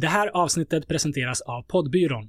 Det 0.00 0.06
här 0.06 0.28
avsnittet 0.28 0.88
presenteras 0.88 1.40
av 1.40 1.62
Poddbyrån. 1.62 2.28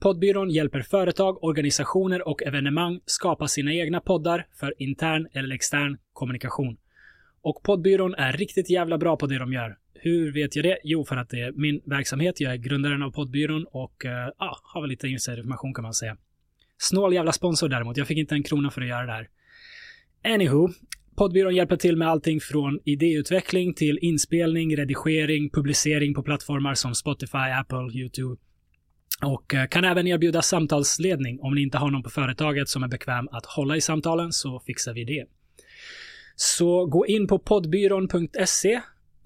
Poddbyrån 0.00 0.50
hjälper 0.50 0.82
företag, 0.82 1.44
organisationer 1.44 2.28
och 2.28 2.42
evenemang 2.42 3.00
skapa 3.06 3.48
sina 3.48 3.72
egna 3.74 4.00
poddar 4.00 4.46
för 4.60 4.74
intern 4.78 5.28
eller 5.32 5.54
extern 5.54 5.98
kommunikation. 6.12 6.76
Och 7.42 7.62
Poddbyrån 7.62 8.14
är 8.14 8.32
riktigt 8.32 8.70
jävla 8.70 8.98
bra 8.98 9.16
på 9.16 9.26
det 9.26 9.38
de 9.38 9.52
gör. 9.52 9.76
Hur 9.94 10.32
vet 10.32 10.56
jag 10.56 10.64
det? 10.64 10.78
Jo, 10.84 11.04
för 11.04 11.16
att 11.16 11.28
det 11.28 11.40
är 11.40 11.52
min 11.52 11.80
verksamhet. 11.84 12.40
Jag 12.40 12.52
är 12.52 12.56
grundaren 12.56 13.02
av 13.02 13.10
Poddbyrån 13.10 13.66
och 13.70 14.04
uh, 14.04 14.10
ja, 14.38 14.58
har 14.62 14.80
väl 14.80 14.90
lite 14.90 15.08
insiderinformation 15.08 15.74
kan 15.74 15.82
man 15.82 15.94
säga. 15.94 16.16
Snål 16.78 17.14
jävla 17.14 17.32
sponsor 17.32 17.68
däremot. 17.68 17.96
Jag 17.96 18.06
fick 18.06 18.18
inte 18.18 18.34
en 18.34 18.42
krona 18.42 18.70
för 18.70 18.80
att 18.80 18.88
göra 18.88 19.06
det 19.06 19.12
här. 19.12 19.28
Anywho, 20.34 20.68
Poddbyrån 21.18 21.54
hjälper 21.54 21.76
till 21.76 21.96
med 21.96 22.08
allting 22.08 22.40
från 22.40 22.80
idéutveckling 22.84 23.74
till 23.74 23.98
inspelning, 24.02 24.76
redigering, 24.76 25.50
publicering 25.50 26.14
på 26.14 26.22
plattformar 26.22 26.74
som 26.74 26.94
Spotify, 26.94 27.38
Apple, 27.60 28.00
YouTube 28.00 28.40
och 29.22 29.54
eh, 29.54 29.66
kan 29.66 29.84
även 29.84 30.06
erbjuda 30.06 30.42
samtalsledning. 30.42 31.40
Om 31.40 31.54
ni 31.54 31.62
inte 31.62 31.78
har 31.78 31.90
någon 31.90 32.02
på 32.02 32.10
företaget 32.10 32.68
som 32.68 32.82
är 32.82 32.88
bekväm 32.88 33.28
att 33.32 33.46
hålla 33.46 33.76
i 33.76 33.80
samtalen 33.80 34.32
så 34.32 34.60
fixar 34.60 34.94
vi 34.94 35.04
det. 35.04 35.24
Så 36.36 36.86
gå 36.86 37.06
in 37.06 37.26
på 37.26 37.38
poddbyrån.se 37.38 38.80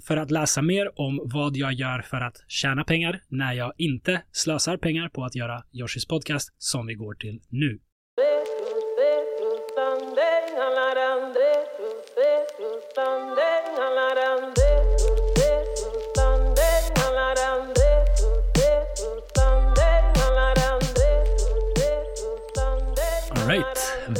för 0.06 0.16
att 0.16 0.30
läsa 0.30 0.62
mer 0.62 1.00
om 1.00 1.20
vad 1.24 1.56
jag 1.56 1.72
gör 1.72 2.02
för 2.02 2.20
att 2.20 2.44
tjäna 2.48 2.84
pengar 2.84 3.22
när 3.28 3.52
jag 3.52 3.72
inte 3.78 4.22
slösar 4.32 4.76
pengar 4.76 5.08
på 5.08 5.24
att 5.24 5.34
göra 5.34 5.62
Yoshis 5.72 6.06
podcast 6.06 6.54
som 6.58 6.86
vi 6.86 6.94
går 6.94 7.14
till 7.14 7.40
nu. 7.48 7.80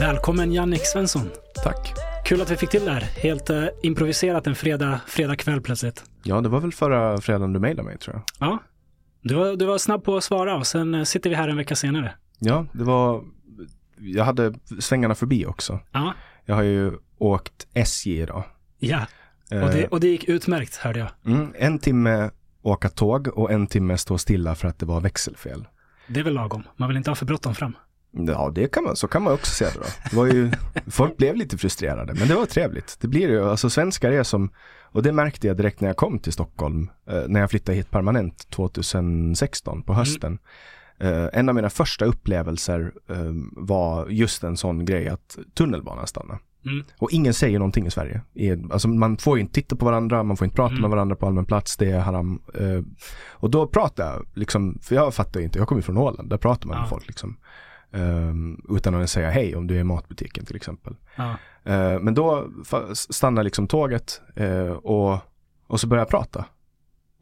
Välkommen 0.01 0.53
Jannik 0.53 0.87
Svensson. 0.87 1.31
Tack. 1.65 1.93
Kul 2.25 2.43
att 2.43 2.51
vi 2.51 2.57
fick 2.57 2.71
till 2.71 2.85
det 2.85 2.91
här. 2.91 3.01
Helt 3.01 3.51
uh, 3.51 3.65
improviserat 3.83 4.47
en 4.47 4.55
fredag, 4.55 5.01
fredag 5.07 5.37
kväll 5.37 5.61
plötsligt. 5.61 6.05
Ja, 6.23 6.41
det 6.41 6.48
var 6.48 6.61
väl 6.61 6.73
förra 6.73 7.21
fredagen 7.21 7.53
du 7.53 7.61
mejlade 7.61 7.89
mig 7.89 7.98
tror 7.98 8.17
jag. 8.17 8.48
Ja, 8.48 8.59
du 9.23 9.35
var, 9.35 9.57
du 9.57 9.65
var 9.65 9.79
snabb 9.79 10.05
på 10.05 10.17
att 10.17 10.25
svara 10.25 10.57
och 10.57 10.67
sen 10.67 10.95
uh, 10.95 11.05
sitter 11.05 11.31
vi 11.31 11.37
här 11.37 11.48
en 11.48 11.57
vecka 11.57 11.77
senare. 11.77 12.15
Ja, 12.39 12.67
det 12.73 12.85
var, 12.85 13.25
jag 13.98 14.25
hade 14.25 14.55
svängarna 14.81 15.15
förbi 15.15 15.47
också. 15.47 15.81
Ja. 15.93 16.15
Jag 16.45 16.55
har 16.55 16.63
ju 16.63 16.93
åkt 17.19 17.67
SJ 17.75 18.20
idag. 18.20 18.45
Ja, 18.79 19.07
och 19.48 19.70
det, 19.70 19.87
och 19.87 20.01
det 20.01 20.09
gick 20.09 20.25
utmärkt 20.25 20.77
hörde 20.77 20.98
jag. 20.98 21.09
Mm, 21.27 21.55
en 21.59 21.79
timme 21.79 22.31
åka 22.63 22.89
tåg 22.89 23.29
och 23.29 23.51
en 23.51 23.67
timme 23.67 23.98
stå 23.98 24.19
stilla 24.19 24.55
för 24.55 24.69
att 24.69 24.79
det 24.79 24.87
var 24.87 25.01
växelfel. 25.01 25.69
Det 26.09 26.20
är 26.20 26.25
väl 26.25 26.35
lagom. 26.35 26.63
Man 26.77 26.89
vill 26.89 26.97
inte 26.97 27.11
ha 27.11 27.15
för 27.15 27.27
bråttom 27.27 27.55
fram. 27.55 27.77
Ja, 28.13 28.53
det 28.55 28.69
kan 28.69 28.85
man, 28.85 28.97
så 28.97 29.09
kan 29.09 29.23
man 29.23 29.33
också 29.33 29.53
se 29.53 29.65
det 29.65 29.79
då. 29.79 29.87
Det 30.11 30.17
var 30.17 30.27
ju, 30.27 30.51
folk 30.87 31.17
blev 31.17 31.37
lite 31.37 31.59
frustrerade, 31.59 32.15
men 32.15 32.29
det 32.29 32.35
var 32.35 32.47
trevligt. 32.47 32.97
Det 33.01 33.09
blir 33.09 33.29
ju, 33.29 33.51
alltså 33.51 33.71
svenskar 33.71 34.13
är 34.13 34.23
som, 34.23 34.51
och 34.83 35.03
det 35.03 35.13
märkte 35.13 35.47
jag 35.47 35.57
direkt 35.57 35.81
när 35.81 35.89
jag 35.89 35.97
kom 35.97 36.19
till 36.19 36.33
Stockholm, 36.33 36.91
eh, 37.09 37.23
när 37.29 37.41
jag 37.41 37.51
flyttade 37.51 37.77
hit 37.77 37.91
permanent 37.91 38.51
2016 38.51 39.83
på 39.83 39.95
hösten. 39.95 40.39
Mm. 41.01 41.31
En 41.33 41.49
av 41.49 41.55
mina 41.55 41.71
första 41.71 42.05
upplevelser 42.05 42.93
eh, 43.09 43.33
var 43.53 44.09
just 44.09 44.45
en 44.45 44.57
sån 44.57 44.85
grej 44.85 45.09
att 45.09 45.39
tunnelbanan 45.55 46.07
stannade. 46.07 46.39
Mm. 46.67 46.85
Och 46.99 47.11
ingen 47.11 47.35
säger 47.35 47.59
någonting 47.59 47.87
i 47.87 47.91
Sverige. 47.91 48.21
Alltså 48.71 48.89
man 48.89 49.17
får 49.17 49.37
ju 49.37 49.43
inte 49.43 49.55
titta 49.55 49.77
på 49.77 49.85
varandra, 49.85 50.23
man 50.23 50.37
får 50.37 50.45
inte 50.45 50.57
prata 50.57 50.73
mm. 50.73 50.81
med 50.81 50.91
varandra 50.91 51.17
på 51.17 51.27
allmän 51.27 51.45
plats, 51.45 51.77
det 51.77 51.91
är 51.91 52.01
haram. 52.01 52.43
Eh, 52.55 52.81
och 53.31 53.51
då 53.51 53.67
pratar 53.67 54.13
jag, 54.13 54.27
liksom, 54.35 54.79
för 54.83 54.95
jag 54.95 55.15
fattar 55.15 55.41
inte, 55.41 55.59
jag 55.59 55.69
kommer 55.69 55.83
från 55.83 55.99
Åland, 55.99 56.31
där 56.31 56.37
pratar 56.37 56.67
man 56.69 56.77
ja. 56.77 56.81
med 56.81 56.91
folk 56.91 57.07
liksom. 57.07 57.37
Um, 57.95 58.65
utan 58.77 58.95
att 58.95 58.98
ens 58.98 59.12
säga 59.12 59.31
hej 59.31 59.57
om 59.57 59.67
du 59.67 59.77
är 59.77 59.81
i 59.81 59.85
matbutiken 59.85 60.45
till 60.45 60.57
exempel. 60.57 60.95
Ja. 61.17 61.30
Uh, 61.67 62.01
men 62.01 62.14
då 62.14 62.48
stannar 62.95 63.42
liksom 63.42 63.67
tåget 63.67 64.20
uh, 64.41 64.70
och, 64.70 65.19
och 65.67 65.80
så 65.80 65.86
börjar 65.86 66.01
jag 66.01 66.08
prata. 66.08 66.45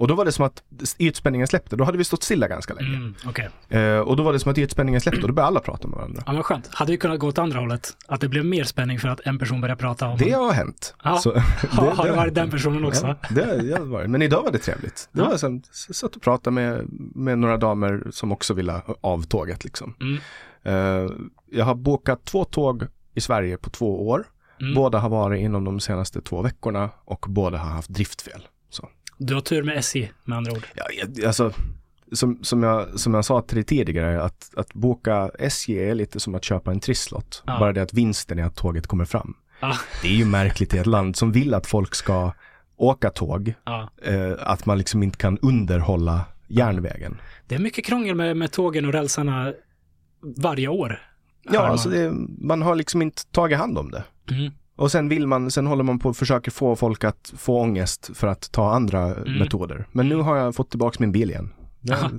Och 0.00 0.08
då 0.08 0.14
var 0.14 0.24
det 0.24 0.32
som 0.32 0.44
att 0.44 0.62
ytspänningen 0.98 1.46
släppte. 1.46 1.76
Då 1.76 1.84
hade 1.84 1.98
vi 1.98 2.04
stått 2.04 2.22
stilla 2.22 2.48
ganska 2.48 2.74
länge. 2.74 2.96
Mm, 2.96 3.14
okay. 3.28 3.48
uh, 3.74 3.98
och 4.00 4.16
då 4.16 4.22
var 4.22 4.32
det 4.32 4.38
som 4.38 4.52
att 4.52 4.58
ytspänningen 4.58 5.00
släppte 5.00 5.22
och 5.22 5.28
då 5.28 5.34
började 5.34 5.48
alla 5.48 5.60
prata 5.60 5.88
med 5.88 5.96
varandra. 5.96 6.22
Ja, 6.26 6.32
vad 6.32 6.44
skönt. 6.44 6.74
Hade 6.74 6.92
det 6.92 6.96
kunnat 6.96 7.18
gå 7.18 7.28
åt 7.28 7.38
andra 7.38 7.60
hållet? 7.60 7.96
Att 8.06 8.20
det 8.20 8.28
blev 8.28 8.44
mer 8.44 8.64
spänning 8.64 8.98
för 8.98 9.08
att 9.08 9.20
en 9.20 9.38
person 9.38 9.60
började 9.60 9.80
prata 9.80 10.06
om 10.06 10.18
Det 10.18 10.30
har 10.30 10.52
hänt. 10.52 10.94
Ja. 11.04 11.18
Så, 11.18 11.32
det, 11.32 11.40
har 11.70 12.06
det 12.06 12.12
varit 12.12 12.34
den 12.34 12.50
personen 12.50 12.84
också? 12.84 13.06
Ja, 13.06 13.16
det, 13.30 13.62
det 13.62 13.80
varit. 13.80 14.10
Men 14.10 14.22
idag 14.22 14.42
var 14.42 14.52
det 14.52 14.58
trevligt. 14.58 15.08
Det 15.12 15.22
var 15.22 15.36
som, 15.36 15.62
satt 15.72 16.16
och 16.16 16.22
pratade 16.22 16.54
med, 16.54 16.88
med 17.14 17.38
några 17.38 17.56
damer 17.56 18.06
som 18.10 18.32
också 18.32 18.54
ville 18.54 18.82
av 19.00 19.22
tåget 19.22 19.64
liksom. 19.64 19.94
Mm. 20.00 20.20
Uh, 20.66 21.10
jag 21.50 21.64
har 21.64 21.74
bokat 21.74 22.24
två 22.24 22.44
tåg 22.44 22.86
i 23.14 23.20
Sverige 23.20 23.56
på 23.56 23.70
två 23.70 24.08
år. 24.08 24.26
Mm. 24.60 24.74
Båda 24.74 24.98
har 24.98 25.08
varit 25.08 25.40
inom 25.40 25.64
de 25.64 25.80
senaste 25.80 26.20
två 26.20 26.42
veckorna 26.42 26.90
och 27.04 27.26
båda 27.28 27.58
har 27.58 27.70
haft 27.70 27.88
driftfel. 27.88 28.46
Så. 28.70 28.88
Du 29.18 29.34
har 29.34 29.40
tur 29.40 29.62
med 29.62 29.76
SJ 29.78 30.10
med 30.24 30.38
andra 30.38 30.52
ord. 30.52 30.66
Ja, 30.74 30.84
alltså, 31.26 31.52
som, 32.12 32.38
som, 32.42 32.62
jag, 32.62 33.00
som 33.00 33.14
jag 33.14 33.24
sa 33.24 33.42
till 33.42 33.56
dig 33.56 33.64
tidigare, 33.64 34.22
att, 34.22 34.50
att 34.56 34.74
boka 34.74 35.30
SJ 35.38 35.78
är 35.78 35.94
lite 35.94 36.20
som 36.20 36.34
att 36.34 36.44
köpa 36.44 36.70
en 36.70 36.80
trisslott. 36.80 37.42
Ja. 37.46 37.58
Bara 37.58 37.72
det 37.72 37.82
att 37.82 37.94
vinsten 37.94 38.38
är 38.38 38.44
att 38.44 38.56
tåget 38.56 38.86
kommer 38.86 39.04
fram. 39.04 39.34
Ja. 39.60 39.76
Det 40.02 40.08
är 40.08 40.12
ju 40.12 40.24
märkligt 40.24 40.74
i 40.74 40.78
ett 40.78 40.86
land 40.86 41.16
som 41.16 41.32
vill 41.32 41.54
att 41.54 41.66
folk 41.66 41.94
ska 41.94 42.32
åka 42.76 43.10
tåg, 43.10 43.54
ja. 43.64 43.90
eh, 44.02 44.32
att 44.38 44.66
man 44.66 44.78
liksom 44.78 45.02
inte 45.02 45.18
kan 45.18 45.38
underhålla 45.38 46.24
järnvägen. 46.48 47.20
Det 47.46 47.54
är 47.54 47.58
mycket 47.58 47.84
krångel 47.84 48.14
med, 48.14 48.36
med 48.36 48.52
tågen 48.52 48.84
och 48.84 48.92
rälsarna 48.92 49.52
varje 50.22 50.68
år. 50.68 50.98
Ja, 51.42 51.66
alltså 51.66 51.88
det, 51.88 52.12
man 52.38 52.62
har 52.62 52.74
liksom 52.74 53.02
inte 53.02 53.26
tagit 53.26 53.58
hand 53.58 53.78
om 53.78 53.90
det. 53.90 54.04
Mm. 54.30 54.52
Och 54.76 54.92
sen 54.92 55.08
vill 55.08 55.26
man, 55.26 55.50
sen 55.50 55.66
håller 55.66 55.84
man 55.84 55.98
på 55.98 56.08
och 56.08 56.16
försöker 56.16 56.50
få 56.50 56.76
folk 56.76 57.04
att 57.04 57.32
få 57.36 57.60
ångest 57.60 58.10
för 58.14 58.26
att 58.26 58.52
ta 58.52 58.72
andra 58.74 59.14
mm. 59.14 59.38
metoder. 59.38 59.86
Men 59.92 60.08
nu 60.08 60.16
har 60.16 60.36
jag 60.36 60.54
fått 60.54 60.70
tillbaka 60.70 60.96
min 61.00 61.12
bil 61.12 61.30
igen. 61.30 61.52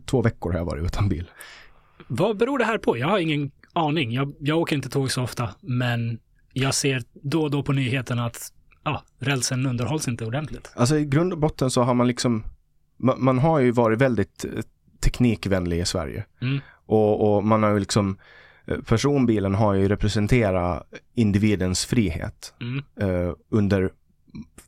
Två 0.06 0.22
veckor 0.22 0.52
har 0.52 0.60
jag 0.60 0.66
varit 0.66 0.86
utan 0.86 1.10
bil. 1.10 1.32
Vad 2.08 2.38
beror 2.38 2.58
det 2.58 2.66
här 2.66 2.78
på? 2.78 2.98
Jag 2.98 3.08
har 3.08 3.20
ingen 3.20 3.52
aning. 3.74 4.12
Jag, 4.12 4.34
jag 4.40 4.60
åker 4.60 4.76
inte 4.76 4.90
tåg 4.90 5.12
så 5.12 5.24
ofta, 5.24 5.50
men 5.62 6.20
jag 6.54 6.74
ser 6.74 7.04
då 7.14 7.42
och 7.42 7.52
då 7.52 7.64
på 7.64 7.74
nyheterna 7.74 8.26
att 8.26 8.54
ja, 8.84 9.04
rälsen 9.20 9.66
underhålls 9.66 10.08
inte 10.08 10.26
ordentligt. 10.26 10.72
Alltså 10.76 10.98
i 10.98 11.06
grund 11.06 11.34
och 11.34 11.40
botten 11.40 11.72
så 11.72 11.82
har 11.82 11.94
man 11.94 12.08
liksom, 12.08 12.44
man, 12.98 13.24
man 13.24 13.40
har 13.40 13.60
ju 13.60 13.72
varit 13.72 14.02
väldigt 14.02 14.46
eh, 14.46 14.52
teknikvänlig 15.00 15.80
i 15.80 15.86
Sverige. 15.86 16.26
Mm. 16.42 16.60
Och, 16.92 17.36
och, 17.36 17.44
man 17.44 17.64
har 17.64 17.70
ju 17.72 17.80
liksom 17.80 18.18
eh, 18.66 18.78
Personbilen 18.78 19.56
har 19.56 19.74
ju 19.74 19.88
representerat 19.88 20.84
individens 21.16 21.86
frihet 21.86 22.54
mm. 22.62 22.84
eh, 23.00 23.34
under 23.50 23.92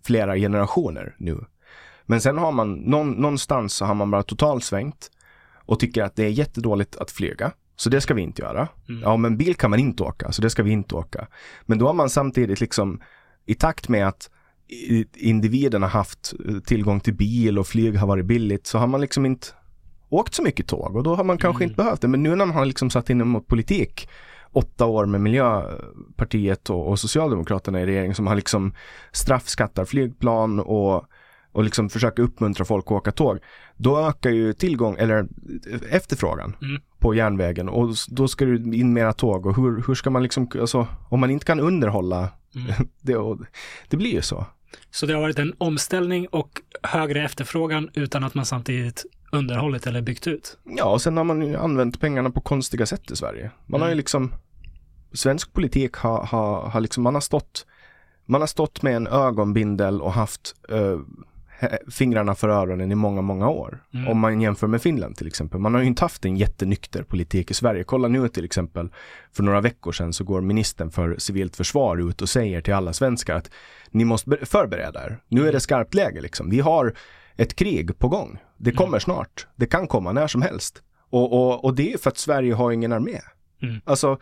flera 0.03 0.35
generationer 0.35 1.15
nu. 1.17 1.45
Men 2.05 2.21
sen 2.21 2.37
har 2.37 2.51
man 2.51 2.73
någon, 2.73 3.11
någonstans 3.11 3.73
så 3.73 3.85
har 3.85 3.93
man 3.93 4.11
bara 4.11 4.23
totalt 4.23 4.63
svängt 4.63 5.11
och 5.65 5.79
tycker 5.79 6.03
att 6.03 6.15
det 6.15 6.23
är 6.23 6.29
jättedåligt 6.29 6.95
att 6.95 7.11
flyga. 7.11 7.51
Så 7.75 7.89
det 7.89 8.01
ska 8.01 8.13
vi 8.13 8.21
inte 8.21 8.41
göra. 8.41 8.67
Mm. 8.89 9.01
Ja, 9.01 9.17
men 9.17 9.37
bil 9.37 9.55
kan 9.55 9.69
man 9.69 9.79
inte 9.79 10.03
åka, 10.03 10.31
så 10.31 10.41
det 10.41 10.49
ska 10.49 10.63
vi 10.63 10.71
inte 10.71 10.95
åka. 10.95 11.27
Men 11.65 11.77
då 11.77 11.87
har 11.87 11.93
man 11.93 12.09
samtidigt 12.09 12.61
liksom 12.61 13.01
i 13.45 13.55
takt 13.55 13.89
med 13.89 14.07
att 14.07 14.29
individen 15.13 15.81
har 15.81 15.89
haft 15.89 16.33
eh, 16.47 16.59
tillgång 16.59 16.99
till 16.99 17.13
bil 17.13 17.59
och 17.59 17.67
flyg 17.67 17.97
har 17.97 18.07
varit 18.07 18.25
billigt 18.25 18.67
så 18.67 18.77
har 18.77 18.87
man 18.87 19.01
liksom 19.01 19.25
inte 19.25 19.47
åkt 20.13 20.33
så 20.33 20.43
mycket 20.43 20.67
tåg 20.67 20.95
och 20.95 21.03
då 21.03 21.15
har 21.15 21.23
man 21.23 21.37
kanske 21.37 21.63
mm. 21.63 21.71
inte 21.71 21.83
behövt 21.83 22.01
det. 22.01 22.07
Men 22.07 22.23
nu 22.23 22.29
när 22.29 22.45
man 22.45 22.55
har 22.55 22.65
liksom 22.65 22.89
satt 22.89 23.09
in 23.09 23.27
mot 23.27 23.47
politik 23.47 24.07
åtta 24.53 24.85
år 24.85 25.05
med 25.05 25.21
Miljöpartiet 25.21 26.69
och, 26.69 26.89
och 26.89 26.99
Socialdemokraterna 26.99 27.81
i 27.81 27.85
regeringen 27.85 28.15
som 28.15 28.27
har 28.27 28.35
liksom 28.35 28.73
straffskattar 29.11 29.85
flygplan 29.85 30.59
och, 30.59 31.05
och 31.51 31.63
liksom 31.63 31.89
försöker 31.89 32.23
uppmuntra 32.23 32.65
folk 32.65 32.85
att 32.85 32.91
åka 32.91 33.11
tåg. 33.11 33.39
Då 33.77 33.99
ökar 33.99 34.29
ju 34.29 34.53
tillgång, 34.53 34.95
eller 34.99 35.27
efterfrågan 35.89 36.55
mm. 36.61 36.81
på 36.99 37.15
järnvägen 37.15 37.69
och 37.69 37.95
då 38.09 38.27
ska 38.27 38.45
du 38.45 38.75
in 38.75 38.93
mera 38.93 39.13
tåg 39.13 39.45
och 39.45 39.55
hur, 39.55 39.83
hur 39.87 39.95
ska 39.95 40.09
man 40.09 40.23
liksom, 40.23 40.47
alltså 40.59 40.87
om 41.09 41.19
man 41.19 41.29
inte 41.29 41.45
kan 41.45 41.59
underhålla 41.59 42.29
mm. 42.55 42.87
det, 43.01 43.15
det 43.89 43.97
blir 43.97 44.11
ju 44.11 44.21
så. 44.21 44.45
Så 44.91 45.05
det 45.05 45.13
har 45.13 45.21
varit 45.21 45.39
en 45.39 45.53
omställning 45.57 46.27
och 46.27 46.61
högre 46.83 47.25
efterfrågan 47.25 47.89
utan 47.93 48.23
att 48.23 48.33
man 48.33 48.45
samtidigt 48.45 49.05
underhållit 49.33 49.87
eller 49.87 50.01
byggt 50.01 50.27
ut. 50.27 50.57
Ja, 50.63 50.85
och 50.85 51.01
sen 51.01 51.17
har 51.17 51.23
man 51.23 51.47
ju 51.47 51.55
använt 51.55 51.99
pengarna 51.99 52.29
på 52.29 52.41
konstiga 52.41 52.85
sätt 52.85 53.11
i 53.11 53.15
Sverige. 53.15 53.51
Man 53.65 53.67
mm. 53.67 53.81
har 53.81 53.87
ju 53.87 53.91
mm. 53.91 53.97
liksom, 53.97 54.33
svensk 55.13 55.53
politik 55.53 55.95
har, 55.95 56.25
har, 56.25 56.69
har 56.69 56.81
liksom, 56.81 57.03
man 57.03 57.13
har 57.13 57.21
stått, 57.21 57.65
man 58.25 58.41
har 58.41 58.47
stått 58.47 58.81
med 58.81 58.95
en 58.95 59.07
ögonbindel 59.07 60.01
och 60.01 60.13
haft 60.13 60.55
uh, 60.71 60.99
fingrarna 61.91 62.35
för 62.35 62.49
öronen 62.49 62.91
i 62.91 62.95
många, 62.95 63.21
många 63.21 63.49
år. 63.49 63.83
Mm. 63.93 64.07
Om 64.07 64.19
man 64.19 64.41
jämför 64.41 64.67
med 64.67 64.81
Finland 64.81 65.15
till 65.15 65.27
exempel. 65.27 65.59
Man 65.59 65.73
har 65.73 65.81
ju 65.81 65.87
inte 65.87 66.03
haft 66.03 66.25
en 66.25 66.37
jättenykter 66.37 67.03
politik 67.03 67.51
i 67.51 67.53
Sverige. 67.53 67.83
Kolla 67.83 68.07
nu 68.07 68.27
till 68.27 68.45
exempel, 68.45 68.89
för 69.31 69.43
några 69.43 69.61
veckor 69.61 69.91
sedan 69.91 70.13
så 70.13 70.23
går 70.23 70.41
ministern 70.41 70.91
för 70.91 71.15
civilt 71.17 71.55
försvar 71.55 72.09
ut 72.09 72.21
och 72.21 72.29
säger 72.29 72.61
till 72.61 72.73
alla 72.73 72.93
svenskar 72.93 73.35
att 73.35 73.51
ni 73.91 74.05
måste 74.05 74.45
förbereda 74.45 75.05
er. 75.05 75.17
Nu 75.27 75.47
är 75.47 75.51
det 75.51 75.59
skarpt 75.59 75.93
läge 75.93 76.21
liksom. 76.21 76.49
Vi 76.49 76.59
har 76.59 76.93
ett 77.35 77.55
krig 77.55 77.97
på 77.99 78.07
gång. 78.07 78.39
Det 78.63 78.71
kommer 78.71 78.87
mm. 78.87 78.99
snart. 78.99 79.47
Det 79.55 79.65
kan 79.65 79.87
komma 79.87 80.11
när 80.11 80.27
som 80.27 80.41
helst. 80.41 80.83
Och, 81.09 81.33
och, 81.33 81.65
och 81.65 81.75
det 81.75 81.93
är 81.93 81.97
för 81.97 82.09
att 82.09 82.17
Sverige 82.17 82.53
har 82.53 82.71
ingen 82.71 82.91
armé. 82.91 83.19
Mm. 83.61 83.81
Alltså, 83.85 84.19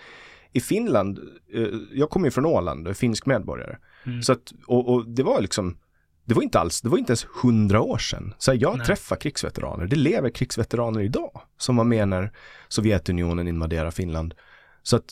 i 0.51 0.59
Finland, 0.59 1.19
eh, 1.53 1.67
jag 1.93 2.09
kommer 2.09 2.27
ju 2.27 2.31
från 2.31 2.45
Åland 2.45 2.87
och 2.87 2.91
är 2.91 2.95
finsk 2.95 3.25
medborgare. 3.25 3.77
Mm. 4.05 4.21
Så 4.21 4.33
att, 4.33 4.53
och, 4.67 4.93
och, 4.93 5.07
det 5.07 5.23
var 5.23 5.41
liksom, 5.41 5.77
det 6.25 6.33
var 6.33 6.43
inte 6.43 6.59
alls, 6.59 6.81
det 6.81 6.89
var 6.89 6.97
inte 6.97 7.11
ens 7.11 7.27
hundra 7.43 7.81
år 7.81 7.97
sedan. 7.97 8.33
Så 8.37 8.53
jag 8.53 8.77
Nej. 8.77 8.85
träffar 8.85 9.15
krigsveteraner, 9.15 9.87
det 9.87 9.95
lever 9.95 10.29
krigsveteraner 10.29 11.01
idag 11.01 11.41
som 11.57 11.75
var 11.75 11.83
med 11.83 12.07
när 12.07 12.31
Sovjetunionen 12.67 13.47
invaderade 13.47 13.91
Finland. 13.91 14.33
Så 14.83 14.95
att 14.95 15.05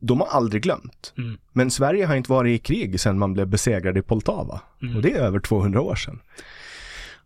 de 0.00 0.20
har 0.20 0.28
aldrig 0.28 0.62
glömt. 0.62 1.12
Mm. 1.18 1.38
Men 1.52 1.70
Sverige 1.70 2.06
har 2.06 2.16
inte 2.16 2.30
varit 2.30 2.60
i 2.60 2.64
krig 2.64 3.00
sedan 3.00 3.18
man 3.18 3.32
blev 3.32 3.46
besegrad 3.46 3.98
i 3.98 4.02
Poltava. 4.02 4.60
Mm. 4.82 4.96
Och 4.96 5.02
det 5.02 5.12
är 5.12 5.20
över 5.20 5.40
200 5.40 5.80
år 5.80 5.94
sedan. 5.94 6.20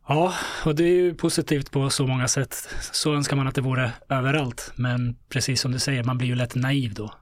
Ja, 0.08 0.34
och 0.64 0.74
det 0.74 0.84
är 0.84 0.94
ju 0.94 1.14
positivt 1.14 1.70
på 1.70 1.90
så 1.90 2.06
många 2.06 2.28
sätt. 2.28 2.54
Så 2.92 3.14
önskar 3.14 3.36
man 3.36 3.46
att 3.46 3.54
det 3.54 3.60
vore 3.60 3.92
överallt. 4.08 4.72
Men 4.76 5.16
precis 5.28 5.60
som 5.60 5.72
du 5.72 5.78
säger, 5.78 6.04
man 6.04 6.18
blir 6.18 6.28
ju 6.28 6.34
lätt 6.34 6.54
naiv 6.54 6.94
då. 6.94 7.14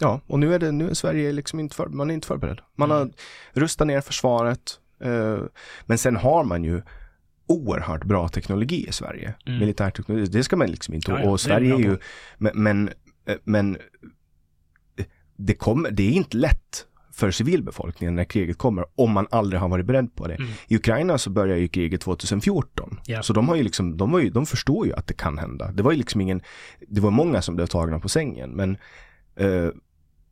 Ja, 0.00 0.20
och 0.26 0.38
nu 0.38 0.54
är, 0.54 0.58
det, 0.58 0.72
nu 0.72 0.90
är 0.90 0.94
Sverige 0.94 1.32
liksom 1.32 1.60
inte, 1.60 1.76
för, 1.76 1.86
man 1.86 2.10
är 2.10 2.14
inte 2.14 2.26
förberedd. 2.26 2.60
Man 2.76 2.90
mm. 2.90 3.00
har 3.00 3.60
rustat 3.60 3.86
ner 3.86 4.00
försvaret. 4.00 4.80
Eh, 5.00 5.38
men 5.86 5.98
sen 5.98 6.16
har 6.16 6.44
man 6.44 6.64
ju 6.64 6.82
oerhört 7.46 8.04
bra 8.04 8.28
teknologi 8.28 8.88
i 8.88 8.92
Sverige. 8.92 9.34
Mm. 9.46 9.58
Militärteknologi, 9.58 10.26
det 10.26 10.44
ska 10.44 10.56
man 10.56 10.70
liksom 10.70 10.94
inte. 10.94 11.10
Ja, 11.10 11.20
ja, 11.20 11.30
och 11.30 11.40
Sverige 11.40 11.74
är, 11.74 11.78
är 11.78 11.82
ju, 11.82 11.98
men, 12.38 12.52
men, 12.54 12.90
eh, 13.26 13.36
men 13.44 13.78
det, 15.36 15.54
kommer, 15.54 15.90
det 15.90 16.02
är 16.02 16.12
inte 16.12 16.36
lätt 16.36 16.86
för 17.14 17.30
civilbefolkningen 17.30 18.14
när 18.14 18.24
kriget 18.24 18.58
kommer 18.58 18.84
om 18.94 19.10
man 19.12 19.26
aldrig 19.30 19.60
har 19.60 19.68
varit 19.68 19.86
beredd 19.86 20.14
på 20.14 20.26
det. 20.26 20.34
Mm. 20.34 20.48
I 20.68 20.76
Ukraina 20.76 21.18
så 21.18 21.30
börjar 21.30 21.56
ju 21.56 21.68
kriget 21.68 22.00
2014. 22.00 23.00
Yeah. 23.08 23.22
Så 23.22 23.32
de 23.32 23.48
har 23.48 23.56
ju 23.56 23.62
liksom, 23.62 23.96
de, 23.96 24.12
var 24.12 24.20
ju, 24.20 24.30
de 24.30 24.46
förstår 24.46 24.86
ju 24.86 24.92
att 24.92 25.06
det 25.06 25.14
kan 25.14 25.38
hända. 25.38 25.72
Det 25.72 25.82
var 25.82 25.92
ju 25.92 25.98
liksom 25.98 26.20
ingen, 26.20 26.42
det 26.88 27.00
var 27.00 27.10
många 27.10 27.42
som 27.42 27.56
blev 27.56 27.66
tagna 27.66 27.98
på 27.98 28.08
sängen 28.08 28.50
men 28.50 28.76
uh, 29.40 29.70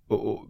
och, 0.08 0.26
och, 0.26 0.44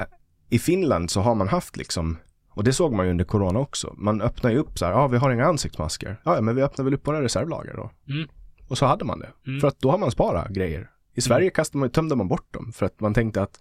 uh, 0.00 0.06
i 0.50 0.58
Finland 0.58 1.10
så 1.10 1.20
har 1.20 1.34
man 1.34 1.48
haft 1.48 1.76
liksom 1.76 2.16
och 2.50 2.64
det 2.64 2.72
såg 2.72 2.92
man 2.92 3.06
ju 3.06 3.10
under 3.10 3.24
corona 3.24 3.58
också. 3.58 3.94
Man 3.96 4.20
öppnar 4.20 4.50
ju 4.50 4.58
upp 4.58 4.78
så 4.78 4.84
här, 4.84 4.92
ja 4.92 4.98
ah, 4.98 5.08
vi 5.08 5.16
har 5.16 5.30
inga 5.30 5.46
ansiktsmasker. 5.46 6.20
Ja, 6.24 6.40
men 6.40 6.56
vi 6.56 6.62
öppnar 6.62 6.84
väl 6.84 6.94
upp 6.94 7.06
våra 7.06 7.22
reservlager 7.22 7.74
då. 7.76 7.90
Mm. 8.12 8.28
Och 8.68 8.78
så 8.78 8.86
hade 8.86 9.04
man 9.04 9.18
det. 9.18 9.28
Mm. 9.46 9.60
För 9.60 9.68
att 9.68 9.80
då 9.80 9.90
har 9.90 9.98
man 9.98 10.10
sparat 10.10 10.48
grejer. 10.48 10.90
I 11.14 11.20
Sverige 11.20 11.44
mm. 11.44 11.52
kastade 11.54 11.78
man, 11.78 11.90
tömde 11.90 12.16
man 12.16 12.28
bort 12.28 12.54
dem 12.54 12.72
för 12.72 12.86
att 12.86 13.00
man 13.00 13.14
tänkte 13.14 13.42
att 13.42 13.60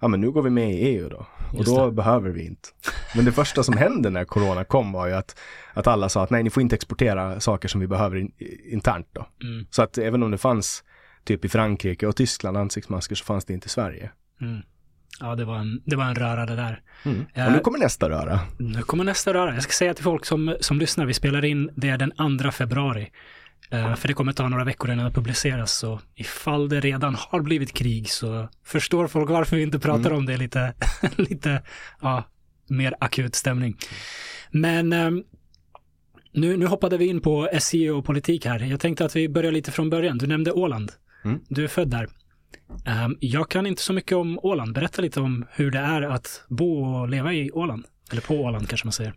ja 0.00 0.08
men 0.08 0.20
nu 0.20 0.30
går 0.30 0.42
vi 0.42 0.50
med 0.50 0.72
i 0.72 0.76
EU 0.76 1.08
då. 1.08 1.26
Och 1.52 1.64
då 1.64 1.90
behöver 1.90 2.30
vi 2.30 2.46
inte. 2.46 2.68
Men 3.16 3.24
det 3.24 3.32
första 3.32 3.62
som 3.62 3.76
hände 3.76 4.10
när 4.10 4.24
corona 4.24 4.64
kom 4.64 4.92
var 4.92 5.06
ju 5.06 5.12
att, 5.12 5.38
att 5.72 5.86
alla 5.86 6.08
sa 6.08 6.24
att 6.24 6.30
nej, 6.30 6.42
ni 6.42 6.50
får 6.50 6.60
inte 6.60 6.74
exportera 6.74 7.40
saker 7.40 7.68
som 7.68 7.80
vi 7.80 7.86
behöver 7.86 8.16
in, 8.16 8.32
internt 8.64 9.08
då. 9.12 9.26
Mm. 9.42 9.66
Så 9.70 9.82
att 9.82 9.98
även 9.98 10.22
om 10.22 10.30
det 10.30 10.38
fanns 10.38 10.84
typ 11.24 11.44
i 11.44 11.48
Frankrike 11.48 12.06
och 12.06 12.16
Tyskland 12.16 12.56
ansiktsmasker 12.56 13.14
så 13.14 13.24
fanns 13.24 13.44
det 13.44 13.54
inte 13.54 13.66
i 13.66 13.68
Sverige. 13.68 14.10
Mm. 14.40 14.62
Ja, 15.20 15.34
det 15.34 15.44
var 15.44 15.58
en, 15.58 15.82
det 15.84 15.96
var 15.96 16.04
en 16.04 16.14
röra 16.14 16.46
det 16.46 16.56
där. 16.56 16.82
Mm. 17.04 17.26
Och 17.46 17.52
nu 17.52 17.60
kommer 17.60 17.78
nästa 17.78 18.08
röra. 18.08 18.40
Nu 18.58 18.82
kommer 18.82 19.04
nästa 19.04 19.34
röra. 19.34 19.54
Jag 19.54 19.62
ska 19.62 19.72
säga 19.72 19.94
till 19.94 20.04
folk 20.04 20.24
som, 20.24 20.56
som 20.60 20.78
lyssnar, 20.78 21.06
vi 21.06 21.14
spelar 21.14 21.44
in, 21.44 21.70
det 21.74 21.96
den 21.96 22.12
2 22.42 22.50
februari. 22.50 23.10
Uh, 23.74 23.94
för 23.94 24.08
det 24.08 24.14
kommer 24.14 24.32
ta 24.32 24.48
några 24.48 24.64
veckor 24.64 24.90
innan 24.90 25.04
det 25.04 25.12
publiceras, 25.12 25.72
så 25.72 26.00
ifall 26.14 26.68
det 26.68 26.80
redan 26.80 27.14
har 27.14 27.40
blivit 27.40 27.72
krig 27.72 28.10
så 28.10 28.48
förstår 28.64 29.06
folk 29.06 29.30
varför 29.30 29.56
vi 29.56 29.62
inte 29.62 29.78
pratar 29.78 30.10
mm. 30.10 30.18
om 30.18 30.26
det 30.26 30.36
lite, 30.36 30.74
lite, 31.16 31.62
ja, 32.00 32.24
mer 32.68 32.94
akut 33.00 33.34
stämning. 33.34 33.76
Men 34.50 34.92
um, 34.92 35.24
nu, 36.32 36.56
nu 36.56 36.66
hoppade 36.66 36.96
vi 36.96 37.06
in 37.06 37.20
på 37.20 37.48
SEO 37.60 37.98
och 37.98 38.04
politik 38.04 38.46
här. 38.46 38.60
Jag 38.60 38.80
tänkte 38.80 39.04
att 39.04 39.16
vi 39.16 39.28
börjar 39.28 39.52
lite 39.52 39.72
från 39.72 39.90
början. 39.90 40.18
Du 40.18 40.26
nämnde 40.26 40.52
Åland. 40.52 40.92
Mm. 41.24 41.40
Du 41.48 41.64
är 41.64 41.68
född 41.68 41.90
där. 41.90 42.08
Um, 43.04 43.16
jag 43.20 43.50
kan 43.50 43.66
inte 43.66 43.82
så 43.82 43.92
mycket 43.92 44.16
om 44.16 44.38
Åland. 44.42 44.74
Berätta 44.74 45.02
lite 45.02 45.20
om 45.20 45.44
hur 45.50 45.70
det 45.70 45.78
är 45.78 46.02
att 46.02 46.44
bo 46.48 46.84
och 46.84 47.08
leva 47.08 47.32
i 47.32 47.50
Åland. 47.50 47.84
Eller 48.10 48.22
på 48.22 48.34
Åland 48.34 48.68
kanske 48.68 48.86
man 48.86 48.92
säger. 48.92 49.14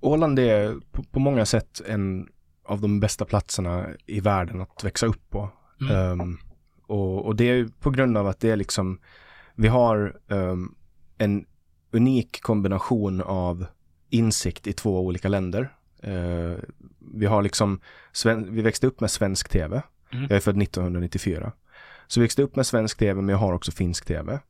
Åland 0.00 0.38
är 0.38 0.74
på 1.12 1.20
många 1.20 1.46
sätt 1.46 1.80
en 1.86 2.26
av 2.70 2.80
de 2.80 3.00
bästa 3.00 3.24
platserna 3.24 3.86
i 4.06 4.20
världen 4.20 4.60
att 4.60 4.84
växa 4.84 5.06
upp 5.06 5.30
på. 5.30 5.48
Mm. 5.80 6.20
Um, 6.20 6.38
och, 6.86 7.26
och, 7.26 7.36
det 7.36 7.44
är 7.44 7.68
på 7.80 7.90
grund 7.90 8.16
av 8.16 8.26
att 8.26 8.40
det 8.40 8.50
är 8.50 8.56
liksom, 8.56 8.98
vi 9.54 9.68
har 9.68 10.16
um, 10.28 10.74
en 11.18 11.46
unik 11.90 12.40
kombination 12.40 13.20
av 13.20 13.66
insikt 14.10 14.66
i 14.66 14.72
två 14.72 15.00
olika 15.00 15.28
länder. 15.28 15.74
Uh, 16.06 16.56
vi 17.14 17.26
har 17.26 17.42
liksom, 17.42 17.80
vi 18.48 18.62
växte 18.62 18.86
upp 18.86 19.00
med 19.00 19.10
svensk 19.10 19.48
tv. 19.48 19.82
Mm. 20.12 20.22
Jag 20.22 20.36
är 20.36 20.40
född 20.40 20.62
1994. 20.62 21.52
Så 22.06 22.20
vi 22.20 22.24
växte 22.24 22.42
upp 22.42 22.56
med 22.56 22.66
svensk 22.66 22.98
tv, 22.98 23.22
men 23.22 23.28
jag 23.28 23.38
har 23.38 23.52
också 23.52 23.72
finsk 23.72 24.06
tv. 24.06 24.40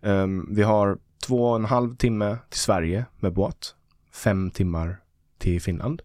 Um, 0.00 0.54
vi 0.54 0.62
har 0.62 0.98
två 1.26 1.50
och 1.50 1.56
en 1.56 1.64
halv 1.64 1.96
timme 1.96 2.38
till 2.50 2.60
Sverige 2.60 3.04
med 3.20 3.32
båt. 3.32 3.74
Fem 4.12 4.50
timmar 4.50 4.96
till 5.38 5.62
Finland. 5.62 6.02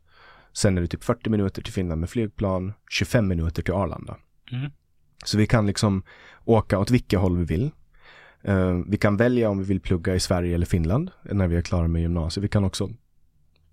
Sen 0.54 0.78
är 0.78 0.82
det 0.82 0.88
typ 0.88 1.04
40 1.04 1.30
minuter 1.30 1.62
till 1.62 1.74
Finland 1.74 2.00
med 2.00 2.10
flygplan, 2.10 2.74
25 2.90 3.28
minuter 3.28 3.64
till 3.64 3.74
Arlanda. 3.74 4.18
Mm. 4.52 4.72
Så 5.26 5.38
vi 5.38 5.48
kan 5.48 5.68
liksom 5.68 6.04
åka 6.46 6.80
åt 6.80 6.92
vilka 6.92 7.18
håll 7.18 7.38
vi 7.38 7.44
vill. 7.44 7.72
Uh, 8.48 8.84
vi 8.88 8.98
kan 8.98 9.18
välja 9.18 9.50
om 9.50 9.60
vi 9.60 9.66
vill 9.66 9.82
plugga 9.82 10.16
i 10.16 10.20
Sverige 10.20 10.56
eller 10.56 10.66
Finland 10.66 11.12
när 11.24 11.48
vi 11.48 11.56
är 11.56 11.62
klara 11.62 11.88
med 11.88 12.02
gymnasiet. 12.02 12.44
Vi 12.44 12.48
kan 12.48 12.64
också 12.64 12.90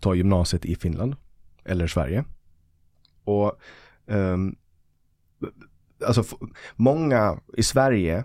ta 0.01 0.15
gymnasiet 0.15 0.65
i 0.65 0.77
Finland 0.77 1.17
eller 1.65 1.87
Sverige. 1.87 2.25
Och 3.25 3.61
um, 4.07 4.57
alltså 6.07 6.25
många 6.77 7.41
i 7.57 7.63
Sverige 7.63 8.25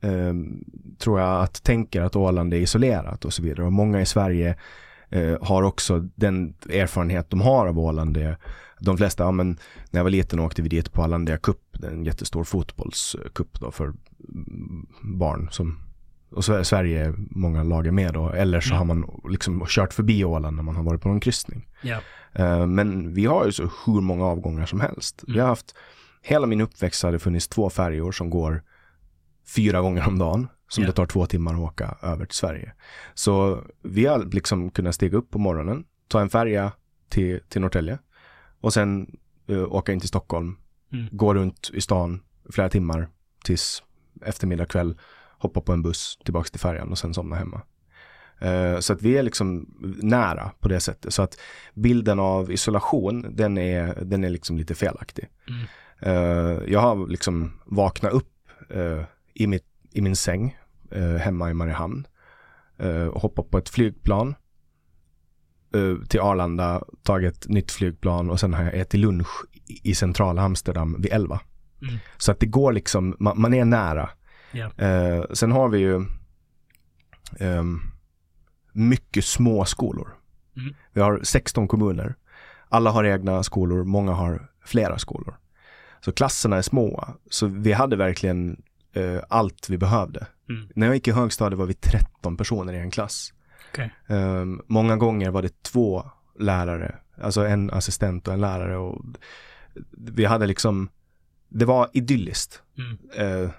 um, 0.00 0.64
tror 0.98 1.20
jag 1.20 1.42
att 1.42 1.62
tänker 1.62 2.02
att 2.02 2.16
Åland 2.16 2.54
är 2.54 2.58
isolerat 2.58 3.24
och 3.24 3.32
så 3.32 3.42
vidare. 3.42 3.66
Och 3.66 3.72
många 3.72 4.00
i 4.00 4.06
Sverige 4.06 4.58
eh, 5.14 5.36
har 5.40 5.62
också 5.62 6.08
den 6.14 6.54
erfarenhet 6.70 7.30
de 7.30 7.40
har 7.40 7.66
av 7.66 7.78
Åland. 7.78 8.14
Det, 8.14 8.36
de 8.80 8.96
flesta, 8.96 9.22
ja 9.22 9.30
men 9.30 9.58
när 9.90 10.00
jag 10.00 10.04
var 10.04 10.10
liten 10.10 10.40
åkte 10.40 10.62
vi 10.62 10.68
dit 10.68 10.92
på 10.92 11.02
Arlandia 11.02 11.36
Cup, 11.36 11.58
en 11.82 12.04
jättestor 12.04 12.44
fotbollscup 12.44 13.60
då 13.60 13.70
för 13.70 13.92
barn 15.02 15.48
som 15.50 15.78
och 16.30 16.44
så 16.44 16.52
är 16.52 16.62
Sverige 16.62 17.14
många 17.16 17.62
lag 17.62 17.86
är 17.86 17.92
med 17.92 18.14
då, 18.14 18.30
eller 18.30 18.60
så 18.60 18.74
mm. 18.74 18.78
har 18.78 18.94
man 18.94 19.20
liksom 19.30 19.64
kört 19.68 19.92
förbi 19.92 20.24
Åland 20.24 20.56
när 20.56 20.62
man 20.62 20.76
har 20.76 20.82
varit 20.82 21.00
på 21.00 21.08
någon 21.08 21.20
kryssning. 21.20 21.68
Yeah. 21.82 22.02
Uh, 22.38 22.66
men 22.66 23.14
vi 23.14 23.26
har 23.26 23.46
ju 23.46 23.52
så 23.52 23.62
hur 23.62 24.00
många 24.00 24.24
avgångar 24.24 24.66
som 24.66 24.80
helst. 24.80 25.22
Mm. 25.22 25.34
Vi 25.34 25.40
har 25.40 25.48
haft, 25.48 25.74
hela 26.22 26.46
min 26.46 26.60
uppväxt 26.60 27.02
har 27.02 27.12
det 27.12 27.18
funnits 27.18 27.48
två 27.48 27.70
färjor 27.70 28.12
som 28.12 28.30
går 28.30 28.62
fyra 29.56 29.80
gånger 29.80 30.08
om 30.08 30.18
dagen 30.18 30.48
som 30.74 30.82
yeah. 30.82 30.90
det 30.90 30.96
tar 30.96 31.06
två 31.06 31.26
timmar 31.26 31.54
att 31.54 31.60
åka 31.60 31.96
över 32.02 32.26
till 32.26 32.36
Sverige. 32.36 32.72
Så 33.14 33.62
vi 33.82 34.06
har 34.06 34.24
liksom 34.24 34.70
kunnat 34.70 34.94
stiga 34.94 35.18
upp 35.18 35.30
på 35.30 35.38
morgonen, 35.38 35.84
ta 36.08 36.20
en 36.20 36.28
färja 36.28 36.72
till, 37.08 37.40
till 37.48 37.60
Norrtälje 37.60 37.98
och 38.60 38.72
sen 38.72 39.16
uh, 39.50 39.72
åka 39.72 39.92
in 39.92 40.00
till 40.00 40.08
Stockholm, 40.08 40.56
mm. 40.92 41.08
gå 41.12 41.34
runt 41.34 41.70
i 41.74 41.80
stan 41.80 42.20
flera 42.50 42.68
timmar 42.68 43.08
tills 43.44 43.82
eftermiddag 44.24 44.66
kväll, 44.66 44.98
hoppa 45.38 45.60
på 45.60 45.72
en 45.72 45.82
buss 45.82 46.18
tillbaks 46.24 46.50
till 46.50 46.60
färjan 46.60 46.90
och 46.90 46.98
sen 46.98 47.14
somna 47.14 47.36
hemma. 47.36 47.62
Uh, 48.42 48.80
så 48.80 48.92
att 48.92 49.02
vi 49.02 49.16
är 49.16 49.22
liksom 49.22 49.74
nära 50.02 50.50
på 50.60 50.68
det 50.68 50.80
sättet. 50.80 51.14
Så 51.14 51.22
att 51.22 51.38
bilden 51.74 52.20
av 52.20 52.52
isolation, 52.52 53.26
den 53.30 53.58
är, 53.58 54.04
den 54.04 54.24
är 54.24 54.30
liksom 54.30 54.58
lite 54.58 54.74
felaktig. 54.74 55.28
Mm. 55.48 55.66
Uh, 56.06 56.62
jag 56.72 56.80
har 56.80 57.08
liksom 57.08 57.52
vaknat 57.64 58.12
upp 58.12 58.30
i, 59.34 59.46
mitt, 59.46 59.64
i 59.92 60.00
min 60.00 60.16
säng 60.16 60.56
eh, 60.94 61.16
hemma 61.16 61.50
i 61.50 61.54
Mariehamn. 61.54 62.06
Eh, 62.78 63.12
hoppat 63.12 63.50
på 63.50 63.58
ett 63.58 63.68
flygplan 63.68 64.34
eh, 65.74 66.06
till 66.08 66.20
Arlanda, 66.20 66.84
tagit 67.02 67.36
ett 67.36 67.48
nytt 67.48 67.72
flygplan 67.72 68.30
och 68.30 68.40
sen 68.40 68.54
har 68.54 68.64
jag 68.64 68.74
ätit 68.74 69.00
lunch 69.00 69.44
i 69.82 69.94
centrala 69.94 70.42
Amsterdam 70.42 70.96
vid 71.00 71.12
11. 71.12 71.40
Mm. 71.82 71.98
Så 72.16 72.32
att 72.32 72.40
det 72.40 72.46
går 72.46 72.72
liksom, 72.72 73.16
man, 73.18 73.40
man 73.40 73.54
är 73.54 73.64
nära. 73.64 74.10
Yeah. 74.52 75.24
sen 75.32 75.52
har 75.52 75.68
vi 75.68 75.78
ju 75.78 76.04
ehm, 77.40 77.80
mycket 78.72 79.24
små 79.24 79.64
skolor. 79.64 80.14
Mm. 80.56 80.74
Vi 80.92 81.00
har 81.00 81.20
16 81.22 81.68
kommuner. 81.68 82.14
Alla 82.68 82.90
har 82.90 83.04
egna 83.04 83.42
skolor, 83.42 83.84
många 83.84 84.12
har 84.12 84.48
flera 84.64 84.98
skolor. 84.98 85.38
Så 86.04 86.12
klasserna 86.12 86.56
är 86.56 86.62
små. 86.62 87.08
Så 87.30 87.46
vi 87.46 87.72
hade 87.72 87.96
verkligen 87.96 88.62
uh, 88.96 89.20
allt 89.28 89.70
vi 89.70 89.78
behövde. 89.78 90.26
Mm. 90.48 90.68
När 90.74 90.86
jag 90.86 90.96
gick 90.96 91.08
i 91.08 91.12
högstadiet 91.12 91.58
var 91.58 91.66
vi 91.66 91.74
13 91.74 92.36
personer 92.36 92.72
i 92.72 92.78
en 92.78 92.90
klass. 92.90 93.32
Okay. 93.72 93.88
Um, 94.06 94.16
ehm, 94.16 94.60
många 94.66 94.96
gånger 94.96 95.30
var 95.30 95.42
det 95.42 95.62
två 95.62 96.10
lärare, 96.38 96.98
alltså 97.22 97.46
en 97.46 97.70
assistent 97.70 98.28
och 98.28 98.34
en 98.34 98.40
lärare. 98.40 98.76
Och 98.76 99.04
vi 99.90 100.24
hade 100.24 100.46
liksom, 100.46 100.88
det 101.48 101.64
var 101.64 101.90
idylliskt. 101.92 102.62
Mm. 102.78 103.42
Uh, 103.42 103.50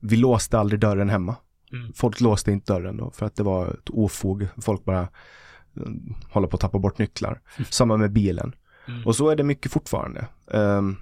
vi 0.00 0.16
låste 0.16 0.58
aldrig 0.58 0.80
dörren 0.80 1.10
hemma. 1.10 1.36
Mm. 1.72 1.92
Folk 1.92 2.20
låste 2.20 2.52
inte 2.52 2.72
dörren 2.72 2.96
då 2.96 3.10
för 3.10 3.26
att 3.26 3.36
det 3.36 3.42
var 3.42 3.68
ett 3.68 3.90
ofog. 3.90 4.48
Folk 4.56 4.84
bara 4.84 5.02
uh, 5.02 5.92
håller 6.30 6.48
på 6.48 6.54
att 6.54 6.60
tappa 6.60 6.78
bort 6.78 6.98
nycklar. 6.98 7.40
Mm. 7.56 7.66
Samma 7.70 7.96
med 7.96 8.12
bilen. 8.12 8.54
Mm. 8.88 9.06
Och 9.06 9.16
så 9.16 9.28
är 9.28 9.36
det 9.36 9.42
mycket 9.42 9.72
fortfarande. 9.72 10.26
Um, 10.46 10.96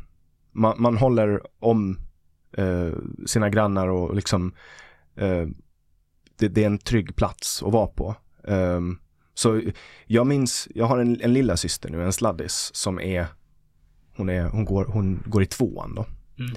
man, 0.53 0.83
man, 0.83 0.97
håller 0.97 1.41
om 1.59 1.99
uh, 2.59 2.93
sina 3.27 3.51
grannar 3.51 3.89
och 3.89 4.15
liksom 4.15 4.53
det, 6.37 6.49
det, 6.49 6.63
är 6.63 6.67
en 6.67 6.79
trygg 6.79 7.17
plats 7.17 7.63
att 7.63 7.73
vara 7.73 7.87
på. 7.87 8.15
Um, 8.43 8.99
så 9.35 9.63
jag 10.07 10.27
minns, 10.27 10.69
jag 10.75 10.87
har 10.87 10.99
en, 10.99 11.21
en 11.21 11.33
lilla 11.33 11.57
syster 11.57 11.91
nu, 11.91 12.05
en 12.05 12.13
sladdis 12.13 12.71
som 12.75 13.01
är, 13.01 13.27
hon, 14.17 14.29
är, 14.29 14.45
hon, 14.45 14.65
går, 14.65 14.85
hon 14.85 15.23
går 15.27 15.43
i 15.43 15.47
tvåan 15.47 15.95
då. 15.95 16.07
Mm. 16.39 16.55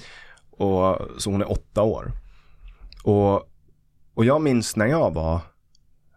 Och, 0.50 0.98
så 1.18 1.30
hon 1.30 1.40
är 1.40 1.50
åtta 1.50 1.82
år. 1.82 2.12
Och, 3.04 3.34
och 4.14 4.24
jag 4.24 4.42
minns 4.42 4.76
när 4.76 4.86
jag 4.86 5.14
var, 5.14 5.40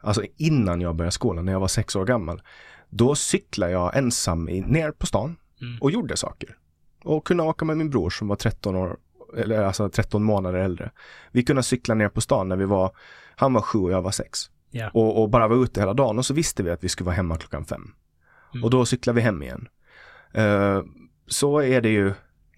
alltså 0.01 0.23
innan 0.37 0.81
jag 0.81 0.95
började 0.95 1.11
skolan, 1.11 1.45
när 1.45 1.51
jag 1.51 1.59
var 1.59 1.67
sex 1.67 1.95
år 1.95 2.05
gammal. 2.05 2.41
Då 2.89 3.15
cyklade 3.15 3.71
jag 3.71 3.97
ensam 3.97 4.49
i, 4.49 4.61
ner 4.61 4.91
på 4.91 5.05
stan 5.05 5.35
mm. 5.61 5.77
och 5.81 5.91
gjorde 5.91 6.17
saker. 6.17 6.57
Och 7.03 7.27
kunde 7.27 7.43
åka 7.43 7.65
med 7.65 7.77
min 7.77 7.89
bror 7.89 8.09
som 8.09 8.27
var 8.27 8.35
13 8.35 8.75
år, 8.75 8.97
eller 9.37 9.63
alltså 9.63 9.89
13 9.89 10.23
månader 10.23 10.59
äldre. 10.59 10.91
Vi 11.31 11.43
kunde 11.43 11.63
cykla 11.63 11.95
ner 11.95 12.09
på 12.09 12.21
stan 12.21 12.49
när 12.49 12.55
vi 12.55 12.65
var, 12.65 12.91
han 13.35 13.53
var 13.53 13.61
sju 13.61 13.79
och 13.79 13.91
jag 13.91 14.01
var 14.01 14.11
sex. 14.11 14.49
Yeah. 14.71 14.95
Och, 14.95 15.21
och, 15.21 15.29
bara 15.29 15.47
var 15.47 15.63
ute 15.63 15.79
hela 15.79 15.93
dagen 15.93 16.17
och 16.17 16.25
så 16.25 16.33
visste 16.33 16.63
vi 16.63 16.71
att 16.71 16.83
vi 16.83 16.89
skulle 16.89 17.05
vara 17.05 17.15
hemma 17.15 17.37
klockan 17.37 17.65
fem. 17.65 17.93
Mm. 18.53 18.63
Och 18.63 18.69
då 18.69 18.85
cyklade 18.85 19.15
vi 19.15 19.21
hem 19.21 19.43
igen. 19.43 19.67
Uh, 20.37 20.83
så 21.27 21.61
är 21.61 21.81
det 21.81 21.89
ju 21.89 22.13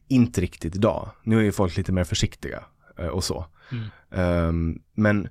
inte 0.07 0.41
riktigt 0.41 0.75
idag. 0.75 1.09
Nu 1.23 1.39
är 1.39 1.43
ju 1.43 1.51
folk 1.51 1.77
lite 1.77 1.91
mer 1.91 2.03
försiktiga 2.03 2.63
uh, 2.99 3.07
och 3.07 3.23
så. 3.23 3.45
Mm. 3.71 4.49
Um, 4.49 4.81
men, 4.93 5.29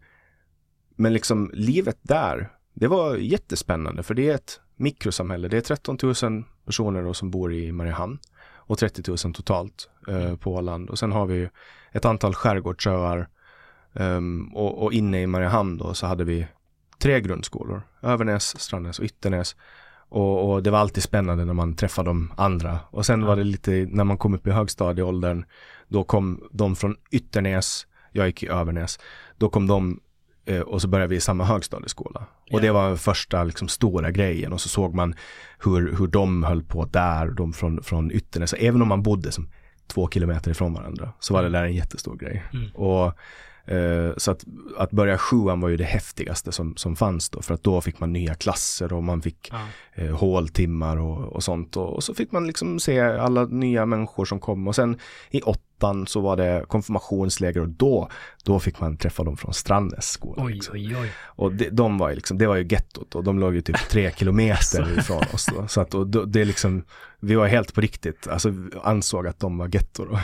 men 0.96 1.12
liksom 1.12 1.50
livet 1.54 1.98
där, 2.02 2.52
det 2.74 2.88
var 2.88 3.16
jättespännande 3.16 4.02
för 4.02 4.14
det 4.14 4.28
är 4.30 4.34
ett 4.34 4.60
mikrosamhälle. 4.76 5.48
Det 5.48 5.56
är 5.56 5.60
13 5.60 5.98
000 6.02 6.44
personer 6.66 7.12
som 7.12 7.30
bor 7.30 7.54
i 7.54 7.72
Mariehamn 7.72 8.18
och 8.66 8.78
30 8.78 9.02
000 9.24 9.34
totalt 9.34 9.88
uh, 10.08 10.36
på 10.36 10.54
Åland. 10.54 10.90
Och 10.90 10.98
sen 10.98 11.12
har 11.12 11.26
vi 11.26 11.48
ett 11.92 12.04
antal 12.04 12.34
skärgårdsöar 12.34 13.28
um, 13.92 14.54
och, 14.54 14.82
och, 14.82 14.92
inne 14.92 15.22
i 15.22 15.26
Mariehamn 15.26 15.78
då 15.78 15.94
så 15.94 16.06
hade 16.06 16.24
vi 16.24 16.46
tre 16.98 17.20
grundskolor. 17.20 17.82
Övernäs, 18.02 18.60
Strandnäs 18.60 18.98
och 18.98 19.04
Ytternäs. 19.04 19.56
Och, 20.08 20.50
och, 20.50 20.62
det 20.62 20.70
var 20.70 20.78
alltid 20.78 21.02
spännande 21.02 21.44
när 21.44 21.54
man 21.54 21.74
träffade 21.74 22.10
de 22.10 22.32
andra. 22.36 22.78
Och 22.90 23.06
sen 23.06 23.24
var 23.24 23.36
det 23.36 23.44
lite, 23.44 23.70
när 23.90 24.04
man 24.04 24.18
kom 24.18 24.34
upp 24.34 24.46
i 24.46 24.50
högstadieåldern, 24.50 25.44
då 25.88 26.04
kom 26.04 26.48
de 26.52 26.76
från 26.76 26.96
Ytternäs, 27.10 27.86
jag 28.12 28.26
gick 28.26 28.42
i 28.42 28.48
Övernäs, 28.48 28.98
då 29.36 29.48
kom 29.48 29.66
de 29.66 30.00
eh, 30.44 30.60
och 30.60 30.82
så 30.82 30.88
började 30.88 31.10
vi 31.10 31.16
i 31.16 31.20
samma 31.20 31.44
högstadieskola. 31.44 32.26
Och 32.44 32.52
yeah. 32.52 32.62
det 32.62 32.70
var 32.70 32.96
första 32.96 33.44
liksom, 33.44 33.68
stora 33.68 34.10
grejen 34.10 34.52
och 34.52 34.60
så 34.60 34.68
såg 34.68 34.94
man 34.94 35.14
hur, 35.64 35.96
hur 35.96 36.06
de 36.06 36.44
höll 36.44 36.62
på 36.62 36.84
där, 36.84 37.30
de 37.30 37.52
från, 37.52 37.82
från 37.82 38.10
Ytternäs. 38.10 38.54
Även 38.58 38.82
om 38.82 38.88
man 38.88 39.02
bodde 39.02 39.32
som 39.32 39.48
två 39.86 40.08
kilometer 40.08 40.50
ifrån 40.50 40.74
varandra 40.74 41.12
så 41.20 41.34
var 41.34 41.42
det 41.42 41.48
där 41.48 41.64
en 41.64 41.74
jättestor 41.74 42.16
grej. 42.16 42.44
Mm. 42.52 42.70
Och 42.74 43.18
Eh, 43.66 44.16
så 44.16 44.30
att, 44.30 44.44
att 44.76 44.90
börja 44.90 45.18
sjuan 45.18 45.60
var 45.60 45.68
ju 45.68 45.76
det 45.76 45.84
häftigaste 45.84 46.52
som, 46.52 46.76
som 46.76 46.96
fanns 46.96 47.30
då, 47.30 47.42
för 47.42 47.54
att 47.54 47.62
då 47.62 47.80
fick 47.80 48.00
man 48.00 48.12
nya 48.12 48.34
klasser 48.34 48.92
och 48.92 49.04
man 49.04 49.22
fick 49.22 49.52
ja. 49.52 49.66
eh, 49.94 50.16
håltimmar 50.16 50.96
och, 50.96 51.32
och 51.32 51.44
sånt. 51.44 51.76
Och, 51.76 51.94
och, 51.94 52.04
så 52.04 52.14
fick 52.14 52.32
man 52.32 52.46
liksom 52.46 52.80
se 52.80 53.00
alla 53.00 53.44
nya 53.44 53.86
människor 53.86 54.24
som 54.24 54.40
kom 54.40 54.68
och 54.68 54.74
sen 54.74 54.98
i 55.30 55.42
åttan 55.42 55.65
så 56.06 56.20
var 56.20 56.36
det 56.36 56.64
konfirmationsläger 56.68 57.60
och 57.60 57.68
då, 57.68 58.08
då 58.44 58.60
fick 58.60 58.80
man 58.80 58.96
träffa 58.96 59.24
dem 59.24 59.36
från 59.36 59.54
Strandnäs 59.54 60.10
skola. 60.10 60.44
Oj, 60.44 60.52
liksom. 60.52 60.74
oj, 60.74 60.96
oj. 60.96 61.10
Och 61.24 61.52
det, 61.52 61.70
de 61.70 61.98
var 61.98 62.08
ju 62.08 62.14
liksom, 62.14 62.38
det 62.38 62.46
var 62.46 62.56
ju 62.56 62.66
gettot 62.70 63.14
och 63.14 63.24
de 63.24 63.38
låg 63.38 63.54
ju 63.54 63.60
typ 63.60 63.88
tre 63.88 64.12
kilometer 64.16 64.98
ifrån 64.98 65.22
oss 65.32 65.46
då. 65.46 65.68
Så 65.68 65.80
att 65.80 65.94
och 65.94 66.06
då, 66.06 66.24
det 66.24 66.40
är 66.40 66.44
liksom, 66.44 66.84
vi 67.20 67.34
var 67.34 67.46
helt 67.46 67.74
på 67.74 67.80
riktigt, 67.80 68.28
alltså 68.28 68.52
ansåg 68.82 69.26
att 69.26 69.40
de 69.40 69.58
var 69.58 69.68
gettor 69.74 70.08
och, 70.08 70.18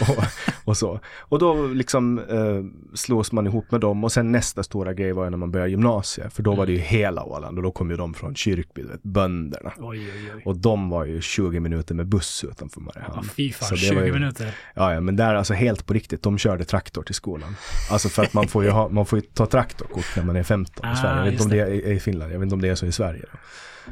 och, 0.00 0.24
och, 0.64 0.76
så. 0.76 1.00
Och 1.18 1.38
då 1.38 1.66
liksom 1.66 2.18
eh, 2.18 2.94
slås 2.94 3.32
man 3.32 3.46
ihop 3.46 3.70
med 3.70 3.80
dem 3.80 4.04
och 4.04 4.12
sen 4.12 4.32
nästa 4.32 4.62
stora 4.62 4.94
grej 4.94 5.12
var 5.12 5.24
ju 5.24 5.30
när 5.30 5.38
man 5.38 5.50
började 5.50 5.70
gymnasiet, 5.70 6.32
för 6.32 6.42
då 6.42 6.50
mm. 6.50 6.58
var 6.58 6.66
det 6.66 6.72
ju 6.72 6.78
hela 6.78 7.24
Åland 7.24 7.58
och 7.58 7.62
då 7.62 7.70
kom 7.70 7.90
ju 7.90 7.96
de 7.96 8.14
från 8.14 8.34
Kyrkby, 8.34 8.82
vet, 8.82 9.02
bönderna. 9.02 9.72
Oj, 9.78 10.10
oj, 10.14 10.32
oj. 10.36 10.42
Och 10.44 10.56
de 10.56 10.90
var 10.90 11.04
ju 11.04 11.20
20 11.20 11.60
minuter 11.60 11.94
med 11.94 12.06
buss 12.06 12.44
utanför 12.44 12.80
Mariehamn. 12.80 13.14
Ja, 13.16 13.32
fy 13.36 13.52
fan, 13.52 13.76
20 13.76 14.06
ju, 14.06 14.12
minuter. 14.12 14.54
Ja, 14.74 14.94
ja, 14.94 15.00
men 15.00 15.16
där 15.16 15.34
alltså 15.34 15.54
helt 15.54 15.86
på 15.86 15.94
riktigt, 15.94 16.22
de 16.22 16.38
körde 16.38 16.64
traktor 16.64 17.02
till 17.02 17.14
skolan. 17.14 17.56
Alltså 17.90 18.08
för 18.08 18.22
att 18.22 18.34
man 18.34 18.48
får 18.48 18.64
ju, 18.64 18.70
ha, 18.70 18.88
man 18.88 19.06
får 19.06 19.18
ju 19.18 19.24
ta 19.24 19.46
traktorkort 19.46 20.16
när 20.16 20.24
man 20.24 20.36
är 20.36 20.42
15 20.42 20.86
ah, 20.86 20.92
i 20.92 20.96
Sverige. 20.96 21.16
Jag 21.16 21.24
vet 21.24 21.32
inte 21.32 21.44
om 21.44 21.50
det 21.50 21.60
är 21.60 21.92
i 21.92 22.00
Finland, 22.00 22.32
jag 22.32 22.38
vet 22.38 22.46
inte 22.46 22.54
om 22.54 22.60
det 22.60 22.68
är 22.68 22.74
så 22.74 22.86
i 22.86 22.92
Sverige. 22.92 23.24
Då. 23.32 23.38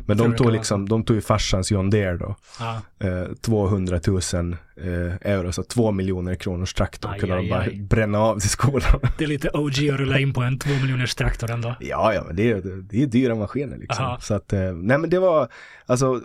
Men 0.07 0.17
de 0.17 0.37
tog 0.37 0.53
liksom, 0.53 0.89
de 0.89 1.05
tog 1.05 1.17
ju 1.17 1.21
farsans 1.21 1.71
John 1.71 1.91
Deere 1.91 2.17
då. 2.17 2.37
Ah. 2.61 3.07
Eh, 3.07 3.27
200 3.41 4.01
000 4.07 4.17
eh, 4.77 5.33
euro, 5.33 5.53
så 5.53 5.63
två 5.63 5.91
miljoner 5.91 6.35
kronors 6.35 6.75
traktor 6.75 7.11
aj, 7.13 7.21
kunde 7.21 7.35
aj, 7.35 7.43
de 7.43 7.51
bara 7.51 7.61
aj. 7.61 7.83
bränna 7.83 8.19
av 8.19 8.41
till 8.41 8.51
skolan. 8.51 9.01
Det 9.19 9.25
är 9.25 9.29
lite 9.29 9.51
OG 9.51 9.91
att 9.91 9.99
rulla 10.01 10.19
in 10.19 10.33
på 10.33 10.41
en 10.41 10.59
två 10.59 10.71
miljoners 10.71 11.15
traktor 11.15 11.51
ändå. 11.51 11.75
Ja, 11.81 12.15
ja, 12.15 12.25
men 12.27 12.37
det 12.37 12.51
är, 12.51 12.63
det 12.83 13.03
är 13.03 13.07
dyra 13.07 13.35
maskiner 13.35 13.79
liksom. 13.79 14.05
Aha. 14.05 14.21
Så 14.21 14.35
att, 14.35 14.53
eh, 14.53 14.73
nej 14.73 14.99
men 14.99 15.11
det 15.11 15.19
var, 15.19 15.49
alltså 15.87 16.21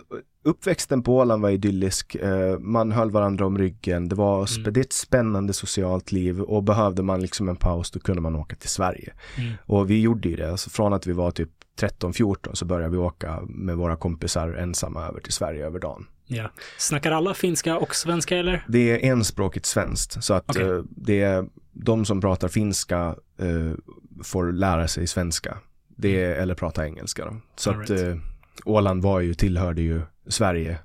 uppväxten 0.48 1.02
på 1.02 1.16
Åland 1.16 1.42
var 1.42 1.50
idyllisk. 1.50 2.14
Eh, 2.14 2.58
man 2.58 2.92
höll 2.92 3.10
varandra 3.10 3.46
om 3.46 3.58
ryggen. 3.58 4.08
Det 4.08 4.14
var 4.14 4.58
mm. 4.58 4.72
det 4.72 4.80
ett 4.80 4.92
spännande 4.92 5.52
socialt 5.52 6.12
liv 6.12 6.40
och 6.40 6.62
behövde 6.62 7.02
man 7.02 7.20
liksom 7.20 7.48
en 7.48 7.56
paus 7.56 7.90
då 7.90 8.00
kunde 8.00 8.22
man 8.22 8.36
åka 8.36 8.56
till 8.56 8.68
Sverige. 8.68 9.12
Mm. 9.36 9.52
Och 9.66 9.90
vi 9.90 10.00
gjorde 10.00 10.28
ju 10.28 10.36
det. 10.36 10.50
Alltså 10.50 10.70
från 10.70 10.92
att 10.92 11.06
vi 11.06 11.12
var 11.12 11.30
typ 11.30 11.50
13-14 11.80 12.54
så 12.54 12.64
började 12.64 12.92
vi 12.92 12.96
åka 12.96 13.40
med 13.40 13.76
våra 13.76 13.96
kompisar 13.96 14.48
ensamma 14.52 15.06
över 15.06 15.20
till 15.20 15.32
Sverige 15.32 15.66
över 15.66 15.78
dagen. 15.78 16.06
Ja. 16.26 16.50
Snackar 16.78 17.12
alla 17.12 17.34
finska 17.34 17.78
och 17.78 17.94
svenska 17.94 18.36
eller? 18.36 18.64
Det 18.68 18.90
är 18.90 19.10
enspråkigt 19.10 19.66
svenskt 19.66 20.24
så 20.24 20.34
att 20.34 20.50
okay. 20.50 20.64
uh, 20.64 20.84
det 20.90 21.22
är 21.22 21.48
de 21.72 22.04
som 22.04 22.20
pratar 22.20 22.48
finska 22.48 23.16
uh, 23.42 23.74
får 24.22 24.52
lära 24.52 24.88
sig 24.88 25.06
svenska. 25.06 25.58
Det 25.96 26.22
är, 26.22 26.30
eller 26.30 26.54
prata 26.54 26.86
engelska 26.86 27.24
då. 27.24 27.36
Så 27.56 27.70
All 27.70 27.82
att 27.82 27.90
right. 27.90 28.20
Åland 28.64 29.02
var 29.02 29.20
ju, 29.20 29.34
tillhörde 29.34 29.82
ju 29.82 30.02
Sverige 30.28 30.78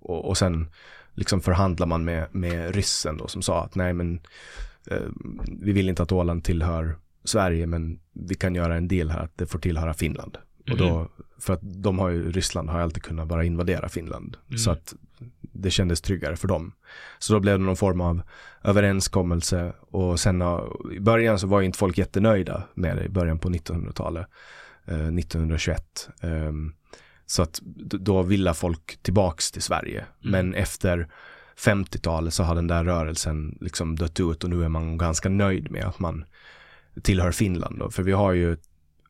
och, 0.00 0.28
och 0.28 0.38
sen 0.38 0.68
liksom 1.14 1.40
förhandlar 1.40 1.86
man 1.86 2.04
med, 2.04 2.26
med 2.30 2.74
ryssen 2.74 3.16
då 3.16 3.28
som 3.28 3.42
sa 3.42 3.64
att 3.64 3.74
nej 3.74 3.92
men 3.92 4.20
vi 5.46 5.72
vill 5.72 5.88
inte 5.88 6.02
att 6.02 6.12
Åland 6.12 6.44
tillhör 6.44 6.96
Sverige 7.24 7.66
men 7.66 8.00
vi 8.12 8.34
kan 8.34 8.54
göra 8.54 8.76
en 8.76 8.88
del 8.88 9.10
här 9.10 9.20
att 9.20 9.38
det 9.38 9.46
får 9.46 9.58
tillhöra 9.58 9.94
Finland. 9.94 10.38
Mm. 10.66 10.72
Och 10.72 10.86
då, 10.86 10.96
mm. 10.96 11.08
för 11.38 11.52
att 11.52 11.60
de 11.62 11.98
har 11.98 12.08
ju, 12.08 12.32
Ryssland 12.32 12.70
har 12.70 12.80
alltid 12.80 13.02
kunnat 13.02 13.28
bara 13.28 13.44
invadera 13.44 13.88
Finland. 13.88 14.36
Mm. 14.48 14.58
Så 14.58 14.70
att 14.70 14.94
det 15.40 15.70
kändes 15.70 16.00
tryggare 16.00 16.36
för 16.36 16.48
dem. 16.48 16.72
Så 17.18 17.32
då 17.32 17.40
blev 17.40 17.58
det 17.58 17.64
någon 17.64 17.76
form 17.76 18.00
av 18.00 18.22
överenskommelse 18.64 19.72
och 19.80 20.20
sen 20.20 20.42
i 20.92 21.00
början 21.00 21.38
så 21.38 21.46
var 21.46 21.60
ju 21.60 21.66
inte 21.66 21.78
folk 21.78 21.98
jättenöjda 21.98 22.62
med 22.74 22.96
det 22.96 23.04
i 23.04 23.08
början 23.08 23.38
på 23.38 23.48
1900-talet. 23.48 24.26
Eh, 24.84 25.08
1921. 25.08 26.08
Eh, 26.20 26.52
så 27.30 27.42
att 27.42 27.60
då 27.80 28.22
ville 28.22 28.54
folk 28.54 29.02
tillbaks 29.02 29.50
till 29.50 29.62
Sverige. 29.62 29.98
Mm. 30.00 30.30
Men 30.30 30.54
efter 30.54 31.08
50-talet 31.56 32.34
så 32.34 32.42
har 32.42 32.54
den 32.54 32.66
där 32.66 32.84
rörelsen 32.84 33.58
liksom 33.60 33.96
dött 33.96 34.20
ut 34.20 34.44
och 34.44 34.50
nu 34.50 34.64
är 34.64 34.68
man 34.68 34.98
ganska 34.98 35.28
nöjd 35.28 35.70
med 35.70 35.84
att 35.84 35.98
man 35.98 36.24
tillhör 37.02 37.32
Finland 37.32 37.78
då, 37.78 37.90
för 37.90 38.02
vi 38.02 38.12
har 38.12 38.32
ju 38.32 38.56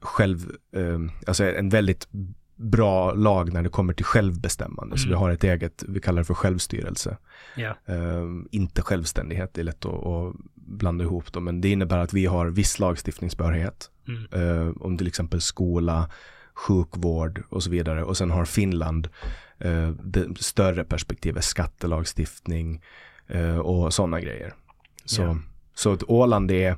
själv, 0.00 0.52
eh, 0.72 0.98
alltså 1.26 1.44
en 1.44 1.68
väldigt 1.68 2.08
bra 2.56 3.14
lag 3.14 3.52
när 3.52 3.62
det 3.62 3.68
kommer 3.68 3.92
till 3.92 4.04
självbestämmande. 4.04 4.94
Mm. 4.94 4.98
Så 4.98 5.04
vi 5.04 5.12
mm. 5.12 5.20
har 5.20 5.30
ett 5.30 5.44
eget, 5.44 5.84
vi 5.88 6.00
kallar 6.00 6.18
det 6.18 6.24
för 6.24 6.34
självstyrelse. 6.34 7.16
Yeah. 7.56 7.76
Eh, 7.86 8.24
inte 8.50 8.82
självständighet, 8.82 9.54
det 9.54 9.60
är 9.60 9.64
lätt 9.64 9.84
att, 9.84 10.06
att, 10.06 10.36
blanda 10.54 11.04
ihop 11.04 11.32
dem, 11.32 11.44
men 11.44 11.60
det 11.60 11.68
innebär 11.68 11.98
att 11.98 12.12
vi 12.12 12.26
har 12.26 12.46
viss 12.46 12.78
lagstiftningsbehörighet. 12.78 13.90
Mm. 14.08 14.26
Eh, 14.32 14.72
om 14.80 14.98
till 14.98 15.06
exempel 15.06 15.40
skola, 15.40 16.10
sjukvård 16.58 17.42
och 17.48 17.62
så 17.62 17.70
vidare. 17.70 18.04
Och 18.04 18.16
sen 18.16 18.30
har 18.30 18.44
Finland 18.44 19.08
eh, 19.58 19.88
det 19.88 20.38
större 20.38 20.84
perspektivet, 20.84 21.44
skattelagstiftning 21.44 22.82
eh, 23.26 23.58
och 23.58 23.94
sådana 23.94 24.20
grejer. 24.20 24.54
Så, 25.04 25.22
yeah. 25.22 25.36
så 25.74 25.92
att 25.92 26.02
Åland 26.02 26.50
är 26.50 26.76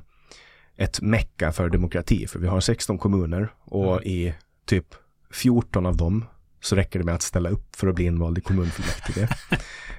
ett 0.75 1.01
mecka 1.01 1.51
för 1.51 1.69
demokrati. 1.69 2.27
För 2.27 2.39
vi 2.39 2.47
har 2.47 2.59
16 2.59 2.97
kommuner 2.97 3.53
och 3.63 3.93
mm. 3.93 4.03
i 4.03 4.33
typ 4.65 4.95
14 5.31 5.85
av 5.85 5.97
dem 5.97 6.25
så 6.61 6.75
räcker 6.75 6.99
det 6.99 7.05
med 7.05 7.15
att 7.15 7.21
ställa 7.21 7.49
upp 7.49 7.75
för 7.75 7.87
att 7.87 7.95
bli 7.95 8.05
invald 8.05 8.37
i 8.37 8.41
kommunfullmäktige. 8.41 9.27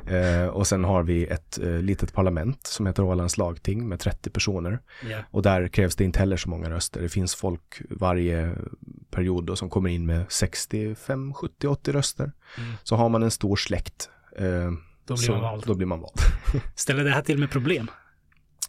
eh, 0.16 0.46
och 0.46 0.66
sen 0.66 0.84
har 0.84 1.02
vi 1.02 1.26
ett 1.26 1.58
eh, 1.58 1.78
litet 1.78 2.12
parlament 2.12 2.66
som 2.66 2.86
heter 2.86 3.02
Ålands 3.02 3.36
lagting 3.36 3.88
med 3.88 4.00
30 4.00 4.30
personer. 4.30 4.80
Yeah. 5.06 5.24
Och 5.30 5.42
där 5.42 5.68
krävs 5.68 5.96
det 5.96 6.04
inte 6.04 6.18
heller 6.18 6.36
så 6.36 6.50
många 6.50 6.70
röster. 6.70 7.02
Det 7.02 7.08
finns 7.08 7.34
folk 7.34 7.82
varje 7.90 8.54
period 9.10 9.44
då, 9.44 9.56
som 9.56 9.70
kommer 9.70 9.90
in 9.90 10.06
med 10.06 10.24
65, 10.28 11.34
70, 11.34 11.66
80 11.66 11.92
röster. 11.92 12.32
Mm. 12.58 12.72
Så 12.82 12.96
har 12.96 13.08
man 13.08 13.22
en 13.22 13.30
stor 13.30 13.56
släkt 13.56 14.10
eh, 14.36 14.44
då, 15.06 15.14
blir 15.14 15.16
så, 15.16 15.62
då 15.66 15.74
blir 15.74 15.86
man 15.86 16.00
vald. 16.00 16.20
Ställer 16.74 17.04
det 17.04 17.10
här 17.10 17.22
till 17.22 17.38
med 17.38 17.50
problem? 17.50 17.90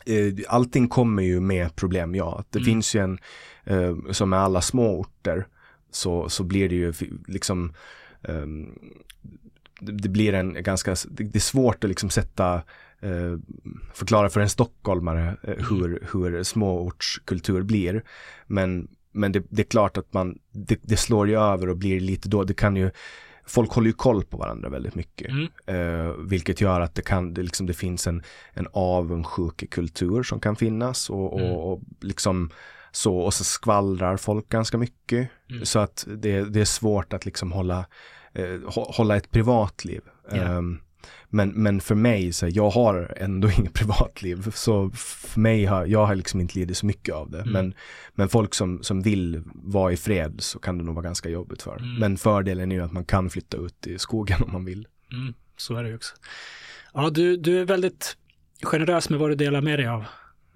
Eh, 0.05 0.33
allting 0.47 0.87
kommer 0.87 1.23
ju 1.23 1.39
med 1.39 1.75
problem, 1.75 2.15
ja. 2.15 2.43
Det 2.49 2.59
mm. 2.59 2.65
finns 2.65 2.95
ju 2.95 2.99
en, 2.99 3.19
eh, 3.63 3.95
som 4.11 4.29
med 4.29 4.39
alla 4.39 4.61
små 4.61 4.99
orter, 4.99 5.47
så, 5.95 6.29
så 6.29 6.43
blir 6.43 6.69
det 6.69 6.75
ju 6.75 6.93
liksom 7.27 7.73
um, 8.21 8.79
det, 9.79 10.09
blir 10.09 10.33
en 10.33 10.63
ganska, 10.63 10.95
det, 11.09 11.35
är 11.35 11.39
svårt 11.39 11.83
att 11.83 11.89
liksom 11.89 12.09
sätta 12.09 12.55
uh, 13.03 13.37
förklara 13.93 14.29
för 14.29 14.39
en 14.39 14.49
stockholmare 14.49 15.37
uh, 15.47 15.69
hur, 15.69 16.07
hur 16.13 16.43
småortskultur 16.43 17.61
blir. 17.61 18.03
Men, 18.47 18.87
men 19.11 19.31
det, 19.31 19.43
det, 19.49 19.61
är 19.61 19.67
klart 19.67 19.97
att 19.97 20.13
man, 20.13 20.39
det, 20.51 20.79
det 20.81 20.97
slår 20.97 21.29
ju 21.29 21.39
över 21.39 21.69
och 21.69 21.77
blir 21.77 21.99
lite 21.99 22.29
då, 22.29 22.43
det 22.43 22.53
kan 22.53 22.75
ju 22.75 22.91
folk 23.45 23.71
håller 23.71 23.87
ju 23.87 23.93
koll 23.93 24.23
på 24.23 24.37
varandra 24.37 24.69
väldigt 24.69 24.95
mycket. 24.95 25.29
Mm. 25.29 25.47
Eh, 25.65 26.13
vilket 26.17 26.61
gör 26.61 26.81
att 26.81 26.95
det 26.95 27.01
kan, 27.01 27.33
det, 27.33 27.43
liksom, 27.43 27.65
det 27.65 27.73
finns 27.73 28.07
en, 28.07 28.23
en 28.53 28.67
avundsjuk 28.73 29.69
kultur 29.69 30.23
som 30.23 30.39
kan 30.39 30.55
finnas 30.55 31.09
och, 31.09 31.39
mm. 31.39 31.51
och, 31.51 31.73
och 31.73 31.81
liksom 32.01 32.49
så, 32.95 33.17
och 33.17 33.33
så 33.33 33.43
skvallrar 33.43 34.17
folk 34.17 34.49
ganska 34.49 34.77
mycket. 34.77 35.29
Mm. 35.49 35.65
Så 35.65 35.79
att 35.79 36.05
det, 36.17 36.41
det 36.43 36.61
är 36.61 36.65
svårt 36.65 37.13
att 37.13 37.25
liksom 37.25 37.51
hålla, 37.51 37.85
eh, 38.33 38.59
hålla 38.73 39.17
ett 39.17 39.31
privatliv. 39.31 40.01
Yeah. 40.33 40.57
Um, 40.57 40.81
men, 41.29 41.49
men 41.49 41.81
för 41.81 41.95
mig, 41.95 42.33
så 42.33 42.47
jag 42.47 42.69
har 42.69 43.13
ändå 43.17 43.51
inget 43.57 43.73
privatliv. 43.73 44.51
Så 44.51 44.89
för 44.95 45.39
mig 45.39 45.65
har 45.65 45.85
jag 45.85 46.05
har 46.05 46.15
liksom 46.15 46.41
inte 46.41 46.59
lidit 46.59 46.77
så 46.77 46.85
mycket 46.85 47.15
av 47.15 47.31
det. 47.31 47.41
Mm. 47.41 47.53
Men, 47.53 47.73
men 48.13 48.29
folk 48.29 48.53
som, 48.53 48.83
som 48.83 49.01
vill 49.01 49.43
vara 49.53 49.91
i 49.91 49.97
fred 49.97 50.35
så 50.39 50.59
kan 50.59 50.77
det 50.77 50.83
nog 50.83 50.95
vara 50.95 51.05
ganska 51.05 51.29
jobbigt 51.29 51.61
för. 51.61 51.77
Mm. 51.77 51.95
Men 51.95 52.17
fördelen 52.17 52.71
är 52.71 52.75
ju 52.75 52.83
att 52.83 52.91
man 52.91 53.05
kan 53.05 53.29
flytta 53.29 53.57
ut 53.57 53.87
i 53.87 53.99
skogen 53.99 54.37
om 54.45 54.51
man 54.51 54.65
vill. 54.65 54.87
Mm, 55.11 55.33
så 55.57 55.75
är 55.75 55.83
det 55.83 55.89
ju 55.89 55.95
också. 55.95 56.15
Ja, 56.93 57.09
du, 57.09 57.37
du 57.37 57.61
är 57.61 57.65
väldigt 57.65 58.17
generös 58.63 59.09
med 59.09 59.19
vad 59.19 59.29
du 59.29 59.35
delar 59.35 59.61
med 59.61 59.79
dig 59.79 59.87
av 59.87 60.05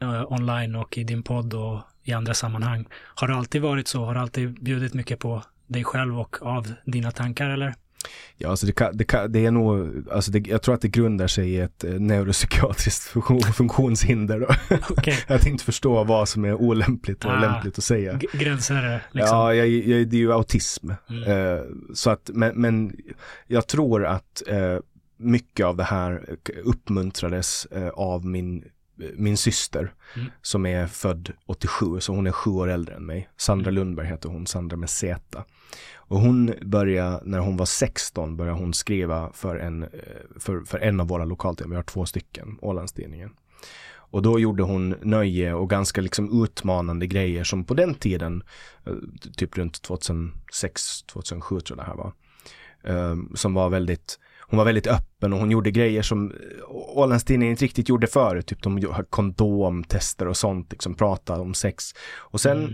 uh, 0.04 0.32
online 0.32 0.76
och 0.76 0.98
i 0.98 1.04
din 1.04 1.24
podd 1.24 1.54
och 1.54 1.80
i 2.08 2.14
andra 2.14 2.34
sammanhang. 2.34 2.88
Har 2.94 3.28
det 3.28 3.36
alltid 3.36 3.62
varit 3.62 3.88
så? 3.88 4.06
Har 4.06 4.14
du 4.14 4.20
alltid 4.20 4.64
bjudit 4.64 4.94
mycket 4.94 5.20
på 5.20 5.44
dig 5.68 5.84
själv 5.84 6.20
och 6.20 6.42
av 6.42 6.74
dina 6.86 7.12
tankar 7.12 7.50
eller? 7.50 7.74
Ja, 8.38 8.50
alltså 8.50 8.66
det, 8.66 8.72
kan, 8.72 8.98
det, 8.98 9.04
kan, 9.04 9.32
det 9.32 9.46
är 9.46 9.52
nog, 9.52 9.90
alltså 10.12 10.32
det, 10.32 10.48
jag 10.48 10.62
tror 10.62 10.76
att 10.76 10.82
det 10.82 10.88
grundar 10.88 11.28
sig 11.28 11.50
i 11.50 11.60
ett 11.60 11.84
eh, 11.84 11.92
neuropsykiatriskt 11.92 13.04
funktion, 13.14 13.42
funktionshinder. 13.42 14.40
Då. 14.40 14.76
Okay. 14.94 15.16
jag 15.28 15.42
tänkte 15.42 15.66
förstå 15.66 16.04
vad 16.04 16.30
som 16.30 16.46
är 16.46 16.54
olämpligt 16.54 17.26
och 17.26 17.32
ah, 17.32 17.40
lämpligt 17.40 17.78
att 17.78 17.84
säga. 17.84 18.20
Gränser 18.34 19.04
liksom. 19.12 19.38
Ja, 19.38 19.54
jag, 19.54 19.68
jag, 19.68 20.08
det 20.08 20.18
är 20.18 20.20
ju 20.20 20.34
autism. 20.34 20.92
Mm. 21.10 21.32
Uh, 21.32 21.62
så 21.94 22.10
att, 22.10 22.30
men, 22.34 22.62
men 22.62 22.96
jag 23.48 23.68
tror 23.68 24.06
att 24.06 24.44
uh, 24.52 24.80
mycket 25.18 25.66
av 25.66 25.78
det 25.78 25.84
här 25.84 26.38
uppmuntrades 26.64 27.68
uh, 27.76 27.88
av 27.88 28.26
min 28.26 28.64
min 29.16 29.38
syster 29.38 29.94
mm. 30.16 30.28
som 30.42 30.66
är 30.66 30.88
född 30.88 31.32
87, 31.46 32.00
så 32.00 32.16
hon 32.16 32.28
är 32.28 32.32
sju 32.32 32.52
år 32.52 32.68
äldre 32.68 32.96
än 32.96 33.06
mig. 33.06 33.30
Sandra 33.38 33.70
mm. 33.70 33.76
Lundberg 33.76 34.08
heter 34.08 34.30
hon, 34.30 34.48
Sandra 34.48 34.78
med 34.78 34.90
Z. 34.90 35.44
Och 35.96 36.20
hon 36.20 36.54
började, 36.62 37.22
när 37.26 37.40
hon 37.40 37.58
var 37.58 37.66
16, 37.66 38.38
började 38.38 38.60
hon 38.60 38.74
skriva 38.74 39.32
för 39.34 39.56
en, 39.56 39.84
eh, 39.84 39.90
för, 40.40 40.62
för 40.62 40.80
en 40.80 41.00
av 41.00 41.08
våra 41.08 41.26
lokaltidningar, 41.26 41.70
vi 41.70 41.76
har 41.76 41.84
två 41.84 42.06
stycken, 42.06 42.58
Ålandstidningen. 42.62 43.30
Och 44.10 44.22
då 44.22 44.40
gjorde 44.40 44.64
hon 44.64 44.96
nöje 45.02 45.54
och 45.54 45.70
ganska 45.70 46.02
liksom 46.02 46.44
utmanande 46.44 47.08
grejer 47.08 47.44
som 47.44 47.64
på 47.64 47.74
den 47.74 47.94
tiden, 47.94 48.44
eh, 48.86 48.94
typ 49.36 49.58
runt 49.58 49.82
2006, 49.82 51.04
2007 51.04 51.60
tror 51.60 51.80
jag 51.80 51.86
det 51.86 51.90
här 51.90 51.98
var, 51.98 52.14
um, 53.12 53.32
som 53.36 53.54
var 53.54 53.70
väldigt 53.70 54.20
hon 54.50 54.58
var 54.58 54.66
väldigt 54.66 54.88
öppen 54.88 55.34
och 55.34 55.40
hon 55.40 55.52
gjorde 55.52 55.72
grejer 55.72 56.02
som 56.02 56.34
Ålandstidningen 56.70 57.52
inte 57.52 57.66
riktigt 57.66 57.90
gjorde 57.90 58.08
förut. 58.08 58.48
Typ 58.48 58.64
de 58.64 58.82
kondomtester 59.10 60.28
och 60.28 60.38
sånt, 60.38 60.72
liksom 60.72 60.96
prata 60.96 61.42
om 61.42 61.54
sex. 61.54 61.84
Och 62.16 62.42
sen 62.42 62.58
mm. 62.58 62.74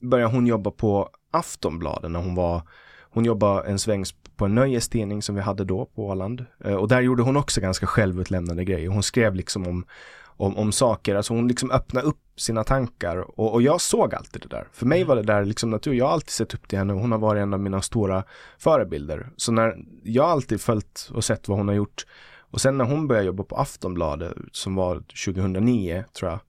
började 0.00 0.32
hon 0.32 0.46
jobba 0.46 0.70
på 0.70 1.08
Aftonbladet 1.30 2.10
när 2.10 2.20
hon 2.20 2.34
var 2.34 2.62
hon 3.10 3.24
jobbade 3.24 3.68
en 3.68 3.78
sväng 3.78 4.04
på 4.36 4.44
en 4.44 4.54
nöjestidning 4.54 5.22
som 5.22 5.34
vi 5.34 5.40
hade 5.40 5.64
då 5.64 5.84
på 5.84 6.06
Åland. 6.06 6.46
Eh, 6.64 6.74
och 6.74 6.88
där 6.88 7.00
gjorde 7.00 7.22
hon 7.22 7.36
också 7.36 7.60
ganska 7.60 7.86
självutlämnande 7.86 8.64
grejer. 8.64 8.88
Hon 8.88 9.02
skrev 9.02 9.34
liksom 9.34 9.66
om, 9.66 9.84
om, 10.24 10.56
om 10.56 10.72
saker, 10.72 11.14
alltså 11.14 11.34
hon 11.34 11.48
liksom 11.48 11.70
öppnade 11.70 12.06
upp 12.06 12.18
sina 12.36 12.64
tankar. 12.64 13.40
Och, 13.40 13.52
och 13.52 13.62
jag 13.62 13.80
såg 13.80 14.14
alltid 14.14 14.42
det 14.42 14.48
där. 14.48 14.68
För 14.72 14.86
mig 14.86 14.98
mm. 14.98 15.08
var 15.08 15.16
det 15.16 15.22
där 15.22 15.44
liksom 15.44 15.70
naturligt. 15.70 15.98
Jag 15.98 16.06
har 16.06 16.12
alltid 16.12 16.30
sett 16.30 16.54
upp 16.54 16.68
till 16.68 16.78
henne 16.78 16.92
och 16.92 17.00
hon 17.00 17.12
har 17.12 17.18
varit 17.18 17.40
en 17.40 17.54
av 17.54 17.60
mina 17.60 17.82
stora 17.82 18.24
förebilder. 18.58 19.30
Så 19.36 19.52
när 19.52 19.76
jag 20.02 20.22
har 20.22 20.30
alltid 20.30 20.60
följt 20.60 21.10
och 21.14 21.24
sett 21.24 21.48
vad 21.48 21.58
hon 21.58 21.68
har 21.68 21.74
gjort. 21.74 22.06
Och 22.50 22.60
sen 22.60 22.78
när 22.78 22.84
hon 22.84 23.08
började 23.08 23.26
jobba 23.26 23.42
på 23.42 23.56
Aftonbladet 23.56 24.34
som 24.52 24.74
var 24.74 24.94
2009 24.96 26.04
tror 26.12 26.30
jag 26.30 26.40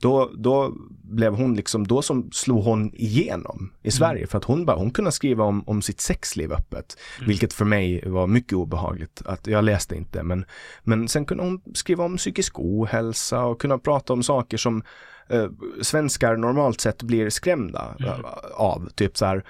då, 0.00 0.30
då 0.34 0.74
blev 1.02 1.34
hon 1.34 1.54
liksom, 1.54 1.86
då 1.86 2.02
som 2.02 2.30
slog 2.32 2.64
hon 2.64 2.94
igenom 2.94 3.72
i 3.82 3.90
Sverige 3.90 4.18
mm. 4.18 4.28
för 4.28 4.38
att 4.38 4.44
hon 4.44 4.64
bara, 4.64 4.76
hon 4.76 4.90
kunde 4.90 5.12
skriva 5.12 5.44
om, 5.44 5.68
om 5.68 5.82
sitt 5.82 6.00
sexliv 6.00 6.52
öppet. 6.52 6.96
Mm. 7.16 7.28
Vilket 7.28 7.52
för 7.52 7.64
mig 7.64 8.08
var 8.08 8.26
mycket 8.26 8.52
obehagligt. 8.52 9.22
Att 9.24 9.46
jag 9.46 9.64
läste 9.64 9.96
inte 9.96 10.22
men, 10.22 10.44
men 10.82 11.08
sen 11.08 11.24
kunde 11.24 11.44
hon 11.44 11.60
skriva 11.74 12.04
om 12.04 12.16
psykisk 12.16 12.58
ohälsa 12.58 13.44
och 13.44 13.60
kunna 13.60 13.78
prata 13.78 14.12
om 14.12 14.22
saker 14.22 14.56
som 14.56 14.82
eh, 15.28 15.46
svenskar 15.82 16.36
normalt 16.36 16.80
sett 16.80 17.02
blir 17.02 17.30
skrämda 17.30 17.94
mm. 18.00 18.24
av. 18.54 18.88
Typ 18.94 19.16
så 19.16 19.26
här, 19.26 19.44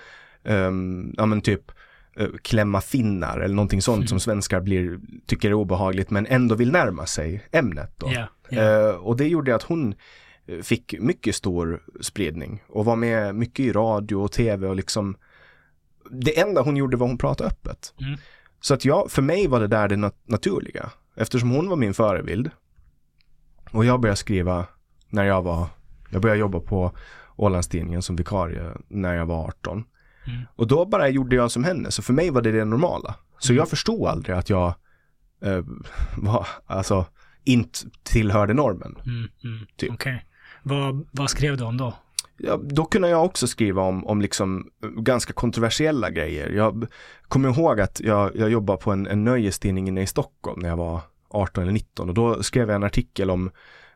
um, 0.45 1.15
ja 1.17 1.27
men 1.27 1.41
typ 1.41 1.73
eh, 2.17 2.29
klämma 2.43 2.81
finnar 2.81 3.39
eller 3.39 3.55
någonting 3.55 3.83
sånt 3.83 3.97
mm. 3.97 4.09
som 4.09 4.21
svenskar 4.21 4.61
blir, 4.61 5.01
tycker 5.27 5.49
är 5.49 5.55
obehagligt 5.55 6.11
men 6.11 6.27
ändå 6.27 6.55
vill 6.55 6.73
närma 6.73 7.07
sig 7.07 7.49
ämnet. 7.53 7.93
Då. 7.97 8.11
Yeah, 8.11 8.29
yeah. 8.51 8.95
Uh, 8.95 8.95
och 8.95 9.17
det 9.17 9.29
gjorde 9.29 9.55
att 9.55 9.63
hon 9.63 9.95
fick 10.63 10.95
mycket 11.01 11.35
stor 11.35 11.83
spridning 12.01 12.63
och 12.69 12.85
var 12.85 12.97
med 12.97 13.35
mycket 13.35 13.61
i 13.61 13.73
radio 13.73 14.17
och 14.17 14.33
tv 14.33 14.69
och 14.69 14.77
liksom 14.77 15.17
det 16.11 16.41
enda 16.41 16.63
hon 16.63 16.77
gjorde 16.77 16.97
var 16.97 17.07
hon 17.07 17.19
pratade 17.19 17.51
öppet. 17.51 17.95
Mm. 18.01 18.19
Så 18.61 18.75
att 18.75 18.85
jag, 18.85 19.11
för 19.11 19.23
mig 19.23 19.47
var 19.47 19.61
det 19.61 19.67
där 19.67 19.89
det 19.89 19.97
nat 19.97 20.17
naturliga. 20.25 20.91
Eftersom 21.17 21.51
hon 21.51 21.69
var 21.69 21.77
min 21.77 21.95
förebild. 21.95 22.51
Och 23.71 23.85
jag 23.85 24.01
började 24.01 24.17
skriva 24.17 24.67
när 25.09 25.25
jag 25.25 25.43
var, 25.43 25.67
jag 26.11 26.23
började 26.23 26.41
jobba 26.41 26.61
på 26.61 26.93
Ålandstidningen 27.37 28.03
som 28.03 28.17
vikarie 28.17 28.73
när 28.89 29.15
jag 29.15 29.27
var 29.27 29.45
18. 29.45 29.85
Mm. 30.27 30.43
Och 30.57 30.67
då 30.67 30.85
bara 30.85 31.09
gjorde 31.09 31.37
jag 31.37 31.51
som 31.51 31.65
henne, 31.65 31.91
så 31.91 32.03
för 32.03 32.13
mig 32.13 32.31
var 32.31 32.43
det 32.43 32.53
det 32.53 32.65
normala. 32.65 33.15
Så 33.39 33.53
mm. 33.53 33.59
jag 33.59 33.69
förstod 33.69 34.09
aldrig 34.09 34.37
att 34.37 34.51
jag 34.51 34.75
eh, 35.45 35.65
var, 36.17 36.47
alltså, 36.67 37.07
inte 37.45 37.79
tillhörde 38.03 38.55
normen. 38.55 38.97
Mm, 39.07 39.29
mm. 39.45 39.67
Typ. 39.77 39.93
Okay. 39.93 40.19
Vad, 40.68 41.09
vad 41.12 41.31
skrev 41.31 41.57
du 41.57 41.64
om 41.64 41.76
då? 41.76 41.94
Ja, 42.37 42.61
då 42.62 42.85
kunde 42.85 43.09
jag 43.09 43.24
också 43.24 43.46
skriva 43.46 43.83
om, 43.83 44.07
om 44.07 44.20
liksom 44.20 44.70
ganska 44.96 45.33
kontroversiella 45.33 46.11
grejer. 46.11 46.50
Jag 46.50 46.87
kommer 47.22 47.48
ihåg 47.48 47.81
att 47.81 48.00
jag, 48.00 48.37
jag 48.37 48.50
jobbade 48.50 48.78
på 48.78 48.92
en, 48.92 49.07
en 49.07 49.24
nöjestidning 49.24 49.88
inne 49.88 50.02
i 50.02 50.07
Stockholm 50.07 50.61
när 50.61 50.68
jag 50.68 50.76
var 50.76 51.00
18 51.31 51.62
eller 51.62 51.72
19 51.72 52.09
och 52.09 52.14
då 52.14 52.42
skrev 52.42 52.68
jag 52.68 52.76
en 52.76 52.85
artikel 52.85 53.31
om 53.31 53.50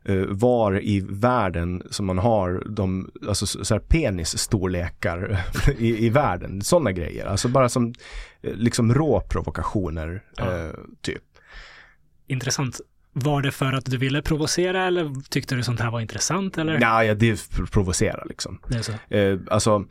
uh, 0.08 0.26
var 0.28 0.85
i 0.85 1.00
världen 1.11 1.82
som 1.90 2.06
man 2.06 2.18
har 2.18 2.64
de, 2.70 3.11
alltså 3.28 3.46
så 3.46 3.74
här 3.74 3.80
penisstorlekar 3.80 5.44
i, 5.78 6.06
i 6.06 6.11
världen, 6.11 6.62
sådana 6.62 6.92
grejer. 6.92 7.26
Alltså 7.26 7.48
bara 7.48 7.68
som 7.68 7.87
uh, 7.87 7.92
liksom 8.54 8.94
råprovokationer, 8.94 10.22
ja. 10.37 10.66
uh, 10.66 10.72
typ. 11.00 11.22
Intressant. 12.26 12.80
Var 13.12 13.42
det 13.42 13.51
för 13.51 13.72
att 13.72 13.85
du 13.85 13.96
ville 13.96 14.22
provocera 14.22 14.87
eller 14.87 15.29
tyckte 15.31 15.55
du 15.55 15.62
sånt 15.62 15.81
här 15.81 15.90
var 15.90 16.01
intressant 16.01 16.59
eller? 16.59 16.79
Nej, 16.79 17.07
ja, 17.07 17.14
det 17.14 17.51
provocerar 17.72 18.27
liksom. 18.29 18.59
Det 18.68 18.77
är 18.77 18.83
så? 18.83 18.92
Eh, 19.14 19.38
alltså, 19.51 19.85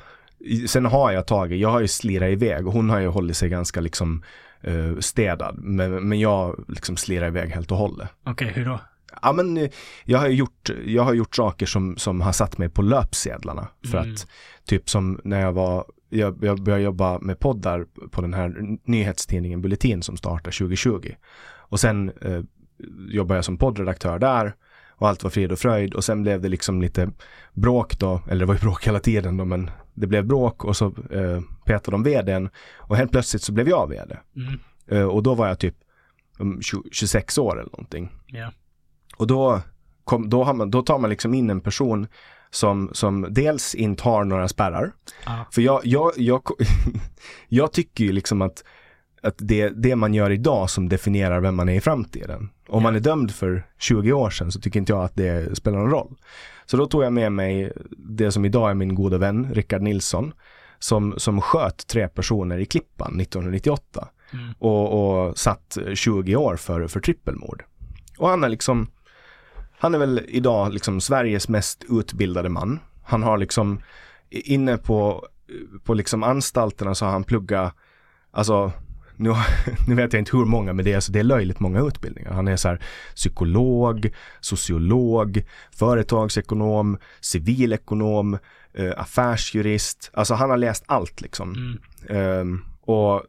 sen 0.68 0.86
har 0.86 1.12
jag 1.12 1.28
tagit, 1.28 1.60
jag 1.60 1.70
har 1.70 1.80
ju 1.80 1.88
slirat 1.88 2.30
iväg 2.30 2.68
och 2.68 2.74
hon 2.74 2.90
har 2.90 3.00
ju 3.00 3.08
hållit 3.08 3.38
sig 3.38 3.50
ganska 3.50 3.82
liksom 3.82 4.24
eh, 4.62 4.98
städad. 5.00 5.56
Men, 5.58 6.10
men 6.10 6.20
jag 6.20 6.66
liksom 6.68 6.98
slirar 6.98 7.28
iväg 7.28 7.50
helt 7.50 7.72
och 7.72 7.78
hållet. 7.78 8.10
Okej, 8.24 8.50
okay, 8.50 8.64
hur 8.64 8.70
då? 8.70 8.80
Ja 9.22 9.34
men 9.34 9.58
eh, 9.58 9.70
jag 10.06 10.20
har 10.20 10.28
gjort, 10.28 10.70
jag 10.86 11.04
har 11.04 11.14
gjort 11.14 11.36
saker 11.36 11.66
som, 11.66 11.98
som 11.98 12.22
har 12.22 12.32
satt 12.32 12.58
mig 12.58 12.70
på 12.70 12.82
löpsedlarna. 12.82 13.68
För 13.92 13.98
mm. 13.98 14.14
att 14.14 14.28
typ 14.66 14.90
som 14.90 15.20
när 15.24 15.42
jag 15.42 15.54
var, 15.54 15.86
jag, 16.10 16.44
jag 16.44 16.64
började 16.64 16.84
jobba 16.84 17.20
med 17.20 17.40
poddar 17.40 17.86
på 18.12 18.22
den 18.22 18.34
här 18.34 18.56
nyhetstidningen 18.84 19.62
Bulletin 19.62 20.04
som 20.04 20.18
startade 20.18 20.58
2020. 20.58 21.12
Och 21.58 21.80
sen 21.80 22.12
eh, 22.22 22.42
jobbade 23.10 23.38
jag 23.38 23.46
som 23.46 23.58
poddredaktör 23.58 24.20
där 24.20 24.56
och 24.90 25.10
allt 25.10 25.24
var 25.24 25.30
frid 25.30 25.52
och 25.52 25.60
fröjd 25.60 25.94
och 25.94 26.04
sen 26.04 26.24
blev 26.24 26.42
det 26.42 26.50
liksom 26.50 26.82
lite 26.82 27.12
bråk 27.54 28.00
då, 28.00 28.22
eller 28.30 28.40
det 28.40 28.46
var 28.46 28.54
ju 28.54 28.60
bråk 28.60 28.88
hela 28.88 29.00
tiden 29.00 29.38
då 29.38 29.46
men 29.46 29.72
det 29.94 30.08
blev 30.08 30.26
bråk 30.26 30.66
och 30.66 30.78
så 30.78 30.86
eh, 30.86 31.42
petade 31.66 31.92
de 31.92 32.04
vdn 32.04 32.50
och 32.78 32.98
helt 32.98 33.12
plötsligt 33.12 33.44
så 33.44 33.52
blev 33.52 33.70
jag 33.70 33.90
vd. 33.90 34.18
Mm. 34.36 34.60
Eh, 34.88 35.08
och 35.08 35.24
då 35.24 35.36
var 35.36 35.48
jag 35.48 35.60
typ 35.60 35.76
20, 36.62 36.84
26 36.92 37.38
år 37.38 37.60
eller 37.60 37.72
någonting. 37.72 38.12
Yeah. 38.34 38.52
Och 39.18 39.28
då, 39.28 39.62
kom, 40.04 40.30
då, 40.30 40.44
har 40.44 40.54
man, 40.54 40.72
då 40.72 40.82
tar 40.82 41.00
man 41.00 41.10
liksom 41.10 41.34
in 41.34 41.50
en 41.50 41.62
person 41.62 42.08
som, 42.50 42.90
som 42.94 43.28
dels 43.30 43.76
inte 43.76 44.04
har 44.04 44.24
några 44.24 44.48
spärrar. 44.48 44.92
Ah. 45.26 45.44
För 45.52 45.62
jag, 45.62 45.82
jag, 45.84 46.12
jag, 46.18 46.42
jag 47.48 47.72
tycker 47.72 48.04
ju 48.04 48.12
liksom 48.12 48.42
att 48.42 48.64
att 49.24 49.36
det 49.38 49.70
det 49.70 49.96
man 49.96 50.14
gör 50.14 50.30
idag 50.30 50.70
som 50.70 50.90
definierar 50.90 51.40
vem 51.40 51.56
man 51.56 51.70
är 51.70 51.76
i 51.76 51.82
framtiden. 51.82 52.50
Om 52.68 52.84
man 52.84 52.96
är 52.96 53.00
dömd 53.00 53.32
för 53.32 53.68
20 53.80 54.14
år 54.14 54.30
sedan 54.30 54.52
så 54.52 54.60
tycker 54.60 54.80
inte 54.80 54.92
jag 54.92 55.04
att 55.04 55.16
det 55.16 55.58
spelar 55.58 55.80
någon 55.80 55.92
roll. 55.92 56.16
Så 56.66 56.78
då 56.78 56.86
tog 56.86 57.04
jag 57.04 57.14
med 57.14 57.32
mig 57.32 57.72
det 57.90 58.32
som 58.32 58.46
idag 58.46 58.70
är 58.70 58.74
min 58.74 58.96
goda 58.96 59.18
vän, 59.18 59.48
Rickard 59.54 59.82
Nilsson, 59.82 60.34
som, 60.80 61.14
som 61.18 61.42
sköt 61.42 61.88
tre 61.88 62.08
personer 62.08 62.58
i 62.58 62.66
Klippan 62.66 63.20
1998 63.20 64.08
mm. 64.34 64.54
och, 64.60 65.28
och 65.28 65.38
satt 65.38 65.78
20 65.94 66.36
år 66.36 66.56
för, 66.56 66.88
för 66.88 67.00
trippelmord. 67.00 67.64
Och 68.18 68.30
han 68.30 68.44
är 68.44 68.50
liksom, 68.50 68.88
han 69.78 69.96
är 69.96 70.00
väl 70.00 70.26
idag 70.28 70.74
liksom 70.74 71.02
Sveriges 71.02 71.50
mest 71.50 71.86
utbildade 71.90 72.50
man. 72.50 72.80
Han 73.04 73.24
har 73.24 73.38
liksom 73.38 73.82
inne 74.30 74.78
på, 74.78 75.28
på 75.84 75.94
liksom 75.94 76.24
anstalterna 76.24 76.96
så 76.96 77.06
har 77.06 77.12
han 77.12 77.24
pluggat, 77.24 77.76
alltså 78.32 78.72
nu, 79.22 79.34
nu 79.88 79.96
vet 79.96 80.14
jag 80.14 80.22
inte 80.22 80.38
hur 80.38 80.46
många 80.46 80.74
men 80.74 80.86
det 80.86 80.92
är, 80.92 80.96
alltså, 80.96 81.12
det 81.12 81.20
är 81.20 81.24
löjligt 81.24 81.60
många 81.60 81.82
utbildningar. 81.82 82.32
Han 82.32 82.48
är 82.48 82.58
så 82.58 82.68
här 82.68 82.82
psykolog, 83.16 84.10
sociolog, 84.40 85.44
företagsekonom, 85.72 86.98
civilekonom, 87.22 88.38
eh, 88.74 88.92
affärsjurist. 88.98 90.12
Alltså 90.14 90.34
han 90.34 90.50
har 90.50 90.58
läst 90.58 90.84
allt 90.88 91.22
liksom. 91.22 91.78
Mm. 92.10 92.40
Um, 92.40 92.66
och 92.82 93.24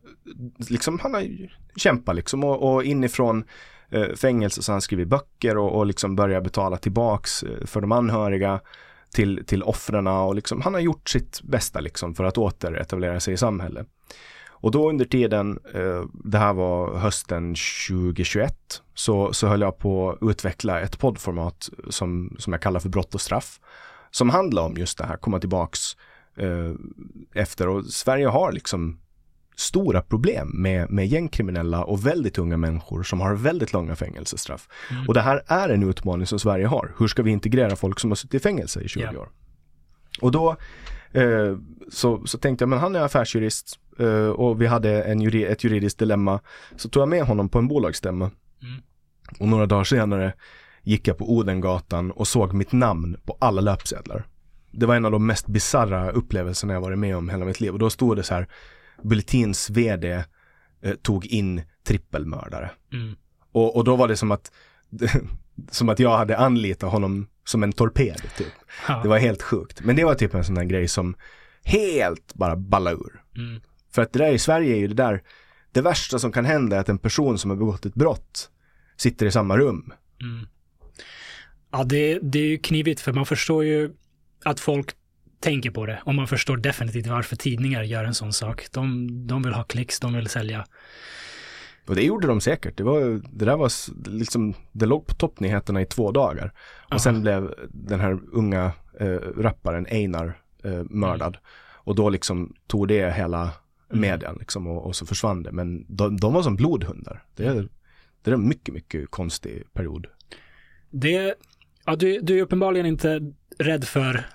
liksom 0.69 0.99
han 0.99 1.15
har 1.15 1.29
kämpat 1.77 2.17
liksom 2.17 2.45
och, 2.45 2.73
och 2.73 2.85
inifrån 2.85 3.45
eh, 3.91 4.15
fängelse 4.15 4.63
så 4.63 4.73
han 4.73 4.81
skrivit 4.81 5.09
böcker 5.09 5.57
och, 5.57 5.79
och 5.79 5.87
liksom 5.87 6.17
börjat 6.17 6.45
betala 6.45 6.77
tillbaks 6.77 7.43
eh, 7.43 7.67
för 7.67 7.81
de 7.81 7.93
anhöriga 7.93 8.61
till, 9.15 9.45
till 9.47 9.63
offren 9.63 10.07
och 10.07 10.35
liksom 10.35 10.61
han 10.61 10.75
har 10.75 10.81
gjort 10.81 11.09
sitt 11.09 11.43
bästa 11.43 11.81
liksom 11.81 12.15
för 12.15 12.25
att 12.25 12.39
återetablera 12.39 13.21
sig 13.21 13.35
i 13.35 13.37
samhället. 13.37 13.87
Och 14.63 14.71
då 14.71 14.89
under 14.89 15.05
tiden, 15.05 15.59
eh, 15.75 16.05
det 16.25 16.39
här 16.39 16.53
var 16.53 16.99
hösten 16.99 17.55
2021, 17.89 18.55
så, 18.95 19.33
så 19.33 19.47
höll 19.47 19.61
jag 19.61 19.79
på 19.79 20.11
att 20.11 20.31
utveckla 20.31 20.81
ett 20.81 20.99
poddformat 20.99 21.71
som, 21.89 22.37
som 22.39 22.53
jag 22.53 22.63
kallar 22.63 22.81
för 22.81 22.89
Brott 22.89 23.15
och 23.15 23.21
straff. 23.21 23.61
Som 24.11 24.31
handlar 24.31 24.63
om 24.63 24.75
just 24.77 24.99
det 24.99 25.07
här, 25.07 25.17
komma 25.17 25.39
tillbaks 25.39 25.97
eh, 26.37 26.73
efter 27.35 27.69
och 27.69 27.85
Sverige 27.85 28.27
har 28.27 28.53
liksom 28.53 28.99
stora 29.57 30.03
problem 30.03 30.51
med, 30.55 30.91
med 30.91 31.07
gängkriminella 31.07 31.85
och 31.85 32.07
väldigt 32.07 32.39
unga 32.39 32.57
människor 32.57 33.03
som 33.03 33.21
har 33.21 33.35
väldigt 33.35 33.73
långa 33.73 33.97
fängelsestraff. 33.97 34.69
Mm. 34.91 35.09
Och 35.09 35.15
det 35.15 35.21
här 35.21 35.43
är 35.47 35.69
en 35.69 35.83
utmaning 35.83 36.27
som 36.27 36.39
Sverige 36.39 36.67
har. 36.67 36.95
Hur 36.99 37.09
ska 37.09 37.23
vi 37.23 37.31
integrera 37.31 37.77
folk 37.77 38.01
som 38.01 38.11
har 38.11 38.17
suttit 38.17 38.35
i 38.35 38.43
fängelse 38.43 38.81
i 38.81 38.89
20 38.89 39.01
yeah. 39.01 39.17
år? 39.17 39.29
Och 40.21 40.33
då 40.33 40.57
eh, 41.13 41.57
så, 41.91 42.27
så 42.27 42.39
tänkte 42.39 42.63
jag, 42.63 42.69
men 42.69 42.79
han 42.79 42.97
är 42.97 43.01
affärsjurist 43.01 43.79
eh, 43.99 44.29
och 44.29 44.63
vi 44.63 44.67
hade 44.67 45.03
en 45.03 45.21
juri, 45.21 45.45
ett 45.45 45.65
juridiskt 45.65 45.99
dilemma. 45.99 46.41
Så 46.77 46.89
tog 46.89 47.01
jag 47.01 47.09
med 47.09 47.25
honom 47.25 47.49
på 47.49 47.59
en 47.59 47.69
bolagsstämma. 47.69 48.31
Mm. 48.63 48.83
Och 49.39 49.49
några 49.49 49.67
dagar 49.67 49.85
senare 49.85 50.33
gick 50.83 51.09
jag 51.09 51.19
på 51.19 51.33
Odengatan 51.33 52.11
och 52.11 52.29
såg 52.29 52.53
mitt 52.53 52.73
namn 52.73 53.17
på 53.25 53.37
alla 53.41 53.61
löpsedlar. 53.61 54.27
Det 54.71 54.87
var 54.87 54.97
en 54.97 55.05
av 55.05 55.13
de 55.13 55.27
mest 55.27 55.47
bizarra 55.47 56.11
upplevelserna 56.11 56.73
jag 56.73 56.81
varit 56.81 56.99
med 56.99 57.17
om 57.17 57.29
hela 57.29 57.45
mitt 57.45 57.61
liv. 57.61 57.73
Och 57.73 57.79
då 57.79 57.91
stod 57.91 58.17
det 58.17 58.23
så 58.23 58.35
här, 58.35 58.49
Bulletins 59.03 59.71
vd 59.71 60.25
eh, 60.83 60.95
tog 61.03 61.27
in 61.27 61.63
trippelmördare. 61.85 62.71
Mm. 62.93 63.15
Och, 63.53 63.77
och 63.77 63.85
då 63.85 63.97
var 63.97 64.09
det 64.09 64.17
som 64.17 64.31
att, 64.31 64.53
som 65.71 65.89
att 65.89 65.99
jag 65.99 66.17
hade 66.17 66.39
anlitat 66.39 66.93
honom 66.93 67.27
som 67.45 67.63
en 67.63 67.73
torped. 67.73 68.23
Typ. 68.37 68.53
Ja. 68.89 69.01
Det 69.03 69.09
var 69.09 69.19
helt 69.19 69.43
sjukt. 69.43 69.81
Men 69.85 69.97
det 69.97 70.05
var 70.05 70.15
typ 70.15 70.35
en 70.35 70.45
sån 70.45 70.55
där 70.55 70.65
grej 70.65 70.89
som 70.89 71.17
helt 71.65 72.35
bara 72.35 72.57
ballade 72.57 72.97
ur. 72.97 73.23
Mm. 73.37 73.61
För 73.95 74.03
att 74.03 74.13
det 74.13 74.19
där 74.19 74.33
i 74.33 74.39
Sverige 74.39 74.75
är 74.75 74.79
ju 74.79 74.89
det 74.89 74.95
där, 74.95 75.23
det 75.73 75.81
värsta 75.81 76.19
som 76.19 76.33
kan 76.33 76.45
hända 76.45 76.77
är 76.77 76.81
att 76.81 76.89
en 76.89 76.99
person 76.99 77.39
som 77.39 77.51
har 77.51 77.57
begått 77.57 77.87
ett 77.87 77.95
brott 77.95 78.51
sitter 78.97 79.27
i 79.27 79.31
samma 79.31 79.57
rum. 79.57 79.93
Mm. 80.21 80.47
Ja, 81.71 81.85
det, 81.85 82.19
det 82.23 82.39
är 82.39 82.47
ju 82.47 82.59
knivigt 82.59 83.01
för 83.01 83.13
man 83.13 83.27
förstår 83.27 83.65
ju 83.65 83.91
att 84.45 84.61
folk 84.61 84.95
tänker 85.41 85.71
på 85.71 85.87
det 85.87 86.03
och 86.05 86.15
man 86.15 86.29
förstår 86.29 86.57
definitivt 86.57 87.07
varför 87.07 87.37
tidningar 87.37 87.83
gör 87.83 88.05
en 88.05 88.15
sån 88.15 88.33
sak. 88.33 88.67
De, 88.73 89.09
de 89.27 89.43
vill 89.43 89.53
ha 89.53 89.65
klicks, 89.65 90.01
de 90.01 90.15
vill 90.15 90.29
sälja. 90.29 90.65
Och 91.87 91.95
det 91.95 92.03
gjorde 92.03 92.27
de 92.27 92.41
säkert. 92.41 92.77
Det, 92.77 92.85
var, 92.85 93.21
det 93.33 93.45
där 93.45 93.57
var 93.57 93.71
liksom, 94.11 94.55
det 94.73 94.87
låg 94.87 95.07
på 95.07 95.15
toppnyheterna 95.15 95.81
i 95.81 95.87
två 95.87 96.13
dagar. 96.13 96.53
Och 96.85 96.93
Aha. 96.93 96.99
sen 96.99 97.23
blev 97.23 97.55
den 97.69 98.01
här 98.01 98.19
unga 98.33 98.73
eh, 99.01 99.19
rapparen 99.37 99.87
Einar 99.87 100.39
eh, 100.65 100.83
mördad. 100.91 101.37
Mm. 101.37 101.41
Och 101.85 101.95
då 101.95 102.11
liksom 102.11 102.55
tog 102.67 102.89
det 102.89 103.15
hela 103.15 103.51
mm. 103.93 104.11
medien 104.11 104.37
liksom 104.39 104.67
och, 104.67 104.87
och, 104.87 104.97
så 104.97 105.07
försvann 105.07 105.43
det. 105.43 105.53
Men 105.53 105.87
de, 105.89 106.17
de 106.17 106.33
var 106.33 106.43
som 106.43 106.57
blodhundar. 106.57 107.25
Det, 107.37 107.47
är, 107.47 107.69
det 108.23 108.31
är 108.31 108.35
en 108.35 108.49
mycket, 108.49 108.75
mycket 108.75 109.11
konstig 109.11 109.73
period. 109.73 110.07
Det, 110.91 111.35
ja, 111.85 111.97
du, 111.97 112.21
du 112.21 112.39
är 112.39 112.43
uppenbarligen 112.43 112.87
inte 112.87 113.33
rädd 113.59 113.85
för, 113.85 114.27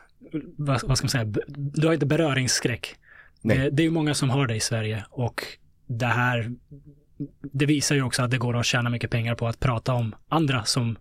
vad, 0.57 0.81
vad 0.83 0.97
ska 0.97 1.05
man 1.05 1.09
säga, 1.09 1.33
du 1.47 1.87
har 1.87 1.93
inte 1.93 2.05
beröringsskräck. 2.05 2.95
Nej. 3.41 3.57
Det, 3.57 3.69
det 3.69 3.81
är 3.81 3.85
ju 3.85 3.91
många 3.91 4.13
som 4.13 4.29
har 4.29 4.47
det 4.47 4.55
i 4.55 4.59
Sverige 4.59 5.05
och 5.09 5.43
det 5.87 6.05
här, 6.05 6.51
det 7.41 7.65
visar 7.65 7.95
ju 7.95 8.03
också 8.03 8.23
att 8.23 8.31
det 8.31 8.37
går 8.37 8.57
att 8.57 8.65
tjäna 8.65 8.89
mycket 8.89 9.11
pengar 9.11 9.35
på 9.35 9.47
att 9.47 9.59
prata 9.59 9.93
om 9.93 10.15
andra 10.29 10.63
som 10.63 10.97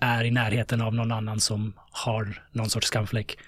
är 0.00 0.24
i 0.24 0.30
närheten 0.30 0.80
av 0.80 0.94
någon 0.94 1.12
annan 1.12 1.40
som 1.40 1.72
har 1.90 2.42
någon 2.52 2.70
sorts 2.70 2.86
skamfläck. 2.86 3.38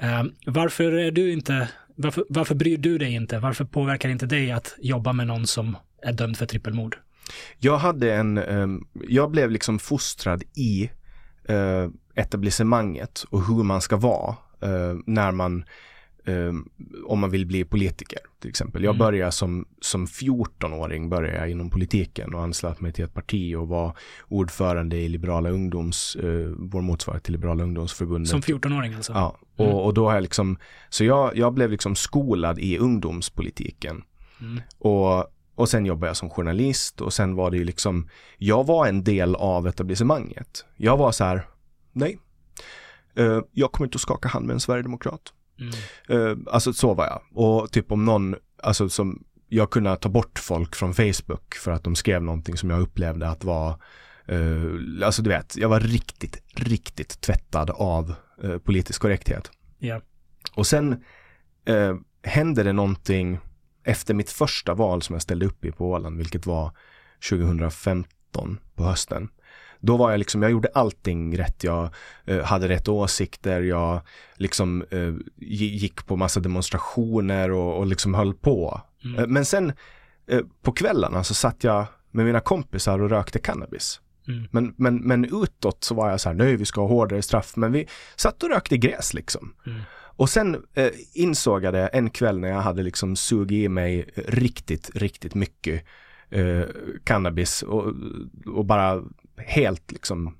Ehm, 0.00 0.32
varför 0.46 0.92
är 0.92 1.10
du 1.10 1.32
inte, 1.32 1.68
varför, 1.96 2.24
varför 2.28 2.54
bryr 2.54 2.78
du 2.78 2.98
dig 2.98 3.14
inte? 3.14 3.38
Varför 3.38 3.64
påverkar 3.64 4.08
inte 4.08 4.26
dig 4.26 4.52
att 4.52 4.76
jobba 4.78 5.12
med 5.12 5.26
någon 5.26 5.46
som 5.46 5.76
är 6.02 6.12
dömd 6.12 6.36
för 6.36 6.46
trippelmord? 6.46 6.98
Jag 7.58 7.78
hade 7.78 8.14
en, 8.14 8.38
ehm, 8.38 8.84
jag 9.08 9.30
blev 9.30 9.50
liksom 9.50 9.78
fostrad 9.78 10.42
i 10.56 10.90
eh, 11.48 11.88
etablissemanget 12.14 13.24
och 13.30 13.46
hur 13.46 13.62
man 13.62 13.80
ska 13.80 13.96
vara 13.96 14.36
eh, 14.62 14.96
när 15.06 15.32
man 15.32 15.64
Um, 16.26 16.68
om 17.06 17.18
man 17.20 17.30
vill 17.30 17.46
bli 17.46 17.64
politiker 17.64 18.18
till 18.40 18.50
exempel. 18.50 18.84
Jag 18.84 18.94
mm. 18.94 18.98
började 18.98 19.32
som, 19.32 19.66
som 19.80 20.06
14-åring 20.06 21.08
började 21.08 21.38
jag 21.38 21.50
inom 21.50 21.70
politiken 21.70 22.34
och 22.34 22.42
anslöt 22.42 22.80
mig 22.80 22.92
till 22.92 23.04
ett 23.04 23.14
parti 23.14 23.54
och 23.54 23.68
var 23.68 23.96
ordförande 24.28 24.96
i 24.96 25.08
Liberala 25.08 25.50
ungdoms, 25.50 26.16
uh, 26.22 26.54
vår 26.58 26.80
motsvarighet 26.80 27.24
till 27.24 27.32
Liberala 27.32 27.62
ungdomsförbundet. 27.62 28.30
Som 28.30 28.40
14-åring 28.40 28.94
alltså? 28.94 29.12
Ja, 29.12 29.38
och, 29.56 29.64
mm. 29.64 29.76
och 29.76 29.94
då 29.94 30.06
har 30.06 30.14
jag 30.14 30.22
liksom, 30.22 30.58
så 30.88 31.04
jag, 31.04 31.36
jag 31.36 31.54
blev 31.54 31.70
liksom 31.70 31.96
skolad 31.96 32.58
i 32.58 32.78
ungdomspolitiken. 32.78 34.02
Mm. 34.40 34.60
Och, 34.78 35.26
och 35.54 35.68
sen 35.68 35.86
jobbade 35.86 36.06
jag 36.06 36.16
som 36.16 36.30
journalist 36.30 37.00
och 37.00 37.12
sen 37.12 37.34
var 37.34 37.50
det 37.50 37.56
ju 37.56 37.64
liksom, 37.64 38.08
jag 38.38 38.66
var 38.66 38.86
en 38.86 39.04
del 39.04 39.34
av 39.34 39.66
etablissemanget. 39.68 40.64
Jag 40.76 40.96
var 40.96 41.12
så 41.12 41.24
här, 41.24 41.46
nej, 41.92 42.18
uh, 43.18 43.40
jag 43.52 43.72
kommer 43.72 43.86
inte 43.86 43.96
att 43.96 44.02
skaka 44.02 44.28
hand 44.28 44.46
med 44.46 44.54
en 44.54 44.60
sverigedemokrat. 44.60 45.32
Mm. 45.60 45.72
Uh, 46.10 46.38
alltså 46.46 46.72
så 46.72 46.94
var 46.94 47.06
jag. 47.06 47.22
Och 47.34 47.72
typ 47.72 47.92
om 47.92 48.04
någon, 48.04 48.36
alltså 48.62 48.88
som, 48.88 49.24
jag 49.48 49.70
kunde 49.70 49.96
ta 49.96 50.08
bort 50.08 50.38
folk 50.38 50.76
från 50.76 50.94
Facebook 50.94 51.54
för 51.54 51.70
att 51.70 51.84
de 51.84 51.96
skrev 51.96 52.22
någonting 52.22 52.56
som 52.56 52.70
jag 52.70 52.80
upplevde 52.80 53.28
att 53.28 53.44
var 53.44 53.82
uh, 54.32 55.06
alltså 55.06 55.22
du 55.22 55.30
vet, 55.30 55.56
jag 55.56 55.68
var 55.68 55.80
riktigt, 55.80 56.42
riktigt 56.54 57.20
tvättad 57.20 57.70
av 57.70 58.14
uh, 58.44 58.58
politisk 58.58 59.02
korrekthet. 59.02 59.50
Yeah. 59.80 60.02
Och 60.54 60.66
sen 60.66 61.04
uh, 61.70 61.96
hände 62.22 62.62
det 62.62 62.72
någonting 62.72 63.38
efter 63.84 64.14
mitt 64.14 64.30
första 64.30 64.74
val 64.74 65.02
som 65.02 65.14
jag 65.14 65.22
ställde 65.22 65.46
upp 65.46 65.64
i 65.64 65.72
på 65.72 65.90
Åland, 65.90 66.16
vilket 66.16 66.46
var 66.46 66.76
2015 67.30 68.58
på 68.74 68.84
hösten 68.84 69.28
då 69.80 69.96
var 69.96 70.10
jag 70.10 70.18
liksom, 70.18 70.42
jag 70.42 70.50
gjorde 70.50 70.68
allting 70.74 71.38
rätt. 71.38 71.64
Jag 71.64 71.90
eh, 72.24 72.42
hade 72.42 72.68
rätt 72.68 72.88
åsikter, 72.88 73.60
jag 73.60 74.00
liksom 74.34 74.84
eh, 74.90 75.14
gick 75.46 76.06
på 76.06 76.16
massa 76.16 76.40
demonstrationer 76.40 77.50
och, 77.50 77.78
och 77.78 77.86
liksom 77.86 78.14
höll 78.14 78.34
på. 78.34 78.80
Mm. 79.04 79.18
Eh, 79.18 79.26
men 79.26 79.44
sen 79.44 79.72
eh, 80.26 80.40
på 80.62 80.72
kvällarna 80.72 81.24
så 81.24 81.34
satt 81.34 81.64
jag 81.64 81.86
med 82.10 82.24
mina 82.24 82.40
kompisar 82.40 82.98
och 82.98 83.10
rökte 83.10 83.38
cannabis. 83.38 84.00
Mm. 84.28 84.48
Men, 84.50 84.74
men, 84.76 84.96
men 84.96 85.42
utåt 85.42 85.84
så 85.84 85.94
var 85.94 86.10
jag 86.10 86.20
så 86.20 86.28
här, 86.28 86.36
nej 86.36 86.56
vi 86.56 86.64
ska 86.64 86.80
ha 86.80 86.88
hårdare 86.88 87.22
straff, 87.22 87.56
men 87.56 87.72
vi 87.72 87.86
satt 88.16 88.42
och 88.42 88.48
rökte 88.48 88.76
gräs 88.76 89.14
liksom. 89.14 89.54
Mm. 89.66 89.80
Och 89.92 90.30
sen 90.30 90.62
eh, 90.74 90.90
insåg 91.14 91.64
jag 91.64 91.74
det 91.74 91.86
en 91.86 92.10
kväll 92.10 92.38
när 92.38 92.48
jag 92.48 92.60
hade 92.60 92.82
liksom 92.82 93.16
sugit 93.16 93.64
i 93.64 93.68
mig 93.68 94.10
riktigt, 94.16 94.90
riktigt 94.94 95.34
mycket 95.34 95.84
eh, 96.30 96.62
cannabis 97.04 97.62
och, 97.62 97.92
och 98.46 98.64
bara 98.64 99.02
helt 99.46 99.92
liksom, 99.92 100.36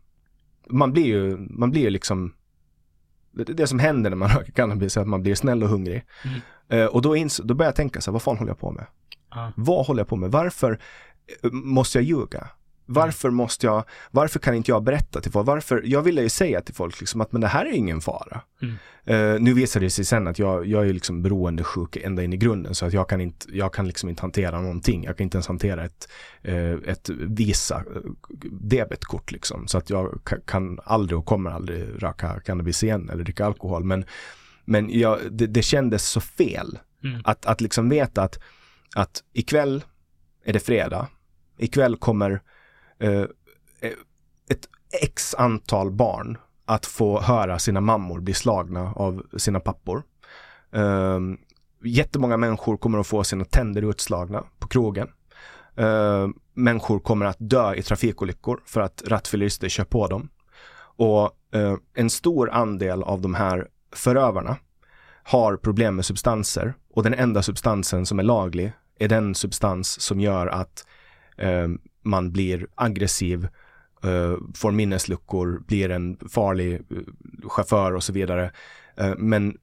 man 0.67 0.93
blir 0.93 1.07
ju, 1.07 1.37
man 1.39 1.71
blir 1.71 1.83
ju 1.83 1.91
liksom, 1.91 2.35
det, 3.31 3.45
det 3.45 3.67
som 3.67 3.79
händer 3.79 4.11
när 4.11 4.17
man 4.17 4.29
röker 4.37 4.53
cannabis 4.53 4.97
är 4.97 5.01
att 5.01 5.09
man 5.09 5.23
blir 5.23 5.35
snäll 5.35 5.63
och 5.63 5.69
hungrig. 5.69 6.05
Mm. 6.25 6.41
Eh, 6.69 6.87
och 6.87 7.03
då, 7.03 7.17
ins, 7.17 7.41
då 7.45 7.55
börjar 7.55 7.69
jag 7.69 7.77
tänka 7.77 8.01
så 8.01 8.11
här, 8.11 8.13
vad 8.13 8.23
fan 8.23 8.39
håller 8.39 8.51
jag 8.51 8.59
på 8.59 8.71
med? 8.71 8.87
Ah. 9.29 9.51
Vad 9.57 9.87
håller 9.87 10.01
jag 10.01 10.09
på 10.09 10.17
med? 10.17 10.31
Varför 10.31 10.81
eh, 11.43 11.51
måste 11.53 11.99
jag 11.99 12.05
ljuga? 12.05 12.49
Varför 12.93 13.31
måste 13.31 13.67
jag, 13.67 13.85
varför 14.11 14.39
kan 14.39 14.55
inte 14.55 14.71
jag 14.71 14.83
berätta 14.83 15.21
till 15.21 15.33
folk? 15.33 15.47
Varför, 15.47 15.83
jag 15.85 16.03
ville 16.03 16.23
ju 16.23 16.29
säga 16.29 16.61
till 16.61 16.75
folk 16.75 17.01
liksom 17.01 17.21
att 17.21 17.33
men 17.33 17.41
det 17.41 17.47
här 17.47 17.67
är 17.67 17.73
ingen 17.73 18.01
fara. 18.01 18.41
Mm. 18.63 18.75
Uh, 19.11 19.41
nu 19.41 19.55
visade 19.55 19.87
det 19.87 19.91
sig 19.91 20.05
sen 20.05 20.27
att 20.27 20.39
jag, 20.39 20.67
jag 20.67 20.89
är 20.89 20.93
liksom 20.93 21.23
beroendesjuk 21.23 21.97
ända 21.97 22.23
in 22.23 22.33
i 22.33 22.37
grunden 22.37 22.75
så 22.75 22.87
att 22.87 22.93
jag 22.93 23.09
kan 23.09 23.21
inte, 23.21 23.47
jag 23.53 23.75
kan 23.75 23.87
liksom 23.87 24.09
inte 24.09 24.23
hantera 24.23 24.61
någonting. 24.61 25.05
Jag 25.05 25.17
kan 25.17 25.25
inte 25.25 25.37
ens 25.37 25.49
hantera 25.49 25.85
ett, 25.85 26.09
uh, 26.49 26.79
ett 26.87 27.09
Visa 27.09 27.79
uh, 27.79 28.13
debetkort 28.51 29.33
liksom. 29.33 29.69
Så 29.69 29.79
att 29.79 29.91
jag 29.91 30.21
kan 30.47 30.81
aldrig 30.85 31.19
och 31.19 31.27
kommer 31.27 31.51
aldrig 31.51 32.03
röka 32.03 32.41
cannabis 32.41 32.85
igen 32.85 33.11
eller 33.11 33.25
dricka 33.25 33.47
alkohol. 33.47 33.85
Men 33.85 34.05
Men 34.65 34.91
jag, 34.91 35.19
det, 35.31 35.47
det 35.47 35.63
kändes 35.63 36.09
så 36.09 36.21
fel. 36.21 36.79
Mm. 37.05 37.21
Att, 37.25 37.47
att 37.47 37.61
liksom 37.61 37.89
veta 37.89 38.23
att, 38.23 38.39
att 38.97 39.23
ikväll 39.33 39.85
är 40.45 40.53
det 40.53 40.61
fredag. 40.61 41.09
Ikväll 41.59 41.97
kommer 41.97 42.41
Eh, 43.01 43.25
eh, 43.81 43.93
ett 44.49 44.69
x 45.03 45.35
antal 45.35 45.91
barn 45.91 46.39
att 46.65 46.87
få 46.87 47.21
höra 47.21 47.59
sina 47.59 47.81
mammor 47.81 48.21
bli 48.21 48.35
slagna 48.35 48.93
av 48.93 49.27
sina 49.37 49.61
pappor. 49.61 50.03
Eh, 50.73 51.21
jättemånga 51.85 52.37
människor 52.37 52.77
kommer 52.77 52.99
att 52.99 53.07
få 53.07 53.25
sina 53.25 53.45
tänder 53.45 53.83
utslagna 53.83 54.45
på 54.59 54.69
krogen. 54.69 55.09
Eh, 55.77 56.29
människor 56.55 56.99
kommer 56.99 57.27
att 57.27 57.37
dö 57.39 57.75
i 57.75 57.83
trafikolyckor 57.83 58.63
för 58.67 58.81
att 58.81 59.03
rattfyllerister 59.07 59.69
kör 59.69 59.85
på 59.85 60.07
dem. 60.07 60.29
Och 60.97 61.31
eh, 61.55 61.77
en 61.95 62.11
stor 62.11 62.51
andel 62.51 63.03
av 63.03 63.21
de 63.21 63.35
här 63.35 63.69
förövarna 63.93 64.57
har 65.23 65.57
problem 65.57 65.97
med 65.97 66.05
substanser 66.05 66.75
och 66.95 67.03
den 67.03 67.15
enda 67.15 67.43
substansen 67.43 68.07
som 68.07 68.19
är 68.19 68.23
laglig 68.23 68.73
är 68.99 69.09
den 69.09 69.35
substans 69.35 70.01
som 70.01 70.21
gör 70.21 70.47
att 70.47 70.87
eh, 71.37 71.69
man 72.03 72.33
blir 72.33 72.67
aggressiv, 72.75 73.49
uh, 74.05 74.37
får 74.55 74.71
minnesluckor, 74.71 75.63
blir 75.67 75.91
en 75.91 76.19
farlig 76.29 76.73
uh, 76.93 77.03
chaufför 77.43 77.95
och 77.95 78.03
så 78.03 78.13
vidare. 78.13 78.53
Uh, 79.01 79.15
men 79.17 79.59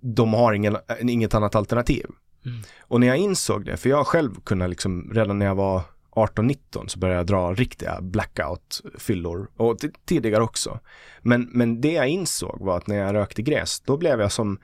de 0.00 0.34
har 0.34 0.52
ingen, 0.52 0.76
inget 1.00 1.34
annat 1.34 1.54
alternativ. 1.54 2.06
Mm. 2.44 2.60
Och 2.80 3.00
när 3.00 3.06
jag 3.06 3.16
insåg 3.16 3.64
det, 3.64 3.76
för 3.76 3.90
jag 3.90 4.06
själv 4.06 4.40
kunde 4.44 4.68
liksom, 4.68 5.10
redan 5.14 5.38
när 5.38 5.46
jag 5.46 5.54
var 5.54 5.82
18-19 6.10 6.86
så 6.86 6.98
började 6.98 7.18
jag 7.18 7.26
dra 7.26 7.54
riktiga 7.54 8.00
blackout-fyllor 8.00 9.50
och 9.56 9.76
tidigare 10.04 10.42
också. 10.42 10.80
Men, 11.22 11.48
men 11.52 11.80
det 11.80 11.92
jag 11.92 12.08
insåg 12.08 12.60
var 12.60 12.76
att 12.76 12.86
när 12.86 12.96
jag 12.96 13.14
rökte 13.14 13.42
gräs, 13.42 13.80
då 13.80 13.96
blev 13.96 14.20
jag 14.20 14.32
som, 14.32 14.58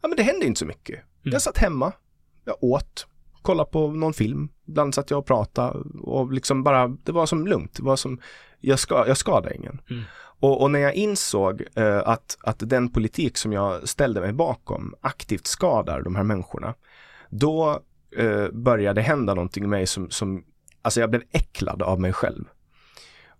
ja 0.00 0.08
men 0.08 0.16
det 0.16 0.22
hände 0.22 0.46
inte 0.46 0.58
så 0.58 0.66
mycket. 0.66 0.94
Mm. 0.94 1.32
Jag 1.32 1.42
satt 1.42 1.58
hemma, 1.58 1.92
jag 2.44 2.56
åt, 2.60 3.06
kollade 3.42 3.70
på 3.70 3.88
någon 3.92 4.12
film, 4.12 4.48
ibland 4.68 4.94
satt 4.94 5.10
jag 5.10 5.18
och 5.18 5.26
pratade 5.26 5.78
och 6.02 6.32
liksom 6.32 6.62
bara, 6.62 6.88
det 6.88 7.12
var 7.12 7.26
som 7.26 7.46
lugnt, 7.46 7.76
det 7.76 7.82
var 7.82 7.96
som, 7.96 8.20
jag, 8.60 8.78
ska, 8.78 9.04
jag 9.08 9.16
skadade 9.16 9.56
ingen. 9.56 9.80
Mm. 9.90 10.02
Och, 10.40 10.62
och, 10.62 10.70
när 10.70 10.78
jag 10.78 10.94
insåg 10.94 11.64
eh, 11.74 11.98
att, 11.98 12.38
att 12.40 12.56
den 12.58 12.88
politik 12.88 13.36
som 13.36 13.52
jag 13.52 13.88
ställde 13.88 14.20
mig 14.20 14.32
bakom 14.32 14.94
aktivt 15.00 15.46
skadar 15.46 16.02
de 16.02 16.16
här 16.16 16.22
människorna, 16.22 16.74
då 17.30 17.80
eh, 18.16 18.48
började 18.52 19.00
hända 19.00 19.34
någonting 19.34 19.62
med 19.62 19.70
mig 19.70 19.86
som, 19.86 20.10
som, 20.10 20.44
alltså 20.82 21.00
jag 21.00 21.10
blev 21.10 21.22
äcklad 21.32 21.82
av 21.82 22.00
mig 22.00 22.12
själv. 22.12 22.44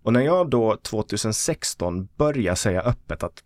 Och 0.03 0.13
när 0.13 0.21
jag 0.21 0.49
då 0.49 0.77
2016 0.77 2.07
började 2.17 2.55
säga 2.55 2.81
öppet 2.81 3.23
att 3.23 3.43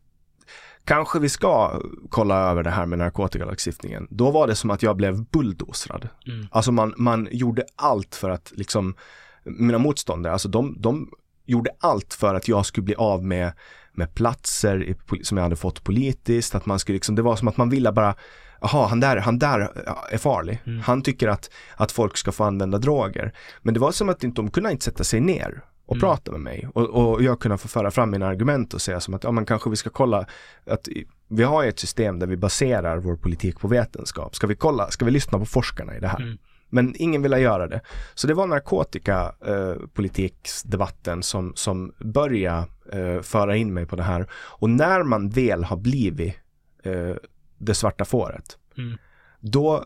kanske 0.86 1.20
vi 1.20 1.30
ska 1.30 1.82
kolla 2.10 2.52
över 2.52 2.64
det 2.64 2.70
här 2.70 2.86
med 2.86 3.00
narkotikalagstiftningen. 3.00 4.08
Då 4.10 4.32
var 4.32 4.48
det 4.48 4.56
som 4.56 4.70
att 4.70 4.84
jag 4.84 4.96
blev 4.96 5.26
bulldozrad. 5.26 6.10
Mm. 6.28 6.48
Alltså 6.52 6.72
man, 6.72 6.94
man 6.98 7.28
gjorde 7.32 7.64
allt 7.76 8.16
för 8.16 8.30
att 8.30 8.52
liksom, 8.56 8.96
mina 9.44 9.78
motståndare, 9.78 10.34
alltså 10.34 10.48
de, 10.50 10.76
de 10.80 11.10
gjorde 11.46 11.72
allt 11.80 12.14
för 12.14 12.36
att 12.36 12.48
jag 12.48 12.66
skulle 12.66 12.86
bli 12.86 12.96
av 12.96 13.24
med, 13.24 13.52
med 13.94 14.14
platser 14.14 14.84
i, 14.84 14.96
som 15.24 15.38
jag 15.38 15.44
hade 15.44 15.56
fått 15.56 15.84
politiskt. 15.84 16.56
Att 16.56 16.66
man 16.66 16.80
skulle 16.80 16.96
liksom, 16.96 17.16
det 17.16 17.22
var 17.22 17.36
som 17.36 17.48
att 17.48 17.58
man 17.58 17.70
ville 17.70 17.92
bara, 17.92 18.16
jaha, 18.62 18.88
han 18.88 19.00
där, 19.00 19.18
han 19.18 19.40
där 19.40 19.72
är 20.12 20.18
farlig. 20.18 20.62
Mm. 20.66 20.82
Han 20.82 21.02
tycker 21.02 21.28
att, 21.28 21.50
att 21.76 21.92
folk 21.92 22.18
ska 22.18 22.32
få 22.32 22.44
använda 22.44 22.78
droger. 22.78 23.34
Men 23.62 23.74
det 23.74 23.80
var 23.80 23.92
som 23.92 24.10
att 24.10 24.20
de 24.20 24.52
kunde 24.52 24.72
inte 24.72 24.86
sätta 24.86 25.04
sig 25.04 25.20
ner 25.20 25.64
och 25.86 25.96
mm. 25.96 26.02
prata 26.02 26.32
med 26.32 26.42
mig 26.42 26.68
och, 26.74 26.90
och 26.90 27.24
jag 27.24 27.40
kunde 27.40 27.58
få 27.58 27.68
föra 27.68 27.92
fram 27.92 28.12
mina 28.12 28.28
argument 28.28 28.74
och 28.74 28.82
säga 28.82 29.00
som 29.00 29.14
att 29.14 29.24
ja 29.24 29.32
men 29.32 29.46
kanske 29.46 29.70
vi 29.70 29.76
ska 29.76 29.90
kolla 29.90 30.26
att 30.66 30.88
vi 31.28 31.44
har 31.44 31.66
ett 31.66 31.80
system 31.80 32.20
där 32.20 32.28
vi 32.28 32.38
baserar 32.38 32.98
vår 32.98 33.16
politik 33.16 33.60
på 33.60 33.68
vetenskap. 33.68 34.36
Ska 34.36 34.48
vi 34.48 34.56
kolla, 34.56 34.92
ska 34.92 35.06
vi 35.06 35.12
lyssna 35.12 35.40
på 35.40 35.46
forskarna 35.46 35.98
i 35.98 36.00
det 36.00 36.08
här? 36.08 36.22
Mm. 36.22 36.38
Men 36.70 36.94
ingen 36.98 37.22
ville 37.22 37.40
göra 37.40 37.68
det. 37.68 37.82
Så 38.14 38.28
det 38.28 38.34
var 38.34 38.48
narkotikapolitiksdebatten 38.48 41.20
eh, 41.20 41.22
som, 41.22 41.54
som 41.56 41.94
började 42.00 42.68
eh, 42.92 43.22
föra 43.22 43.56
in 43.56 43.74
mig 43.74 43.86
på 43.86 43.96
det 43.96 44.04
här. 44.04 44.28
Och 44.34 44.70
när 44.70 45.04
man 45.04 45.30
väl 45.30 45.64
har 45.64 45.78
blivit 45.78 46.36
eh, 46.84 47.16
det 47.58 47.74
svarta 47.74 48.06
fåret, 48.06 48.58
mm. 48.78 48.98
då, 49.40 49.86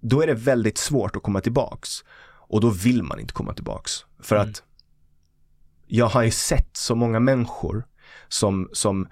då 0.00 0.22
är 0.22 0.26
det 0.26 0.34
väldigt 0.34 0.78
svårt 0.78 1.16
att 1.16 1.22
komma 1.22 1.40
tillbaks. 1.40 2.04
Och 2.50 2.60
då 2.60 2.70
vill 2.70 3.02
man 3.02 3.20
inte 3.20 3.34
komma 3.34 3.54
tillbaks. 3.54 3.92
För 4.20 4.36
mm. 4.36 4.50
att 4.50 4.62
jag 5.88 6.06
har 6.06 6.22
ju 6.22 6.30
sett 6.30 6.76
så 6.76 6.94
många 6.94 7.20
människor 7.20 7.84
som, 8.28 8.68
som 8.72 9.08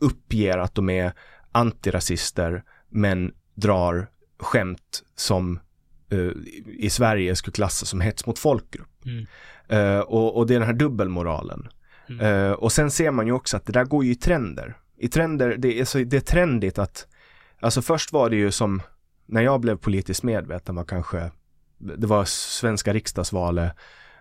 uppger 0.00 0.58
att 0.58 0.74
de 0.74 0.90
är 0.90 1.12
antirasister 1.52 2.64
men 2.88 3.32
drar 3.54 4.10
skämt 4.38 5.02
som 5.14 5.60
uh, 6.12 6.32
i 6.66 6.90
Sverige 6.90 7.36
skulle 7.36 7.52
klassas 7.52 7.88
som 7.88 8.00
hets 8.00 8.26
mot 8.26 8.38
folkgrupp. 8.38 9.04
Mm. 9.04 9.26
Uh, 9.72 10.00
och, 10.00 10.36
och, 10.36 10.46
det 10.46 10.54
är 10.54 10.58
den 10.58 10.68
här 10.68 10.74
dubbelmoralen. 10.74 11.68
Mm. 12.08 12.26
Uh, 12.26 12.52
och 12.52 12.72
sen 12.72 12.90
ser 12.90 13.10
man 13.10 13.26
ju 13.26 13.32
också 13.32 13.56
att 13.56 13.66
det 13.66 13.72
där 13.72 13.84
går 13.84 14.04
ju 14.04 14.10
i 14.10 14.14
trender. 14.14 14.76
I 14.96 15.08
trender, 15.08 15.56
det 15.58 15.80
är, 15.80 15.84
så, 15.84 15.98
det 15.98 16.16
är 16.16 16.20
trendigt 16.20 16.78
att, 16.78 17.06
alltså 17.60 17.82
först 17.82 18.12
var 18.12 18.30
det 18.30 18.36
ju 18.36 18.50
som, 18.50 18.82
när 19.26 19.42
jag 19.42 19.60
blev 19.60 19.76
politiskt 19.76 20.22
medveten 20.22 20.74
var 20.74 20.84
kanske, 20.84 21.30
det 21.78 22.06
var 22.06 22.24
svenska 22.24 22.92
riksdagsvalet 22.92 23.72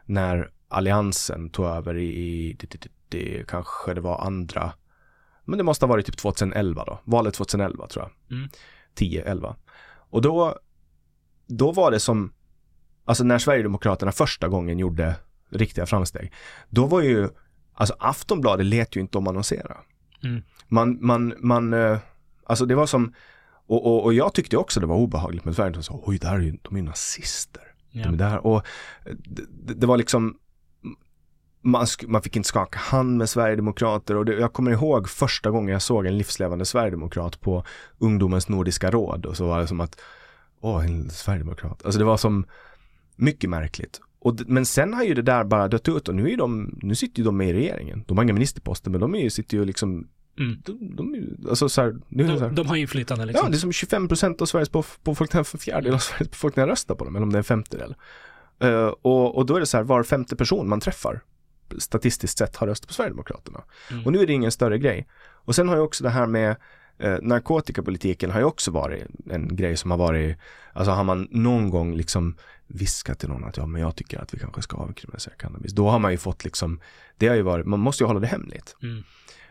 när 0.05 0.51
alliansen 0.73 1.49
tog 1.49 1.65
över 1.65 1.97
i, 1.97 2.05
i 2.05 2.53
det, 2.53 2.67
det, 2.71 2.89
det, 3.09 3.47
kanske 3.47 3.93
det 3.93 4.01
var 4.01 4.25
andra, 4.25 4.73
men 5.45 5.57
det 5.57 5.63
måste 5.63 5.85
ha 5.85 5.89
varit 5.89 6.05
typ 6.05 6.17
2011 6.17 6.83
då, 6.85 6.99
valet 7.03 7.33
2011 7.33 7.87
tror 7.87 8.05
jag. 8.05 8.37
Mm. 8.37 8.49
10, 8.95 9.23
11. 9.23 9.55
Och 10.09 10.21
då 10.21 10.59
då 11.47 11.71
var 11.71 11.91
det 11.91 11.99
som, 11.99 12.33
alltså 13.05 13.23
när 13.23 13.37
Sverigedemokraterna 13.37 14.11
första 14.11 14.47
gången 14.47 14.79
gjorde 14.79 15.15
riktiga 15.49 15.85
framsteg, 15.85 16.33
då 16.69 16.85
var 16.85 17.01
ju, 17.01 17.29
alltså 17.73 17.95
Aftonbladet 17.99 18.65
lät 18.65 18.95
ju 18.95 19.01
inte 19.01 19.17
om 19.17 19.27
annonsera. 19.27 19.77
Mm. 20.23 20.41
Man, 20.67 20.97
man, 21.01 21.33
man, 21.37 21.73
eh, 21.73 21.97
alltså 22.45 22.65
det 22.65 22.75
var 22.75 22.85
som, 22.85 23.13
och, 23.67 23.85
och, 23.85 24.03
och 24.03 24.13
jag 24.13 24.33
tyckte 24.33 24.57
också 24.57 24.79
det 24.79 24.85
var 24.85 24.95
obehagligt 24.95 25.45
med 25.45 25.55
Sverigedemokraterna, 25.55 25.99
oj, 26.03 26.17
där 26.17 26.33
är 26.33 26.39
ju, 26.39 26.57
de 26.61 26.75
är 26.75 26.79
ju 26.79 26.85
nazister. 26.85 27.63
Ja. 27.91 28.03
De 28.03 28.13
är 28.13 28.17
där, 28.17 28.45
och 28.45 28.67
det, 29.49 29.73
det 29.73 29.87
var 29.87 29.97
liksom, 29.97 30.37
man, 31.63 31.87
man, 32.07 32.21
fick 32.21 32.35
inte 32.35 32.47
skaka 32.49 32.79
hand 32.79 33.17
med 33.17 33.29
Sverigedemokrater 33.29 34.15
och 34.15 34.25
det, 34.25 34.33
jag 34.33 34.53
kommer 34.53 34.71
ihåg 34.71 35.09
första 35.09 35.51
gången 35.51 35.73
jag 35.73 35.81
såg 35.81 36.05
en 36.05 36.17
livslevande 36.17 36.65
Sverigedemokrat 36.65 37.41
på 37.41 37.63
Ungdomens 37.97 38.49
Nordiska 38.49 38.91
råd 38.91 39.25
och 39.25 39.37
så 39.37 39.47
var 39.47 39.59
det 39.59 39.67
som 39.67 39.81
att 39.81 39.99
åh, 40.61 40.85
en 40.85 41.09
sverigedemokrat. 41.09 41.85
Alltså 41.85 41.99
det 41.99 42.05
var 42.05 42.17
som 42.17 42.45
mycket 43.15 43.49
märkligt. 43.49 44.01
Och, 44.19 44.35
men 44.47 44.65
sen 44.65 44.93
har 44.93 45.03
ju 45.03 45.13
det 45.13 45.21
där 45.21 45.43
bara 45.43 45.67
dött 45.67 45.89
ut 45.89 46.07
och 46.07 46.15
nu 46.15 46.31
är 46.31 46.37
de, 46.37 46.79
nu 46.81 46.95
sitter 46.95 47.19
ju 47.19 47.25
de 47.25 47.37
med 47.37 47.49
i 47.49 47.53
regeringen. 47.53 48.03
De 48.07 48.17
har 48.17 48.23
inga 48.23 48.33
ministerposter 48.33 48.91
men 48.91 49.01
de 49.01 49.15
är 49.15 49.19
ju, 49.19 49.29
sitter 49.29 49.57
ju 49.57 49.65
liksom 49.65 50.07
Mm. 50.39 50.61
De, 50.65 50.95
de, 50.95 51.37
alltså 51.49 51.69
så 51.69 51.81
här, 51.81 51.95
nu 52.07 52.27
de, 52.27 52.37
så 52.37 52.43
här, 52.43 52.51
de 52.51 52.67
har 52.67 52.75
inflytande 52.75 53.25
liksom. 53.25 53.45
Ja, 53.45 53.49
det 53.49 53.57
är 53.57 53.59
som 53.59 53.71
25 53.71 54.07
procent 54.07 54.41
av 54.41 54.45
Sveriges 54.45 54.71
befolkning, 55.03 55.43
fjärdedel 55.43 55.93
av 55.93 55.99
Sveriges 55.99 56.29
befolkning 56.29 56.65
röstar 56.65 56.95
på 56.95 57.05
dem, 57.05 57.15
eller 57.15 57.23
om 57.23 57.31
det 57.31 57.35
är 57.35 57.39
en 57.39 57.43
femtedel. 57.43 57.95
Uh, 58.63 58.85
och, 58.85 59.35
och 59.35 59.45
då 59.45 59.55
är 59.55 59.59
det 59.59 59.65
så 59.65 59.77
här, 59.77 59.83
var 59.83 60.03
femte 60.03 60.35
person 60.35 60.69
man 60.69 60.79
träffar 60.79 61.21
statistiskt 61.77 62.37
sett 62.37 62.55
har 62.55 62.67
röstat 62.67 62.87
på 62.87 62.93
Sverigedemokraterna. 62.93 63.63
Mm. 63.91 64.05
Och 64.05 64.11
nu 64.11 64.19
är 64.19 64.27
det 64.27 64.33
ingen 64.33 64.51
större 64.51 64.77
grej. 64.77 65.07
Och 65.23 65.55
sen 65.55 65.69
har 65.69 65.75
ju 65.75 65.81
också 65.81 66.03
det 66.03 66.09
här 66.09 66.27
med 66.27 66.55
eh, 66.97 67.17
narkotikapolitiken 67.21 68.31
har 68.31 68.39
ju 68.39 68.45
också 68.45 68.71
varit 68.71 69.03
en 69.29 69.55
grej 69.55 69.77
som 69.77 69.91
har 69.91 69.97
varit, 69.97 70.37
alltså 70.73 70.91
har 70.91 71.03
man 71.03 71.27
någon 71.31 71.69
gång 71.69 71.95
liksom 71.95 72.35
viskat 72.67 73.19
till 73.19 73.29
någon 73.29 73.43
att 73.43 73.57
ja 73.57 73.65
men 73.65 73.81
jag 73.81 73.95
tycker 73.95 74.19
att 74.19 74.33
vi 74.33 74.39
kanske 74.39 74.61
ska 74.61 74.77
avkriminalisera 74.77 75.33
cannabis. 75.33 75.73
Då 75.73 75.89
har 75.89 75.99
man 75.99 76.11
ju 76.11 76.17
fått 76.17 76.43
liksom, 76.43 76.79
det 77.17 77.27
har 77.27 77.35
ju 77.35 77.41
varit, 77.41 77.65
man 77.65 77.79
måste 77.79 78.03
ju 78.03 78.07
hålla 78.07 78.19
det 78.19 78.27
hemligt. 78.27 78.75
Mm. 78.83 79.03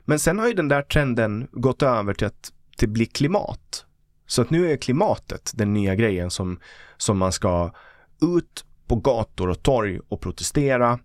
Men 0.04 0.18
sen 0.18 0.38
har 0.38 0.48
ju 0.48 0.54
den 0.54 0.68
där 0.68 0.82
trenden 0.82 1.48
gått 1.52 1.82
över 1.82 2.14
till 2.14 2.26
att 2.26 2.52
det 2.78 2.86
blir 2.86 3.06
klimat. 3.06 3.86
Så 4.26 4.42
att 4.42 4.50
nu 4.50 4.72
är 4.72 4.76
klimatet 4.76 5.52
den 5.54 5.74
nya 5.74 5.94
grejen 5.94 6.30
som, 6.30 6.60
som 6.96 7.18
man 7.18 7.32
ska 7.32 7.72
ut 8.22 8.64
på 8.86 8.96
gator 8.96 9.48
och 9.48 9.62
torg 9.62 10.00
och 10.08 10.20
protestera. 10.20 10.98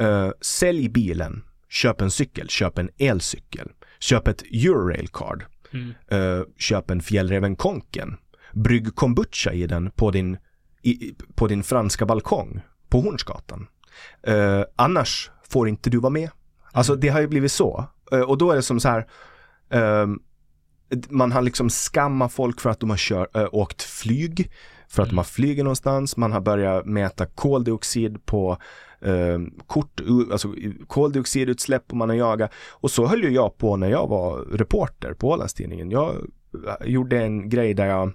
Uh, 0.00 0.30
sälj 0.40 0.88
bilen, 0.88 1.44
köp 1.68 2.00
en 2.00 2.10
cykel, 2.10 2.48
köp 2.48 2.78
en 2.78 2.90
elcykel, 2.98 3.68
köp 3.98 4.28
ett 4.28 4.42
Eurail-card. 4.42 5.44
Mm. 5.72 5.94
Uh, 6.12 6.44
köp 6.56 6.90
en 6.90 7.00
Fjällräven 7.00 7.56
Konken. 7.56 8.16
Brygg 8.52 8.94
kombucha 8.94 9.52
i 9.52 9.66
den 9.66 9.90
på 9.90 10.10
din, 10.10 10.38
i, 10.82 11.14
på 11.34 11.46
din 11.46 11.62
franska 11.62 12.06
balkong 12.06 12.60
på 12.88 13.00
Hornsgatan. 13.00 13.66
Uh, 14.28 14.64
annars 14.76 15.30
får 15.48 15.68
inte 15.68 15.90
du 15.90 15.98
vara 15.98 16.10
med. 16.10 16.30
Alltså 16.72 16.92
mm. 16.92 17.00
det 17.00 17.08
har 17.08 17.20
ju 17.20 17.26
blivit 17.26 17.52
så. 17.52 17.84
Och 18.26 18.38
då 18.38 18.50
är 18.50 18.56
det 18.56 18.62
som 18.62 18.80
så 18.80 18.88
här 18.88 19.06
man 21.08 21.32
har 21.32 21.42
liksom 21.42 21.70
skammat 21.70 22.32
folk 22.32 22.60
för 22.60 22.70
att 22.70 22.80
de 22.80 22.90
har 22.90 22.96
kör, 22.96 23.54
åkt 23.54 23.82
flyg, 23.82 24.50
för 24.88 25.02
att 25.02 25.08
mm. 25.08 25.16
har 25.16 25.24
flugit 25.24 25.64
någonstans. 25.64 26.16
Man 26.16 26.32
har 26.32 26.40
börjat 26.40 26.86
mäta 26.86 27.26
koldioxid 27.26 28.26
på 28.26 28.58
eh, 29.00 29.38
kort, 29.66 30.00
alltså 30.32 30.54
koldioxidutsläpp 30.86 31.84
och 31.90 31.96
man 31.96 32.08
har 32.08 32.16
jagat. 32.16 32.50
Och 32.70 32.90
så 32.90 33.06
höll 33.06 33.22
ju 33.22 33.30
jag 33.30 33.58
på 33.58 33.76
när 33.76 33.90
jag 33.90 34.08
var 34.08 34.36
reporter 34.36 35.14
på 35.14 35.28
Ålandstidningen. 35.28 35.90
Jag 35.90 36.14
gjorde 36.84 37.22
en 37.22 37.48
grej 37.48 37.74
där 37.74 37.86
jag 37.86 38.12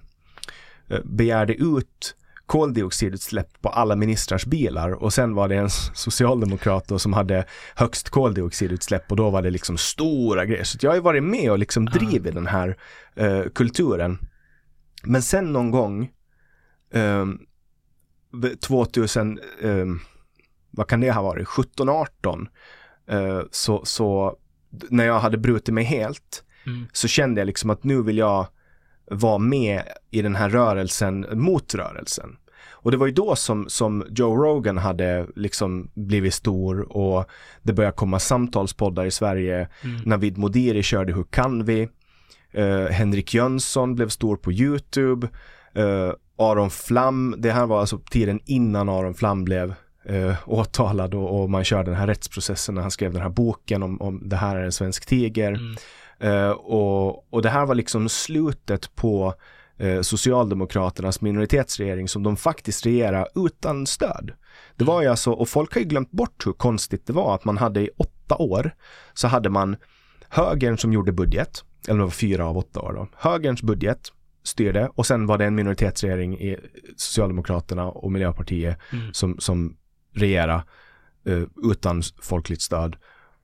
eh, 0.88 1.00
begärde 1.04 1.54
ut 1.54 2.16
koldioxidutsläpp 2.46 3.62
på 3.62 3.68
alla 3.68 3.96
ministrars 3.96 4.46
bilar 4.46 4.90
och 4.90 5.12
sen 5.12 5.34
var 5.34 5.48
det 5.48 5.56
en 5.56 5.70
socialdemokrat 5.94 6.88
då 6.88 6.98
som 6.98 7.12
hade 7.12 7.44
högst 7.74 8.10
koldioxidutsläpp 8.10 9.10
och 9.10 9.16
då 9.16 9.30
var 9.30 9.42
det 9.42 9.50
liksom 9.50 9.78
stora 9.78 10.44
grejer. 10.44 10.64
Så 10.64 10.78
jag 10.80 10.90
har 10.90 10.94
ju 10.94 11.02
varit 11.02 11.22
med 11.22 11.50
och 11.50 11.58
liksom 11.58 11.86
drivit 11.86 12.34
den 12.34 12.46
här 12.46 12.76
uh, 13.20 13.48
kulturen. 13.54 14.18
Men 15.02 15.22
sen 15.22 15.52
någon 15.52 15.70
gång 15.70 16.10
2000, 18.60 19.40
um, 19.62 20.00
vad 20.70 20.88
kan 20.88 21.00
det 21.00 21.12
ha 21.12 21.22
varit, 21.22 21.48
17, 21.48 21.88
18 21.88 22.48
uh, 23.12 23.42
så, 23.50 23.84
så 23.84 24.36
när 24.90 25.04
jag 25.04 25.20
hade 25.20 25.38
brutit 25.38 25.74
mig 25.74 25.84
helt 25.84 26.44
mm. 26.66 26.86
så 26.92 27.08
kände 27.08 27.40
jag 27.40 27.46
liksom 27.46 27.70
att 27.70 27.84
nu 27.84 28.02
vill 28.02 28.18
jag 28.18 28.46
vara 29.10 29.38
med 29.38 29.82
i 30.10 30.22
den 30.22 30.34
här 30.34 30.50
rörelsen 30.50 31.26
mot 31.32 31.74
rörelsen. 31.74 32.36
Och 32.84 32.90
det 32.90 32.96
var 32.96 33.06
ju 33.06 33.12
då 33.12 33.36
som, 33.36 33.68
som 33.68 34.04
Joe 34.10 34.36
Rogan 34.36 34.78
hade 34.78 35.26
liksom 35.36 35.90
blivit 35.94 36.34
stor 36.34 36.96
och 36.96 37.24
det 37.62 37.72
började 37.72 37.96
komma 37.96 38.18
samtalspoddar 38.18 39.04
i 39.04 39.10
Sverige. 39.10 39.68
Mm. 39.82 40.00
Navid 40.04 40.38
Modiri 40.38 40.82
körde 40.82 41.12
Hur 41.12 41.24
kan 41.24 41.64
vi? 41.64 41.88
Uh, 42.58 42.86
Henrik 42.86 43.34
Jönsson 43.34 43.94
blev 43.94 44.08
stor 44.08 44.36
på 44.36 44.52
YouTube. 44.52 45.28
Uh, 45.78 46.12
Aron 46.36 46.70
Flam, 46.70 47.34
det 47.38 47.52
här 47.52 47.66
var 47.66 47.80
alltså 47.80 47.98
tiden 47.98 48.40
innan 48.44 48.88
Aron 48.88 49.14
Flam 49.14 49.44
blev 49.44 49.74
uh, 50.10 50.34
åtalad 50.46 51.14
och, 51.14 51.42
och, 51.42 51.50
man 51.50 51.64
körde 51.64 51.90
den 51.90 52.00
här 52.00 52.06
rättsprocessen 52.06 52.74
när 52.74 52.82
han 52.82 52.90
skrev 52.90 53.12
den 53.12 53.22
här 53.22 53.28
boken 53.28 53.82
om, 53.82 54.00
om 54.02 54.28
det 54.28 54.36
här 54.36 54.56
är 54.56 54.64
en 54.64 54.72
svensk 54.72 55.06
tiger. 55.06 55.52
Mm. 55.52 55.76
Uh, 56.22 56.50
och, 56.50 57.32
och 57.34 57.42
det 57.42 57.48
här 57.48 57.66
var 57.66 57.74
liksom 57.74 58.08
slutet 58.08 58.94
på 58.94 59.34
uh, 59.82 60.00
Socialdemokraternas 60.02 61.20
minoritetsregering 61.20 62.08
som 62.08 62.22
de 62.22 62.36
faktiskt 62.36 62.86
regerade 62.86 63.26
utan 63.34 63.86
stöd. 63.86 64.32
Det 64.76 64.84
var 64.84 65.02
ju 65.02 65.08
alltså, 65.08 65.32
och 65.32 65.48
folk 65.48 65.74
har 65.74 65.80
ju 65.80 65.86
glömt 65.86 66.10
bort 66.10 66.46
hur 66.46 66.52
konstigt 66.52 67.06
det 67.06 67.12
var 67.12 67.34
att 67.34 67.44
man 67.44 67.58
hade 67.58 67.80
i 67.80 67.90
åtta 67.96 68.36
år 68.36 68.74
så 69.14 69.28
hade 69.28 69.50
man 69.50 69.76
högern 70.28 70.78
som 70.78 70.92
gjorde 70.92 71.12
budget, 71.12 71.64
eller 71.88 71.98
det 71.98 72.04
var 72.04 72.10
fyra 72.10 72.46
av 72.46 72.58
åtta 72.58 72.80
år 72.80 72.92
då, 72.92 73.08
högerns 73.16 73.62
budget 73.62 74.12
styrde 74.44 74.90
och 74.94 75.06
sen 75.06 75.26
var 75.26 75.38
det 75.38 75.44
en 75.44 75.54
minoritetsregering 75.54 76.40
i 76.40 76.56
Socialdemokraterna 76.96 77.84
och 77.84 78.12
Miljöpartiet 78.12 78.78
mm. 78.92 79.12
som, 79.12 79.38
som 79.38 79.76
regera 80.12 80.64
uh, 81.28 81.46
utan 81.62 82.02
folkligt 82.22 82.62
stöd. 82.62 82.96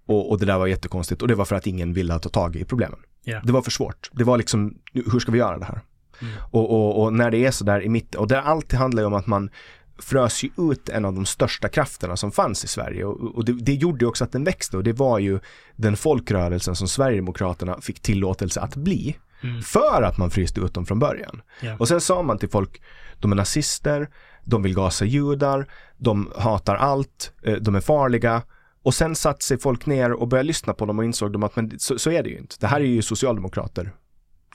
Och, 0.07 0.31
och, 0.31 0.39
det 0.39 0.47
där 0.47 0.59
var 0.59 0.67
jättekonstigt 0.67 1.23
och 1.23 1.29
det 1.29 1.35
var 1.35 1.45
för 1.45 1.57
att 1.57 1.67
ingen 1.67 1.93
ville 1.93 2.19
ta 2.19 2.29
tag 2.29 2.57
i 2.57 2.65
problemen. 2.65 2.99
Yeah. 3.25 3.47
Det 3.47 3.53
var 3.53 3.63
för 3.63 3.71
svårt. 3.71 4.11
Det 4.13 4.25
var 4.25 4.39
liksom, 4.39 4.79
hur 4.93 5.21
ska 5.21 5.33
vi 5.33 5.39
göra 5.39 5.59
det 5.59 5.65
här? 5.65 5.81
Mm. 6.23 6.35
Och, 6.51 6.71
och, 6.71 7.03
och, 7.03 7.13
när 7.13 7.31
det 7.31 7.47
är 7.47 7.51
så 7.51 7.65
där 7.65 7.83
i 7.83 7.89
mitten, 7.89 8.21
och 8.21 8.29
det 8.29 8.41
alltid 8.41 8.79
handlar 8.79 9.03
ju 9.03 9.07
om 9.07 9.15
att 9.15 9.27
man 9.27 9.51
frös 9.99 10.43
ju 10.43 10.51
ut 10.73 10.89
en 10.89 11.05
av 11.05 11.15
de 11.15 11.27
största 11.27 11.69
krafterna 11.69 12.17
som 12.17 12.33
fanns 12.33 12.65
i 12.65 12.69
Sverige 12.69 13.05
och, 13.05 13.37
och 13.37 13.45
det, 13.45 13.53
det, 13.53 13.75
gjorde 13.75 14.07
också 14.07 14.25
att 14.25 14.33
den 14.33 14.45
växte 14.45 14.77
och 14.77 14.85
det 14.85 14.93
var 14.93 15.19
ju 15.19 15.41
den 15.77 15.97
folkrörelsen 15.97 16.77
som 16.77 16.89
Sverigedemokraterna 16.89 17.81
fick 17.81 18.01
tillåtelse 18.01 18.61
att 18.61 18.77
bli. 18.77 19.17
Mm. 19.43 19.63
För 19.63 20.03
att 20.03 20.19
man 20.19 20.31
fryste 20.31 20.61
ut 20.61 20.75
dem 20.75 20.87
från 20.87 20.99
början. 20.99 21.43
Yeah. 21.63 21.81
Och 21.81 21.89
sen 21.89 22.01
sa 22.01 22.23
man 22.23 22.39
till 22.39 22.49
folk, 22.49 22.83
de 23.19 23.33
är 23.33 23.37
nazister, 23.37 24.09
de 24.45 24.63
vill 24.63 24.75
gasa 24.75 25.05
judar, 25.05 25.67
de 25.97 26.33
hatar 26.37 26.77
allt, 26.77 27.33
eh, 27.43 27.55
de 27.55 27.75
är 27.75 27.81
farliga. 27.81 28.43
Och 28.83 28.95
sen 28.95 29.17
satte 29.17 29.45
sig 29.45 29.59
folk 29.59 29.87
ner 29.87 30.13
och 30.13 30.29
började 30.29 30.47
lyssna 30.47 30.73
på 30.73 30.87
dem 30.87 30.99
och 30.99 31.05
insåg 31.05 31.33
de 31.33 31.43
att 31.43 31.57
men 31.57 31.79
så, 31.79 31.99
så 31.99 32.11
är 32.11 32.23
det 32.23 32.29
ju 32.29 32.39
inte. 32.39 32.57
Det 32.61 32.67
här 32.67 32.81
är 32.81 32.85
ju 32.85 33.03
socialdemokrater. 33.03 33.93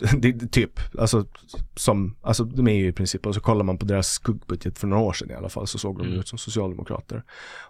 det, 0.18 0.32
det, 0.32 0.48
typ, 0.48 0.80
alltså 1.00 1.26
som, 1.76 2.16
alltså 2.22 2.44
de 2.44 2.68
är 2.68 2.74
ju 2.74 2.88
i 2.88 2.92
princip, 2.92 3.26
och 3.26 3.36
så 3.36 3.42
kollar 3.42 3.64
man 3.64 3.78
på 3.78 3.86
deras 3.86 4.08
skuggbudget 4.08 4.78
för 4.78 4.88
några 4.88 5.04
år 5.04 5.14
sedan 5.14 5.32
i 5.32 5.34
alla 5.34 5.50
fall 5.50 5.68
så 5.68 5.78
såg 5.78 5.98
de 5.98 6.08
mm. 6.08 6.20
ut 6.20 6.28
som 6.28 6.38
socialdemokrater. 6.38 7.24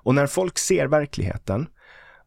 Och 0.04 0.16
när 0.16 0.28
folk 0.28 0.58
ser 0.58 0.88
verkligheten 0.88 1.68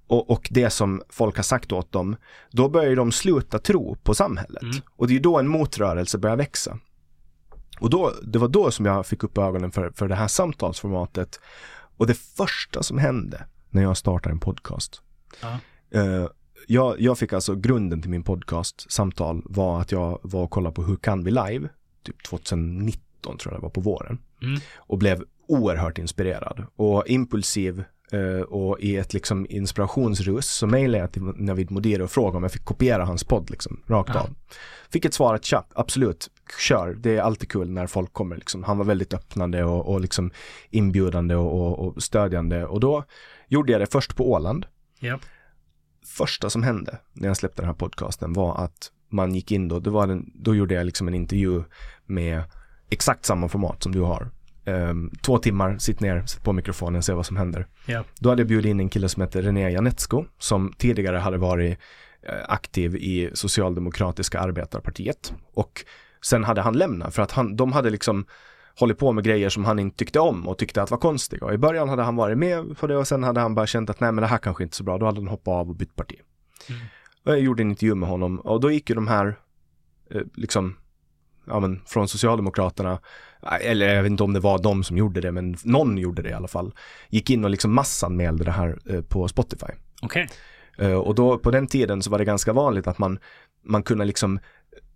och, 0.09 0.31
och, 0.31 0.49
det 0.51 0.71
som 0.71 1.03
folk 1.09 1.37
har 1.37 1.43
sagt 1.43 1.73
åt 1.73 1.93
dem, 1.93 2.17
då 2.51 2.69
börjar 2.69 2.97
de 2.97 3.13
sluta 3.13 3.59
tro 3.59 3.97
på 4.03 4.15
samhället. 4.15 4.63
Mm. 4.63 4.77
Och 4.97 5.09
det 5.09 5.17
är 5.17 5.21
då 5.21 5.39
en 5.39 5.49
motrörelse 5.49 6.19
börjar 6.19 6.37
växa. 6.37 6.79
Och 7.81 7.91
då, 7.91 8.13
det 8.23 8.39
var 8.39 8.49
då 8.49 8.71
som 8.71 8.87
jag 8.87 9.07
fick 9.07 9.25
upp 9.25 9.39
ögonen 9.39 9.71
för, 9.71 9.91
för 9.91 10.09
det 10.09 10.15
här 10.15 10.29
samtalsformatet. 10.29 11.41
Och 11.97 12.07
det 12.07 12.15
första 12.15 12.83
som 12.83 12.99
hände 12.99 13.45
när 13.71 13.83
jag 13.83 13.97
startade 13.97 14.33
en 14.33 14.41
podcast. 14.41 15.03
Uh, 15.97 16.27
jag, 16.67 17.01
jag, 17.01 17.19
fick 17.19 17.33
alltså 17.33 17.55
grunden 17.55 18.03
till 18.03 18.11
min 18.11 18.23
podcast 18.23 18.93
samtal 18.93 19.43
var 19.45 19.81
att 19.81 19.93
jag 19.93 20.21
var 20.23 20.43
och 20.43 20.51
kollade 20.51 20.75
på 20.75 20.83
Hur 20.83 20.97
kan 20.97 21.25
vi 21.25 21.31
live? 21.31 21.69
Typ 22.03 22.23
2019 22.23 23.39
tror 23.39 23.55
jag 23.55 23.61
det 23.61 23.63
var 23.63 23.71
på 23.71 23.81
våren. 23.81 24.19
Mm. 24.43 24.61
Och 24.77 24.99
blev 24.99 25.25
oerhört 25.49 25.99
inspirerad 25.99 26.67
och 26.77 27.07
impulsiv 27.07 27.85
och 28.49 28.81
i 28.81 28.97
ett 28.97 29.15
liksom 29.15 29.47
inspirationsrus 29.51 30.47
så 30.47 30.67
mejlade 30.67 30.99
jag 30.99 31.13
till 31.13 31.23
Navid 31.23 31.71
Modiri 31.71 32.03
och 32.03 32.11
frågade 32.11 32.37
om 32.37 32.43
jag 32.43 32.53
fick 32.53 32.65
kopiera 32.65 33.05
hans 33.05 33.25
podd 33.25 33.51
liksom 33.51 33.81
rakt 33.87 34.11
ja. 34.15 34.21
av. 34.21 34.29
Fick 34.91 35.05
ett 35.05 35.15
svar 35.15 35.35
att 35.35 35.45
tja, 35.45 35.65
absolut, 35.75 36.31
kör. 36.61 36.95
Det 36.95 37.17
är 37.17 37.21
alltid 37.21 37.49
kul 37.49 37.71
när 37.71 37.87
folk 37.87 38.13
kommer 38.13 38.37
liksom. 38.37 38.65
Han 38.65 38.79
var 38.79 38.85
väldigt 38.85 39.15
öppnande 39.15 39.65
och, 39.65 39.93
och 39.93 40.01
liksom 40.01 40.31
inbjudande 40.71 41.35
och, 41.35 41.53
och, 41.53 41.87
och, 41.87 42.03
stödjande 42.03 42.67
och 42.67 42.81
då 42.81 43.05
gjorde 43.49 43.73
jag 43.73 43.81
det 43.81 43.93
först 43.93 44.17
på 44.17 44.33
Åland. 44.33 44.67
Yep. 45.01 45.21
Första 46.07 46.51
som 46.51 46.63
hände 46.63 46.99
när 47.13 47.29
jag 47.29 47.37
släppte 47.37 47.63
den 47.63 47.69
här 47.69 47.75
podcasten 47.75 48.33
var 48.33 48.65
att 48.65 48.93
man 49.11 49.35
gick 49.35 49.53
in 49.53 49.69
då, 49.69 49.79
det 49.79 49.91
var 49.91 50.07
den, 50.07 50.31
då 50.35 50.55
gjorde 50.55 50.75
jag 50.75 50.87
liksom 50.87 51.09
en 51.09 51.15
intervju 51.15 51.63
med 52.07 52.43
exakt 52.91 53.25
samma 53.25 53.49
format 53.49 53.83
som 53.83 53.93
du 53.93 54.01
har 54.01 54.31
um, 54.69 55.11
två 55.23 55.39
timmar, 55.39 55.79
sitt 55.79 56.01
ner, 56.01 56.27
sätt 56.27 56.45
på 56.45 56.53
mikrofonen, 56.53 57.03
se 57.03 57.13
vad 57.13 57.27
som 57.27 57.37
händer. 57.37 57.67
Yeah. 57.87 58.05
Då 58.21 58.29
hade 58.29 58.43
jag 58.43 58.49
bjudit 58.49 58.71
in 58.71 58.81
en 58.81 58.89
kille 58.89 59.09
som 59.09 59.23
heter 59.23 59.43
René 59.43 59.71
Janetsko 59.71 60.25
som 60.39 60.73
tidigare 60.79 61.17
hade 61.17 61.39
varit 61.39 61.79
uh, 62.29 62.35
aktiv 62.49 62.97
i 62.97 63.31
Socialdemokratiska 63.35 64.41
arbetarpartiet 64.41 65.35
och 65.55 65.85
sen 66.23 66.45
hade 66.45 66.61
han 66.61 66.79
lämnat 66.79 67.15
för 67.15 67.23
att 67.23 67.33
han, 67.33 67.57
de 67.57 67.73
hade 67.73 67.91
liksom 67.91 68.27
hållit 68.79 68.99
på 68.99 69.13
med 69.13 69.25
grejer 69.25 69.49
som 69.49 69.65
han 69.65 69.79
inte 69.79 69.97
tyckte 69.97 70.21
om 70.21 70.49
och 70.49 70.59
tyckte 70.59 70.83
att 70.83 70.91
var 70.91 70.99
konstiga. 70.99 71.47
Och 71.47 71.55
i 71.55 71.59
början 71.59 71.89
hade 71.89 72.03
han 72.03 72.17
varit 72.17 72.39
med 72.39 72.79
på 72.79 72.87
det 72.87 72.97
och 72.97 73.09
sen 73.09 73.23
hade 73.23 73.41
han 73.41 73.55
bara 73.55 73.67
känt 73.67 73.91
att 73.91 74.01
nej 74.01 74.13
men 74.13 74.23
det 74.23 74.29
här 74.29 74.39
kanske 74.39 74.63
inte 74.63 74.75
är 74.75 74.77
så 74.77 74.85
bra. 74.85 74.99
Då 74.99 75.07
hade 75.07 75.21
han 75.21 75.29
hoppat 75.29 75.53
av 75.53 75.69
och 75.69 75.77
bytt 75.77 75.97
parti. 75.97 76.17
Mm. 76.69 76.81
Och 77.25 77.33
jag 77.33 77.41
gjorde 77.41 77.63
en 77.63 77.71
intervju 77.71 77.95
med 77.95 78.09
honom 78.09 78.41
och 78.41 78.61
då 78.61 78.71
gick 78.71 78.89
ju 78.89 78.95
de 78.95 79.09
här 79.09 79.39
eh, 80.11 80.23
liksom 80.35 80.77
ja, 81.49 81.61
men, 81.61 81.81
från 81.87 82.09
Socialdemokraterna, 82.09 82.99
eller 83.61 83.95
jag 83.95 84.03
vet 84.03 84.11
inte 84.11 84.23
om 84.23 84.33
det 84.33 84.41
var 84.41 84.59
de 84.59 84.85
som 84.85 84.97
gjorde 84.97 85.21
det, 85.21 85.33
men 85.33 85.57
någon 85.65 85.99
gjorde 85.99 86.23
det 86.23 86.29
i 86.29 86.33
alla 86.33 86.49
fall, 86.49 86.75
gick 87.09 87.31
in 87.31 87.45
och 87.45 87.51
liksom 87.51 87.75
massanmälde 87.75 88.45
det 88.45 88.51
här 88.51 88.79
eh, 88.91 89.01
på 89.03 89.29
Spotify. 89.29 89.73
Okay. 90.03 90.27
Eh, 90.79 90.93
och 90.95 91.15
då 91.15 91.39
på 91.39 91.51
den 91.51 91.67
tiden 91.67 92.03
så 92.03 92.11
var 92.11 92.19
det 92.19 92.25
ganska 92.25 92.53
vanligt 92.53 92.87
att 92.87 92.99
man, 92.99 93.19
man 93.65 93.83
kunde 93.83 94.05
liksom 94.05 94.39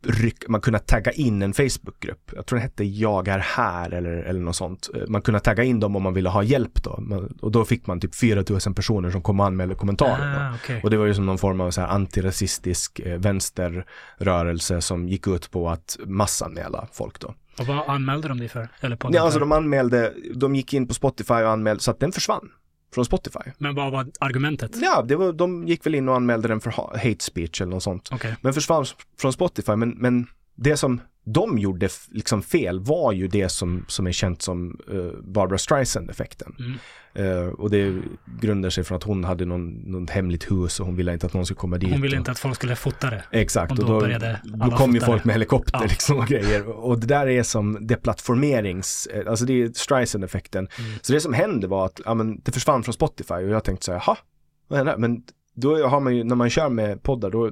ryck, 0.06 0.48
man 0.48 0.60
kunde 0.60 0.78
tagga 0.78 1.12
in 1.12 1.42
en 1.42 1.54
Facebookgrupp. 1.54 2.32
Jag 2.36 2.46
tror 2.46 2.56
det 2.56 2.62
hette 2.62 2.84
Jag 2.84 3.28
är 3.28 3.38
här 3.38 3.90
eller, 3.90 4.12
eller 4.12 4.40
något 4.40 4.56
sånt. 4.56 4.90
Eh, 4.94 5.02
man 5.08 5.22
kunde 5.22 5.40
tagga 5.40 5.64
in 5.64 5.80
dem 5.80 5.96
om 5.96 6.02
man 6.02 6.14
ville 6.14 6.28
ha 6.28 6.42
hjälp 6.42 6.82
då. 6.82 7.02
Och 7.40 7.52
då 7.52 7.64
fick 7.64 7.86
man 7.86 8.00
typ 8.00 8.14
4000 8.14 8.74
personer 8.74 9.10
som 9.10 9.22
kom 9.22 9.40
och 9.40 9.46
anmälde 9.46 9.74
kommentarer. 9.74 10.50
Ah, 10.50 10.54
okay. 10.54 10.80
Och 10.82 10.90
det 10.90 10.96
var 10.96 11.06
ju 11.06 11.14
som 11.14 11.26
någon 11.26 11.38
form 11.38 11.60
av 11.60 11.70
så 11.70 11.80
här 11.80 11.88
antirasistisk 11.88 13.00
eh, 13.00 13.18
vänsterrörelse 13.18 14.80
som 14.80 15.08
gick 15.08 15.26
ut 15.26 15.50
på 15.50 15.70
att 15.70 15.98
massanmäla 16.06 16.88
folk 16.92 17.20
då. 17.20 17.34
Och 17.58 17.66
vad 17.66 17.88
anmälde 17.88 18.28
de 18.28 18.38
dig 18.38 18.48
för? 18.48 18.68
Eller 18.80 18.96
på 18.96 19.10
ja, 19.12 19.22
alltså 19.22 19.38
de 19.38 19.52
anmälde, 19.52 20.12
de 20.34 20.54
gick 20.54 20.74
in 20.74 20.88
på 20.88 20.94
Spotify 20.94 21.34
och 21.34 21.50
anmälde 21.50 21.82
så 21.82 21.90
att 21.90 22.00
den 22.00 22.12
försvann 22.12 22.48
från 22.94 23.04
Spotify. 23.04 23.50
Men 23.58 23.74
vad 23.74 23.92
var 23.92 24.06
argumentet? 24.20 24.76
Ja, 24.82 25.02
det 25.02 25.16
var, 25.16 25.32
de 25.32 25.68
gick 25.68 25.86
väl 25.86 25.94
in 25.94 26.08
och 26.08 26.16
anmälde 26.16 26.48
den 26.48 26.60
för 26.60 26.70
hate 26.70 27.24
speech 27.24 27.60
eller 27.60 27.70
något 27.70 27.82
sånt. 27.82 28.12
Okay. 28.12 28.34
Men 28.40 28.54
försvann 28.54 28.84
från 29.20 29.32
Spotify. 29.32 29.76
Men, 29.76 29.90
men 29.90 30.26
det 30.54 30.76
som 30.76 31.00
de 31.24 31.58
gjorde 31.58 31.88
liksom 32.10 32.42
fel 32.42 32.80
var 32.80 33.12
ju 33.12 33.28
det 33.28 33.48
som, 33.48 33.84
som 33.88 34.06
är 34.06 34.12
känt 34.12 34.42
som 34.42 34.80
uh, 34.92 35.12
Barbara 35.22 35.58
Streisand-effekten. 35.58 36.56
Mm. 36.58 36.78
Uh, 37.18 37.48
och 37.48 37.70
det 37.70 38.02
grundar 38.40 38.70
sig 38.70 38.84
från 38.84 38.96
att 38.96 39.02
hon 39.02 39.24
hade 39.24 39.44
någon, 39.44 39.70
någon 39.70 40.08
hemligt 40.08 40.50
hus 40.50 40.80
och 40.80 40.86
hon 40.86 40.96
ville 40.96 41.12
inte 41.12 41.26
att 41.26 41.34
någon 41.34 41.46
skulle 41.46 41.58
komma 41.58 41.78
dit. 41.78 41.90
Hon 41.90 42.00
ville 42.00 42.16
och... 42.16 42.20
inte 42.20 42.30
att 42.30 42.38
folk 42.38 42.56
skulle 42.56 42.76
fota 42.76 43.10
det. 43.10 43.24
Exakt, 43.30 43.72
och 43.72 43.78
då, 43.78 43.96
och 43.96 44.08
då, 44.08 44.68
då 44.70 44.76
kom 44.76 44.94
ju 44.94 45.00
folk 45.00 45.24
med 45.24 45.34
helikopter 45.34 45.78
ja. 45.78 45.86
liksom 45.86 46.18
och 46.18 46.26
grejer. 46.26 46.68
Och 46.68 46.98
det 46.98 47.06
där 47.06 47.26
är 47.26 47.42
som 47.42 47.86
deplattformerings, 47.86 49.06
eh, 49.06 49.30
alltså 49.30 49.44
det 49.44 49.62
är 49.62 49.68
Streisand-effekten. 49.68 50.68
Mm. 50.78 50.98
Så 51.02 51.12
det 51.12 51.20
som 51.20 51.32
hände 51.32 51.66
var 51.66 51.86
att, 51.86 52.00
ja 52.04 52.14
men 52.14 52.40
det 52.40 52.52
försvann 52.52 52.82
från 52.82 52.94
Spotify 52.94 53.34
och 53.34 53.50
jag 53.50 53.64
tänkte 53.64 53.84
så 53.84 53.92
här, 53.92 54.02
jaha? 54.06 54.96
Men 54.98 55.22
då 55.54 55.86
har 55.86 56.00
man 56.00 56.16
ju, 56.16 56.24
när 56.24 56.36
man 56.36 56.50
kör 56.50 56.68
med 56.68 57.02
poddar, 57.02 57.30
då 57.30 57.50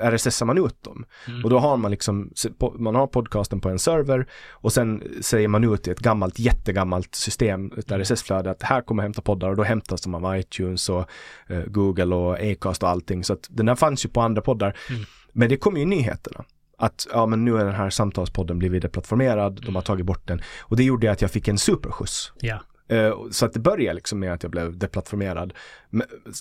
RSSar 0.00 0.46
man 0.46 0.66
ut 0.66 0.82
dem. 0.82 1.04
Mm. 1.28 1.44
Och 1.44 1.50
då 1.50 1.58
har 1.58 1.76
man 1.76 1.90
liksom, 1.90 2.30
man 2.78 2.94
har 2.94 3.06
podcasten 3.06 3.60
på 3.60 3.68
en 3.68 3.78
server 3.78 4.26
och 4.50 4.72
sen 4.72 5.02
säger 5.20 5.48
man 5.48 5.74
ut 5.74 5.88
i 5.88 5.90
ett 5.90 6.00
gammalt, 6.00 6.38
jättegammalt 6.38 7.14
system, 7.14 7.72
ett 7.76 7.90
mm. 7.90 8.02
RSS-flöde, 8.02 8.50
att 8.50 8.62
här 8.62 8.82
kommer 8.82 9.02
hämta 9.02 9.22
poddar 9.22 9.48
och 9.48 9.56
då 9.56 9.62
hämtas 9.62 10.00
de 10.00 10.14
av 10.14 10.38
iTunes 10.38 10.88
och 10.88 11.10
uh, 11.50 11.64
Google 11.66 12.14
och 12.14 12.38
Acast 12.40 12.82
och 12.82 12.88
allting. 12.88 13.24
Så 13.24 13.32
att 13.32 13.48
den 13.50 13.66
där 13.66 13.74
fanns 13.74 14.04
ju 14.04 14.08
på 14.08 14.20
andra 14.20 14.42
poddar. 14.42 14.76
Mm. 14.90 15.02
Men 15.32 15.48
det 15.48 15.56
kommer 15.56 15.78
ju 15.78 15.86
nyheterna. 15.86 16.44
att 16.78 17.06
ja, 17.12 17.26
men 17.26 17.44
nu 17.44 17.56
är 17.56 17.64
den 17.64 17.74
här 17.74 17.90
samtalspodden 17.90 18.58
blivit 18.58 18.82
deplattformerad, 18.82 19.60
de 19.66 19.74
har 19.74 19.82
tagit 19.82 20.06
bort 20.06 20.26
den. 20.28 20.42
Och 20.60 20.76
det 20.76 20.84
gjorde 20.84 21.10
att 21.10 21.22
jag 21.22 21.30
fick 21.30 21.48
en 21.48 21.58
superskjuts. 21.58 22.32
Ja. 22.40 22.60
Eh, 22.88 23.14
så 23.30 23.46
att 23.46 23.52
det 23.52 23.60
började 23.60 23.94
liksom 23.94 24.18
med 24.18 24.32
att 24.32 24.42
jag 24.42 24.52
blev 24.52 24.78
deplattformerad. 24.78 25.52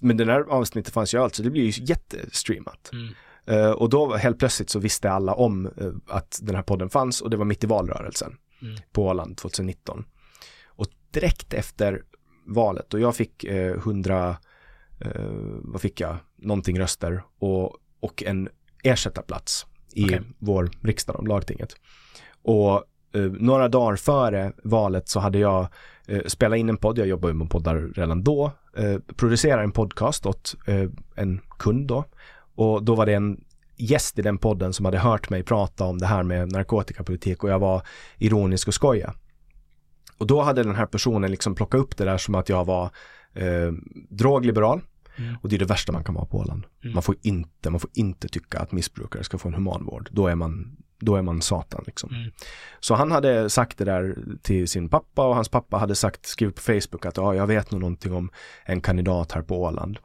Men, 0.02 0.18
den 0.18 0.30
här 0.30 0.41
avsnittet 0.41 0.94
fanns 0.94 1.14
ju 1.14 1.18
allt, 1.22 1.36
så 1.36 1.44
det 1.44 1.50
blir 1.50 1.64
ju 1.64 1.84
jättestreamat. 1.86 2.89
Mm. 2.94 3.14
Eh, 3.46 3.72
och 3.72 3.89
då 3.89 4.16
helt 4.16 4.39
plötsligt 4.39 4.70
så 4.70 4.80
visste 4.80 5.12
alla 5.12 5.34
om 5.34 5.66
eh, 5.66 5.91
att 6.08 6.39
den 6.41 6.56
här 6.56 6.64
podden 6.64 6.89
fanns 6.89 7.22
och 7.22 7.30
det 7.30 7.38
var 7.38 7.46
mitt 7.46 7.64
i 7.64 7.68
valrörelsen 7.68 8.38
Mm. 8.62 8.76
på 8.91 9.04
Åland 9.08 9.38
2019. 9.38 10.06
Och 10.66 10.86
direkt 11.12 11.54
efter 11.54 12.04
valet 12.46 12.94
och 12.94 13.00
jag 13.00 13.16
fick 13.16 13.44
eh, 13.44 13.74
100, 13.78 14.38
eh, 15.00 15.12
vad 15.62 15.82
fick 15.82 16.00
jag, 16.00 16.18
någonting 16.38 16.80
röster 16.80 17.24
och, 17.39 17.78
och 18.00 18.24
en 18.24 18.50
ersättarplats 18.84 19.66
i 19.94 20.06
Okej. 20.06 20.22
vår 20.39 20.70
riksdag, 20.82 21.20
om 21.20 21.28
lagtinget. 21.28 21.76
Och 22.41 22.84
eh, 23.14 23.22
några 23.22 23.68
dagar 23.68 23.96
före 23.96 24.54
valet 24.64 25.10
så 25.10 25.20
hade 25.20 25.39
jag 25.39 25.68
eh, 26.08 26.22
spelat 26.26 26.58
in 26.58 26.70
en 26.70 26.78
podd, 26.78 26.97
jag 26.97 27.08
jobbar 27.08 27.30
ju 27.30 27.36
med 27.36 27.49
poddar 27.49 27.76
redan 27.76 28.24
då, 28.24 28.51
eh, 28.78 28.99
producerar 29.16 29.64
en 29.64 29.72
podcast 29.72 30.26
åt 30.26 30.56
eh, 30.68 30.89
en 31.16 31.41
kund 31.60 31.88
då. 31.88 32.06
Och 32.56 32.84
då 32.84 32.95
var 32.95 33.06
det 33.06 33.14
en 33.14 33.43
gäst 33.78 34.20
i 34.20 34.22
den 34.22 34.38
podden 34.38 34.74
som 34.74 34.86
hade 34.86 34.99
hört 34.99 35.30
mig 35.30 35.43
prata 35.43 35.84
om 35.84 35.97
det 35.97 36.06
här 36.06 36.24
med 36.24 36.51
narkotikapolitik 36.51 37.43
och 37.43 37.49
jag 37.49 37.60
var 37.60 37.82
ironisk 38.18 38.68
och 38.68 38.74
skoja. 38.74 39.14
Och 40.18 40.28
då 40.28 40.41
hade 40.41 40.64
den 40.64 40.76
här 40.76 40.86
personen 40.86 41.32
liksom 41.32 41.56
plockat 41.56 41.80
upp 41.80 41.97
det 41.97 42.06
där 42.06 42.18
som 42.18 42.36
att 42.36 42.49
jag 42.49 42.66
var 42.66 42.89
eh, 43.34 43.72
drogliberal. 44.10 44.82
Mm. 45.16 45.36
Och 45.41 45.49
det 45.49 45.56
är 45.56 45.60
det 45.60 45.66
värsta 45.66 45.91
man 45.91 46.04
kan 46.04 46.16
vara 46.16 46.26
på 46.26 46.38
Åland. 46.38 46.64
Mm. 46.84 46.93
Man 46.93 47.04
får 47.04 47.16
inte, 47.22 47.70
man 47.70 47.80
får 47.80 47.89
inte 47.93 48.28
tycka 48.28 48.60
att 48.60 48.72
missbrukare 48.72 49.24
ska 49.24 49.38
få 49.38 49.47
en 49.47 49.54
humanvård. 49.54 50.10
Då 50.12 50.28
är 50.28 50.36
man, 50.36 50.78
då 51.06 51.16
är 51.16 51.22
man 51.22 51.41
satan 51.41 51.84
liksom. 51.86 52.10
Mm. 52.16 52.32
Så 52.80 52.95
han 52.95 53.12
hade 53.12 53.49
sagt 53.49 53.78
det 53.78 53.86
där 53.86 54.18
till 54.41 54.68
sin 54.68 54.89
pappa 54.89 55.28
och 55.28 55.36
hans 55.36 55.49
pappa 55.49 55.78
hade 55.78 55.95
sagt, 55.95 56.26
skrivit 56.26 56.56
på 56.56 56.62
Facebook 56.62 57.06
att 57.06 57.18
ja, 57.18 57.36
jag 57.36 57.47
vet 57.47 57.72
nog 57.72 57.82
någonting 57.82 58.14
om 58.14 58.30
en 58.66 58.82
kandidat 58.82 59.32
här 59.32 59.41
på 59.41 59.62
Åland. 59.62 59.99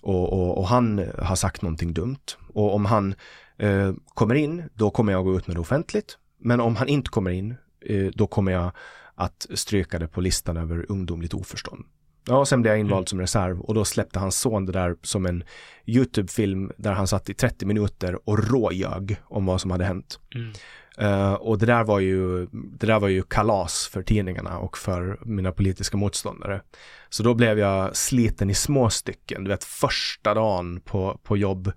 Och, 0.00 0.32
och, 0.32 0.58
och 0.58 0.68
han 0.68 1.10
har 1.18 1.36
sagt 1.36 1.62
någonting 1.62 1.92
dumt. 1.92 2.36
Och 2.48 2.74
om 2.74 2.84
han 2.84 3.14
eh, 3.58 3.92
kommer 4.14 4.34
in, 4.34 4.62
då 4.74 4.90
kommer 4.90 5.12
jag 5.12 5.24
gå 5.24 5.36
ut 5.36 5.46
med 5.46 5.56
det 5.56 5.60
offentligt. 5.60 6.18
Men 6.38 6.60
om 6.60 6.76
han 6.76 6.88
inte 6.88 7.10
kommer 7.10 7.30
in, 7.30 7.54
eh, 7.80 8.10
då 8.14 8.26
kommer 8.26 8.52
jag 8.52 8.72
att 9.14 9.46
stryka 9.54 9.98
det 9.98 10.08
på 10.08 10.20
listan 10.20 10.56
över 10.56 10.86
ungdomligt 10.88 11.34
oförstånd. 11.34 11.84
Ja, 12.26 12.44
sen 12.44 12.62
blev 12.62 12.72
jag 12.72 12.80
invald 12.80 12.98
Mm. 12.98 13.06
som 13.06 13.20
reserv 13.20 13.60
och 13.60 13.74
då 13.74 13.84
släppte 13.84 14.18
hans 14.18 14.40
son 14.40 14.66
det 14.66 14.72
där 14.72 14.96
som 15.02 15.26
en 15.26 15.44
YouTube-film 15.86 16.72
där 16.76 16.92
han 16.92 17.06
satt 17.06 17.30
i 17.30 17.34
30 17.34 17.66
minuter 17.66 18.28
och 18.28 18.50
råljög 18.50 19.16
om 19.24 19.46
vad 19.46 19.60
som 19.60 19.70
hade 19.70 19.84
hänt. 19.84 20.20
Mm. 20.34 20.52
Eh, 20.98 21.32
och 21.34 21.58
det 21.58 21.66
där 21.66 21.84
var 21.84 22.00
ju, 22.00 22.46
det 22.52 22.86
där 22.86 23.00
var 23.00 23.08
ju 23.08 23.22
kalas 23.22 23.86
för 23.92 24.02
tidningarna 24.02 24.58
och 24.58 24.78
för 24.78 25.18
mina 25.24 25.52
politiska 25.52 25.96
motståndare. 25.96 26.60
Så 27.08 27.22
då 27.22 27.34
blev 27.34 27.58
jag 27.58 27.96
sliten 27.96 28.50
i 28.50 28.54
små 28.54 28.90
stycken, 28.90 29.44
du 29.44 29.50
vet 29.50 29.64
första 29.64 30.34
dagen 30.34 30.80
på, 30.80 31.20
på 31.22 31.36
jobb 31.36 31.72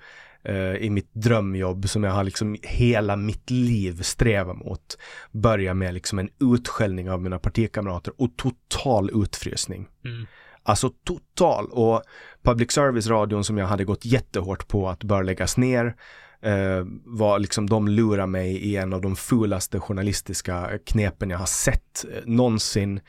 i 0.79 0.89
mitt 0.89 1.13
drömjobb 1.13 1.89
som 1.89 2.03
jag 2.03 2.11
har 2.11 2.23
liksom 2.23 2.57
hela 2.63 3.15
mitt 3.15 3.49
liv 3.49 4.01
strävat 4.01 4.57
mot. 4.57 4.97
Börja 5.31 5.73
med 5.73 5.93
liksom 5.93 6.19
en 6.19 6.29
utskällning 6.39 7.09
av 7.09 7.21
mina 7.21 7.39
partikamrater 7.39 8.13
och 8.17 8.37
total 8.37 9.23
utfrysning. 9.23 9.87
Mm. 10.05 10.25
Alltså 10.63 10.89
total 11.03 11.67
och 11.71 12.03
public 12.43 12.71
service-radion 12.71 13.43
som 13.43 13.57
jag 13.57 13.67
hade 13.67 13.85
gått 13.85 14.05
jättehårt 14.05 14.67
på 14.67 14.89
att 14.89 15.03
bör 15.03 15.23
läggas 15.23 15.57
ner 15.57 15.95
eh, 16.41 16.85
var 17.05 17.39
liksom 17.39 17.69
de 17.69 17.87
lurar 17.87 18.27
mig 18.27 18.57
i 18.57 18.75
en 18.75 18.93
av 18.93 19.01
de 19.01 19.15
fulaste 19.15 19.79
journalistiska 19.79 20.79
knepen 20.85 21.29
jag 21.29 21.37
har 21.37 21.45
sett 21.45 22.05
eh, 22.13 22.21
någonsin. 22.25 22.99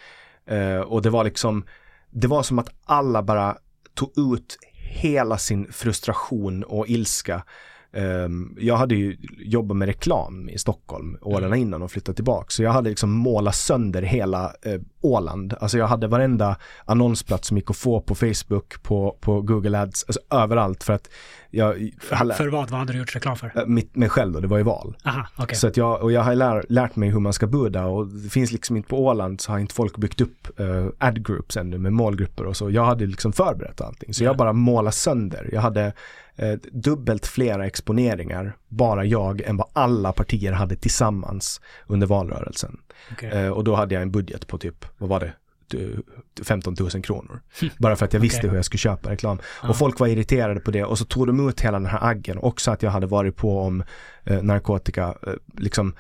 Eh, 0.47 0.81
och 0.81 1.03
det 1.03 1.11
var 1.11 1.25
liksom, 1.25 1.65
det 2.11 2.27
var 2.27 2.43
som 2.43 2.59
att 2.59 2.71
alla 2.85 3.23
bara 3.23 3.57
tog 3.95 4.35
ut 4.35 4.59
hela 4.89 5.39
sin 5.39 5.73
frustration 5.73 6.65
och 6.65 6.89
ilska. 6.89 7.45
Ehm, 7.93 8.57
jag 8.59 8.77
hade 8.77 8.95
ju 8.95 9.17
jobbat 9.39 9.77
med 9.77 9.87
reklam 9.87 10.49
i 10.49 10.59
Stockholm 10.59 11.17
åren 11.23 11.45
Mm. 11.45 11.59
innan 11.59 11.83
och 11.83 11.91
flyttat 11.91 12.17
tillbaka. 12.17 12.47
Så 12.49 12.63
jag 12.63 12.71
hade 12.73 12.89
liksom 12.91 13.11
målat 13.11 13.55
sönder 13.55 14.03
hela 14.03 14.45
eh, 14.63 14.81
Åland. 15.01 15.55
Alltså 15.61 15.79
jag 15.79 15.87
hade 15.87 16.07
varenda 16.07 16.57
annonsplats 16.85 17.49
som 17.49 17.57
gick 17.57 17.71
att 17.71 17.77
få 17.77 18.01
på 18.01 18.15
Facebook, 18.15 18.83
på, 18.83 19.17
på 19.21 19.43
Google 19.43 19.81
Ads, 19.81 20.05
alltså 20.09 20.21
överallt 20.31 20.85
för 20.85 20.93
att 20.93 21.11
jag, 21.51 21.91
För, 22.01 22.17
för 22.33 22.49
vad? 22.49 22.71
Vad 22.71 22.79
hade 22.81 22.93
du 22.93 22.99
gjort 22.99 23.15
reklam 23.17 23.37
för? 23.37 23.53
äh, 23.59 23.67
mitt, 23.67 23.97
mig 23.97 24.09
själv 24.09 24.33
då, 24.33 24.41
det 24.41 24.47
var 24.47 24.59
ju 24.59 24.63
val. 24.65 24.97
Aha, 25.05 25.27
okej. 25.39 25.57
Så 25.59 25.67
att 25.69 25.77
jag, 25.77 26.03
och 26.03 26.13
jag 26.13 26.21
har 26.23 26.35
lär, 26.35 26.65
lärt 26.69 26.97
mig 26.97 27.09
hur 27.11 27.21
man 27.21 27.33
ska 27.33 27.47
buda 27.47 27.87
och 27.87 28.07
det 28.07 28.29
finns 28.31 28.53
liksom 28.53 28.77
inte 28.77 28.89
på 28.89 29.05
Åland 29.07 29.41
så 29.41 29.53
har 29.53 29.59
inte 29.59 29.75
folk 29.75 29.97
byggt 29.97 30.21
upp 30.21 30.61
uh, 30.61 30.87
ad 30.99 31.21
groups 31.21 31.57
ännu 31.57 31.79
med 31.79 31.93
målgrupper 31.93 32.47
och 32.47 32.57
så. 32.57 32.71
Jag 32.71 32.85
hade 32.85 33.07
liksom 33.07 33.33
förberett 33.33 33.81
allting. 33.81 34.15
Så 34.15 34.25
Ja. 34.25 34.29
jag 34.29 34.37
bara 34.37 34.53
målade 34.53 34.93
sönder. 34.93 35.49
Jag 35.53 35.61
hade 35.61 35.93
eh, 36.39 36.53
dubbelt 36.73 37.27
flera 37.27 37.67
exponeringar, 37.67 38.57
bara 38.69 39.05
jag, 39.05 39.41
än 39.41 39.57
vad 39.57 39.69
alla 39.73 40.13
partier 40.13 40.53
hade 40.53 40.77
tillsammans 40.77 41.61
under 41.87 42.07
valrörelsen. 42.07 42.79
Okej. 43.13 43.31
Eh, 43.31 43.49
och 43.49 43.65
då 43.65 43.75
hade 43.75 43.95
jag 43.95 44.03
en 44.03 44.11
budget 44.11 44.47
på 44.47 44.59
typ, 44.59 44.85
vad 44.99 45.09
var 45.09 45.21
det? 45.21 45.33
Du- 45.71 46.03
15 46.45 46.77
000 46.81 46.91
kronor. 47.03 47.41
Bara 47.79 47.97
för 47.97 48.05
att 48.05 48.13
jag 48.13 48.21
visste 48.21 48.39
Okej. 48.39 48.51
hur 48.51 48.57
jag 48.57 48.65
skulle 48.65 48.79
köpa 48.79 49.11
reklam. 49.11 49.39
Och 49.45 49.77
folk 49.77 50.01
var 50.01 50.07
irriterade 50.07 50.61
på 50.61 50.71
det 50.71 50.85
och 50.85 50.99
så 50.99 51.05
tog 51.05 51.27
de 51.27 51.49
ut 51.49 51.61
hela 51.61 51.79
den 51.79 51.87
här 51.87 52.05
aggen. 52.11 52.39
Också 52.39 52.71
att 52.71 52.83
jag 52.83 52.91
hade 52.91 53.07
varit 53.07 53.37
på 53.37 53.61
om 53.61 53.85
eh, 54.25 54.43
narkotika, 54.43 55.15
eh, 55.27 55.33
liksom 55.57 55.95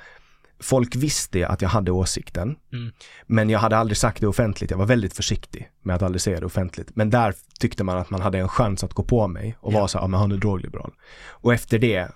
Folk 0.61 0.96
visste 0.96 1.48
att 1.48 1.62
jag 1.62 1.68
hade 1.68 1.90
åsikten, 1.90 2.56
Mm. 2.72 2.92
men 3.26 3.50
jag 3.50 3.59
hade 3.59 3.76
aldrig 3.76 3.96
sagt 3.96 4.20
det 4.20 4.26
offentligt. 4.26 4.70
Jag 4.70 4.78
var 4.78 4.86
väldigt 4.86 5.14
försiktig 5.16 5.70
med 5.82 5.96
att 5.96 6.02
aldrig 6.02 6.20
säga 6.22 6.40
det 6.40 6.46
offentligt. 6.46 6.96
Men 6.96 7.11
där 7.11 7.34
tyckte 7.61 7.84
man 7.84 7.98
att 7.98 8.11
man 8.11 8.20
hade 8.20 8.38
en 8.38 8.48
chans 8.48 8.84
att 8.84 8.92
gå 8.94 9.02
på 9.02 9.28
mig 9.28 9.56
och 9.61 9.72
Ja. 9.72 9.78
vara 9.78 9.88
så 9.88 9.98
här, 9.98 10.04
ja 10.04 10.09
men 10.09 10.20
han 10.20 10.32
är 10.32 10.36
drogliberal. 10.36 10.92
Och 11.28 11.54
efter 11.54 11.78
det, 11.78 12.09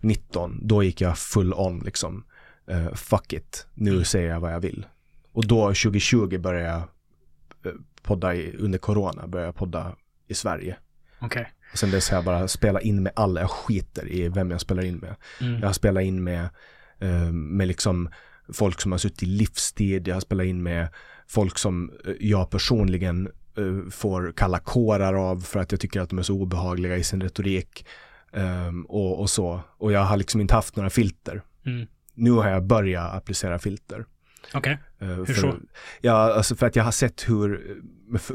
2019, 0.00 0.58
då 0.62 0.82
gick 0.82 1.00
jag 1.00 1.18
full 1.18 1.54
on 1.54 1.78
liksom. 1.78 2.24
eh, 2.68 2.94
fuck 2.94 3.32
it, 3.32 3.66
nu 3.74 3.90
Mm. 3.90 4.04
säger 4.04 4.28
jag 4.30 4.40
vad 4.40 4.52
jag 4.54 4.60
vill. 4.60 4.86
Och 5.32 5.46
då 5.46 5.66
2020 5.74 6.38
började 6.38 6.66
jag 6.68 6.78
eh, 7.72 7.78
podda 8.02 8.34
i, 8.34 8.56
under 8.58 8.78
corona, 8.78 9.26
började 9.26 9.48
jag 9.48 9.54
podda 9.54 9.96
i 10.28 10.34
Sverige. 10.34 10.76
Okej. 11.20 11.52
Och 11.72 11.78
sen 11.78 11.90
dess 11.90 12.10
har 12.10 12.16
jag 12.16 12.24
bara 12.24 12.48
spelat 12.48 12.82
in 12.82 13.02
med 13.02 13.12
alla, 13.16 13.40
jag 13.40 13.50
skiter 13.50 14.08
i 14.12 14.28
vem 14.28 14.50
jag 14.50 14.60
spelar 14.60 14.84
in 14.84 14.96
med. 14.96 15.14
Mm. 15.40 15.60
Jag 15.60 15.66
har 15.68 15.72
spelat 15.72 16.02
in 16.02 16.24
med, 16.24 16.48
med 17.32 17.68
liksom 17.68 18.08
folk 18.52 18.80
som 18.80 18.92
har 18.92 18.98
suttit 18.98 19.22
i 19.22 19.26
livstid, 19.26 20.08
jag 20.08 20.14
har 20.16 20.20
spelat 20.20 20.46
in 20.46 20.62
med 20.62 20.88
folk 21.28 21.58
som 21.58 21.90
eh, 22.06 22.14
jag 22.20 22.50
personligen 22.50 23.26
eh, 23.56 23.90
får 23.90 24.32
kalla 24.36 24.58
kårar 24.58 25.14
av 25.30 25.40
för 25.40 25.60
att 25.60 25.72
jag 25.72 25.80
tycker 25.80 26.00
att 26.00 26.10
de 26.10 26.18
är 26.18 26.22
så 26.22 26.34
obehagliga 26.34 26.96
i 26.96 27.04
sin 27.04 27.22
retorik. 27.22 27.86
ehm, 28.32 28.84
och, 28.86 29.20
och 29.20 29.30
så. 29.30 29.60
Och 29.78 29.92
jag 29.92 30.00
har 30.04 30.16
liksom 30.16 30.40
inte 30.40 30.54
haft 30.54 30.76
några 30.76 30.90
filter. 30.90 31.42
Mm. 31.66 31.86
Nu 32.14 32.30
har 32.30 32.48
jag 32.48 32.64
börjat 32.66 33.14
applicera 33.14 33.58
filter. 33.58 34.04
Okej. 34.54 34.78
Eh, 35.00 35.08
Hur 35.08 35.24
så? 35.34 35.54
Ja, 36.00 36.12
alltså 36.34 36.56
för 36.56 36.66
att 36.66 36.76
jag 36.76 36.84
har 36.84 36.90
sett 36.92 37.28
hur, 37.28 37.76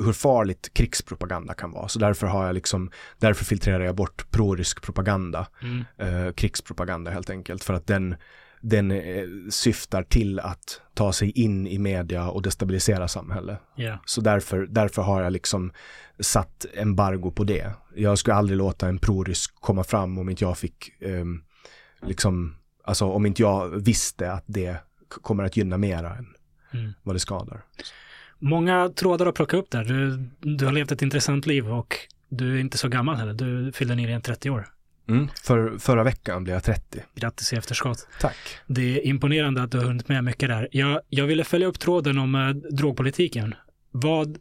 hur 0.05 0.13
farligt 0.13 0.74
krigspropaganda 0.74 1.53
kan 1.53 1.72
vara. 1.72 1.88
Så 1.88 1.99
därför 1.99 2.28
har 2.28 2.45
jag 2.45 2.53
liksom, 2.55 2.91
därför 3.20 3.45
filtrerar 3.45 3.84
jag 3.84 3.95
bort 3.95 4.32
prorysk 4.32 4.82
propaganda, 4.82 5.47
Mm. 5.61 5.84
eh, 6.26 6.34
krigspropaganda 6.34 7.11
helt 7.11 7.30
enkelt. 7.30 7.63
För 7.63 7.74
att 7.74 7.88
den, 7.88 8.15
den 8.62 8.91
eh, 8.91 9.24
syftar 9.49 10.03
till 10.03 10.39
att 10.39 10.82
ta 10.93 11.14
sig 11.14 11.32
in 11.32 11.68
i 11.68 11.78
media 11.78 12.30
och 12.30 12.41
destabilisera 12.41 13.08
samhället. 13.08 13.60
Ja. 13.76 13.99
Så 14.05 14.22
därför, 14.22 14.68
därför 14.70 15.01
har 15.01 15.22
jag 15.22 15.34
liksom 15.34 15.72
satt 16.20 16.66
embargo 16.74 17.32
på 17.32 17.43
det. 17.43 17.72
Jag 17.95 18.18
skulle 18.18 18.36
aldrig 18.36 18.58
låta 18.58 18.88
en 18.88 18.99
prorysk 18.99 19.55
komma 19.55 19.84
fram 19.84 20.18
om 20.18 20.30
inte 20.30 20.43
jag 20.43 20.58
fick, 20.58 20.91
ehm, 21.01 21.43
liksom, 22.05 22.55
alltså 22.84 23.05
om 23.05 23.26
inte 23.26 23.41
jag 23.41 23.70
visste 23.70 24.32
att 24.32 24.43
det 24.47 24.78
kommer 25.10 25.43
att 25.43 25.58
gynna 25.58 25.78
mera 25.78 26.16
än 26.16 26.28
Mm. 26.74 26.93
vad 27.03 27.16
det 27.16 27.20
skadar. 27.20 27.62
Många 28.39 28.89
trådar 28.89 29.26
att 29.26 29.36
plocka 29.36 29.58
upp 29.58 29.70
där. 29.72 29.84
Du, 29.84 30.30
du 30.58 30.66
har 30.66 30.72
levt 30.72 30.91
ett 30.91 31.01
intressant 31.01 31.45
liv 31.45 31.72
och 31.74 31.95
du 32.30 32.55
är 32.55 32.60
inte 32.60 32.78
så 32.78 32.88
gammal 32.88 33.16
heller. 33.16 33.34
Du 33.34 33.72
fyllde 33.72 33.95
nyligen 33.95 34.22
30 34.22 34.49
år. 34.49 34.68
Mm. 35.08 35.28
För, 35.43 35.78
förra 35.78 36.03
veckan 36.03 36.43
blev 36.43 36.53
jag 36.53 36.64
30. 36.64 37.03
Grattis 37.16 37.53
i 37.53 37.55
efterskott. 37.55 38.08
Tack. 38.20 38.36
Det 38.68 38.82
är 38.82 39.08
imponerande 39.08 39.64
att 39.64 39.72
du 39.72 39.78
har 39.78 39.86
hunnit 39.86 40.10
med 40.10 40.24
mycket 40.24 40.49
där. 40.49 40.68
Jag, 40.72 41.01
jag 41.10 41.26
ville 41.26 41.43
följa 41.43 41.68
upp 41.68 41.80
tråden 41.80 42.18
om 42.18 42.36
eh, 42.36 42.49
drogpolitiken. 42.49 43.55
Vad, 43.91 44.38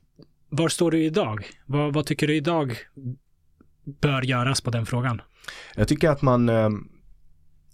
var 0.48 0.68
står 0.68 0.90
du 0.90 1.04
idag? 1.04 1.46
Vad, 1.66 1.94
vad 1.94 2.06
tycker 2.06 2.26
du 2.26 2.36
idag 2.36 2.76
bör 4.00 4.22
göras 4.22 4.60
på 4.60 4.70
den 4.70 4.86
frågan? 4.86 5.22
Jag 5.74 5.88
tycker 5.88 6.10
att 6.10 6.22
man, 6.22 6.48
eh, 6.48 6.70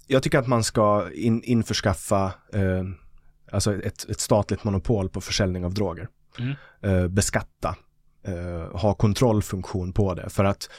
jag 0.07 0.23
tycker 0.23 0.39
att 0.39 0.47
man 0.47 0.65
ska 0.65 1.13
in, 1.13 1.43
införskaffa 1.43 2.25
eh, 2.53 2.85
alltså 3.53 3.75
ett, 3.75 4.11
ett 4.11 4.21
statligt 4.21 4.65
monopol 4.65 5.09
på 5.09 5.21
försäljning 5.21 5.65
av 5.65 5.75
droger. 5.75 6.09
Mm. 6.39 6.55
Eh, 6.83 7.09
beskatta, 7.09 7.77
eh, 8.27 8.79
ha 8.81 8.95
kontrollfunktion 8.95 9.93
på 9.93 10.15
det. 10.15 10.31
För 10.31 10.45
att 10.45 10.71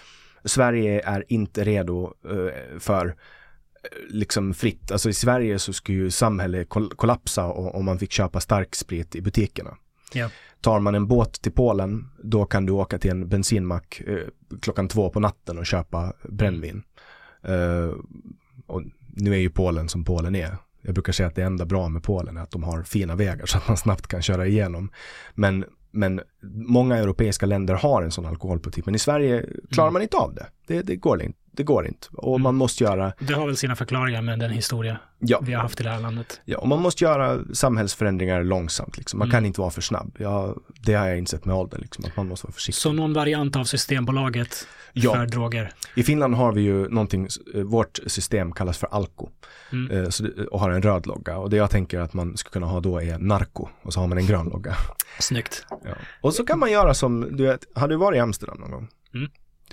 Sverige 0.46 1.02
är 1.06 1.26
inte 1.28 1.64
redo 1.64 2.14
eh, 2.30 2.80
för 2.80 3.16
liksom 4.10 4.54
fritt. 4.54 4.92
Alltså 4.92 5.10
i 5.10 5.14
Sverige 5.14 5.60
så 5.60 5.74
skulle 5.74 5.98
ju 5.98 6.12
samhället 6.12 6.70
kollapsa 6.96 7.46
om 7.46 7.86
man 7.86 8.00
fick 8.00 8.12
köpa 8.12 8.40
starksprit 8.40 9.16
i 9.16 9.22
butikerna. 9.22 9.78
Ja. 10.14 10.30
Tar 10.62 10.80
man 10.80 10.96
en 10.96 11.08
båt 11.08 11.42
till 11.42 11.52
Polen, 11.52 12.10
då 12.24 12.46
kan 12.46 12.66
du 12.66 12.74
åka 12.74 12.98
till 12.98 13.12
en 13.12 13.30
bensinmack 13.30 14.02
eh, 14.08 14.28
klockan 14.62 14.88
två 14.88 15.10
på 15.10 15.20
natten 15.20 15.58
och 15.58 15.66
köpa 15.66 16.14
brännvin. 16.30 16.84
Uh, 17.50 17.94
och 18.66 18.84
nu 19.08 19.34
är 19.34 19.38
ju 19.38 19.50
Polen 19.50 19.90
som 19.90 20.04
Polen 20.04 20.36
är. 20.36 20.58
Jag 20.82 20.94
brukar 20.94 21.14
säga 21.14 21.28
att 21.28 21.36
det 21.36 21.44
enda 21.44 21.66
bra 21.66 21.90
med 21.90 22.04
Polen 22.04 22.38
är 22.38 22.42
att 22.42 22.52
de 22.52 22.64
har 22.64 22.84
fina 22.84 23.16
vägar 23.16 23.46
så 23.46 23.58
att 23.58 23.68
man 23.68 23.78
snabbt 23.78 24.08
kan 24.08 24.22
köra 24.22 24.48
igenom. 24.48 24.90
Men, 25.34 25.66
men 25.94 26.22
många 26.54 26.98
europeiska 26.98 27.46
länder 27.46 27.74
har 27.74 28.02
en 28.02 28.12
sån 28.12 28.26
alkoholpolitik, 28.26 28.86
men 28.86 28.96
i 28.96 29.00
Sverige 29.00 29.46
klarar 29.72 29.88
mm. 29.88 29.94
man 29.94 30.02
inte 30.02 30.18
av 30.18 30.36
det. 30.36 30.46
Det, 30.68 30.82
det 30.82 30.96
går 30.96 31.22
inte 31.22 31.43
det 31.56 31.64
går 31.64 31.88
inte. 31.88 32.08
Och 32.14 32.42
man 32.42 32.56
måste 32.56 32.84
göra... 32.84 33.14
Det 33.20 33.34
har 33.34 33.46
väl 33.46 33.58
sina 33.58 33.76
förklaringar 33.76 34.22
med 34.22 34.40
den 34.40 34.52
historia 34.52 35.00
ja. 35.20 35.40
vi 35.44 35.54
har 35.54 35.62
haft 35.62 35.80
i 35.80 35.84
det 35.84 35.90
här 35.90 36.00
landet. 36.00 36.42
Ja, 36.46 36.58
och 36.58 36.68
man 36.68 36.82
måste 36.82 37.04
göra 37.04 37.40
samhällsförändringar 37.54 38.44
långsamt. 38.44 38.98
Liksom. 38.98 39.20
Man 39.20 39.28
mm. 39.28 39.32
kan 39.32 39.46
inte 39.46 39.62
vara 39.62 39.72
för 39.72 39.82
snabb. 39.82 40.16
Ja, 40.20 40.56
det 40.68 40.94
har 40.94 41.08
jag 41.08 41.18
insett 41.18 41.46
med 41.46 41.56
åldern, 41.56 41.82
liksom, 41.82 42.06
att 42.06 42.18
man 42.18 42.28
måste 42.28 42.48
vara 42.48 42.54
försiktig. 42.54 42.82
Så 42.82 42.94
någon 42.94 43.14
variant 43.14 43.56
av 43.56 43.64
Systembolaget 43.64 44.68
ja. 44.94 45.14
för 45.14 45.26
droger? 45.26 45.74
I 45.96 46.04
Finland 46.04 46.36
har 46.36 46.52
vi 46.52 46.62
ju 46.62 46.90
någonting, 46.90 47.28
eh, 47.54 47.62
vårt 47.62 48.00
system 48.08 48.52
kallas 48.52 48.78
för 48.78 48.88
Alko. 48.92 49.30
Mm. 49.72 49.92
Eh, 49.92 50.10
det, 50.20 50.46
och 50.46 50.60
har 50.60 50.70
en 50.70 50.82
röd 50.82 51.08
logga. 51.08 51.38
Och 51.38 51.50
det 51.50 51.58
jag 51.58 51.70
tänker 51.70 52.00
att 52.00 52.14
man 52.14 52.38
skulle 52.38 52.54
kunna 52.54 52.68
ha 52.68 52.80
då 52.80 53.02
är 53.02 53.18
Narko. 53.18 53.70
Och 53.82 53.94
så 53.94 54.00
har 54.00 54.08
man 54.08 54.18
en 54.18 54.28
grön 54.28 54.46
logga. 54.46 54.76
Snyggt. 55.20 55.66
Ja. 55.70 55.96
Och 56.22 56.34
så 56.34 56.46
kan 56.46 56.60
man 56.60 56.72
göra 56.72 56.94
som, 56.94 57.38
du 57.38 57.44
vet, 57.44 57.66
har 57.76 57.88
du 57.88 57.96
varit 57.96 58.18
i 58.18 58.20
Amsterdam 58.20 58.58
någon 58.58 58.72
gång? 58.72 58.90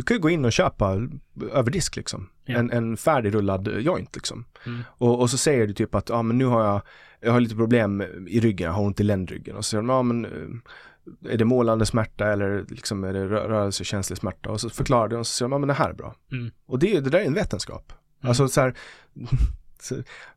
Du 0.00 0.04
kan 0.04 0.16
ju 0.16 0.20
gå 0.20 0.30
in 0.30 0.44
och 0.44 0.52
köpa 0.52 1.08
över 1.52 1.70
disk 1.70 1.96
liksom. 1.96 2.28
Ja. 2.44 2.58
En, 2.58 2.70
en 2.70 2.96
färdigrullad 2.96 3.68
joint 3.80 4.16
liksom. 4.16 4.44
Mm. 4.66 4.80
Och, 4.88 5.20
och, 5.20 5.30
så 5.30 5.38
säger 5.38 5.66
du 5.66 5.74
typ 5.74 5.94
att, 5.94 6.08
ja 6.08 6.14
ah, 6.14 6.22
men 6.22 6.38
nu 6.38 6.44
har 6.44 6.64
jag, 6.64 6.82
jag 7.20 7.32
har 7.32 7.40
lite 7.40 7.56
problem 7.56 8.02
i 8.28 8.40
ryggen, 8.40 8.66
jag 8.66 8.72
har 8.72 8.82
ont 8.82 9.00
i 9.00 9.02
ländryggen. 9.02 9.56
Och 9.56 9.64
så 9.64 9.68
säger 9.68 9.82
de, 9.82 9.88
ja 9.88 9.94
ah, 9.94 10.02
men 10.02 10.24
eh, 10.24 11.32
är 11.32 11.36
det 11.36 11.44
målande 11.44 11.86
smärta 11.86 12.32
eller 12.32 12.64
liksom 12.68 13.04
är 13.04 13.12
det 13.12 13.28
rörelsekänslig 13.28 14.18
smärta? 14.18 14.50
Och 14.50 14.60
så 14.60 14.70
förklarar 14.70 15.08
du 15.08 15.16
och 15.16 15.26
så 15.26 15.32
säger 15.32 15.48
de, 15.48 15.52
ja 15.52 15.58
men 15.58 15.68
det 15.68 15.74
här 15.74 15.90
är 15.90 15.94
bra. 15.94 16.14
Mm. 16.32 16.50
Och 16.66 16.78
det, 16.78 17.00
det 17.00 17.10
där 17.10 17.18
är 17.18 17.24
en 17.24 17.34
vetenskap. 17.34 17.92
Mm. 18.20 18.28
Alltså 18.28 18.48
så 18.48 18.60
här, 18.60 18.74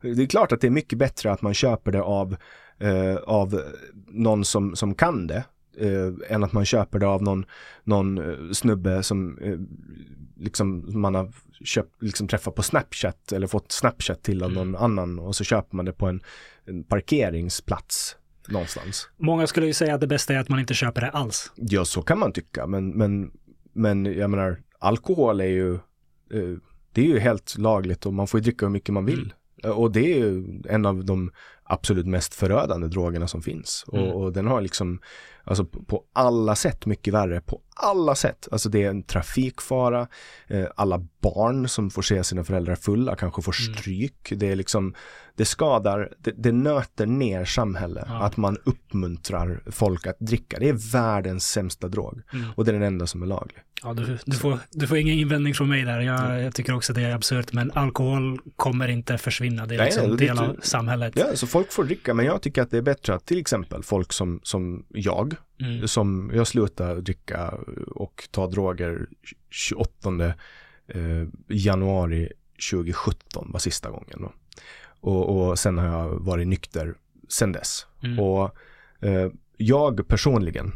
det 0.00 0.22
är 0.22 0.26
klart 0.26 0.52
att 0.52 0.60
det 0.60 0.66
är 0.66 0.70
mycket 0.70 0.98
bättre 0.98 1.32
att 1.32 1.42
man 1.42 1.54
köper 1.54 1.92
det 1.92 2.02
av, 2.02 2.36
eh, 2.78 3.16
av 3.16 3.62
någon 4.08 4.44
som, 4.44 4.76
som 4.76 4.94
kan 4.94 5.26
det 5.26 5.44
eh, 5.78 6.34
än 6.34 6.44
att 6.44 6.52
man 6.52 6.64
köper 6.64 6.98
det 6.98 7.06
av 7.06 7.22
någon, 7.22 7.44
någon 7.84 8.18
eh, 8.18 8.52
snubbe 8.52 9.02
som 9.02 9.38
eh, 9.38 9.58
liksom 10.44 11.00
man 11.00 11.14
har 11.14 11.32
köpt, 11.64 12.02
liksom 12.02 12.28
träffat 12.28 12.54
på 12.54 12.62
Snapchat 12.62 13.32
eller 13.32 13.46
fått 13.46 13.72
Snapchat 13.72 14.22
till 14.22 14.42
av 14.42 14.52
någon 14.52 14.68
mm. 14.68 14.82
annan 14.82 15.18
och 15.18 15.36
så 15.36 15.44
köper 15.44 15.76
man 15.76 15.84
det 15.84 15.92
på 15.92 16.06
en, 16.06 16.20
en 16.64 16.84
parkeringsplats 16.84 18.16
någonstans. 18.48 19.08
Många 19.16 19.46
skulle 19.46 19.66
ju 19.66 19.72
säga 19.72 19.94
att 19.94 20.00
det 20.00 20.06
bästa 20.06 20.34
är 20.34 20.38
att 20.38 20.48
man 20.48 20.60
inte 20.60 20.74
köper 20.74 21.00
det 21.00 21.10
alls. 21.10 21.52
Ja, 21.56 21.84
så 21.84 22.02
kan 22.02 22.18
man 22.18 22.32
tycka, 22.32 22.66
men, 22.66 22.90
men, 22.90 23.30
men 23.72 24.04
jag 24.04 24.30
menar, 24.30 24.62
alkohol 24.78 25.40
är 25.40 25.44
ju, 25.44 25.74
eh, 25.74 26.58
det 26.92 27.00
är 27.00 27.06
ju 27.06 27.18
helt 27.18 27.58
lagligt 27.58 28.06
och 28.06 28.14
man 28.14 28.26
får 28.26 28.40
ju 28.40 28.44
dricka 28.44 28.66
hur 28.66 28.72
mycket 28.72 28.92
man 28.92 29.04
vill. 29.04 29.34
Mm. 29.62 29.76
Och 29.76 29.92
det 29.92 30.12
är 30.12 30.18
ju 30.18 30.62
en 30.68 30.86
av 30.86 31.04
de 31.04 31.30
absolut 31.64 32.06
mest 32.06 32.34
förödande 32.34 32.88
drogerna 32.88 33.28
som 33.28 33.42
finns. 33.42 33.84
Mm. 33.92 34.04
Och, 34.04 34.22
och, 34.22 34.32
den 34.32 34.46
har 34.46 34.60
liksom 34.60 35.00
Alltså 35.46 35.64
på, 35.64 36.02
alla 36.12 36.54
sätt 36.54 36.86
mycket 36.86 37.14
värre, 37.14 37.40
på 37.40 37.60
alla 37.76 38.14
sätt. 38.14 38.48
Alltså 38.52 38.68
det 38.68 38.82
är 38.82 38.90
en 38.90 39.02
trafikfara, 39.02 40.08
eh, 40.46 40.66
alla 40.76 41.06
barn 41.20 41.68
som 41.68 41.90
får 41.90 42.02
se 42.02 42.24
sina 42.24 42.44
föräldrar 42.44 42.74
fulla 42.74 43.16
kanske 43.16 43.42
får 43.42 43.54
mm. 43.60 43.74
stryk. 43.74 44.30
Mm. 44.30 44.38
Det 44.38 44.46
är 44.52 44.56
liksom, 44.56 44.94
det 45.36 45.44
skadar, 45.44 46.12
det, 46.18 46.30
det 46.36 46.52
nöter 46.52 47.06
ner 47.06 47.44
samhället 47.44 48.04
ja. 48.08 48.22
att 48.22 48.36
man 48.36 48.58
uppmuntrar 48.64 49.62
folk 49.66 50.06
att 50.06 50.18
dricka. 50.18 50.58
Det 50.58 50.68
är 50.68 50.92
världens 50.92 51.50
sämsta 51.50 51.88
drog 51.88 52.22
mm. 52.32 52.46
och 52.56 52.64
det 52.64 52.70
är 52.70 52.72
den 52.72 52.82
enda 52.82 53.06
som 53.06 53.22
är 53.22 53.26
laglig. 53.26 53.58
Ja, 53.82 53.94
du, 53.94 54.18
du, 54.26 54.36
får, 54.36 54.58
du 54.70 54.86
får 54.86 54.98
ingen 54.98 55.18
invändning 55.18 55.54
från 55.54 55.68
mig 55.68 55.82
där. 55.82 56.00
Jag, 56.00 56.42
jag 56.42 56.54
tycker 56.54 56.74
också 56.74 56.92
att 56.92 56.96
det 56.96 57.02
är 57.02 57.14
absurt, 57.14 57.52
men 57.52 57.70
alkohol 57.74 58.38
kommer 58.56 58.88
inte 58.88 59.18
försvinna. 59.18 59.66
Det 59.66 59.74
är 59.74 59.84
liksom 59.84 60.08
Nej, 60.08 60.16
del 60.16 60.38
av 60.38 60.56
samhället. 60.62 61.12
Ja, 61.16 61.36
så 61.36 61.46
folk 61.54 61.72
får 61.72 61.84
dricka, 61.84 62.14
men 62.14 62.26
jag 62.26 62.42
tycker 62.42 62.62
att 62.62 62.70
det 62.70 62.78
är 62.78 62.82
bättre 62.82 63.14
att 63.14 63.26
till 63.26 63.38
exempel 63.38 63.82
folk 63.82 64.12
som, 64.12 64.40
som 64.42 64.84
jag, 64.88 65.34
mm. 65.60 65.88
som 65.88 66.30
jag 66.34 66.46
slutar 66.46 66.96
dricka 66.96 67.54
och 67.86 68.28
ta 68.30 68.46
droger 68.46 69.06
28 69.50 70.24
eh, 70.24 70.34
januari 71.48 72.32
2017 72.70 73.50
var 73.52 73.60
sista 73.60 73.90
gången. 73.90 74.18
Då. 74.20 74.32
Och, 75.00 75.48
och 75.48 75.58
sen 75.58 75.78
har 75.78 75.86
jag 75.86 76.08
varit 76.08 76.48
nykter 76.48 76.94
sen 77.28 77.52
dess. 77.52 77.86
Mm. 78.02 78.18
Och 78.18 78.56
eh, 79.00 79.30
jag 79.56 80.08
personligen, 80.08 80.72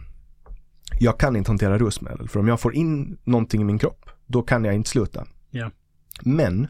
jag 1.00 1.20
kan 1.20 1.36
inte 1.36 1.50
hantera 1.50 1.78
rusmedel. 1.78 2.28
För 2.28 2.40
om 2.40 2.48
jag 2.48 2.60
får 2.60 2.74
in 2.74 3.18
någonting 3.24 3.60
i 3.60 3.64
min 3.64 3.78
kropp, 3.78 4.10
då 4.26 4.42
kan 4.42 4.64
jag 4.64 4.74
inte 4.74 4.90
sluta. 4.90 5.26
Yeah. 5.52 5.70
Men 6.22 6.68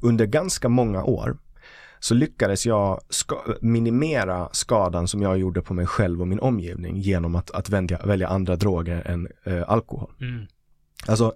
under 0.00 0.26
ganska 0.26 0.68
många 0.68 1.04
år 1.04 1.36
så 2.00 2.14
lyckades 2.14 2.66
jag 2.66 3.00
ska 3.08 3.42
minimera 3.60 4.48
skadan 4.52 5.08
som 5.08 5.22
jag 5.22 5.38
gjorde 5.38 5.62
på 5.62 5.74
mig 5.74 5.86
själv 5.86 6.20
och 6.20 6.28
min 6.28 6.40
omgivning 6.40 6.96
genom 6.96 7.34
att, 7.34 7.50
att 7.50 7.68
välja, 7.68 7.98
välja 8.04 8.28
andra 8.28 8.56
droger 8.56 9.02
än 9.06 9.28
eh, 9.44 9.70
alkohol. 9.70 10.12
Mm. 10.20 10.46
Alltså, 11.06 11.34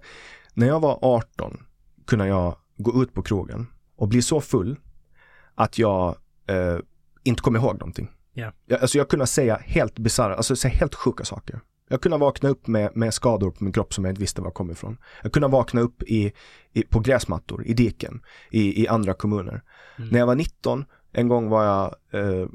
när 0.53 0.67
jag 0.67 0.79
var 0.79 0.99
18 1.01 1.57
kunde 2.07 2.27
jag 2.27 2.55
gå 2.77 3.03
ut 3.03 3.13
på 3.13 3.21
krogen 3.21 3.67
och 3.95 4.07
bli 4.07 4.21
så 4.21 4.41
full 4.41 4.75
att 5.55 5.77
jag 5.77 6.15
eh, 6.47 6.77
inte 7.23 7.41
kom 7.41 7.55
ihåg 7.55 7.73
någonting. 7.73 8.09
Yeah. 8.35 8.53
Jag, 8.65 8.81
alltså 8.81 8.97
jag 8.97 9.09
kunde 9.09 9.27
säga 9.27 9.55
helt 9.55 9.99
bisarra, 9.99 10.35
alltså 10.35 10.55
säga 10.55 10.73
helt 10.73 10.95
sjuka 10.95 11.25
saker. 11.25 11.59
Jag 11.89 12.01
kunde 12.01 12.17
vakna 12.17 12.49
upp 12.49 12.67
med, 12.67 12.97
med 12.97 13.13
skador 13.13 13.51
på 13.51 13.63
min 13.63 13.73
kropp 13.73 13.93
som 13.93 14.05
jag 14.05 14.11
inte 14.11 14.21
visste 14.21 14.41
var 14.41 14.47
jag 14.47 14.53
kom 14.53 14.71
ifrån. 14.71 14.97
Jag 15.23 15.31
kunde 15.31 15.47
vakna 15.47 15.81
upp 15.81 16.03
i, 16.03 16.33
i, 16.73 16.83
på 16.83 16.99
gräsmattor, 16.99 17.65
i 17.65 17.73
diken, 17.73 18.21
i, 18.51 18.83
i 18.83 18.87
andra 18.87 19.13
kommuner. 19.13 19.63
Mm. 19.97 20.09
När 20.09 20.19
jag 20.19 20.27
var 20.27 20.35
19, 20.35 20.85
en 21.11 21.27
gång 21.27 21.49
var 21.49 21.63
jag 21.63 21.95
eh, 22.11 22.47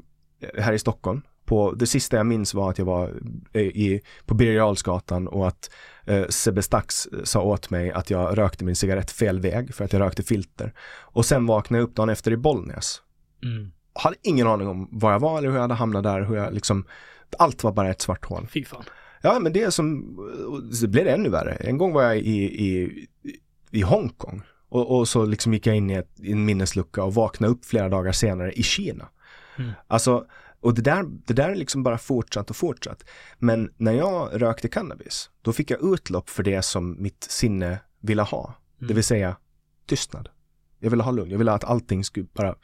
här 0.57 0.73
i 0.73 0.79
Stockholm. 0.79 1.21
På, 1.45 1.71
det 1.71 1.87
sista 1.87 2.17
jag 2.17 2.25
minns 2.25 2.53
var 2.53 2.69
att 2.69 2.77
jag 2.77 2.85
var 2.85 3.13
eh, 3.53 3.61
i, 3.61 4.01
på 4.25 4.33
Birger 4.33 5.33
och 5.33 5.47
att 5.47 5.71
eh, 6.05 6.27
Sebbe 6.27 6.61
Stax 6.61 7.07
sa 7.23 7.41
åt 7.41 7.69
mig 7.69 7.91
att 7.91 8.09
jag 8.09 8.37
rökte 8.37 8.65
min 8.65 8.75
cigarett 8.75 9.11
fel 9.11 9.39
väg 9.39 9.75
för 9.75 9.85
att 9.85 9.93
jag 9.93 9.99
rökte 9.99 10.23
filter. 10.23 10.73
Och 10.99 11.25
sen 11.25 11.45
vaknade 11.45 11.81
jag 11.81 11.89
upp 11.89 11.95
dagen 11.95 12.09
efter 12.09 12.31
i 12.31 12.37
Bollnäs. 12.37 13.01
Mm. 13.43 13.71
Hade 13.93 14.15
ingen 14.21 14.47
aning 14.47 14.67
om 14.67 14.89
var 14.91 15.11
jag 15.11 15.19
var 15.19 15.37
eller 15.37 15.47
hur 15.47 15.55
jag 15.55 15.61
hade 15.61 15.73
hamnat 15.73 16.03
där, 16.03 16.21
hur 16.21 16.35
jag 16.35 16.53
liksom, 16.53 16.85
allt 17.37 17.63
var 17.63 17.71
bara 17.71 17.89
ett 17.89 18.01
svart 18.01 18.25
hål. 18.25 18.47
Fy 18.47 18.65
fan. 18.65 18.83
Ja, 19.21 19.39
men 19.39 19.53
det 19.53 19.63
är 19.63 19.69
som, 19.69 20.15
blev 20.81 21.05
det 21.05 21.11
ännu 21.11 21.29
värre. 21.29 21.53
En 21.53 21.77
gång 21.77 21.93
var 21.93 22.03
jag 22.03 22.17
i, 22.17 22.67
i, 22.67 23.07
i 23.71 23.81
Hongkong 23.81 24.41
och, 24.69 24.97
och 24.97 25.07
så 25.07 25.25
liksom 25.25 25.53
gick 25.53 25.67
jag 25.67 25.75
in 25.75 25.89
i, 25.89 25.93
ett, 25.93 26.19
i 26.19 26.31
en 26.31 26.45
minneslucka 26.45 27.03
och 27.03 27.13
vaknade 27.13 27.53
upp 27.53 27.65
flera 27.65 27.89
dagar 27.89 28.11
senare 28.11 28.51
i 28.51 28.63
Kina. 28.63 29.09
Mm. 29.57 29.71
Alltså, 29.87 30.25
och 30.61 30.73
det 30.73 30.81
där, 30.81 31.05
det 31.25 31.33
där 31.33 31.49
är 31.49 31.55
liksom 31.55 31.83
bara 31.83 31.97
fortsatt 31.97 32.49
och 32.49 32.55
fortsatt. 32.55 33.03
Men 33.37 33.73
när 33.77 33.91
jag 33.91 34.41
rökte 34.41 34.67
cannabis, 34.67 35.29
då 35.41 35.53
fick 35.53 35.71
jag 35.71 35.93
utlopp 35.93 36.29
för 36.29 36.43
det 36.43 36.61
som 36.61 37.01
mitt 37.01 37.23
sinne 37.23 37.79
ville 38.01 38.21
ha. 38.21 38.45
Mm. 38.45 38.87
Det 38.87 38.93
vill 38.93 39.03
säga 39.03 39.37
tystnad. 39.85 40.29
Jag 40.79 40.89
ville 40.89 41.03
ha 41.03 41.11
lugn. 41.11 41.31
Jag 41.31 41.37
ville 41.37 41.51
att 41.51 41.63
allting 41.63 42.03
skulle 42.03 42.25
bara 42.33 42.55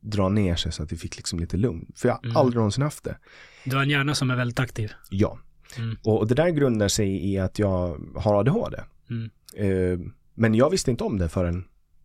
dra 0.00 0.28
ner 0.28 0.56
sig 0.56 0.72
så 0.72 0.82
att 0.82 0.92
vi 0.92 0.96
fick 0.96 1.16
liksom 1.16 1.38
lite 1.38 1.56
lugn. 1.56 1.92
För 1.96 2.08
jag 2.08 2.14
har 2.14 2.24
mm. 2.24 2.36
aldrig 2.36 2.56
någonsin 2.56 2.82
haft 2.82 3.04
det. 3.04 3.18
Du 3.64 3.76
har 3.76 3.82
en 3.82 3.90
hjärna 3.90 4.14
som 4.14 4.30
är 4.30 4.36
väldigt 4.36 4.60
aktiv. 4.60 4.92
Ja. 5.10 5.38
Mm. 5.76 5.96
Och, 6.04 6.18
och, 6.18 6.26
det 6.26 6.34
där 6.34 6.48
grundar 6.48 6.88
sig 6.88 7.32
i 7.32 7.38
att 7.38 7.58
jag 7.58 8.00
har 8.16 8.34
ADHD. 8.34 8.76
Mm. 9.10 9.30
Eh, 9.56 10.12
men 10.34 10.54
jag 10.54 10.70
visste 10.70 10.90
inte 10.90 11.04
om 11.04 11.18
det 11.18 11.28
förrän 11.28 11.64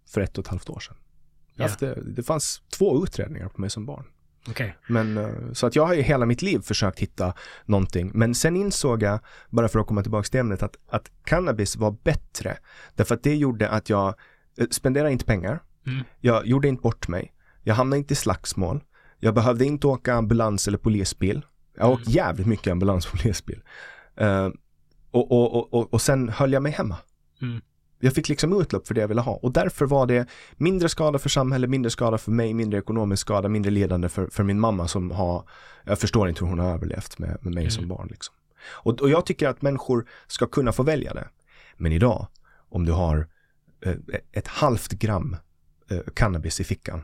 för 0.10 0.22
ett 0.22 0.38
och 0.38 0.44
ett 0.46 0.50
halvt 0.50 0.70
år 0.70 0.80
sedan. 0.80 0.96
Yeah. 1.58 1.70
Haft, 1.70 1.84
det 2.16 2.24
fanns 2.24 2.62
två 2.70 3.04
utredningar 3.04 3.50
på 3.50 3.62
mig 3.62 3.70
som 3.70 3.86
barn. 3.86 4.06
Okay. 4.50 4.72
Men, 4.88 5.18
eh, 5.18 5.52
så 5.54 5.68
att 5.68 5.76
jag 5.76 5.86
har 5.86 5.94
ju 5.94 6.02
hela 6.02 6.26
mitt 6.26 6.42
liv 6.42 6.60
försökt 6.60 7.00
hitta 7.00 7.34
någonting. 7.66 8.12
Men 8.14 8.36
sen 8.36 8.56
insåg 8.56 9.04
jag, 9.04 9.20
bara 9.50 9.68
för 9.68 9.80
att 9.80 9.88
komma 9.88 10.02
tillbaka 10.02 10.30
till 10.30 10.40
ämnet, 10.40 10.64
att, 10.64 10.78
att 10.90 11.12
cannabis 11.24 11.76
var 11.76 11.92
bättre. 12.04 12.58
Därför 12.96 13.16
att 13.16 13.24
det 13.24 13.36
gjorde 13.36 13.70
att 13.70 13.90
jag 13.90 14.16
eh, 14.58 14.68
spenderade 14.72 15.12
inte 15.12 15.26
pengar. 15.26 15.60
Mm. 15.88 16.04
Jag 16.20 16.48
gjorde 16.48 16.68
inte 16.68 16.82
bort 16.82 17.08
mig. 17.08 17.34
Jag 17.64 17.76
hamnade 17.76 17.98
inte 17.98 18.14
i 18.14 18.16
slagsmål. 18.16 18.84
Jag 19.20 19.34
behövde 19.34 19.66
inte 19.66 19.88
åka 19.88 20.14
ambulans 20.14 20.68
eller 20.68 20.78
polisbil. 20.78 21.46
Jag 21.76 21.84
har 21.84 21.92
åkt 21.92 22.08
mm. 22.08 22.16
jävligt 22.16 22.48
mycket 22.48 22.72
ambulans 22.72 23.06
och 23.06 23.12
polisbil. 23.12 23.62
Uh, 24.22 24.50
och, 25.12 25.32
och, 25.32 25.74
och, 25.74 25.94
och 25.94 26.02
sen 26.02 26.30
höll 26.30 26.54
jag 26.54 26.64
mig 26.64 26.72
hemma. 26.72 26.98
Mm. 27.42 27.62
Jag 28.00 28.14
fick 28.14 28.30
liksom 28.30 28.62
utlopp 28.62 28.88
för 28.88 28.94
det 28.94 29.02
jag 29.02 29.08
ville 29.08 29.22
ha 29.22 29.34
och 29.34 29.54
därför 29.54 29.86
var 29.86 30.06
det 30.06 30.28
mindre 30.58 30.90
skada 30.90 31.20
för 31.20 31.30
samhället, 31.30 31.70
mindre 31.70 31.90
skada 31.90 32.18
för 32.18 32.32
mig, 32.32 32.54
mindre 32.54 32.80
ekonomisk 32.80 33.22
skada, 33.22 33.50
mindre 33.50 33.72
lidande 33.72 34.10
för, 34.10 34.28
för 34.28 34.44
min 34.44 34.60
mamma 34.60 34.88
som 34.88 35.12
har, 35.12 35.50
jag 35.84 36.00
förstår 36.00 36.30
inte 36.30 36.44
hur 36.44 36.50
hon 36.50 36.60
har 36.60 36.74
överlevt 36.74 37.20
med, 37.20 37.38
med 37.42 37.54
mig 37.54 37.64
mm. 37.64 37.72
som 37.72 37.88
barn. 37.88 38.08
Liksom. 38.12 38.36
Och, 38.66 39.02
och 39.02 39.10
jag 39.10 39.26
tycker 39.26 39.48
att 39.48 39.62
människor 39.62 40.08
ska 40.28 40.48
kunna 40.48 40.72
få 40.72 40.84
välja 40.84 41.14
det. 41.14 41.28
Men 41.78 41.92
idag, 41.92 42.28
om 42.70 42.86
du 42.86 42.92
har 42.92 43.28
eh, 43.86 43.96
ett 44.32 44.48
halvt 44.48 44.92
gram 44.92 45.36
eh, 45.90 46.00
cannabis 46.14 46.60
i 46.60 46.64
fickan, 46.64 47.02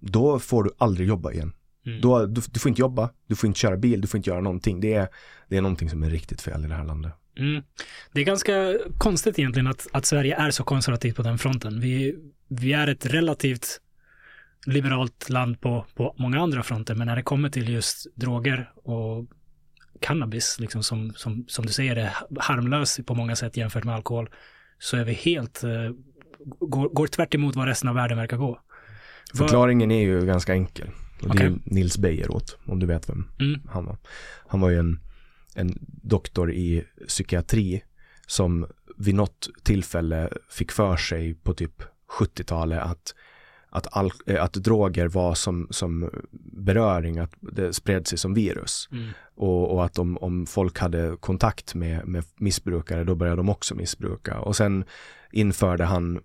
då 0.00 0.38
får 0.38 0.64
du 0.64 0.70
aldrig 0.78 1.08
jobba 1.08 1.32
igen. 1.32 1.52
Mm. 1.86 2.00
Då, 2.00 2.26
du, 2.26 2.40
du, 2.50 2.60
får 2.60 2.68
inte 2.68 2.80
jobba, 2.80 3.10
du 3.26 3.36
får 3.36 3.46
inte 3.46 3.60
köra 3.60 3.76
bil, 3.76 4.00
du 4.00 4.08
får 4.08 4.18
inte 4.18 4.30
göra 4.30 4.40
någonting. 4.40 4.80
Det 4.80 4.94
är, 4.94 5.08
det 5.48 5.56
är 5.56 5.62
någonting 5.62 5.90
som 5.90 6.02
är 6.02 6.10
riktigt 6.10 6.40
fel 6.40 6.64
i 6.64 6.68
det 6.68 6.74
här 6.74 6.84
landet. 6.84 7.12
Mm. 7.38 7.62
Det 8.12 8.20
är 8.20 8.24
ganska 8.24 8.78
konstigt 8.98 9.38
egentligen 9.38 9.66
att, 9.66 9.86
att 9.92 10.06
Sverige 10.06 10.36
är 10.36 10.50
så 10.50 10.64
konservativt 10.64 11.16
på 11.16 11.22
den 11.22 11.38
fronten. 11.38 11.80
Vi, 11.80 12.16
vi 12.48 12.72
är 12.72 12.86
ett 12.86 13.06
relativt 13.06 13.80
liberalt 14.66 15.28
land 15.28 15.60
på, 15.60 15.86
på 15.94 16.14
många 16.18 16.40
andra 16.40 16.62
fronter, 16.62 16.94
men 16.94 17.06
när 17.06 17.16
det 17.16 17.22
kommer 17.22 17.48
till 17.48 17.68
just 17.68 18.16
droger 18.16 18.72
och 18.74 19.26
cannabis, 20.00 20.56
liksom 20.60 20.82
som, 20.82 21.12
som, 21.16 21.44
som 21.48 21.66
du 21.66 21.72
säger 21.72 21.96
är 21.96 22.12
harmlös 22.40 23.00
på 23.06 23.14
många 23.14 23.36
sätt 23.36 23.56
jämfört 23.56 23.84
med 23.84 23.94
alkohol, 23.94 24.30
så 24.78 24.96
är 24.96 25.04
vi 25.04 25.12
helt, 25.12 25.64
uh, 25.64 25.90
går, 26.44 26.88
går 26.88 27.06
tvärt 27.06 27.34
emot 27.34 27.56
vad 27.56 27.66
resten 27.66 27.88
av 27.88 27.94
världen 27.94 28.18
verkar 28.18 28.36
gå. 28.36 28.60
Förklaringen 29.34 29.90
är 29.90 30.00
ju 30.00 30.26
ganska 30.26 30.52
enkel. 30.52 30.90
Och 31.24 31.30
okay. 31.30 31.48
det 31.48 31.54
är 31.54 31.60
Nils 31.64 31.98
Bejerot, 31.98 32.58
om 32.64 32.78
du 32.78 32.86
vet 32.86 33.08
vem 33.08 33.28
mm. 33.40 33.60
han 33.68 33.84
var. 33.84 33.96
Han 34.46 34.60
var 34.60 34.70
ju 34.70 34.78
en, 34.78 35.00
en 35.54 35.78
doktor 36.02 36.52
i 36.52 36.84
psykiatri 37.08 37.82
som 38.26 38.66
vid 38.96 39.14
något 39.14 39.48
tillfälle 39.62 40.30
fick 40.50 40.72
för 40.72 40.96
sig 40.96 41.34
på 41.34 41.54
typ 41.54 41.82
70-talet 42.18 42.82
att 42.82 43.14
att, 43.74 43.86
all, 43.96 44.12
eh, 44.26 44.44
att 44.44 44.52
droger 44.52 45.08
var 45.08 45.34
som, 45.34 45.66
som 45.70 46.10
beröring, 46.52 47.18
att 47.18 47.34
det 47.40 47.72
spred 47.72 48.06
sig 48.06 48.18
som 48.18 48.34
virus. 48.34 48.88
Mm. 48.92 49.08
Och, 49.34 49.74
och, 49.74 49.84
att 49.84 49.98
om, 49.98 50.18
om 50.18 50.46
folk 50.46 50.78
hade 50.78 51.16
kontakt 51.20 51.74
med, 51.74 52.06
med 52.08 52.24
missbrukare, 52.36 53.04
då 53.04 53.14
började 53.14 53.36
de 53.36 53.48
också 53.48 53.74
missbruka. 53.74 54.38
Och 54.38 54.56
sen 54.56 54.84
införde 55.32 55.84
han 55.84 56.20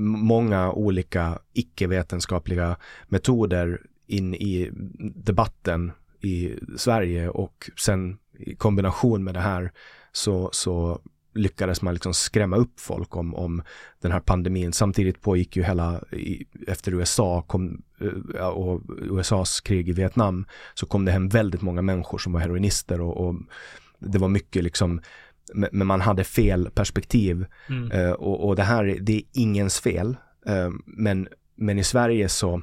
många 0.00 0.72
olika 0.72 1.38
icke-vetenskapliga 1.52 2.76
metoder 3.08 3.80
in 4.10 4.34
i 4.34 4.70
debatten 5.14 5.92
i 6.20 6.54
Sverige 6.76 7.28
och 7.28 7.70
sen 7.76 8.18
i 8.38 8.54
kombination 8.54 9.24
med 9.24 9.34
det 9.34 9.40
här 9.40 9.72
så, 10.12 10.50
så 10.52 11.00
lyckades 11.34 11.82
man 11.82 11.94
liksom 11.94 12.14
skrämma 12.14 12.56
upp 12.56 12.80
folk 12.80 13.16
om, 13.16 13.34
om 13.34 13.62
den 14.00 14.12
här 14.12 14.20
pandemin. 14.20 14.72
Samtidigt 14.72 15.20
pågick 15.20 15.56
ju 15.56 15.62
hela, 15.62 16.00
i, 16.12 16.46
efter 16.66 16.94
USA 16.94 17.42
kom, 17.42 17.82
uh, 18.02 18.46
och 18.46 18.82
USAs 18.98 19.60
krig 19.60 19.88
i 19.88 19.92
Vietnam, 19.92 20.46
så 20.74 20.86
kom 20.86 21.04
det 21.04 21.12
hem 21.12 21.28
väldigt 21.28 21.62
många 21.62 21.82
människor 21.82 22.18
som 22.18 22.32
var 22.32 22.40
heroinister 22.40 23.00
och, 23.00 23.26
och 23.26 23.34
det 23.98 24.18
var 24.18 24.28
mycket 24.28 24.64
liksom, 24.64 25.00
men 25.54 25.86
man 25.86 26.00
hade 26.00 26.24
fel 26.24 26.70
perspektiv. 26.74 27.46
Mm. 27.68 27.92
Uh, 27.92 28.12
och, 28.12 28.48
och, 28.48 28.56
det 28.56 28.62
här, 28.62 28.98
det 29.00 29.16
är 29.16 29.22
ingens 29.32 29.80
fel. 29.80 30.16
Uh, 30.48 30.70
men, 30.84 31.28
men 31.56 31.78
i 31.78 31.84
Sverige 31.84 32.28
så 32.28 32.62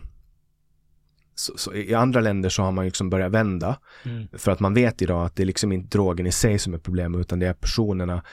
så, 1.39 1.57
så, 1.57 1.73
I 1.73 1.93
andra 1.93 2.21
länder 2.21 2.49
så 2.49 2.63
har 2.63 2.71
man 2.71 2.85
liksom 2.85 3.09
börjat 3.09 3.31
vända. 3.31 3.79
Mm. 4.03 4.27
För 4.33 4.51
att 4.51 4.59
man 4.59 4.73
vet 4.73 5.01
idag 5.01 5.25
att 5.25 5.35
det 5.35 5.43
är 5.43 5.47
liksom 5.47 5.71
inte 5.71 5.97
drogen 5.97 6.27
i 6.27 6.31
sig 6.31 6.59
som 6.59 6.73
är 6.73 6.77
problemet 6.77 7.21
utan 7.21 7.39
det 7.39 7.47
är 7.47 7.53
personerna 7.53 8.23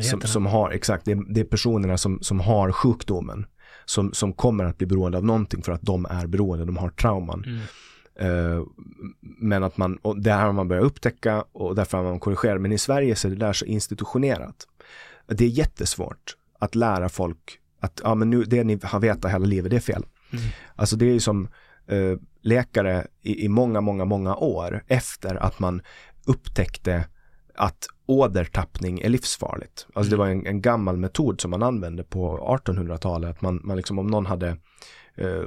som, 0.00 0.20
som 0.20 0.46
har, 0.46 0.70
exakt, 0.70 1.04
det 1.04 1.12
är, 1.12 1.34
det 1.34 1.40
är, 1.40 1.44
personerna 1.44 1.98
som, 1.98 2.18
som 2.22 2.40
har 2.40 2.72
sjukdomen. 2.72 3.46
Som, 3.86 4.12
som 4.12 4.32
kommer 4.32 4.64
att 4.64 4.78
bli 4.78 4.86
beroende 4.86 5.18
av 5.18 5.24
någonting 5.24 5.62
för 5.62 5.72
att 5.72 5.82
de 5.82 6.06
är 6.06 6.26
beroende, 6.26 6.64
de 6.64 6.76
har 6.76 6.90
trauman. 6.90 7.44
Mm. 7.44 7.60
Uh, 8.22 8.66
men 9.20 9.64
att 9.64 9.76
man, 9.76 9.96
och 9.96 10.20
det 10.20 10.32
här 10.32 10.46
har 10.46 10.52
man 10.52 10.68
börjat 10.68 10.84
upptäcka 10.84 11.44
och 11.52 11.74
därför 11.74 11.98
har 11.98 12.04
man 12.04 12.20
korrigerat. 12.20 12.60
Men 12.60 12.72
i 12.72 12.78
Sverige 12.78 13.16
så 13.16 13.28
är 13.28 13.30
det 13.30 13.36
där 13.36 13.52
så 13.52 13.64
institutionerat. 13.64 14.56
Det 15.26 15.44
är 15.44 15.48
jättesvårt 15.48 16.36
att 16.58 16.74
lära 16.74 17.08
folk 17.08 17.58
att 17.80 18.00
ja, 18.04 18.14
men 18.14 18.30
nu, 18.30 18.44
det 18.44 18.64
ni 18.64 18.78
har 18.82 19.00
vetat 19.00 19.32
hela 19.32 19.46
livet, 19.46 19.70
det 19.70 19.76
är 19.76 19.80
fel. 19.80 20.06
Mm. 20.32 20.44
Alltså 20.74 20.96
det 20.96 21.06
är 21.06 21.12
ju 21.12 21.20
som 21.20 21.48
uh, 21.92 22.16
läkare 22.44 23.06
i, 23.22 23.44
i 23.44 23.48
många, 23.48 23.80
många, 23.80 24.04
många 24.04 24.36
år 24.36 24.84
efter 24.88 25.34
att 25.34 25.58
man 25.58 25.82
upptäckte 26.26 27.04
att 27.54 27.86
ådertappning 28.06 29.00
är 29.00 29.08
livsfarligt. 29.08 29.86
Alltså 29.94 30.10
det 30.10 30.16
mm. 30.16 30.26
var 30.26 30.32
en, 30.32 30.46
en 30.46 30.60
gammal 30.60 30.96
metod 30.96 31.40
som 31.40 31.50
man 31.50 31.62
använde 31.62 32.04
på 32.04 32.38
1800-talet. 32.64 33.30
Att 33.30 33.42
man, 33.42 33.60
man 33.64 33.76
liksom, 33.76 33.98
om 33.98 34.06
någon 34.06 34.26
hade 34.26 34.48
eh, 35.14 35.42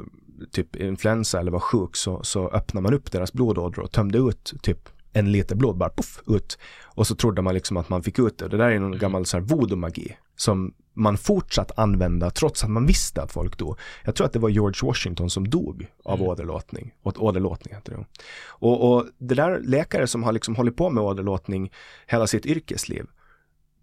typ 0.52 0.76
influensa 0.76 1.39
eller 1.39 1.52
var 1.52 1.60
sjuk 1.60 1.95
så, 1.95 2.24
så 2.24 2.50
öppnade 2.50 2.84
man 2.84 2.93
upp 2.93 3.12
deras 3.12 3.34
blodådror 3.34 3.84
och 3.84 3.91
tömde 3.91 4.18
ut 4.18 4.54
typ 4.62 4.89
en 5.14 5.32
liter 5.32 5.56
blod 5.56 5.78
bara 5.78 5.89
puff 5.89 6.22
ut. 6.28 6.58
Och 6.84 7.08
så 7.08 7.16
trodde 7.16 7.41
man 7.41 7.54
liksom 7.54 7.78
att 7.78 7.89
man 7.89 8.04
fick 8.04 8.20
ut 8.20 8.38
det. 8.38 8.48
Det 8.48 8.58
där 8.58 8.70
är 8.70 8.80
någon 8.80 8.88
mm. 8.88 9.00
gammal 9.00 9.26
så 9.26 9.38
här 9.38 9.43
voodoo-magi 9.43 10.12
som 10.36 10.74
man 10.98 11.18
fortsatt 11.18 11.80
använda 11.80 12.30
trots 12.30 12.64
att 12.64 12.70
man 12.70 12.86
visste 12.86 13.22
att 13.22 13.32
folk 13.32 13.58
dog. 13.58 13.80
Jag 14.04 14.16
tror 14.16 14.28
att 14.28 14.34
det 14.34 14.39
var 14.39 14.50
George 14.50 14.88
Washington 14.88 15.30
som 15.30 15.50
dog 15.50 15.88
av 16.04 16.20
mm. 16.20 16.28
åderlåtning. 16.28 16.93
Åderlåtning 17.04 17.76
heter 17.76 17.91
det. 17.91 18.06
Och, 18.48 18.91
och 18.91 19.06
det 19.18 19.36
där 19.36 19.60
läkare 19.60 20.08
som 20.08 20.24
har 20.24 20.32
liksom 20.32 20.56
hållit 20.56 20.76
på 20.76 20.89
med 20.89 21.04
åderlåtning 21.04 21.72
hela 22.08 22.28
sitt 22.28 22.45
yrkesliv. 22.45 23.06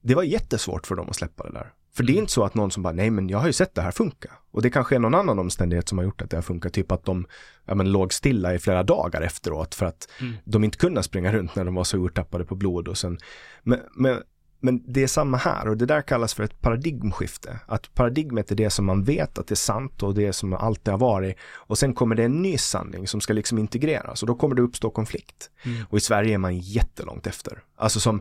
Det 0.00 0.14
var 0.14 0.22
jättesvårt 0.22 0.86
för 0.86 0.94
dem 0.94 1.08
att 1.08 1.16
släppa 1.16 1.44
det 1.44 1.52
där. 1.52 1.72
För 1.96 2.02
det 2.02 2.12
är 2.12 2.14
mm. 2.14 2.22
inte 2.22 2.32
så 2.32 2.44
att 2.44 2.54
någon 2.54 2.70
som 2.70 2.82
bara, 2.82 2.92
nej 2.92 3.10
men 3.10 3.28
jag 3.28 3.38
har 3.38 3.46
ju 3.46 3.52
sett 3.52 3.74
det 3.74 3.82
här 3.82 3.90
funka. 3.90 4.30
Och 4.50 4.62
det 4.62 4.70
kanske 4.70 4.94
är 4.94 4.98
någon 4.98 5.14
annan 5.14 5.38
omständighet 5.38 5.88
som 5.88 5.98
har 5.98 6.04
gjort 6.04 6.22
att 6.22 6.30
det 6.30 6.36
har 6.36 6.42
funkat. 6.42 6.72
Typ 6.72 6.92
att 6.92 7.04
de 7.04 7.26
ja, 7.64 7.74
men, 7.74 7.92
låg 7.92 8.12
stilla 8.12 8.54
i 8.54 8.58
flera 8.58 8.82
dagar 8.82 9.20
efteråt 9.22 9.74
för 9.74 9.86
att 9.86 10.08
mm. 10.20 10.34
de 10.44 10.64
inte 10.64 10.78
kunde 10.78 11.02
springa 11.02 11.32
runt 11.32 11.56
när 11.56 11.64
de 11.64 11.74
var 11.74 11.84
så 11.84 11.96
urtappade 11.96 12.44
på 12.44 12.54
blod. 12.54 12.88
Och 12.88 12.98
sen, 12.98 13.18
men, 13.62 13.80
men 13.96 14.22
men 14.64 14.82
det 14.86 15.02
är 15.02 15.06
samma 15.06 15.36
här 15.36 15.68
och 15.68 15.76
det 15.76 15.86
där 15.86 16.02
kallas 16.02 16.34
för 16.34 16.42
ett 16.42 16.60
paradigmskifte. 16.60 17.60
Att 17.66 17.94
paradigmet 17.94 18.50
är 18.50 18.54
det 18.54 18.70
som 18.70 18.84
man 18.84 19.04
vet 19.04 19.38
att 19.38 19.46
det 19.46 19.54
är 19.54 19.56
sant 19.56 20.02
och 20.02 20.14
det 20.14 20.32
som 20.32 20.52
alltid 20.52 20.92
har 20.92 20.98
varit. 20.98 21.36
Och 21.42 21.78
sen 21.78 21.94
kommer 21.94 22.14
det 22.14 22.24
en 22.24 22.42
ny 22.42 22.58
sanning 22.58 23.08
som 23.08 23.20
ska 23.20 23.32
liksom 23.32 23.58
integreras 23.58 24.22
och 24.22 24.26
då 24.26 24.34
kommer 24.34 24.54
det 24.54 24.62
uppstå 24.62 24.90
konflikt. 24.90 25.50
Mm. 25.62 25.86
Och 25.90 25.98
i 25.98 26.00
Sverige 26.00 26.34
är 26.34 26.38
man 26.38 26.58
jättelångt 26.58 27.26
efter. 27.26 27.62
Alltså 27.76 28.00
som 28.00 28.20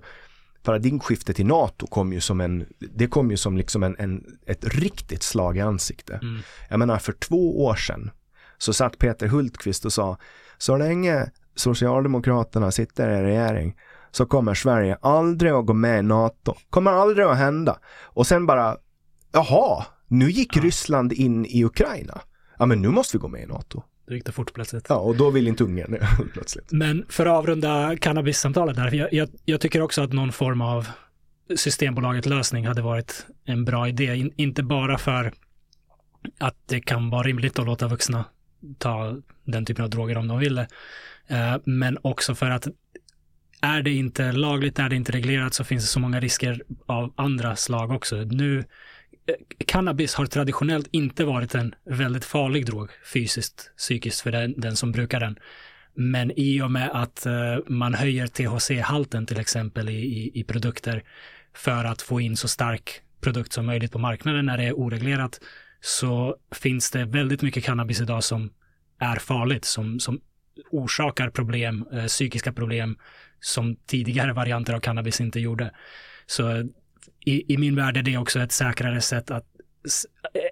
paradigmskiftet 0.64 1.39
i 1.39 1.44
NATO 1.44 1.88
kom 1.88 2.14
ju 2.14 2.22
som 2.22 2.41
en, 2.41 2.66
det 2.80 3.08
kom 3.08 3.32
ju 3.32 3.38
som 3.38 3.58
liksom 3.58 3.84
en, 3.84 3.96
en 4.00 4.38
ett 4.46 4.66
riktigt 4.66 5.24
slag 5.24 5.58
i 5.58 5.62
ansikte. 5.62 6.14
Mm. 6.14 6.41
Jag 6.70 6.80
menar 6.80 6.98
för 6.98 7.14
två 7.14 7.66
år 7.66 7.76
sedan 7.76 8.12
så 8.58 8.74
satt 8.74 8.98
Peter 8.98 9.28
Hultqvist 9.28 9.86
och 9.86 9.94
sa, 9.94 10.18
så 10.58 10.78
länge 10.78 11.32
Socialdemokraterna 11.56 12.72
sitter 12.72 13.10
i 13.10 13.24
regering 13.24 13.76
så 14.16 14.26
kommer 14.26 14.53
Sverige 14.53 14.97
aldrig 15.01 15.51
att 15.51 15.66
gå 15.66 15.74
med 15.74 15.99
i 15.99 16.01
NATO. 16.01 16.55
Kommer 16.70 16.91
aldrig 16.91 17.26
att 17.26 17.38
hända. 17.38 17.80
Och 18.03 18.28
sen 18.28 18.45
bara, 18.45 18.78
jaha, 19.32 19.86
nu 20.07 20.30
gick 20.30 20.57
ja. 20.57 20.61
Ryssland 20.61 21.14
in 21.14 21.45
i 21.45 21.64
Ukraina. 21.66 22.22
Ja 22.59 22.66
men 22.66 22.82
nu 22.82 22.89
måste 22.89 23.18
vi 23.18 23.22
gå 23.22 23.28
med 23.28 23.43
i 23.43 23.45
NATO. 23.45 23.84
Det 24.07 24.14
gick 24.14 24.26
det 24.26 24.32
fort 24.32 24.53
plötsligt. 24.53 24.86
Ja, 24.89 24.95
och 24.95 25.16
då 25.16 25.30
vill 25.30 25.47
inte 25.47 25.64
Ungern 25.64 25.97
plötsligt. 26.34 26.72
Men 26.72 27.05
för 27.09 27.26
att 27.26 27.32
avrunda 27.32 27.97
cannabissamtalet 27.97 28.76
där, 28.76 28.91
jag, 28.91 29.14
jag, 29.14 29.30
jag, 29.45 29.61
tycker 29.61 29.82
också 29.82 30.01
att 30.01 30.14
någon 30.14 30.32
form 30.32 30.61
av 30.61 30.88
Systembolaget 31.55 32.26
lösning 32.26 32.68
hade 32.68 32.82
varit 32.82 33.26
en 33.45 33.66
bra 33.66 33.88
idé. 33.88 34.16
In, 34.16 34.34
inte 34.36 34.64
bara 34.64 34.97
för 34.97 35.34
att 36.39 36.55
det 36.66 36.82
kan 36.82 37.09
vara 37.09 37.24
rimligt 37.24 37.59
att 37.59 37.66
låta 37.66 37.88
vuxna 37.88 38.26
ta 38.78 39.18
den 39.43 39.66
typen 39.66 39.84
av 39.84 39.89
droger 39.89 40.18
om 40.18 40.28
de 40.28 40.39
vill 40.39 40.55
det. 40.55 40.68
Eh, 41.28 41.55
men 41.66 41.97
också 42.01 42.36
för 42.36 42.49
att 42.49 42.68
är 43.64 43.82
det 43.82 43.91
inte 43.91 44.32
lagligt, 44.32 44.80
är 44.80 44.89
det 44.89 44.95
inte 44.95 45.11
reglerat 45.11 45.53
så 45.53 45.64
finns 45.64 45.84
det 45.84 45.88
så 45.88 45.99
många 45.99 46.20
risker 46.20 46.64
av 46.86 47.14
andra 47.16 47.55
slag 47.55 47.91
också. 47.91 48.16
Nu, 48.16 48.59
eh, 48.59 49.36
cannabis 49.66 50.16
har 50.16 50.26
traditionellt 50.26 50.88
inte 50.91 51.26
varit 51.26 51.55
en 51.55 51.76
väldigt 51.86 52.26
farlig 52.26 52.66
drog 52.66 52.89
fysiskt, 53.14 53.72
psykiskt 53.78 54.22
för 54.22 54.32
den, 54.32 54.53
den 54.57 54.76
som 54.76 54.91
brukar 54.91 55.20
den. 55.20 55.39
Men 55.95 56.32
i 56.36 56.61
och 56.61 56.72
med 56.72 56.89
att 56.93 57.26
eh, 57.26 57.57
man 57.68 57.93
höjer 57.93 58.28
THC-halten 58.28 59.26
till 59.26 59.39
exempel 59.39 59.89
i, 59.89 59.93
i, 59.93 60.39
i, 60.39 60.43
produkter 60.43 61.03
för 61.55 61.86
att 61.86 62.01
få 62.01 62.22
in 62.22 62.38
så 62.38 62.47
stark 62.47 63.01
produkt 63.22 63.53
som 63.53 63.66
möjligt 63.66 63.91
på 63.91 63.99
marknaden 63.99 64.45
när 64.45 64.57
det 64.57 64.64
är 64.64 64.80
oreglerat 64.80 65.39
så 65.82 66.36
finns 66.51 66.91
det 66.91 67.05
väldigt 67.05 67.41
mycket 67.41 67.64
cannabis 67.64 68.01
idag 68.01 68.24
som 68.24 68.49
är 68.99 69.16
farligt, 69.16 69.66
som, 69.66 69.99
som 69.99 70.22
orsakar 70.72 71.30
problem, 71.30 71.86
uh, 71.93 72.06
psykiska 72.06 72.54
problem 72.54 72.97
som 73.39 73.76
tidigare 73.76 74.34
varianter 74.34 74.74
av 74.74 74.80
cannabis 74.80 75.22
inte 75.22 75.39
gjorde. 75.39 75.72
Så 76.26 76.70
i, 77.26 77.54
i 77.54 77.58
min 77.58 77.76
värld 77.76 77.97
är 77.97 78.01
det 78.01 78.18
också 78.18 78.39
ett 78.39 78.51
säkrare 78.51 79.01
sätt 79.01 79.32
att 79.32 79.45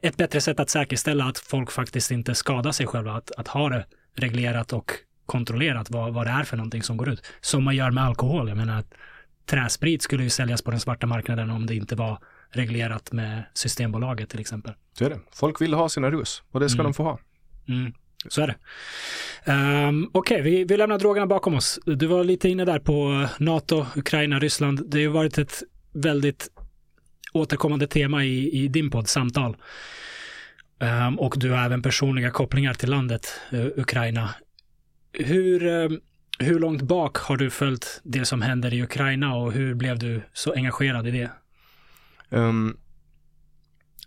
ett 0.01 0.17
bättre 0.17 0.41
sätt 0.41 0.59
att 0.59 0.69
säkerställa 0.69 1.25
att 1.25 1.37
folk 1.37 1.71
faktiskt 1.71 2.11
inte 2.11 2.35
skadar 2.35 2.71
sig 2.71 2.87
själva, 2.87 3.13
att, 3.13 3.31
att 3.31 3.47
ha 3.47 3.69
det 3.69 3.85
reglerat 4.15 4.73
och 4.73 4.91
kontrollerat 5.25 5.89
vad, 5.89 6.13
vad 6.13 6.27
det 6.27 6.31
är 6.31 6.43
för 6.43 6.57
någonting 6.57 6.83
som 6.83 6.97
går 6.97 7.09
ut. 7.09 7.25
Som 7.41 7.63
man 7.63 7.75
gör 7.75 7.91
med 7.91 8.03
alkohol. 8.03 8.49
Jag 8.49 8.57
menar, 8.57 8.83
träsprit 9.45 10.01
skulle 10.01 10.23
ju 10.23 10.29
säljas 10.29 10.61
på 10.61 10.71
den 10.71 10.79
svarta 10.79 11.07
marknaden 11.07 11.49
om 11.49 11.65
det 11.65 11.75
inte 11.75 11.95
var 11.95 12.19
reglerat 12.49 13.11
med 13.11 13.43
Systembolaget 13.53 14.29
till 14.29 14.39
exempel. 14.39 14.73
Så 14.93 15.05
är 15.05 15.09
det. 15.09 15.19
Folk 15.31 15.61
vill 15.61 15.73
ha 15.73 15.89
sina 15.89 16.11
rus 16.11 16.43
och 16.51 16.59
det 16.59 16.69
ska 16.69 16.79
mm. 16.79 16.91
de 16.91 16.93
få 16.93 17.03
ha. 17.03 17.19
Mm. 17.67 17.93
Så 18.27 18.41
är 18.41 18.47
det. 18.47 18.55
Um, 19.51 20.09
Okej, 20.13 20.41
okay, 20.41 20.51
vi, 20.51 20.63
vi 20.63 20.77
lämnar 20.77 20.99
drogerna 20.99 21.27
bakom 21.27 21.53
oss. 21.53 21.79
Du 21.85 22.07
var 22.07 22.23
lite 22.23 22.49
inne 22.49 22.65
där 22.65 22.79
på 22.79 23.27
NATO, 23.39 23.85
Ukraina, 23.95 24.39
Ryssland. 24.39 24.89
Det 24.89 24.97
har 24.97 25.01
ju 25.01 25.07
varit 25.07 25.37
ett 25.37 25.63
väldigt 25.93 26.49
återkommande 27.33 27.87
tema 27.87 28.25
i, 28.25 28.63
i 28.63 28.67
din 28.67 28.89
podd 28.89 29.07
Samtal. 29.07 29.57
Um, 30.79 31.19
och 31.19 31.35
du 31.37 31.51
har 31.51 31.65
även 31.65 31.81
personliga 31.81 32.31
kopplingar 32.31 32.73
till 32.73 32.89
landet 32.89 33.27
uh, 33.53 33.65
Ukraina. 33.65 34.35
Hur, 35.13 35.65
um, 35.65 36.01
hur 36.39 36.59
långt 36.59 36.81
bak 36.81 37.17
har 37.17 37.37
du 37.37 37.49
följt 37.49 38.01
det 38.03 38.25
som 38.25 38.41
händer 38.41 38.73
i 38.73 38.83
Ukraina 38.83 39.35
och 39.35 39.51
hur 39.51 39.73
blev 39.73 39.99
du 39.99 40.21
så 40.33 40.53
engagerad 40.53 41.07
i 41.07 41.11
det? 41.11 41.31
Um, 42.29 42.77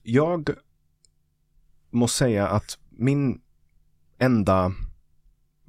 jag 0.02 0.50
måste 1.90 2.18
säga 2.18 2.48
att 2.48 2.78
min 2.90 3.40
enda 4.18 4.72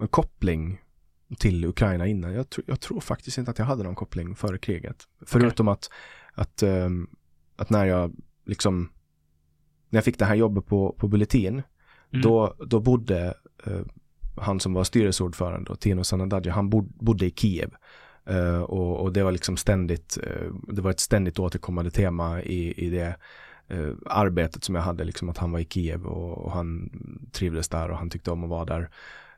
koppling 0.09 0.81
till 1.37 1.65
Ukraina 1.65 2.07
innan, 2.07 2.33
jag, 2.33 2.49
tr 2.49 2.61
jag 2.65 2.79
tror 2.79 2.99
faktiskt 2.99 3.37
inte 3.37 3.51
att 3.51 3.59
jag 3.59 3.65
hade 3.65 3.83
någon 3.83 3.95
koppling 3.95 4.35
före 4.35 4.57
kriget. 4.57 5.03
Förutom 5.21 5.67
okay. 5.67 5.73
att, 5.73 5.89
att, 6.33 6.63
um, 6.63 7.09
att 7.55 7.69
när 7.69 7.85
jag 7.85 8.15
liksom, 8.45 8.89
när 9.89 9.97
jag 9.97 10.03
fick 10.03 10.19
det 10.19 10.25
här 10.25 10.35
jobbet 10.35 10.65
på, 10.65 10.95
på 10.99 11.07
Bulletin, 11.07 11.53
mm. 11.53 12.21
då, 12.21 12.55
då 12.67 12.79
bodde 12.79 13.33
uh, 13.67 13.81
han 14.37 14.59
som 14.59 14.73
var 14.73 14.83
styrelseordförande, 14.83 15.75
Tino 15.75 16.03
Sanadadja, 16.03 16.53
han 16.53 16.69
bodde 16.69 17.25
i 17.25 17.31
Kiev. 17.31 17.71
Uh, 18.29 18.61
och, 18.61 19.01
och, 19.01 19.13
det 19.13 19.23
var 19.23 19.31
liksom 19.31 19.57
ständigt, 19.57 20.17
uh, 20.23 20.55
det 20.67 20.81
var 20.81 20.91
ett 20.91 20.99
ständigt 20.99 21.39
återkommande 21.39 21.91
tema 21.91 22.41
i, 22.41 22.85
i 22.85 22.89
det 22.89 23.15
Eh, 23.67 23.93
arbetet 24.05 24.63
som 24.63 24.75
jag 24.75 24.81
hade, 24.81 25.03
liksom 25.03 25.29
att 25.29 25.37
han 25.37 25.51
var 25.51 25.59
i 25.59 25.65
Kiev 25.65 26.05
och, 26.05 26.45
och, 26.45 26.51
han 26.51 26.89
trivdes 27.31 27.69
där 27.69 27.91
och 27.91 27.97
han 27.97 28.09
tyckte 28.09 28.31
om 28.31 28.43
att 28.43 28.49
vara 28.49 28.65
där. 28.65 28.89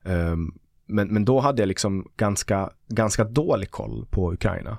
Um, 0.04 0.60
men, 0.86 1.08
men 1.08 1.26
då 1.26 1.40
hade 1.40 1.62
jag 1.62 1.68
liksom 1.68 2.12
ganska, 2.18 2.70
ganska 2.88 3.24
dålig 3.24 3.72
koll 3.72 4.06
på 4.10 4.34
Ukraina. 4.34 4.78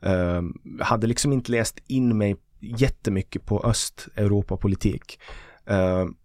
Um, 0.00 0.60
hade 0.80 1.06
liksom 1.06 1.32
inte 1.32 1.52
läst 1.52 1.78
in 1.86 2.18
mig 2.18 2.36
jättemycket 2.60 3.44
på 3.46 3.62
Östeuropapolitik. 3.64 5.20
Um, 5.64 6.16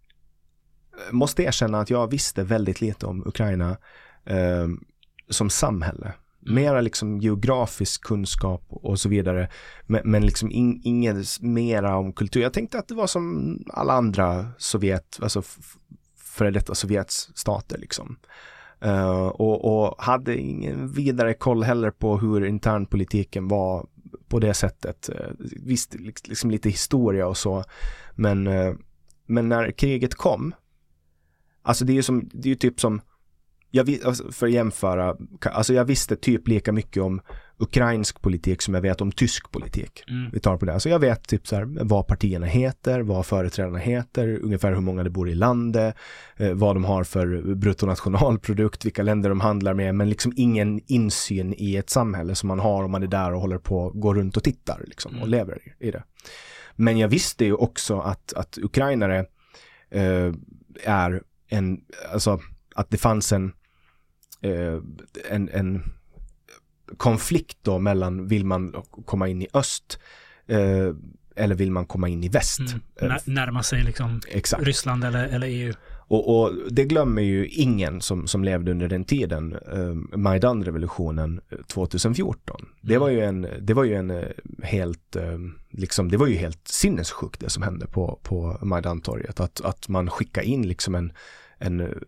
måste 1.10 1.42
erkänna 1.42 1.80
att 1.80 1.90
jag 1.90 2.10
visste 2.10 2.42
väldigt 2.42 2.80
lite 2.80 3.06
om 3.06 3.26
Ukraina 3.26 3.76
um, 4.24 4.84
som 5.28 5.50
samhälle. 5.50 6.12
Mm. 6.46 6.54
Mera 6.54 6.80
liksom 6.80 7.18
geografisk 7.18 8.04
kunskap 8.04 8.64
och 8.68 9.00
så 9.00 9.08
vidare. 9.08 9.48
Men, 9.86 10.00
men 10.04 10.26
liksom 10.26 10.50
in, 10.50 10.80
inget 10.84 11.40
mera 11.40 11.96
om 11.96 12.12
kultur. 12.12 12.40
Jag 12.42 12.52
tänkte 12.52 12.78
att 12.78 12.88
det 12.88 12.94
var 12.94 13.06
som 13.06 13.58
alla 13.72 13.92
andra 13.92 14.46
Sovjet, 14.58 15.18
alltså 15.22 15.42
före 16.16 16.50
detta 16.50 16.74
Sovjets 16.74 17.30
stater 17.34 17.78
liksom. 17.78 18.16
Uh, 18.84 19.26
och, 19.26 19.84
och, 19.84 20.02
hade 20.02 20.36
ingen 20.36 20.92
vidare 20.92 21.34
koll 21.34 21.62
heller 21.62 21.90
på 21.90 22.18
hur 22.18 22.44
internpolitiken 22.44 23.48
var 23.48 23.86
på 24.28 24.38
det 24.38 24.54
sättet. 24.54 25.10
Uh, 25.10 25.46
visst, 25.66 25.94
liksom 26.24 26.50
lite 26.50 26.68
historia 26.68 27.26
och 27.26 27.36
så. 27.36 27.64
Men, 28.14 28.46
uh, 28.46 28.74
men 29.26 29.48
när 29.48 29.70
kriget 29.70 30.14
kom, 30.14 30.54
alltså 31.62 31.84
det 31.84 31.92
är 31.92 31.94
ju 31.94 32.02
som, 32.02 32.30
det 32.32 32.48
är 32.48 32.50
ju 32.50 32.54
typ 32.54 32.80
som, 32.80 33.00
jag, 33.74 33.98
alltså 34.04 34.32
för 34.32 34.46
att 34.46 34.52
jämföra, 34.52 35.16
alltså 35.52 35.74
jag 35.74 35.84
visste 35.84 36.16
typ 36.16 36.48
lika 36.48 36.72
mycket 36.72 37.02
om 37.02 37.20
ukrainsk 37.58 38.22
politik 38.22 38.62
som 38.62 38.74
jag 38.74 38.80
vet 38.80 39.00
om 39.00 39.12
tysk 39.12 39.50
politik. 39.50 40.04
Mm. 40.08 40.30
Vi 40.32 40.40
tar 40.40 40.56
på 40.56 40.64
det. 40.64 40.80
Så 40.80 40.88
jag 40.88 40.98
vet 40.98 41.28
typ 41.28 41.46
så 41.46 41.56
här, 41.56 41.68
vad 41.84 42.06
partierna 42.06 42.46
heter, 42.46 43.00
vad 43.00 43.26
företrädarna 43.26 43.78
heter, 43.78 44.38
ungefär 44.42 44.72
hur 44.72 44.80
många 44.80 45.02
det 45.02 45.10
bor 45.10 45.28
i 45.28 45.34
landet, 45.34 45.96
eh, 46.36 46.52
vad 46.52 46.76
de 46.76 46.84
har 46.84 47.04
för 47.04 47.54
bruttonationalprodukt, 47.54 48.84
vilka 48.84 49.02
länder 49.02 49.28
de 49.28 49.40
handlar 49.40 49.74
med, 49.74 49.94
men 49.94 50.10
liksom 50.10 50.32
ingen 50.36 50.80
insyn 50.86 51.54
i 51.58 51.76
ett 51.76 51.90
samhälle 51.90 52.34
som 52.34 52.48
man 52.48 52.60
har 52.60 52.84
om 52.84 52.90
man 52.90 53.02
är 53.02 53.06
där 53.06 53.32
och 53.32 53.40
håller 53.40 53.58
på, 53.58 53.90
går 53.90 54.14
runt 54.14 54.36
och 54.36 54.44
tittar 54.44 54.84
liksom, 54.86 55.12
och 55.12 55.26
mm. 55.26 55.30
lever 55.30 55.58
i, 55.78 55.90
det. 55.90 56.02
Men 56.76 56.98
jag 56.98 57.08
visste 57.08 57.44
ju 57.44 57.54
också 57.54 58.00
att, 58.00 58.32
att 58.32 58.58
ukrainare 58.62 59.18
eh, 59.90 60.32
är 60.84 61.22
en, 61.48 61.80
alltså 62.12 62.40
att 62.74 62.90
det 62.90 62.98
fanns 62.98 63.32
en, 63.32 63.52
en, 65.30 65.48
en 65.48 65.82
konflikt 66.96 67.58
då 67.62 67.78
mellan 67.78 68.26
vill 68.26 68.44
man 68.44 68.74
komma 69.04 69.28
in 69.28 69.42
i 69.42 69.48
öst 69.54 69.98
eh, 70.46 70.94
eller 71.36 71.54
vill 71.54 71.70
man 71.70 71.86
komma 71.86 72.08
in 72.08 72.24
i 72.24 72.28
väst? 72.28 72.60
Mm. 73.00 73.16
Närma 73.24 73.62
sig 73.62 73.82
liksom 73.82 74.20
Exakt. 74.28 74.62
Ryssland 74.62 75.04
eller, 75.04 75.28
eller 75.28 75.46
EU. 75.46 75.72
Och, 76.12 76.40
och, 76.40 76.52
det 76.70 76.84
glömmer 76.84 77.22
ju 77.22 77.46
ingen 77.46 78.00
som, 78.00 78.26
som 78.26 78.44
levde 78.44 78.70
under 78.70 78.88
den 78.88 79.04
tiden, 79.04 79.56
eh, 79.72 80.18
Majdan-revolutionen 80.18 81.40
2014. 81.66 82.56
Mm. 82.60 82.72
Det 82.80 82.98
var 82.98 83.08
ju 83.08 83.20
en, 83.20 83.46
det 83.60 83.74
var 83.74 83.84
ju 83.84 83.94
en 83.94 84.10
eh, 84.10 84.28
helt, 84.62 85.16
eh, 85.16 85.38
liksom, 85.70 86.10
det 86.10 86.16
var 86.16 86.26
ju 86.26 86.36
helt 86.36 86.68
sinnessjukt 86.68 87.40
det 87.40 87.50
som 87.50 87.62
hände 87.62 87.86
på, 87.86 88.20
på 88.22 88.58
Majdan-torget. 88.62 89.40
Att, 89.40 89.60
att 89.60 89.88
man 89.88 90.10
skickade 90.10 90.46
in 90.46 90.68
liksom 90.68 90.94
en, 90.94 91.12
en 91.58 92.04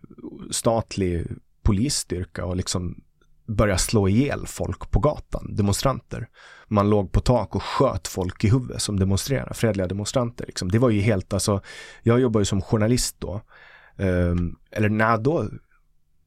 statlig 0.51 1.27
polisstyrka 1.65 2.45
och 2.45 2.55
liksom 2.55 3.03
börja 3.47 3.77
slå 3.77 4.07
ihjäl 4.07 4.47
folk 4.47 4.91
på 4.91 4.99
gatan, 4.99 5.55
demonstranter. 5.55 6.27
Man 6.67 6.89
låg 6.89 7.11
på 7.11 7.19
tak 7.19 7.55
och 7.55 7.63
sköt 7.63 8.07
folk 8.07 8.43
i 8.43 8.49
huvudet 8.49 8.81
som 8.81 8.99
demonstrerade, 8.99 9.53
fredliga 9.53 9.87
demonstranter. 9.87 10.45
Liksom. 10.45 10.71
Det 10.71 10.79
var 10.79 10.89
ju 10.89 11.01
helt, 11.01 11.33
alltså, 11.33 11.61
jag 12.03 12.19
jobbar 12.19 12.41
ju 12.41 12.45
som 12.45 12.61
journalist 12.61 13.15
då. 13.19 13.41
Um, 13.97 14.55
eller 14.71 14.89
när 14.89 15.17
då, 15.17 15.49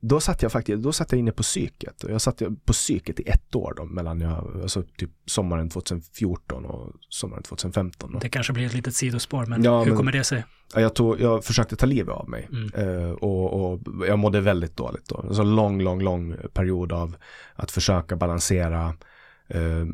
då 0.01 0.21
satt 0.21 0.43
jag 0.43 0.53
faktiskt, 0.53 0.83
då 0.83 0.93
satt 0.93 1.13
jag 1.13 1.19
inne 1.19 1.33
på 1.33 1.43
psyket. 1.43 2.05
Och 2.05 2.11
jag 2.11 2.21
satt 2.21 2.39
på 2.65 2.73
psyket 2.73 3.21
i 3.21 3.29
ett 3.29 3.55
år 3.55 3.75
då, 3.77 3.85
mellan 3.85 4.21
jag, 4.21 4.61
alltså 4.63 4.83
typ 4.83 5.11
sommaren 5.27 5.71
2014 5.71 6.65
och 6.65 6.93
sommaren 7.09 7.43
2015. 7.43 8.13
Då. 8.13 8.19
Det 8.19 8.29
kanske 8.29 8.53
blir 8.53 8.67
ett 8.67 8.75
litet 8.75 8.95
sidospår, 8.95 9.47
men 9.47 9.65
ja, 9.65 9.79
hur 9.79 9.87
men, 9.87 9.97
kommer 9.97 10.13
det 10.13 10.25
sig? 10.25 10.45
Jag, 10.75 10.95
tog, 10.95 11.21
jag 11.21 11.45
försökte 11.45 11.77
ta 11.77 11.87
livet 11.87 12.15
av 12.15 12.29
mig 12.29 12.49
mm. 12.53 12.89
uh, 12.89 13.13
och, 13.13 13.73
och, 13.73 13.81
jag 14.07 14.19
mådde 14.19 14.41
väldigt 14.41 14.77
dåligt 14.77 15.09
då. 15.09 15.17
Alltså 15.17 15.43
lång, 15.43 15.83
lång, 15.83 16.03
lång 16.03 16.37
period 16.53 16.93
av 16.93 17.17
att 17.55 17.71
försöka 17.71 18.17
balansera 18.17 18.95
uh, 19.55 19.87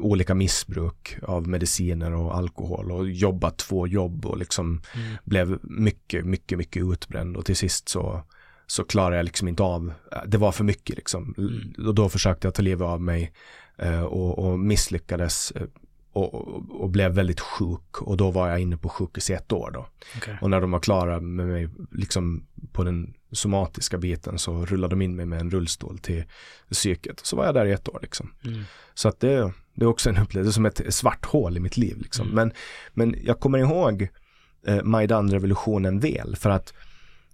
olika 0.00 0.34
missbruk 0.34 1.18
av 1.22 1.48
mediciner 1.48 2.14
och 2.14 2.36
alkohol 2.36 2.92
och 2.92 3.08
jobba 3.08 3.50
två 3.50 3.86
jobb 3.86 4.26
och 4.26 4.38
liksom 4.38 4.66
mm. 4.94 5.16
blev 5.24 5.58
mycket, 5.62 6.24
mycket, 6.24 6.58
mycket 6.58 6.82
utbränd 6.82 7.36
och 7.36 7.44
till 7.44 7.56
sist 7.56 7.88
så 7.88 8.22
så 8.70 8.84
klarade 8.84 9.16
jag 9.16 9.24
liksom 9.24 9.48
inte 9.48 9.62
av, 9.62 9.92
det 10.26 10.38
var 10.38 10.52
för 10.52 10.64
mycket 10.64 10.96
liksom. 10.96 11.34
Mm. 11.38 11.86
Och 11.88 11.94
då 11.94 12.08
försökte 12.08 12.46
jag 12.46 12.54
ta 12.54 12.62
livet 12.62 12.86
av 12.86 13.00
mig 13.00 13.32
eh, 13.76 14.02
och, 14.02 14.38
och, 14.38 14.58
misslyckades 14.58 15.50
eh, 15.50 15.62
och, 16.12 16.34
och, 16.34 16.80
och, 16.80 16.90
blev 16.90 17.12
väldigt 17.12 17.40
sjuk 17.40 18.02
och 18.02 18.16
då 18.16 18.30
var 18.30 18.48
jag 18.48 18.60
inne 18.60 18.76
på 18.76 18.88
sjukhus 18.88 19.30
i 19.30 19.32
ett 19.32 19.52
år 19.52 19.70
då. 19.70 19.86
Okay. 20.16 20.36
Och 20.40 20.50
när 20.50 20.60
de 20.60 20.70
var 20.70 20.80
klara 20.80 21.20
med 21.20 21.46
mig 21.46 21.68
liksom 21.92 22.46
på 22.72 22.84
den 22.84 23.14
somatiska 23.32 23.98
biten 23.98 24.38
så 24.38 24.66
rullade 24.66 24.92
de 24.92 25.02
in 25.02 25.16
mig 25.16 25.26
med 25.26 25.40
en 25.40 25.50
rullstol 25.50 25.98
till 25.98 26.24
psyket. 26.70 27.20
Så 27.22 27.36
var 27.36 27.44
jag 27.44 27.54
där 27.54 27.66
i 27.66 27.72
ett 27.72 27.88
år 27.88 27.98
liksom. 28.02 28.32
Mm. 28.44 28.62
Så 28.94 29.08
att 29.08 29.20
det, 29.20 29.52
det 29.74 29.84
är 29.84 29.88
också 29.88 30.10
en 30.10 30.18
upplevelse 30.18 30.52
som 30.52 30.66
ett 30.66 30.94
svart 30.94 31.24
hål 31.24 31.56
i 31.56 31.60
mitt 31.60 31.76
liv 31.76 31.98
liksom. 31.98 32.26
Mm. 32.26 32.34
Men, 32.34 32.52
men 32.94 33.20
jag 33.24 33.40
kommer 33.40 33.58
ihåg 33.58 34.08
eh, 34.66 34.82
Majdan-revolutionen 34.82 36.00
väl 36.00 36.36
för 36.36 36.50
att 36.50 36.74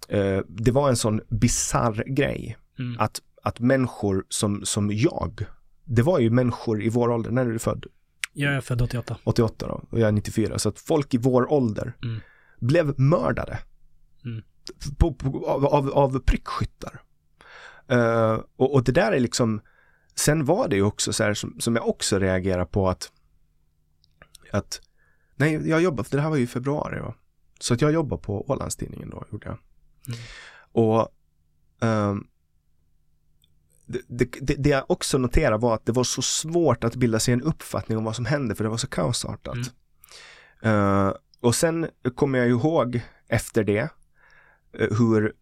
eh, 0.09 0.41
det 0.49 0.71
var 0.71 0.89
en 0.89 0.97
sån 0.97 1.21
bizarr 1.29 2.05
grej. 2.07 2.57
Mm. 2.79 3.01
Att, 3.01 3.23
att 3.43 3.61
människor 3.61 4.25
som, 4.29 4.65
som 4.65 4.91
jag, 4.93 5.47
det 5.85 6.03
var 6.03 6.19
ju 6.19 6.31
människor 6.31 6.83
i 6.83 6.89
vår 6.89 7.11
ålder, 7.11 7.31
när 7.31 7.47
är 7.47 7.51
du 7.53 7.59
född? 7.59 7.87
Jag 8.33 8.55
är 8.55 8.61
född 8.61 8.83
88. 8.83 9.17
88 9.25 9.69
då, 9.69 9.83
och 9.91 10.01
jag 10.01 10.09
är 10.09 10.13
94. 10.13 10.59
Så 10.59 10.69
att 10.69 10.79
folk 10.79 11.15
i 11.15 11.19
vår 11.19 11.53
ålder 11.53 11.97
mm. 12.03 12.21
blev 12.61 13.01
mördade. 13.01 13.59
Mm. 14.25 14.43
På, 14.99 15.15
på, 15.15 15.47
av, 15.47 15.67
av, 15.67 15.91
av 15.91 16.19
prickskyttar. 16.19 17.01
Uh, 17.93 18.41
och, 18.57 18.75
och, 18.75 18.85
det 18.85 18.93
där 18.93 19.13
är 19.13 19.21
liksom, 19.21 19.61
sen 20.15 20.45
var 20.45 20.69
det 20.69 20.77
ju 20.77 20.83
också 20.83 21.13
så 21.13 21.25
här 21.25 21.35
som, 21.35 21.61
som 21.61 21.77
jag 21.77 21.89
också 21.89 22.19
reagerar 22.19 22.65
på 22.65 22.89
att, 22.89 23.13
att, 24.53 24.81
nej 25.37 25.69
jag 25.69 25.83
jobbade, 25.83 26.09
för 26.09 26.17
det 26.17 26.23
här 26.23 26.31
var 26.31 26.37
ju 26.37 26.43
i 26.43 26.47
februari 26.47 27.01
va? 27.01 27.15
Så 27.61 27.75
att 27.75 27.81
jag 27.81 27.93
jobbade 27.93 28.23
på 28.23 28.51
Ålandstidningen 28.51 29.11
då, 29.11 29.25
gjorde 29.33 29.47
jag. 29.47 29.59
Mm. 30.09 30.19
Och 30.73 31.09
um, 31.81 32.27
det, 33.87 34.01
det, 34.41 34.55
det, 34.55 34.71
jag 34.71 34.91
också 34.91 35.19
noterade 35.19 35.57
var 35.57 35.75
att 35.75 35.87
det 35.87 35.93
var 35.93 36.05
så 36.05 36.23
svårt 36.23 36.85
att 36.85 36.97
bilda 36.97 37.21
sig 37.21 37.35
en 37.35 37.43
uppfattning 37.43 37.99
om 37.99 38.05
vad 38.05 38.17
som 38.17 38.25
hände 38.25 38.55
för 38.55 38.65
det 38.65 38.71
var 38.71 38.77
så 38.77 38.87
kaosartat. 38.87 39.59
Mm. 40.63 40.77
Uh, 40.77 41.15
och 41.41 41.55
sen 41.55 41.89
kommer 42.15 42.39
jag 42.39 42.49
ihåg 42.49 43.01
efter 43.29 43.65
det 43.65 43.83
uh, 44.81 44.99
hur, 44.99 45.33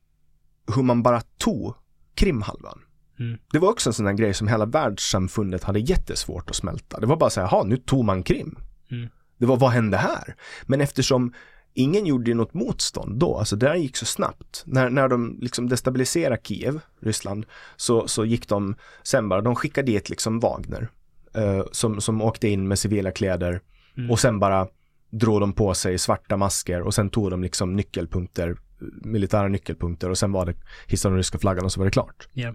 hur 0.74 0.82
man 0.82 1.02
bara 1.02 1.20
tog 1.20 1.74
Krimhalvön. 2.14 2.78
Mm. 3.18 3.38
Det 3.52 3.58
var 3.58 3.68
också 3.68 3.90
en 3.90 3.94
sån 3.94 4.04
där 4.04 4.12
grej 4.12 4.34
som 4.34 4.48
hela 4.48 4.66
världssamfundet 4.66 5.64
hade 5.64 5.78
jättesvårt 5.78 6.50
att 6.50 6.56
smälta. 6.56 7.00
Det 7.00 7.06
var 7.06 7.16
bara 7.16 7.30
så 7.30 7.40
här, 7.40 7.64
nu 7.64 7.76
tog 7.76 8.04
man 8.04 8.22
Krim. 8.22 8.58
Mm. 8.90 9.08
Det 9.38 9.46
var, 9.46 9.56
vad 9.56 9.70
hände 9.70 9.96
här? 9.96 10.36
Men 10.62 10.80
eftersom 10.80 11.34
ingen 11.74 12.06
gjorde 12.06 12.30
ju 12.30 12.34
något 12.34 12.54
motstånd 12.54 13.18
då, 13.18 13.38
alltså 13.38 13.56
det 13.56 13.66
där 13.66 13.74
gick 13.74 13.96
så 13.96 14.06
snabbt. 14.06 14.62
När, 14.66 14.90
när 14.90 15.08
de 15.08 15.38
liksom 15.40 15.68
destabiliserade 15.68 16.40
Kiev, 16.42 16.80
Ryssland, 17.00 17.46
så, 17.76 18.08
så 18.08 18.24
gick 18.24 18.48
de 18.48 18.74
sen 19.02 19.28
bara, 19.28 19.40
de 19.40 19.54
skickade 19.54 19.92
dit 19.92 20.10
liksom 20.10 20.40
Wagner, 20.40 20.88
eh, 21.34 21.62
som, 21.72 22.00
som 22.00 22.22
åkte 22.22 22.48
in 22.48 22.68
med 22.68 22.78
civila 22.78 23.10
kläder 23.10 23.60
mm. 23.96 24.10
och 24.10 24.20
sen 24.20 24.38
bara 24.38 24.68
drog 25.10 25.40
de 25.40 25.52
på 25.52 25.74
sig 25.74 25.98
svarta 25.98 26.36
masker 26.36 26.80
och 26.80 26.94
sen 26.94 27.10
tog 27.10 27.30
de 27.30 27.42
liksom 27.42 27.76
nyckelpunkter, 27.76 28.56
militära 29.04 29.48
nyckelpunkter 29.48 30.10
och 30.10 30.18
sen 30.18 30.32
var 30.32 30.46
det, 30.46 30.54
hissade 30.86 31.12
den 31.12 31.16
ryska 31.16 31.38
flaggan 31.38 31.64
och 31.64 31.72
så 31.72 31.80
var 31.80 31.84
det 31.84 31.90
klart. 31.90 32.28
Yeah. 32.34 32.54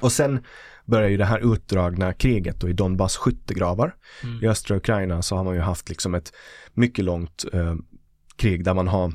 Och 0.00 0.12
sen 0.12 0.44
börjar 0.84 1.08
ju 1.08 1.16
det 1.16 1.24
här 1.24 1.54
utdragna 1.54 2.12
kriget 2.12 2.60
då 2.60 2.68
i 2.68 2.72
Donbass 2.72 3.16
skyttegravar. 3.16 3.94
Mm. 4.22 4.44
I 4.44 4.48
östra 4.48 4.76
Ukraina 4.76 5.22
så 5.22 5.36
har 5.36 5.44
man 5.44 5.54
ju 5.54 5.60
haft 5.60 5.88
liksom 5.88 6.14
ett 6.14 6.32
mycket 6.72 7.04
långt 7.04 7.44
eh, 7.52 7.74
krig 8.36 8.64
där 8.64 8.74
man 8.74 8.88
har 8.88 9.12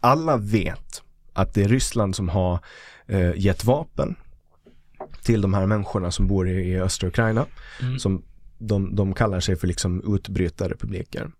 alla 0.00 0.36
vet 0.36 1.02
att 1.32 1.54
det 1.54 1.62
är 1.62 1.68
Ryssland 1.68 2.16
som 2.16 2.28
har 2.28 2.58
eh, 3.06 3.32
gett 3.36 3.64
vapen 3.64 4.16
till 5.22 5.40
de 5.40 5.54
här 5.54 5.66
människorna 5.66 6.10
som 6.10 6.26
bor 6.26 6.48
i, 6.48 6.52
i 6.52 6.80
östra 6.80 7.08
Ukraina. 7.08 7.46
Mm. 7.82 7.98
Som 7.98 8.22
de, 8.58 8.94
de 8.96 9.14
kallar 9.14 9.40
sig 9.40 9.56
för 9.56 9.66
liksom 9.66 10.14
utbrytarrepubliker. 10.14 11.30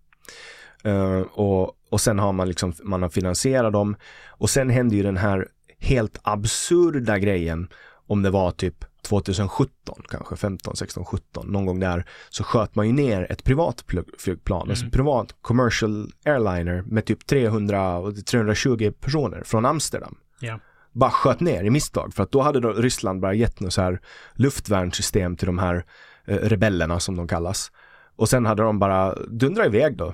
Uh, 0.85 1.21
och, 1.21 1.71
och 1.89 2.01
sen 2.01 2.19
har 2.19 2.31
man 2.31 2.47
liksom, 2.47 2.73
man 2.83 3.01
har 3.01 3.09
finansierat 3.09 3.73
dem 3.73 3.95
och 4.27 4.49
sen 4.49 4.69
hände 4.69 4.95
ju 4.95 5.03
den 5.03 5.17
här 5.17 5.47
helt 5.79 6.19
absurda 6.21 7.19
grejen 7.19 7.67
om 8.07 8.21
det 8.21 8.29
var 8.29 8.51
typ 8.51 8.85
2017 9.01 10.03
kanske, 10.09 10.35
15, 10.35 10.75
16, 10.75 11.05
17, 11.05 11.47
någon 11.47 11.65
gång 11.65 11.79
där 11.79 12.05
så 12.29 12.43
sköt 12.43 12.75
man 12.75 12.87
ju 12.87 12.93
ner 12.93 13.31
ett 13.31 13.43
privat 13.43 13.85
flygplan, 14.17 14.59
alltså 14.59 14.63
mm. 14.63 14.69
alltså 14.69 14.89
privat 14.89 15.35
commercial 15.41 16.11
airliner 16.25 16.81
med 16.81 17.05
typ 17.05 17.25
300, 17.25 18.01
320 18.25 18.91
personer 18.99 19.43
från 19.45 19.65
Amsterdam. 19.65 20.15
Yeah. 20.41 20.59
Bara 20.91 21.11
sköt 21.11 21.39
ner 21.39 21.63
i 21.63 21.69
misstag 21.69 22.13
för 22.13 22.23
att 22.23 22.31
då 22.31 22.41
hade 22.41 22.59
då 22.59 22.73
Ryssland 22.73 23.21
bara 23.21 23.33
gett 23.33 23.59
något 23.59 23.73
så 23.73 23.81
här 23.81 24.01
luftvärnssystem 24.33 25.35
till 25.35 25.45
de 25.45 25.59
här 25.59 25.85
eh, 26.25 26.35
rebellerna 26.35 26.99
som 26.99 27.15
de 27.15 27.27
kallas. 27.27 27.71
Och 28.15 28.29
sen 28.29 28.45
hade 28.45 28.63
de 28.63 28.79
bara 28.79 29.15
dundrat 29.15 29.67
iväg 29.67 29.97
då 29.97 30.13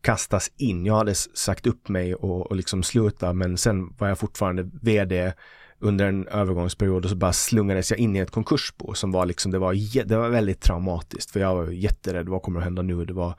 kastas 0.00 0.50
in. 0.56 0.86
Jag 0.86 0.96
hade 0.96 1.14
sagt 1.14 1.66
upp 1.66 1.88
mig 1.88 2.14
och, 2.14 2.46
och 2.46 2.56
liksom 2.56 2.82
sluta 2.82 3.32
men 3.32 3.56
sen 3.56 3.94
var 3.98 4.08
jag 4.08 4.18
fortfarande 4.18 4.70
vd 4.82 5.32
under 5.78 6.06
en 6.06 6.28
övergångsperiod 6.28 7.04
och 7.04 7.10
så 7.10 7.16
bara 7.16 7.32
slungades 7.32 7.90
jag 7.90 8.00
in 8.00 8.16
i 8.16 8.18
ett 8.18 8.30
konkursbo 8.30 8.94
som 8.94 9.12
var 9.12 9.26
liksom, 9.26 9.52
det 9.52 9.58
var, 9.58 10.04
det 10.04 10.16
var 10.16 10.28
väldigt 10.28 10.60
traumatiskt 10.60 11.30
för 11.30 11.40
jag 11.40 11.54
var 11.54 11.70
jätterädd, 11.70 12.28
vad 12.28 12.42
kommer 12.42 12.60
att 12.60 12.64
hända 12.64 12.82
nu? 12.82 13.04
Det 13.04 13.12
var 13.12 13.34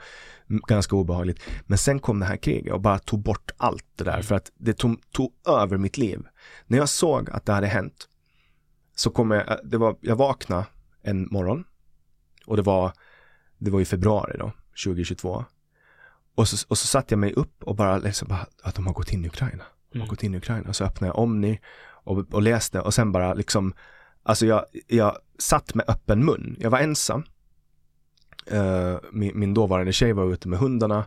ganska 0.48 0.96
obehagligt. 0.96 1.42
Men 1.66 1.78
sen 1.78 2.00
kom 2.00 2.20
det 2.20 2.26
här 2.26 2.38
kriget 2.38 2.74
och 2.74 2.82
bara 2.82 3.00
tog 3.00 3.20
bort 3.20 3.52
allt 3.58 3.86
det 3.96 4.04
där 4.04 4.22
för 4.22 4.36
att 4.36 4.52
det 4.58 4.74
tog, 4.74 5.12
tog 5.12 5.34
över 5.48 5.78
mitt 5.78 5.98
liv. 5.98 6.20
När 6.68 6.78
jag 6.78 6.90
såg 6.90 7.30
att 7.30 7.46
det 7.46 7.54
hade 7.54 7.68
hänt 7.68 8.08
så 8.96 9.10
kom 9.10 9.32
jag, 9.32 9.60
det 9.64 9.78
var, 9.78 9.98
jag 10.02 10.16
vaknade 10.16 10.66
en 11.02 11.28
morgon 11.32 11.64
och 12.46 12.56
det 12.56 12.62
var, 12.62 12.92
det 13.58 13.72
var 13.72 13.82
i 13.82 13.86
februari 13.86 14.38
då, 14.38 14.52
2022 14.86 15.46
och 16.38 16.48
så, 16.48 16.68
och 16.68 16.78
så 16.78 16.88
satte 16.88 17.14
jag 17.14 17.20
mig 17.20 17.34
upp 17.34 17.64
och 17.64 17.76
bara 17.76 17.98
liksom 17.98 18.28
bara, 18.28 18.48
att 18.64 18.76
de 18.76 18.88
har 18.88 18.94
gått 18.94 19.12
in 19.12 19.26
i 19.26 19.28
Ukraina. 19.28 19.64
De 19.92 20.00
har 20.00 20.06
mm. 20.06 20.10
gått 20.10 20.24
in 20.24 20.34
i 20.34 20.38
Ukraina. 20.38 20.74
Så 20.74 20.84
öppnade 20.84 21.10
jag 21.10 21.20
Omni 21.20 21.60
och, 21.88 22.34
och 22.34 22.42
läste 22.42 22.82
och 22.82 22.94
sen 22.94 23.12
bara 23.12 23.34
liksom, 23.34 23.74
alltså 24.24 24.46
jag, 24.46 24.66
jag 24.88 25.18
satt 25.40 25.74
med 25.74 25.86
öppen 25.90 26.26
mun. 26.26 26.56
Jag 26.60 26.70
var 26.70 26.80
ensam. 26.80 27.24
Uh, 28.54 28.98
min, 29.12 29.40
min 29.40 29.54
dåvarande 29.54 29.94
tjej 29.94 30.14
var 30.14 30.34
ute 30.34 30.48
med 30.48 30.60
hundarna 30.60 31.06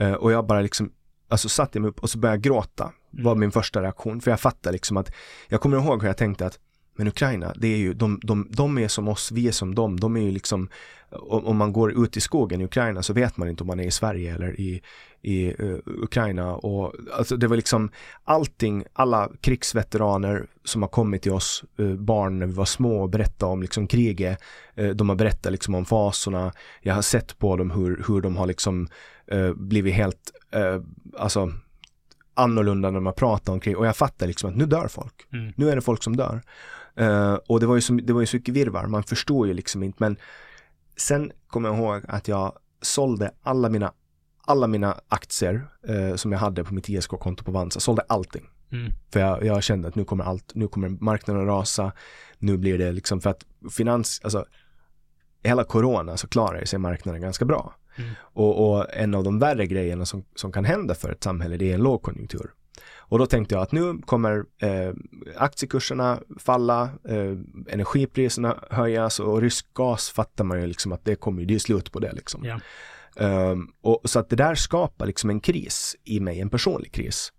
uh, 0.00 0.12
och 0.12 0.32
jag 0.32 0.46
bara 0.46 0.60
liksom, 0.60 0.92
alltså 1.28 1.48
satte 1.48 1.78
jag 1.78 1.82
mig 1.82 1.88
upp 1.88 2.00
och 2.00 2.10
så 2.10 2.18
började 2.18 2.36
jag 2.36 2.42
gråta. 2.42 2.92
Var 3.10 3.32
mm. 3.32 3.40
min 3.40 3.52
första 3.52 3.82
reaktion. 3.82 4.20
För 4.20 4.30
jag 4.30 4.40
fattade 4.40 4.72
liksom 4.72 4.96
att, 4.96 5.12
jag 5.48 5.60
kommer 5.60 5.76
ihåg 5.76 6.02
hur 6.02 6.08
jag 6.08 6.16
tänkte 6.16 6.46
att 6.46 6.58
men 6.96 7.08
Ukraina, 7.08 7.54
det 7.56 7.68
är 7.68 7.76
ju, 7.76 7.94
de, 7.94 8.20
de, 8.22 8.48
de 8.50 8.78
är 8.78 8.88
som 8.88 9.08
oss, 9.08 9.32
vi 9.32 9.48
är 9.48 9.52
som 9.52 9.74
dem. 9.74 10.00
De 10.00 10.16
är 10.16 10.20
ju 10.20 10.30
liksom, 10.30 10.68
om 11.10 11.56
man 11.56 11.72
går 11.72 12.04
ut 12.04 12.16
i 12.16 12.20
skogen 12.20 12.60
i 12.60 12.64
Ukraina 12.64 13.02
så 13.02 13.12
vet 13.12 13.36
man 13.36 13.48
inte 13.48 13.62
om 13.62 13.66
man 13.66 13.80
är 13.80 13.84
i 13.84 13.90
Sverige 13.90 14.34
eller 14.34 14.60
i, 14.60 14.82
i 15.22 15.62
uh, 15.62 15.78
Ukraina. 15.84 16.54
Och, 16.54 16.94
alltså 17.12 17.36
det 17.36 17.46
var 17.46 17.56
liksom 17.56 17.90
allting, 18.24 18.84
alla 18.92 19.30
krigsveteraner 19.40 20.46
som 20.64 20.82
har 20.82 20.88
kommit 20.88 21.22
till 21.22 21.32
oss, 21.32 21.64
uh, 21.80 21.94
barn 21.94 22.38
när 22.38 22.46
vi 22.46 22.52
var 22.52 22.64
små 22.64 23.02
och 23.02 23.10
berättade 23.10 23.52
om 23.52 23.62
liksom 23.62 23.86
kriget. 23.86 24.38
Uh, 24.78 24.90
de 24.90 25.08
har 25.08 25.16
berättat 25.16 25.52
liksom 25.52 25.74
om 25.74 25.84
fasorna. 25.84 26.52
Jag 26.82 26.94
har 26.94 27.02
sett 27.02 27.38
på 27.38 27.56
dem 27.56 27.70
hur, 27.70 28.04
hur 28.08 28.20
de 28.20 28.36
har 28.36 28.46
liksom 28.46 28.88
blivit 29.54 29.94
helt, 29.94 30.30
alltså 31.18 31.52
annorlunda 32.34 32.90
när 32.90 33.00
man 33.00 33.14
pratar 33.14 33.52
om 33.52 33.60
krig 33.60 33.78
och 33.78 33.86
jag 33.86 33.96
fattar 33.96 34.26
liksom 34.26 34.50
att 34.50 34.56
nu 34.56 34.66
dör 34.66 34.88
folk. 34.88 35.26
Mm. 35.32 35.52
Nu 35.56 35.70
är 35.70 35.76
det 35.76 35.82
folk 35.82 36.02
som 36.02 36.16
dör. 36.16 36.42
Uh, 37.00 37.34
och 37.34 37.60
det 37.60 37.66
var 37.66 37.74
ju 37.74 37.80
så, 37.80 37.92
det 37.92 38.12
var 38.12 38.20
ju 38.20 38.26
så 38.26 38.36
mycket 38.36 38.54
virvar, 38.54 38.86
man 38.86 39.02
förstår 39.02 39.46
ju 39.46 39.54
liksom 39.54 39.82
inte 39.82 39.96
men 40.00 40.16
sen 40.96 41.32
kommer 41.46 41.68
jag 41.68 41.78
ihåg 41.78 42.02
att 42.08 42.28
jag 42.28 42.58
sålde 42.82 43.30
alla 43.42 43.68
mina 43.68 43.92
alla 44.46 44.66
mina 44.66 45.00
aktier 45.08 45.68
uh, 45.90 46.14
som 46.16 46.32
jag 46.32 46.38
hade 46.38 46.64
på 46.64 46.74
mitt 46.74 46.88
ISK-konto 46.88 47.44
på 47.44 47.50
Vansa, 47.50 47.80
sålde 47.80 48.02
allting. 48.08 48.48
Mm. 48.72 48.92
För 49.12 49.20
jag, 49.20 49.44
jag, 49.44 49.62
kände 49.62 49.88
att 49.88 49.94
nu 49.94 50.04
kommer 50.04 50.24
allt, 50.24 50.54
nu 50.54 50.68
kommer 50.68 50.88
marknaden 50.88 51.46
rasa, 51.46 51.92
nu 52.38 52.56
blir 52.56 52.78
det 52.78 52.92
liksom 52.92 53.20
för 53.20 53.30
att 53.30 53.46
finans, 53.70 54.20
alltså 54.24 54.46
hela 55.42 55.64
corona 55.64 56.16
så 56.16 56.28
klarar 56.28 56.64
sig 56.64 56.78
marknaden 56.78 57.20
ganska 57.20 57.44
bra. 57.44 57.74
Mm. 57.96 58.10
Och, 58.20 58.70
och, 58.70 58.86
en 58.94 59.14
av 59.14 59.24
de 59.24 59.38
värre 59.38 59.66
grejerna 59.66 60.06
som, 60.06 60.24
som 60.34 60.52
kan 60.52 60.64
hända 60.64 60.94
för 60.94 61.12
ett 61.12 61.24
samhälle 61.24 61.56
det 61.56 61.70
är 61.70 61.74
en 61.74 61.82
lågkonjunktur. 61.82 62.50
Och 63.10 63.18
då 63.18 63.26
tänkte 63.26 63.54
jag 63.54 63.62
att 63.62 63.72
nu 63.72 63.98
kommer 63.98 64.44
eh, 64.58 64.94
aktiekurserna 65.36 66.20
falla, 66.38 66.82
eh, 67.08 67.36
energipriserna 67.68 68.64
höjas 68.70 69.20
och 69.20 69.40
rysk 69.40 69.74
gas 69.74 70.10
fattar 70.10 70.44
man 70.44 70.60
ju 70.60 70.66
liksom 70.66 70.92
att 70.92 71.04
det 71.04 71.16
kommer, 71.16 71.44
det 71.44 71.54
är 71.54 71.58
slut 71.58 71.92
på 71.92 71.98
det 71.98 72.12
liksom. 72.12 72.44
Ja. 72.44 72.60
Um, 73.50 73.72
och 73.80 74.00
så 74.04 74.18
att 74.18 74.28
det 74.28 74.36
där 74.36 74.54
skapar 74.54 75.06
liksom 75.06 75.30
en 75.30 75.40
kris 75.40 75.96
i 76.04 76.20
mig, 76.20 76.40
en 76.40 76.50
personlig 76.50 76.92
kris. 76.92 77.32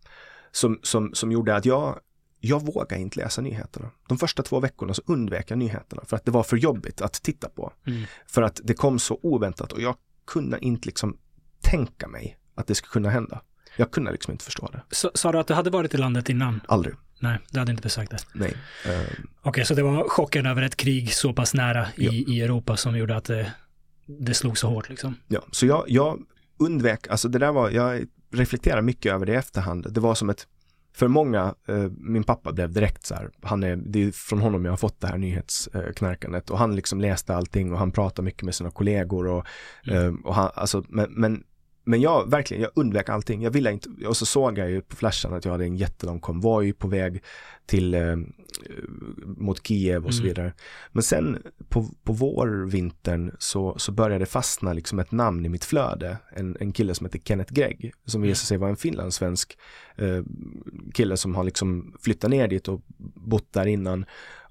Som, 0.51 0.79
som, 0.83 1.13
som 1.13 1.31
gjorde 1.31 1.55
att 1.55 1.65
jag 1.65 1.99
jag 2.39 2.65
vågar 2.65 2.97
inte 2.97 3.19
läsa 3.19 3.41
nyheterna. 3.41 3.91
De 4.07 4.17
första 4.17 4.43
två 4.43 4.59
veckorna 4.59 4.93
så 4.93 5.01
undvek 5.05 5.51
jag 5.51 5.57
nyheterna 5.57 6.01
för 6.05 6.15
att 6.15 6.25
det 6.25 6.31
var 6.31 6.43
för 6.43 6.57
jobbigt 6.57 7.01
att 7.01 7.13
titta 7.13 7.49
på. 7.49 7.73
Mm. 7.87 8.03
För 8.27 8.41
att 8.41 8.61
det 8.63 8.73
kom 8.73 8.99
så 8.99 9.19
oväntat 9.21 9.71
och 9.71 9.81
jag 9.81 9.95
kunde 10.27 10.59
inte 10.59 10.85
liksom 10.85 11.17
tänka 11.61 12.07
mig 12.07 12.37
att 12.55 12.67
det 12.67 12.75
skulle 12.75 12.91
kunna 12.91 13.09
hända. 13.09 13.41
Jag 13.77 13.91
kunde 13.91 14.11
liksom 14.11 14.31
inte 14.31 14.45
förstå 14.45 14.69
det. 14.71 14.81
Så, 14.95 15.11
sa 15.13 15.31
du 15.31 15.39
att 15.39 15.47
du 15.47 15.53
hade 15.53 15.69
varit 15.69 15.93
i 15.93 15.97
landet 15.97 16.29
innan? 16.29 16.61
Aldrig. 16.67 16.95
Nej, 17.19 17.39
du 17.51 17.59
hade 17.59 17.71
inte 17.71 17.83
besökt 17.83 18.11
det? 18.11 18.17
Nej. 18.33 18.49
Uh, 18.49 18.55
Okej, 18.85 19.25
okay, 19.43 19.65
så 19.65 19.73
det 19.73 19.83
var 19.83 20.09
chocken 20.09 20.45
över 20.45 20.61
ett 20.61 20.75
krig 20.75 21.13
så 21.13 21.33
pass 21.33 21.53
nära 21.53 21.87
i, 21.95 22.05
ja. 22.05 22.11
i 22.11 22.41
Europa 22.41 22.77
som 22.77 22.97
gjorde 22.97 23.15
att 23.15 23.25
det, 23.25 23.51
det 24.05 24.33
slog 24.33 24.57
så 24.57 24.67
hårt 24.67 24.89
liksom? 24.89 25.15
Ja, 25.27 25.41
så 25.51 25.65
jag, 25.65 25.85
jag 25.87 26.19
undvek, 26.59 27.07
alltså 27.07 27.29
det 27.29 27.39
där 27.39 27.51
var, 27.51 27.69
jag 27.69 28.03
reflekterar 28.31 28.81
mycket 28.81 29.13
över 29.13 29.25
det 29.25 29.31
i 29.31 29.35
efterhand. 29.35 29.93
Det 29.93 29.99
var 29.99 30.15
som 30.15 30.29
ett 30.29 30.47
för 30.93 31.07
många, 31.07 31.55
eh, 31.67 31.89
min 31.97 32.23
pappa 32.23 32.51
blev 32.51 32.71
direkt 32.71 33.05
så 33.05 33.15
här, 33.15 33.29
han 33.41 33.63
är, 33.63 33.75
det 33.75 34.03
är 34.03 34.11
från 34.11 34.39
honom 34.39 34.65
jag 34.65 34.71
har 34.71 34.77
fått 34.77 35.01
det 35.01 35.07
här 35.07 35.17
nyhetsknarkandet 35.17 36.49
och 36.49 36.57
han 36.57 36.75
liksom 36.75 37.01
läste 37.01 37.35
allting 37.35 37.73
och 37.73 37.79
han 37.79 37.91
pratade 37.91 38.25
mycket 38.25 38.43
med 38.43 38.55
sina 38.55 38.71
kollegor 38.71 39.27
och, 39.27 39.45
mm. 39.87 40.05
eh, 40.05 40.25
och 40.25 40.35
han, 40.35 40.51
alltså, 40.53 40.83
men, 40.89 41.11
men 41.11 41.43
men 41.83 42.01
jag 42.01 42.29
verkligen, 42.29 42.63
jag 42.63 42.71
undvek 42.75 43.09
allting. 43.09 43.41
Jag 43.41 43.51
ville 43.51 43.71
inte, 43.71 43.89
och 44.07 44.17
så 44.17 44.25
såg 44.25 44.57
jag 44.57 44.69
ju 44.69 44.81
på 44.81 44.95
flashen 44.95 45.33
att 45.33 45.45
jag 45.45 45.51
hade 45.51 45.63
en 45.63 45.77
jättelång 45.77 46.19
konvoj 46.19 46.73
på 46.73 46.87
väg 46.87 47.23
till, 47.65 47.93
eh, 47.93 48.15
mot 49.25 49.67
Kiev 49.67 50.05
och 50.05 50.13
så 50.13 50.21
mm. 50.21 50.27
vidare. 50.29 50.53
Men 50.91 51.03
sen 51.03 51.37
på, 51.69 51.89
på 52.03 52.13
vårvintern 52.13 53.35
så, 53.39 53.75
så 53.77 53.91
började 53.91 54.19
det 54.19 54.25
fastna 54.25 54.73
liksom 54.73 54.99
ett 54.99 55.11
namn 55.11 55.45
i 55.45 55.49
mitt 55.49 55.65
flöde. 55.65 56.17
En, 56.35 56.57
en 56.59 56.71
kille 56.71 56.95
som 56.95 57.05
heter 57.05 57.19
Kenneth 57.19 57.53
Gregg, 57.53 57.93
som 58.05 58.21
mm. 58.21 58.27
visade 58.29 58.45
sig 58.45 58.57
vara 58.57 58.69
en 58.69 58.77
finlandssvensk 58.77 59.57
eh, 59.95 60.23
kille 60.93 61.17
som 61.17 61.35
har 61.35 61.43
liksom 61.43 61.95
flyttat 62.01 62.29
ner 62.29 62.47
dit 62.47 62.67
och 62.67 62.81
bott 63.15 63.53
där 63.53 63.65
innan. 63.65 64.05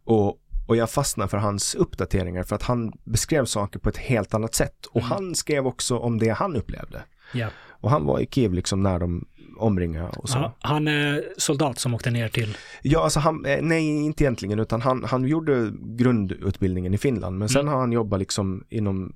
Och, 0.05 0.39
och 0.66 0.76
jag 0.76 0.91
fastnade 0.91 1.28
för 1.28 1.39
hans 1.39 1.74
uppdateringar 1.74 2.43
för 2.43 2.57
att 2.57 2.62
han 2.62 2.93
beskrev 3.05 3.45
saker 3.45 3.78
på 3.78 3.89
ett 3.89 3.97
helt 3.97 4.35
annat 4.35 4.55
sätt. 4.55 4.87
Och 4.87 5.01
mm. 5.01 5.11
han 5.11 5.35
skrev 5.35 5.66
också 5.66 5.99
om 5.99 6.18
det 6.18 6.28
han 6.28 6.57
upplevde. 6.57 7.03
Ja. 7.33 7.49
Och 7.68 7.91
han 7.91 8.05
var 8.05 8.20
i 8.20 8.26
Kiev 8.26 8.55
liksom 8.55 8.83
när 8.83 8.99
de 8.99 9.24
omringade 9.61 10.09
och 10.09 10.28
så. 10.28 10.39
Ja, 10.39 10.55
han 10.61 10.89
är 10.89 11.24
soldat 11.37 11.78
som 11.78 11.95
åkte 11.95 12.11
ner 12.11 12.28
till? 12.28 12.57
Ja, 12.83 13.05
alltså 13.05 13.20
han, 13.20 13.47
eh, 13.47 13.62
nej 13.62 14.05
inte 14.05 14.24
egentligen 14.24 14.59
utan 14.59 14.81
han, 14.81 15.05
han 15.05 15.24
gjorde 15.24 15.72
grundutbildningen 15.81 16.95
i 16.95 16.99
Finland 16.99 17.39
men 17.39 17.49
sen 17.49 17.61
mm. 17.61 17.72
har 17.72 17.81
han 17.81 17.93
jobbat 17.93 18.20
liksom 18.20 18.64
inom 18.68 19.12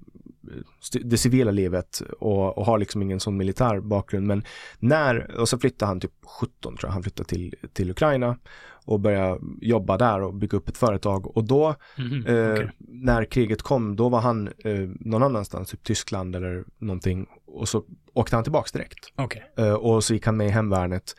det 1.03 1.19
civila 1.19 1.51
livet 1.51 2.03
och, 2.21 2.59
och, 2.59 2.67
har 2.67 2.79
liksom 2.79 3.03
ingen 3.03 3.21
sån 3.21 3.37
militär 3.37 3.81
bakgrund 3.81 4.27
men 4.27 4.45
när, 4.79 5.41
och 5.41 5.49
så 5.49 5.59
flyttade 5.59 5.89
han 5.89 6.01
typ 6.01 6.13
17 6.41 6.77
tror 6.77 6.89
jag, 6.89 6.93
han 6.93 7.03
flyttade 7.03 7.29
till, 7.29 7.55
till 7.73 7.91
Ukraina 7.91 8.39
och 8.85 9.01
började 9.01 9.41
jobba 9.61 9.97
där 9.97 10.23
och 10.23 10.35
bygga 10.35 10.59
upp 10.59 10.69
ett 10.69 10.79
företag 10.79 11.37
och 11.37 11.45
då 11.45 11.75
mm, 11.99 12.27
eh, 12.27 12.53
okay. 12.53 12.69
när 12.79 13.25
kriget 13.25 13.63
kom 13.63 13.97
då 13.97 14.09
var 14.09 14.21
han 14.21 14.49
eh, 14.65 14.89
någon 15.01 15.23
annanstans, 15.23 15.71
typ 15.71 15.83
Tyskland 15.83 16.37
eller 16.37 16.65
någonting 16.79 17.27
och 17.47 17.69
så 17.69 17.85
åkte 18.13 18.37
han 18.37 18.43
tillbaks 18.43 18.73
direkt. 18.73 19.13
Okay. 19.17 19.43
Eh, 19.57 19.75
och 19.75 20.05
så 20.05 20.15
gick 20.15 20.27
han 20.27 20.37
med 20.37 20.47
i 20.47 20.51
hemvärnet 20.51 21.17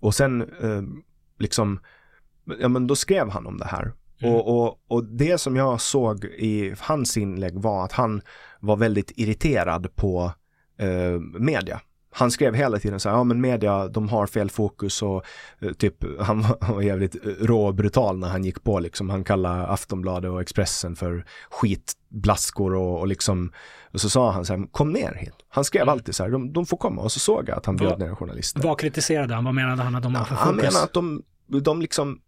och 0.00 0.14
sen 0.14 0.42
eh, 0.42 0.82
liksom 1.38 1.80
ja 2.60 2.68
men 2.68 2.86
då 2.86 2.96
skrev 2.96 3.28
han 3.28 3.46
om 3.46 3.58
det 3.58 3.66
här 3.66 3.92
Mm. 4.20 4.34
Och, 4.34 4.66
och, 4.66 4.80
och 4.88 5.04
det 5.04 5.38
som 5.38 5.56
jag 5.56 5.80
såg 5.80 6.24
i 6.24 6.74
hans 6.78 7.16
inlägg 7.16 7.54
var 7.54 7.84
att 7.84 7.92
han 7.92 8.22
var 8.60 8.76
väldigt 8.76 9.12
irriterad 9.16 9.96
på 9.96 10.32
eh, 10.78 11.20
media 11.40 11.80
han 12.10 12.30
skrev 12.30 12.54
hela 12.54 12.78
tiden 12.78 13.00
så 13.00 13.08
här, 13.08 13.16
ja 13.16 13.24
men 13.24 13.40
media, 13.40 13.88
de 13.88 14.08
har 14.08 14.26
fel 14.26 14.50
fokus 14.50 15.02
och 15.02 15.24
eh, 15.60 15.72
typ 15.72 15.94
han 16.20 16.42
var, 16.42 16.58
han 16.60 16.74
var 16.74 16.82
jävligt 16.82 17.16
rå 17.40 17.66
och 17.66 17.74
brutal 17.74 18.18
när 18.18 18.28
han 18.28 18.44
gick 18.44 18.62
på 18.62 18.80
liksom. 18.80 19.10
Han 19.10 19.24
kallade 19.24 19.66
Aftonbladet 19.66 20.30
och 20.30 20.40
Expressen 20.40 20.96
för 20.96 21.24
skitblaskor 21.50 22.74
och, 22.74 23.00
och 23.00 23.08
liksom, 23.08 23.52
och 23.92 24.00
så 24.00 24.10
sa 24.10 24.30
han 24.30 24.44
så 24.44 24.56
här, 24.56 24.66
kom 24.72 24.92
ner 24.92 25.14
hit. 25.14 25.34
Han 25.48 25.64
skrev 25.64 25.82
mm. 25.82 25.92
alltid 25.92 26.14
så 26.14 26.22
här, 26.22 26.30
de, 26.30 26.52
de 26.52 26.66
får 26.66 26.76
komma 26.76 27.02
och 27.02 27.12
så 27.12 27.18
såg 27.18 27.48
jag 27.48 27.58
att 27.58 27.66
han 27.66 27.76
bjöd 27.76 27.98
ner 27.98 28.14
journalister. 28.14 28.62
Vad 28.62 28.78
kritiserade 28.78 29.34
han? 29.34 29.44
Vad 29.44 29.54
menade 29.54 29.82
han 29.82 29.94
att 29.94 30.02
de 30.02 30.14
har 30.14 30.24
för 30.24 30.34
fokus? 30.34 30.46
Han 30.46 30.56
menade 30.56 30.82
att 30.82 30.92
de, 30.92 31.22
de 31.46 31.82
liksom, 31.82 32.20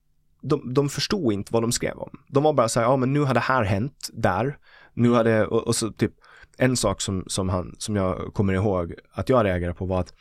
de, 0.42 0.74
de 0.74 0.88
förstod 0.88 1.32
inte 1.32 1.52
vad 1.52 1.62
de 1.62 1.72
skrev 1.72 1.98
om. 1.98 2.10
De 2.28 2.42
var 2.42 2.52
bara 2.52 2.68
så 2.68 2.80
här, 2.80 2.86
ja 2.86 2.96
men 2.96 3.12
nu 3.12 3.20
har 3.20 3.34
det 3.34 3.40
här 3.40 3.64
hänt 3.64 4.08
där. 4.12 4.58
Nu 4.94 5.10
har 5.10 5.24
det, 5.24 5.46
och, 5.46 5.66
och 5.66 5.76
så 5.76 5.92
typ, 5.92 6.12
en 6.60 6.76
sak 6.76 7.00
som, 7.00 7.24
som, 7.26 7.48
han, 7.48 7.74
som 7.78 7.96
jag 7.96 8.34
kommer 8.34 8.52
ihåg 8.52 8.94
att 9.12 9.28
jag 9.28 9.44
reagerade 9.44 9.74
på 9.74 9.86
var 9.86 10.00
att 10.00 10.14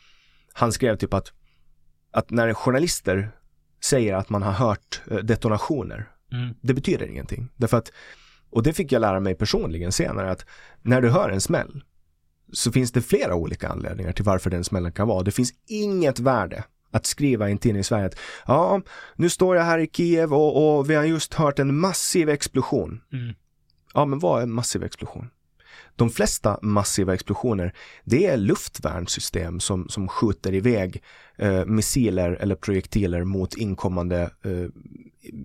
han 0.52 0.72
skrev 0.72 0.96
typ 0.96 1.14
att, 1.14 1.32
att 2.12 2.30
när 2.30 2.54
journalister 2.54 3.30
säger 3.84 4.14
att 4.14 4.30
man 4.30 4.42
har 4.42 4.52
hört 4.52 5.02
eh, 5.10 5.16
detonationer, 5.16 6.08
mm. 6.32 6.54
det 6.60 6.74
betyder 6.74 7.06
ingenting. 7.06 7.48
Därför 7.56 7.76
att, 7.76 7.92
och 8.50 8.62
det 8.62 8.72
fick 8.72 8.92
jag 8.92 9.00
lära 9.00 9.20
mig 9.20 9.34
personligen 9.34 9.92
senare, 9.92 10.30
att 10.30 10.46
när 10.82 11.02
du 11.02 11.10
hör 11.10 11.30
en 11.30 11.40
smäll 11.40 11.82
så 12.52 12.72
finns 12.72 12.92
det 12.92 13.02
flera 13.02 13.34
olika 13.34 13.68
anledningar 13.68 14.12
till 14.12 14.24
varför 14.24 14.50
den 14.50 14.64
smällen 14.64 14.92
kan 14.92 15.08
vara. 15.08 15.22
Det 15.22 15.30
finns 15.30 15.52
inget 15.66 16.18
värde 16.18 16.64
att 16.90 17.06
skriva 17.06 17.48
i 17.48 17.52
en 17.52 17.58
tidning 17.58 17.80
i 17.80 17.84
Sverige 17.84 18.06
att 18.06 18.18
ja, 18.46 18.82
nu 19.16 19.28
står 19.28 19.56
jag 19.56 19.64
här 19.64 19.78
i 19.78 19.86
Kiev 19.92 20.34
och, 20.34 20.78
och 20.78 20.90
vi 20.90 20.94
har 20.94 21.04
just 21.04 21.34
hört 21.34 21.58
en 21.58 21.78
massiv 21.78 22.28
explosion. 22.28 23.00
Mm. 23.12 23.34
Ja, 23.94 24.04
men 24.04 24.18
vad 24.18 24.38
är 24.38 24.42
en 24.42 24.52
massiv 24.52 24.82
explosion? 24.82 25.30
De 26.00 26.10
flesta 26.10 26.58
massiva 26.62 27.14
explosioner, 27.14 27.74
det 28.04 28.26
är 28.26 28.36
luftvärnssystem 28.36 29.60
som, 29.60 29.88
som 29.88 30.08
skjuter 30.08 30.54
iväg 30.54 31.02
eh, 31.36 31.64
missiler 31.64 32.32
eller 32.32 32.54
projektiler 32.54 33.24
mot 33.24 33.56
inkommande 33.56 34.30
eh, 34.44 34.68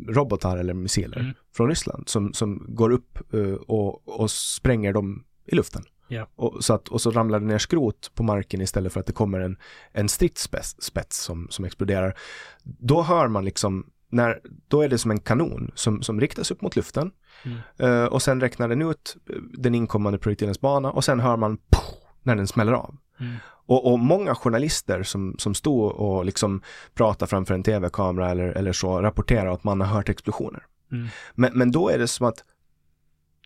robotar 0.08 0.58
eller 0.58 0.74
missiler 0.74 1.20
mm. 1.20 1.34
från 1.56 1.68
Ryssland 1.70 2.10
som, 2.10 2.34
som 2.34 2.66
går 2.68 2.90
upp 2.90 3.34
eh, 3.34 3.54
och, 3.54 4.20
och 4.22 4.32
spränger 4.32 4.94
dem 4.94 5.24
i 5.46 5.56
luften. 5.56 5.84
Yeah. 6.10 6.28
Och, 6.36 6.64
så 6.64 6.74
att, 6.74 6.88
och 6.88 7.02
så 7.02 7.12
ramlar 7.12 7.40
det 7.40 7.46
ner 7.46 7.58
skrot 7.58 8.12
på 8.16 8.24
marken 8.24 8.62
istället 8.62 8.94
för 8.94 9.00
att 9.00 9.06
det 9.06 9.14
kommer 9.14 9.40
en, 9.40 9.58
en 9.92 10.10
stridsspets 10.10 11.18
som, 11.24 11.48
som 11.50 11.66
exploderar. 11.66 12.18
Då 12.64 13.02
hör 13.02 13.28
man 13.28 13.46
liksom 13.46 13.86
när, 14.10 14.40
då 14.68 14.82
är 14.82 14.90
det 14.90 14.98
som 14.98 15.12
en 15.12 15.20
kanon 15.20 15.72
som, 15.76 16.02
som 16.02 16.22
riktas 16.22 16.52
upp 16.52 16.62
mot 16.62 16.76
luften 16.76 17.12
mm. 17.44 17.58
uh, 17.84 18.06
och 18.06 18.22
sen 18.22 18.42
räknar 18.42 18.68
den 18.68 18.82
ut 18.82 19.18
eh, 19.30 19.36
den 19.54 19.76
inkommande 19.76 20.20
projektilens 20.20 20.62
bana 20.62 20.92
och 20.92 21.04
sen 21.04 21.20
hör 21.20 21.38
man 21.38 21.58
pof, 21.58 21.96
när 22.24 22.36
den 22.36 22.48
smäller 22.48 22.74
av. 22.74 22.98
Mm. 23.20 23.36
Och, 23.68 23.92
och, 23.92 24.00
många 24.00 24.36
journalister 24.36 25.04
som, 25.04 25.36
som 25.38 25.56
stod 25.56 25.92
och 25.92 26.26
liksom 26.26 26.62
pratade 26.94 27.30
framför 27.30 27.54
en 27.54 27.64
tv-kamera 27.64 28.32
eller, 28.32 28.48
eller 28.48 28.74
så 28.74 29.02
rapporterar 29.02 29.48
att 29.54 29.64
man 29.64 29.82
har 29.82 29.88
hört 29.88 30.10
explosioner. 30.10 30.64
Mm. 30.92 31.08
Men, 31.36 31.52
men 31.54 31.72
då 31.72 31.90
är 31.90 31.98
det 31.98 32.08
som 32.08 32.28
att 32.28 32.44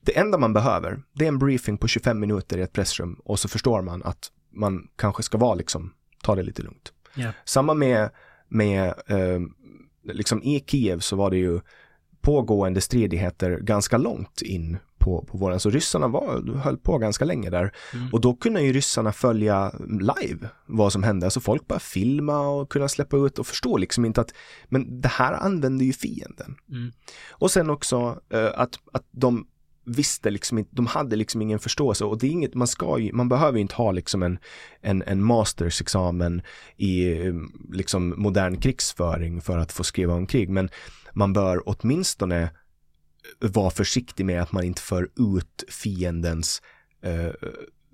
det 0.01 0.17
enda 0.17 0.37
man 0.37 0.53
behöver, 0.53 1.01
det 1.13 1.25
är 1.25 1.27
en 1.27 1.39
briefing 1.39 1.77
på 1.77 1.87
25 1.87 2.19
minuter 2.19 2.57
i 2.57 2.61
ett 2.61 2.73
pressrum 2.73 3.13
och 3.23 3.39
så 3.39 3.47
förstår 3.47 3.81
man 3.81 4.03
att 4.03 4.31
man 4.51 4.87
kanske 4.95 5.23
ska 5.23 5.37
vara 5.37 5.55
liksom, 5.55 5.93
ta 6.23 6.35
det 6.35 6.43
lite 6.43 6.61
lugnt. 6.61 6.93
Yeah. 7.15 7.33
Samma 7.45 7.73
med, 7.73 8.09
med 8.47 8.87
eh, 8.87 9.39
liksom 10.03 10.43
i 10.43 10.63
Kiev 10.67 10.99
så 10.99 11.15
var 11.15 11.29
det 11.29 11.37
ju 11.37 11.61
pågående 12.21 12.81
stridigheter 12.81 13.57
ganska 13.57 13.97
långt 13.97 14.41
in 14.41 14.77
på, 14.99 15.21
på 15.21 15.37
våren. 15.37 15.59
Så 15.59 15.69
ryssarna 15.69 16.07
var, 16.07 16.57
höll 16.57 16.77
på 16.77 16.97
ganska 16.97 17.25
länge 17.25 17.49
där. 17.49 17.71
Mm. 17.93 18.13
Och 18.13 18.21
då 18.21 18.35
kunde 18.35 18.61
ju 18.61 18.73
ryssarna 18.73 19.11
följa 19.11 19.71
live 19.99 20.49
vad 20.65 20.93
som 20.93 21.03
hände. 21.03 21.25
Alltså 21.25 21.39
folk 21.39 21.67
bara 21.67 21.79
filma 21.79 22.39
och 22.39 22.71
kunna 22.71 22.87
släppa 22.87 23.17
ut 23.17 23.39
och 23.39 23.47
förstå 23.47 23.77
liksom 23.77 24.05
inte 24.05 24.21
att, 24.21 24.33
men 24.65 25.01
det 25.01 25.07
här 25.07 25.33
använder 25.33 25.85
ju 25.85 25.93
fienden. 25.93 26.55
Mm. 26.69 26.91
Och 27.29 27.51
sen 27.51 27.69
också 27.69 28.19
uh, 28.33 28.49
att, 28.55 28.79
att 28.93 29.05
de 29.11 29.47
visste 29.85 30.29
liksom 30.29 30.57
inte, 30.57 30.75
de 30.75 30.87
hade 30.87 31.15
liksom 31.15 31.41
ingen 31.41 31.59
förståelse 31.59 32.05
och 32.05 32.19
det 32.19 32.27
är 32.27 32.31
inget, 32.31 32.55
man 32.55 32.67
ska 32.67 32.99
ju, 32.99 33.13
man 33.13 33.29
behöver 33.29 33.57
ju 33.57 33.61
inte 33.61 33.75
ha 33.75 33.91
liksom 33.91 34.23
en, 34.23 34.39
en, 34.81 35.03
en 35.05 35.23
mastersexamen 35.23 36.41
i 36.77 37.15
liksom 37.71 38.13
modern 38.17 38.57
krigsföring 38.57 39.41
för 39.41 39.57
att 39.57 39.71
få 39.71 39.83
skriva 39.83 40.13
om 40.13 40.27
krig, 40.27 40.49
men 40.49 40.69
man 41.13 41.33
bör 41.33 41.61
åtminstone 41.65 42.49
vara 43.39 43.69
försiktig 43.69 44.25
med 44.25 44.41
att 44.41 44.51
man 44.51 44.63
inte 44.63 44.81
för 44.81 45.03
ut 45.03 45.63
fiendens 45.67 46.61
eh, 47.01 47.31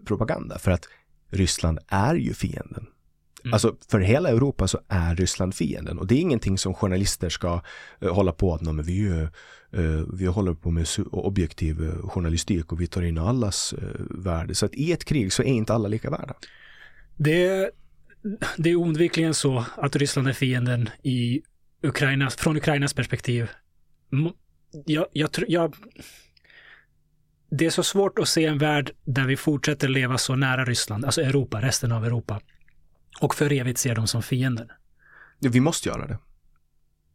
propaganda, 0.06 0.60
för 0.60 0.72
att 0.72 0.88
Ryssland 1.32 1.80
är 1.88 2.16
ju 2.16 2.34
fienden. 2.34 2.88
Mm. 3.44 3.54
Alltså 3.54 3.76
för 3.88 4.00
hela 4.00 4.30
Europa 4.30 4.68
så 4.68 4.80
är 4.88 5.16
Ryssland 5.16 5.56
fienden 5.56 6.00
och 6.00 6.08
det 6.08 6.16
är 6.16 6.20
ingenting 6.20 6.58
som 6.58 6.74
journalister 6.74 7.30
ska 7.30 7.62
uh, 8.04 8.14
hålla 8.14 8.32
på 8.32 8.54
att, 8.54 8.62
men 8.62 8.84
vi, 8.84 9.10
uh, 9.78 10.04
vi 10.14 10.26
håller 10.26 10.54
på 10.54 10.72
med 10.72 10.88
objektiv 11.12 11.82
uh, 11.82 12.10
journalistik 12.10 12.72
och 12.72 12.82
vi 12.82 12.88
tar 12.88 13.02
in 13.02 13.18
allas 13.18 13.74
uh, 13.74 13.80
värde. 14.10 14.56
Så 14.56 14.66
att 14.66 14.76
i 14.76 14.92
ett 14.92 15.06
krig 15.06 15.34
så 15.34 15.42
är 15.42 15.48
inte 15.48 15.74
alla 15.74 15.88
lika 15.88 16.10
värda. 16.10 16.34
Det, 17.16 17.72
det 18.58 18.70
är 18.70 18.76
oundvikligen 18.76 19.34
så 19.34 19.66
att 19.78 19.96
Ryssland 19.96 20.28
är 20.28 20.34
fienden 20.34 20.90
i 21.04 21.42
Ukraina, 21.86 22.30
från 22.30 22.58
Ukrainas 22.58 22.94
perspektiv. 22.94 23.50
Jag, 24.86 25.06
jag, 25.14 25.30
jag, 25.48 25.76
det 27.50 27.66
är 27.66 27.70
så 27.70 27.84
svårt 27.84 28.20
att 28.20 28.28
se 28.28 28.46
en 28.46 28.58
värld 28.58 28.92
där 29.04 29.26
vi 29.26 29.38
fortsätter 29.38 29.88
leva 29.88 30.18
så 30.18 30.36
nära 30.36 30.66
Ryssland, 30.66 31.06
alltså 31.06 31.22
Europa, 31.22 31.62
resten 31.62 31.92
av 31.92 32.06
Europa 32.06 32.42
och 33.22 33.36
för 33.36 33.52
evigt 33.52 33.80
ser 33.80 33.96
dem 33.96 34.08
som 34.08 34.24
fienden. 34.24 34.68
Vi 35.40 35.60
måste 35.60 35.90
göra 35.90 36.08
det. 36.08 36.18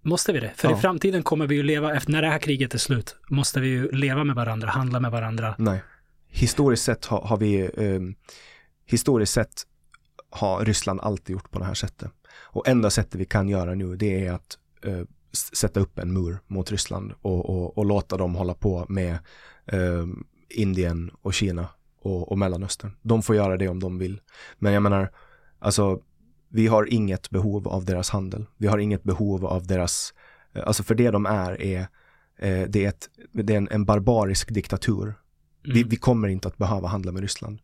Måste 0.03 0.33
vi 0.33 0.41
det? 0.41 0.53
För 0.57 0.71
Ja. 0.71 0.79
i 0.79 0.81
framtiden 0.81 1.23
kommer 1.23 1.47
vi 1.47 1.55
ju 1.55 1.63
leva, 1.63 1.97
efter 1.97 2.13
när 2.13 2.23
det 2.23 2.29
här 2.29 2.39
kriget 2.39 2.75
är 2.75 2.79
slut, 2.79 3.17
måste 3.29 3.61
vi 3.61 3.69
ju 3.69 3.91
leva 3.93 4.25
med 4.25 4.37
varandra, 4.37 4.69
handla 4.69 5.01
med 5.01 5.11
varandra. 5.11 5.55
Nej. 5.59 5.83
Historiskt 6.29 6.85
sett 6.85 7.07
har, 7.07 7.21
har 7.23 7.37
vi, 7.37 7.61
eh, 7.61 8.01
historiskt 8.87 9.33
sett 9.33 9.67
har 10.31 10.65
Ryssland 10.65 11.01
alltid 11.01 11.33
gjort 11.33 11.51
på 11.51 11.59
det 11.59 11.65
här 11.65 11.75
sättet. 11.75 12.13
Och 12.53 12.69
enda 12.69 12.91
sättet 12.91 13.15
vi 13.15 13.25
kan 13.25 13.49
göra 13.49 13.75
nu 13.75 13.97
det 13.97 14.27
är 14.27 14.33
att 14.33 14.59
eh, 14.85 15.03
sätta 15.33 15.81
upp 15.81 15.99
en 15.99 16.13
mur 16.13 16.39
mot 16.47 16.71
Ryssland 16.71 17.13
och, 17.23 17.51
och, 17.51 17.79
och 17.79 17.87
låta 17.87 18.17
dem 18.17 18.35
hålla 18.35 18.55
på 18.55 18.87
med 18.89 19.19
eh, 19.67 20.07
Indien 20.49 21.11
och 21.23 21.35
Kina 21.35 21.69
och, 22.03 22.33
och 22.33 22.39
Mellanöstern. 22.39 22.93
De 23.03 23.23
får 23.23 23.37
göra 23.37 23.57
det 23.57 23.69
om 23.69 23.81
de 23.81 23.99
vill. 23.99 24.21
Men 24.59 24.73
jag 24.73 24.83
menar, 24.83 25.11
alltså 25.59 26.01
vi 26.49 26.67
har 26.67 26.93
inget 26.93 27.31
behov 27.31 27.69
av 27.69 27.85
deras 27.85 28.11
handel. 28.11 28.47
Vi 28.57 28.67
har 28.67 28.79
inget 28.79 29.03
behov 29.03 29.47
av 29.47 29.67
deras, 29.67 30.15
eh, 30.53 30.63
alltså 30.67 30.83
för 30.83 30.95
det 30.95 31.11
de 31.11 31.27
är 31.27 31.63
är, 31.63 31.81
eh, 32.39 32.69
det 32.69 32.85
är, 32.85 32.89
ett, 32.89 33.09
det 33.33 33.53
är 33.53 33.57
en, 33.59 33.69
en 33.71 33.85
barbarisk 33.85 34.55
diktatur. 34.55 35.15
Vi, 35.63 35.71
Mm. 35.71 35.89
vi 35.89 35.97
kommer 35.97 36.29
inte 36.29 36.49
att 36.49 36.57
behöva 36.59 36.89
handla 36.89 37.13
med 37.13 37.23
Ryssland. 37.23 37.59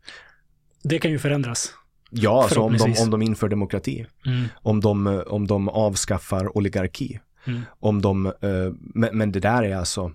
Det 0.83 0.99
kan 0.99 1.11
ju 1.11 1.19
förändras. 1.19 1.75
Ja, 2.11 2.43
alltså 2.43 2.61
om 2.61 2.77
de, 2.77 2.95
om 3.03 3.11
de 3.11 3.23
inför 3.23 3.49
demokrati, 3.49 4.07
Mm. 4.27 4.45
om 4.55 4.81
de, 4.81 5.23
om 5.27 5.47
de 5.47 5.69
avskaffar 5.69 6.57
oligarki, 6.57 7.21
Mm. 7.47 7.61
om 7.81 8.03
de, 8.03 8.27
eh, 8.27 8.33
men, 8.79 9.19
men 9.19 9.33
det 9.33 9.41
där 9.41 9.63
är 9.63 9.77
alltså, 9.77 10.13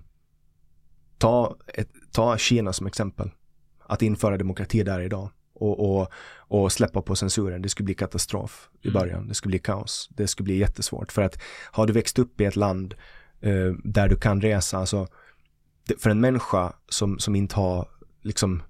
ta, 1.18 1.56
ett, 1.74 1.88
ta 2.12 2.36
Kina 2.36 2.72
som 2.72 2.86
exempel, 2.86 3.30
att 3.86 4.02
införa 4.02 4.36
demokrati 4.38 4.82
där 4.82 5.00
idag 5.00 5.30
och, 5.54 6.00
och, 6.00 6.08
och 6.38 6.72
släppa 6.72 7.02
på 7.02 7.16
censuren, 7.16 7.62
det 7.62 7.68
skulle 7.68 7.84
bli 7.84 7.94
katastrof 7.94 8.68
i 8.82 8.88
Mm. 8.88 9.00
början, 9.00 9.28
det 9.28 9.34
skulle 9.34 9.50
bli 9.50 9.58
kaos, 9.58 10.08
det 10.12 10.26
skulle 10.26 10.44
bli 10.44 10.58
jättesvårt. 10.58 11.12
För 11.12 11.22
att 11.22 11.42
har 11.72 11.86
du 11.86 11.92
växt 11.92 12.18
upp 12.18 12.40
i 12.40 12.44
ett 12.44 12.56
land 12.56 12.94
eh, 13.40 13.72
där 13.84 14.08
du 14.08 14.16
kan 14.16 14.40
resa, 14.40 14.78
alltså 14.78 15.06
för 15.98 16.10
en 16.10 16.20
människa 16.20 16.72
som, 16.88 17.18
som 17.18 17.34
inte 17.36 17.56
har 17.56 17.88
liksom 18.22 18.62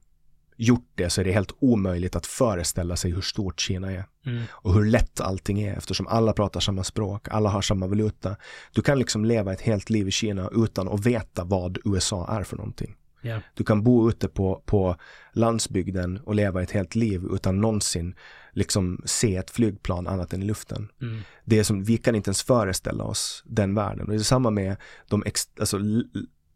gjort 0.57 0.91
det 0.95 1.11
så 1.11 1.21
är 1.21 1.25
det 1.25 1.33
helt 1.33 1.53
omöjligt 1.59 2.17
att 2.17 2.27
föreställa 2.27 2.97
sig 2.97 3.11
hur 3.11 3.21
stort 3.21 3.61
Kina 3.61 3.93
är 3.93 4.05
Mm. 4.27 4.43
och 4.51 4.75
hur 4.75 4.85
lätt 4.85 5.21
allting 5.21 5.63
är 5.63 5.77
eftersom 5.77 6.07
alla 6.07 6.33
pratar 6.33 6.61
samma 6.61 6.85
språk, 6.85 7.29
alla 7.31 7.49
har 7.49 7.63
samma 7.63 7.87
valuta. 7.87 8.37
Du 8.73 8.83
kan 8.83 8.99
liksom 8.99 9.25
leva 9.25 9.53
ett 9.53 9.61
helt 9.61 9.91
liv 9.91 10.09
i 10.09 10.11
Kina 10.11 10.51
utan 10.53 10.89
att 10.89 11.07
veta 11.07 11.45
vad 11.45 11.79
USA 11.85 12.27
är 12.29 12.43
för 12.43 12.57
någonting. 12.57 12.97
Ja. 13.21 13.41
Du 13.55 13.65
kan 13.65 13.83
bo 13.83 14.09
ute 14.09 14.29
på, 14.29 14.63
på 14.67 14.97
landsbygden 15.33 16.21
och 16.25 16.35
leva 16.35 16.63
ett 16.63 16.71
helt 16.71 16.95
liv 16.95 17.23
utan 17.33 17.61
någonsin 17.61 18.15
liksom 18.53 19.03
se 19.05 19.37
ett 19.37 19.51
flygplan 19.51 20.07
annat 20.07 20.33
än 20.33 20.43
i 20.43 20.47
luften. 20.47 20.89
Mm. 21.01 21.21
Det 21.45 21.59
är 21.59 21.65
som, 21.65 21.85
vi 21.85 21.99
kan 21.99 22.15
inte 22.15 22.29
ens 22.29 22.43
föreställa 22.43 23.05
oss 23.05 23.43
den 23.47 23.75
världen. 23.75 24.07
Och 24.07 24.13
det 24.13 24.19
är 24.19 24.19
samma 24.19 24.51
med 24.51 24.77
de 25.09 25.23
ex, 25.27 25.49
alltså, 25.61 25.79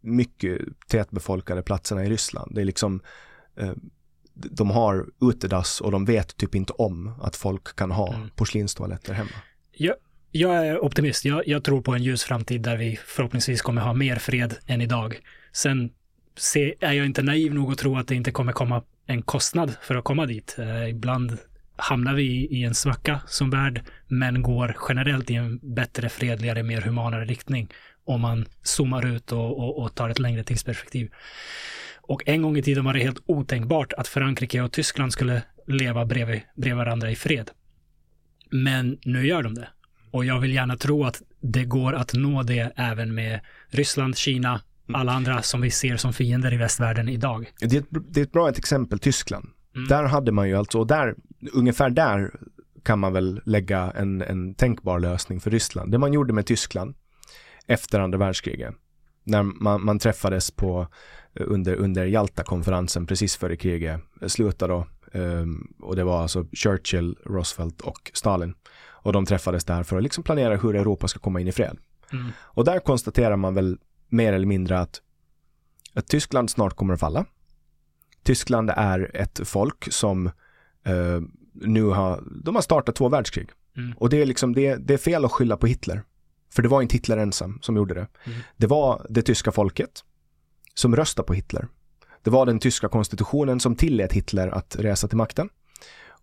mycket 0.01 0.61
tätbefolkade 0.89 1.63
platserna 1.63 2.05
i 2.05 2.11
Ryssland. 2.11 2.55
Det 2.55 2.61
är 2.61 2.65
liksom, 2.65 3.01
de 4.35 4.71
har 4.71 5.07
utedass 5.21 5.81
och 5.81 5.91
de 5.91 6.05
vet 6.05 6.37
typ 6.37 6.55
inte 6.55 6.73
om 6.73 7.13
att 7.23 7.37
folk 7.37 7.77
kan 7.77 7.91
ha 7.91 8.15
Mm. 8.15 8.29
porslinstoaletter 8.37 9.15
hemma. 9.15 9.31
Jag 10.33 10.67
är 10.67 10.85
optimist. 10.85 11.25
Jag, 11.25 11.49
jag 11.49 11.65
tror 11.65 11.81
på 11.83 11.95
en 11.95 12.03
ljus 12.03 12.25
framtid 12.25 12.61
där 12.63 12.77
vi 12.77 12.99
förhoppningsvis 13.07 13.63
kommer 13.63 13.83
ha 13.83 13.95
mer 13.95 14.17
fred 14.17 14.55
än 14.67 14.81
idag. 14.83 15.21
Sen 15.53 15.91
se, 16.37 16.75
är 16.81 16.93
jag 16.93 17.07
inte 17.07 17.23
naiv 17.23 17.55
nog 17.55 17.73
att 17.73 17.79
tro 17.79 17.97
att 17.97 18.09
det 18.09 18.15
inte 18.15 18.31
kommer 18.31 18.53
komma 18.53 18.83
en 19.07 19.23
kostnad 19.23 19.75
för 19.83 19.95
att 19.95 20.05
komma 20.05 20.27
dit. 20.27 20.57
Eh, 20.59 20.89
ibland 20.89 21.39
hamnar 21.77 22.15
vi 22.15 22.23
i, 22.23 22.47
i 22.57 22.65
en 22.65 22.75
svacka 22.75 23.21
som 23.27 23.51
värld, 23.51 23.83
men 24.09 24.43
går 24.43 24.77
generellt 24.89 25.31
i 25.31 25.35
en 25.35 25.75
bättre, 25.75 26.09
fredligare, 26.09 26.63
mer 26.63 26.81
humanare 26.81 27.25
riktning 27.25 27.69
om 28.05 28.21
man 28.21 28.47
zoomar 28.63 29.07
ut 29.07 29.33
och, 29.33 29.59
och, 29.59 29.83
och 29.83 29.95
tar 29.95 30.09
ett 30.09 30.19
längre 30.19 30.45
tidsperspektiv. 30.45 31.11
Och 32.09 32.23
en 32.27 32.43
gång 32.43 32.57
i 32.57 32.63
tiden 32.63 32.85
var 32.85 32.93
det 32.93 33.01
helt 33.01 33.23
otänkbart 33.27 33.93
att 33.93 34.09
Frankrike 34.09 34.63
och 34.63 34.73
Tyskland 34.73 35.13
skulle 35.13 35.43
leva 35.67 36.07
bredvid, 36.07 36.41
bredvid 36.57 36.77
varandra 36.77 37.11
i 37.11 37.17
fred. 37.17 37.51
Men 38.51 38.99
nu 39.05 39.27
gör 39.27 39.43
de 39.43 39.55
det. 39.55 39.69
Och 40.11 40.25
jag 40.25 40.41
vill 40.41 40.55
gärna 40.55 40.77
tro 40.77 41.05
att 41.05 41.23
det 41.41 41.65
går 41.65 41.93
att 41.93 42.15
nå 42.15 42.43
det 42.43 42.73
även 42.77 43.15
med 43.15 43.41
Ryssland, 43.69 44.17
Kina, 44.17 44.61
alla 44.93 45.13
andra 45.13 45.43
som 45.43 45.61
vi 45.61 45.71
ser 45.71 45.97
som 45.97 46.13
fiender 46.13 46.55
i 46.55 46.57
västvärlden 46.57 47.09
idag. 47.09 47.47
Det 47.61 47.77
är 47.77 47.81
ett, 47.81 47.87
det 47.91 48.21
är 48.21 48.25
ett 48.25 48.33
bra 48.33 48.49
ett 48.49 48.59
exempel, 48.59 48.99
Tyskland. 48.99 49.49
Mm. 49.75 49.89
Där 49.89 50.05
hade 50.05 50.33
man 50.33 50.49
ju 50.49 50.57
alltså, 50.57 50.79
och 50.79 50.87
där, 50.87 51.15
ungefär 51.53 51.91
där 51.91 52.31
kan 52.83 52.99
man 52.99 53.13
väl 53.13 53.41
lägga 53.45 53.93
en, 53.97 54.23
en 54.23 54.55
tänkbar 54.55 54.99
lösning 55.01 55.41
för 55.41 55.51
Ryssland. 55.51 55.93
Det 55.93 55.99
man 55.99 56.13
gjorde 56.13 56.33
med 56.33 56.47
Tyskland 56.47 56.95
efter 57.67 58.01
andra 58.01 58.19
världskriget, 58.19 58.75
när 59.27 59.43
man, 59.43 59.85
man 59.85 59.99
träffades 59.99 60.51
på, 60.51 60.87
eh, 61.35 61.47
under, 61.47 61.75
under 61.75 62.07
Jalta-konferensen 62.07 63.07
precis 63.07 63.37
före 63.37 63.57
kriget 63.57 64.01
slutade 64.27 64.73
då, 64.73 64.87
ehm, 65.13 65.75
och 65.81 65.97
det 65.97 66.05
var 66.05 66.23
alltså 66.23 66.47
Churchill, 66.53 67.17
Roosevelt 67.25 67.81
och 67.81 68.11
Stalin. 68.15 68.55
Och 69.07 69.13
de 69.13 69.27
träffades 69.27 69.65
där 69.65 69.83
för 69.83 69.97
att 69.97 70.03
liksom 70.03 70.25
planera 70.25 70.57
hur 70.57 70.77
Europa 70.77 71.09
ska 71.09 71.19
komma 71.19 71.41
in 71.41 71.49
i 71.49 71.53
fred. 71.53 71.79
Mm. 72.13 72.27
Och 72.39 72.65
där 72.65 72.79
konstaterar 72.79 73.37
man 73.37 73.55
väl 73.55 73.79
mer 74.09 74.33
eller 74.33 74.47
mindre 74.47 74.79
att, 74.79 75.03
att 75.95 76.07
Tyskland 76.07 76.51
snart 76.51 76.77
kommer 76.77 76.95
att 76.95 77.01
falla. 77.01 77.25
Tyskland 78.23 78.71
är 78.77 79.11
ett 79.15 79.41
folk 79.45 79.93
som 79.93 80.27
eh, 80.85 81.21
nu 81.53 81.85
har, 81.85 82.23
de 82.45 82.55
har 82.55 82.63
startat 82.63 82.95
två 82.95 83.09
världskrig. 83.09 83.49
Mm. 83.77 83.95
Och 83.99 84.09
det 84.09 84.23
är 84.23 84.27
liksom, 84.27 84.55
det, 84.55 84.77
det 84.77 84.95
är 84.95 84.99
fel 84.99 85.25
att 85.25 85.33
skylla 85.33 85.57
på 85.57 85.67
Hitler. 85.67 86.03
För 86.57 86.63
det 86.63 86.69
var 86.69 86.83
inte 86.83 86.93
Hitler 86.95 87.17
ensam 87.17 87.59
som 87.63 87.77
gjorde 87.77 87.95
det. 87.95 88.07
Mm. 88.25 88.39
Det 88.57 88.67
var 88.67 89.07
det 89.11 89.23
tyska 89.23 89.53
folket 89.53 90.05
som 90.75 90.97
röstade 90.97 91.27
på 91.27 91.35
Hitler. 91.35 91.69
Det 92.23 92.31
var 92.31 92.47
den 92.47 92.59
tyska 92.59 92.89
konstitutionen 92.89 93.61
som 93.61 93.75
tillät 93.77 94.13
Hitler 94.13 94.49
att 94.49 94.77
resa 94.77 95.09
till 95.09 95.17
makten. 95.17 95.49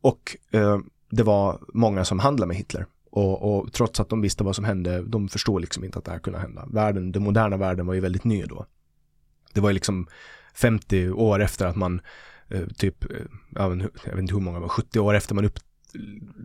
Och 0.01 0.37
eh, 0.51 0.77
det 1.09 1.23
var 1.23 1.59
många 1.73 2.05
som 2.05 2.19
handlade 2.19 2.47
med 2.47 2.57
Hitler. 2.57 2.85
Och, 3.11 3.57
och 3.57 3.73
trots 3.73 3.99
att 3.99 4.09
de 4.09 4.21
visste 4.21 4.43
vad 4.43 4.55
som 4.55 4.65
hände, 4.65 5.03
de 5.03 5.29
förstod 5.29 5.61
liksom 5.61 5.83
inte 5.83 5.99
att 5.99 6.05
det 6.05 6.11
här 6.11 6.19
kunde 6.19 6.39
hända. 6.39 6.65
Världen, 6.71 7.11
den 7.11 7.23
moderna 7.23 7.57
världen 7.57 7.85
var 7.87 7.93
ju 7.93 7.99
väldigt 7.99 8.23
ny 8.23 8.43
då. 8.43 8.65
Det 9.53 9.61
var 9.61 9.69
ju 9.69 9.73
liksom 9.73 10.07
50 10.53 11.09
år 11.09 11.41
efter 11.41 11.65
att 11.65 11.75
man 11.75 12.01
eh, 12.47 12.67
typ, 12.77 13.05
jag 13.55 13.69
vet, 13.69 13.81
inte- 13.83 13.99
jag 14.05 14.11
vet 14.11 14.21
inte 14.21 14.33
hur 14.33 14.41
många, 14.41 14.59
men 14.59 14.69
70 14.69 14.99
år 14.99 15.13
efter 15.13 15.35
man 15.35 15.43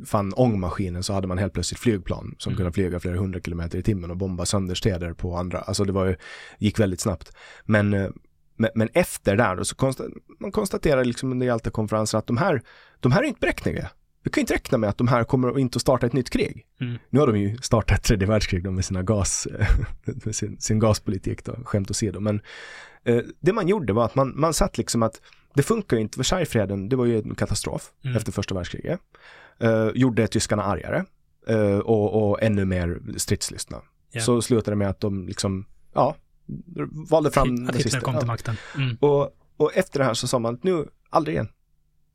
uppfann 0.03 0.33
ångmaskinen 0.35 1.03
så 1.03 1.13
hade 1.13 1.27
man 1.27 1.39
helt 1.39 1.53
plötsligt 1.53 1.81
flygplan 1.81 2.35
som 2.39 2.51
Mm. 2.51 2.57
kunde 2.57 2.73
flyga 2.73 3.01
flera 3.01 3.17
hundra 3.17 3.41
kilometer 3.41 3.79
i 3.79 3.83
timmen 3.83 4.11
och 4.11 4.17
bomba 4.17 4.47
sönder 4.47 4.75
städer 4.75 5.13
på 5.13 5.37
andra, 5.37 5.59
alltså 5.59 5.85
det 5.85 5.93
var 5.93 6.07
ju, 6.07 6.17
gick 6.59 6.79
väldigt 6.79 7.01
snabbt. 7.01 7.37
Men, 7.65 7.95
eh, 7.95 8.11
men, 8.57 8.71
men 8.75 8.89
efter 8.93 9.37
där 9.37 9.57
då 9.57 9.65
så 9.65 9.77
konsta, 9.77 10.05
man 10.41 10.53
konstaterar 10.53 11.05
liksom 11.05 11.33
under 11.33 11.47
Jalta-konferensen 11.47 12.19
att 12.19 12.27
de 12.27 12.37
här, 12.37 12.63
de 13.01 13.13
här 13.13 13.23
är 13.23 13.27
inte 13.27 13.41
bräckliga. 13.41 13.91
Vi 14.23 14.31
kan 14.31 14.41
inte 14.41 14.55
räkna 14.55 14.79
med 14.79 14.91
att 14.91 14.99
de 14.99 15.09
här 15.09 15.25
kommer 15.25 15.59
inte 15.59 15.77
att 15.77 15.83
starta 15.83 16.07
ett 16.07 16.13
nytt 16.13 16.31
krig. 16.31 16.67
Mm. 16.81 16.99
Nu 17.11 17.21
har 17.21 17.27
de 17.27 17.39
ju 17.39 17.57
startat 17.57 18.03
tredje 18.03 18.29
världskrig 18.29 18.71
med 18.71 18.85
sina 18.85 19.03
gas, 19.03 19.49
med 20.25 20.37
sin, 20.37 20.61
sin 20.61 20.79
gaspolitik 20.79 21.45
då, 21.45 21.57
skämt 21.65 21.91
åsido. 21.91 22.21
Men 22.21 22.41
eh, 23.05 23.21
det 23.41 23.53
man 23.53 23.69
gjorde 23.69 23.93
var 23.93 24.05
att 24.05 24.15
man, 24.15 24.33
man 24.41 24.55
satt 24.55 24.79
liksom 24.79 25.03
att 25.03 25.21
det 25.55 25.63
funkar 25.63 25.97
ju 25.97 26.01
inte, 26.03 26.19
Versaillesfreden, 26.19 26.89
det 26.89 26.97
var 26.97 27.05
ju 27.05 27.19
en 27.19 27.35
katastrof 27.35 27.91
Mm. 28.05 28.17
efter 28.17 28.33
första 28.33 28.55
världskriget. 28.55 29.01
Eh, 29.59 29.89
gjorde 29.95 30.27
tyskarna 30.27 30.63
argare 30.63 31.05
eh, 31.47 31.79
och, 31.79 32.31
och 32.31 32.43
ännu 32.43 32.65
mer 32.65 33.01
stridslystna. 33.17 33.83
Ja. 34.13 34.21
Så 34.21 34.43
slutade 34.43 34.71
det 34.71 34.77
med 34.77 34.89
att 34.91 35.01
de 35.01 35.27
liksom, 35.27 35.65
ja, 35.95 36.17
valde 37.11 37.31
fram 37.31 37.43
Att 37.55 37.59
Hitler 37.61 37.73
nazister. 37.73 38.01
kom 38.01 38.15
Ja. 38.15 38.21
till 38.21 38.27
makten. 38.27 38.57
Mm. 38.77 38.97
Och, 39.01 39.31
och 39.57 39.77
efter 39.77 39.99
det 39.99 40.05
här 40.05 40.15
så 40.15 40.29
sa 40.29 40.39
man 40.39 40.59
nu, 40.63 40.89
aldrig 41.11 41.35
igen. 41.35 41.49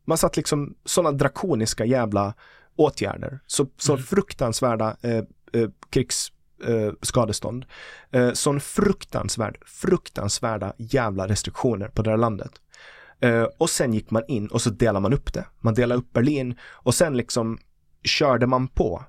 Man 0.05 0.17
satt 0.17 0.37
liksom 0.37 0.75
sådana 0.85 1.11
drakoniska 1.17 1.85
jävla 1.85 2.33
åtgärder, 2.75 3.39
så, 3.47 3.67
så 3.77 3.93
Mm. 3.93 4.03
fruktansvärda 4.03 4.97
eh, 5.01 5.11
eh, 5.53 5.69
krigsskadestånd, 5.89 6.97
skadestånd. 7.01 7.65
eh, 8.11 8.31
sån 8.33 8.59
fruktansvärd, 8.59 9.57
fruktansvärda 9.65 10.73
jävla 10.77 11.27
restriktioner 11.27 11.87
på 11.87 12.01
det 12.01 12.09
här 12.09 12.17
landet. 12.17 12.51
Eh, 13.23 13.43
och 13.57 13.69
sen 13.69 13.93
gick 13.93 14.11
man 14.11 14.23
in 14.27 14.47
och 14.47 14.61
så 14.61 14.69
delade 14.69 14.99
man 14.99 15.13
upp 15.13 15.33
det. 15.33 15.45
Man 15.59 15.73
delade 15.73 15.99
upp 15.99 16.13
Berlin 16.13 16.55
och 16.63 16.95
sen 16.95 17.17
liksom 17.17 17.57
körde 18.03 18.47
man 18.47 18.67
på. 18.67 19.03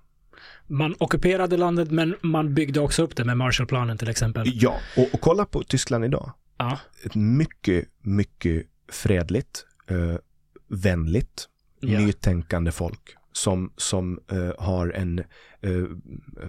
Man 0.67 0.95
ockuperade 0.99 1.57
landet, 1.57 1.91
men 1.91 2.17
man 2.23 2.55
byggde 2.55 2.81
också 2.81 3.03
upp 3.03 3.17
det 3.17 3.25
med 3.25 3.37
Marshallplanen 3.37 3.99
till 3.99 4.09
exempel. 4.09 4.51
Ja, 4.55 4.77
och, 4.97 5.15
och 5.15 5.21
kolla 5.21 5.45
på 5.45 5.63
Tyskland 5.63 6.05
idag. 6.05 6.33
Ja. 6.59 6.79
Mycket, 7.15 7.89
mycket 8.01 8.67
fredligt, 8.93 9.67
eh, 9.91 10.17
vänligt, 10.69 11.49
Ja. 11.81 11.99
nytänkande 12.01 12.73
folk 12.73 13.17
som, 13.37 13.73
som 13.77 14.21
eh, 14.31 14.65
har 14.65 14.89
en, 14.89 15.19
eh, 15.61 15.85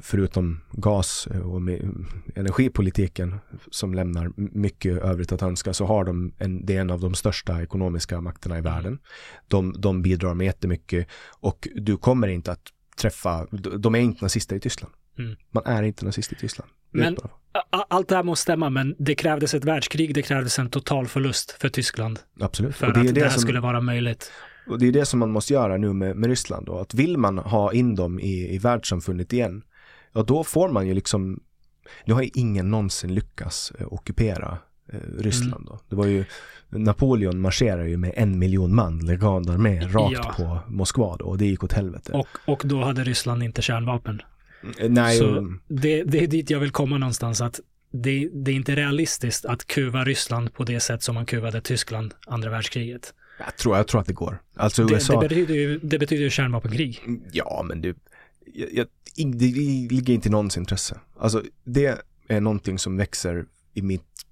förutom 0.02 0.62
gas 0.72 1.28
eh, 1.32 1.40
och 1.40 1.62
energipolitiken 2.36 3.40
som 3.72 3.94
lämnar 3.94 4.32
mycket 4.36 5.04
övrigt 5.04 5.32
att 5.32 5.42
önska, 5.42 5.74
så 5.74 5.86
har 5.86 6.06
de 6.06 6.34
en, 6.40 6.66
det 6.66 6.76
är 6.76 6.82
en 6.82 6.92
av 6.92 7.00
de 7.00 7.16
största 7.16 7.62
ekonomiska 7.62 8.22
makterna 8.22 8.58
i 8.58 8.62
världen. 8.62 9.00
De, 9.48 9.76
de 9.78 10.02
bidrar 10.02 10.34
med 10.34 10.46
jättemycket 10.46 11.08
och 11.40 11.68
du 11.76 11.98
kommer 11.98 12.28
inte 12.28 12.52
att 12.52 12.68
träffa, 12.98 13.48
de 13.52 13.82
de 13.82 13.96
är 13.96 14.00
inte 14.00 14.26
nazister 14.26 14.56
i 14.56 14.60
Tyskland. 14.60 14.94
Mm. 15.20 15.36
Man 15.52 15.64
är 15.66 15.84
inte 15.84 16.06
nazist 16.06 16.34
i 16.34 16.36
Tyskland. 16.36 16.72
Men 16.92 17.18
allt 17.70 18.08
det 18.08 18.16
här 18.16 18.24
måste 18.24 18.42
stämma, 18.42 18.70
men 18.70 18.96
det 19.00 19.16
krävdes 19.16 19.54
ett 19.54 19.64
världskrig, 19.64 20.14
det 20.14 20.22
krävdes 20.22 20.60
en 20.60 20.70
total 20.70 21.08
förlust 21.08 21.52
för 21.52 21.70
Tyskland. 21.70 22.20
Absolut. 22.40 22.76
För 22.76 22.88
det 22.88 23.00
att 23.00 23.08
det, 23.08 23.14
det 23.14 23.22
här 23.22 23.30
som, 23.30 23.42
skulle 23.42 23.60
vara 23.60 23.82
möjligt. 23.82 24.32
Och 24.68 24.80
det 24.80 24.88
är 24.88 24.92
det 24.92 25.06
som 25.06 25.20
man 25.20 25.32
måste 25.32 25.54
göra 25.54 25.78
nu 25.78 25.94
med, 25.94 26.16
med 26.16 26.30
Ryssland 26.30 26.66
då, 26.66 26.78
att 26.78 26.94
vill 26.94 27.18
man 27.18 27.38
ha 27.38 27.74
in 27.74 27.96
dem 27.96 28.20
i, 28.20 28.56
i 28.56 28.58
världssamfundet 28.58 29.34
igen, 29.34 29.64
ja 30.14 30.24
då 30.24 30.44
får 30.44 30.70
man 30.70 30.88
ju 30.88 30.94
liksom, 30.94 31.40
nu 32.06 32.14
har 32.14 32.22
ju 32.22 32.30
ingen 32.34 32.72
någonsin 32.72 33.14
lyckats 33.14 33.72
eh, 33.80 33.94
ockupera 33.94 34.58
eh, 34.94 35.00
Ryssland 35.18 35.54
mm. 35.54 35.66
då. 35.66 35.80
Det 35.90 35.96
var 35.96 36.06
ju, 36.06 36.26
Napoleon 36.70 37.42
marscherade 37.42 37.90
ju 37.90 37.98
med 37.98 38.14
en 38.16 38.40
miljon 38.40 38.76
man, 38.76 39.00
legadarmé, 39.00 39.80
rakt 39.80 40.14
ja. 40.14 40.34
på 40.38 40.60
Moskva 40.68 41.18
då 41.18 41.26
och 41.26 41.38
det 41.38 41.46
gick 41.46 41.64
åt 41.64 41.74
helvete. 41.74 42.12
Och, 42.14 42.28
och 42.46 42.62
då 42.66 42.84
hade 42.84 43.04
Ryssland 43.04 43.44
inte 43.44 43.62
kärnvapen. 43.62 44.22
Eh, 44.80 44.90
nej. 44.90 45.18
Så 45.18 45.54
det, 45.68 46.04
det 46.04 46.24
är 46.24 46.28
dit 46.28 46.50
jag 46.50 46.60
vill 46.60 46.72
komma 46.72 46.98
någonstans, 46.98 47.42
att 47.42 47.60
det, 47.92 48.30
det, 48.34 48.52
är 48.52 48.56
inte 48.56 48.76
realistiskt 48.76 49.46
att 49.46 49.68
kuva 49.68 50.04
Ryssland 50.04 50.54
på 50.54 50.64
det 50.64 50.80
sätt 50.80 51.04
som 51.04 51.16
man 51.16 51.26
kuvade 51.26 51.62
Tyskland 51.62 52.14
andra 52.28 52.50
världskriget. 52.50 53.14
Jag 53.38 53.58
tror, 53.58 53.78
jag 53.78 53.88
tror 53.88 54.02
att 54.02 54.08
det 54.08 54.14
går. 54.14 54.42
Alltså 54.56 54.84
USA... 54.92 55.14
Det, 55.14 55.28
det 55.28 55.30
betyder 55.30 55.56
ju, 55.56 55.80
det 55.80 56.00
betyder 56.00 56.24
ju 56.24 56.30
kärnvapenkrig. 56.30 57.02
Mm, 57.06 57.22
ja, 57.32 57.64
men 57.66 57.82
det, 57.82 57.98
jag, 58.54 58.70
jag, 58.74 58.88
det 59.16 59.46
ligger 59.92 60.14
inte 60.14 60.28
i 60.28 60.32
någons 60.32 60.58
intresse. 60.58 61.00
Alltså 61.20 61.44
det 61.64 62.02
är 62.28 62.42
någonting 62.42 62.80
som 62.80 62.98
växer 62.98 63.46
i, 63.74 63.82
mitt, 63.82 64.26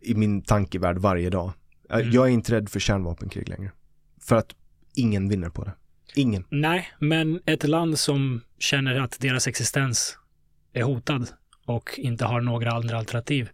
i 0.00 0.14
min 0.14 0.42
tankevärld 0.42 0.98
varje 0.98 1.30
dag. 1.30 1.52
Mm. 1.90 2.10
Jag 2.10 2.26
är 2.26 2.30
inte 2.30 2.52
rädd 2.52 2.68
för 2.68 2.80
kärnvapenkrig 2.80 3.48
längre. 3.48 3.72
För 4.20 4.36
att 4.36 4.54
ingen 4.94 5.28
vinner 5.28 5.48
på 5.48 5.64
det. 5.64 5.72
Ingen. 6.14 6.44
Nej, 6.48 6.90
men 6.98 7.40
ett 7.46 7.68
land 7.68 7.98
som 7.98 8.40
känner 8.58 9.00
att 9.00 9.20
deras 9.20 9.46
existens 9.46 10.18
är 10.72 10.82
hotad 10.82 11.28
och 11.66 11.90
inte 11.98 12.24
har 12.24 12.40
några 12.40 12.70
andra 12.70 12.98
alternativ 12.98 13.48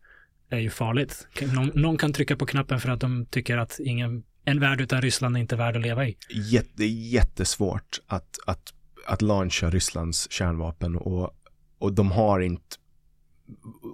är 0.51 0.59
ju 0.59 0.71
farligt. 0.71 1.27
Någon, 1.55 1.71
någon 1.75 1.97
kan 1.97 2.13
trycka 2.13 2.37
på 2.37 2.47
knappen 2.47 2.81
för 2.81 2.89
att 2.89 3.01
de 3.01 3.27
tycker 3.27 3.57
att 3.57 3.81
ingen, 3.81 4.23
en 4.49 4.61
värld 4.61 4.81
utan 4.81 5.03
Ryssland 5.03 5.37
är 5.37 5.41
inte 5.41 5.57
värd 5.57 5.77
att 5.77 5.83
leva 5.83 6.07
i. 6.07 6.17
Jätte, 6.31 6.85
jättesvårt 6.85 8.01
att, 8.07 8.39
att, 8.47 8.75
att 9.07 9.23
launcha 9.23 9.71
Rysslands 9.71 10.31
kärnvapen 10.31 10.97
och, 10.97 11.31
och 11.79 11.93
de 11.93 12.11
har 12.11 12.41
inte 12.41 12.77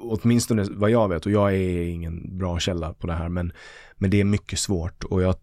åtminstone 0.01 0.67
vad 0.71 0.91
jag 0.91 1.09
vet 1.09 1.27
och 1.27 1.33
jag 1.33 1.55
är 1.55 1.83
ingen 1.85 2.39
bra 2.39 2.59
källa 2.59 2.95
på 2.95 3.07
det 3.07 3.13
här 3.13 3.29
men, 3.29 3.53
men 3.95 4.11
det 4.11 4.21
är 4.21 4.25
mycket 4.25 4.59
svårt 4.59 5.05
och 5.05 5.23
jag 5.23 5.37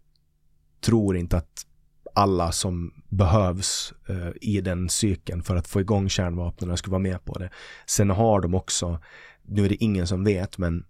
tror 0.81 1.17
inte 1.17 1.37
att 1.37 1.65
alla 2.13 2.51
som 2.51 2.93
behövs 3.09 3.93
eh, 4.09 4.31
i 4.41 4.61
den 4.61 4.89
cykeln 4.89 5.43
för 5.43 5.55
att 5.55 5.67
få 5.67 5.81
igång 5.81 6.09
kärnvapnen 6.09 6.77
ska 6.77 6.91
vara 6.91 6.99
med 6.99 7.25
på 7.25 7.39
det. 7.39 7.49
Sen 7.85 8.09
har 8.09 8.41
de 8.41 8.53
också, 8.53 8.99
nu 9.43 9.65
är 9.65 9.69
det 9.69 9.83
ingen 9.83 10.07
som 10.07 10.23
vet, 10.23 10.57
men 10.57 10.85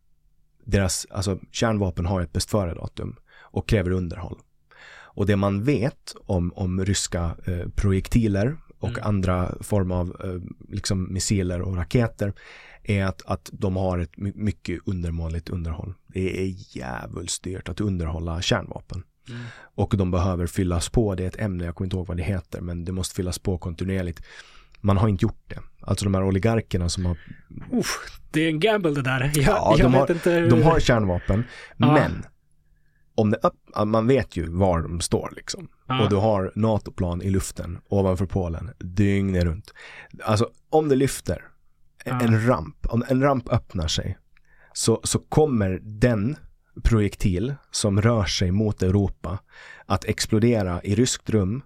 deras, 0.65 1.07
alltså 1.09 1.39
kärnvapen 1.51 2.05
har 2.05 2.21
ett 2.21 2.33
bäst 2.33 2.49
före-datum 2.49 3.15
och 3.51 3.69
kräver 3.69 3.91
underhåll. 3.91 4.39
Och 5.19 5.25
det 5.25 5.35
man 5.35 5.63
vet 5.63 6.15
om, 6.25 6.53
om 6.55 6.85
ryska 6.85 7.35
eh, 7.45 7.69
projektiler 7.75 8.57
och 8.79 8.89
mm. 8.89 9.01
andra 9.03 9.55
former 9.61 9.95
av 9.95 10.15
eh, 10.23 10.69
liksom 10.69 11.13
missiler 11.13 11.61
och 11.61 11.75
raketer 11.75 12.33
är 12.83 13.05
att, 13.05 13.21
att 13.25 13.49
de 13.53 13.75
har 13.75 13.99
ett 13.99 14.17
mycket 14.17 14.79
undermåligt 14.85 15.49
underhåll. 15.49 15.93
Det 16.07 16.41
är 16.41 16.77
jävligt 16.77 17.43
dyrt 17.43 17.69
att 17.69 17.81
underhålla 17.81 18.41
kärnvapen. 18.41 19.03
Mm. 19.29 19.41
Och 19.75 19.93
de 19.97 20.11
behöver 20.11 20.47
fyllas 20.47 20.89
på, 20.89 21.15
det 21.15 21.23
är 21.23 21.27
ett 21.27 21.39
ämne, 21.39 21.65
jag 21.65 21.75
kommer 21.75 21.85
inte 21.85 21.97
ihåg 21.97 22.07
vad 22.07 22.17
det 22.17 22.23
heter, 22.23 22.61
men 22.61 22.85
det 22.85 22.91
måste 22.91 23.15
fyllas 23.15 23.39
på 23.39 23.57
kontinuerligt. 23.57 24.23
Man 24.81 24.97
har 24.97 25.07
inte 25.07 25.25
gjort 25.25 25.43
det. 25.47 25.59
Alltså 25.81 26.05
de 26.05 26.13
här 26.13 26.23
oligarkerna 26.23 26.89
som 26.89 27.05
har... 27.05 27.17
Uff, 27.71 28.19
det 28.31 28.41
är 28.41 28.49
en 28.49 28.59
gamble 28.59 28.91
det 28.91 29.01
där. 29.01 29.31
Jag, 29.35 29.45
ja, 29.45 29.75
jag 29.77 29.91
de, 29.91 29.93
har, 29.93 30.11
inte... 30.11 30.41
de 30.41 30.63
har 30.63 30.79
kärnvapen, 30.79 31.43
ah. 31.79 31.93
men 31.93 32.25
om 33.19 33.29
det 33.29 33.51
man 33.85 34.07
vet 34.07 34.37
ju 34.37 34.49
var 34.49 34.81
de 34.81 35.01
står 35.01 35.33
liksom. 35.35 35.67
Ah. 35.85 36.03
Och 36.03 36.09
du 36.09 36.15
har 36.15 36.51
NATO-plan 36.55 37.21
i 37.21 37.29
luften 37.29 37.79
ovanför 37.89 38.25
Polen 38.25 38.69
dygnet 38.79 39.43
runt. 39.43 39.73
Alltså 40.23 40.49
om 40.69 40.89
det 40.89 40.95
lyfter 40.95 41.43
ah. 42.05 42.19
en 42.19 42.47
ramp, 42.47 42.85
om 42.89 43.03
en 43.07 43.21
ramp 43.21 43.49
öppnar 43.49 43.87
sig 43.87 44.17
så, 44.73 45.01
så 45.03 45.19
kommer 45.19 45.79
den 45.83 46.35
projektil 46.83 47.55
som 47.71 48.01
rör 48.01 48.25
sig 48.25 48.51
mot 48.51 48.83
Europa 48.83 49.39
att 49.85 50.05
explodera 50.05 50.81
i 50.83 50.95
ryskt 50.95 51.29
rum 51.29 51.61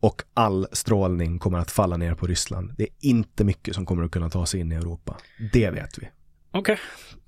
och 0.00 0.22
all 0.34 0.66
strålning 0.72 1.38
kommer 1.38 1.58
att 1.58 1.70
falla 1.70 1.96
ner 1.96 2.14
på 2.14 2.26
Ryssland. 2.26 2.74
Det 2.76 2.82
är 2.82 2.90
inte 3.00 3.44
mycket 3.44 3.74
som 3.74 3.86
kommer 3.86 4.04
att 4.04 4.10
kunna 4.10 4.30
ta 4.30 4.46
sig 4.46 4.60
in 4.60 4.72
i 4.72 4.74
Europa. 4.74 5.16
Det 5.52 5.70
vet 5.70 5.98
vi. 5.98 6.08
Okej. 6.50 6.60
Okay. 6.60 6.76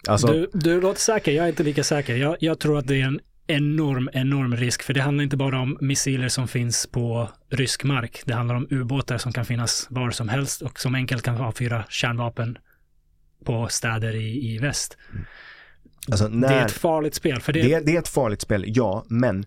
Alltså, 0.09 0.27
du, 0.27 0.51
du 0.53 0.81
låter 0.81 1.01
säker, 1.01 1.33
jag 1.33 1.45
är 1.45 1.49
inte 1.49 1.63
lika 1.63 1.85
säker. 1.85 2.17
Jag, 2.17 2.37
jag 2.41 2.59
tror 2.59 2.79
att 2.79 2.87
det 2.87 3.01
är 3.01 3.05
en 3.05 3.21
enorm, 3.47 4.11
enorm 4.13 4.57
risk, 4.57 4.83
för 4.83 4.95
det 4.95 5.01
handlar 5.01 5.25
inte 5.25 5.37
bara 5.37 5.61
om 5.61 5.79
missiler 5.81 6.29
som 6.29 6.49
finns 6.49 6.87
på 6.87 7.29
rysk 7.49 7.85
mark. 7.85 8.23
Det 8.25 8.35
handlar 8.35 8.55
om 8.55 8.67
ubåtar 8.71 9.19
som 9.19 9.33
kan 9.33 9.45
finnas 9.45 9.87
var 9.91 10.11
som 10.11 10.29
helst 10.29 10.63
och 10.63 10.81
som 10.81 10.95
enkelt 10.95 11.23
kan 11.23 11.37
avfyra 11.37 11.85
kärnvapen 11.89 12.59
på 13.45 13.69
städer 13.69 14.17
i, 14.17 14.55
i 14.55 14.59
väst. 14.59 14.97
Mm. 15.13 15.25
Alltså 16.09 16.29
när, 16.29 16.49
det 16.49 16.55
är 16.55 16.65
ett 16.65 16.73
farligt 16.73 17.15
spel. 17.15 17.41
För 17.41 17.53
det... 17.53 17.63
Det, 17.63 17.87
det 17.87 17.97
är 17.97 17.99
ett 17.99 18.09
farligt 18.09 18.41
spel, 18.41 18.65
ja, 18.67 19.05
men 19.09 19.45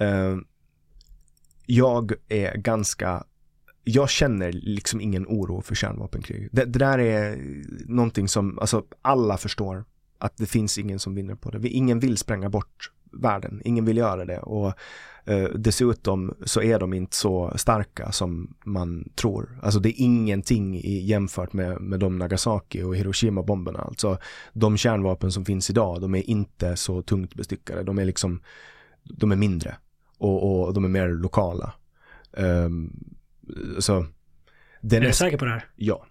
uh, 0.00 0.36
jag 1.66 2.12
är 2.28 2.56
ganska 2.56 3.24
jag 3.84 4.10
känner 4.10 4.52
liksom 4.52 5.00
ingen 5.00 5.26
oro 5.26 5.62
för 5.62 5.74
kärnvapenkrig. 5.74 6.48
Det, 6.52 6.64
det, 6.64 6.78
där 6.78 6.98
är 6.98 7.38
någonting 7.86 8.28
som, 8.28 8.58
alltså 8.58 8.84
alla 9.02 9.36
förstår 9.36 9.84
att 10.18 10.36
det 10.36 10.46
finns 10.46 10.78
ingen 10.78 10.98
som 10.98 11.14
vinner 11.14 11.34
på 11.34 11.50
det. 11.50 11.68
Ingen 11.68 12.00
vill 12.00 12.16
spränga 12.16 12.48
bort 12.48 12.90
världen, 13.12 13.62
ingen 13.64 13.84
vill 13.84 13.96
göra 13.96 14.24
det 14.24 14.38
och 14.38 14.72
eh, 15.24 15.48
dessutom 15.54 16.34
så 16.44 16.62
är 16.62 16.78
de 16.78 16.92
inte 16.92 17.16
så 17.16 17.52
starka 17.56 18.12
som 18.12 18.54
man 18.64 19.08
tror. 19.14 19.58
Alltså 19.62 19.80
det 19.80 19.88
är 19.88 20.04
ingenting 20.04 20.76
i, 20.76 21.04
jämfört 21.04 21.52
med, 21.52 21.80
med 21.80 22.00
de 22.00 22.18
Nagasaki 22.18 22.82
och 22.82 22.96
Hiroshima-bomberna. 22.96 23.78
Alltså 23.78 24.18
de 24.52 24.76
kärnvapen 24.76 25.32
som 25.32 25.44
finns 25.44 25.70
idag, 25.70 26.00
de 26.00 26.14
är 26.14 26.30
inte 26.30 26.76
så 26.76 27.02
tungt 27.02 27.34
bestyckade. 27.34 27.82
De 27.82 27.98
är 27.98 28.04
liksom, 28.04 28.42
de 29.02 29.32
är 29.32 29.36
mindre 29.36 29.76
och, 30.18 30.66
och 30.66 30.74
de 30.74 30.84
är 30.84 30.88
mer 30.88 31.08
lokala. 31.08 31.72
Um, 32.32 33.04
så, 33.78 34.06
är 34.80 35.00
du 35.00 35.12
säker 35.12 35.38
på 35.38 35.44
det 35.44 35.50
här? 35.50 35.64
Ja. 35.76 36.06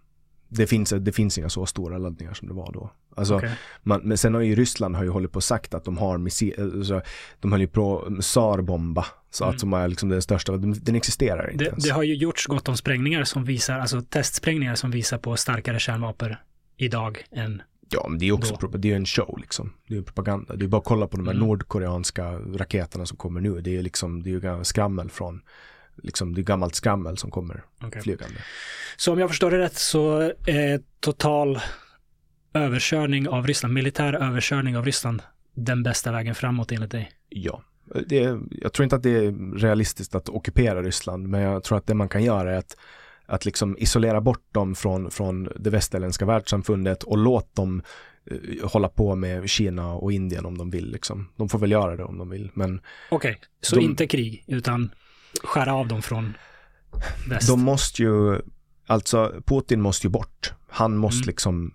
Det 0.49 0.67
finns, 0.67 0.89
det 0.89 1.11
finns 1.11 1.37
inga 1.37 1.49
så 1.49 1.65
stora 1.65 1.97
laddningar 1.97 2.33
som 2.33 2.47
det 2.47 2.53
var 2.53 2.71
då. 2.71 2.91
Alltså, 3.15 3.35
okay. 3.35 3.49
man, 3.83 4.01
men 4.03 4.17
sen 4.17 4.33
har 4.33 4.41
ju 4.41 4.55
Ryssland 4.55 4.95
har 4.95 5.03
ju 5.03 5.09
hållit 5.09 5.31
på 5.31 5.37
och 5.37 5.43
sagt 5.43 5.73
att 5.73 5.85
de 5.85 5.97
har 5.97 6.17
missiler, 6.17 6.63
alltså, 6.63 7.01
de 7.39 7.51
höll 7.51 7.61
ju 7.61 7.67
på 7.67 8.07
SAR-bomba. 8.21 9.05
Så 9.29 9.43
mm. 9.43 9.55
att 9.55 9.59
som 9.59 9.73
är 9.73 9.87
liksom 9.87 10.09
den 10.09 10.21
största, 10.21 10.57
den 10.57 10.95
existerar 10.95 11.51
inte 11.51 11.63
det, 11.63 11.69
ens. 11.69 11.83
Det 11.83 11.89
har 11.89 12.03
ju 12.03 12.15
gjorts 12.15 12.45
gott 12.45 12.69
om 12.69 12.77
sprängningar 12.77 13.23
som 13.23 13.43
visar, 13.43 13.79
alltså 13.79 14.01
testsprängningar 14.01 14.75
som 14.75 14.91
visar 14.91 15.17
på 15.17 15.37
starkare 15.37 15.79
kärnvapen 15.79 16.35
idag 16.77 17.23
än 17.31 17.61
Ja, 17.89 18.05
men 18.09 18.19
det 18.19 18.27
är 18.27 18.31
också 18.31 18.57
då. 18.61 18.67
det 18.67 18.91
är 18.91 18.95
en 18.95 19.05
show 19.05 19.37
liksom. 19.41 19.73
Det 19.87 19.97
är 19.97 20.01
propaganda. 20.01 20.55
Det 20.55 20.65
är 20.65 20.67
bara 20.67 20.77
att 20.77 20.83
kolla 20.83 21.07
på 21.07 21.17
de 21.17 21.27
här 21.27 21.33
mm. 21.33 21.47
nordkoreanska 21.47 22.31
raketerna 22.33 23.05
som 23.05 23.17
kommer 23.17 23.41
nu. 23.41 23.61
Det 23.61 23.77
är 23.77 23.81
liksom, 23.81 24.23
det 24.23 24.29
är 24.29 24.57
ju 24.57 24.63
skrammel 24.63 25.09
från 25.09 25.41
liksom 26.03 26.35
det 26.35 26.41
är 26.41 26.43
gammalt 26.43 26.75
skrammel 26.75 27.17
som 27.17 27.31
kommer 27.31 27.63
okay. 27.85 28.01
flygande. 28.01 28.35
Så 28.97 29.13
om 29.13 29.19
jag 29.19 29.29
förstår 29.29 29.51
det 29.51 29.57
rätt 29.57 29.75
så 29.75 30.33
är 30.45 30.81
total 30.99 31.59
överkörning 32.53 33.29
av 33.29 33.47
Ryssland, 33.47 33.73
militär 33.73 34.13
överkörning 34.13 34.77
av 34.77 34.85
Ryssland, 34.85 35.21
den 35.53 35.83
bästa 35.83 36.11
vägen 36.11 36.35
framåt 36.35 36.71
enligt 36.71 36.91
dig? 36.91 37.11
Ja. 37.29 37.63
Det, 38.07 38.39
jag 38.51 38.73
tror 38.73 38.83
inte 38.83 38.95
att 38.95 39.03
det 39.03 39.25
är 39.25 39.57
realistiskt 39.57 40.15
att 40.15 40.29
ockupera 40.29 40.81
Ryssland, 40.81 41.27
men 41.27 41.41
jag 41.41 41.63
tror 41.63 41.77
att 41.77 41.87
det 41.87 41.93
man 41.93 42.09
kan 42.09 42.23
göra 42.23 42.53
är 42.53 42.57
att, 42.57 42.77
att 43.25 43.45
liksom 43.45 43.77
isolera 43.77 44.21
bort 44.21 44.53
dem 44.53 44.75
från, 44.75 45.11
från 45.11 45.49
det 45.59 45.69
västerländska 45.69 46.25
världssamfundet 46.25 47.03
och 47.03 47.17
låt 47.17 47.55
dem 47.55 47.81
uh, 48.31 48.67
hålla 48.67 48.89
på 48.89 49.15
med 49.15 49.49
Kina 49.49 49.93
och 49.93 50.11
Indien 50.11 50.45
om 50.45 50.57
de 50.57 50.69
vill. 50.69 50.91
Liksom. 50.91 51.29
De 51.35 51.49
får 51.49 51.59
väl 51.59 51.71
göra 51.71 51.95
det 51.95 52.03
om 52.03 52.17
de 52.17 52.29
vill, 52.29 52.51
men... 52.53 52.81
Okej, 53.09 53.31
okay, 53.31 53.35
så 53.61 53.75
de, 53.75 53.81
inte 53.81 54.07
krig, 54.07 54.43
utan 54.47 54.91
skära 55.43 55.73
av 55.73 55.87
dem 55.87 56.01
från 56.01 56.37
väst? 57.29 57.47
De 57.47 57.61
måste 57.61 58.03
ju, 58.03 58.41
alltså 58.87 59.41
Putin 59.45 59.81
måste 59.81 60.07
ju 60.07 60.11
bort. 60.11 60.53
Han 60.69 60.97
måste 60.97 61.17
mm. 61.17 61.27
liksom 61.27 61.73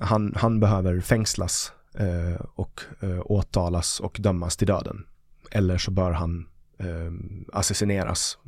han, 0.00 0.34
han 0.36 0.60
behöver 0.60 1.00
fängslas 1.00 1.72
eh, 1.94 2.40
och 2.54 2.80
eh, 3.00 3.20
åtalas 3.24 4.00
och 4.00 4.16
dömas 4.20 4.56
till 4.56 4.66
döden. 4.66 5.06
Eller 5.50 5.78
så 5.78 5.90
bör 5.90 6.10
han 6.10 6.48
eh, 6.78 7.12
assassineras 7.52 8.38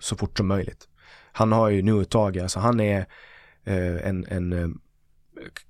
så 0.00 0.16
fort 0.16 0.36
som 0.36 0.46
möjligt. 0.46 0.88
Han 1.32 1.52
har 1.52 1.68
ju 1.68 1.82
nu 1.82 2.04
tagit, 2.04 2.42
alltså 2.42 2.60
han 2.60 2.80
är 2.80 3.06
eh, 3.64 4.08
en, 4.08 4.26
en 4.28 4.52
eh, 4.52 4.68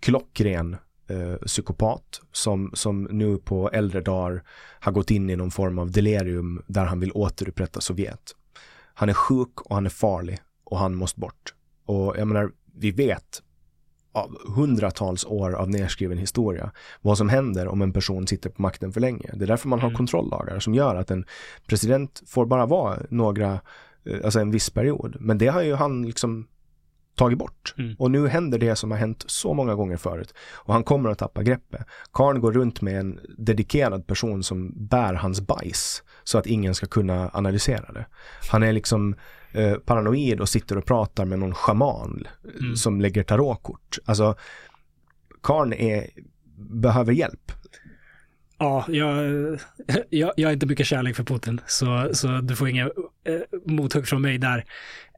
klockren 0.00 0.76
eh, 1.08 1.34
psykopat 1.46 2.20
som, 2.32 2.70
som 2.74 3.02
nu 3.02 3.38
på 3.38 3.70
äldre 3.70 4.00
dagar 4.00 4.42
har 4.80 4.92
gått 4.92 5.10
in 5.10 5.30
i 5.30 5.36
någon 5.36 5.50
form 5.50 5.78
av 5.78 5.90
delirium 5.90 6.62
där 6.66 6.84
han 6.84 7.00
vill 7.00 7.12
återupprätta 7.12 7.80
Sovjet. 7.80 8.34
Han 8.94 9.08
är 9.08 9.14
sjuk 9.14 9.60
och 9.60 9.74
han 9.74 9.86
är 9.86 9.90
farlig 9.90 10.38
och 10.64 10.78
han 10.78 10.94
måste 10.94 11.20
bort. 11.20 11.54
Och 11.84 12.14
jag 12.18 12.28
menar, 12.28 12.50
vi 12.74 12.90
vet 12.90 13.42
hundratals 14.56 15.24
år 15.24 15.52
av 15.52 15.70
nedskriven 15.70 16.18
historia 16.18 16.70
vad 17.00 17.18
som 17.18 17.28
händer 17.28 17.68
om 17.68 17.82
en 17.82 17.92
person 17.92 18.26
sitter 18.26 18.50
på 18.50 18.62
makten 18.62 18.92
för 18.92 19.00
länge. 19.00 19.30
Det 19.34 19.44
är 19.44 19.46
därför 19.46 19.68
man 19.68 19.80
har 19.80 19.88
mm. 19.88 19.96
kontrolllagar 19.96 20.60
som 20.60 20.74
gör 20.74 20.96
att 20.96 21.10
en 21.10 21.24
president 21.66 22.22
får 22.26 22.46
bara 22.46 22.66
vara 22.66 22.98
några, 23.10 23.60
eh, 24.04 24.24
alltså 24.24 24.40
en 24.40 24.50
viss 24.50 24.70
period. 24.70 25.16
Men 25.20 25.38
det 25.38 25.46
har 25.46 25.62
ju 25.62 25.74
han 25.74 26.06
liksom 26.06 26.46
tagit 27.18 27.38
bort. 27.38 27.74
Mm. 27.78 27.96
Och 27.98 28.10
nu 28.10 28.28
händer 28.28 28.58
det 28.58 28.76
som 28.76 28.90
har 28.90 28.98
hänt 28.98 29.24
så 29.26 29.54
många 29.54 29.74
gånger 29.74 29.96
förut. 29.96 30.34
Och 30.54 30.74
han 30.74 30.84
kommer 30.84 31.10
att 31.10 31.18
tappa 31.18 31.42
greppet. 31.42 31.80
Karn 32.12 32.40
går 32.40 32.52
runt 32.52 32.80
med 32.80 33.00
en 33.00 33.20
dedikerad 33.38 34.06
person 34.06 34.42
som 34.42 34.72
bär 34.88 35.14
hans 35.14 35.40
bajs 35.40 36.02
så 36.24 36.38
att 36.38 36.46
ingen 36.46 36.74
ska 36.74 36.86
kunna 36.86 37.30
analysera 37.32 37.92
det. 37.92 38.06
Han 38.50 38.62
är 38.62 38.72
liksom 38.72 39.14
eh, 39.52 39.74
paranoid 39.74 40.40
och 40.40 40.48
sitter 40.48 40.78
och 40.78 40.84
pratar 40.84 41.24
med 41.24 41.38
någon 41.38 41.54
schaman 41.54 42.26
mm. 42.60 42.76
som 42.76 43.00
lägger 43.00 43.22
tarotkort. 43.22 43.98
Alltså, 44.04 44.34
Karn 45.42 45.72
är, 45.72 46.06
behöver 46.56 47.12
hjälp. 47.12 47.52
Ja, 48.58 48.84
jag, 48.88 49.16
jag, 50.10 50.32
jag 50.36 50.48
har 50.48 50.52
inte 50.52 50.66
mycket 50.66 50.86
kärlek 50.86 51.16
för 51.16 51.24
Putin, 51.24 51.60
så, 51.66 52.10
så 52.12 52.28
du 52.28 52.56
får 52.56 52.68
inga 52.68 52.84
eh, 53.24 53.40
mothugg 53.66 54.06
från 54.06 54.22
mig 54.22 54.38
där. 54.38 54.64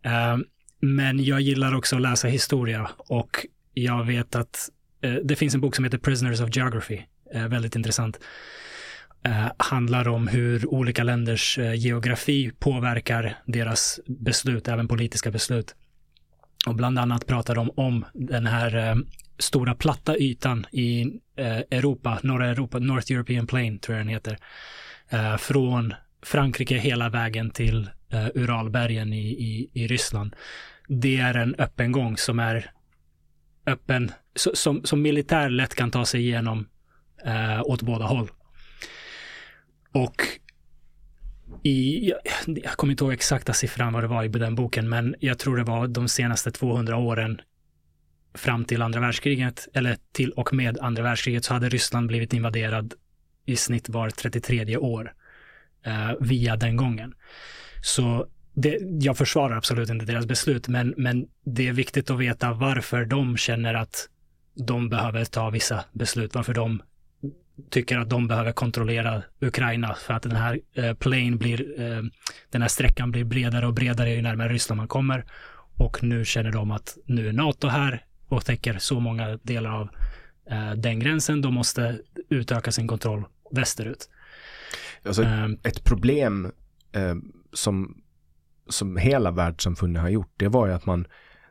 Uh, 0.06 0.38
men 0.80 1.24
jag 1.24 1.40
gillar 1.40 1.74
också 1.74 1.96
att 1.96 2.02
läsa 2.02 2.28
historia 2.28 2.90
och 2.96 3.46
jag 3.74 4.04
vet 4.04 4.34
att 4.34 4.68
eh, 5.02 5.14
det 5.14 5.36
finns 5.36 5.54
en 5.54 5.60
bok 5.60 5.76
som 5.76 5.84
heter 5.84 5.98
Prisoners 5.98 6.40
of 6.40 6.56
Geography, 6.56 7.00
eh, 7.34 7.48
väldigt 7.48 7.76
intressant. 7.76 8.20
Eh, 9.24 9.46
handlar 9.56 10.08
om 10.08 10.28
hur 10.28 10.66
olika 10.66 11.04
länders 11.04 11.58
eh, 11.58 11.74
geografi 11.74 12.52
påverkar 12.58 13.38
deras 13.46 14.00
beslut, 14.06 14.68
även 14.68 14.88
politiska 14.88 15.30
beslut. 15.30 15.74
Och 16.66 16.74
bland 16.74 16.98
annat 16.98 17.26
pratar 17.26 17.54
de 17.54 17.70
om 17.70 18.04
den 18.14 18.46
här 18.46 18.76
eh, 18.76 18.96
stora 19.38 19.74
platta 19.74 20.18
ytan 20.18 20.66
i 20.72 21.02
eh, 21.36 21.58
Europa, 21.58 22.18
norra 22.22 22.48
Europa, 22.48 22.78
North 22.78 23.12
European 23.12 23.46
Plain 23.46 23.78
tror 23.78 23.96
jag 23.96 24.06
den 24.06 24.14
heter. 24.14 24.38
Eh, 25.08 25.36
från 25.36 25.94
Frankrike 26.22 26.78
hela 26.78 27.08
vägen 27.08 27.50
till 27.50 27.90
Eh, 28.10 28.26
Uralbergen 28.34 29.12
i, 29.12 29.28
i, 29.28 29.70
i 29.72 29.86
Ryssland 29.86 30.36
det 30.92 31.16
är 31.16 31.34
en 31.34 31.54
öppen 31.54 31.92
gång 31.92 32.16
som 32.16 32.38
är 32.38 32.70
öppen, 33.66 34.12
som, 34.34 34.84
som 34.84 35.02
militär 35.02 35.50
lätt 35.50 35.74
kan 35.74 35.90
ta 35.90 36.04
sig 36.04 36.20
igenom 36.20 36.68
eh, 37.24 37.62
åt 37.62 37.82
båda 37.82 38.04
håll. 38.04 38.30
Och 39.92 40.22
i, 41.62 42.08
jag, 42.08 42.18
jag 42.46 42.72
kommer 42.72 42.90
inte 42.90 43.04
ihåg 43.04 43.12
exakta 43.12 43.52
siffran 43.52 43.92
vad 43.92 44.02
det 44.02 44.08
var 44.08 44.24
i 44.24 44.28
den 44.28 44.54
boken, 44.54 44.88
men 44.88 45.14
jag 45.20 45.38
tror 45.38 45.56
det 45.56 45.64
var 45.64 45.86
de 45.86 46.08
senaste 46.08 46.50
200 46.50 46.96
åren 46.96 47.40
fram 48.34 48.64
till 48.64 48.82
andra 48.82 49.00
världskriget, 49.00 49.68
eller 49.74 49.96
till 50.12 50.30
och 50.30 50.54
med 50.54 50.78
andra 50.78 51.02
världskriget, 51.02 51.44
så 51.44 51.54
hade 51.54 51.68
Ryssland 51.68 52.06
blivit 52.06 52.32
invaderad 52.32 52.94
i 53.46 53.56
snitt 53.56 53.88
var 53.88 54.10
33 54.10 54.76
år 54.76 55.14
eh, 55.84 56.12
via 56.20 56.56
den 56.56 56.76
gången. 56.76 57.14
Så 57.82 58.26
det, 58.54 58.78
jag 58.80 59.18
försvarar 59.18 59.56
absolut 59.56 59.90
inte 59.90 60.04
deras 60.04 60.26
beslut, 60.26 60.68
men, 60.68 60.94
men 60.96 61.26
det 61.44 61.68
är 61.68 61.72
viktigt 61.72 62.10
att 62.10 62.18
veta 62.18 62.52
varför 62.52 63.04
de 63.04 63.36
känner 63.36 63.74
att 63.74 64.08
de 64.54 64.88
behöver 64.88 65.24
ta 65.24 65.50
vissa 65.50 65.84
beslut, 65.92 66.34
varför 66.34 66.54
de 66.54 66.82
tycker 67.70 67.98
att 67.98 68.10
de 68.10 68.28
behöver 68.28 68.52
kontrollera 68.52 69.22
Ukraina 69.40 69.94
för 69.94 70.14
att 70.14 70.22
den 70.22 70.36
här 70.36 70.60
eh, 70.74 70.94
plane 70.94 71.36
blir, 71.36 71.80
eh, 71.80 72.02
den 72.50 72.62
här 72.62 72.68
sträckan 72.68 73.10
blir 73.10 73.24
bredare 73.24 73.66
och 73.66 73.74
bredare 73.74 74.10
ju 74.10 74.22
närmare 74.22 74.52
Ryssland 74.52 74.76
man 74.76 74.88
kommer. 74.88 75.24
Och 75.76 76.02
nu 76.02 76.24
känner 76.24 76.52
de 76.52 76.70
att 76.70 76.98
nu 77.04 77.28
är 77.28 77.32
NATO 77.32 77.68
här 77.68 78.04
och 78.28 78.44
täcker 78.44 78.78
så 78.78 79.00
många 79.00 79.38
delar 79.42 79.70
av 79.70 79.88
eh, 80.50 80.72
den 80.72 81.00
gränsen. 81.00 81.42
De 81.42 81.54
måste 81.54 81.98
utöka 82.28 82.72
sin 82.72 82.88
kontroll 82.88 83.24
västerut. 83.50 84.08
Alltså, 85.04 85.22
eh, 85.22 85.48
ett 85.62 85.84
problem 85.84 86.52
eh, 86.92 87.14
som 87.52 88.02
som 88.72 88.96
hela 88.96 89.30
världssamfundet 89.30 90.02
har 90.02 90.08
gjort, 90.08 90.32
det 90.36 90.48
var 90.48 90.66
ju 90.66 90.72
att 90.72 90.86
man, 90.86 91.06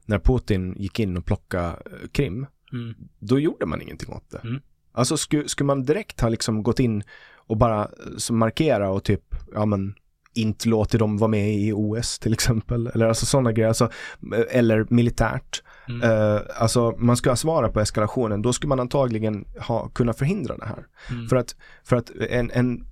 när 0.05 0.19
Putin 0.19 0.76
gick 0.77 0.99
in 0.99 1.17
och 1.17 1.26
plockade 1.26 1.67
eh, 1.67 2.07
Krim, 2.11 2.45
mm. 2.73 2.95
då 3.19 3.39
gjorde 3.39 3.65
man 3.65 3.81
ingenting 3.81 4.13
åt 4.13 4.30
det. 4.30 4.38
Mm. 4.38 4.61
Alltså 4.91 5.17
skulle, 5.17 5.47
skulle 5.47 5.67
man 5.67 5.84
direkt 5.84 6.21
ha 6.21 6.30
liksom 6.30 6.63
gått 6.63 6.80
in 6.80 7.03
och 7.35 7.57
bara 7.57 7.81
eh, 7.81 8.34
markera 8.34 8.89
och 8.89 9.03
typ, 9.03 9.35
ja 9.53 9.65
men 9.65 9.95
inte 10.34 10.69
låtit 10.69 10.99
dem 10.99 11.17
vara 11.17 11.27
med 11.27 11.55
i 11.55 11.73
OS 11.73 12.19
till 12.19 12.34
exempel. 12.34 12.88
Eller 12.88 13.07
alltså 13.07 13.26
sådana 13.26 13.51
grejer. 13.51 13.67
Alltså, 13.67 13.89
eh, 14.35 14.57
eller 14.57 14.88
militärt. 14.89 15.63
Mm. 15.88 16.11
Uh, 16.11 16.41
alltså 16.55 16.95
man 16.97 17.17
ska 17.17 17.35
svara 17.35 17.69
på 17.69 17.80
eskalationen. 17.80 18.41
Då 18.41 18.53
skulle 18.53 18.69
man 18.69 18.80
antagligen 18.80 19.45
ha 19.59 19.89
kunnat 19.89 20.17
förhindra 20.17 20.57
det 20.57 20.65
här. 20.65 20.88
Mm. 21.09 21.27
För 21.27 21.35
att, 21.35 21.55
för 21.84 21.95
att 21.95 22.11
en, 22.30 22.51
en, 22.51 22.85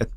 ett 0.00 0.12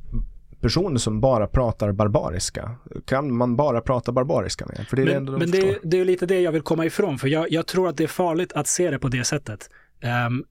personer 0.63 0.97
som 0.97 1.21
bara 1.21 1.47
pratar 1.47 1.91
barbariska. 1.91 2.75
Kan 3.05 3.37
man 3.37 3.55
bara 3.55 3.81
prata 3.81 4.11
barbariska 4.11 4.65
med? 4.65 4.87
För 4.87 4.95
det 4.95 5.01
är 5.01 5.05
men 5.05 5.25
det 5.25 5.31
men 5.31 5.51
det, 5.51 5.79
det, 5.83 5.99
är 5.99 6.05
lite 6.05 6.25
det 6.25 6.41
jag 6.41 6.51
vill 6.51 6.61
komma 6.61 6.85
ifrån, 6.85 7.17
för 7.17 7.27
jag, 7.27 7.51
jag, 7.51 7.67
tror 7.67 7.89
att 7.89 7.97
det 7.97 8.03
är 8.03 8.07
farligt 8.07 8.53
att 8.53 8.67
se 8.67 8.91
det 8.91 8.99
på 8.99 9.07
det 9.07 9.23
sättet. 9.23 9.69
Um, 10.27 10.45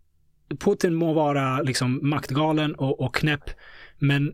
Putin 0.58 0.94
må 0.94 1.12
vara 1.12 1.62
liksom 1.62 2.00
maktgalen 2.02 2.74
och, 2.74 3.00
och 3.00 3.14
knäpp, 3.14 3.50
men 3.98 4.28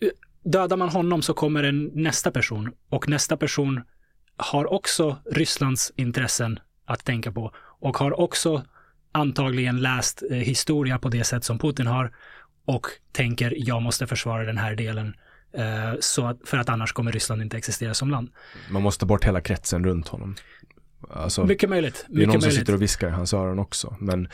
eh, 0.00 0.08
dödar 0.44 0.76
man 0.76 0.88
honom 0.88 1.22
så 1.22 1.34
kommer 1.34 1.62
en 1.62 1.90
nästa 1.94 2.30
person 2.30 2.72
och 2.88 3.08
nästa 3.08 3.36
person 3.36 3.80
har 4.36 4.72
också 4.72 5.16
Rysslands 5.30 5.92
intressen 5.96 6.58
att 6.84 7.04
tänka 7.04 7.32
på 7.32 7.52
och 7.80 7.96
har 7.96 8.20
också 8.20 8.64
antagligen 9.12 9.80
läst 9.80 10.22
eh, 10.30 10.36
historia 10.36 10.98
på 10.98 11.08
det 11.08 11.24
sätt 11.24 11.44
som 11.44 11.58
Putin 11.58 11.86
har 11.86 12.12
och 12.64 12.86
tänker 13.12 13.54
jag 13.56 13.82
måste 13.82 14.06
försvara 14.06 14.44
den 14.44 14.58
här 14.58 14.74
delen 14.74 15.16
eh, 15.52 15.94
så 16.00 16.26
att, 16.26 16.38
för 16.44 16.58
att 16.58 16.68
annars 16.68 16.92
kommer 16.92 17.12
Ryssland 17.12 17.42
inte 17.42 17.56
existera 17.56 17.94
som 17.94 18.10
land. 18.10 18.30
Man 18.70 18.82
måste 18.82 19.06
bort 19.06 19.24
hela 19.24 19.40
kretsen 19.40 19.84
runt 19.84 20.08
honom. 20.08 20.36
Alltså, 21.10 21.44
mycket 21.44 21.70
möjligt. 21.70 22.06
Det 22.08 22.22
är 22.22 22.26
någon 22.26 22.42
som 22.42 22.50
sitter 22.50 22.74
och 22.74 22.82
viskar 22.82 23.08
i 23.08 23.10
hans 23.10 23.34
öron 23.34 23.58
också. 23.58 23.96
Men 24.00 24.28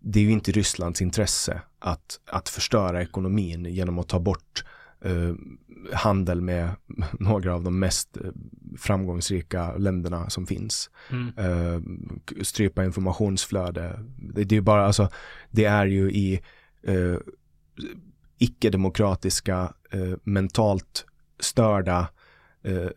det 0.00 0.18
är 0.18 0.24
ju 0.24 0.30
inte 0.30 0.52
Rysslands 0.52 1.02
intresse 1.02 1.60
att, 1.78 2.20
att 2.26 2.48
förstöra 2.48 3.02
ekonomin 3.02 3.64
genom 3.64 3.98
att 3.98 4.08
ta 4.08 4.20
bort 4.20 4.64
eh, 5.04 5.34
handel 5.92 6.40
med 6.40 6.70
några 7.12 7.54
av 7.54 7.62
de 7.62 7.78
mest 7.78 8.16
eh, 8.16 8.22
framgångsrika 8.78 9.76
länderna 9.76 10.30
som 10.30 10.46
finns. 10.46 10.90
Mm. 11.10 11.32
Eh, 11.36 11.80
strypa 12.42 12.84
informationsflöde. 12.84 13.98
Det, 14.16 14.44
det, 14.44 14.54
är 14.54 14.56
ju 14.56 14.60
bara, 14.60 14.86
alltså, 14.86 15.08
det 15.50 15.64
är 15.64 15.86
ju 15.86 16.12
i 16.12 16.40
eh, 16.82 17.16
icke-demokratiska, 18.38 19.72
eh, 19.90 20.14
mentalt 20.22 21.06
störda 21.40 22.08
eh, 22.64 22.88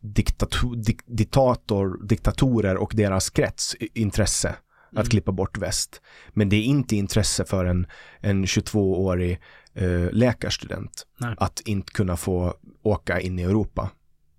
diktator, 0.00 0.76
dik, 0.76 1.00
diktator, 1.06 2.06
diktatorer 2.06 2.76
och 2.76 2.92
deras 2.94 3.30
krets 3.30 3.74
intresse 3.94 4.48
mm. 4.48 5.02
att 5.02 5.10
klippa 5.10 5.32
bort 5.32 5.58
väst. 5.58 6.00
Men 6.30 6.48
det 6.48 6.56
är 6.56 6.62
inte 6.62 6.96
intresse 6.96 7.44
för 7.44 7.64
en, 7.64 7.86
en 8.20 8.44
22-årig 8.44 9.40
eh, 9.74 10.10
läkarstudent 10.12 11.06
Nej. 11.18 11.34
att 11.38 11.60
inte 11.60 11.92
kunna 11.92 12.16
få 12.16 12.54
åka 12.82 13.20
in 13.20 13.38
i 13.38 13.42
Europa. 13.42 13.90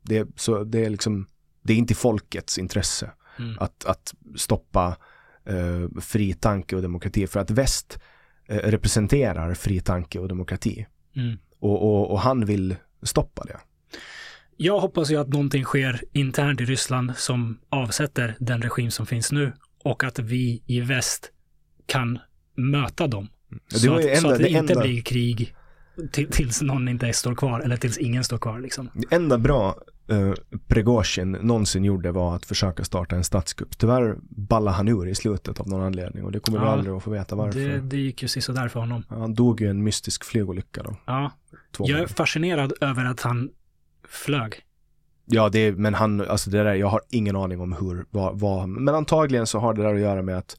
Det, 0.01 0.27
så 0.35 0.63
det 0.63 0.85
är 0.85 0.89
liksom, 0.89 1.27
det 1.61 1.73
är 1.73 1.77
inte 1.77 1.95
folkets 1.95 2.57
intresse 2.57 3.11
mm. 3.39 3.57
att, 3.59 3.85
att 3.85 4.13
stoppa 4.35 4.97
eh, 5.45 6.01
fri 6.01 6.34
tanke 6.34 6.75
och 6.75 6.81
demokrati. 6.81 7.27
För 7.27 7.39
att 7.39 7.51
väst 7.51 7.99
representerar 8.48 9.53
fri 9.53 9.80
tanke 9.80 10.20
och 10.20 10.28
demokrati. 10.28 10.86
Mm. 11.15 11.38
Och, 11.60 11.84
och, 11.84 12.11
och, 12.11 12.20
han 12.20 12.45
vill 12.45 12.76
stoppa 13.02 13.44
det. 13.44 13.60
Jag 14.57 14.80
hoppas 14.80 15.11
ju 15.11 15.18
att 15.18 15.28
någonting 15.28 15.64
sker 15.64 16.03
internt 16.11 16.61
i 16.61 16.65
Ryssland 16.65 17.11
som 17.15 17.60
avsätter 17.70 18.36
den 18.40 18.61
regim 18.61 18.91
som 18.91 19.06
finns 19.06 19.32
nu 19.32 19.53
och 19.84 20.03
att 20.03 20.20
vi 20.20 20.64
i 20.65 20.82
väst 20.82 21.32
kan 21.86 22.20
möta 22.56 23.07
dem. 23.07 23.28
Så, 23.68 23.94
att, 23.94 24.03
enda, 24.03 24.15
så, 24.15 24.32
att, 24.32 24.38
det, 24.38 24.44
det 24.44 24.49
inte 24.49 24.74
enda... 24.74 24.84
blir 24.84 25.02
krig 25.02 25.56
tills 26.11 26.61
någon 26.61 26.88
inte 26.88 27.14
står 27.14 27.36
kvar 27.36 27.60
eller 27.60 27.78
tills 27.78 27.98
ingen 27.98 28.24
står 28.24 28.38
kvar. 28.38 28.60
Liksom. 28.60 28.90
Det 28.94 29.15
enda 29.15 29.38
bra 29.38 29.76
uh, 30.11 30.34
Prigozjin 30.67 31.31
någonsin 31.31 31.84
gjorde 31.84 32.11
var 32.11 32.35
att 32.35 32.45
försöka 32.45 32.84
starta 32.84 33.15
en 33.15 33.23
statskupp. 33.23 33.77
Tyvärr 33.77 34.17
ballade 34.21 34.77
han 34.77 34.88
ur 34.88 35.07
i 35.07 35.15
slutet 35.15 35.59
av 35.59 35.69
någon 35.69 35.81
anledning 35.81 36.23
och 36.23 36.31
det 36.31 36.39
kommer 36.39 36.57
ja, 36.57 36.63
vi 36.63 36.69
aldrig 36.69 36.95
att 36.95 37.03
få 37.03 37.11
veta 37.11 37.35
varför. 37.35 37.59
Det, 37.59 37.80
det 37.80 37.97
gick 37.97 38.21
ju 38.21 38.27
sådär 38.27 38.67
för 38.67 38.80
honom. 38.80 39.03
Han 39.09 39.34
dog 39.34 39.61
ju 39.61 39.69
en 39.69 39.84
mystisk 39.84 40.23
flygolycka 40.23 40.84
då. 40.84 40.95
Ja. 41.05 41.31
Två 41.71 41.85
jag 41.88 41.99
är 41.99 42.07
fascinerad 42.07 42.73
över 42.81 43.05
att 43.05 43.21
han 43.21 43.49
flög. 44.07 44.53
Ja, 45.25 45.49
det 45.49 45.59
är, 45.59 45.71
men 45.71 45.93
han, 45.93 46.21
alltså 46.21 46.49
det 46.49 46.63
där, 46.63 46.73
jag 46.73 46.88
har 46.88 47.01
ingen 47.09 47.35
aning 47.35 47.61
om 47.61 47.73
hur, 47.73 48.05
vad, 48.09 48.39
vad 48.39 48.69
men 48.69 48.95
antagligen 48.95 49.47
så 49.47 49.59
har 49.59 49.73
det 49.73 49.81
där 49.81 49.95
att 49.95 50.01
göra 50.01 50.21
med 50.21 50.38
att 50.38 50.57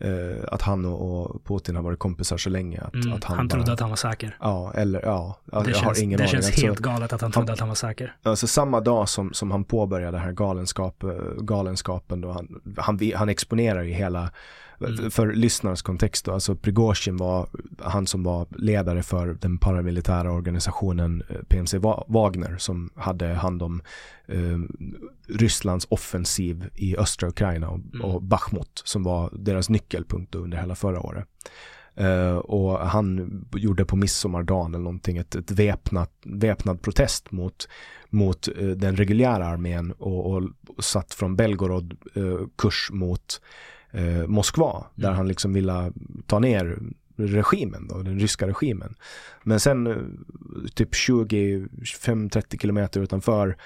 eh, 0.00 0.44
att 0.48 0.62
han 0.62 0.84
och, 0.84 1.24
och, 1.24 1.44
Putin 1.44 1.76
har 1.76 1.82
varit 1.82 1.98
kompisar 1.98 2.36
så 2.36 2.50
länge. 2.50 2.80
Att, 2.80 2.94
mm, 2.94 3.12
att 3.12 3.24
han, 3.24 3.36
han 3.36 3.48
trodde 3.48 3.66
bara, 3.66 3.72
att 3.72 3.80
han 3.80 3.88
var 3.88 3.96
säker. 3.96 4.36
Ja, 4.40 4.72
eller 4.74 5.02
ja. 5.04 5.36
Jag 5.52 5.64
det 5.64 5.74
känns, 5.74 5.84
har 5.84 6.02
ingen 6.02 6.18
det 6.18 6.26
känns 6.26 6.46
alltså, 6.46 6.66
helt 6.66 6.78
galet 6.78 7.12
att 7.12 7.20
han 7.20 7.32
trodde 7.32 7.48
han, 7.48 7.54
att 7.54 7.60
han 7.60 7.68
var 7.68 7.74
säker. 7.74 8.16
Alltså 8.22 8.46
samma 8.46 8.80
dag 8.80 9.08
som, 9.08 9.32
som 9.32 9.50
han 9.50 9.64
påbörjade 9.64 10.16
den 10.16 10.24
här 10.24 10.32
galenskap, 10.32 11.04
galenskapen 11.38 12.20
då, 12.20 12.32
han, 12.32 12.60
han, 12.76 13.12
han 13.14 13.28
exponerar 13.28 13.82
ju 13.82 13.92
hela 13.92 14.30
Mm. 14.80 15.10
För 15.10 15.32
lyssnarens 15.32 15.82
kontext 15.82 16.24
då, 16.24 16.32
alltså 16.32 16.56
Prigozjin 16.56 17.16
var 17.16 17.48
han 17.78 18.06
som 18.06 18.22
var 18.22 18.46
ledare 18.50 19.02
för 19.02 19.36
den 19.40 19.58
paramilitära 19.58 20.32
organisationen 20.32 21.22
eh, 21.28 21.36
PMC 21.48 21.78
Wagner 22.06 22.56
som 22.58 22.90
hade 22.94 23.26
hand 23.26 23.62
om 23.62 23.82
eh, 24.26 24.58
Rysslands 25.28 25.86
offensiv 25.90 26.70
i 26.74 26.96
östra 26.96 27.28
Ukraina 27.28 27.68
och, 27.68 27.80
mm. 27.94 28.00
och 28.00 28.22
Bachmut 28.22 28.82
som 28.84 29.02
var 29.02 29.30
deras 29.32 29.68
nyckelpunkt 29.68 30.34
under 30.34 30.58
hela 30.58 30.74
förra 30.74 31.00
året. 31.00 31.28
Uh, 32.00 32.36
och 32.36 32.78
han 32.78 33.30
gjorde 33.52 33.84
på 33.84 33.96
midsommardagen 33.96 34.74
eller 34.74 34.84
någonting 34.84 35.16
ett, 35.16 35.34
ett 35.34 35.50
väpnat, 35.50 36.12
väpnad 36.24 36.82
protest 36.82 37.30
mot, 37.30 37.68
mot 38.10 38.48
uh, 38.48 38.70
den 38.70 38.96
reguljära 38.96 39.46
armén 39.46 39.92
och, 39.92 40.34
och 40.34 40.44
satt 40.84 41.14
från 41.14 41.36
Belgorod 41.36 41.96
uh, 42.16 42.46
kurs 42.58 42.90
mot 42.92 43.40
eh, 43.92 44.26
Moskva, 44.26 44.86
där 44.94 45.08
mm. 45.08 45.16
han 45.16 45.28
liksom 45.28 45.52
ville 45.52 45.92
ta 46.26 46.38
ner 46.38 46.78
regimen 47.16 47.88
då, 47.88 48.02
den 48.02 48.20
ryska 48.20 48.46
regimen. 48.46 48.94
Men 49.42 49.60
sen 49.60 49.86
eh, 49.86 49.96
typ 50.74 50.94
20-25-30 50.94 52.60
kilometer 52.60 53.00
utanför 53.00 53.56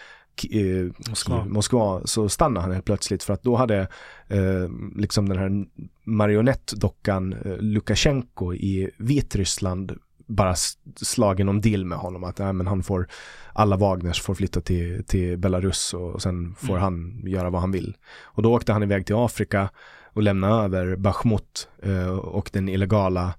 eh, 0.50 1.08
Moskva. 1.08 1.44
Moskva 1.44 2.00
så 2.04 2.28
stannade 2.28 2.60
han 2.60 2.72
helt 2.72 2.84
plötsligt 2.84 3.22
för 3.22 3.32
att 3.32 3.42
då 3.42 3.56
hade 3.56 3.80
eh, 4.28 4.68
liksom 4.96 5.28
den 5.28 5.38
här 5.38 5.66
marionettdockan 6.04 7.32
eh, 7.32 7.56
Lukasjenko 7.58 8.54
i 8.54 8.90
Vitryssland 8.98 9.98
bara 10.26 10.54
slagit 10.96 11.46
någon 11.46 11.60
deal 11.60 11.84
med 11.84 11.98
honom 11.98 12.24
att 12.24 12.40
äh, 12.40 12.52
men 12.52 12.66
han 12.66 12.82
får 12.82 13.08
alla 13.52 13.76
Wagners 13.76 14.20
får 14.20 14.34
flytta 14.34 14.60
till, 14.60 15.04
till 15.04 15.38
Belarus 15.38 15.94
och, 15.94 16.10
och 16.10 16.22
sen 16.22 16.54
får 16.54 16.76
mm. 16.76 16.82
han 16.82 17.22
göra 17.26 17.50
vad 17.50 17.60
han 17.60 17.72
vill. 17.72 17.96
Och 18.22 18.42
då 18.42 18.54
åkte 18.54 18.72
han 18.72 18.82
iväg 18.82 19.06
till 19.06 19.14
Afrika 19.14 19.70
och 20.14 20.22
lämna 20.22 20.48
över 20.48 20.96
Bachmut 20.96 21.68
eh, 21.82 22.08
och 22.08 22.50
den 22.52 22.68
illegala 22.68 23.34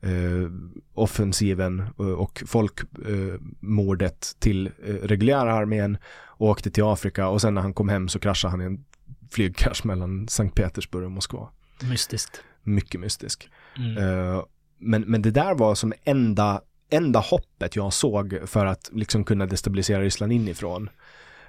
eh, 0.00 0.50
offensiven 0.94 1.80
eh, 1.80 2.06
och 2.06 2.42
folkmordet 2.46 4.36
till 4.38 4.70
reguljära 5.02 5.54
armén 5.54 5.98
och 6.26 6.48
åkte 6.48 6.70
till 6.70 6.84
Afrika 6.84 7.28
och 7.28 7.40
sen 7.40 7.54
när 7.54 7.62
han 7.62 7.74
kom 7.74 7.88
hem 7.88 8.08
så 8.08 8.18
kraschade 8.18 8.50
han 8.50 8.62
i 8.62 8.64
en 8.64 8.84
flygkrasch 9.30 9.84
mellan 9.84 10.28
Sankt 10.28 10.54
Petersburg 10.54 11.04
och 11.04 11.10
Moskva. 11.10 11.48
Mystiskt. 11.82 12.42
Mycket 12.62 13.00
mystisk. 13.00 13.48
Mm. 13.76 14.42
Men, 14.78 15.02
men 15.02 15.22
det 15.22 15.30
där 15.30 15.54
var 15.54 15.74
som 15.74 15.92
enda, 16.04 16.60
enda 16.90 17.18
hoppet 17.18 17.76
jag 17.76 17.92
såg 17.92 18.38
för 18.46 18.66
att 18.66 18.90
liksom 18.92 19.24
kunna 19.24 19.46
destabilisera 19.46 20.02
Ryssland 20.02 20.32
inifrån. 20.32 20.90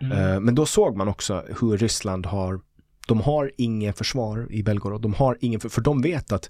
Mm. 0.02 0.44
Men 0.44 0.56
då 0.56 0.66
såg 0.66 0.98
man 0.98 1.08
också 1.08 1.46
hur 1.62 1.78
Ryssland 1.78 2.26
har 2.26 2.60
de 3.08 3.22
har 3.22 3.52
inget 3.58 3.98
försvar 3.98 4.48
i 4.50 4.64
Belgorod. 4.64 5.02
De 5.02 5.14
har 5.14 5.38
ingen, 5.42 5.60
för 5.60 5.82
de 5.82 6.02
vet 6.02 6.32
att 6.32 6.50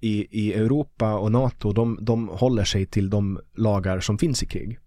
i, 0.00 0.26
i 0.30 0.54
Europa 0.54 1.14
och 1.14 1.32
NATO, 1.32 1.72
de, 1.72 1.98
de 2.00 2.28
håller 2.28 2.64
sig 2.64 2.86
till 2.86 3.10
de 3.10 3.40
lagar 3.54 4.00
som 4.00 4.18
finns 4.18 4.42
i 4.42 4.46
krig. 4.46 4.78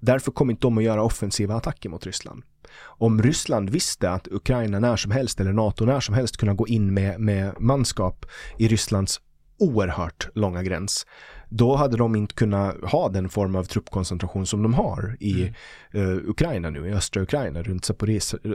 Därför 0.00 0.32
kommer 0.32 0.52
inte 0.52 0.66
de 0.66 0.78
att 0.78 0.84
göra 0.84 1.02
offensiva 1.02 1.54
attacker 1.54 1.88
mot 1.88 2.06
Ryssland. 2.06 2.42
Om 2.78 3.22
Ryssland 3.22 3.70
visste 3.70 4.10
att 4.10 4.28
Ukraina 4.28 4.80
när 4.80 4.96
som 4.96 5.10
helst 5.10 5.40
eller 5.40 5.52
NATO 5.52 5.84
när 5.84 6.00
som 6.00 6.14
helst 6.14 6.36
kunna 6.36 6.54
gå 6.54 6.68
in 6.68 6.94
med, 6.94 7.20
med 7.20 7.60
manskap 7.60 8.26
i 8.58 8.68
Rysslands 8.68 9.20
oerhört 9.58 10.28
långa 10.34 10.62
gräns 10.62 11.06
då 11.48 11.76
hade 11.76 11.96
de 11.96 12.16
inte 12.16 12.34
kunnat 12.34 12.84
ha 12.84 13.08
den 13.08 13.28
form 13.28 13.56
av 13.56 13.64
truppkoncentration 13.64 14.46
som 14.46 14.62
de 14.62 14.74
har 14.74 15.16
i 15.20 15.52
mm. 15.94 16.08
uh, 16.08 16.30
Ukraina 16.30 16.70
nu, 16.70 16.88
i 16.88 16.92
östra 16.92 17.22
Ukraina, 17.22 17.62
runt 17.62 17.84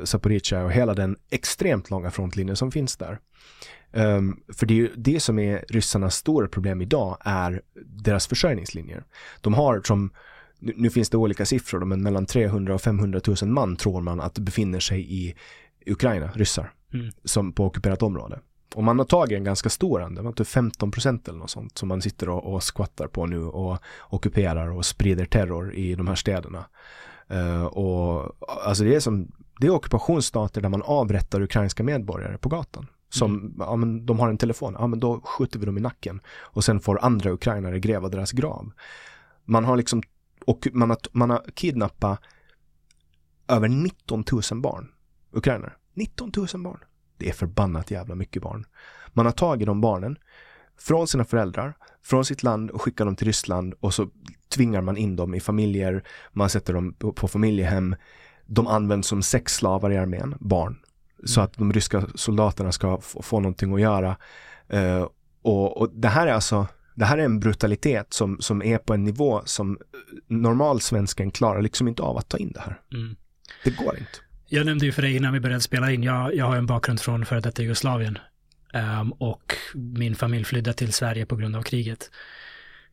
Zaporizjzja 0.03 0.63
och 0.63 0.72
hela 0.72 0.93
den 0.93 1.18
extremt 1.30 1.89
långa 1.89 2.11
frontlinjen 2.11 2.55
som 2.55 2.72
finns 2.72 2.97
där. 2.97 3.19
Um, 3.93 4.39
för 4.53 4.65
det 4.65 4.73
är 4.73 4.76
ju 4.76 4.89
det 4.95 5.19
som 5.19 5.39
är 5.39 5.65
ryssarnas 5.69 6.15
stora 6.15 6.47
problem 6.47 6.81
idag 6.81 7.18
är 7.22 7.61
deras 7.85 8.27
försörjningslinjer. 8.27 9.03
De 9.41 9.53
har 9.53 9.81
som 9.84 10.11
nu, 10.59 10.89
finns 10.89 11.09
det 11.09 11.18
olika 11.18 11.45
siffror, 11.45 11.85
men 11.85 12.03
mellan 12.03 12.26
300 12.26 12.73
och 12.73 12.81
500 12.81 13.22
000 13.41 13.51
man 13.51 13.76
tror 13.76 14.01
man 14.01 14.22
att 14.22 14.39
befinner 14.39 14.80
sig 14.80 15.13
i 15.13 15.35
Ukraina, 15.85 16.31
ryssar, 16.35 16.73
mm. 16.93 17.11
som 17.23 17.53
på 17.53 17.65
ockuperat 17.65 18.03
område. 18.03 18.39
Och 18.76 18.84
man 18.84 18.99
har 18.99 19.06
tagit 19.06 19.38
en 19.38 19.43
ganska 19.43 19.69
stor 19.69 20.02
andel, 20.02 20.34
typ 20.34 20.48
15 20.48 20.91
procent 20.91 21.27
eller 21.27 21.39
något 21.39 21.49
sånt 21.49 21.77
som 21.77 21.89
man 21.89 22.02
sitter 22.02 22.30
och, 22.30 22.53
och 22.53 22.64
skvattar 22.64 23.07
på 23.07 23.26
nu 23.26 23.43
och 23.43 23.77
ockuperar 24.10 24.72
och 24.72 24.85
sprider 24.85 25.26
terror 25.26 25.73
i 25.73 25.95
de 25.95 26.07
här 26.07 26.15
städerna. 26.15 26.65
Uh, 27.31 27.64
och 27.64 28.31
alltså 28.65 28.84
det 28.84 28.95
är 28.95 28.99
som, 28.99 29.31
det 29.60 29.68
är 29.68 29.72
ockupationsstater 29.72 30.61
där 30.61 30.69
man 30.69 30.81
avrättar 30.81 31.41
ukrainska 31.41 31.84
medborgare 31.84 32.38
på 32.38 32.49
gatan. 32.49 32.88
Som, 33.10 33.39
mm. 33.39 33.56
ja 33.60 33.76
men 33.76 34.06
de 34.06 34.19
har 34.19 34.30
en 34.30 34.38
telefon, 34.38 34.76
ja 34.80 34.88
men 34.88 34.99
då 34.99 35.22
skjuter 35.22 35.60
vi 35.60 35.65
dem 35.65 35.77
i 35.77 35.81
nacken. 35.81 36.22
Och 36.27 36.64
sen 36.64 36.80
får 36.80 36.99
andra 37.03 37.31
ukrainare 37.31 37.80
gräva 37.80 38.10
deras 38.10 38.31
grav. 38.31 38.72
Man 39.45 39.65
har 39.65 39.77
liksom, 39.77 40.03
och 40.45 40.68
man 40.73 40.89
har, 40.89 40.98
man 41.11 41.30
har 41.30 41.45
kidnappat 41.53 42.19
över 43.48 43.68
19 43.68 44.23
000 44.52 44.61
barn, 44.61 44.91
ukrainare. 45.31 45.73
19 45.93 46.31
000 46.38 46.48
barn. 46.64 46.80
Det 47.22 47.30
är 47.30 47.34
förbannat 47.34 47.91
jävla 47.91 48.15
mycket 48.15 48.41
barn. 48.41 48.65
Man 49.14 49.26
har 49.26 49.34
tagit 49.34 49.68
de 49.68 49.81
barnen 49.81 50.18
från 50.80 51.07
sina 51.07 51.23
föräldrar, 51.23 51.73
från 52.03 52.26
sitt 52.26 52.43
land 52.43 52.72
och 52.72 52.81
skickar 52.81 53.06
dem 53.06 53.15
till 53.15 53.27
Ryssland 53.27 53.73
och 53.80 53.93
så 53.93 54.07
tvingar 54.49 54.81
man 54.81 54.98
in 54.98 55.15
dem 55.15 55.35
i 55.35 55.39
familjer, 55.39 56.03
man 56.31 56.49
sätter 56.49 56.73
dem 56.73 56.93
på, 56.93 57.27
familjehem. 57.27 57.95
De 58.45 58.68
används 58.68 59.07
som 59.07 59.23
sexslavar 59.23 59.91
i 59.91 59.98
armén, 59.98 60.35
barn. 60.39 60.72
Mm. 60.72 61.27
Så 61.27 61.41
att 61.41 61.53
de 61.53 61.73
ryska 61.73 62.07
soldaterna 62.15 62.72
ska 62.72 63.02
få 63.02 63.39
någonting 63.39 63.73
att 63.73 63.81
göra. 63.81 64.18
Uh, 64.73 65.07
och, 65.41 65.77
och, 65.77 65.89
det 65.93 66.07
här 66.07 66.27
är 66.27 66.34
alltså, 66.34 66.68
det 66.95 67.06
här 67.06 67.18
är 67.18 67.26
en 67.26 67.39
brutalitet 67.39 68.14
som, 68.14 68.38
som 68.39 68.61
är 68.61 68.77
på 68.77 68.93
en 68.93 69.03
nivå 69.03 69.41
som 69.45 69.77
normal 70.27 70.81
svensken 70.81 71.31
klarar 71.31 71.61
liksom 71.61 71.88
inte 71.88 72.02
av 72.02 72.18
att 72.18 72.30
ta 72.30 72.38
in 72.38 72.52
det 72.52 72.60
här. 72.60 72.81
Mm. 72.93 73.15
Det 73.64 73.77
går 73.77 73.98
inte. 73.98 74.31
Jag 74.53 74.65
nämnde 74.65 74.86
ju 74.86 74.91
för 74.91 75.02
dig 75.02 75.15
innan 75.15 75.34
vi 75.34 75.40
började 75.40 75.61
spela 75.61 75.91
in, 75.91 76.03
jag, 76.03 76.36
jag 76.36 76.45
har 76.45 76.56
en 76.56 76.65
bakgrund 76.65 76.99
från 76.99 77.26
före 77.26 77.40
detta 77.40 77.61
Jugoslavien. 77.61 78.18
Um, 78.73 79.11
och 79.11 79.56
min 79.73 80.15
familj 80.15 80.44
flydde 80.44 80.73
till 80.73 80.94
Sverige 80.94 81.26
på 81.26 81.36
grund 81.36 81.56
av 81.56 81.61
kriget. 81.64 82.11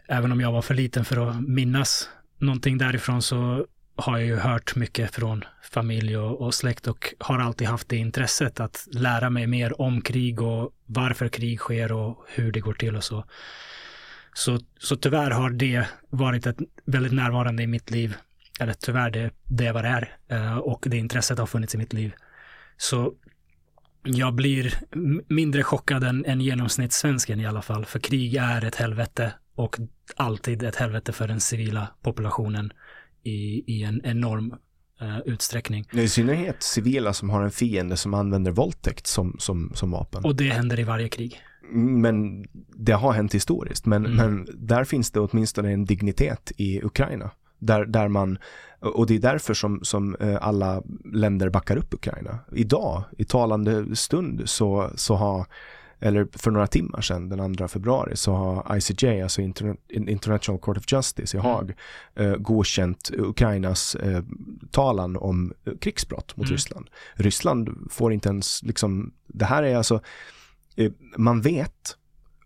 Även 0.09 0.33
om 0.33 0.41
jag 0.41 0.53
var 0.53 0.63
för 0.63 0.75
liten 0.75 1.05
för 1.05 1.29
att 1.29 1.41
minnas 1.49 2.09
någonting 2.39 2.79
därifrån 2.79 3.23
så 3.23 3.67
har 3.97 4.19
jag 4.19 4.27
ju 4.27 4.37
hört 4.37 4.77
mycket 4.77 5.15
från 5.15 5.45
familj 5.63 6.17
och, 6.17 6.41
och 6.41 6.55
släkt 6.55 6.87
och 6.87 7.15
har 7.19 7.39
alltid 7.39 7.69
haft 7.69 7.89
det 7.89 7.97
intresset 7.97 8.61
att 8.61 8.89
lära 8.93 9.31
mig 9.31 9.47
mer 9.47 9.81
om 9.81 10.01
krig 10.01 10.43
och 10.43 10.73
varför 10.87 11.29
krig 11.29 11.59
sker 11.59 11.93
och 11.93 12.25
hur 12.29 12.53
det 12.53 12.61
går 12.61 12.75
till 12.75 12.97
och 12.97 13.05
så. 13.05 13.25
Så, 14.35 14.61
så 14.79 14.97
tyvärr 14.97 15.31
har 15.31 15.51
det 15.51 15.87
varit 16.11 16.47
ett 16.47 16.59
väldigt 16.85 17.13
närvarande 17.13 17.63
i 17.63 17.67
mitt 17.67 17.91
liv 17.91 18.17
eller 18.59 18.73
tyvärr, 18.73 19.11
det, 19.11 19.31
det 19.45 19.67
är 19.67 19.73
vad 19.73 19.85
det 19.85 19.89
är. 19.89 20.17
Uh, 20.33 20.59
och 20.59 20.87
det 20.91 20.97
intresset 20.97 21.39
har 21.39 21.47
funnits 21.47 21.75
i 21.75 21.79
mitt 21.79 21.93
liv. 21.93 22.13
Så 22.77 23.15
jag 24.03 24.35
blir 24.35 24.75
mindre 25.29 25.63
chockad 25.63 26.05
än, 26.05 26.25
än 26.25 26.41
genomsnittssvensken 26.41 27.41
i 27.41 27.47
alla 27.47 27.63
fall. 27.63 27.85
För 27.85 27.99
krig 27.99 28.35
är 28.35 28.65
ett 28.65 28.75
helvete 28.75 29.33
och 29.55 29.77
alltid 30.17 30.63
ett 30.63 30.77
helvete 30.77 31.13
för 31.13 31.29
den 31.29 31.41
civila 31.41 31.89
populationen 32.03 32.73
i, 33.23 33.65
i 33.67 33.83
en 33.83 34.01
enorm 34.05 34.55
uh, 35.03 35.19
utsträckning. 35.25 35.85
I 35.93 36.09
synnerhet 36.09 36.63
civila 36.63 37.13
som 37.13 37.31
har 37.31 37.43
en 37.43 37.51
fiende 37.51 37.97
som 37.97 38.15
använder 38.15 38.51
våldtäkt 38.51 39.07
som, 39.07 39.37
som, 39.39 39.73
som 39.75 39.91
vapen. 39.91 40.25
Och 40.25 40.37
det 40.37 40.51
händer 40.51 40.81
i 40.81 40.85
varje 40.85 41.09
krig. 41.09 41.41
Men 41.73 42.47
det 42.77 42.93
har 42.93 43.13
hänt 43.13 43.35
historiskt. 43.35 43.87
Men, 43.87 44.07
mm. 44.07 44.17
men 44.17 44.47
där 44.55 44.85
finns 44.85 45.11
det 45.11 45.21
åtminstone 45.21 45.73
en 45.73 45.85
dignitet 45.85 46.53
i 46.57 46.85
Ukraina. 46.85 47.31
Där, 47.59 47.85
där 47.85 48.09
man, 48.09 48.39
och 48.81 49.07
det 49.07 49.15
är 49.15 49.19
därför 49.19 49.55
som, 49.55 49.81
som 49.83 50.15
eh, 50.15 50.39
alla 50.41 50.83
länder 51.13 51.51
backar 51.51 51.77
upp 51.77 51.95
Ukraina. 51.95 52.39
Idag, 52.53 53.03
i 53.19 53.25
talande 53.25 53.97
stund, 53.97 54.43
så, 54.45 54.91
så 54.95 55.15
har 55.15 55.47
eller 56.01 56.29
för 56.33 56.51
några 56.51 56.67
timmar 56.67 57.01
sedan, 57.01 57.29
den 57.29 57.55
2 57.55 57.69
februari, 57.69 58.17
så 58.17 58.35
har 58.35 58.77
ICJ, 58.77 59.23
alltså 59.23 59.41
International 59.89 60.61
Court 60.61 60.79
of 60.79 60.93
Justice 60.93 61.37
i. 61.37 61.41
Haag, 61.41 61.75
mm. 62.15 62.33
eh, 62.33 62.39
godkänt 62.39 63.11
Ukrainas 63.19 63.95
eh, 63.95 64.23
talan 64.71 65.17
om 65.17 65.53
eh, 65.65 65.73
krigsbrott 65.81 66.37
mot 66.37 66.47
mm. 66.47 66.53
Ryssland. 66.53 66.91
Ryssland 67.15 67.89
får 67.91 68.13
inte 68.13 68.29
ens, 68.29 68.63
liksom, 68.63 69.13
det 69.27 69.45
här 69.45 69.63
är 69.63 69.77
alltså, 69.77 70.01
eh, 70.77 70.93
man 71.17 71.41
vet 71.41 71.97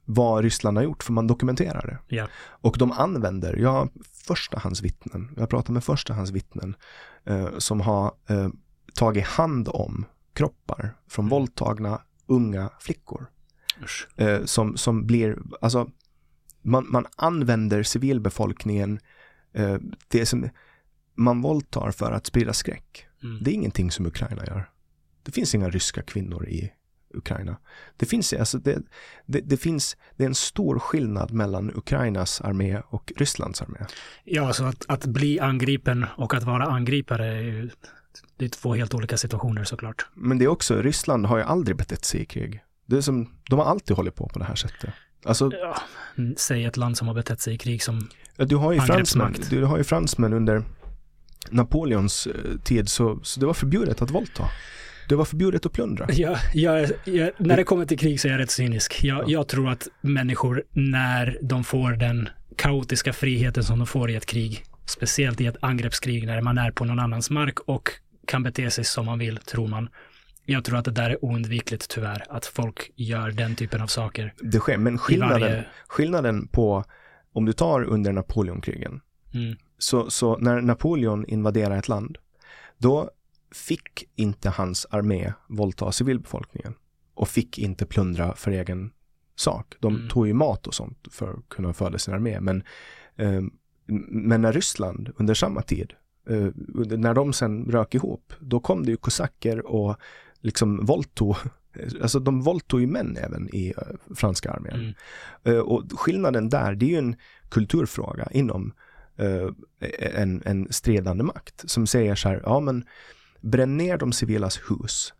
vad 0.05 0.45
Ryssland 0.45 0.77
har 0.77 0.85
gjort, 0.85 1.03
för 1.03 1.13
man 1.13 1.27
dokumenterar 1.27 1.87
det. 1.87 2.17
Ja. 2.17 2.29
Och 2.45 2.77
de 2.79 2.93
använder, 2.93 3.57
jag 3.57 3.89
förstahandsvittnen, 4.27 5.35
jag 5.37 5.51
pratar 5.51 5.73
med 5.73 5.85
förstahandsvittnen 5.85 6.77
eh, 7.25 7.59
som 7.59 7.81
har 7.81 8.15
eh, 8.29 8.49
tagit 8.95 9.27
hand 9.27 9.69
om 9.69 10.05
kroppar 10.33 10.97
från 11.09 11.25
mm. 11.25 11.31
våldtagna 11.31 12.03
unga 12.27 12.71
flickor. 12.81 13.27
Eh, 14.17 14.45
som, 14.45 14.77
som 14.77 15.07
blir, 15.07 15.39
alltså 15.61 15.91
man, 16.63 16.87
man 16.91 17.07
använder 17.17 17.83
civilbefolkningen, 17.83 19.01
eh, 19.53 19.77
det 20.09 20.27
som 20.27 20.49
man 21.15 21.41
våldtar 21.41 21.91
för 21.91 22.13
att 22.13 22.27
sprida 22.27 22.53
skräck. 22.53 23.07
Mm. 23.23 23.43
Det 23.43 23.51
är 23.51 23.55
ingenting 23.55 23.91
som 23.91 24.07
Ukraina 24.07 24.47
gör. 24.47 24.71
Det 25.23 25.33
finns 25.33 25.55
inga 25.55 25.71
ryska 25.71 26.03
kvinnor 26.03 26.49
i 26.49 26.73
Ukraina. 27.15 27.57
Det 27.97 28.07
finns, 28.07 28.33
alltså 28.33 28.59
det, 28.59 28.83
det, 29.27 29.41
det, 29.41 29.57
finns, 29.57 29.97
det 30.17 30.25
är 30.25 30.29
en 30.29 30.35
stor 30.35 30.79
skillnad 30.79 31.33
mellan 31.33 31.71
Ukrainas 31.75 32.41
armé 32.41 32.81
och 32.89 33.13
Rysslands 33.17 33.63
armé. 33.63 33.79
Ja, 34.25 34.47
alltså 34.47 34.65
att, 34.65 34.85
att 34.89 35.07
bli 35.07 35.41
angripen 35.41 36.07
och 36.17 36.35
att 36.35 36.43
vara 36.43 36.65
angripare 36.65 37.27
är 37.27 37.41
ju 37.41 37.71
det 38.37 38.45
är 38.45 38.49
två 38.49 38.75
helt 38.75 38.95
olika 38.95 39.17
situationer 39.17 39.65
såklart. 39.65 40.07
Men 40.15 40.39
det 40.39 40.45
är 40.45 40.49
också, 40.49 40.83
Ryssland 40.83 41.27
har 41.27 41.39
ju 41.39 41.45
aldrig 41.45 41.77
betett 41.77 42.05
sig 42.05 42.21
i 42.21 42.25
krig. 42.25 42.63
Det 42.87 42.97
är 42.97 43.01
som, 43.01 43.29
de 43.51 43.59
har 43.59 43.67
alltid 43.67 43.97
hållit 43.97 44.15
på 44.15 44.29
på 44.29 44.39
det 44.39 44.45
här 44.45 44.55
sättet. 44.55 44.91
Alltså, 45.25 45.51
ja, 45.53 45.77
säg 46.37 46.65
ett 46.65 46.77
land 46.77 46.97
som 46.97 47.09
har 47.09 47.15
betett 47.15 47.41
sig 47.41 47.55
i 47.55 47.59
krig 47.59 47.83
som 47.83 48.09
du 48.37 48.57
har 48.57 48.73
ju 48.73 48.81
fransmän, 48.81 49.35
du 49.51 49.65
har 49.65 49.79
ju 49.79 49.85
fransmän 49.85 50.33
under 50.33 50.65
Napoleons 51.51 52.27
eh, 52.27 52.59
tid 52.65 52.89
så, 52.89 53.21
så 53.23 53.41
det 53.41 53.47
var 53.47 53.55
förbjudet 53.55 54.03
att 54.03 54.11
våldta. 54.11 54.49
Det 55.13 55.17
var 55.17 55.25
förbjudet 55.25 55.67
att 55.67 55.73
plundra. 55.73 56.07
Ja, 56.13 56.37
jag, 56.55 56.91
jag, 57.05 57.31
när 57.39 57.57
det 57.57 57.65
kommer 57.65 57.85
till 57.85 57.99
krig 57.99 58.21
så 58.21 58.29
är 58.29 58.33
jag 58.33 58.41
rätt 58.41 58.51
cynisk. 58.51 59.05
Jag, 59.05 59.19
ja. 59.19 59.25
jag 59.27 59.49
tror 59.49 59.69
att 59.69 59.89
människor, 60.01 60.63
när 60.71 61.39
de 61.43 61.65
får 61.65 61.91
den 61.91 62.29
kaotiska 62.57 63.13
friheten 63.13 63.65
som 63.65 63.79
de 63.79 63.87
får 63.87 64.11
i 64.11 64.17
ett 64.17 64.27
krig, 64.27 64.65
speciellt 64.87 65.41
i 65.41 65.47
ett 65.47 65.57
angreppskrig 65.61 66.27
när 66.27 66.41
man 66.41 66.59
är 66.59 66.71
på 66.71 66.85
någon 66.85 66.99
annans 66.99 67.31
mark 67.31 67.61
och 67.61 67.91
kan 68.27 68.43
bete 68.43 68.71
sig 68.71 68.85
som 68.85 69.07
man 69.07 69.19
vill, 69.19 69.37
tror 69.37 69.69
man. 69.69 69.89
Jag 70.47 70.65
tror 70.65 70.79
att 70.79 70.85
det 70.85 70.91
där 70.91 71.11
är 71.11 71.25
oundvikligt 71.25 71.89
tyvärr, 71.89 72.25
att 72.29 72.47
folk 72.47 72.91
gör 72.97 73.31
den 73.31 73.55
typen 73.55 73.83
av 73.83 73.87
saker. 73.87 74.35
Det 74.41 74.59
sker, 74.59 74.77
men 74.77 74.99
skillnaden, 74.99 75.41
varje... 75.41 75.65
skillnaden 75.89 76.49
på, 76.49 76.85
om 77.33 77.45
du 77.45 77.53
tar 77.53 77.85
under 77.85 78.13
Napoleonkrigen, 78.13 79.01
mm. 79.35 79.57
så, 79.79 80.11
så 80.11 80.39
när 80.39 80.61
Napoleon 80.61 81.25
invaderar 81.29 81.79
ett 81.79 81.89
land, 81.89 82.19
då 82.79 83.11
fick 83.55 84.09
inte 84.17 84.51
hans 84.51 84.87
armé 84.91 85.33
våldta 85.49 85.93
civilbefolkningen 85.93 86.75
och 87.15 87.29
fick 87.29 87.59
inte 87.59 87.87
plundra 87.87 88.35
för 88.35 88.51
egen 88.51 88.91
sak. 89.37 89.75
De 89.81 89.97
mm. 89.97 90.09
tog 90.09 90.27
ju 90.27 90.35
mat 90.35 90.67
och 90.67 90.75
sånt 90.75 91.09
för 91.11 91.33
att 91.33 91.49
kunna 91.49 91.73
föda 91.73 91.99
sin 91.99 92.15
armé, 92.15 92.41
men, 92.41 92.63
eh, 93.17 93.43
men 94.09 94.43
när 94.43 94.53
Ryssland 94.53 95.13
under 95.17 95.35
samma 95.35 95.63
tid, 95.63 95.93
eh, 96.29 96.49
när 96.99 97.15
de 97.15 97.33
sen 97.33 97.65
rök 97.65 97.95
ihop, 97.95 98.33
då 98.41 98.61
kom 98.61 98.85
det 98.85 98.91
ju 98.91 98.97
kosacker 98.97 99.67
och 99.67 99.97
liksom 100.41 100.87
våldtog 100.87 101.37
Alltså 102.03 102.19
de 102.19 102.43
våldtog 102.43 102.81
ju 102.81 102.87
män 102.87 103.17
även 103.17 103.55
i 103.55 103.71
uh, 103.71 104.15
franska 104.15 104.51
armén. 104.51 104.95
Mm. 105.45 105.57
Uh, 105.57 105.63
och 105.63 105.85
skillnaden 105.93 106.49
där, 106.49 106.75
det 106.75 106.87
är 106.87 106.91
ju 106.91 106.99
en 106.99 107.17
kulturfråga 107.49 108.29
inom 108.31 108.73
uh, 109.21 109.51
en, 109.99 110.43
en 110.45 110.73
stridande 110.73 111.25
makt 111.25 111.71
som 111.71 111.87
säger 111.87 112.15
så 112.15 112.29
här, 112.29 112.41
ja 112.45 112.61
men 112.61 112.85
bränn 113.43 113.77
ner 113.77 113.99
de 113.99 114.13
civilas 114.13 114.61
hus, 114.71 115.13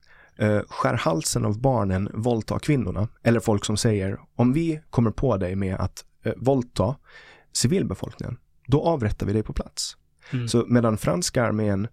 skär 0.69 0.95
halsen 0.95 1.45
av 1.45 1.61
barnen, 1.61 2.11
våldta 2.15 2.59
kvinnorna. 2.59 3.09
Eller 3.23 3.41
folk 3.41 3.65
som 3.65 3.77
säger, 3.77 4.19
om 4.35 4.53
vi 4.53 4.81
kommer 4.91 5.11
på 5.11 5.37
dig 5.37 5.57
med 5.57 5.77
att 5.77 6.05
våldta 6.37 6.97
civilbefolkningen, 7.53 8.39
då 8.67 8.83
avrättar 8.83 9.27
vi 9.27 9.33
dig 9.33 9.43
på 9.43 9.53
plats. 9.53 9.97
Mm. 10.33 10.49
Så 10.49 10.65
medan 10.69 10.99
franska 10.99 11.45
armén 11.45 11.89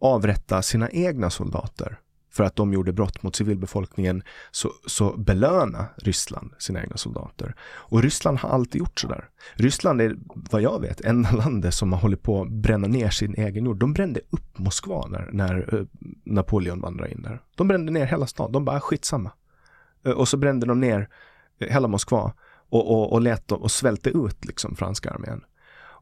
avrättar 0.00 0.62
sina 0.62 0.90
egna 0.90 1.30
soldater 1.30 1.98
för 2.32 2.44
att 2.44 2.56
de 2.56 2.72
gjorde 2.72 2.92
brott 2.92 3.22
mot 3.22 3.36
civilbefolkningen 3.36 4.22
så, 4.50 4.72
så 4.86 5.16
belöna 5.16 5.86
Ryssland 5.96 6.52
sina 6.58 6.82
egna 6.82 6.96
soldater. 6.96 7.54
Och 7.62 8.02
Ryssland 8.02 8.38
har 8.38 8.48
alltid 8.48 8.78
gjort 8.78 9.00
sådär. 9.00 9.28
Ryssland 9.54 10.00
är, 10.00 10.16
vad 10.50 10.62
jag 10.62 10.80
vet, 10.80 11.00
enda 11.00 11.32
landet 11.32 11.74
som 11.74 11.92
har 11.92 12.00
hållit 12.00 12.22
på 12.22 12.42
att 12.42 12.50
bränna 12.50 12.88
ner 12.88 13.10
sin 13.10 13.34
egen 13.34 13.64
jord. 13.64 13.78
De 13.78 13.92
brände 13.92 14.20
upp 14.30 14.58
Moskva 14.58 15.06
när, 15.06 15.28
när 15.32 15.74
eh, 15.74 15.86
Napoleon 16.24 16.80
vandrade 16.80 17.12
in 17.12 17.22
där. 17.22 17.42
De 17.56 17.68
brände 17.68 17.92
ner 17.92 18.06
hela 18.06 18.26
staden. 18.26 18.52
De 18.52 18.64
bara, 18.64 18.76
ah, 18.76 18.80
skitsamma. 18.80 19.32
Eh, 20.04 20.12
och 20.12 20.28
så 20.28 20.36
brände 20.36 20.66
de 20.66 20.80
ner 20.80 21.08
eh, 21.58 21.68
hela 21.68 21.88
Moskva 21.88 22.32
och, 22.70 22.90
och, 22.90 23.12
och 23.12 23.20
lät 23.20 23.48
dem 23.48 23.62
och 23.62 23.70
svälte 23.70 24.10
ut 24.10 24.44
liksom 24.44 24.76
franska 24.76 25.10
armén. 25.10 25.44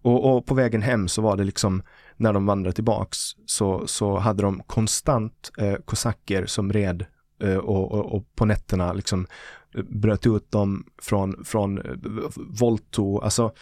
Och, 0.03 0.37
och, 0.37 0.47
på 0.47 0.55
vägen 0.55 0.83
hem 0.83 1.09
så 1.09 1.23
var 1.23 1.37
det 1.37 1.45
liksom, 1.45 1.83
när 2.21 2.33
de 2.33 2.47
vandrade 2.47 2.75
tillbaks, 2.75 3.19
så, 3.47 3.87
så 3.87 4.19
hade 4.19 4.43
de 4.43 4.63
konstant 4.67 5.51
eh, 5.59 5.75
kosacker 5.75 6.47
som 6.47 6.73
red 6.73 7.07
eh, 7.43 7.57
och, 7.57 7.93
och, 7.93 8.15
och, 8.15 8.35
på 8.35 8.45
nätterna 8.45 8.93
liksom 8.93 9.27
eh, 9.75 9.83
bröt 9.83 10.27
ut 10.27 10.51
dem 10.51 10.85
från, 11.03 11.45
från 11.45 11.79
eh, 11.79 11.85
alltså 13.23 13.53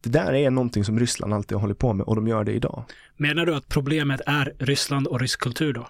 det 0.00 0.10
där 0.10 0.32
är 0.32 0.50
någonting 0.50 0.84
som 0.84 0.98
Ryssland 0.98 1.34
alltid 1.34 1.56
har 1.56 1.60
hållit 1.60 1.78
på 1.78 1.92
med 1.92 2.06
och 2.06 2.16
de 2.16 2.28
gör 2.28 2.44
det 2.44 2.52
idag. 2.52 2.84
Menar 3.16 3.46
du 3.46 3.54
att 3.54 3.68
problemet 3.68 4.20
är 4.26 4.54
Ryssland 4.58 5.06
och 5.06 5.20
rysk 5.20 5.40
kultur 5.40 5.72
då? 5.72 5.88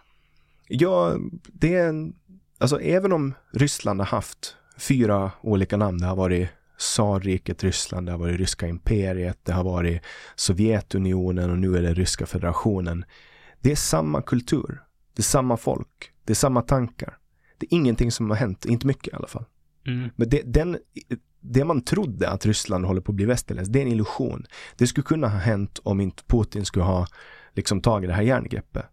Ja, 0.68 1.16
det 1.52 1.74
är 1.74 1.88
en, 1.88 2.14
alltså 2.58 2.80
även 2.80 3.12
om 3.12 3.34
Ryssland 3.52 4.00
har 4.00 4.06
haft 4.06 4.56
fyra 4.78 5.30
olika 5.40 5.76
namn, 5.76 5.98
det 5.98 6.06
har 6.06 6.16
varit 6.16 6.48
tsarriket 6.78 7.64
Ryssland, 7.64 8.06
det 8.06 8.12
har 8.12 8.18
varit 8.18 8.40
ryska 8.40 8.66
imperiet, 8.66 9.38
det 9.42 9.52
har 9.52 9.64
varit 9.64 10.02
Sovjetunionen 10.34 11.50
och 11.50 11.58
nu 11.58 11.76
är 11.76 11.82
det 11.82 11.94
ryska 11.94 12.26
federationen. 12.26 13.04
Det 13.60 13.72
är 13.72 13.76
samma 13.76 14.22
kultur, 14.22 14.82
det 15.14 15.20
är 15.20 15.24
samma 15.24 15.56
folk, 15.56 16.12
det 16.24 16.32
är 16.32 16.34
samma 16.34 16.62
tankar. 16.62 17.18
Det 17.58 17.66
är 17.66 17.76
ingenting 17.76 18.12
som 18.12 18.30
har 18.30 18.36
hänt, 18.36 18.64
inte 18.64 18.86
mycket 18.86 19.12
i 19.12 19.16
alla 19.16 19.28
fall. 19.28 19.44
Mm. 19.86 20.10
Men 20.16 20.28
det, 20.28 20.42
den, 20.42 20.78
det 21.40 21.64
man 21.64 21.82
trodde 21.82 22.30
att 22.30 22.46
Ryssland 22.46 22.84
håller 22.84 23.00
på 23.00 23.12
att 23.12 23.16
bli 23.16 23.24
västerländskt, 23.24 23.72
det 23.72 23.78
är 23.78 23.82
en 23.82 23.92
illusion. 23.92 24.46
Det 24.76 24.86
skulle 24.86 25.04
kunna 25.04 25.28
ha 25.28 25.38
hänt 25.38 25.80
om 25.82 26.00
inte 26.00 26.22
Putin 26.26 26.64
skulle 26.64 26.84
ha 26.84 27.06
liksom 27.54 27.80
tagit 27.80 28.08
det 28.08 28.14
här 28.14 28.22
järngreppet. 28.22 28.84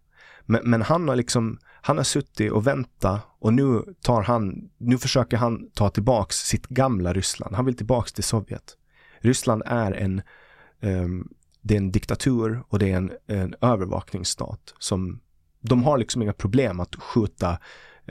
Men, 0.46 0.70
men 0.70 0.82
han 0.82 1.08
har 1.08 1.16
liksom, 1.16 1.58
han 1.86 1.96
har 1.96 2.04
suttit 2.04 2.52
och 2.52 2.66
väntat 2.66 3.20
och 3.38 3.52
nu 3.52 3.94
tar 4.02 4.22
han, 4.22 4.70
nu 4.78 4.98
försöker 4.98 5.36
han 5.36 5.70
ta 5.70 5.90
tillbaks 5.90 6.36
sitt 6.36 6.66
gamla 6.66 7.12
Ryssland. 7.12 7.54
Han 7.54 7.64
vill 7.64 7.76
tillbaks 7.76 8.12
till 8.12 8.24
Sovjet. 8.24 8.76
Ryssland 9.20 9.62
är 9.66 9.92
en, 9.92 10.22
um, 10.80 11.28
det 11.62 11.74
är 11.74 11.78
en 11.78 11.92
diktatur 11.92 12.62
och 12.68 12.78
det 12.78 12.90
är 12.90 12.96
en, 12.96 13.12
en 13.26 13.54
övervakningsstat 13.60 14.74
som, 14.78 15.20
de 15.60 15.82
har 15.82 15.98
liksom 15.98 16.22
inga 16.22 16.32
problem 16.32 16.80
att 16.80 16.94
skjuta 16.94 17.50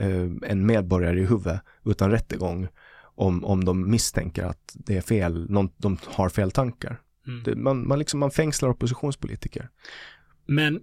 uh, 0.00 0.32
en 0.42 0.66
medborgare 0.66 1.20
i 1.20 1.26
huvudet 1.26 1.60
utan 1.84 2.10
rättegång 2.10 2.68
om, 3.00 3.44
om 3.44 3.64
de 3.64 3.90
misstänker 3.90 4.44
att 4.44 4.74
det 4.74 4.96
är 4.96 5.00
fel, 5.02 5.50
någon, 5.50 5.70
de 5.76 5.98
har 6.04 6.28
fel 6.28 6.50
tankar. 6.50 7.00
Mm. 7.26 7.42
Det, 7.42 7.56
man, 7.56 7.88
man, 7.88 7.98
liksom, 7.98 8.20
man 8.20 8.30
fängslar 8.30 8.68
oppositionspolitiker. 8.68 9.68
Men 10.46 10.80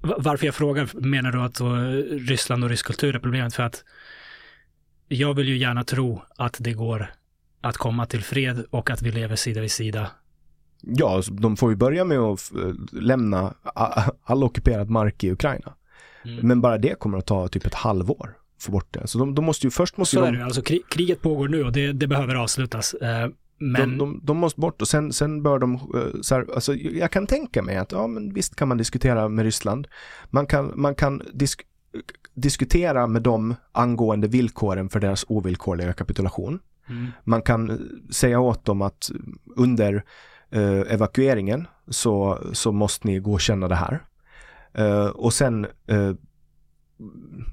varför 0.00 0.46
jag 0.46 0.54
frågar, 0.54 1.00
menar 1.00 1.32
du 1.32 1.40
att 1.40 1.60
Ryssland 2.28 2.64
och 2.64 2.70
rysk 2.70 2.86
kultur 2.86 3.14
är 3.14 3.18
problemet? 3.18 3.54
För 3.54 3.62
att 3.62 3.84
jag 5.08 5.34
vill 5.34 5.48
ju 5.48 5.56
gärna 5.56 5.84
tro 5.84 6.22
att 6.36 6.56
det 6.60 6.72
går 6.72 7.10
att 7.60 7.76
komma 7.76 8.06
till 8.06 8.22
fred 8.22 8.64
och 8.70 8.90
att 8.90 9.02
vi 9.02 9.12
lever 9.12 9.36
sida 9.36 9.60
vid 9.60 9.70
sida. 9.70 10.10
Ja, 10.80 11.22
de 11.30 11.56
får 11.56 11.70
ju 11.70 11.76
börja 11.76 12.04
med 12.04 12.18
att 12.18 12.52
lämna 12.92 13.54
all 14.24 14.44
ockuperad 14.44 14.90
mark 14.90 15.24
i 15.24 15.30
Ukraina. 15.30 15.74
Mm. 16.24 16.48
Men 16.48 16.60
bara 16.60 16.78
det 16.78 16.98
kommer 16.98 17.18
att 17.18 17.26
ta 17.26 17.48
typ 17.48 17.66
ett 17.66 17.74
halvår 17.74 18.36
få 18.60 18.72
bort 18.72 18.94
det. 18.94 19.06
Så 19.06 19.18
de, 19.18 19.34
de 19.34 19.44
måste 19.44 19.66
ju 19.66 19.70
först 19.70 19.96
måste 19.96 20.16
Så 20.16 20.20
de... 20.20 20.28
är 20.28 20.38
det 20.38 20.44
alltså 20.44 20.62
kriget 20.88 21.22
pågår 21.22 21.48
nu 21.48 21.64
och 21.64 21.72
det, 21.72 21.92
det 21.92 22.06
behöver 22.06 22.34
avslutas. 22.34 22.94
Eh, 22.94 23.28
men... 23.58 23.90
De, 23.90 23.98
de, 23.98 24.20
de, 24.22 24.36
måste 24.36 24.60
bort 24.60 24.82
och 24.82 24.88
sen, 24.88 25.12
sen 25.12 25.42
bör 25.42 25.58
de, 25.58 25.74
eh, 25.74 26.20
så 26.20 26.34
här, 26.34 26.46
alltså 26.54 26.74
jag 26.74 27.10
kan 27.10 27.26
tänka 27.26 27.62
mig 27.62 27.76
att 27.76 27.92
ja 27.92 28.06
men 28.06 28.34
visst 28.34 28.56
kan 28.56 28.68
man 28.68 28.78
diskutera 28.78 29.28
med 29.28 29.44
Ryssland. 29.44 29.88
Man 30.30 30.46
kan, 30.46 30.72
man 30.74 30.94
kan 30.94 31.22
disk, 31.32 31.62
diskutera 32.34 33.06
med 33.06 33.22
dem 33.22 33.54
angående 33.72 34.28
villkoren 34.28 34.88
för 34.88 35.00
deras 35.00 35.24
ovillkorliga 35.28 35.92
kapitulation. 35.92 36.58
Mm. 36.88 37.06
Man 37.24 37.42
kan 37.42 37.88
säga 38.10 38.40
åt 38.40 38.64
dem 38.64 38.82
att 38.82 39.10
under 39.56 40.04
eh, 40.50 40.92
evakueringen 40.92 41.66
så, 41.88 42.38
så 42.52 42.72
måste 42.72 43.06
ni 43.06 43.18
godkänna 43.18 43.68
det 43.68 43.74
här. 43.74 44.04
Eh, 44.74 45.06
och 45.06 45.32
sen 45.32 45.66
eh, 45.86 46.12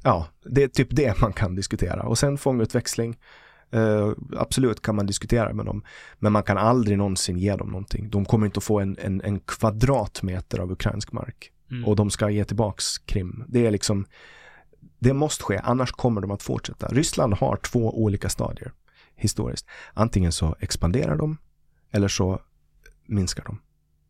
ja, 0.04 0.28
det 0.46 0.64
är 0.64 0.68
typ 0.68 0.88
det 0.92 1.22
man 1.22 1.34
kan 1.34 1.56
diskutera 1.56 2.04
och 2.04 2.18
sen 2.18 2.38
fångutväxling 2.38 3.18
Uh, 3.74 4.14
absolut 4.38 4.82
kan 4.82 4.96
man 4.96 5.06
diskutera 5.06 5.54
med 5.54 5.66
dem, 5.66 5.84
men 6.20 6.32
man 6.32 6.44
kan 6.44 6.58
aldrig 6.58 6.98
någonsin 6.98 7.38
ge 7.38 7.56
dem 7.56 7.68
någonting. 7.68 8.10
De 8.10 8.26
kommer 8.26 8.46
inte 8.46 8.58
att 8.58 8.64
få 8.64 8.80
en, 8.80 8.98
en, 9.02 9.22
en 9.22 9.40
kvadratmeter 9.40 10.60
av 10.60 10.72
ukrainsk 10.72 11.12
mark 11.12 11.52
mm. 11.72 11.86
och 11.86 11.96
de 11.96 12.10
ska 12.10 12.30
ge 12.30 12.46
tillbaks 12.46 12.98
Krim. 12.98 13.44
Det 13.48 13.66
är 13.66 13.72
liksom, 13.72 14.06
det 15.00 15.14
måste 15.14 15.44
ske, 15.44 15.62
annars 15.64 15.92
kommer 15.92 16.22
de 16.22 16.32
att 16.32 16.44
fortsätta. 16.44 16.88
Ryssland 16.88 17.34
har 17.34 17.56
två 17.56 18.04
olika 18.04 18.30
stadier 18.30 18.72
historiskt. 19.16 19.68
Antingen 19.94 20.32
så 20.32 20.56
expanderar 20.60 21.18
de 21.18 21.38
eller 21.92 22.08
så 22.08 22.42
minskar 23.08 23.44
de. 23.44 23.60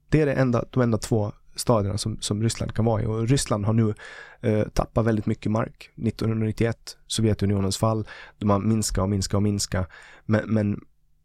Det 0.09 0.21
är 0.21 0.25
det 0.25 0.33
enda, 0.33 0.65
de 0.69 0.83
enda 0.83 0.97
två 0.97 1.31
stadierna 1.55 1.97
som, 1.97 2.21
som 2.21 2.43
Ryssland 2.43 2.73
kan 2.73 2.85
vara 2.85 3.01
i. 3.01 3.05
Och 3.05 3.27
Ryssland 3.27 3.65
har 3.65 3.73
nu 3.73 3.93
eh, 4.41 4.67
tappat 4.67 5.05
väldigt 5.05 5.25
mycket 5.25 5.51
mark. 5.51 5.89
1991, 5.95 6.97
Sovjetunionens 7.07 7.77
fall, 7.77 8.07
de 8.37 8.49
har 8.49 8.59
minskat 8.59 9.01
och 9.01 9.09
minskat 9.09 9.35
och 9.35 9.43
minskat. 9.43 9.89
Men, 10.25 10.53
men 10.53 10.79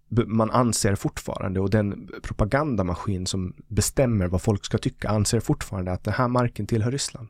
man 0.08 0.50
anser 0.50 0.94
fortfarande 0.94 1.60
och 1.60 1.70
den 1.70 2.10
propagandamaskin 2.22 3.26
som 3.26 3.54
bestämmer 3.68 4.26
vad 4.26 4.42
folk 4.42 4.64
ska 4.64 4.78
tycka 4.78 5.08
anser 5.08 5.40
fortfarande 5.40 5.92
att 5.92 6.04
den 6.04 6.14
här 6.14 6.28
marken 6.28 6.66
tillhör 6.66 6.90
Ryssland. 6.90 7.28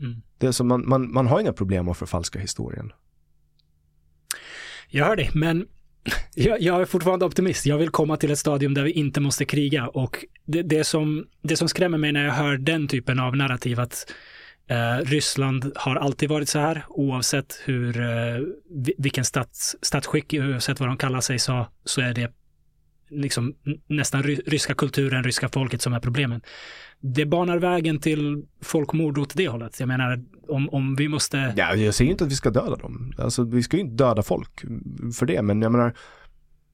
Mm. 0.00 0.22
Det 0.38 0.46
är 0.46 0.52
som 0.52 0.68
man, 0.68 0.88
man, 0.88 1.12
man 1.12 1.26
har 1.26 1.40
inga 1.40 1.52
problem 1.52 1.88
att 1.88 1.96
förfalska 1.96 2.38
historien. 2.38 2.92
Jag 4.88 5.06
hör 5.06 5.16
dig, 5.16 5.30
men 5.34 5.66
jag, 6.34 6.60
jag, 6.60 6.80
är 6.80 6.84
fortfarande 6.84 7.24
optimist. 7.24 7.66
Jag 7.66 7.78
vill 7.78 7.90
komma 7.90 8.16
till 8.16 8.30
ett 8.30 8.38
stadium 8.38 8.74
där 8.74 8.82
vi 8.82 8.90
inte 8.90 9.20
måste 9.20 9.44
kriga 9.44 9.88
och 9.88 10.24
det, 10.44 10.62
det, 10.62 10.84
som, 10.84 11.26
det 11.42 11.56
som 11.56 11.68
skrämmer 11.68 11.98
mig 11.98 12.12
när 12.12 12.24
jag 12.24 12.32
hör 12.32 12.56
den 12.56 12.88
typen 12.88 13.20
av 13.20 13.36
narrativ 13.36 13.80
att 13.80 14.12
eh, 14.70 15.04
Ryssland 15.04 15.72
har 15.74 15.96
alltid 15.96 16.28
varit 16.28 16.48
så 16.48 16.58
här 16.58 16.84
oavsett 16.88 17.62
hur, 17.64 18.00
eh, 18.00 18.40
vilken 18.98 19.24
stats, 19.24 19.76
statsskick, 19.82 20.34
oavsett 20.34 20.80
vad 20.80 20.88
de 20.88 20.96
kallar 20.96 21.20
sig 21.20 21.38
så, 21.38 21.66
så 21.84 22.00
är 22.00 22.14
det 22.14 22.32
liksom 23.08 23.54
nästan 23.86 24.22
ryska 24.22 24.74
kulturen, 24.74 25.24
ryska 25.24 25.48
folket 25.48 25.82
som 25.82 25.92
är 25.92 26.00
problemen. 26.00 26.40
Det 27.00 27.26
banar 27.26 27.58
vägen 27.58 27.98
till 27.98 28.44
folkmord 28.60 29.18
åt 29.18 29.36
det 29.36 29.48
hållet. 29.48 29.80
Jag 29.80 29.86
menar, 29.86 30.24
om, 30.48 30.68
om 30.68 30.96
vi 30.96 31.08
måste... 31.08 31.54
Ja, 31.56 31.74
jag 31.74 31.94
säger 31.94 32.10
inte 32.10 32.24
att 32.24 32.30
vi 32.30 32.36
ska 32.36 32.50
döda 32.50 32.76
dem. 32.76 33.12
Alltså, 33.18 33.44
vi 33.44 33.62
ska 33.62 33.76
ju 33.76 33.82
inte 33.82 34.04
döda 34.04 34.22
folk 34.22 34.60
för 35.18 35.26
det, 35.26 35.42
men 35.42 35.62
jag 35.62 35.72
menar, 35.72 35.94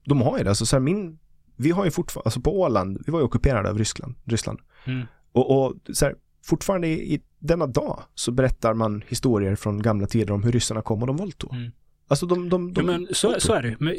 de 0.05 0.21
har 0.21 0.37
ju 0.37 0.43
det. 0.43 0.49
Alltså, 0.49 0.65
så 0.65 0.75
här, 0.75 0.81
min, 0.81 1.19
vi 1.55 1.71
har 1.71 1.85
ju 1.85 1.91
fortfarande, 1.91 2.27
alltså 2.27 2.41
på 2.41 2.59
Åland, 2.59 3.03
vi 3.05 3.11
var 3.11 3.19
ju 3.19 3.25
ockuperade 3.25 3.69
av 3.69 3.77
Ryssland. 3.77 4.15
Ryssland. 4.23 4.59
Mm. 4.85 5.05
Och, 5.31 5.65
och 5.65 5.75
så 5.93 6.05
här, 6.05 6.15
fortfarande 6.45 6.87
i, 6.87 7.13
i, 7.13 7.21
denna 7.39 7.67
dag 7.67 8.03
så 8.15 8.31
berättar 8.31 8.73
man 8.73 9.03
historier 9.07 9.55
från 9.55 9.81
gamla 9.81 10.07
tider 10.07 10.33
om 10.33 10.43
hur 10.43 10.51
ryssarna 10.51 10.81
kom 10.81 11.01
och 11.01 11.07
de 11.07 11.17
våldtog. 11.17 11.53
Mm. 11.53 11.71
Alltså 12.07 12.25
de, 12.25 12.49
de, 12.49 12.73
de 12.73 12.81
ja, 12.81 12.91
men 12.91 13.07
så, 13.11 13.35
så 13.39 13.53
är 13.53 13.61
det 13.61 13.75
men, 13.79 13.93
å, 13.93 13.97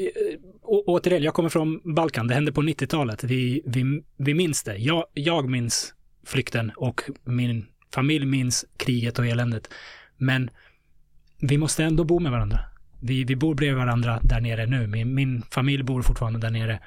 Återigen, 0.86 1.22
jag 1.22 1.34
kommer 1.34 1.48
från 1.48 1.94
Balkan. 1.94 2.26
Det 2.26 2.34
hände 2.34 2.52
på 2.52 2.62
90-talet. 2.62 3.24
Vi, 3.24 3.62
vi, 3.66 4.02
vi 4.16 4.34
minns 4.34 4.62
det. 4.62 4.76
Jag, 4.76 5.04
jag 5.14 5.50
minns 5.50 5.94
flykten 6.26 6.72
och 6.76 7.02
min 7.24 7.66
familj 7.94 8.26
minns 8.26 8.64
kriget 8.76 9.18
och 9.18 9.26
eländet. 9.26 9.70
Men 10.16 10.50
vi 11.40 11.58
måste 11.58 11.84
ändå 11.84 12.04
bo 12.04 12.20
med 12.20 12.32
varandra. 12.32 12.60
Vi, 13.00 13.24
vi 13.24 13.36
bor 13.36 13.54
bredvid 13.54 13.78
varandra 13.78 14.20
där 14.22 14.40
nere 14.40 14.66
nu. 14.66 14.86
Min, 14.86 15.14
min 15.14 15.42
familj 15.50 15.82
bor 15.82 16.02
fortfarande 16.02 16.38
där 16.38 16.50
nere. 16.50 16.80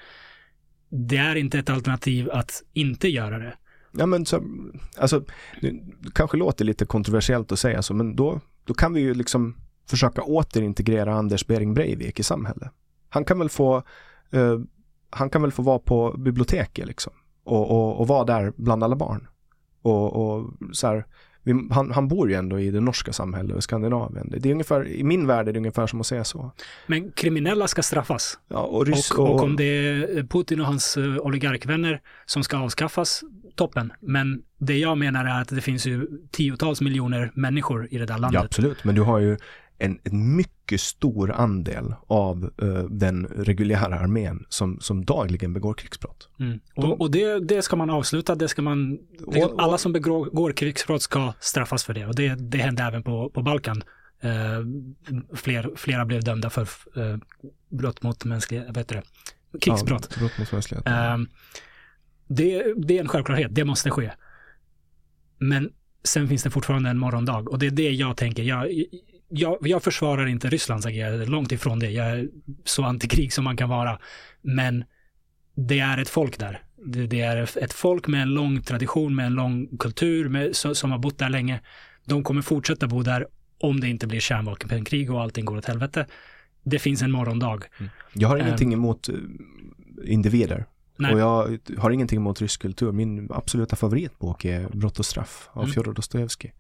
Det 0.90 1.18
är 1.18 1.36
inte 1.36 1.60
ett 1.60 1.70
alternativ 1.70 2.30
att 2.32 2.64
inte 2.74 3.08
göra 3.08 3.40
det. 3.40 3.54
Ja 3.92 4.06
men 4.06 4.26
så, 4.26 4.44
alltså, 4.98 5.24
det 5.62 5.74
kanske 6.14 6.38
låter 6.38 6.66
lite 6.66 6.86
kontroversiellt 6.86 7.52
att 7.52 7.60
säga 7.60 7.82
så, 7.82 7.94
men 7.94 8.16
då, 8.16 8.42
då 8.66 8.74
kan 8.74 8.94
vi 8.94 9.02
ju 9.02 9.14
liksom 9.14 9.56
försöka 9.90 10.22
återintegrera 10.22 11.14
Anders 11.14 11.48
Bering 11.48 11.74
Breivik 11.74 12.20
i 12.20 12.24
samhället. 12.24 12.72
Han 13.10 13.26
kan 13.26 13.40
väl 13.40 13.50
få, 13.50 13.76
eh, 14.32 14.60
han 15.10 15.30
kan 15.30 15.42
väl 15.42 15.52
få 15.52 15.62
vara 15.62 15.80
på 15.80 16.16
biblioteket 16.18 16.88
liksom 16.88 17.14
och, 17.44 17.72
och, 17.72 18.00
och 18.00 18.08
vara 18.08 18.24
där 18.24 18.54
bland 18.56 18.84
alla 18.84 18.96
barn. 18.96 19.28
Och, 19.82 20.16
och 20.16 20.50
så 20.72 20.88
här, 20.88 21.06
vi, 21.48 21.68
han, 21.72 21.92
han, 21.92 22.08
bor 22.08 22.30
ju 22.30 22.36
ändå 22.36 22.60
i 22.60 22.72
det 22.72 22.80
norska 22.80 23.14
samhället 23.14 23.56
och 23.56 23.64
Skandinavien. 23.64 24.34
Det 24.38 24.50
är 24.50 24.54
ungefär, 24.54 24.88
I 24.88 25.04
min 25.04 25.28
värld 25.28 25.48
är 25.48 25.54
det 25.54 25.60
ungefär 25.60 25.88
som 25.88 26.00
att 26.00 26.08
säga 26.08 26.24
så. 26.24 26.52
Men 26.88 27.12
kriminella 27.12 27.68
ska 27.68 27.84
straffas. 27.84 28.40
Ja, 28.48 28.60
och, 28.60 28.88
rys, 28.88 29.12
och, 29.12 29.30
och, 29.30 29.44
om 29.44 29.56
det 29.56 29.64
är 29.64 30.24
Putin 30.24 30.60
och 30.60 30.66
hans 30.66 30.98
uh, 30.98 31.18
oligarkvänner 31.18 32.02
som 32.26 32.44
ska 32.44 32.58
avskaffas, 32.58 33.24
toppen. 33.56 33.94
Men 34.00 34.42
det 34.60 34.78
jag 34.78 34.98
menar 34.98 35.26
är 35.26 35.42
att 35.42 35.48
det 35.48 35.62
finns 35.62 35.86
ju 35.86 36.08
tiotals 36.32 36.82
miljoner 36.82 37.32
människor 37.36 37.88
i 37.92 37.98
det 37.98 38.06
där 38.06 38.18
landet. 38.18 38.34
Ja, 38.34 38.46
absolut. 38.46 38.84
Men 38.84 38.96
du 38.96 39.02
har 39.02 39.20
ju 39.20 39.38
en, 39.78 40.00
en 40.04 40.36
mycket 40.36 40.82
stor 40.82 41.32
andel 41.32 41.96
av 42.08 42.52
uh, 42.64 42.84
den 42.84 43.26
reguljära 43.26 44.00
armén 44.00 44.46
som, 44.50 44.80
som 44.80 45.06
dagligen 45.06 45.54
begår 45.54 45.74
krigsbrott. 45.74 46.30
Mm. 46.40 46.60
Och, 46.76 47.02
och 47.02 47.12
det, 47.12 47.40
det, 47.40 47.62
ska 47.62 47.76
man 47.76 47.90
avsluta, 47.90 48.36
det 48.36 48.48
ska 48.48 48.62
man, 48.62 49.00
det, 49.32 49.46
och, 49.46 49.64
alla 49.64 49.78
som 49.78 49.94
begår 49.94 50.52
krigsbrott 50.52 51.02
ska 51.02 51.34
straffas 51.40 51.84
för 51.84 51.94
det 51.94 52.06
och 52.06 52.16
det, 52.16 52.36
det 52.36 52.58
hände 52.58 52.84
även 52.84 53.04
på, 53.04 53.30
på 53.30 53.42
Balkan. 53.42 53.84
Uh, 54.26 54.32
fler, 55.36 55.72
flera 55.76 56.06
blev 56.06 56.24
dömda 56.24 56.50
för 56.50 56.68
uh, 56.98 57.18
brott 57.70 58.04
mot 58.04 58.26
mänskliga, 58.26 58.64
vad 58.68 58.78
heter 58.78 58.96
det, 58.96 59.04
krigsbrott. 59.60 60.08
Ja, 60.12 60.20
brott 60.20 60.40
mot 60.40 60.52
mänskligheten. 60.52 60.94
Uh, 60.94 61.28
det, 62.28 62.74
det 62.78 62.98
är 62.98 63.02
en 63.02 63.08
självklarhet, 63.08 63.56
det 63.56 63.66
måste 63.66 63.90
ske. 63.90 64.12
Men 65.38 65.70
sen 66.04 66.28
finns 66.28 66.44
det 66.44 66.50
fortfarande 66.50 66.90
en 66.90 66.98
morgondag 66.98 67.50
och 67.50 67.60
det 67.60 67.68
är 67.68 67.72
det 67.72 67.92
jag 67.92 68.18
tänker. 68.18 68.44
Jag, 68.44 68.68
jag, 69.30 69.58
jag 69.62 69.84
försvarar 69.84 70.26
inte 70.26 70.50
Rysslands 70.50 70.86
agerande, 70.86 71.26
långt 71.26 71.52
ifrån 71.52 71.80
det. 71.80 71.90
Jag 71.90 72.08
är 72.08 72.28
så 72.66 72.84
antikrig 72.84 73.34
som 73.34 73.44
man 73.44 73.58
kan 73.58 73.70
vara. 73.70 74.00
Men 74.42 74.84
det 75.56 75.80
är 75.80 75.98
ett 75.98 76.10
folk 76.10 76.40
där. 76.40 76.62
Det, 76.86 77.08
det 77.08 77.22
är 77.22 77.58
ett 77.64 77.74
folk 77.74 78.08
med 78.08 78.22
en 78.22 78.30
lång 78.30 78.62
tradition, 78.62 79.16
med 79.16 79.26
en 79.26 79.34
lång 79.34 79.78
kultur, 79.78 80.30
med, 80.30 80.56
som, 80.56 80.76
som 80.76 80.92
har 80.92 80.98
bott 80.98 81.18
där 81.18 81.30
länge. 81.30 81.60
De 82.06 82.24
kommer 82.24 82.42
fortsätta 82.42 82.88
bo 82.88 83.04
där 83.04 83.28
om 83.60 83.80
det 83.80 83.88
inte 83.88 84.08
blir 84.08 84.20
kärnvapenkrig 84.20 85.12
och 85.12 85.22
allting 85.22 85.46
går 85.46 85.58
åt 85.58 85.66
helvete. 85.66 86.06
Det 86.64 86.80
finns 86.80 87.02
en 87.02 87.12
morgondag. 87.12 87.60
Mm. 87.80 87.92
Jag 88.14 88.28
har 88.28 88.38
ingenting 88.38 88.74
um, 88.74 88.80
emot 88.80 89.10
eh, 89.10 89.16
individer. 90.06 90.66
Nej. 90.98 91.14
Och 91.14 91.20
jag 91.20 91.60
har 91.78 91.92
ingenting 91.92 92.18
emot 92.18 92.42
rysk 92.42 92.62
kultur. 92.62 92.92
Min 92.92 93.32
absoluta 93.32 93.76
favoritbok 93.76 94.46
är 94.46 94.70
Brott 94.70 95.00
och 95.00 95.06
straff 95.06 95.50
av 95.54 95.64
mm. 95.64 95.74
Fjodor 95.74 95.94
Dostojevskij. 95.94 96.54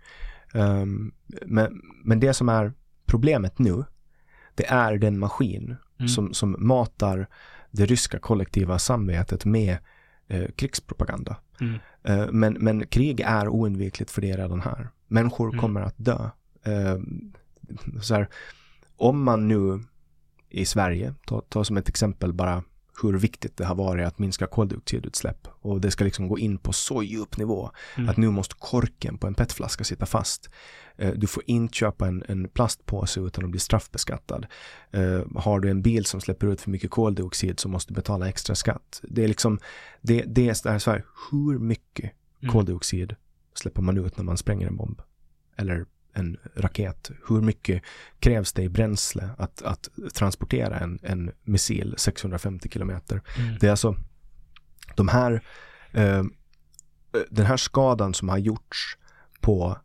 Um, 0.53 1.11
men, 1.45 1.81
men 2.03 2.19
det 2.19 2.33
som 2.33 2.49
är 2.49 2.73
problemet 3.05 3.59
nu, 3.59 3.83
det 4.55 4.65
är 4.65 4.97
den 4.97 5.19
maskin 5.19 5.75
mm. 5.99 6.07
som, 6.07 6.33
som 6.33 6.55
matar 6.59 7.27
det 7.71 7.85
ryska 7.85 8.19
kollektiva 8.19 8.79
samvetet 8.79 9.45
med 9.45 9.77
eh, 10.27 10.47
krigspropaganda. 10.55 11.37
Mm. 11.61 11.79
Eh, 12.03 12.31
men, 12.31 12.53
men 12.53 12.87
krig 12.87 13.19
är 13.19 13.47
oundvikligt 13.47 14.11
för 14.11 14.21
det 14.21 14.31
är 14.31 14.37
redan 14.37 14.61
här. 14.61 14.89
Människor 15.07 15.47
mm. 15.49 15.59
kommer 15.61 15.81
att 15.81 15.95
dö. 15.97 16.29
Eh, 16.63 16.97
så 18.01 18.15
här, 18.15 18.27
om 18.95 19.23
man 19.23 19.47
nu 19.47 19.83
i 20.49 20.65
Sverige, 20.65 21.13
ta, 21.25 21.41
ta 21.41 21.63
som 21.63 21.77
ett 21.77 21.89
exempel 21.89 22.33
bara 22.33 22.63
hur 23.01 23.13
viktigt 23.13 23.57
det 23.57 23.65
har 23.65 23.75
varit 23.75 24.07
att 24.07 24.19
minska 24.19 24.47
koldioxidutsläpp. 24.47 25.47
Och 25.61 25.81
det 25.81 25.91
ska 25.91 26.03
liksom 26.03 26.27
gå 26.27 26.39
in 26.39 26.57
på 26.57 26.73
så 26.73 27.03
djup 27.03 27.37
nivå 27.37 27.71
mm. 27.97 28.09
att 28.09 28.17
nu 28.17 28.29
måste 28.29 28.55
korken 28.59 29.17
på 29.17 29.27
en 29.27 29.33
petflaska 29.33 29.83
sitta 29.83 30.05
fast. 30.05 30.49
Eh, 30.97 31.13
du 31.13 31.27
får 31.27 31.43
inte 31.45 31.75
köpa 31.75 32.07
en, 32.07 32.23
en 32.27 32.49
plastpåse 32.49 33.19
utan 33.19 33.43
att 33.43 33.51
bli 33.51 33.59
straffbeskattad. 33.59 34.45
Eh, 34.91 35.21
har 35.35 35.59
du 35.59 35.69
en 35.69 35.81
bil 35.81 36.05
som 36.05 36.21
släpper 36.21 36.47
ut 36.47 36.61
för 36.61 36.69
mycket 36.69 36.91
koldioxid 36.91 37.59
så 37.59 37.69
måste 37.69 37.93
du 37.93 37.95
betala 37.95 38.29
extra 38.29 38.55
skatt. 38.55 39.01
Det 39.03 39.23
är 39.23 39.27
liksom, 39.27 39.59
det, 40.01 40.23
det 40.27 40.49
är 40.49 40.79
så 40.79 40.91
här, 40.91 41.05
hur 41.31 41.59
mycket 41.59 42.11
mm. 42.41 42.53
koldioxid 42.53 43.15
släpper 43.53 43.81
man 43.81 43.97
ut 43.97 44.17
när 44.17 44.23
man 44.23 44.37
spränger 44.37 44.67
en 44.67 44.75
bomb? 44.75 45.01
Eller 45.55 45.85
en 46.17 46.37
raket. 46.55 47.11
Hur 47.27 47.41
mycket 47.41 47.83
krävs 48.19 48.53
det 48.53 48.63
i 48.63 48.69
bränsle 48.69 49.29
att, 49.37 49.61
att 49.61 49.89
transportera 50.13 50.79
en, 50.79 50.99
en 51.03 51.31
missil 51.43 51.95
650 51.97 52.69
kilometer? 52.69 53.21
Mm. 53.37 53.57
Det 53.59 53.67
är 53.67 53.71
alltså 53.71 53.95
de 54.95 55.07
här, 55.07 55.43
eh, 55.91 56.23
den 57.29 57.45
här 57.45 57.57
skadan 57.57 58.13
som 58.13 58.29
har 58.29 58.37
gjorts 58.37 58.97
på 59.41 59.77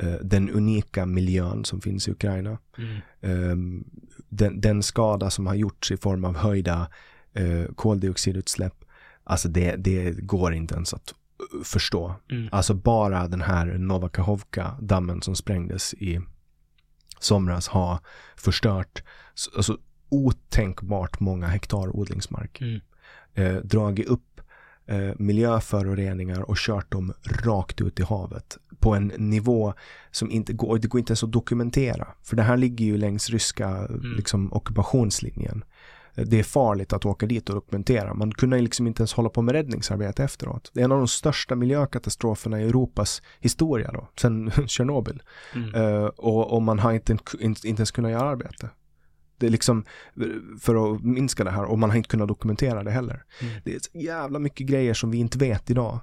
eh, 0.00 0.14
den 0.22 0.50
unika 0.50 1.06
miljön 1.06 1.64
som 1.64 1.80
finns 1.80 2.08
i 2.08 2.10
Ukraina. 2.10 2.58
Mm. 2.78 2.96
Eh, 3.20 3.82
den, 4.28 4.60
den, 4.60 4.82
skada 4.82 5.30
som 5.30 5.46
har 5.46 5.54
gjorts 5.54 5.90
i 5.90 5.96
form 5.96 6.24
av 6.24 6.36
höjda 6.36 6.88
eh, 7.32 7.64
koldioxidutsläpp. 7.74 8.84
Alltså 9.24 9.48
det, 9.48 9.76
det 9.76 10.10
går 10.10 10.54
inte 10.54 10.74
ens 10.74 10.94
att 10.94 11.14
förstå. 11.64 12.14
Mm. 12.30 12.48
Alltså 12.52 12.74
bara 12.74 13.28
den 13.28 13.40
här 13.40 13.66
Novakahovka-dammen 13.66 15.22
som 15.22 15.36
sprängdes 15.36 15.94
i 15.94 16.20
somras 17.18 17.68
har 17.68 17.98
förstört 18.36 19.02
alltså, 19.56 19.78
otänkbart 20.08 21.20
många 21.20 21.46
hektar 21.46 21.96
odlingsmark. 21.96 22.60
Mm. 22.60 22.80
Eh, 23.34 23.62
dragit 23.62 24.06
upp 24.06 24.40
eh, 24.86 25.12
miljöföroreningar 25.18 26.40
och 26.40 26.56
kört 26.56 26.92
dem 26.92 27.12
rakt 27.22 27.80
ut 27.80 28.00
i 28.00 28.02
havet 28.02 28.58
på 28.78 28.94
en 28.94 29.12
nivå 29.16 29.74
som 30.10 30.30
inte 30.30 30.52
går, 30.52 30.78
det 30.78 30.88
går 30.88 30.98
inte 30.98 31.10
ens 31.10 31.24
att 31.24 31.32
dokumentera. 31.32 32.08
För 32.22 32.36
det 32.36 32.42
här 32.42 32.56
ligger 32.56 32.84
ju 32.84 32.98
längs 32.98 33.30
ryska 33.30 33.68
mm. 33.68 34.16
liksom, 34.16 34.52
ockupationslinjen 34.52 35.64
det 36.14 36.38
är 36.38 36.42
farligt 36.42 36.92
att 36.92 37.06
åka 37.06 37.26
dit 37.26 37.48
och 37.48 37.54
dokumentera. 37.54 38.14
Man 38.14 38.32
kunde 38.32 38.60
liksom 38.60 38.86
inte 38.86 39.00
ens 39.00 39.12
hålla 39.12 39.28
på 39.28 39.42
med 39.42 39.52
räddningsarbete 39.52 40.24
efteråt. 40.24 40.70
Det 40.74 40.80
är 40.80 40.84
en 40.84 40.92
av 40.92 40.98
de 40.98 41.08
största 41.08 41.54
miljökatastroferna 41.54 42.60
i 42.60 42.64
Europas 42.64 43.22
historia 43.40 43.90
då, 43.92 44.08
sen 44.16 44.50
Tjernobyl. 44.66 45.22
Mm. 45.54 45.74
Uh, 45.74 46.04
och, 46.04 46.52
och, 46.52 46.62
man 46.62 46.78
har 46.78 46.92
inte, 46.92 47.12
inte, 47.40 47.68
inte 47.68 47.80
ens 47.80 47.90
kunnat 47.90 48.10
göra 48.10 48.28
arbete. 48.28 48.70
Det 49.38 49.46
är 49.46 49.50
liksom 49.50 49.84
för 50.60 50.94
att 50.94 51.02
minska 51.02 51.44
det 51.44 51.50
här 51.50 51.64
och 51.64 51.78
man 51.78 51.90
har 51.90 51.96
inte 51.96 52.08
kunnat 52.08 52.28
dokumentera 52.28 52.82
det 52.82 52.90
heller. 52.90 53.24
Mm. 53.40 53.54
Det 53.64 53.74
är 53.74 53.78
så 53.78 53.98
jävla 53.98 54.38
mycket 54.38 54.66
grejer 54.66 54.94
som 54.94 55.10
vi 55.10 55.18
inte 55.18 55.38
vet 55.38 55.70
idag 55.70 55.98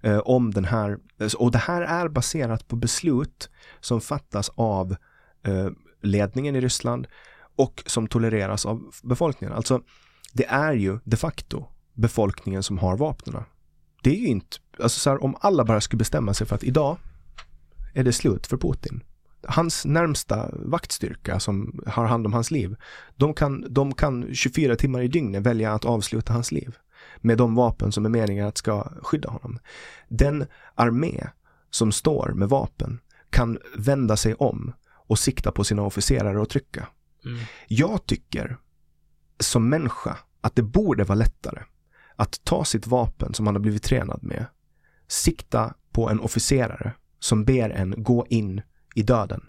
eh, 0.00 0.18
om 0.18 0.50
den 0.50 0.64
här. 0.64 0.98
Och 1.38 1.50
det 1.50 1.58
här 1.58 1.82
är 1.82 2.08
baserat 2.08 2.68
på 2.68 2.76
beslut 2.76 3.50
som 3.80 4.00
fattas 4.00 4.50
av 4.54 4.96
eh, 5.42 5.68
ledningen 6.02 6.56
i 6.56 6.60
Ryssland 6.60 7.06
och 7.58 7.82
som 7.86 8.06
tolereras 8.06 8.66
av 8.66 8.94
befolkningen. 9.02 9.56
Alltså, 9.56 9.80
det 10.32 10.44
är 10.44 10.72
ju 10.72 10.98
de 11.04 11.16
facto 11.16 11.64
befolkningen 11.94 12.62
som 12.62 12.78
har 12.78 12.96
vapnen. 12.96 13.42
Det 14.02 14.10
är 14.10 14.20
ju 14.20 14.26
inte, 14.26 14.56
alltså 14.82 15.00
så 15.00 15.10
här, 15.10 15.24
om 15.24 15.36
alla 15.40 15.64
bara 15.64 15.80
skulle 15.80 15.98
bestämma 15.98 16.34
sig 16.34 16.46
för 16.46 16.54
att 16.54 16.64
idag 16.64 16.98
är 17.94 18.04
det 18.04 18.12
slut 18.12 18.46
för 18.46 18.56
Putin. 18.56 19.02
Hans 19.46 19.84
närmsta 19.84 20.50
vaktstyrka 20.52 21.40
som 21.40 21.82
har 21.86 22.04
hand 22.04 22.26
om 22.26 22.32
hans 22.32 22.50
liv, 22.50 22.76
de 23.16 23.34
kan, 23.34 23.66
de 23.70 23.94
kan 23.94 24.34
24 24.34 24.76
timmar 24.76 25.02
i 25.02 25.08
dygnet 25.08 25.42
välja 25.42 25.72
att 25.72 25.84
avsluta 25.84 26.32
hans 26.32 26.52
liv 26.52 26.76
med 27.16 27.38
de 27.38 27.54
vapen 27.54 27.92
som 27.92 28.04
är 28.04 28.10
meningen 28.10 28.46
att 28.46 28.58
ska 28.58 28.92
skydda 29.02 29.30
honom. 29.30 29.58
Den 30.08 30.46
armé 30.74 31.26
som 31.70 31.92
står 31.92 32.32
med 32.34 32.48
vapen 32.48 33.00
kan 33.30 33.58
vända 33.76 34.16
sig 34.16 34.34
om 34.34 34.72
och 34.90 35.18
sikta 35.18 35.52
på 35.52 35.64
sina 35.64 35.82
officerare 35.82 36.40
och 36.40 36.48
trycka. 36.48 36.88
Mm. 37.24 37.38
Jag 37.68 38.06
tycker 38.06 38.58
som 39.40 39.68
människa 39.68 40.18
att 40.40 40.56
det 40.56 40.62
borde 40.62 41.04
vara 41.04 41.18
lättare 41.18 41.62
att 42.16 42.44
ta 42.44 42.64
sitt 42.64 42.86
vapen 42.86 43.34
som 43.34 43.44
man 43.44 43.54
har 43.54 43.60
blivit 43.60 43.82
tränad 43.82 44.22
med, 44.22 44.46
sikta 45.08 45.74
på 45.92 46.10
en 46.10 46.20
officerare 46.20 46.92
som 47.18 47.44
ber 47.44 47.70
en 47.70 48.02
gå 48.02 48.26
in 48.28 48.62
i 48.94 49.02
döden, 49.02 49.40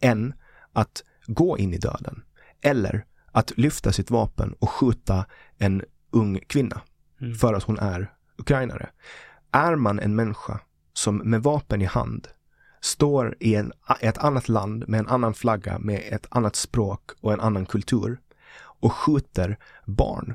än 0.00 0.34
att 0.72 1.04
gå 1.26 1.58
in 1.58 1.74
i 1.74 1.78
döden. 1.78 2.22
Eller 2.60 3.04
att 3.32 3.58
lyfta 3.58 3.92
sitt 3.92 4.10
vapen 4.10 4.54
och 4.58 4.70
skjuta 4.70 5.26
en 5.58 5.82
ung 6.10 6.40
kvinna 6.46 6.80
mm. 7.20 7.34
för 7.34 7.54
att 7.54 7.62
hon 7.62 7.78
är 7.78 8.12
ukrainare. 8.36 8.90
Är 9.50 9.76
man 9.76 9.98
en 9.98 10.14
människa 10.14 10.60
som 10.92 11.16
med 11.16 11.42
vapen 11.42 11.82
i 11.82 11.84
hand 11.84 12.28
står 12.80 13.36
i 13.40 13.54
en, 13.54 13.72
ett 14.00 14.18
annat 14.18 14.48
land 14.48 14.88
med 14.88 15.00
en 15.00 15.08
annan 15.08 15.34
flagga, 15.34 15.78
med 15.78 16.02
ett 16.10 16.26
annat 16.30 16.56
språk 16.56 17.10
och 17.20 17.32
en 17.32 17.40
annan 17.40 17.66
kultur 17.66 18.20
och 18.80 18.92
skjuter 18.92 19.58
barn 19.86 20.34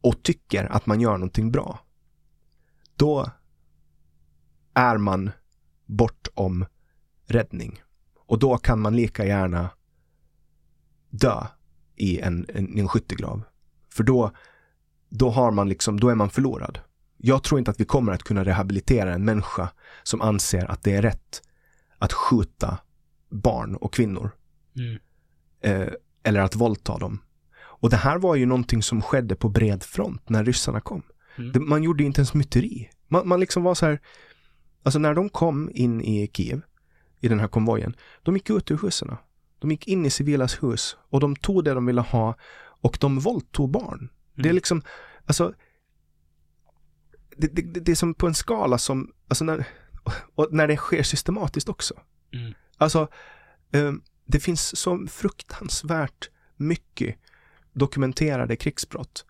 och 0.00 0.22
tycker 0.22 0.64
att 0.64 0.86
man 0.86 1.00
gör 1.00 1.12
någonting 1.12 1.52
bra, 1.52 1.80
då 2.96 3.30
är 4.74 4.96
man 4.96 5.30
bortom 5.86 6.66
räddning. 7.26 7.82
Och 8.14 8.38
då 8.38 8.58
kan 8.58 8.80
man 8.80 8.96
lika 8.96 9.26
gärna 9.26 9.70
dö 11.10 11.46
i 11.96 12.20
en, 12.20 12.46
en, 12.48 12.78
en 12.78 12.88
skyttegrav. 12.88 13.42
För 13.88 14.04
då, 14.04 14.30
då 15.08 15.30
har 15.30 15.50
man 15.50 15.68
liksom, 15.68 16.00
då 16.00 16.08
är 16.08 16.14
man 16.14 16.30
förlorad. 16.30 16.78
Jag 17.26 17.42
tror 17.42 17.58
inte 17.58 17.70
att 17.70 17.80
vi 17.80 17.84
kommer 17.84 18.12
att 18.12 18.22
kunna 18.22 18.44
rehabilitera 18.44 19.14
en 19.14 19.24
människa 19.24 19.68
som 20.02 20.20
anser 20.20 20.70
att 20.70 20.82
det 20.82 20.92
är 20.92 21.02
rätt 21.02 21.42
att 21.98 22.12
skjuta 22.12 22.78
barn 23.30 23.76
och 23.76 23.94
kvinnor. 23.94 24.30
Mm. 24.76 24.98
Eh, 25.60 25.92
eller 26.22 26.40
att 26.40 26.56
våldta 26.56 26.98
dem. 26.98 27.18
Och 27.56 27.90
det 27.90 27.96
här 27.96 28.18
var 28.18 28.34
ju 28.34 28.46
någonting 28.46 28.82
som 28.82 29.02
skedde 29.02 29.34
på 29.34 29.48
bred 29.48 29.82
front 29.82 30.28
när 30.28 30.44
ryssarna 30.44 30.80
kom. 30.80 31.02
Mm. 31.36 31.52
Det, 31.52 31.60
man 31.60 31.82
gjorde 31.82 32.04
inte 32.04 32.20
ens 32.20 32.34
myteri. 32.34 32.90
Man, 33.08 33.28
man 33.28 33.40
liksom 33.40 33.62
var 33.62 33.74
så 33.74 33.86
här, 33.86 34.00
alltså 34.82 34.98
när 34.98 35.14
de 35.14 35.28
kom 35.28 35.70
in 35.74 36.00
i 36.00 36.30
Kiev, 36.32 36.60
i 37.20 37.28
den 37.28 37.40
här 37.40 37.48
konvojen, 37.48 37.96
de 38.22 38.36
gick 38.36 38.50
ut 38.50 38.70
ur 38.70 38.78
husen. 38.82 39.16
De 39.58 39.70
gick 39.70 39.88
in 39.88 40.06
i 40.06 40.10
civilas 40.10 40.62
hus 40.62 40.96
och 41.10 41.20
de 41.20 41.36
tog 41.36 41.64
det 41.64 41.74
de 41.74 41.86
ville 41.86 42.00
ha 42.00 42.34
och 42.82 42.98
de 43.00 43.18
våldtog 43.18 43.70
barn. 43.70 43.98
Mm. 43.98 44.10
Det 44.34 44.42
är 44.42 44.50
mm. 44.50 44.54
liksom, 44.54 44.82
alltså, 45.26 45.54
det, 47.36 47.46
det, 47.46 47.80
det, 47.80 47.90
är 47.90 47.96
som 47.96 48.14
på 48.14 48.26
en 48.26 48.34
skala 48.34 48.78
som, 48.78 49.12
alltså 49.28 49.44
när, 49.44 49.66
och 50.34 50.48
när 50.50 50.68
det 50.68 50.76
sker 50.76 51.02
systematiskt 51.02 51.68
också. 51.68 51.94
Mm. 52.32 52.54
Alltså, 52.76 53.08
um, 53.72 54.02
det 54.26 54.40
finns 54.40 54.76
så 54.76 55.06
fruktansvärt 55.06 56.30
mycket 56.56 57.16
dokumenterade 57.72 58.56
krigsbrott. 58.56 59.24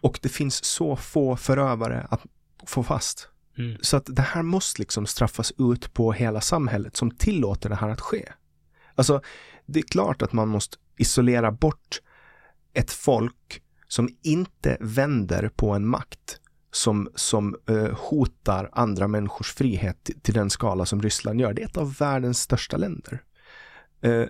Och 0.00 0.18
det 0.22 0.28
finns 0.28 0.64
så 0.64 0.96
få 0.96 1.36
förövare 1.36 2.06
att 2.10 2.26
få 2.66 2.82
fast. 2.82 3.28
Mm. 3.58 3.78
Så 3.80 3.96
att 3.96 4.06
det 4.06 4.22
här 4.22 4.42
måste 4.42 4.82
liksom 4.82 5.06
straffas 5.06 5.52
ut 5.58 5.94
på 5.94 6.12
hela 6.12 6.40
samhället 6.40 6.96
som 6.96 7.10
tillåter 7.10 7.68
det 7.68 7.74
här 7.74 7.88
att 7.88 8.00
ske. 8.00 8.32
Alltså, 8.94 9.22
det 9.66 9.78
är 9.78 9.82
klart 9.82 10.22
att 10.22 10.32
man 10.32 10.48
måste 10.48 10.76
isolera 10.96 11.52
bort 11.52 12.00
ett 12.72 12.90
folk 12.90 13.62
som 13.88 14.08
inte 14.22 14.76
vänder 14.80 15.48
på 15.48 15.70
en 15.74 15.86
makt 15.86 16.40
som, 16.78 17.08
som 17.14 17.56
uh, 17.70 17.92
hotar 17.94 18.70
andra 18.72 19.08
människors 19.08 19.54
frihet 19.54 20.04
till, 20.04 20.20
till, 20.20 20.34
den 20.34 20.50
skala 20.50 20.86
som 20.86 21.02
Ryssland 21.02 21.40
gör. 21.40 21.52
Det 21.52 21.62
är 21.62 21.66
ett 21.66 21.76
av 21.76 21.94
världens 21.94 22.40
största 22.40 22.76
länder. 22.76 23.22
Uh, 24.06 24.26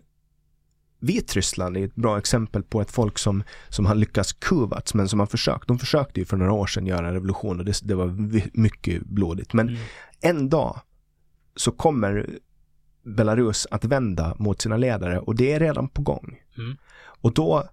Vitryssland 1.00 1.76
är 1.76 1.84
ett 1.84 1.94
bra 1.94 2.18
exempel 2.18 2.62
på 2.62 2.80
ett 2.80 2.90
folk 2.90 3.18
som, 3.18 3.42
som 3.68 3.86
har 3.86 3.94
lyckats 3.94 4.32
kuvats 4.32 4.94
men 4.94 5.08
som 5.08 5.20
har 5.20 5.26
försökt. 5.26 5.68
De 5.68 5.78
försökte 5.78 6.20
ju 6.20 6.26
för 6.26 6.36
några 6.36 6.52
år 6.52 6.66
sedan 6.66 6.86
göra 6.86 7.08
en 7.08 7.12
revolution 7.12 7.58
och 7.58 7.64
det, 7.64 7.80
det 7.82 7.94
var 7.94 8.06
mycket 8.58 9.02
blodigt. 9.02 9.52
Men 9.52 9.68
mm. 9.68 9.80
en 10.20 10.48
dag 10.48 10.80
så 11.56 11.72
kommer 11.72 12.28
Belarus 13.02 13.66
att 13.70 13.84
vända 13.84 14.36
mot 14.38 14.62
sina 14.62 14.76
ledare 14.76 15.18
och 15.18 15.34
det 15.34 15.52
är 15.52 15.60
redan 15.60 15.88
på 15.88 16.02
gång. 16.02 16.40
Mm. 16.58 16.76
Och 17.20 17.34
då, 17.34 17.68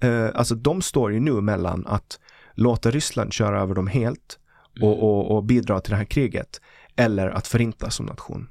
eh, 0.00 0.28
alltså 0.34 0.54
de 0.54 0.82
står 0.82 1.12
ju 1.12 1.20
nu 1.20 1.40
mellan 1.40 1.86
att 1.86 2.20
låta 2.54 2.90
Ryssland 2.90 3.32
köra 3.32 3.60
över 3.60 3.74
dem 3.74 3.86
helt 3.86 4.38
och, 4.80 4.92
mm. 4.92 4.98
och, 4.98 5.36
och 5.36 5.44
bidra 5.44 5.80
till 5.80 5.90
det 5.90 5.96
här 5.96 6.04
kriget 6.04 6.60
eller 6.96 7.28
att 7.28 7.46
förintas 7.46 7.94
som 7.94 8.06
nation. 8.06 8.48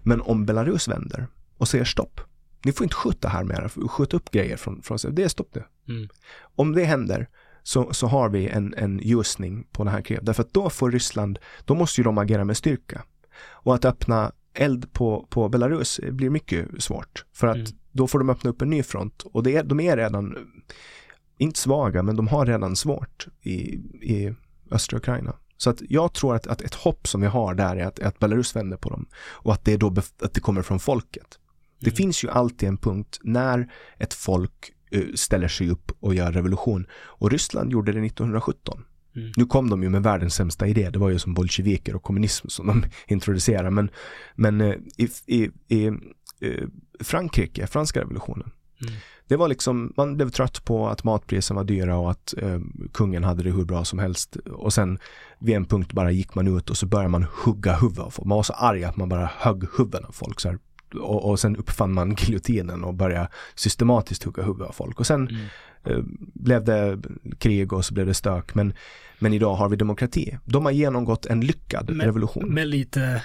Men 0.00 0.20
om 0.20 0.46
Belarus 0.46 0.88
vänder 0.88 1.26
och 1.58 1.68
säger 1.68 1.84
stopp, 1.84 2.20
ni 2.64 2.72
får 2.72 2.84
inte 2.84 2.96
skjuta 2.96 3.28
här 3.28 3.44
mer, 3.44 3.88
skjuta 3.88 4.16
upp 4.16 4.30
grejer 4.30 4.56
från, 4.56 4.82
från 4.82 4.98
sig. 4.98 5.12
Det 5.12 5.22
är 5.22 5.28
stopp 5.28 5.54
nu. 5.54 5.64
Mm. 5.94 6.08
Om 6.40 6.72
det 6.72 6.84
händer 6.84 7.28
så, 7.62 7.92
så 7.92 8.06
har 8.06 8.28
vi 8.28 8.48
en, 8.48 8.74
en 8.74 8.98
ljusning 8.98 9.66
på 9.72 9.84
det 9.84 9.90
här 9.90 10.02
kriget. 10.02 10.26
Därför 10.26 10.42
att 10.42 10.54
då 10.54 10.70
får 10.70 10.90
Ryssland, 10.90 11.38
då 11.64 11.74
måste 11.74 12.00
ju 12.00 12.04
de 12.04 12.18
agera 12.18 12.44
med 12.44 12.56
styrka. 12.56 13.04
Och 13.50 13.74
att 13.74 13.84
öppna 13.84 14.32
eld 14.54 14.92
på, 14.92 15.26
på 15.30 15.48
Belarus 15.48 16.00
blir 16.10 16.30
mycket 16.30 16.68
svårt. 16.78 17.24
För 17.32 17.46
att 17.46 17.56
mm. 17.56 17.68
då 17.92 18.06
får 18.06 18.18
de 18.18 18.30
öppna 18.30 18.50
upp 18.50 18.62
en 18.62 18.70
ny 18.70 18.82
front. 18.82 19.22
Och 19.22 19.42
det 19.42 19.62
de 19.62 19.80
är 19.80 19.96
redan, 19.96 20.36
inte 21.42 21.58
svaga, 21.58 22.02
men 22.02 22.16
de 22.16 22.28
har 22.28 22.46
redan 22.46 22.76
svårt 22.76 23.26
i, 23.42 23.52
i 24.02 24.34
östra 24.70 24.98
Ukraina. 24.98 25.36
Så 25.56 25.70
att 25.70 25.82
jag 25.88 26.12
tror 26.12 26.36
att, 26.36 26.46
att 26.46 26.62
ett 26.62 26.74
hopp 26.74 27.08
som 27.08 27.20
vi 27.20 27.26
har 27.26 27.54
där 27.54 27.76
är 27.76 27.86
att, 27.86 28.00
att 28.00 28.18
Belarus 28.18 28.56
vänder 28.56 28.76
på 28.76 28.90
dem. 28.90 29.06
Och 29.14 29.52
att 29.52 29.64
det, 29.64 29.76
då 29.76 29.94
att 30.22 30.34
det 30.34 30.40
kommer 30.40 30.62
från 30.62 30.80
folket. 30.80 31.38
Det 31.80 31.90
mm. 31.90 31.96
finns 31.96 32.24
ju 32.24 32.30
alltid 32.30 32.68
en 32.68 32.78
punkt 32.78 33.20
när 33.22 33.72
ett 33.98 34.14
folk 34.14 34.72
uh, 34.96 35.14
ställer 35.14 35.48
sig 35.48 35.70
upp 35.70 35.92
och 36.00 36.14
gör 36.14 36.32
revolution. 36.32 36.86
Och 36.92 37.30
Ryssland 37.30 37.72
gjorde 37.72 37.92
det 37.92 38.06
1917. 38.06 38.84
Mm. 39.16 39.32
Nu 39.36 39.46
kom 39.46 39.70
de 39.70 39.82
ju 39.82 39.88
med 39.88 40.02
världens 40.02 40.34
sämsta 40.34 40.66
idé, 40.66 40.90
det 40.90 40.98
var 40.98 41.10
ju 41.10 41.18
som 41.18 41.34
bolsjeviker 41.34 41.96
och 41.96 42.02
kommunism 42.02 42.48
som 42.48 42.66
de 42.66 42.84
introducerade. 43.06 43.70
Men, 43.70 43.90
men 44.34 44.60
uh, 44.60 44.74
i, 44.96 45.08
i, 45.26 45.50
i 45.68 45.88
uh, 45.88 46.68
Frankrike, 47.00 47.66
franska 47.66 48.00
revolutionen, 48.00 48.50
mm. 48.82 48.94
det 49.28 49.36
var 49.36 49.48
liksom, 49.48 49.92
man 49.96 50.16
blev 50.16 50.30
trött 50.30 50.64
på 50.64 50.88
att 50.88 51.04
matpriserna 51.04 51.60
var 51.60 51.64
dyra 51.64 51.96
och 51.96 52.10
att 52.10 52.34
kungen 52.92 53.24
hade 53.24 53.42
det 53.42 53.50
hur 53.50 53.64
bra 53.64 53.84
som 53.84 53.98
helst. 53.98 54.36
Och 54.36 54.72
sen 54.72 54.98
vid 55.38 55.56
en 55.56 55.64
punkt 55.64 55.92
bara 55.92 56.10
gick 56.10 56.34
man 56.34 56.56
ut 56.56 56.70
och 56.70 56.76
så 56.76 56.86
började 56.86 57.08
man 57.08 57.26
hugga 57.44 57.76
huvudet 57.76 58.04
av 58.04 58.10
folk. 58.10 58.26
Man 58.26 58.36
var 58.36 58.42
så 58.42 58.52
arg 58.52 58.84
att 58.84 58.96
man 58.96 59.08
bara 59.08 59.30
högg 59.38 59.64
huvuden 59.76 60.04
av 60.04 60.12
folk. 60.12 60.40
Så 60.40 60.48
här, 60.48 60.58
och, 60.94 61.30
och 61.30 61.40
sen 61.40 61.56
uppfann 61.56 61.92
man 61.92 62.14
giljotinen 62.18 62.84
och 62.84 62.94
började 62.94 63.28
systematiskt 63.54 64.24
hugga 64.24 64.42
huvudet 64.42 64.68
av 64.68 64.72
folk. 64.72 65.00
Och 65.00 65.06
sen 65.06 65.28
mm. 65.28 65.46
eh, 65.84 66.04
blev 66.34 66.64
det 66.64 66.98
krig 67.38 67.72
och 67.72 67.84
så 67.84 67.94
blev 67.94 68.06
det 68.06 68.14
stök. 68.14 68.54
Men, 68.54 68.72
men 69.18 69.32
idag 69.32 69.54
har 69.54 69.68
vi 69.68 69.76
demokrati. 69.76 70.38
De 70.44 70.64
har 70.64 70.72
genomgått 70.72 71.26
en 71.26 71.40
lyckad 71.40 71.90
med, 71.90 72.06
revolution. 72.06 72.54
Med 72.54 72.68
lite 72.68 73.02
eh, 73.02 73.20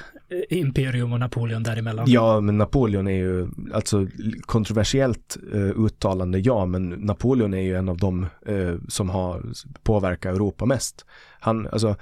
imperium 0.49 1.13
och 1.13 1.19
Napoleon 1.19 1.63
däremellan. 1.63 2.05
Ja, 2.09 2.41
men 2.41 2.57
Napoleon 2.57 3.07
är 3.07 3.17
ju 3.17 3.47
alltså 3.73 4.07
kontroversiellt 4.41 5.37
eh, 5.53 5.59
uttalande, 5.59 6.39
ja, 6.39 6.65
men 6.65 6.89
Napoleon 6.89 7.53
är 7.53 7.61
ju 7.61 7.75
en 7.75 7.89
av 7.89 7.97
de 7.97 8.27
eh, 8.45 8.75
som 8.87 9.09
har 9.09 9.43
påverkat 9.83 10.35
Europa 10.35 10.65
mest. 10.65 11.05
Han, 11.39 11.67
alltså 11.67 11.95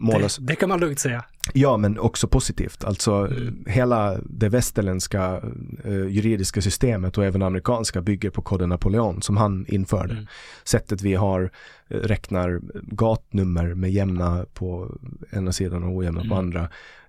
målas... 0.00 0.36
Det, 0.36 0.46
det, 0.46 0.56
kan 0.56 0.68
man 0.68 0.80
lugnt 0.80 0.98
säga. 0.98 1.24
Ja, 1.54 1.76
men 1.76 1.98
också 1.98 2.28
positivt. 2.28 2.84
Alltså 2.84 3.12
mm. 3.12 3.64
hela 3.66 4.18
det 4.24 4.48
västerländska 4.48 5.40
uh, 5.86 6.08
juridiska 6.08 6.62
systemet 6.62 7.18
och 7.18 7.24
även 7.24 7.42
amerikanska 7.42 8.02
bygger 8.02 8.30
på 8.30 8.42
koden 8.42 8.68
Napoleon 8.68 9.22
som 9.22 9.36
han 9.36 9.66
införde. 9.68 10.12
Mm. 10.12 10.26
Sättet 10.64 11.02
vi 11.02 11.14
har 11.14 11.42
uh, 11.42 11.96
räknar 11.96 12.60
gatnummer 12.82 13.74
med 13.74 13.90
jämna 13.90 14.46
på 14.54 14.98
ena 15.32 15.52
sidan 15.52 15.84
och 15.84 15.96
ojämna 15.96 16.20
mm. 16.20 16.30
på 16.30 16.36
andra. 16.36 16.68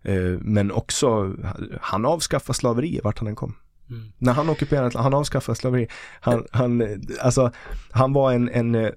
Uh, 0.09 0.39
men 0.41 0.71
också, 0.71 1.35
han 1.81 2.05
avskaffade 2.05 2.57
slaveri 2.57 2.99
vart 3.03 3.19
han 3.19 3.27
än 3.27 3.35
kom. 3.35 3.55
Mm. 3.89 4.11
När 4.17 4.33
han 4.33 4.49
ockuperade, 4.49 4.99
han 4.99 5.13
avskaffade 5.13 5.55
slaveri. 5.55 5.87
Han, 6.19 6.45
han, 6.51 7.01
alltså, 7.21 7.51
han 7.91 8.13
var 8.13 8.33
en, 8.33 8.49
en 8.49 8.75
uh, 8.75 8.91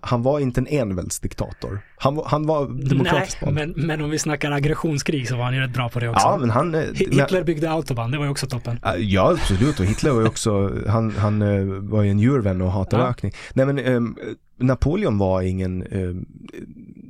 han 0.00 0.22
var 0.22 0.40
inte 0.40 0.60
en 0.60 0.66
enväldsdiktator. 0.66 1.80
Han, 1.96 2.20
han 2.26 2.46
var 2.46 2.88
demokratisk. 2.88 3.38
Nej, 3.42 3.52
men, 3.52 3.74
men 3.76 4.00
om 4.00 4.10
vi 4.10 4.18
snackar 4.18 4.50
aggressionskrig 4.50 5.28
så 5.28 5.36
var 5.36 5.44
han 5.44 5.54
ju 5.54 5.60
rätt 5.60 5.72
bra 5.72 5.88
på 5.88 6.00
det 6.00 6.08
också. 6.08 6.26
Ja, 6.26 6.36
men 6.36 6.50
han... 6.50 6.74
Hitler 6.74 7.28
men, 7.32 7.44
byggde 7.44 7.70
autobahn, 7.70 8.10
det 8.10 8.18
var 8.18 8.24
ju 8.24 8.30
också 8.30 8.46
toppen. 8.46 8.80
Ja, 8.98 9.30
absolut. 9.30 9.80
Och 9.80 9.86
Hitler 9.86 10.10
var 10.10 10.20
ju 10.20 10.26
också, 10.26 10.72
han, 10.88 11.10
han 11.10 11.40
var 11.88 12.02
ju 12.02 12.10
en 12.10 12.18
djurvän 12.18 12.62
och 12.62 12.72
hatade 12.72 13.02
ja. 13.02 13.08
ökning. 13.08 13.32
Nej 13.54 13.66
men 13.66 13.78
um, 13.78 14.16
Napoleon 14.58 15.18
var 15.18 15.42
ingen 15.42 15.86
um, 15.86 16.26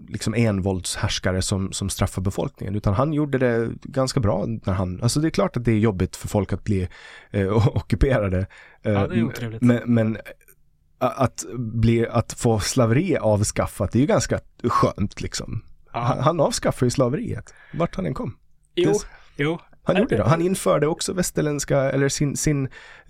liksom 0.08 0.34
envåldshärskare 0.34 1.42
som, 1.42 1.72
som 1.72 1.88
straffade 1.88 2.24
befolkningen 2.24 2.74
utan 2.74 2.94
han 2.94 3.12
gjorde 3.12 3.38
det 3.38 3.70
ganska 3.82 4.20
bra 4.20 4.44
när 4.46 4.72
han, 4.72 5.02
alltså 5.02 5.20
det 5.20 5.28
är 5.28 5.30
klart 5.30 5.56
att 5.56 5.64
det 5.64 5.72
är 5.72 5.78
jobbigt 5.78 6.16
för 6.16 6.28
folk 6.28 6.52
att 6.52 6.64
bli 6.64 6.88
uh, 7.34 7.76
ockuperade. 7.76 8.38
Uh, 8.38 8.92
ja, 8.92 9.06
det 9.06 9.18
är 9.18 9.24
otrevligt. 9.24 9.62
Men, 9.62 9.82
men 9.86 10.18
att, 10.98 11.44
bli, 11.58 12.06
att 12.08 12.32
få 12.32 12.60
slaveri 12.60 13.16
avskaffat, 13.16 13.92
det 13.92 13.98
är 13.98 14.00
ju 14.00 14.06
ganska 14.06 14.40
skönt 14.64 15.20
liksom. 15.20 15.62
Ja. 15.92 16.00
Han, 16.00 16.18
han 16.18 16.40
avskaffade 16.40 16.86
ju 16.86 16.90
slaveriet, 16.90 17.54
vart 17.74 17.96
han 17.96 18.06
än 18.06 18.14
kom. 18.14 18.36
Jo, 18.74 18.92
det, 18.92 18.98
jo. 19.36 19.58
Han 19.82 19.96
gjorde 19.96 20.16
det. 20.16 20.22
Han 20.22 20.42
införde 20.42 20.86
också 20.86 21.12
västerländska, 21.12 21.78
eller 21.78 22.08
sin, 22.08 22.36
sin, 22.36 22.68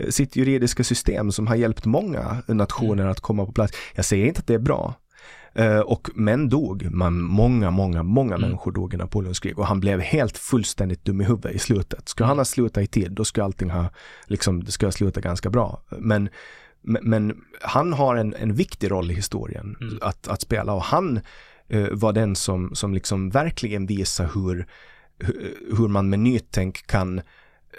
sitt 0.08 0.36
juridiska 0.36 0.84
system 0.84 1.32
som 1.32 1.46
har 1.46 1.56
hjälpt 1.56 1.84
många 1.84 2.42
nationer 2.46 3.02
mm. 3.02 3.10
att 3.10 3.20
komma 3.20 3.46
på 3.46 3.52
plats. 3.52 3.72
Jag 3.94 4.04
säger 4.04 4.26
inte 4.26 4.40
att 4.40 4.46
det 4.46 4.54
är 4.54 4.58
bra. 4.58 4.94
Uh, 5.58 5.80
och 5.80 6.08
män 6.14 6.48
dog, 6.48 6.88
man, 6.90 7.22
många, 7.22 7.70
många, 7.70 8.02
många 8.02 8.34
mm. 8.34 8.48
människor 8.48 8.72
dog 8.72 8.94
i 8.94 8.96
Napoleons 8.96 9.40
krig 9.40 9.58
och 9.58 9.66
han 9.66 9.80
blev 9.80 10.00
helt 10.00 10.38
fullständigt 10.38 11.04
dum 11.04 11.20
i 11.20 11.24
huvudet 11.24 11.54
i 11.54 11.58
slutet. 11.58 12.08
Skulle 12.08 12.26
han 12.26 12.38
ha 12.38 12.44
slutat 12.44 12.82
i 12.82 12.86
tid, 12.86 13.12
då 13.12 13.24
skulle 13.24 13.44
allting 13.44 13.70
ha, 13.70 13.90
liksom, 14.26 14.64
det 14.64 14.70
skulle 14.70 14.86
ha 14.86 14.92
slutat 14.92 15.24
ganska 15.24 15.50
bra. 15.50 15.82
Men 15.98 16.28
men, 17.02 17.42
han 17.60 17.92
har 17.92 18.16
en, 18.16 18.34
en 18.34 18.54
viktig 18.54 18.90
roll 18.90 19.10
i 19.10 19.14
historien 19.14 19.76
mm. 19.80 19.98
att, 20.00 20.28
att 20.28 20.40
spela 20.40 20.72
och 20.72 20.82
han 20.82 21.20
uh, 21.74 21.88
var 21.92 22.12
den 22.12 22.36
som, 22.36 22.74
som 22.74 22.94
liksom 22.94 23.30
verkligen 23.30 23.86
visar 23.86 24.30
hur, 24.34 24.66
hur 25.78 25.88
man 25.88 26.08
med 26.08 26.18
nytänk 26.18 26.86
kan, 26.86 27.20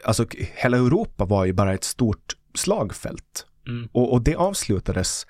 alltså 0.03 0.25
hela 0.55 0.77
Europa 0.77 1.25
var 1.25 1.45
ju 1.45 1.53
bara 1.53 1.73
ett 1.73 1.83
stort 1.83 2.35
slagfält. 2.53 3.45
Mm. 3.67 3.89
Och, 3.91 4.13
och 4.13 4.21
det 4.21 4.35
avslutades, 4.35 5.27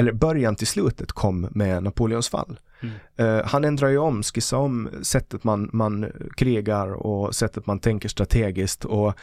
eller 0.00 0.12
början 0.12 0.56
till 0.56 0.66
slutet 0.66 1.12
kom 1.12 1.48
med 1.50 1.82
Napoleons 1.82 2.28
fall. 2.28 2.58
Mm. 2.80 2.94
Uh, 3.20 3.46
han 3.46 3.64
ändrar 3.64 3.88
ju 3.88 3.98
om, 3.98 4.22
skissar 4.22 4.56
om 4.56 4.88
sättet 5.02 5.44
man, 5.44 5.70
man 5.72 6.12
krigar 6.36 6.92
och 6.92 7.34
sättet 7.34 7.66
man 7.66 7.78
tänker 7.78 8.08
strategiskt 8.08 8.84
och 8.84 9.14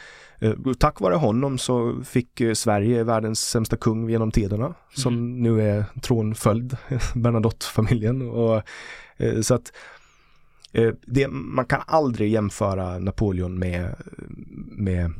uh, 0.42 0.72
tack 0.78 1.00
vare 1.00 1.14
honom 1.14 1.58
så 1.58 2.02
fick 2.04 2.40
uh, 2.40 2.54
Sverige 2.54 3.04
världens 3.04 3.40
sämsta 3.40 3.76
kung 3.76 4.08
genom 4.08 4.30
tiderna 4.30 4.64
mm. 4.64 4.74
som 4.90 5.42
nu 5.42 5.62
är 5.62 5.84
tronföljd, 6.02 6.76
Bernadotte-familjen 7.14 8.22
och 8.30 8.62
så 9.42 9.54
att 9.54 9.72
det, 11.06 11.28
man 11.28 11.64
kan 11.64 11.80
aldrig 11.86 12.32
jämföra 12.32 12.98
Napoleon 12.98 13.58
med, 13.58 13.94
med 14.70 15.12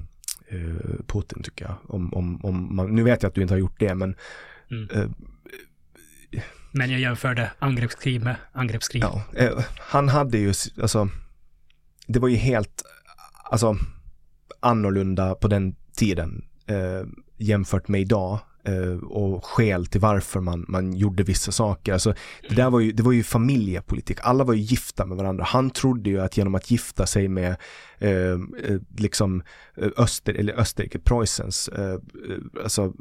Putin 1.07 1.43
tycker 1.43 1.65
jag. 1.65 1.75
Om, 1.95 2.15
om, 2.15 2.45
om 2.45 2.77
man, 2.77 2.95
nu 2.95 3.03
vet 3.03 3.23
jag 3.23 3.29
att 3.29 3.35
du 3.35 3.43
inte 3.43 3.55
har 3.55 3.59
gjort 3.59 3.81
det 3.81 3.95
men 3.95 4.15
mm 4.71 5.15
men 6.79 6.91
jag 6.91 7.01
jämförde 7.01 7.51
angreppskrig 7.59 8.25
med 8.25 8.37
angreppskrig. 8.53 9.03
Ja, 9.03 9.23
eh, 9.37 9.65
han 9.79 10.09
hade 10.09 10.39
ju, 10.39 10.55
alltså, 10.83 11.09
det 12.07 12.19
var 12.19 12.29
ju 12.29 12.37
helt, 12.37 12.83
alltså, 13.45 13.77
annorlunda 14.61 15.35
på 15.35 15.49
den 15.49 15.75
tiden 15.97 16.45
eh, 16.67 17.03
jämfört 17.37 17.89
med 17.89 18.01
idag 18.01 18.39
eh, 18.65 19.05
och 19.05 19.45
skäl 19.45 19.87
till 19.87 20.01
varför 20.01 20.41
man, 20.41 20.65
man 20.69 20.93
gjorde 20.97 21.23
vissa 21.23 21.53
saker. 21.53 21.93
Alltså, 21.93 22.15
det 22.49 22.55
där 22.55 22.71
var 22.71 22.81
ju, 22.81 22.93
det 22.93 23.03
var 23.03 23.13
ju 23.13 23.23
familjepolitik. 23.23 24.19
Alla 24.23 24.45
var 24.45 24.55
ju 24.55 24.61
gifta 24.61 25.07
med 25.07 25.17
varandra. 25.17 25.45
Han 25.45 25.71
trodde 25.71 26.11
ju 26.11 26.21
att 26.21 26.37
genom 26.37 26.55
att 26.55 26.71
gifta 26.71 27.07
sig 27.07 27.29
med 27.29 27.57
eh, 27.99 28.11
eh 28.11 28.81
liksom 28.97 29.43
eh, 29.77 29.89
Öster, 29.97 30.35
eller 30.35 30.61
Österrike, 30.61 30.99
Preussens, 30.99 31.69
eh, 31.69 31.93
eh, 31.93 31.99
alltså 32.63 32.93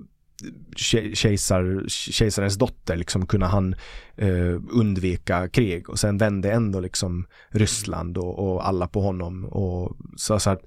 kejsar, 0.75 1.83
kejsarens 1.87 2.55
dotter 2.55 2.95
liksom 2.95 3.25
kunde 3.25 3.45
han 3.45 3.75
eh, 4.15 4.55
undvika 4.71 5.49
krig 5.49 5.89
och 5.89 5.99
sen 5.99 6.17
vände 6.17 6.51
ändå 6.51 6.79
liksom 6.79 7.27
Ryssland 7.49 8.17
och, 8.17 8.39
och 8.39 8.67
alla 8.67 8.87
på 8.87 9.01
honom 9.01 9.45
och 9.45 9.97
så, 10.15 10.39
så 10.39 10.49
att 10.49 10.61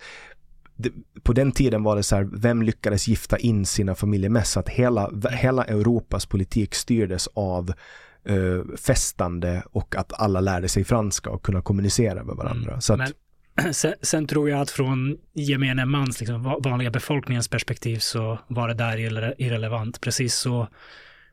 det, 0.76 0.92
på 1.22 1.32
den 1.32 1.52
tiden 1.52 1.82
var 1.82 1.97
det 1.97 2.02
så 2.02 2.16
här, 2.16 2.28
vem 2.32 2.62
lyckades 2.62 3.09
gifta 3.09 3.38
in 3.38 3.66
sina 3.66 3.94
familjer 3.94 4.30
mest? 4.30 4.52
Så 4.52 4.60
att 4.60 4.68
hela, 4.68 5.10
hela 5.30 5.64
Europas 5.64 6.26
politik 6.26 6.74
styrdes 6.74 7.28
av 7.34 7.72
eh, 8.24 8.76
festande 8.76 9.62
och 9.72 9.97
att 9.97 10.20
alla 10.20 10.40
lärde 10.40 10.68
sig 10.68 10.84
franska 10.84 11.30
och 11.30 11.42
kunna 11.42 11.62
kommunicera 11.62 12.24
med 12.24 12.36
varandra. 12.36 12.70
Mm. 12.70 12.80
Så 12.80 12.94
att, 12.94 13.12
Sen, 13.72 13.94
sen, 14.02 14.26
tror 14.26 14.50
jag 14.50 14.60
att 14.60 14.70
från 14.70 15.16
gemene 15.32 15.84
mans, 15.84 16.20
liksom, 16.20 16.42
vanliga 16.42 16.90
befolkningens 16.90 17.48
perspektiv 17.48 17.98
så 17.98 18.38
var 18.48 18.68
det 18.68 18.74
där 18.74 18.98
irre, 18.98 19.34
irrelevant. 19.38 20.00
Precis 20.00 20.34
så 20.34 20.68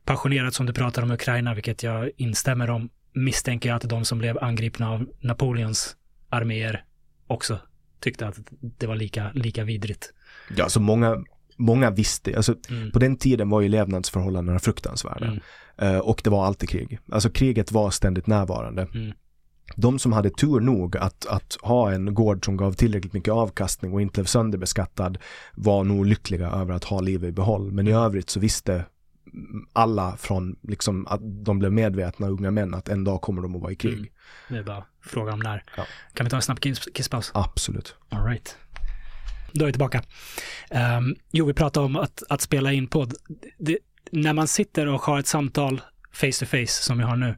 passionerat 0.04 0.54
som 0.54 0.66
du 0.66 0.72
pratar 0.72 1.02
om 1.02 1.10
Ukraina, 1.10 1.54
vilket 1.54 1.82
jag 1.82 2.10
instämmer 2.16 2.70
om, 2.70 2.88
misstänker 3.12 3.68
jag 3.68 3.76
att 3.76 3.88
de 3.88 4.04
som 4.04 4.18
blev 4.18 4.38
angripna 4.38 4.90
av 4.90 5.06
Napoleons 5.20 5.96
arméer 6.28 6.84
också 7.26 7.58
tyckte 8.00 8.26
att 8.26 8.38
det 8.60 8.86
var 8.86 8.96
lika, 8.96 9.30
lika 9.34 9.64
vidrigt. 9.64 10.12
Ja, 10.56 10.68
så 10.68 10.80
många, 10.80 11.24
många 11.56 11.90
visste, 11.90 12.36
alltså 12.36 12.54
mm. 12.70 12.90
på 12.90 12.98
den 12.98 13.16
tiden 13.16 13.50
var 13.50 13.60
ju 13.60 13.68
levnadsförhållandena 13.68 14.58
fruktansvärda. 14.58 15.26
Mm. 15.26 15.94
Uh, 15.94 15.98
och 15.98 16.20
det 16.24 16.30
var 16.30 16.46
alltid 16.46 16.68
krig. 16.68 16.98
Alltså 17.12 17.30
kriget 17.30 17.72
var 17.72 17.90
ständigt 17.90 18.26
närvarande. 18.26 18.88
Mm 18.94 19.12
de 19.76 19.98
som 19.98 20.12
hade 20.12 20.30
tur 20.30 20.60
nog 20.60 20.96
att, 20.96 21.26
att 21.26 21.56
ha 21.62 21.92
en 21.92 22.14
gård 22.14 22.44
som 22.44 22.56
gav 22.56 22.72
tillräckligt 22.72 23.12
mycket 23.12 23.34
avkastning 23.34 23.92
och 23.92 24.02
inte 24.02 24.12
blev 24.12 24.24
sönderbeskattad 24.24 25.18
var 25.54 25.84
nog 25.84 26.06
lyckliga 26.06 26.50
över 26.50 26.74
att 26.74 26.84
ha 26.84 27.00
livet 27.00 27.28
i 27.28 27.32
behåll. 27.32 27.72
Men 27.72 27.88
i 27.88 27.92
övrigt 27.92 28.30
så 28.30 28.40
visste 28.40 28.84
alla 29.72 30.16
från 30.16 30.56
liksom 30.62 31.06
att 31.06 31.20
de 31.22 31.58
blev 31.58 31.72
medvetna 31.72 32.28
unga 32.28 32.50
män 32.50 32.74
att 32.74 32.88
en 32.88 33.04
dag 33.04 33.20
kommer 33.20 33.42
de 33.42 33.56
att 33.56 33.62
vara 33.62 33.72
i 33.72 33.76
krig. 33.76 33.98
Mm. 33.98 34.08
Det 34.48 34.58
är 34.58 34.62
bara 34.62 34.84
fråga 35.04 35.32
om 35.32 35.38
när. 35.38 35.64
Ja. 35.76 35.86
Kan 36.14 36.24
vi 36.26 36.30
ta 36.30 36.36
en 36.36 36.42
snabb 36.42 36.60
kisspaus? 36.94 37.30
Absolut. 37.34 37.94
All 38.08 38.24
right. 38.24 38.56
Då 39.52 39.64
är 39.64 39.66
vi 39.66 39.72
tillbaka. 39.72 40.02
Um, 40.98 41.16
jo, 41.30 41.46
vi 41.46 41.54
pratade 41.54 41.86
om 41.86 41.96
att, 41.96 42.22
att 42.28 42.40
spela 42.40 42.72
in 42.72 42.86
podd. 42.86 43.14
Det, 43.58 43.78
när 44.10 44.32
man 44.32 44.48
sitter 44.48 44.86
och 44.86 45.02
har 45.02 45.18
ett 45.18 45.26
samtal 45.26 45.80
face 46.12 46.32
to 46.40 46.46
face 46.46 46.66
som 46.66 46.98
vi 46.98 47.04
har 47.04 47.16
nu 47.16 47.36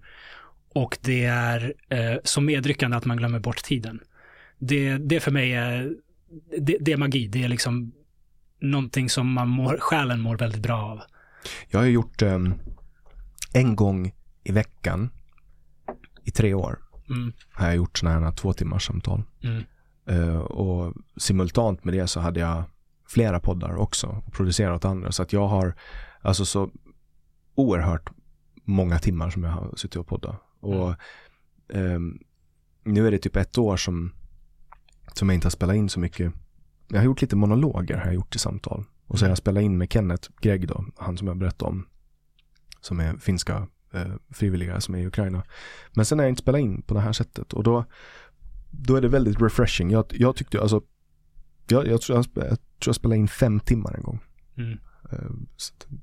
och 0.74 0.98
det 1.00 1.24
är 1.24 1.74
eh, 1.88 2.16
så 2.24 2.40
medryckande 2.40 2.96
att 2.96 3.04
man 3.04 3.16
glömmer 3.16 3.38
bort 3.38 3.62
tiden. 3.62 4.00
Det, 4.58 4.98
det 4.98 5.20
för 5.20 5.30
mig 5.30 5.52
är, 5.52 5.94
det, 6.58 6.76
det, 6.80 6.92
är 6.92 6.96
magi. 6.96 7.28
Det 7.28 7.44
är 7.44 7.48
liksom 7.48 7.92
någonting 8.60 9.10
som 9.10 9.32
man 9.32 9.48
mår, 9.48 9.76
själen 9.80 10.20
mår 10.20 10.36
väldigt 10.36 10.62
bra 10.62 10.82
av. 10.82 11.00
Jag 11.68 11.78
har 11.78 11.86
gjort 11.86 12.22
eh, 12.22 12.38
en 13.52 13.76
gång 13.76 14.12
i 14.44 14.52
veckan 14.52 15.10
i 16.24 16.30
tre 16.30 16.54
år. 16.54 16.78
Mm. 17.10 17.32
Har 17.52 17.66
jag 17.66 17.76
gjort 17.76 17.98
sådana 17.98 18.26
här 18.26 18.32
två 18.32 18.52
timmars 18.52 18.86
samtal. 18.86 19.22
Mm. 19.42 19.64
Uh, 20.10 20.36
och 20.36 20.94
simultant 21.16 21.84
med 21.84 21.94
det 21.94 22.06
så 22.06 22.20
hade 22.20 22.40
jag 22.40 22.62
flera 23.08 23.40
poddar 23.40 23.76
också 23.76 24.06
och 24.06 24.32
producerat 24.32 24.76
åt 24.76 24.84
andra. 24.84 25.12
Så 25.12 25.22
att 25.22 25.32
jag 25.32 25.48
har 25.48 25.74
alltså 26.22 26.44
så 26.44 26.70
oerhört 27.54 28.10
många 28.64 28.98
timmar 28.98 29.30
som 29.30 29.44
jag 29.44 29.50
har 29.50 29.76
suttit 29.76 29.96
och 29.96 30.06
poddat. 30.06 30.49
Och 30.60 30.94
um, 31.68 32.20
nu 32.84 33.06
är 33.06 33.10
det 33.10 33.18
typ 33.18 33.36
ett 33.36 33.58
år 33.58 33.76
som, 33.76 34.12
som 35.14 35.28
jag 35.28 35.34
inte 35.34 35.46
har 35.46 35.50
spelat 35.50 35.76
in 35.76 35.88
så 35.88 36.00
mycket. 36.00 36.32
Jag 36.88 36.98
har 36.98 37.04
gjort 37.04 37.22
lite 37.22 37.36
monologer, 37.36 37.96
har 37.96 38.04
jag 38.04 38.14
gjort 38.14 38.36
i 38.36 38.38
samtal. 38.38 38.84
Och 39.06 39.18
så 39.18 39.24
har 39.24 39.30
jag 39.30 39.38
spelat 39.38 39.62
in 39.62 39.78
med 39.78 39.92
Kenneth 39.92 40.30
Gregg 40.40 40.68
då, 40.68 40.84
han 40.96 41.16
som 41.16 41.26
jag 41.26 41.36
berättade 41.36 41.70
om. 41.70 41.86
Som 42.80 43.00
är 43.00 43.16
finska 43.16 43.66
eh, 43.92 44.14
frivilliga 44.30 44.80
som 44.80 44.94
är 44.94 44.98
i 44.98 45.06
Ukraina. 45.06 45.42
Men 45.92 46.04
sen 46.04 46.18
har 46.18 46.24
jag 46.24 46.32
inte 46.32 46.42
spelat 46.42 46.60
in 46.60 46.82
på 46.82 46.94
det 46.94 47.00
här 47.00 47.12
sättet 47.12 47.52
och 47.52 47.62
då, 47.62 47.84
då 48.70 48.96
är 48.96 49.00
det 49.00 49.08
väldigt 49.08 49.40
refreshing. 49.40 49.90
Jag, 49.90 50.04
jag 50.10 50.36
tyckte 50.36 50.60
alltså, 50.60 50.82
jag, 51.68 51.86
jag, 51.86 52.00
tror 52.00 52.18
jag, 52.18 52.26
jag 52.34 52.58
tror 52.58 52.86
jag 52.86 52.94
spelade 52.94 53.18
in 53.20 53.28
fem 53.28 53.60
timmar 53.60 53.94
en 53.94 54.02
gång. 54.02 54.18
Mm. 54.56 54.78
Uh, 55.12 55.30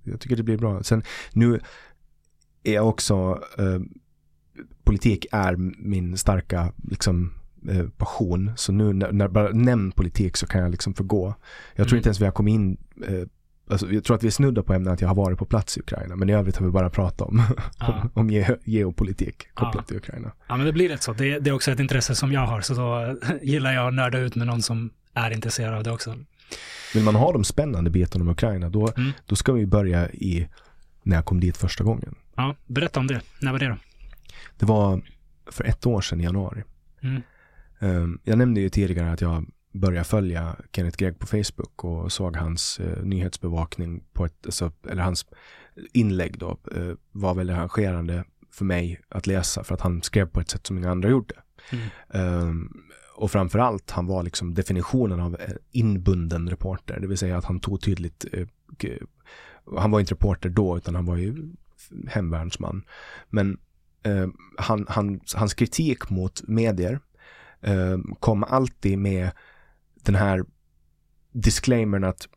jag 0.04 0.20
tycker 0.20 0.36
det 0.36 0.44
blir 0.44 0.58
bra. 0.58 0.84
Sen 0.84 1.04
nu 1.32 1.60
är 2.64 2.74
jag 2.74 2.88
också 2.88 3.44
uh, 3.60 3.80
politik 4.88 5.26
är 5.31 5.55
min 5.77 6.18
starka 6.18 6.72
liksom, 6.89 7.34
eh, 7.69 7.88
passion. 7.97 8.51
Så 8.55 8.72
nu 8.72 8.93
när, 8.93 9.11
när 9.11 9.27
bara 9.27 9.49
nämn 9.49 9.91
politik 9.91 10.38
så 10.38 10.47
kan 10.47 10.61
jag 10.61 10.72
liksom 10.72 10.93
förgå. 10.93 11.34
Jag 11.76 11.88
tror 11.88 11.93
mm. 11.93 11.97
inte 11.97 12.07
ens 12.07 12.22
vi 12.22 12.26
har 12.26 12.31
kommit 12.31 12.53
in 12.53 12.77
eh, 13.07 13.27
Alltså, 13.69 13.91
jag 13.91 14.03
tror 14.03 14.15
att 14.15 14.23
vi 14.23 14.27
är 14.27 14.31
snudda 14.31 14.64
på 14.64 14.73
ämnet 14.73 14.93
att 14.93 15.01
jag 15.01 15.07
har 15.07 15.15
varit 15.15 15.39
på 15.39 15.45
plats 15.45 15.77
i 15.77 15.80
Ukraina, 15.80 16.15
men 16.15 16.30
i 16.30 16.34
övrigt 16.34 16.57
har 16.57 16.65
vi 16.65 16.72
bara 16.72 16.89
pratat 16.89 17.27
om, 17.27 17.41
ja. 17.80 17.88
om, 18.03 18.09
om 18.14 18.30
ge, 18.30 18.55
geopolitik 18.64 19.47
kopplat 19.53 19.76
ja. 19.76 19.81
till 19.88 19.97
Ukraina. 19.97 20.31
Ja, 20.47 20.57
men 20.57 20.65
det 20.65 20.73
blir 20.73 20.89
rätt 20.89 21.03
så. 21.03 21.14
Det, 21.14 21.39
det, 21.39 21.49
är 21.49 21.53
också 21.53 21.72
ett 21.72 21.80
intresse 21.80 22.15
som 22.15 22.31
jag 22.31 22.47
har, 22.47 22.61
så 22.61 22.73
då 22.73 23.18
gillar 23.41 23.73
jag 23.73 23.88
att 23.88 23.93
nörda 23.93 24.18
ut 24.18 24.35
med 24.35 24.47
någon 24.47 24.61
som 24.61 24.89
är 25.14 25.31
intresserade 25.31 25.77
av 25.77 25.84
det 25.84 25.91
också. 25.91 26.15
Vill 26.93 27.03
man 27.03 27.15
ha 27.15 27.31
de 27.31 27.43
spännande 27.43 27.89
bitarna 27.89 28.22
om 28.23 28.30
Ukraina, 28.30 28.69
då, 28.69 28.89
Mm. 28.97 29.11
då 29.26 29.35
ska 29.35 29.53
vi 29.53 29.65
börja 29.65 30.09
i 30.09 30.47
när 31.03 31.15
jag 31.15 31.26
kom 31.26 31.39
dit 31.39 31.57
första 31.57 31.84
gången. 31.84 32.15
Ja, 32.35 32.55
berätta 32.68 32.99
om 32.99 33.07
det. 33.07 33.22
När 33.41 33.51
var 33.51 33.59
det 33.59 33.68
då? 33.68 33.76
Det 34.58 34.66
var 34.66 35.02
för 35.52 35.64
ett 35.64 35.86
år 35.86 36.02
sedan 36.02 36.22
i 36.22 36.24
januari. 36.24 36.64
Mm. 37.02 37.22
Um, 37.80 38.20
jag 38.24 38.38
nämnde 38.38 38.62
ju 38.62 38.70
tidigare 38.70 39.12
att 39.12 39.22
jag 39.22 39.46
började 39.74 40.04
följa 40.04 40.56
Kenneth 40.72 40.98
Gregg 40.98 41.20
på 41.20 41.28
Facebook 41.28 41.84
och 41.84 42.12
såg 42.12 42.36
hans 42.36 42.80
eh, 42.80 43.04
nyhetsbevakning 43.04 44.04
på 44.14 44.26
ett, 44.26 44.46
alltså, 44.46 44.72
eller 44.90 45.04
hans 45.04 45.26
inlägg 45.94 46.40
då, 46.40 46.58
eh, 46.76 46.94
var 47.12 47.36
väldigt 47.36 47.56
engagerande 47.56 48.24
för 48.52 48.66
mig 48.66 49.02
att 49.10 49.28
läsa 49.28 49.64
för 49.64 49.74
att 49.74 49.82
han 49.82 50.02
skrev 50.02 50.26
på 50.26 50.40
ett 50.40 50.50
sätt 50.50 50.68
som 50.68 50.78
inga 50.78 50.92
andra 50.92 51.10
gjorde. 51.10 51.36
Mm. 51.72 52.48
Um, 52.48 52.84
och 53.16 53.32
framförallt, 53.32 53.92
han 53.92 54.08
var 54.08 54.24
liksom 54.24 54.54
definitionen 54.54 55.20
av 55.20 55.36
eh, 55.40 55.54
inbunden 55.72 56.50
reporter, 56.50 57.00
det 57.00 57.08
vill 57.08 57.18
säga 57.18 57.38
att 57.38 57.46
han 57.46 57.60
tog 57.60 57.82
tydligt, 57.82 58.26
g- 58.78 59.00
han 59.78 59.92
var 59.92 60.00
inte 60.00 60.14
reporter 60.14 60.50
då, 60.50 60.78
utan 60.78 60.96
han 60.96 61.06
var 61.06 61.16
ju 61.16 61.50
hemvärnsman. 62.08 62.84
Men 63.30 63.58
eh, 64.08 64.28
han, 64.58 64.86
han, 64.90 65.20
hans 65.36 65.54
kritik 65.54 66.10
mot 66.10 66.48
medier 66.48 67.00
eh, 67.62 67.98
kom 68.20 68.44
alltid 68.44 68.98
med 68.98 69.32
den 69.96 70.16
här 70.16 70.46
disclaimern 71.32 72.04
att 72.04 72.28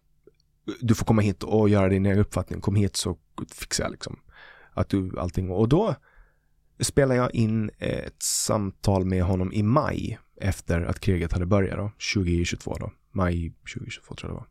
du 0.80 0.94
får 0.94 1.06
komma 1.06 1.22
hit 1.22 1.42
och 1.42 1.68
göra 1.68 1.88
din 1.88 2.06
egen 2.06 2.18
uppfattning, 2.18 2.60
kom 2.60 2.74
hit 2.74 2.96
så 2.96 3.18
fixar 3.52 3.84
jag 3.84 3.90
liksom 3.90 4.18
att 4.72 4.88
du 4.88 5.18
allting. 5.18 5.50
Och 5.50 5.68
då 5.68 5.94
spelade 6.80 7.20
jag 7.20 7.34
in 7.34 7.70
ett 7.78 8.22
samtal 8.22 9.04
med 9.04 9.22
honom 9.22 9.52
i 9.52 9.62
maj 9.62 10.18
efter 10.36 10.82
att 10.82 11.00
kriget 11.00 11.32
hade 11.32 11.46
börjat 11.46 11.76
då, 11.76 11.90
2022 12.14 12.76
då, 12.80 12.92
maj 13.12 13.52
2022 13.74 14.14
tror 14.14 14.30
jag 14.30 14.36
det 14.36 14.40
var. 14.40 14.46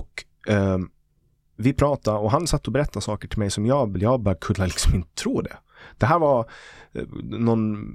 Och 0.00 0.24
eh, 0.48 0.78
vi 1.56 1.72
pratade 1.72 2.18
och 2.18 2.30
han 2.30 2.46
satt 2.46 2.66
och 2.66 2.72
berättade 2.72 3.00
saker 3.00 3.28
till 3.28 3.38
mig 3.38 3.50
som 3.50 3.66
jag, 3.66 4.02
jag 4.02 4.20
bara 4.20 4.34
kunde 4.34 4.64
liksom 4.64 4.94
inte 4.94 5.14
tro 5.14 5.40
det. 5.40 5.56
Det 5.98 6.06
här 6.06 6.18
var 6.18 6.50
eh, 6.92 7.04
någon 7.22 7.94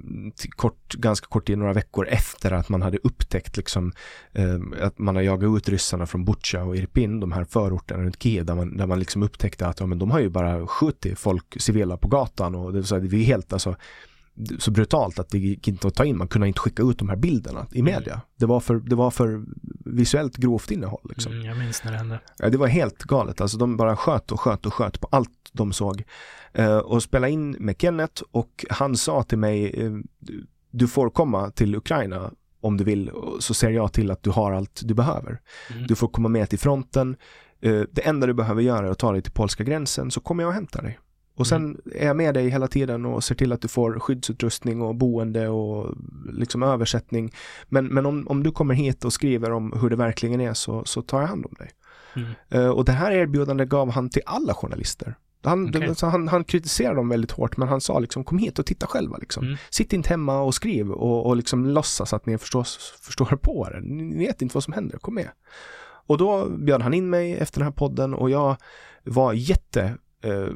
kort, 0.50 0.94
ganska 0.94 1.26
kort 1.26 1.46
tid, 1.46 1.58
några 1.58 1.72
veckor 1.72 2.08
efter 2.08 2.52
att 2.52 2.68
man 2.68 2.82
hade 2.82 2.98
upptäckt 2.98 3.56
liksom 3.56 3.92
eh, 4.32 4.58
att 4.80 4.98
man 4.98 5.16
har 5.16 5.22
jagat 5.22 5.56
ut 5.56 5.68
ryssarna 5.68 6.06
från 6.06 6.24
Butja 6.24 6.64
och 6.64 6.76
Irpin, 6.76 7.20
de 7.20 7.32
här 7.32 7.44
förorterna 7.44 8.02
runt 8.02 8.22
Kiev, 8.22 8.44
där 8.44 8.54
man, 8.54 8.76
där 8.76 8.86
man 8.86 8.98
liksom 8.98 9.22
upptäckte 9.22 9.66
att 9.66 9.80
ja, 9.80 9.86
men 9.86 9.98
de 9.98 10.10
har 10.10 10.20
ju 10.20 10.28
bara 10.28 10.66
skjutit 10.66 11.18
folk, 11.18 11.62
civila 11.62 11.96
på 11.96 12.08
gatan 12.08 12.54
och 12.54 12.72
det, 12.72 12.84
så 12.84 12.98
det 12.98 13.16
är 13.16 13.24
helt 13.24 13.52
alltså 13.52 13.76
så 14.58 14.70
brutalt 14.70 15.18
att 15.18 15.30
det 15.30 15.38
gick 15.38 15.68
inte 15.68 15.88
att 15.88 15.94
ta 15.94 16.04
in, 16.04 16.18
man 16.18 16.28
kunde 16.28 16.48
inte 16.48 16.60
skicka 16.60 16.82
ut 16.82 16.98
de 16.98 17.08
här 17.08 17.16
bilderna 17.16 17.66
i 17.72 17.82
media. 17.82 18.20
Det 18.36 18.46
var 18.46 18.60
för, 18.60 18.74
det 18.74 18.94
var 18.94 19.10
för 19.10 19.44
visuellt 19.84 20.36
grovt 20.36 20.70
innehåll. 20.70 21.00
Liksom. 21.08 21.32
Mm, 21.32 21.46
jag 21.46 21.58
minns 21.58 21.84
när 21.84 21.92
det 21.92 21.98
hände. 21.98 22.20
Ja, 22.38 22.48
det 22.48 22.58
var 22.58 22.66
helt 22.66 23.02
galet. 23.02 23.40
Alltså 23.40 23.58
de 23.58 23.76
bara 23.76 23.96
sköt 23.96 24.32
och 24.32 24.40
sköt 24.40 24.66
och 24.66 24.74
sköt 24.74 25.00
på 25.00 25.08
allt 25.10 25.30
de 25.52 25.72
såg. 25.72 26.04
Eh, 26.58 26.78
och 26.78 27.02
spela 27.02 27.28
in 27.28 27.50
med 27.50 27.80
Kenneth 27.80 28.22
och 28.30 28.64
han 28.70 28.96
sa 28.96 29.22
till 29.22 29.38
mig, 29.38 29.84
eh, 29.84 29.92
du- 30.70 30.88
får 30.88 31.10
komma 31.10 31.50
till 31.50 31.76
Ukraina 31.76 32.30
om 32.60 32.76
du 32.76 32.84
vill, 32.84 33.10
så 33.40 33.54
ser 33.54 33.70
jag 33.70 33.92
till 33.92 34.10
att 34.10 34.22
du 34.22 34.30
har 34.30 34.52
allt 34.52 34.80
du 34.84 34.94
behöver. 34.94 35.40
Mm. 35.72 35.86
Du 35.86 35.94
får 35.94 36.08
komma 36.08 36.28
med 36.28 36.50
till 36.50 36.58
fronten. 36.58 37.16
Eh, 37.60 37.80
det 37.92 38.06
enda 38.06 38.26
du 38.26 38.34
behöver 38.34 38.62
göra 38.62 38.86
är 38.86 38.90
att 38.90 38.98
ta 38.98 39.12
dig 39.12 39.22
till 39.22 39.32
polska 39.32 39.64
gränsen 39.64 40.10
så 40.10 40.20
kommer 40.20 40.42
jag 40.42 40.48
och 40.48 40.54
hämtar 40.54 40.82
dig. 40.82 40.98
Och 41.34 41.46
sen 41.46 41.80
är 41.94 42.06
jag 42.06 42.16
med 42.16 42.34
dig 42.34 42.48
hela 42.48 42.68
tiden 42.68 43.06
och 43.06 43.24
ser 43.24 43.34
till 43.34 43.52
att 43.52 43.60
du 43.62 43.68
får 43.68 43.98
skyddsutrustning 43.98 44.82
och 44.82 44.94
boende 44.94 45.48
och 45.48 45.94
liksom 46.32 46.62
översättning. 46.62 47.32
Men, 47.68 47.86
men 47.86 48.06
om, 48.06 48.28
om 48.28 48.42
du 48.42 48.50
kommer 48.50 48.74
hit 48.74 49.04
och 49.04 49.12
skriver 49.12 49.50
om 49.52 49.72
hur 49.80 49.90
det 49.90 49.96
verkligen 49.96 50.40
är 50.40 50.54
så, 50.54 50.84
så 50.84 51.02
tar 51.02 51.20
jag 51.20 51.28
hand 51.28 51.46
om 51.46 51.54
dig. 51.58 51.70
Mm. 52.50 52.70
Och 52.72 52.84
det 52.84 52.92
här 52.92 53.12
erbjudandet 53.12 53.68
gav 53.68 53.90
han 53.90 54.08
till 54.10 54.22
alla 54.26 54.54
journalister. 54.54 55.14
Han, 55.46 55.70
det, 55.70 55.94
så 55.94 56.06
han, 56.06 56.28
han 56.28 56.44
kritiserade 56.44 56.96
dem 56.96 57.08
väldigt 57.08 57.30
hårt 57.30 57.56
men 57.56 57.68
han 57.68 57.80
sa 57.80 57.98
liksom 57.98 58.24
kom 58.24 58.38
hit 58.38 58.58
och 58.58 58.66
titta 58.66 58.86
själva 58.86 59.16
liksom. 59.16 59.44
Mm. 59.44 59.56
Sitt 59.70 59.92
inte 59.92 60.08
hemma 60.08 60.40
och 60.40 60.54
skriv 60.54 60.90
och, 60.90 61.26
och 61.26 61.36
liksom 61.36 61.66
låtsas 61.66 62.12
att 62.12 62.26
ni 62.26 62.38
förstår, 62.38 62.66
förstår 63.02 63.36
på 63.36 63.68
det. 63.70 63.80
Ni 63.80 64.26
vet 64.26 64.42
inte 64.42 64.54
vad 64.54 64.64
som 64.64 64.72
händer, 64.72 64.98
kom 64.98 65.14
med. 65.14 65.28
Och 66.06 66.18
då 66.18 66.48
bjöd 66.48 66.82
han 66.82 66.94
in 66.94 67.10
mig 67.10 67.34
efter 67.34 67.60
den 67.60 67.66
här 67.66 67.72
podden 67.72 68.14
och 68.14 68.30
jag 68.30 68.56
var 69.04 69.32
jätte 69.32 69.94
eh, 70.22 70.48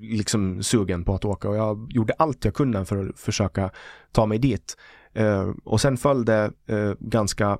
liksom 0.00 0.62
sugen 0.62 1.04
på 1.04 1.14
att 1.14 1.24
åka 1.24 1.48
och 1.48 1.56
jag 1.56 1.86
gjorde 1.90 2.12
allt 2.18 2.44
jag 2.44 2.54
kunde 2.54 2.84
för 2.84 3.08
att 3.08 3.20
försöka 3.20 3.70
ta 4.12 4.26
mig 4.26 4.38
dit. 4.38 4.76
Eh, 5.12 5.50
och 5.64 5.80
sen 5.80 5.96
följde 5.96 6.52
eh, 6.66 6.92
ganska 6.98 7.58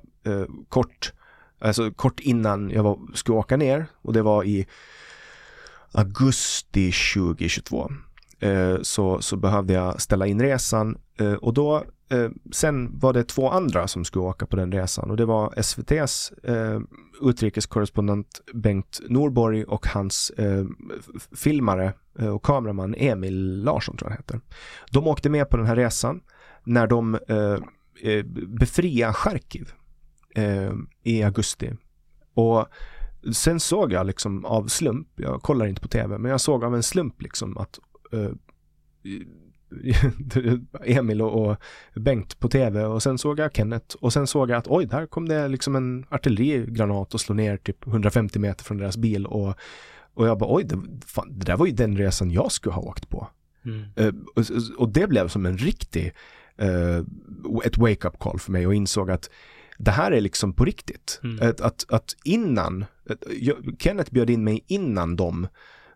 kort, 0.69 1.13
alltså 1.59 1.91
kort 1.91 2.19
innan 2.19 2.69
jag 2.69 2.83
var, 2.83 2.99
skulle 3.13 3.37
åka 3.37 3.57
ner 3.57 3.85
och 4.01 4.13
det 4.13 4.21
var 4.21 4.43
i 4.43 4.67
augusti 5.91 6.91
2022. 7.15 7.91
Eh, 8.39 8.77
så, 8.81 9.21
så 9.21 9.37
behövde 9.37 9.73
jag 9.73 10.01
ställa 10.01 10.27
in 10.27 10.41
resan 10.41 10.97
eh, 11.19 11.33
och 11.33 11.53
då 11.53 11.83
eh, 12.09 12.29
sen 12.51 12.99
var 12.99 13.13
det 13.13 13.23
två 13.23 13.49
andra 13.49 13.87
som 13.87 14.05
skulle 14.05 14.25
åka 14.25 14.45
på 14.45 14.55
den 14.55 14.71
resan 14.71 15.11
och 15.11 15.17
det 15.17 15.25
var 15.25 15.53
SVTs 15.57 16.31
eh, 16.31 16.79
utrikeskorrespondent 17.21 18.41
Bengt 18.53 19.01
Norborg 19.09 19.63
och 19.63 19.87
hans 19.87 20.29
eh, 20.29 20.65
filmare 21.35 21.93
eh, 22.19 22.27
och 22.27 22.45
kameraman 22.45 22.95
Emil 22.97 23.63
Larsson 23.63 23.97
tror 23.97 24.11
jag 24.11 24.15
han 24.15 24.23
heter. 24.23 24.39
De 24.91 25.07
åkte 25.07 25.29
med 25.29 25.49
på 25.49 25.57
den 25.57 25.65
här 25.65 25.75
resan 25.75 26.21
när 26.63 26.87
de 26.87 27.15
eh, 27.27 27.57
eh, 28.11 28.25
befriade 28.47 29.13
Charkiv 29.13 29.71
eh, 30.35 30.71
i 31.03 31.23
augusti. 31.23 31.71
Och 32.33 32.67
sen 33.33 33.59
såg 33.59 33.93
jag 33.93 34.07
liksom 34.07 34.45
av 34.45 34.67
slump, 34.67 35.07
jag 35.15 35.41
kollar 35.41 35.65
inte 35.65 35.81
på 35.81 35.87
tv, 35.87 36.17
men 36.17 36.31
jag 36.31 36.41
såg 36.41 36.63
av 36.63 36.75
en 36.75 36.83
slump 36.83 37.21
liksom 37.21 37.57
att 37.57 37.79
eh, 38.11 38.29
Emil 40.85 41.21
och, 41.21 41.45
och 41.45 41.57
Bengt 41.95 42.39
på 42.39 42.49
tv 42.49 42.85
och 42.85 43.03
sen 43.03 43.17
såg 43.17 43.39
jag 43.39 43.55
Kenneth 43.55 43.95
och 43.95 44.13
sen 44.13 44.27
såg 44.27 44.49
jag 44.49 44.57
att 44.57 44.67
oj, 44.67 44.85
där 44.85 45.05
kom 45.05 45.27
det 45.27 45.47
liksom 45.47 45.75
en 45.75 46.05
artillerigranat 46.09 47.13
och 47.13 47.21
slog 47.21 47.35
ner 47.35 47.57
typ 47.57 47.87
150 47.87 48.39
meter 48.39 48.63
från 48.63 48.77
deras 48.77 48.97
bil 48.97 49.25
och, 49.25 49.53
och 50.13 50.27
jag 50.27 50.37
bara 50.37 50.55
oj, 50.55 50.63
det, 50.63 50.81
fan, 51.05 51.39
det 51.39 51.45
där 51.45 51.57
var 51.57 51.65
ju 51.65 51.71
den 51.71 51.97
resan 51.97 52.31
jag 52.31 52.51
skulle 52.51 52.73
ha 52.73 52.81
åkt 52.81 53.09
på. 53.09 53.27
Mm. 53.65 53.83
Eh, 53.95 54.13
och, 54.35 54.43
och 54.77 54.89
det 54.89 55.07
blev 55.07 55.27
som 55.27 55.45
en 55.45 55.57
riktig, 55.57 56.13
eh, 56.57 56.97
ett 57.65 57.77
wake-up 57.77 58.19
call 58.19 58.39
för 58.39 58.51
mig 58.51 58.67
och 58.67 58.75
insåg 58.75 59.11
att 59.11 59.29
det 59.83 59.91
här 59.91 60.11
är 60.11 60.21
liksom 60.21 60.53
på 60.53 60.65
riktigt. 60.65 61.19
Mm. 61.23 61.49
Att, 61.49 61.61
att, 61.61 61.85
att 61.89 62.15
innan, 62.23 62.85
jag, 63.39 63.75
Kenneth 63.79 64.13
bjöd 64.13 64.29
in 64.29 64.43
mig 64.43 64.63
innan 64.67 65.15
de 65.15 65.47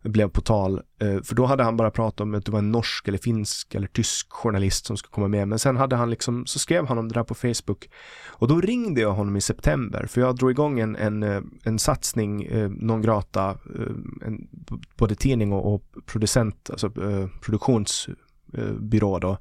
blev 0.01 0.29
på 0.29 0.41
tal, 0.41 0.81
eh, 1.01 1.21
för 1.21 1.35
då 1.35 1.45
hade 1.45 1.63
han 1.63 1.77
bara 1.77 1.91
pratat 1.91 2.21
om 2.21 2.35
att 2.35 2.45
det 2.45 2.51
var 2.51 2.59
en 2.59 2.71
norsk 2.71 3.07
eller 3.07 3.17
finsk 3.17 3.75
eller 3.75 3.87
tysk 3.87 4.31
journalist 4.31 4.85
som 4.85 4.97
skulle 4.97 5.11
komma 5.11 5.27
med, 5.27 5.47
men 5.47 5.59
sen 5.59 5.77
hade 5.77 5.95
han 5.95 6.09
liksom, 6.09 6.45
så 6.45 6.59
skrev 6.59 6.87
han 6.87 6.97
om 6.97 7.07
det 7.07 7.13
där 7.13 7.23
på 7.23 7.35
Facebook 7.35 7.89
och 8.27 8.47
då 8.47 8.61
ringde 8.61 9.01
jag 9.01 9.11
honom 9.11 9.35
i 9.35 9.41
september, 9.41 10.05
för 10.05 10.21
jag 10.21 10.35
drog 10.35 10.51
igång 10.51 10.79
en, 10.79 10.95
en, 10.95 11.23
eh, 11.23 11.41
en 11.63 11.79
satsning, 11.79 12.43
eh, 12.43 12.69
non 12.69 13.01
grata, 13.01 13.57
en, 14.25 14.47
både 14.97 15.15
tidning 15.15 15.53
och, 15.53 15.73
och 15.73 15.83
producent, 16.05 16.69
alltså 16.69 16.91
produktionsbyrå 17.41 19.19
då, 19.19 19.37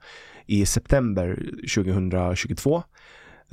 i 0.47 0.67
september 0.67 1.37
2022 1.75 2.83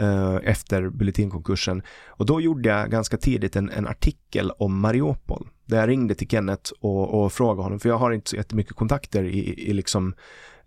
eh, 0.02 0.40
efter 0.44 0.90
Bulletinkonkursen. 0.90 1.82
Och 2.08 2.26
då 2.26 2.42
gjorde 2.42 2.70
jag 2.70 2.92
ganska 2.92 3.18
tidigt 3.18 3.56
en, 3.56 3.70
en 3.70 3.88
artikel 3.88 4.52
om 4.52 4.80
Mariupol. 4.80 5.48
Där 5.66 5.78
jag 5.78 5.90
ringde 5.90 6.16
till 6.16 6.28
Kenneth 6.28 6.72
och, 6.80 7.24
och 7.24 7.34
frågade 7.34 7.64
honom, 7.64 7.80
för 7.80 7.90
jag 7.90 7.98
har 7.98 8.12
inte 8.12 8.30
så 8.30 8.36
jättemycket 8.36 8.76
kontakter 8.76 9.24
i, 9.24 9.70
i 9.70 9.74
liksom 9.74 10.14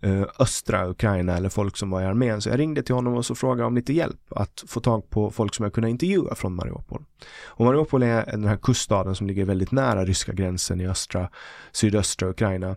eh, 0.01 0.23
östra 0.39 0.89
Ukraina 0.89 1.37
eller 1.37 1.49
folk 1.49 1.77
som 1.77 1.89
var 1.89 2.01
i 2.01 2.05
armén. 2.05 2.41
Så 2.41 2.49
jag 2.49 2.59
ringde 2.59 2.83
till 2.83 2.95
honom 2.95 3.13
och 3.13 3.25
så 3.25 3.35
frågade 3.35 3.67
om 3.67 3.75
lite 3.75 3.93
hjälp 3.93 4.21
att 4.29 4.63
få 4.67 4.79
tag 4.79 5.09
på 5.09 5.31
folk 5.31 5.55
som 5.55 5.63
jag 5.63 5.73
kunde 5.73 5.89
intervjua 5.89 6.35
från 6.35 6.55
Mariupol. 6.55 7.03
Och 7.45 7.65
Mariupol 7.65 8.03
är 8.03 8.25
den 8.25 8.45
här 8.45 8.57
kuststaden 8.57 9.15
som 9.15 9.27
ligger 9.27 9.45
väldigt 9.45 9.71
nära 9.71 10.05
ryska 10.05 10.33
gränsen 10.33 10.81
i 10.81 10.87
östra, 10.87 11.29
sydöstra 11.71 12.29
Ukraina. 12.29 12.75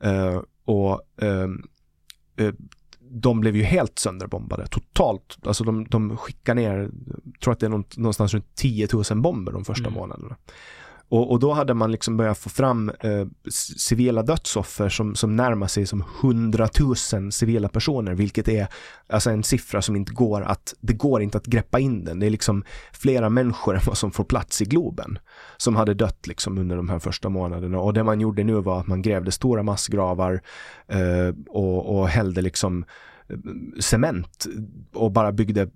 Eh, 0.00 0.40
och 0.64 1.00
ehm, 1.20 1.62
eh, 2.36 2.52
de 3.10 3.40
blev 3.40 3.56
ju 3.56 3.62
helt 3.62 3.98
sönderbombade, 3.98 4.66
totalt. 4.66 5.38
Alltså 5.46 5.64
de, 5.64 5.84
de 5.84 6.16
skickar 6.16 6.54
ner, 6.54 6.90
tror 7.42 7.52
att 7.52 7.60
det 7.60 7.66
är 7.66 7.98
någonstans 8.00 8.34
runt 8.34 8.54
10 8.54 8.88
000 9.10 9.20
bomber 9.22 9.52
de 9.52 9.64
första 9.64 9.86
Mm. 9.86 9.94
månaderna. 10.00 10.36
Och, 11.08 11.30
och 11.30 11.40
då 11.40 11.52
hade 11.52 11.74
man 11.74 11.92
liksom 11.92 12.16
börjat 12.16 12.38
få 12.38 12.48
fram 12.48 12.92
eh, 13.00 13.26
civila 13.76 14.22
dödsoffer 14.22 14.88
som, 14.88 15.14
som 15.14 15.36
närmar 15.36 15.66
sig 15.66 15.86
som 15.86 16.04
100 16.20 16.68
000 17.12 17.32
civila 17.32 17.68
personer, 17.68 18.14
vilket 18.14 18.48
är 18.48 18.68
alltså 19.08 19.30
en 19.30 19.42
siffra 19.42 19.82
som 19.82 19.96
inte 19.96 20.12
går 20.12 20.42
att, 20.42 20.74
det 20.80 20.92
går 20.92 21.22
inte 21.22 21.38
att 21.38 21.46
greppa 21.46 21.78
in 21.78 22.04
den. 22.04 22.20
Det 22.20 22.26
är 22.26 22.30
liksom 22.30 22.64
flera 22.92 23.28
människor 23.28 23.74
än 23.74 23.80
vad 23.86 23.98
som 23.98 24.10
får 24.10 24.24
plats 24.24 24.62
i 24.62 24.64
Globen 24.64 25.18
som 25.56 25.76
hade 25.76 25.94
dött 25.94 26.26
liksom 26.26 26.58
under 26.58 26.76
de 26.76 26.88
här 26.88 26.98
första 26.98 27.28
månaderna. 27.28 27.78
Och 27.78 27.92
det 27.92 28.04
man 28.04 28.20
gjorde 28.20 28.44
nu 28.44 28.54
var 28.54 28.80
att 28.80 28.86
man 28.86 29.02
grävde 29.02 29.32
stora 29.32 29.62
massgravar 29.62 30.42
eh, 30.88 31.34
och, 31.48 31.98
och 31.98 32.08
hällde 32.08 32.42
liksom 32.42 32.84
eh, 33.28 33.36
cement 33.80 34.46
och 34.92 35.12
bara 35.12 35.32
byggde 35.32 35.68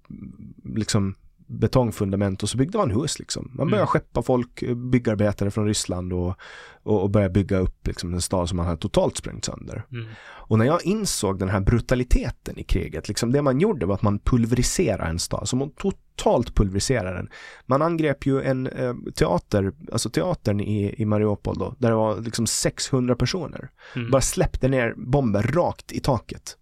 liksom 0.65 1.15
betongfundament 1.51 2.43
och 2.43 2.49
så 2.49 2.59
byggde 2.59 2.79
man 2.79 2.91
hus 2.91 3.19
liksom. 3.19 3.51
Man 3.55 3.67
började 3.67 3.83
mm. 3.83 3.87
skeppa 3.87 4.23
folk, 4.23 4.63
byggarbetare 4.77 5.51
från 5.51 5.67
Ryssland 5.67 6.13
och, 6.13 6.35
och, 6.83 7.03
och 7.03 7.11
började 7.11 7.33
bygga 7.33 7.59
upp 7.59 7.87
liksom 7.87 8.15
en 8.15 8.21
stad 8.21 8.49
som 8.49 8.57
man 8.57 8.67
hade 8.67 8.79
totalt 8.79 9.17
sprängt 9.17 9.45
sönder. 9.45 9.85
Mm. 9.93 10.07
Och 10.23 10.59
när 10.59 10.65
jag 10.65 10.85
insåg 10.85 11.39
den 11.39 11.49
här 11.49 11.61
brutaliteten 11.61 12.59
i 12.59 12.63
kriget, 12.63 13.09
liksom 13.09 13.33
det 13.33 13.43
man 13.43 13.61
gjorde 13.61 13.87
var 13.87 13.95
att 13.95 14.03
man 14.03 14.19
pulveriserade 14.19 15.11
en 15.11 15.19
stad, 15.19 15.49
så 15.49 15.57
man 15.57 15.71
totalt 15.71 16.55
pulveriserade 16.55 17.17
den. 17.17 17.29
Man 17.67 17.83
angrep 17.83 18.27
ju 18.27 18.43
en 18.43 18.67
eh, 18.67 18.95
teater, 19.15 19.73
alltså 19.93 20.11
teatern 20.11 20.61
i, 20.61 20.95
i 20.99 21.05
Mariupol 21.05 21.59
då, 21.59 21.75
där 21.79 21.89
det 21.89 21.97
var 21.97 22.21
liksom 22.21 22.47
600 22.47 23.17
personer. 23.17 23.71
Mm. 23.97 24.11
Bara 24.11 24.23
släppte 24.23 24.69
ner 24.69 24.95
bomber 24.97 25.43
rakt 25.43 25.93
i 25.93 26.01
taket. 26.01 26.57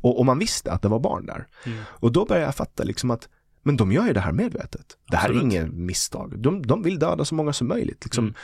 Och, 0.00 0.18
och 0.18 0.26
man 0.26 0.38
visste 0.38 0.72
att 0.72 0.82
det 0.82 0.88
var 0.88 0.98
barn 0.98 1.26
där. 1.26 1.46
Mm. 1.66 1.78
Och 1.88 2.12
då 2.12 2.24
började 2.24 2.46
jag 2.46 2.54
fatta 2.54 2.82
liksom 2.82 3.10
att 3.10 3.28
men 3.64 3.76
de 3.76 3.92
gör 3.92 4.06
ju 4.06 4.12
det 4.12 4.20
här 4.20 4.32
medvetet. 4.32 4.96
Det 5.10 5.16
här 5.16 5.28
Absolut. 5.28 5.52
är 5.52 5.58
inget 5.58 5.72
misstag. 5.72 6.38
De, 6.38 6.66
de 6.66 6.82
vill 6.82 6.98
döda 6.98 7.24
så 7.24 7.34
många 7.34 7.52
som 7.52 7.68
möjligt. 7.68 8.04
Liksom. 8.04 8.34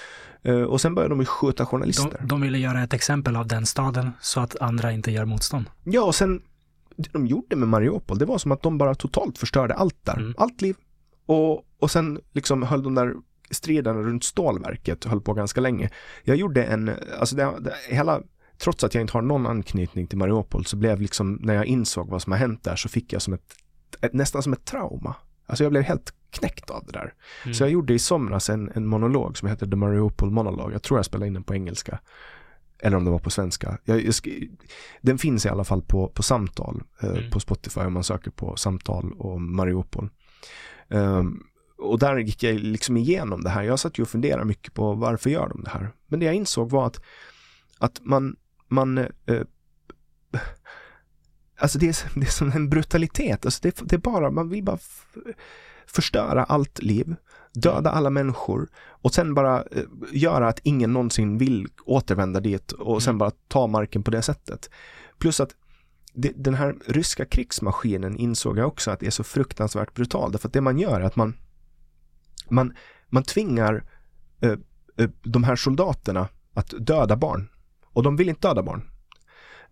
Mm. 0.42 0.59
Uh, 0.59 0.64
och 0.64 0.80
sen 0.80 0.94
började 0.94 1.12
de 1.12 1.20
ju 1.20 1.26
skjuta 1.26 1.66
journalister. 1.66 2.16
De, 2.20 2.28
de 2.28 2.40
ville 2.40 2.59
göra 2.59 2.82
ett 2.82 2.94
exempel 2.94 3.36
av 3.36 3.47
den 3.47 3.66
staden 3.66 4.10
så 4.20 4.40
att 4.40 4.56
andra 4.60 4.92
inte 4.92 5.10
gör 5.10 5.24
motstånd. 5.24 5.66
Ja, 5.84 6.02
och 6.02 6.14
sen 6.14 6.42
det 6.97 7.12
de 7.12 7.26
gjorde 7.26 7.56
med 7.56 7.68
Mariupol, 7.68 8.18
det 8.18 8.24
var 8.24 8.38
som 8.38 8.52
att 8.52 8.62
de 8.62 8.78
bara 8.78 8.94
totalt 8.94 9.38
förstörde 9.38 9.74
allt 9.74 10.05
där. 10.05 10.16
Mm. 10.18 10.34
Allt 10.38 10.62
liv. 10.62 10.76
Och, 11.26 11.64
och 11.78 11.90
sen 11.90 12.20
liksom 12.32 12.62
höll 12.62 12.82
de 12.82 12.94
där 12.94 13.14
striderna 13.51 14.01
runt 14.01 14.24
stålverket 14.24 15.05
höll 15.05 15.20
på 15.20 15.32
ganska 15.32 15.60
länge. 15.60 15.90
Jag 16.24 16.36
gjorde 16.36 16.64
en, 16.64 16.90
alltså 17.18 17.36
det, 17.36 17.52
det, 17.60 17.74
hela 17.88 18.22
trots 18.59 18.84
att 18.84 18.94
jag 18.94 19.01
inte 19.01 19.12
har 19.12 19.22
någon 19.22 19.47
anknytning 19.47 20.06
till 20.06 20.18
Mariupol 20.18 20.64
så 20.66 20.76
blev 20.76 21.01
liksom, 21.01 21.38
när 21.42 21.55
jag 21.55 21.66
insåg 21.66 22.09
vad 22.09 22.22
som 22.22 22.32
har 22.32 22.38
hänt 22.38 22.64
där 22.64 22.76
så 22.76 22.88
fick 22.88 23.12
jag 23.12 23.22
som 23.22 23.34
ett, 23.34 23.55
ett 24.01 24.12
nästan 24.12 24.43
som 24.43 24.53
ett 24.53 24.65
trauma. 24.65 25.15
Alltså 25.47 25.65
jag 25.65 25.73
blev 25.73 25.83
helt 25.83 26.15
knäckt 26.31 26.71
av 26.71 26.85
det 26.87 26.93
där. 26.93 27.15
Mm. 27.45 27.55
Så 27.55 27.62
jag 27.62 27.71
gjorde 27.71 27.95
i 27.95 27.99
somras 27.99 28.51
en, 28.51 28.71
en 28.75 28.87
monolog 28.87 29.39
som 29.39 29.49
heter 29.49 29.67
The 29.67 29.77
Mariupol 29.77 30.31
Monolog. 30.31 30.73
Jag 30.73 30.83
tror 30.83 30.99
jag 30.99 31.05
spelade 31.05 31.27
in 31.27 31.35
den 31.35 31.43
på 31.43 31.55
engelska. 31.55 32.01
Eller 32.79 32.97
om 32.97 33.05
det 33.05 33.11
var 33.11 33.19
på 33.19 33.31
svenska. 33.31 33.79
Jag, 33.85 34.05
jag 34.05 34.15
den 35.01 35.19
finns 35.19 35.47
i 35.47 35.49
alla 35.49 35.65
fall 35.65 35.83
på, 35.83 36.09
på 36.09 36.23
samtal 36.23 36.83
eh, 37.03 37.09
mm. 37.09 37.31
på 37.31 37.41
Spotify 37.41 37.81
om 37.81 37.93
man 37.93 38.05
söker 38.05 38.31
på 38.31 38.57
samtal 38.57 39.12
och 39.12 39.41
Mariupol. 39.41 40.09
Um, 40.89 41.43
och 41.79 41.99
där 41.99 42.17
gick 42.17 42.43
jag 42.43 42.55
liksom 42.55 42.97
igenom 42.97 43.43
det 43.43 43.51
här. 43.51 43.62
Jag 43.62 43.79
satt 43.79 43.99
ju 43.99 44.03
och 44.03 44.09
funderade 44.09 44.45
mycket 44.45 44.75
på 44.75 44.95
varför 44.95 45.31
gör 45.31 45.49
de 45.49 45.65
det 45.65 45.71
här. 45.71 45.93
Men 46.07 46.21
det 46.21 46.27
jag 46.27 46.35
insåg 46.35 46.71
var 46.71 46.87
att, 46.87 47.03
att 47.79 48.01
man, 48.03 48.37
man 48.69 48.99
eh, 48.99 49.07
Alltså 51.61 51.78
det 51.78 51.89
är, 51.89 52.19
det 52.20 52.27
är 52.27 52.31
som 52.31 52.53
en 52.53 52.69
brutalitet, 52.69 53.45
alltså 53.45 53.61
det, 53.62 53.81
det 53.82 53.97
är 53.97 54.01
bara, 54.01 54.31
man 54.31 54.49
vill 54.49 54.65
bara 54.65 54.78
förstöra 55.87 56.45
allt 56.45 56.82
liv, 56.82 57.15
döda 57.53 57.91
alla 57.91 58.11
människor 58.11 58.69
och 58.74 59.15
sen 59.15 59.35
bara 59.35 59.62
eh, 59.62 59.82
göra 60.12 60.49
att 60.49 60.61
ingen 60.62 60.93
någonsin 60.93 61.39
vill 61.39 61.69
återvända 61.85 62.41
dit 62.41 62.73
och 62.73 63.03
sen 63.03 63.11
mm. 63.11 63.19
bara 63.19 63.31
ta 63.49 63.66
marken 63.66 64.03
på 64.03 64.11
det 64.11 64.23
sättet. 64.23 64.70
Plus 65.19 65.41
att 65.41 65.55
det, 66.15 66.32
den 66.37 66.55
här 66.55 66.77
ryska 66.87 67.24
krigsmaskinen 67.24 68.16
insåg 68.16 68.59
jag 68.59 68.69
också 68.69 68.91
att 68.91 69.01
det 69.01 69.07
är 69.07 69.11
så 69.11 69.24
fruktansvärt 69.24 69.95
brutal, 69.95 70.32
därför 70.32 70.49
att 70.49 70.55
det 70.55 70.61
man 70.61 70.78
gör 70.78 71.01
är 71.01 71.05
att 71.05 71.16
man 71.16 71.37
man, 72.49 72.74
man 73.09 73.23
tvingar 73.23 73.85
eh, 74.41 74.57
eh, 74.97 75.11
de 75.23 75.45
här 75.45 75.57
soldaterna 75.57 76.28
att 76.55 76.74
döda 76.78 77.16
barn 77.16 77.49
och 77.85 78.03
de 78.03 78.16
vill 78.16 78.28
inte 78.28 78.49
döda 78.49 78.62
barn. 78.62 78.90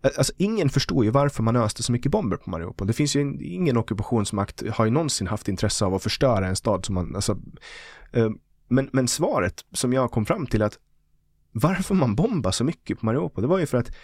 Alltså 0.01 0.33
ingen 0.37 0.69
förstår 0.69 1.05
ju 1.05 1.11
varför 1.11 1.43
man 1.43 1.55
öste 1.55 1.83
så 1.83 1.91
mycket 1.91 2.11
bomber 2.11 2.37
på 2.37 2.49
Mariupol. 2.49 2.87
Det 2.87 2.93
finns 2.93 3.15
ju 3.15 3.37
ingen 3.41 3.77
ockupationsmakt 3.77 4.69
har 4.69 4.85
ju 4.85 4.91
någonsin 4.91 5.27
haft 5.27 5.47
intresse 5.47 5.85
av 5.85 5.95
att 5.95 6.03
förstöra 6.03 6.47
en 6.47 6.55
stad 6.55 6.85
som 6.85 6.95
man, 6.95 7.15
alltså, 7.15 7.37
eh, 8.11 8.29
men, 8.67 8.89
men 8.93 9.07
svaret 9.07 9.65
som 9.71 9.93
jag 9.93 10.11
kom 10.11 10.25
fram 10.25 10.47
till 10.47 10.61
att 10.61 10.79
varför 11.51 11.95
man 11.95 12.15
bombar 12.15 12.51
så 12.51 12.63
mycket 12.63 12.99
på 12.99 13.05
Mariupol, 13.05 13.41
det 13.41 13.47
var 13.47 13.59
ju 13.59 13.65
för 13.65 13.77
att 13.77 13.95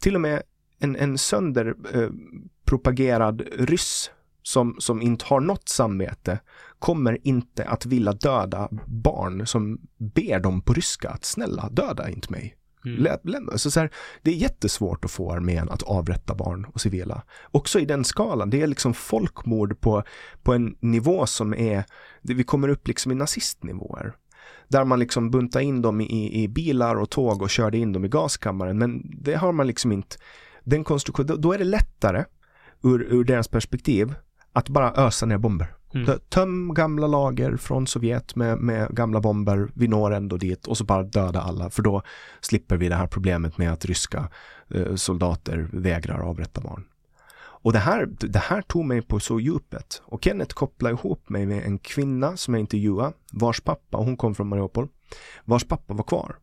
till 0.00 0.14
och 0.14 0.20
med 0.20 0.42
en, 0.78 0.96
en 0.96 1.18
sönderpropagerad 1.18 3.40
eh, 3.40 3.46
ryss 3.66 4.10
som, 4.42 4.76
som 4.78 5.02
inte 5.02 5.24
har 5.24 5.40
något 5.40 5.68
samvete 5.68 6.38
kommer 6.78 7.26
inte 7.26 7.64
att 7.64 7.86
vilja 7.86 8.12
döda 8.12 8.68
barn 8.86 9.46
som 9.46 9.80
ber 9.96 10.40
dem 10.40 10.62
på 10.62 10.72
ryska 10.72 11.10
att 11.10 11.24
snälla 11.24 11.68
döda 11.68 12.10
inte 12.10 12.32
mig. 12.32 12.56
Mm. 12.84 13.58
Så, 13.58 13.70
så 13.70 13.80
här, 13.80 13.90
det 14.22 14.30
är 14.30 14.34
jättesvårt 14.34 15.04
att 15.04 15.10
få 15.10 15.32
armén 15.32 15.68
att 15.68 15.82
avrätta 15.82 16.34
barn 16.34 16.66
och 16.72 16.80
civila. 16.80 17.22
Också 17.50 17.80
i 17.80 17.84
den 17.84 18.04
skalan, 18.04 18.50
det 18.50 18.62
är 18.62 18.66
liksom 18.66 18.94
folkmord 18.94 19.80
på, 19.80 20.02
på 20.42 20.54
en 20.54 20.76
nivå 20.80 21.26
som 21.26 21.54
är, 21.54 21.84
vi 22.22 22.44
kommer 22.44 22.68
upp 22.68 22.88
liksom 22.88 23.12
i 23.12 23.14
nazistnivåer. 23.14 24.14
Där 24.68 24.84
man 24.84 24.98
liksom 24.98 25.30
buntar 25.30 25.60
in 25.60 25.82
dem 25.82 26.00
i, 26.00 26.42
i 26.42 26.48
bilar 26.48 26.96
och 26.96 27.10
tåg 27.10 27.42
och 27.42 27.50
körde 27.50 27.78
in 27.78 27.92
dem 27.92 28.04
i 28.04 28.08
gaskammaren, 28.08 28.78
men 28.78 29.02
det 29.22 29.34
har 29.34 29.52
man 29.52 29.66
liksom 29.66 29.92
inte, 29.92 30.16
den 30.64 30.84
konstruktionen, 30.84 31.40
då 31.40 31.52
är 31.52 31.58
det 31.58 31.64
lättare 31.64 32.24
ur, 32.82 33.02
ur 33.02 33.24
deras 33.24 33.48
perspektiv 33.48 34.14
att 34.52 34.68
bara 34.68 34.92
ösa 34.92 35.26
ner 35.26 35.38
bomber. 35.38 35.74
Mm. 36.04 36.18
Töm 36.28 36.74
gamla 36.74 37.06
lager 37.06 37.56
från 37.56 37.86
Sovjet 37.86 38.36
med, 38.36 38.58
med 38.58 38.88
gamla 38.96 39.20
bomber, 39.20 39.68
vi 39.74 39.88
når 39.88 40.10
ändå 40.10 40.36
dit 40.36 40.66
och 40.66 40.78
så 40.78 40.84
bara 40.84 41.02
döda 41.02 41.40
alla 41.40 41.70
för 41.70 41.82
då 41.82 42.02
slipper 42.40 42.76
vi 42.76 42.88
det 42.88 42.94
här 42.94 43.06
problemet 43.06 43.58
med 43.58 43.72
att 43.72 43.84
ryska 43.84 44.28
eh, 44.68 44.94
soldater 44.94 45.68
vägrar 45.72 46.20
avrätta 46.20 46.60
barn. 46.60 46.84
Och 47.38 47.72
det 47.72 47.78
här, 47.78 48.06
det 48.06 48.38
här 48.38 48.62
tog 48.62 48.84
mig 48.84 49.02
på 49.02 49.20
så 49.20 49.40
djupet 49.40 50.02
och 50.04 50.24
Kenneth 50.24 50.54
kopplade 50.54 50.94
ihop 50.94 51.28
mig 51.28 51.46
med 51.46 51.66
en 51.66 51.78
kvinna 51.78 52.36
som 52.36 52.54
jag 52.54 52.60
intervjuade 52.60 53.12
vars 53.32 53.60
pappa, 53.60 53.98
hon 53.98 54.16
kom 54.16 54.34
från 54.34 54.48
Mariupol, 54.48 54.88
vars 55.44 55.64
pappa 55.64 55.94
var 55.94 56.04
kvar. 56.04 56.36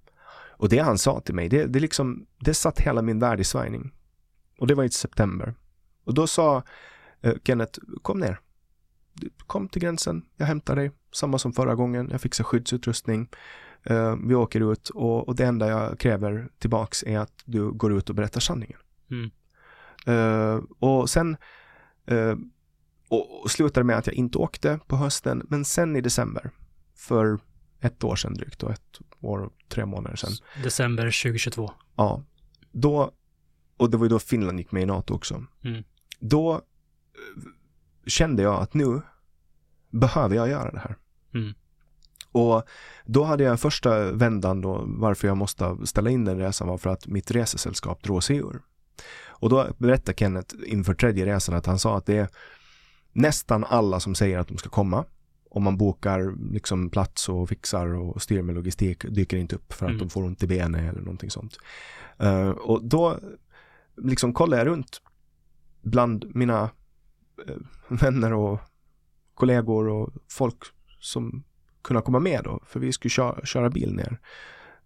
Och 0.64 0.70
det 0.70 0.80
han 0.80 0.98
sa 0.98 1.20
till 1.20 1.36
mig, 1.36 1.50
det, 1.50 1.66
det 1.66 1.80
liksom, 1.80 2.26
det 2.40 2.54
satt 2.54 2.80
hela 2.80 3.02
min 3.02 3.20
värld 3.20 3.40
i 3.40 3.44
svajning. 3.44 3.92
Och 4.60 4.68
det 4.68 4.76
var 4.76 4.84
i 4.84 4.90
september. 4.90 5.54
Och 6.06 6.14
då 6.14 6.28
sa 6.28 6.64
eh, 7.22 7.34
Kenneth, 7.44 7.80
kom 8.02 8.20
ner 8.20 8.40
kom 9.48 9.68
till 9.68 9.82
gränsen, 9.82 10.26
jag 10.38 10.46
hämtar 10.46 10.76
dig, 10.76 10.92
samma 11.12 11.38
som 11.38 11.54
förra 11.54 11.76
gången, 11.76 12.10
jag 12.12 12.22
fixar 12.22 12.44
skyddsutrustning, 12.44 13.30
uh, 13.92 14.16
vi 14.28 14.36
åker 14.36 14.72
ut 14.72 14.90
och, 14.90 15.28
och, 15.28 15.36
det 15.36 15.46
enda 15.46 15.68
jag 15.68 16.00
kräver 16.00 16.50
tillbaks 16.60 17.04
är 17.04 17.20
att 17.20 17.34
du 17.46 17.72
går 17.72 17.98
ut 17.98 18.10
och 18.10 18.16
berättar 18.16 18.40
sanningen. 18.40 18.80
Mm. 19.12 19.32
Uh, 20.08 20.64
och 20.80 21.10
sen 21.10 21.38
uh, 22.12 22.36
och, 23.08 23.44
och 23.44 23.52
slutade 23.52 23.84
med 23.84 23.98
att 23.98 24.08
jag 24.08 24.16
inte 24.16 24.38
åkte 24.38 24.80
på 24.88 24.96
hösten, 24.96 25.46
men 25.50 25.66
sen 25.66 25.96
i 25.96 26.02
december, 26.02 26.52
för 26.96 27.40
ett 27.80 28.04
år 28.04 28.16
sedan 28.16 28.34
drygt 28.34 28.64
och 28.64 28.72
ett 28.72 29.00
år 29.22 29.40
och 29.40 29.54
tre 29.68 29.86
månader 29.86 30.16
sedan. 30.16 30.32
December 30.64 31.04
2022. 31.04 31.72
Ja, 31.96 32.24
då, 32.72 33.12
och 33.78 33.90
det 33.90 33.98
var 33.98 34.06
ju 34.06 34.10
då 34.10 34.20
Finland 34.20 34.60
gick 34.60 34.72
med 34.72 34.84
i 34.84 34.86
NATO 34.86 35.14
också. 35.14 35.46
Mm. 35.64 35.84
Då 36.20 36.62
kände 38.06 38.44
jag 38.44 38.62
att 38.62 38.74
nu 38.74 39.02
behöver 39.90 40.36
jag 40.36 40.50
göra 40.50 40.72
det 40.72 40.80
här. 40.80 40.96
Mm. 41.34 41.54
Och 42.32 42.64
då 43.06 43.24
hade 43.24 43.44
jag 43.44 43.60
första 43.60 44.12
vändan 44.12 44.62
då 44.62 44.84
varför 44.88 45.28
jag 45.28 45.38
måste 45.38 45.78
ställa 45.84 46.10
in 46.10 46.26
den 46.26 46.38
resan 46.38 46.68
var 46.68 46.78
för 46.78 46.90
att 46.90 47.08
mitt 47.08 47.32
resesällskap 47.32 48.04
drog 48.04 48.24
sig 48.24 48.38
ur. 48.38 48.62
Och 49.26 49.50
då 49.50 49.68
berättade 49.78 50.18
Kenneth 50.18 50.56
inför 50.66 50.94
tredje 50.94 51.26
resan 51.26 51.56
att 51.56 51.66
han 51.66 51.80
sa 51.80 51.98
att 51.98 52.06
det 52.06 52.18
är 52.18 52.28
nästan 53.14 53.64
alla 53.64 54.00
som 54.00 54.16
säger 54.16 54.40
att 54.40 54.48
de 54.48 54.58
ska 54.58 54.70
komma. 54.70 55.06
Om 55.50 55.64
man 55.64 55.78
bokar 55.78 56.52
liksom 56.52 56.90
plats 56.90 57.30
och 57.30 57.50
fixar 57.50 57.94
och 57.94 58.22
styr 58.22 58.42
med 58.42 58.56
logistik 58.56 59.06
dyker 59.10 59.38
inte 59.38 59.56
upp 59.56 59.74
för 59.74 59.86
att 59.86 59.92
mm. 59.92 60.00
de 60.00 60.10
får 60.10 60.24
ont 60.24 60.44
i 60.44 60.48
benet 60.48 60.92
eller 60.92 61.02
någonting 61.02 61.30
sånt. 61.30 61.58
Uh, 62.24 62.50
och 62.50 62.84
då 62.84 63.20
liksom 63.98 64.34
kollade 64.34 64.62
jag 64.62 64.68
runt 64.68 65.02
bland 65.82 66.36
mina 66.36 66.70
vänner 67.88 68.34
och 68.34 68.60
kollegor 69.34 69.88
och 69.88 70.10
folk 70.28 70.58
som 71.00 71.44
kunna 71.82 72.02
komma 72.02 72.20
med 72.20 72.42
då, 72.44 72.60
för 72.66 72.80
vi 72.80 72.92
skulle 72.92 73.10
köra, 73.10 73.46
köra 73.46 73.70
bil 73.70 73.96
ner. 73.96 74.20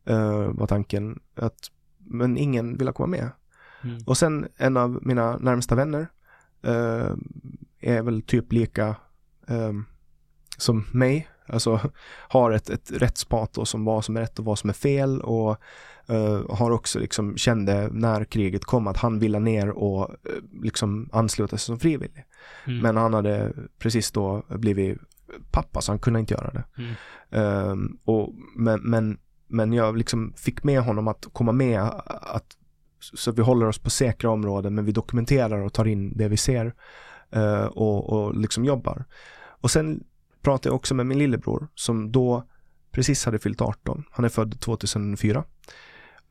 Uh, 0.09 0.51
var 0.51 0.67
tanken 0.67 1.19
att, 1.35 1.71
men 1.97 2.37
ingen 2.37 2.77
ville 2.77 2.91
komma 2.91 3.07
med. 3.07 3.29
Mm. 3.83 4.03
Och 4.05 4.17
sen 4.17 4.47
en 4.57 4.77
av 4.77 4.99
mina 5.01 5.37
närmsta 5.37 5.75
vänner 5.75 6.07
uh, 6.67 7.15
är 7.79 8.01
väl 8.01 8.21
typ 8.21 8.53
lika 8.53 8.95
um, 9.47 9.85
som 10.57 10.85
mig, 10.91 11.27
alltså 11.47 11.79
har 12.27 12.51
ett, 12.51 12.69
ett 12.69 12.91
rättspatos 12.91 13.73
om 13.73 13.85
vad 13.85 14.05
som 14.05 14.17
är 14.17 14.21
rätt 14.21 14.39
och 14.39 14.45
vad 14.45 14.59
som 14.59 14.69
är 14.69 14.73
fel 14.73 15.21
och 15.21 15.61
uh, 16.09 16.55
har 16.55 16.71
också 16.71 16.99
liksom 16.99 17.37
kände 17.37 17.89
när 17.91 18.23
kriget 18.23 18.65
kom 18.65 18.87
att 18.87 18.97
han 18.97 19.19
ville 19.19 19.39
ner 19.39 19.69
och 19.69 20.09
uh, 20.09 20.63
liksom 20.63 21.09
ansluta 21.11 21.57
sig 21.57 21.65
som 21.65 21.79
frivillig. 21.79 22.25
Mm. 22.67 22.79
Men 22.79 22.97
han 22.97 23.13
hade 23.13 23.53
precis 23.79 24.11
då 24.11 24.43
blivit 24.49 24.97
pappa 25.51 25.81
så 25.81 25.91
han 25.91 25.99
kunde 25.99 26.19
inte 26.19 26.33
göra 26.33 26.51
det. 26.51 26.63
Mm. 26.77 27.69
Um, 27.69 27.99
och, 28.05 28.33
men, 28.55 28.81
men, 28.81 29.17
men 29.47 29.73
jag 29.73 29.97
liksom 29.97 30.33
fick 30.37 30.63
med 30.63 30.81
honom 30.81 31.07
att 31.07 31.25
komma 31.33 31.51
med 31.51 31.81
att 32.09 32.57
så 32.99 33.31
vi 33.31 33.41
håller 33.41 33.65
oss 33.65 33.79
på 33.79 33.89
säkra 33.89 34.29
områden 34.29 34.75
men 34.75 34.85
vi 34.85 34.91
dokumenterar 34.91 35.59
och 35.59 35.73
tar 35.73 35.85
in 35.85 36.17
det 36.17 36.27
vi 36.27 36.37
ser 36.37 36.73
uh, 37.35 37.65
och, 37.65 38.09
och 38.09 38.35
liksom 38.35 38.65
jobbar. 38.65 39.05
Och 39.61 39.71
sen 39.71 40.03
pratade 40.47 40.69
jag 40.69 40.75
också 40.75 40.95
med 40.95 41.05
min 41.05 41.17
lillebror 41.17 41.67
som 41.75 42.11
då 42.11 42.43
precis 42.91 43.25
hade 43.25 43.39
fyllt 43.39 43.61
18. 43.61 44.03
Han 44.11 44.25
är 44.25 44.29
född 44.29 44.59
2004. 44.59 45.43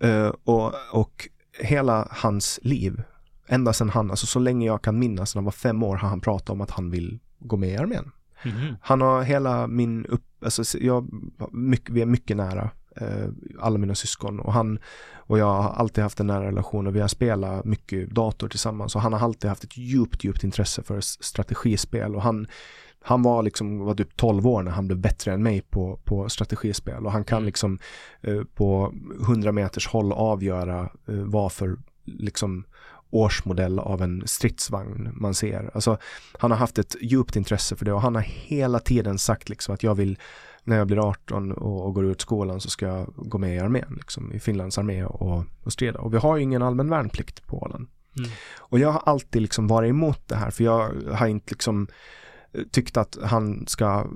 Uh, 0.05 0.33
och, 0.45 0.73
och 0.93 1.29
hela 1.59 2.09
hans 2.11 2.61
liv, 2.63 3.03
ända 3.47 3.73
sedan 3.73 3.89
han, 3.89 4.11
alltså 4.11 4.27
så 4.27 4.39
länge 4.39 4.67
jag 4.67 4.83
kan 4.83 4.99
minnas, 4.99 5.35
när 5.35 5.41
han 5.41 5.45
var 5.45 5.53
fem 5.53 5.83
år, 5.83 5.97
har 5.97 6.09
han 6.09 6.21
pratat 6.21 6.51
om 6.51 6.61
att 6.61 6.71
han 6.71 6.91
vill 6.91 7.19
gå 7.39 7.57
med 7.57 7.69
i 7.69 7.77
armén. 7.77 8.11
Mm. 8.43 8.75
Han 8.81 9.01
har 9.01 9.23
hela 9.23 9.67
min 9.67 10.07
upp, 10.07 10.25
alltså 10.45 10.79
jag, 10.79 11.09
mycket, 11.53 11.91
vi 11.91 12.03
är 12.03 12.07
mycket 12.07 12.37
nära, 12.37 12.71
eh, 12.97 13.29
alla 13.61 13.79
mina 13.79 13.95
syskon 13.95 14.41
och 14.41 14.53
han 14.53 14.79
och 15.15 15.39
jag 15.39 15.63
har 15.63 15.71
alltid 15.71 16.05
haft 16.05 16.21
en 16.21 16.27
nära 16.27 16.47
relation 16.47 16.87
och 16.87 16.97
vi 16.97 17.01
har 17.01 17.09
spelat 17.09 17.65
mycket 17.65 18.11
dator 18.11 18.49
tillsammans 18.49 18.97
och 18.97 19.03
han 19.03 19.13
har 19.13 19.21
alltid 19.21 19.49
haft 19.49 19.65
ett 19.65 19.77
djupt, 19.77 20.25
djupt 20.25 20.45
intresse 20.45 20.83
för 20.83 21.01
strategispel 21.01 22.15
och 22.15 22.23
han 22.23 22.47
han 23.07 23.23
var 23.23 23.43
liksom, 23.43 23.79
var 23.79 23.95
typ 23.95 24.17
12 24.17 24.47
år 24.47 24.63
när 24.63 24.71
han 24.71 24.87
blev 24.87 24.99
bättre 24.99 25.33
än 25.33 25.43
mig 25.43 25.61
på, 25.61 25.99
på 26.05 26.29
strategispel 26.29 27.07
och 27.07 27.13
han 27.13 27.25
kan 27.25 27.37
mm. 27.37 27.47
liksom 27.47 27.79
eh, 28.21 28.43
på 28.55 28.95
100 29.21 29.53
meters 29.53 29.89
håll 29.89 30.13
avgöra 30.13 30.81
eh, 30.81 31.15
vad 31.15 31.53
för 31.53 31.77
liksom 32.05 32.65
årsmodell 33.11 33.79
av 33.79 34.03
en 34.03 34.23
stridsvagn 34.27 35.09
man 35.13 35.35
ser. 35.35 35.71
Alltså, 35.75 35.99
han 36.39 36.51
har 36.51 36.59
haft 36.59 36.79
ett 36.79 36.97
djupt 37.01 37.37
intresse 37.37 37.77
för 37.77 37.85
det 37.85 37.93
och 37.93 38.01
han 38.03 38.15
har 38.15 38.23
hela 38.23 38.79
tiden 38.79 39.19
sagt 39.19 39.49
liksom 39.49 39.75
att 39.75 39.83
jag 39.83 39.95
vill 39.95 40.19
när 40.65 40.77
jag 40.77 40.87
blir 40.87 41.09
18 41.09 41.53
och, 41.53 41.87
och 41.87 41.95
går 41.95 42.05
ut 42.05 42.21
skolan 42.21 42.61
så 42.61 42.71
ska 42.71 42.87
jag 42.87 43.13
gå 43.17 43.39
med 43.39 43.57
i 43.57 43.59
armén, 43.59 43.95
liksom, 43.97 44.33
i 44.33 44.41
Finlands 44.41 44.79
armé 44.79 45.05
och, 45.05 45.45
och 45.63 45.73
strida. 45.73 45.99
Och 45.99 46.15
vi 46.15 46.19
har 46.19 46.37
ju 46.37 46.43
ingen 46.43 46.63
allmän 46.63 46.91
värnplikt 46.91 47.47
på 47.47 47.63
Åland. 47.63 47.87
Mm. 48.19 48.31
Och 48.57 48.79
jag 48.79 48.93
har 48.93 49.03
alltid 49.07 49.43
liksom 49.43 49.67
varit 49.67 49.91
emot 49.91 50.29
det 50.29 50.37
här 50.37 50.51
för 50.51 50.65
jag 50.65 50.91
har 51.13 51.27
inte 51.27 51.51
liksom 51.51 51.89
tyckt 52.71 52.97
att 52.97 53.19
han 53.23 53.67
ska 53.67 54.07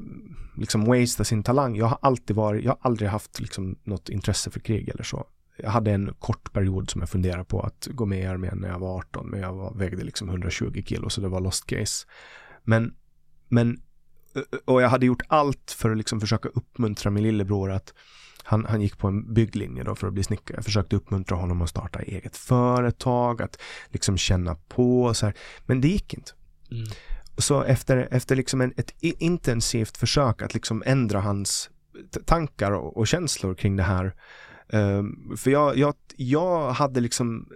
liksom 0.56 0.84
wastea 0.84 1.24
sin 1.24 1.42
talang. 1.42 1.76
Jag 1.76 1.86
har 1.86 1.98
alltid 2.02 2.36
varit, 2.36 2.64
jag 2.64 2.70
har 2.70 2.78
aldrig 2.82 3.10
haft 3.10 3.40
liksom 3.40 3.78
något 3.84 4.08
intresse 4.08 4.50
för 4.50 4.60
krig 4.60 4.88
eller 4.88 5.02
så 5.02 5.26
jag 5.62 5.70
hade 5.70 5.92
en 5.92 6.14
kort 6.18 6.52
period 6.52 6.90
som 6.90 7.00
jag 7.00 7.10
funderade 7.10 7.44
på 7.44 7.60
att 7.60 7.88
gå 7.90 8.06
med 8.06 8.20
i 8.20 8.26
armén 8.26 8.58
när 8.58 8.68
jag 8.68 8.78
var 8.78 8.98
18, 8.98 9.26
men 9.26 9.40
jag 9.40 9.52
var, 9.52 9.74
vägde 9.74 10.04
liksom 10.04 10.28
120 10.28 10.82
kilo, 10.86 11.10
så 11.10 11.20
det 11.20 11.28
var 11.28 11.40
lost 11.40 11.66
case. 11.66 12.06
Men, 12.64 12.94
men, 13.48 13.82
och 14.64 14.82
jag 14.82 14.88
hade 14.88 15.06
gjort 15.06 15.22
allt 15.28 15.70
för 15.70 15.90
att 15.90 15.96
liksom 15.96 16.20
försöka 16.20 16.48
uppmuntra 16.48 17.10
min 17.10 17.22
lillebror 17.22 17.70
att 17.70 17.94
han, 18.42 18.64
han 18.64 18.80
gick 18.80 18.98
på 18.98 19.08
en 19.08 19.34
bygglinje 19.34 19.84
då 19.84 19.94
för 19.94 20.06
att 20.06 20.12
bli 20.12 20.22
snickare. 20.22 20.56
Jag 20.56 20.64
försökte 20.64 20.96
uppmuntra 20.96 21.36
honom 21.36 21.62
att 21.62 21.70
starta 21.70 21.98
eget 21.98 22.36
företag, 22.36 23.42
att 23.42 23.60
liksom 23.88 24.16
känna 24.16 24.54
på 24.54 25.14
så 25.14 25.26
här. 25.26 25.34
Men 25.66 25.80
det 25.80 25.88
gick 25.88 26.14
inte. 26.14 26.32
Mm. 26.70 26.88
Så 27.40 27.62
efter, 27.62 28.08
efter 28.10 28.36
liksom 28.36 28.60
en, 28.60 28.72
ett 28.76 28.94
intensivt 29.00 29.96
försök 29.96 30.42
att 30.42 30.54
liksom 30.54 30.82
ändra 30.86 31.20
hans 31.20 31.70
tankar 32.26 32.72
och, 32.72 32.96
och 32.96 33.06
känslor 33.06 33.54
kring 33.54 33.76
det 33.76 33.82
här 33.82 34.14
Um, 34.72 35.36
för 35.36 35.50
jag, 35.50 35.76
jag, 35.76 35.94
jag 36.16 36.70
hade 36.70 37.00
liksom 37.00 37.46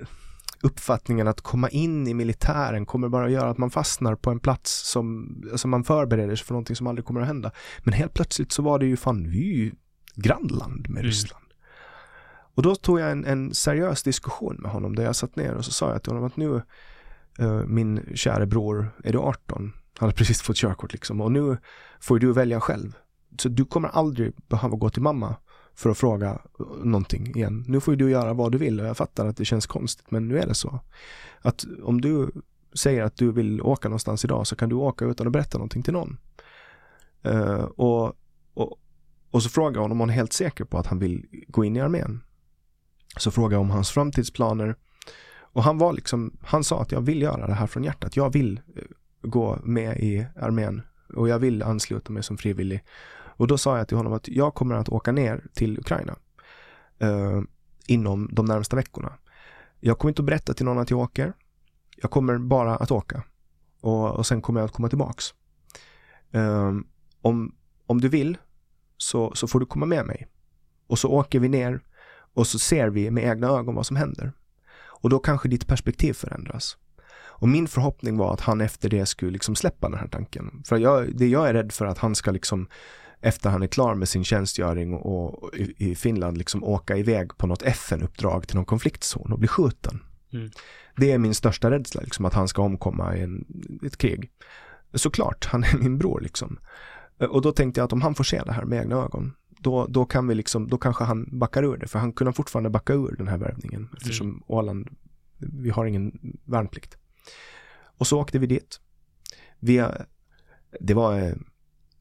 uppfattningen 0.62 1.28
att 1.28 1.40
komma 1.40 1.68
in 1.68 2.06
i 2.06 2.14
militären 2.14 2.86
kommer 2.86 3.08
bara 3.08 3.30
göra 3.30 3.50
att 3.50 3.58
man 3.58 3.70
fastnar 3.70 4.14
på 4.14 4.30
en 4.30 4.40
plats 4.40 4.90
som, 4.90 5.36
alltså 5.52 5.68
man 5.68 5.84
förbereder 5.84 6.36
sig 6.36 6.46
för 6.46 6.54
någonting 6.54 6.76
som 6.76 6.86
aldrig 6.86 7.04
kommer 7.04 7.20
att 7.20 7.26
hända. 7.26 7.50
Men 7.78 7.94
helt 7.94 8.14
plötsligt 8.14 8.52
så 8.52 8.62
var 8.62 8.78
det 8.78 8.86
ju 8.86 8.96
fan, 8.96 9.30
vi 9.30 9.50
är 9.50 9.56
ju 9.56 9.72
grannland 10.14 10.88
med 10.88 11.00
mm. 11.00 11.02
Ryssland. 11.02 11.44
Och 12.54 12.62
då 12.62 12.74
tog 12.74 13.00
jag 13.00 13.10
en, 13.10 13.24
en, 13.24 13.54
seriös 13.54 14.02
diskussion 14.02 14.56
med 14.56 14.70
honom 14.70 14.96
där 14.96 15.04
jag 15.04 15.16
satt 15.16 15.36
ner 15.36 15.54
och 15.54 15.64
så 15.64 15.70
sa 15.70 15.92
jag 15.92 16.02
till 16.02 16.12
honom 16.12 16.26
att 16.26 16.36
nu, 16.36 16.62
Eh, 17.38 17.64
min 17.66 18.00
kära 18.14 18.46
bror, 18.46 18.90
är 19.04 19.12
du 19.12 19.18
18? 19.18 19.72
Han 19.98 20.08
har 20.08 20.12
precis 20.12 20.42
fått 20.42 20.56
körkort 20.56 20.92
liksom 20.92 21.20
och 21.20 21.32
nu 21.32 21.56
får 22.00 22.18
du 22.18 22.32
välja 22.32 22.60
själv. 22.60 22.96
Så 23.38 23.48
du 23.48 23.64
kommer 23.64 23.88
aldrig 23.88 24.32
behöva 24.48 24.76
gå 24.76 24.90
till 24.90 25.02
mamma 25.02 25.36
för 25.74 25.90
att 25.90 25.98
fråga 25.98 26.30
eh, 26.30 26.66
någonting 26.84 27.36
igen. 27.36 27.64
Nu 27.68 27.80
får 27.80 27.96
du 27.96 28.10
göra 28.10 28.32
vad 28.32 28.52
du 28.52 28.58
vill 28.58 28.80
och 28.80 28.86
jag 28.86 28.96
fattar 28.96 29.26
att 29.26 29.36
det 29.36 29.44
känns 29.44 29.66
konstigt 29.66 30.10
men 30.10 30.28
nu 30.28 30.38
är 30.38 30.46
det 30.46 30.54
så. 30.54 30.80
Att 31.40 31.64
om 31.82 32.00
du 32.00 32.30
säger 32.74 33.02
att 33.02 33.16
du 33.16 33.32
vill 33.32 33.62
åka 33.62 33.88
någonstans 33.88 34.24
idag 34.24 34.46
så 34.46 34.56
kan 34.56 34.68
du 34.68 34.74
åka 34.74 35.04
utan 35.04 35.26
att 35.26 35.32
berätta 35.32 35.58
någonting 35.58 35.82
till 35.82 35.92
någon. 35.92 36.18
Uh, 37.26 37.64
och, 37.64 38.12
och, 38.54 38.78
och 39.30 39.42
så 39.42 39.48
frågar 39.48 39.80
hon 39.80 39.92
om 39.92 40.00
han 40.00 40.10
är 40.10 40.14
helt 40.14 40.32
säker 40.32 40.64
på 40.64 40.78
att 40.78 40.86
han 40.86 40.98
vill 40.98 41.26
gå 41.48 41.64
in 41.64 41.76
i 41.76 41.80
armén. 41.80 42.22
Så 43.16 43.30
frågar 43.30 43.54
jag 43.54 43.60
om 43.60 43.70
hans 43.70 43.90
framtidsplaner 43.90 44.76
och 45.54 45.62
han 45.62 45.78
var 45.78 45.92
liksom, 45.92 46.36
han 46.42 46.64
sa 46.64 46.82
att 46.82 46.92
jag 46.92 47.00
vill 47.00 47.22
göra 47.22 47.46
det 47.46 47.54
här 47.54 47.66
från 47.66 47.84
hjärtat. 47.84 48.16
Jag 48.16 48.32
vill 48.32 48.60
eh, 48.76 48.82
gå 49.22 49.58
med 49.62 49.96
i 49.96 50.26
armén 50.36 50.82
och 51.14 51.28
jag 51.28 51.38
vill 51.38 51.62
ansluta 51.62 52.12
mig 52.12 52.22
som 52.22 52.38
frivillig 52.38 52.84
och 53.36 53.46
då 53.46 53.58
sa 53.58 53.78
jag 53.78 53.88
till 53.88 53.96
honom 53.96 54.12
att 54.12 54.28
jag 54.28 54.54
kommer 54.54 54.74
att 54.74 54.88
åka 54.88 55.12
ner 55.12 55.44
till 55.52 55.78
Ukraina 55.78 56.16
eh, 56.98 57.42
inom 57.86 58.28
de 58.32 58.46
närmsta 58.46 58.76
veckorna. 58.76 59.12
Jag 59.80 59.98
kommer 59.98 60.10
inte 60.10 60.22
att 60.22 60.26
berätta 60.26 60.54
till 60.54 60.64
någon 60.64 60.78
att 60.78 60.90
jag 60.90 61.00
åker. 61.00 61.32
Jag 61.96 62.10
kommer 62.10 62.38
bara 62.38 62.76
att 62.76 62.90
åka 62.90 63.22
och, 63.80 64.10
och 64.10 64.26
sen 64.26 64.42
kommer 64.42 64.60
jag 64.60 64.66
att 64.66 64.72
komma 64.72 64.88
tillbaks. 64.88 65.34
Eh, 66.30 66.72
om, 67.20 67.54
om 67.86 68.00
du 68.00 68.08
vill 68.08 68.38
så, 68.96 69.34
så 69.34 69.46
får 69.46 69.60
du 69.60 69.66
komma 69.66 69.86
med 69.86 70.06
mig 70.06 70.28
och 70.86 70.98
så 70.98 71.08
åker 71.08 71.40
vi 71.40 71.48
ner 71.48 71.80
och 72.34 72.46
så 72.46 72.58
ser 72.58 72.88
vi 72.88 73.10
med 73.10 73.24
egna 73.24 73.46
ögon 73.46 73.74
vad 73.74 73.86
som 73.86 73.96
händer. 73.96 74.32
Och 75.04 75.10
då 75.10 75.18
kanske 75.18 75.48
ditt 75.48 75.66
perspektiv 75.66 76.12
förändras. 76.12 76.76
Och 77.16 77.48
min 77.48 77.68
förhoppning 77.68 78.16
var 78.16 78.32
att 78.32 78.40
han 78.40 78.60
efter 78.60 78.88
det 78.88 79.06
skulle 79.06 79.30
liksom 79.30 79.56
släppa 79.56 79.88
den 79.88 79.98
här 79.98 80.08
tanken. 80.08 80.62
För 80.66 80.76
jag, 80.76 81.16
det 81.16 81.26
jag 81.26 81.48
är 81.48 81.54
rädd 81.54 81.72
för 81.72 81.86
att 81.86 81.98
han 81.98 82.14
ska 82.14 82.30
liksom 82.30 82.68
efter 83.20 83.50
han 83.50 83.62
är 83.62 83.66
klar 83.66 83.94
med 83.94 84.08
sin 84.08 84.24
tjänstgöring 84.24 84.94
och, 84.94 85.50
i, 85.56 85.94
Finland 85.94 86.38
liksom 86.38 86.64
åka 86.64 86.96
iväg 86.96 87.36
på 87.36 87.46
något 87.46 87.62
FN-uppdrag 87.62 88.46
till 88.46 88.56
någon 88.56 88.64
konfliktzon 88.64 89.32
och 89.32 89.38
bli 89.38 89.48
skjuten. 89.48 90.02
Mm. 90.32 90.50
Det 90.96 91.12
är 91.12 91.18
min 91.18 91.34
största 91.34 91.70
rädsla, 91.70 92.00
liksom, 92.00 92.24
att 92.24 92.34
han 92.34 92.48
ska 92.48 92.62
omkomma 92.62 93.16
i 93.16 93.22
en, 93.22 93.44
ett 93.86 93.96
krig. 93.96 94.30
Såklart, 94.94 95.46
han 95.46 95.64
är 95.64 95.78
min 95.78 95.98
bror 95.98 96.20
liksom. 96.20 96.58
Och 97.30 97.42
då 97.42 97.52
tänkte 97.52 97.80
jag 97.80 97.84
att 97.84 97.92
om 97.92 98.02
han 98.02 98.14
får 98.14 98.24
se 98.24 98.42
det 98.42 98.52
här 98.52 98.64
med 98.64 98.78
egna 98.78 98.96
ögon, 98.96 99.32
då, 99.64 99.86
då 99.86 100.04
kan 100.04 100.28
vi 100.28 100.34
liksom, 100.34 100.68
då 100.68 100.78
kanske 100.78 101.04
han 101.04 101.38
backar 101.38 101.62
ur 101.62 101.76
det, 101.76 101.86
för 101.86 101.98
han 101.98 102.12
kunde 102.12 102.32
fortfarande 102.32 102.70
backa 102.70 102.92
ur 102.92 103.14
den 103.18 103.28
här 103.28 103.38
värvningen 103.38 103.88
eftersom 103.96 104.28
mm. 104.28 104.42
Åland, 104.46 104.88
vi 105.38 105.70
har 105.70 105.86
ingen 105.86 106.12
värnplikt. 106.44 106.96
Och 107.98 108.06
så 108.06 108.20
åkte 108.20 108.38
vi 108.38 108.46
dit. 108.46 108.80
Vi, 109.58 109.84
det 110.80 110.94
var 110.94 111.34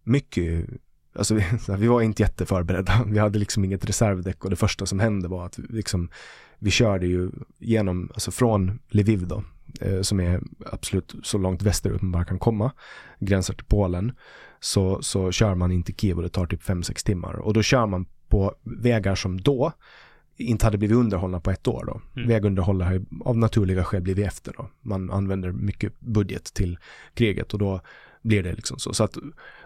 mycket 0.03 0.69
Alltså 1.15 1.35
vi, 1.35 1.44
vi 1.77 1.88
var 1.88 2.02
inte 2.02 2.22
jätteförberedda. 2.22 3.03
Vi 3.07 3.19
hade 3.19 3.40
liksom 3.40 3.65
inget 3.65 3.85
reservdäck 3.85 4.44
och 4.44 4.49
det 4.49 4.56
första 4.56 4.85
som 4.85 4.99
hände 4.99 5.27
var 5.27 5.45
att 5.45 5.60
vi, 5.60 5.68
liksom, 5.69 6.10
vi 6.60 6.72
körde 6.72 7.07
ju 7.07 7.31
genom, 7.60 8.10
alltså 8.14 8.31
från 8.31 8.80
Lviv 8.90 9.27
då, 9.27 9.44
eh, 9.81 10.02
som 10.02 10.19
är 10.19 10.41
absolut 10.65 11.15
så 11.23 11.38
långt 11.38 11.61
västerut 11.61 12.02
man 12.02 12.11
bara 12.11 12.26
kan 12.26 12.40
komma, 12.40 12.72
gränsar 13.19 13.53
till 13.53 13.65
Polen, 13.65 14.11
så, 14.64 15.02
så 15.02 15.31
kör 15.31 15.56
man 15.56 15.72
in 15.72 15.84
till 15.84 15.95
Kiev 15.95 16.18
och 16.18 16.23
det 16.23 16.30
tar 16.30 16.45
typ 16.45 16.64
5-6 16.64 17.06
timmar. 17.06 17.34
Och 17.34 17.53
då 17.53 17.61
kör 17.61 17.85
man 17.85 18.06
på 18.27 18.53
vägar 18.64 19.15
som 19.15 19.41
då 19.41 19.72
inte 20.38 20.65
hade 20.65 20.77
blivit 20.77 20.98
underhållna 20.98 21.40
på 21.40 21.52
ett 21.52 21.68
år 21.68 21.85
då. 21.85 22.02
Mm. 22.15 22.27
Vägunderhåll 22.27 22.81
har 22.81 23.06
av 23.26 23.38
naturliga 23.38 23.84
skäl 23.84 24.02
blivit 24.02 24.27
efter 24.27 24.53
då. 24.57 24.69
Man 24.81 25.11
använder 25.11 25.52
mycket 25.52 25.99
budget 25.99 26.44
till 26.44 26.77
kriget 27.14 27.53
och 27.53 27.60
då 27.60 27.81
blir 28.22 28.44
det 28.44 28.53
liksom 28.53 28.80
så. 28.80 28.94
så 28.94 29.03
att, 29.03 29.18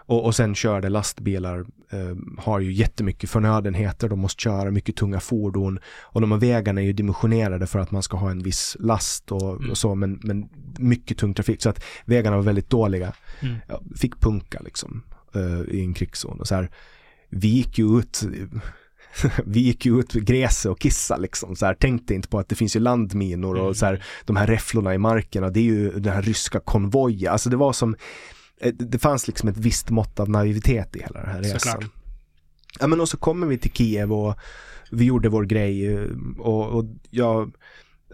och, 0.08 0.24
och 0.24 0.34
sen 0.34 0.54
körde 0.54 0.88
lastbilar, 0.88 1.58
eh, 1.90 2.16
har 2.38 2.60
ju 2.60 2.72
jättemycket 2.72 3.30
förnödenheter, 3.30 4.08
de 4.08 4.18
måste 4.18 4.42
köra 4.42 4.70
mycket 4.70 4.96
tunga 4.96 5.20
fordon 5.20 5.78
och 6.02 6.20
de 6.20 6.32
här 6.32 6.38
vägarna 6.38 6.80
är 6.80 6.84
ju 6.84 6.92
dimensionerade 6.92 7.66
för 7.66 7.78
att 7.78 7.90
man 7.90 8.02
ska 8.02 8.16
ha 8.16 8.30
en 8.30 8.42
viss 8.42 8.76
last 8.80 9.32
och, 9.32 9.56
mm. 9.56 9.70
och 9.70 9.78
så, 9.78 9.94
men, 9.94 10.20
men 10.22 10.48
mycket 10.78 11.18
tung 11.18 11.34
trafik. 11.34 11.62
Så 11.62 11.68
att 11.68 11.84
vägarna 12.04 12.36
var 12.36 12.44
väldigt 12.44 12.70
dåliga. 12.70 13.12
Mm. 13.40 13.56
Ja, 13.68 13.82
fick 13.96 14.20
punka 14.20 14.60
liksom 14.64 15.02
eh, 15.34 15.74
i 15.74 15.80
en 15.80 15.94
krigszon 15.94 16.40
och 16.40 16.48
så 16.48 16.54
här. 16.54 16.70
Vi 17.28 17.48
gick 17.48 17.78
ju 17.78 17.98
ut 17.98 18.22
vi 19.44 19.60
gick 19.60 19.86
ju 19.86 20.00
ut 20.00 20.12
gräset 20.12 20.70
och 20.70 20.80
kissa 20.80 21.16
liksom, 21.16 21.56
så 21.56 21.66
här, 21.66 21.74
tänkte 21.74 22.14
inte 22.14 22.28
på 22.28 22.38
att 22.38 22.48
det 22.48 22.54
finns 22.54 22.76
ju 22.76 22.80
landminor 22.80 23.54
och 23.54 23.62
mm. 23.62 23.74
så 23.74 23.86
här, 23.86 24.04
de 24.24 24.36
här 24.36 24.46
räfflorna 24.46 24.94
i 24.94 24.98
marken 24.98 25.44
och 25.44 25.52
det 25.52 25.60
är 25.60 25.64
ju 25.64 25.90
den 25.90 26.12
här 26.12 26.22
ryska 26.22 26.60
konvojen, 26.60 27.32
alltså 27.32 27.50
det 27.50 27.56
var 27.56 27.72
som, 27.72 27.96
det 28.72 28.98
fanns 28.98 29.26
liksom 29.26 29.48
ett 29.48 29.56
visst 29.56 29.90
mått 29.90 30.20
av 30.20 30.30
naivitet 30.30 30.96
i 30.96 31.00
hela 31.00 31.20
den 31.20 31.30
här 31.30 31.42
resan. 31.42 31.60
Såklart. 31.60 31.90
Ja 32.80 32.86
men 32.86 33.00
och 33.00 33.08
så 33.08 33.16
kommer 33.16 33.46
vi 33.46 33.58
till 33.58 33.72
Kiev 33.72 34.12
och 34.12 34.34
vi 34.90 35.04
gjorde 35.04 35.28
vår 35.28 35.44
grej 35.44 35.94
eh, 35.94 36.08
och, 36.38 36.68
och 36.68 36.84
jag, 37.10 37.54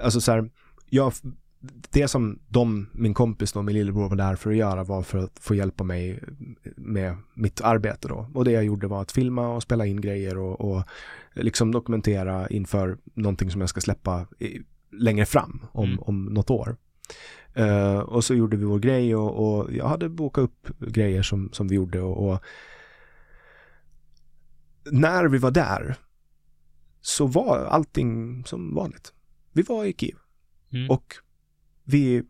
alltså 0.02 0.20
så 0.20 0.32
här, 0.32 0.50
jag, 0.88 1.12
det 1.90 2.08
som 2.08 2.38
de, 2.48 2.86
min 2.92 3.14
kompis 3.14 3.56
och 3.56 3.64
min 3.64 3.74
lillebror 3.74 4.08
var 4.08 4.16
där 4.16 4.36
för 4.36 4.50
att 4.50 4.56
göra 4.56 4.84
var 4.84 5.02
för 5.02 5.18
att 5.18 5.38
få 5.40 5.54
hjälpa 5.54 5.84
mig 5.84 6.22
med 6.76 7.16
mitt 7.34 7.60
arbete 7.60 8.08
då. 8.08 8.30
Och 8.34 8.44
det 8.44 8.50
jag 8.50 8.64
gjorde 8.64 8.86
var 8.86 9.02
att 9.02 9.12
filma 9.12 9.48
och 9.48 9.62
spela 9.62 9.86
in 9.86 10.00
grejer 10.00 10.38
och, 10.38 10.60
och 10.60 10.84
liksom 11.34 11.72
dokumentera 11.72 12.48
inför 12.48 12.98
någonting 13.14 13.50
som 13.50 13.60
jag 13.60 13.70
ska 13.70 13.80
släppa 13.80 14.26
i, 14.38 14.60
längre 14.92 15.26
fram 15.26 15.66
om, 15.72 15.84
mm. 15.84 15.98
om 15.98 16.24
något 16.24 16.50
år. 16.50 16.76
Uh, 17.58 17.98
och 17.98 18.24
så 18.24 18.34
gjorde 18.34 18.56
vi 18.56 18.64
vår 18.64 18.78
grej 18.78 19.16
och, 19.16 19.58
och, 19.58 19.72
jag 19.72 19.88
hade 19.88 20.08
bokat 20.08 20.42
upp 20.42 20.78
grejer 20.78 21.22
som, 21.22 21.52
som 21.52 21.68
vi 21.68 21.74
gjorde 21.74 22.00
och, 22.00 22.28
och 22.28 22.44
när 24.90 25.24
vi 25.24 25.38
var 25.38 25.50
där 25.50 25.96
så 27.00 27.26
var 27.26 27.58
allting 27.58 28.42
som 28.44 28.74
vanligt. 28.74 29.12
Vi 29.52 29.62
var 29.62 29.84
i 29.84 29.92
Kiev 29.92 30.16
mm. 30.72 30.90
och 30.90 31.14
vi 31.84 32.22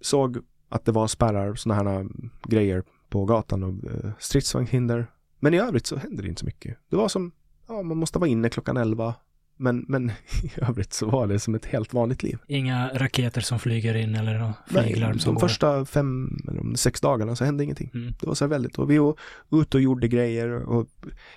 såg 0.00 0.38
att 0.68 0.84
det 0.84 0.92
var 0.92 1.06
spärrar, 1.06 1.54
sådana 1.54 1.82
här 1.82 2.08
grejer 2.42 2.84
på 3.08 3.24
gatan 3.24 3.62
och 3.62 3.84
uh, 3.84 4.12
stridsvagnshinder. 4.18 5.06
Men 5.38 5.54
i 5.54 5.58
övrigt 5.58 5.86
så 5.86 5.96
hände 5.96 6.22
det 6.22 6.28
inte 6.28 6.40
så 6.40 6.46
mycket. 6.46 6.78
Det 6.88 6.96
var 6.96 7.08
som, 7.08 7.32
ja, 7.68 7.82
man 7.82 7.96
måste 7.96 8.18
vara 8.18 8.30
inne 8.30 8.48
klockan 8.48 8.76
elva. 8.76 9.14
Men, 9.56 9.84
men 9.88 10.10
i 10.42 10.50
övrigt 10.56 10.92
så 10.92 11.10
var 11.10 11.26
det 11.26 11.38
som 11.38 11.54
ett 11.54 11.64
helt 11.64 11.94
vanligt 11.94 12.22
liv. 12.22 12.38
Inga 12.48 12.90
raketer 12.94 13.40
som 13.40 13.58
flyger 13.58 13.94
in 13.94 14.14
eller 14.14 14.52
flyglarm 14.66 15.18
som 15.18 15.34
de 15.34 15.40
går. 15.40 15.48
första 15.48 15.84
fem 15.84 16.38
eller 16.48 16.76
sex 16.76 17.00
dagarna 17.00 17.36
så 17.36 17.44
hände 17.44 17.64
ingenting. 17.64 17.90
Mm. 17.94 18.14
Det 18.20 18.26
var 18.26 18.34
så 18.34 18.46
väldigt, 18.46 18.78
och 18.78 18.90
vi 18.90 18.98
var 18.98 19.18
ute 19.52 19.76
och 19.76 19.82
gjorde 19.82 20.08
grejer 20.08 20.48
och 20.48 20.88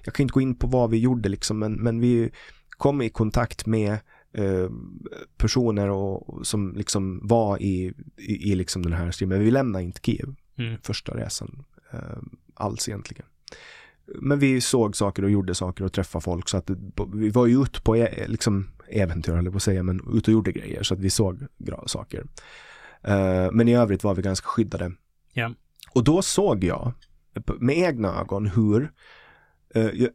jag 0.04 0.14
kan 0.14 0.24
inte 0.24 0.34
gå 0.34 0.42
in 0.42 0.56
på 0.56 0.68
vad 0.68 0.90
vi 0.90 0.98
gjorde 0.98 1.30
liksom, 1.30 1.60
men, 1.60 1.74
men 1.74 2.00
vi 2.00 2.32
kom 2.70 3.02
i 3.02 3.10
kontakt 3.10 3.66
med 3.66 3.92
eh, 4.34 4.70
personer 5.38 5.90
och, 5.90 6.48
som 6.48 6.74
liksom 6.76 7.20
var 7.24 7.62
i, 7.62 7.94
i, 8.18 8.52
i 8.52 8.56
liksom 8.56 8.82
den 8.82 8.94
här 8.94 9.12
streamen. 9.12 9.40
Vi 9.40 9.52
lämnade 9.52 9.84
inte 9.84 10.02
Kiev 10.04 10.36
mm. 10.58 10.78
första 10.84 11.18
resan 11.18 11.64
eh, 11.94 12.00
alls 12.54 12.90
egentligen 12.90 13.26
men 14.16 14.40
vi 14.40 14.62
såg 14.62 14.96
saker 14.96 15.24
och 15.24 15.30
gjorde 15.30 15.56
saker 15.56 15.84
och 15.84 15.94
träffade 15.94 16.24
folk 16.24 16.50
så 16.50 16.58
att 16.58 16.70
vi 17.14 17.30
var 17.30 17.46
ju 17.46 17.62
ute 17.62 17.82
på 17.82 17.98
e, 17.98 18.28
liksom 18.28 18.68
äventyr 18.88 19.34
eller 19.34 19.52
på 19.52 19.58
att 19.58 19.64
säga, 19.64 19.84
men 19.84 20.02
ute 20.14 20.32
och 20.32 20.34
gjorde 20.34 20.52
grejer 20.52 20.84
så 20.84 20.94
att 20.94 21.00
vi 21.00 21.10
såg 21.10 21.40
saker. 21.86 22.20
Uh, 23.08 23.52
men 23.52 23.68
i 23.68 23.76
övrigt 23.76 24.04
var 24.04 24.16
vi 24.16 24.22
ganska 24.22 24.48
skyddade. 24.48 24.92
Yeah. 25.34 25.52
Och 25.94 26.04
då 26.04 26.22
såg 26.22 26.64
jag 26.64 26.94
med 27.60 27.78
egna 27.78 28.20
ögon 28.22 28.48
hur 28.48 28.92
uh, 29.76 29.90
jag, 29.94 30.10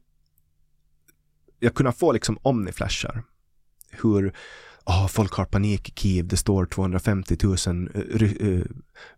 jag 1.59 1.75
kunde 1.75 1.93
få 1.93 2.12
liksom 2.12 2.39
omniflashar. 2.43 3.23
Hur 3.91 4.35
oh, 4.86 5.06
folk 5.06 5.32
har 5.32 5.44
panik 5.44 5.89
i 5.89 5.93
Kiev, 5.93 6.27
det 6.27 6.36
står 6.36 6.66
250 6.66 7.36
000 7.66 7.89
uh, 8.23 8.65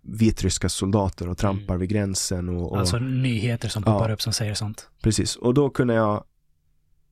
vitryska 0.02 0.68
soldater 0.68 1.28
och 1.28 1.38
trampar 1.38 1.74
mm. 1.74 1.80
vid 1.80 1.88
gränsen. 1.88 2.48
Och, 2.48 2.72
och, 2.72 2.78
alltså 2.78 2.98
nyheter 2.98 3.68
som 3.68 3.82
poppar 3.82 4.08
ja, 4.08 4.14
upp 4.14 4.22
som 4.22 4.32
säger 4.32 4.54
sånt. 4.54 4.88
Precis, 5.02 5.36
och 5.36 5.54
då 5.54 5.70
kunde 5.70 5.94
jag 5.94 6.24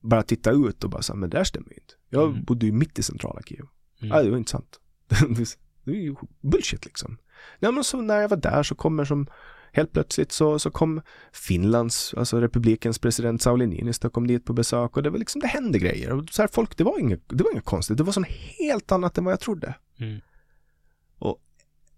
bara 0.01 0.23
titta 0.23 0.51
ut 0.51 0.85
och 0.85 0.91
bara 0.91 1.03
säga, 1.03 1.17
men 1.17 1.31
det 1.31 1.37
här 1.37 1.45
stämmer 1.45 1.69
ju 1.69 1.75
inte. 1.75 1.95
Jag 2.11 2.29
mm. 2.29 2.45
bodde 2.45 2.67
ju 2.67 2.73
mitt 2.73 2.99
i 2.99 3.03
centrala 3.03 3.43
Kiev. 3.43 3.65
Mm. 4.03 4.17
Ja, 4.17 4.23
det 4.23 4.31
var 4.31 4.39
inte 4.39 4.51
sant. 4.51 4.81
det 5.85 5.91
är 5.91 5.95
ju 5.95 6.15
bullshit 6.41 6.85
liksom. 6.85 7.19
Ja, 7.59 7.71
men 7.71 7.85
så 7.85 8.01
när 8.01 8.21
jag 8.21 8.29
var 8.29 8.37
där 8.37 8.63
så 8.63 8.75
kommer 8.75 9.05
som 9.05 9.27
helt 9.75 9.93
plötsligt 9.93 10.33
så, 10.33 10.59
så 10.59 10.71
kom 10.71 11.03
Finlands, 11.33 12.15
alltså 12.15 12.41
republikens 12.41 12.99
president 12.99 13.43
Sauli 13.43 13.67
Niinistö 13.67 14.11
kom 14.11 14.27
dit 14.27 14.45
på 14.45 14.53
besök 14.53 14.97
och 14.97 15.03
det 15.03 15.11
var 15.11 15.19
liksom, 15.19 15.41
det 15.41 15.47
hände 15.47 15.79
grejer. 15.79 16.13
Och 16.13 16.25
så 16.31 16.43
här, 16.43 16.49
folk, 16.53 16.77
det 16.77 16.85
var 16.85 16.99
inget, 16.99 17.23
det 17.29 17.45
var 17.45 17.51
inget 17.53 17.65
konstigt, 17.65 17.97
det 17.97 18.03
var 18.03 18.13
som 18.13 18.25
helt 18.59 18.93
annat 18.93 19.19
än 19.19 19.25
vad 19.25 19.33
jag 19.33 19.41
trodde. 19.41 19.75
Mm. 20.01 20.21
Och, 21.19 21.43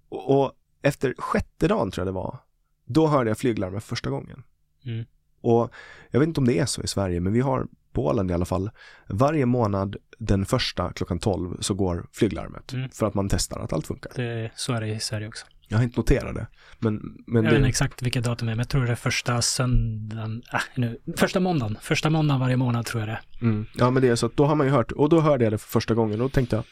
och, 0.09 0.41
och, 0.41 0.53
efter 0.83 1.15
sjätte 1.19 1.69
dagen 1.69 1.91
tror 1.91 2.07
jag 2.07 2.15
det 2.15 2.19
var, 2.19 2.39
då 2.85 3.07
hörde 3.07 3.31
jag 3.31 3.39
flyglarmet 3.39 3.85
första 3.85 4.11
gången. 4.11 4.43
Mm. 4.85 5.05
Och 5.41 5.71
jag 6.11 6.21
vet 6.21 6.27
inte 6.27 6.41
om 6.41 6.47
det 6.47 6.59
är 6.59 6.67
så 6.67 6.83
i 6.83 6.87
Sverige, 6.87 7.21
men 7.21 7.33
vi 7.33 7.41
har 7.41 7.67
på 7.93 8.07
Åland 8.07 8.31
i 8.31 8.35
alla 8.35 8.45
fall, 8.45 8.71
varje 9.09 9.47
månad 9.47 9.97
den 10.19 10.47
första 10.47 10.93
klockan 10.93 11.19
12 11.19 11.57
så 11.61 11.75
går 11.75 12.07
flyglarmet 12.13 12.73
mm. 12.73 12.91
för 12.91 13.07
att 13.07 13.15
man 13.15 13.29
testar 13.29 13.61
att 13.61 13.73
allt 13.73 13.87
funkar. 13.87 14.13
Det, 14.15 14.51
så 14.55 14.73
är 14.73 14.81
det 14.81 14.89
i 14.89 15.01
Sverige 15.01 15.29
också. 15.29 15.47
Jag 15.69 15.79
har 15.79 15.85
inte 15.85 16.01
noterat 16.01 16.35
det. 16.35 16.47
Men, 16.79 16.95
men 17.27 17.45
jag 17.45 17.51
vet 17.51 17.59
inte 17.59 17.69
exakt 17.69 18.03
vilket 18.03 18.25
datum 18.25 18.47
det 18.47 18.53
är, 18.53 18.57
men 18.57 18.59
jag 18.59 18.69
tror 18.69 18.87
det 18.87 18.93
är 18.93 18.97
första 18.97 19.43
söndagen, 19.43 20.43
äh, 20.53 20.61
nu, 20.75 21.01
första 21.17 21.41
måndagen, 21.41 21.79
första 21.81 22.11
måndagen 22.11 22.41
varje 22.41 22.57
månad 22.57 22.87
tror 22.87 23.01
jag 23.01 23.09
det 23.09 23.21
mm. 23.41 23.67
Ja 23.75 23.91
men 23.91 24.03
det 24.03 24.09
är 24.09 24.17
så 24.17 24.27
att 24.27 24.37
då 24.37 24.45
har 24.45 24.55
man 24.55 24.67
ju 24.67 24.73
hört, 24.73 24.93
och 24.93 25.09
då 25.09 25.21
hörde 25.21 25.45
jag 25.45 25.53
det 25.53 25.59
för 25.59 25.69
första 25.69 25.95
gången 25.95 26.21
och 26.21 26.27
då 26.27 26.29
tänkte 26.29 26.57
jag, 26.57 26.65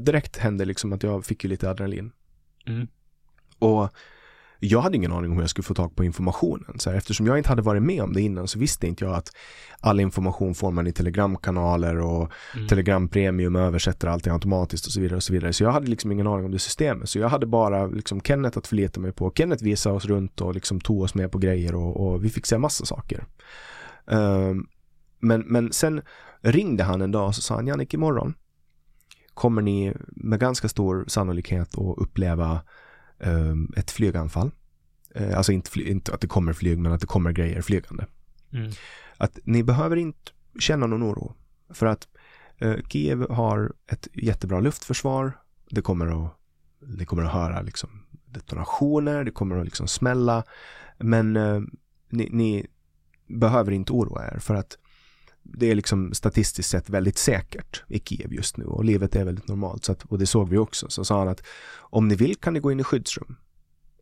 direkt 0.00 0.36
hände 0.36 0.64
liksom 0.64 0.92
att 0.92 1.02
jag 1.02 1.24
fick 1.24 1.44
ju 1.44 1.50
lite 1.50 1.70
adrenalin. 1.70 2.12
Mm. 2.66 2.88
Och 3.58 3.96
jag 4.58 4.80
hade 4.80 4.96
ingen 4.96 5.12
aning 5.12 5.30
om 5.30 5.36
hur 5.36 5.42
jag 5.42 5.50
skulle 5.50 5.64
få 5.64 5.74
tag 5.74 5.96
på 5.96 6.04
informationen. 6.04 6.78
Så 6.78 6.90
här, 6.90 6.96
eftersom 6.96 7.26
jag 7.26 7.38
inte 7.38 7.48
hade 7.48 7.62
varit 7.62 7.82
med 7.82 8.02
om 8.02 8.12
det 8.12 8.20
innan 8.20 8.48
så 8.48 8.58
visste 8.58 8.86
inte 8.86 9.04
jag 9.04 9.14
att 9.14 9.28
all 9.80 10.00
information 10.00 10.54
får 10.54 10.70
man 10.70 10.86
i 10.86 10.92
telegramkanaler 10.92 12.00
och 12.00 12.32
mm. 12.54 12.68
telegram 12.68 13.08
premium 13.08 13.56
översätter 13.56 14.08
allting 14.08 14.32
automatiskt 14.32 14.86
och 14.86 14.92
så 14.92 15.00
vidare 15.00 15.16
och 15.16 15.22
så 15.22 15.32
vidare. 15.32 15.52
Så 15.52 15.64
jag 15.64 15.70
hade 15.70 15.86
liksom 15.86 16.12
ingen 16.12 16.26
aning 16.26 16.44
om 16.44 16.52
det 16.52 16.58
systemet. 16.58 17.08
Så 17.08 17.18
jag 17.18 17.28
hade 17.28 17.46
bara 17.46 17.86
liksom 17.86 18.20
Kenneth 18.20 18.58
att 18.58 18.66
förlita 18.66 19.00
mig 19.00 19.12
på. 19.12 19.32
Kenneth 19.34 19.64
visade 19.64 19.94
oss 19.94 20.04
runt 20.04 20.40
och 20.40 20.54
liksom 20.54 20.80
tog 20.80 21.02
oss 21.02 21.14
med 21.14 21.32
på 21.32 21.38
grejer 21.38 21.74
och, 21.74 22.06
och 22.06 22.24
vi 22.24 22.30
fick 22.30 22.46
se 22.46 22.58
massa 22.58 22.84
saker. 22.86 23.24
Um, 24.04 24.68
men, 25.20 25.40
men 25.40 25.72
sen 25.72 26.02
ringde 26.42 26.84
han 26.84 27.02
en 27.02 27.12
dag 27.12 27.26
och 27.26 27.34
så 27.34 27.42
sa 27.42 27.54
han, 27.54 27.66
Jannik 27.66 27.94
imorgon 27.94 28.34
kommer 29.34 29.62
ni 29.62 29.94
med 30.06 30.40
ganska 30.40 30.68
stor 30.68 31.04
sannolikhet 31.08 31.78
att 31.78 31.98
uppleva 31.98 32.60
ett 33.76 33.90
flyganfall. 33.90 34.50
Uh, 35.20 35.36
alltså 35.36 35.52
inte, 35.52 35.80
inte, 35.80 36.14
att 36.14 36.20
det 36.20 36.26
kommer 36.26 36.52
flyg, 36.52 36.78
men 36.78 36.92
att 36.92 37.00
det 37.00 37.06
kommer 37.06 37.32
grejer 37.32 37.62
flygande. 37.62 38.06
Mm. 38.52 38.72
Att 39.16 39.38
ni 39.44 39.62
behöver 39.62 39.96
inte 39.96 40.32
känna 40.58 40.86
någon 40.86 41.02
oro. 41.02 41.34
För 41.70 41.86
att 41.86 42.08
uh, 42.64 42.76
Kiev 42.88 43.30
har 43.30 43.72
ett 43.86 44.08
jättebra 44.12 44.60
luftförsvar. 44.60 45.38
Det 45.70 45.82
kommer 45.82 46.24
att, 46.24 46.32
det 46.98 47.04
kommer 47.04 47.22
att 47.22 47.32
höra 47.32 47.62
liksom 47.62 47.90
detonationer, 48.26 49.24
det 49.24 49.30
kommer 49.30 49.56
att 49.56 49.64
liksom 49.64 49.88
smälla. 49.88 50.44
Men 50.98 51.36
uh, 51.36 51.62
ni, 52.08 52.28
ni 52.32 52.66
behöver 53.26 53.72
inte 53.72 53.92
oroa 53.92 54.26
er 54.26 54.38
för 54.38 54.54
att 54.54 54.78
det 55.54 55.70
är 55.70 55.74
liksom 55.74 56.14
statistiskt 56.14 56.70
sett 56.70 56.90
väldigt 56.90 57.18
säkert 57.18 57.82
i 57.88 58.00
Kiev 58.00 58.32
just 58.32 58.56
nu 58.56 58.64
och 58.64 58.84
livet 58.84 59.16
är 59.16 59.24
väldigt 59.24 59.48
normalt. 59.48 59.84
Så 59.84 59.92
att, 59.92 60.04
och 60.04 60.18
det 60.18 60.26
såg 60.26 60.48
vi 60.48 60.58
också. 60.58 60.88
Så 60.90 61.04
sa 61.04 61.18
han 61.18 61.28
att 61.28 61.42
om 61.76 62.08
ni 62.08 62.14
vill 62.14 62.36
kan 62.36 62.54
ni 62.54 62.60
gå 62.60 62.72
in 62.72 62.80
i 62.80 62.84
skyddsrum. 62.84 63.36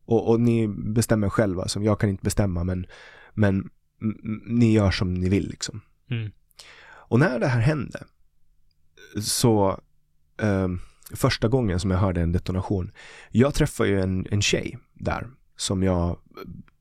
Och, 0.04 0.28
och 0.30 0.40
ni 0.40 0.68
bestämmer 0.68 1.28
själva, 1.28 1.68
som 1.68 1.84
jag 1.84 2.00
kan 2.00 2.10
inte 2.10 2.24
bestämma 2.24 2.64
men, 2.64 2.86
men 3.34 3.70
ni 4.46 4.72
gör 4.72 4.90
som 4.90 5.14
ni 5.14 5.28
vill 5.28 5.48
liksom. 5.48 5.80
Mm. 6.10 6.30
Och 6.86 7.18
när 7.18 7.38
det 7.38 7.46
här 7.46 7.60
hände 7.60 8.04
så 9.22 9.80
eh, 10.40 10.68
första 11.14 11.48
gången 11.48 11.80
som 11.80 11.90
jag 11.90 11.98
hörde 11.98 12.20
en 12.20 12.32
detonation. 12.32 12.92
Jag 13.30 13.54
träffade 13.54 13.88
ju 13.88 14.00
en, 14.00 14.26
en 14.30 14.42
tjej 14.42 14.78
där 14.94 15.30
som 15.56 15.82
jag, 15.82 16.18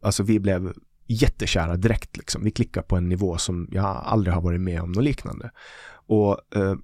alltså 0.02 0.24
vi 0.24 0.40
blev 0.40 0.74
jättekära 1.08 1.78
direkt 1.78 2.18
liksom. 2.18 2.44
Vi 2.44 2.52
klickar 2.52 2.82
på 2.82 2.96
en 2.96 3.10
nivå 3.10 3.38
som 3.38 3.68
jag 3.72 3.86
aldrig 3.86 4.34
har 4.34 4.42
varit 4.42 4.62
med 4.62 4.82
om 4.82 4.92
något 4.92 5.04
liknande. 5.04 5.52
Och 6.08 6.56
eh, 6.56 6.76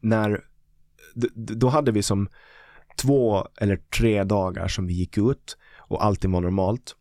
när, 0.00 0.44
då 1.34 1.68
hade 1.68 1.92
vi 1.92 2.02
som 2.02 2.28
två 2.96 3.48
eller 3.60 3.76
tre 3.76 4.24
dagar 4.24 4.68
som 4.68 4.86
vi 4.86 4.94
gick 4.94 5.18
ut 5.18 5.56
och 5.78 6.04
allting 6.04 6.32
var 6.32 6.40
normalt. 6.40 6.96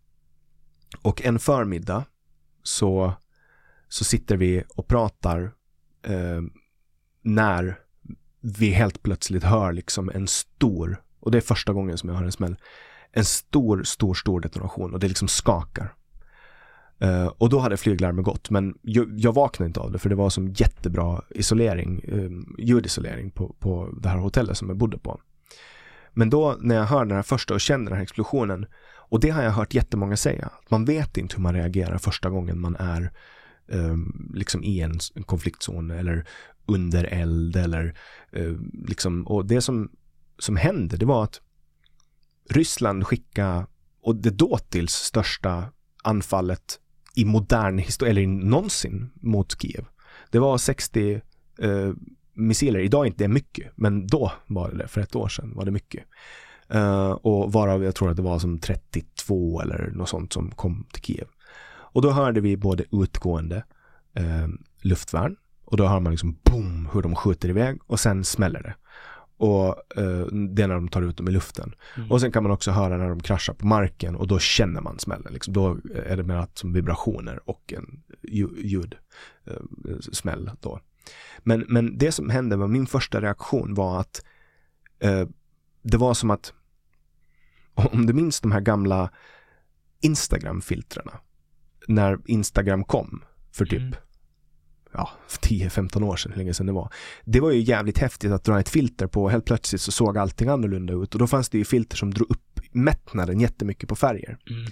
Och 1.01 1.21
en 1.21 1.39
förmiddag 1.39 2.05
så, 2.63 3.13
så 3.87 4.03
sitter 4.03 4.37
vi 4.37 4.63
och 4.75 4.87
pratar 4.87 5.51
eh, 6.03 6.41
när 7.21 7.79
vi 8.41 8.69
helt 8.69 9.03
plötsligt 9.03 9.43
hör 9.43 9.73
liksom 9.73 10.11
en 10.13 10.27
stor, 10.27 11.03
och 11.19 11.31
det 11.31 11.37
är 11.37 11.41
första 11.41 11.73
gången 11.73 11.97
som 11.97 12.09
jag 12.09 12.15
hör 12.15 12.25
en 12.25 12.31
smäll, 12.31 12.55
en 13.11 13.25
stor, 13.25 13.83
stor, 13.83 14.13
stor 14.13 14.39
detonation 14.39 14.93
och 14.93 14.99
det 14.99 15.07
liksom 15.07 15.27
skakar. 15.27 15.93
Uh, 17.03 17.25
och 17.25 17.49
då 17.49 17.59
hade 17.59 17.77
flyglarmet 17.77 18.25
gått, 18.25 18.49
men 18.49 18.77
jag, 18.81 19.19
jag, 19.19 19.33
vaknade 19.33 19.67
inte 19.67 19.79
av 19.79 19.91
det 19.91 19.99
för 19.99 20.09
det 20.09 20.15
var 20.15 20.29
som 20.29 20.47
jättebra 20.47 21.21
isolering, 21.29 22.05
um, 22.07 22.55
ljudisolering 22.59 23.31
på, 23.31 23.55
på 23.59 23.89
det 24.01 24.09
här 24.09 24.17
hotellet 24.17 24.57
som 24.57 24.67
jag 24.67 24.77
bodde 24.77 24.97
på. 24.97 25.21
Men 26.13 26.29
då 26.29 26.57
när 26.59 26.75
jag 26.75 26.83
hör 26.83 27.05
den 27.05 27.15
här 27.15 27.23
första 27.23 27.53
och 27.53 27.61
känner 27.61 27.85
den 27.85 27.95
här 27.95 28.03
explosionen, 28.03 28.65
och 29.09 29.19
det 29.19 29.29
har 29.29 29.43
jag 29.43 29.51
hört 29.51 29.73
jättemånga 29.73 30.17
säga, 30.17 30.45
att 30.45 30.71
man 30.71 30.85
vet 30.85 31.17
inte 31.17 31.35
hur 31.35 31.43
man 31.43 31.53
reagerar 31.53 31.97
första 31.97 32.29
gången 32.29 32.59
man 32.59 32.75
är 32.75 33.11
um, 33.67 34.31
liksom 34.33 34.63
i 34.63 34.81
en, 34.81 34.99
en 35.15 35.23
konfliktzon 35.23 35.91
eller 35.91 36.27
under 36.65 37.03
eld 37.03 37.55
eller 37.55 37.97
uh, 38.37 38.59
liksom, 38.87 39.27
och 39.27 39.45
det 39.45 39.61
som, 39.61 39.91
som 40.39 40.57
hände 40.57 40.97
det 40.97 41.05
var 41.05 41.23
att 41.23 41.41
Ryssland 42.49 43.07
skickade, 43.07 43.65
och 44.01 44.15
det 44.15 44.29
dåtils 44.29 44.93
största 44.93 45.65
anfallet 46.03 46.79
i 47.15 47.25
modern 47.25 47.77
historia, 47.77 48.11
eller 48.11 48.27
någonsin 48.27 49.09
mot 49.13 49.61
Kiev. 49.61 49.85
Det 50.31 50.39
var 50.39 50.57
60 50.57 51.21
eh, 51.59 51.91
missiler, 52.33 52.79
idag 52.79 53.01
är 53.01 53.07
inte 53.07 53.23
det 53.23 53.27
mycket, 53.27 53.71
men 53.75 54.07
då 54.07 54.31
var 54.47 54.71
det 54.71 54.77
det, 54.77 54.87
för 54.87 55.01
ett 55.01 55.15
år 55.15 55.27
sedan 55.27 55.53
var 55.55 55.65
det 55.65 55.71
mycket. 55.71 56.03
Eh, 56.69 57.11
och 57.11 57.53
varav 57.53 57.83
jag 57.83 57.95
tror 57.95 58.09
att 58.09 58.15
det 58.15 58.21
var 58.21 58.39
som 58.39 58.59
32 58.59 59.61
eller 59.61 59.91
något 59.91 60.09
sånt 60.09 60.33
som 60.33 60.51
kom 60.51 60.85
till 60.91 61.03
Kiev. 61.03 61.27
Och 61.65 62.01
då 62.01 62.11
hörde 62.11 62.41
vi 62.41 62.57
både 62.57 62.83
utgående 62.91 63.63
eh, 64.13 64.47
luftvärn 64.81 65.35
och 65.65 65.77
då 65.77 65.87
hör 65.87 65.99
man 65.99 66.11
liksom 66.11 66.37
boom 66.43 66.89
hur 66.93 67.01
de 67.01 67.15
skjuter 67.15 67.49
iväg 67.49 67.79
och 67.87 67.99
sen 67.99 68.23
smäller 68.23 68.61
det 68.63 68.75
och 69.37 69.67
uh, 69.97 70.25
det 70.25 70.63
är 70.63 70.67
när 70.67 70.75
de 70.75 70.87
tar 70.87 71.01
ut 71.01 71.17
dem 71.17 71.27
i 71.27 71.31
luften. 71.31 71.75
Mm. 71.97 72.11
Och 72.11 72.21
sen 72.21 72.31
kan 72.31 72.43
man 72.43 72.51
också 72.51 72.71
höra 72.71 72.97
när 72.97 73.09
de 73.09 73.19
kraschar 73.19 73.53
på 73.53 73.67
marken 73.67 74.15
och 74.15 74.27
då 74.27 74.39
känner 74.39 74.81
man 74.81 74.99
smällen. 74.99 75.33
Liksom. 75.33 75.53
Då 75.53 75.77
är 76.05 76.17
det 76.17 76.23
mer 76.23 76.47
som 76.53 76.73
vibrationer 76.73 77.49
och 77.49 77.73
en 77.73 78.03
ljudsmäll 78.63 80.51
då. 80.61 80.79
Men, 81.39 81.65
men 81.67 81.97
det 81.97 82.11
som 82.11 82.29
hände 82.29 82.55
var 82.55 82.67
min 82.67 82.87
första 82.87 83.21
reaktion 83.21 83.73
var 83.73 83.99
att 83.99 84.25
uh, 85.05 85.27
det 85.81 85.97
var 85.97 86.13
som 86.13 86.31
att 86.31 86.53
om 87.73 88.05
du 88.05 88.13
minns 88.13 88.41
de 88.41 88.51
här 88.51 88.61
gamla 88.61 89.09
Instagram-filtrerna 90.01 91.19
när 91.87 92.17
Instagram 92.25 92.83
kom 92.83 93.23
för 93.51 93.65
typ 93.65 93.81
mm 93.81 93.93
ja, 94.93 95.09
10-15 95.29 96.03
år 96.03 96.15
sedan, 96.15 96.31
hur 96.31 96.37
länge 96.37 96.53
sedan 96.53 96.65
det 96.65 96.71
var. 96.71 96.93
Det 97.25 97.39
var 97.39 97.51
ju 97.51 97.59
jävligt 97.59 97.97
häftigt 97.97 98.31
att 98.31 98.43
dra 98.43 98.59
ett 98.59 98.69
filter 98.69 99.07
på 99.07 99.23
och 99.23 99.31
helt 99.31 99.45
plötsligt 99.45 99.81
så 99.81 99.91
såg 99.91 100.17
allting 100.17 100.49
annorlunda 100.49 100.93
ut 100.93 101.13
och 101.13 101.19
då 101.19 101.27
fanns 101.27 101.49
det 101.49 101.57
ju 101.57 101.65
filter 101.65 101.97
som 101.97 102.13
drog 102.13 102.31
upp 102.31 102.59
mättnaden 102.71 103.39
jättemycket 103.39 103.89
på 103.89 103.95
färger. 103.95 104.37
Mm. 104.49 104.71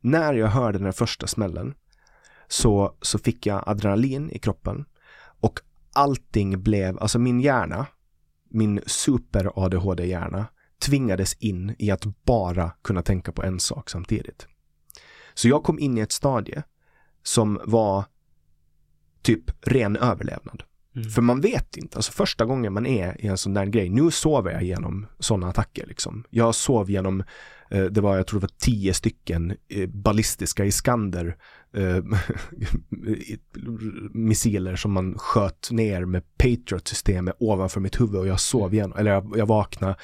När 0.00 0.34
jag 0.34 0.48
hörde 0.48 0.78
den 0.78 0.92
första 0.92 1.26
smällen 1.26 1.74
så, 2.48 2.96
så 3.00 3.18
fick 3.18 3.46
jag 3.46 3.62
adrenalin 3.66 4.30
i 4.30 4.38
kroppen 4.38 4.84
och 5.40 5.60
allting 5.92 6.62
blev, 6.62 6.98
alltså 6.98 7.18
min 7.18 7.40
hjärna, 7.40 7.86
min 8.50 8.80
super 8.86 9.50
ADHD-hjärna 9.54 10.46
tvingades 10.82 11.34
in 11.34 11.74
i 11.78 11.90
att 11.90 12.24
bara 12.24 12.70
kunna 12.82 13.02
tänka 13.02 13.32
på 13.32 13.42
en 13.42 13.60
sak 13.60 13.90
samtidigt. 13.90 14.46
Så 15.34 15.48
jag 15.48 15.62
kom 15.62 15.78
in 15.78 15.98
i 15.98 16.00
ett 16.00 16.12
stadie 16.12 16.62
som 17.22 17.60
var 17.64 18.04
typ 19.22 19.50
ren 19.66 19.96
överlevnad. 19.96 20.62
Mm. 20.96 21.10
För 21.10 21.22
man 21.22 21.40
vet 21.40 21.76
inte, 21.76 21.96
alltså 21.96 22.12
första 22.12 22.44
gången 22.44 22.72
man 22.72 22.86
är 22.86 23.24
i 23.24 23.26
en 23.26 23.38
sån 23.38 23.54
där 23.54 23.66
grej, 23.66 23.88
nu 23.88 24.10
sover 24.10 24.52
jag 24.52 24.62
genom 24.62 25.06
sådana 25.18 25.48
attacker 25.48 25.86
liksom. 25.86 26.24
Jag 26.30 26.54
sov 26.54 26.90
genom, 26.90 27.20
eh, 27.70 27.84
det 27.84 28.00
var 28.00 28.16
jag 28.16 28.26
tror 28.26 28.40
det 28.40 28.44
var 28.44 28.58
tio 28.58 28.94
stycken 28.94 29.56
eh, 29.68 29.88
ballistiska 29.88 30.64
Iskander 30.64 31.36
eh, 31.74 32.04
missiler 34.10 34.76
som 34.76 34.92
man 34.92 35.18
sköt 35.18 35.70
ner 35.70 36.04
med 36.04 36.22
Patriot-systemet 36.36 37.36
ovanför 37.38 37.80
mitt 37.80 38.00
huvud 38.00 38.16
och 38.16 38.26
jag 38.26 38.40
sov 38.40 38.62
mm. 38.62 38.74
igenom, 38.74 38.98
eller 38.98 39.10
jag, 39.10 39.34
jag 39.36 39.46
vaknade, 39.46 39.96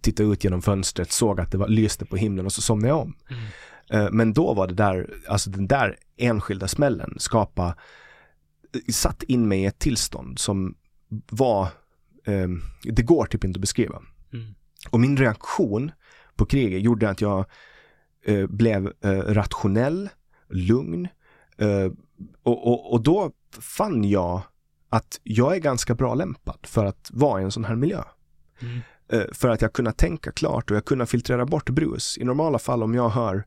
tittade 0.00 0.32
ut 0.32 0.44
genom 0.44 0.62
fönstret, 0.62 1.12
såg 1.12 1.40
att 1.40 1.52
det 1.52 1.58
var, 1.58 1.68
lyste 1.68 2.06
på 2.06 2.16
himlen 2.16 2.46
och 2.46 2.52
så 2.52 2.62
somnade 2.62 2.88
jag 2.88 3.00
om. 3.00 3.14
Mm. 3.30 3.42
Eh, 3.90 4.10
men 4.12 4.32
då 4.32 4.54
var 4.54 4.66
det 4.66 4.74
där, 4.74 5.10
alltså 5.28 5.50
den 5.50 5.66
där 5.66 5.96
enskilda 6.16 6.68
smällen 6.68 7.14
skapa 7.18 7.74
satt 8.92 9.22
in 9.22 9.48
mig 9.48 9.62
i 9.62 9.66
ett 9.66 9.78
tillstånd 9.78 10.38
som 10.38 10.74
var, 11.30 11.62
eh, 12.24 12.48
det 12.82 13.02
går 13.02 13.26
typ 13.26 13.44
inte 13.44 13.56
att 13.56 13.60
beskriva. 13.60 14.02
Mm. 14.32 14.54
Och 14.90 15.00
min 15.00 15.16
reaktion 15.16 15.92
på 16.36 16.46
kriget 16.46 16.82
gjorde 16.82 17.10
att 17.10 17.20
jag 17.20 17.44
eh, 18.24 18.46
blev 18.46 18.92
eh, 19.00 19.10
rationell, 19.10 20.08
lugn 20.48 21.08
eh, 21.58 21.92
och, 22.42 22.66
och, 22.66 22.92
och 22.92 23.02
då 23.02 23.32
fann 23.60 24.04
jag 24.04 24.42
att 24.88 25.20
jag 25.22 25.56
är 25.56 25.60
ganska 25.60 25.94
bra 25.94 26.14
lämpad 26.14 26.58
för 26.62 26.84
att 26.84 27.10
vara 27.12 27.40
i 27.40 27.44
en 27.44 27.52
sån 27.52 27.64
här 27.64 27.76
miljö. 27.76 28.02
Mm. 28.60 28.80
Eh, 29.08 29.32
för 29.32 29.48
att 29.48 29.62
jag 29.62 29.72
kunna 29.72 29.92
tänka 29.92 30.32
klart 30.32 30.70
och 30.70 30.76
jag 30.76 30.84
kunna 30.84 31.06
filtrera 31.06 31.46
bort 31.46 31.70
brus. 31.70 32.18
I 32.18 32.24
normala 32.24 32.58
fall 32.58 32.82
om 32.82 32.94
jag 32.94 33.08
hör 33.08 33.44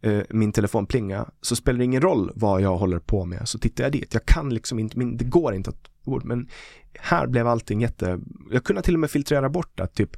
eh, 0.00 0.22
min 0.30 0.52
telefon 0.52 0.86
plinga 0.86 1.30
så 1.40 1.56
spelar 1.56 1.78
det 1.78 1.84
ingen 1.84 2.02
roll 2.02 2.32
vad 2.34 2.60
jag 2.60 2.76
håller 2.76 2.98
på 2.98 3.24
med 3.24 3.48
så 3.48 3.58
tittar 3.58 3.84
jag 3.84 3.92
dit. 3.92 4.14
Jag 4.14 4.24
kan 4.24 4.54
liksom 4.54 4.78
inte, 4.78 4.98
min, 4.98 5.16
det 5.16 5.24
går 5.24 5.54
inte 5.54 5.70
att, 5.70 5.90
men 6.24 6.48
här 6.94 7.26
blev 7.26 7.46
allting 7.46 7.80
jätte, 7.80 8.20
jag 8.50 8.64
kunde 8.64 8.82
till 8.82 8.94
och 8.94 9.00
med 9.00 9.10
filtrera 9.10 9.48
bort 9.48 9.80
att 9.80 9.94
typ 9.94 10.16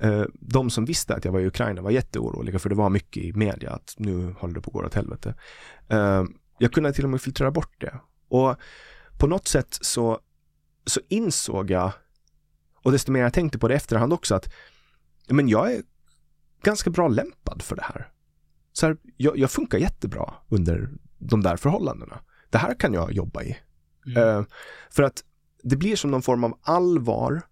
eh, 0.00 0.24
de 0.32 0.70
som 0.70 0.84
visste 0.84 1.14
att 1.14 1.24
jag 1.24 1.32
var 1.32 1.40
i 1.40 1.46
Ukraina 1.46 1.82
var 1.82 1.90
jätteoroliga 1.90 2.58
för 2.58 2.68
det 2.68 2.74
var 2.74 2.90
mycket 2.90 3.22
i 3.22 3.32
media 3.32 3.70
att 3.70 3.94
nu 3.98 4.34
håller 4.38 4.54
det 4.54 4.60
på 4.60 4.70
att 4.70 4.74
gå 4.74 4.86
åt 4.86 4.94
helvete. 4.94 5.34
Eh, 5.88 6.24
jag 6.58 6.72
kunde 6.72 6.92
till 6.92 7.04
och 7.04 7.10
med 7.10 7.20
filtrera 7.20 7.50
bort 7.50 7.80
det 7.80 7.94
och 8.28 8.56
på 9.18 9.26
något 9.26 9.48
sätt 9.48 9.78
så, 9.80 10.18
så 10.86 11.00
insåg 11.08 11.70
jag 11.70 11.92
och 12.82 12.92
desto 12.92 13.12
mer 13.12 13.20
jag 13.20 13.32
tänkte 13.32 13.58
på 13.58 13.68
det 13.68 13.74
efterhand 13.74 14.12
också 14.12 14.34
att 14.34 14.52
men 15.28 15.48
jag 15.48 15.72
är 15.72 15.82
ganska 16.62 16.90
bra 16.90 17.08
lämpad 17.08 17.62
för 17.62 17.76
det 17.76 17.82
här 17.82 18.12
så 18.72 18.86
här, 18.86 18.96
jag, 19.16 19.38
jag, 19.38 19.50
funkar 19.50 19.78
jättebra 19.78 20.34
under 20.48 20.90
de 21.18 21.42
där 21.42 21.56
förhållandena. 21.56 22.20
Det 22.50 22.58
här 22.58 22.74
kan 22.74 22.94
jag 22.94 23.12
jobba 23.12 23.42
i. 23.42 23.56
Mm. 24.06 24.28
Uh, 24.28 24.44
för 24.90 25.02
att 25.02 25.24
det 25.62 25.76
blir 25.76 25.96
som 25.96 26.10
någon 26.10 26.22
form 26.22 26.44
av 26.44 26.58
allvar 26.62 27.42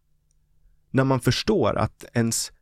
när 0.90 1.04
man 1.04 1.20
förstår 1.20 1.78
att 1.78 2.04
ens, 2.12 2.52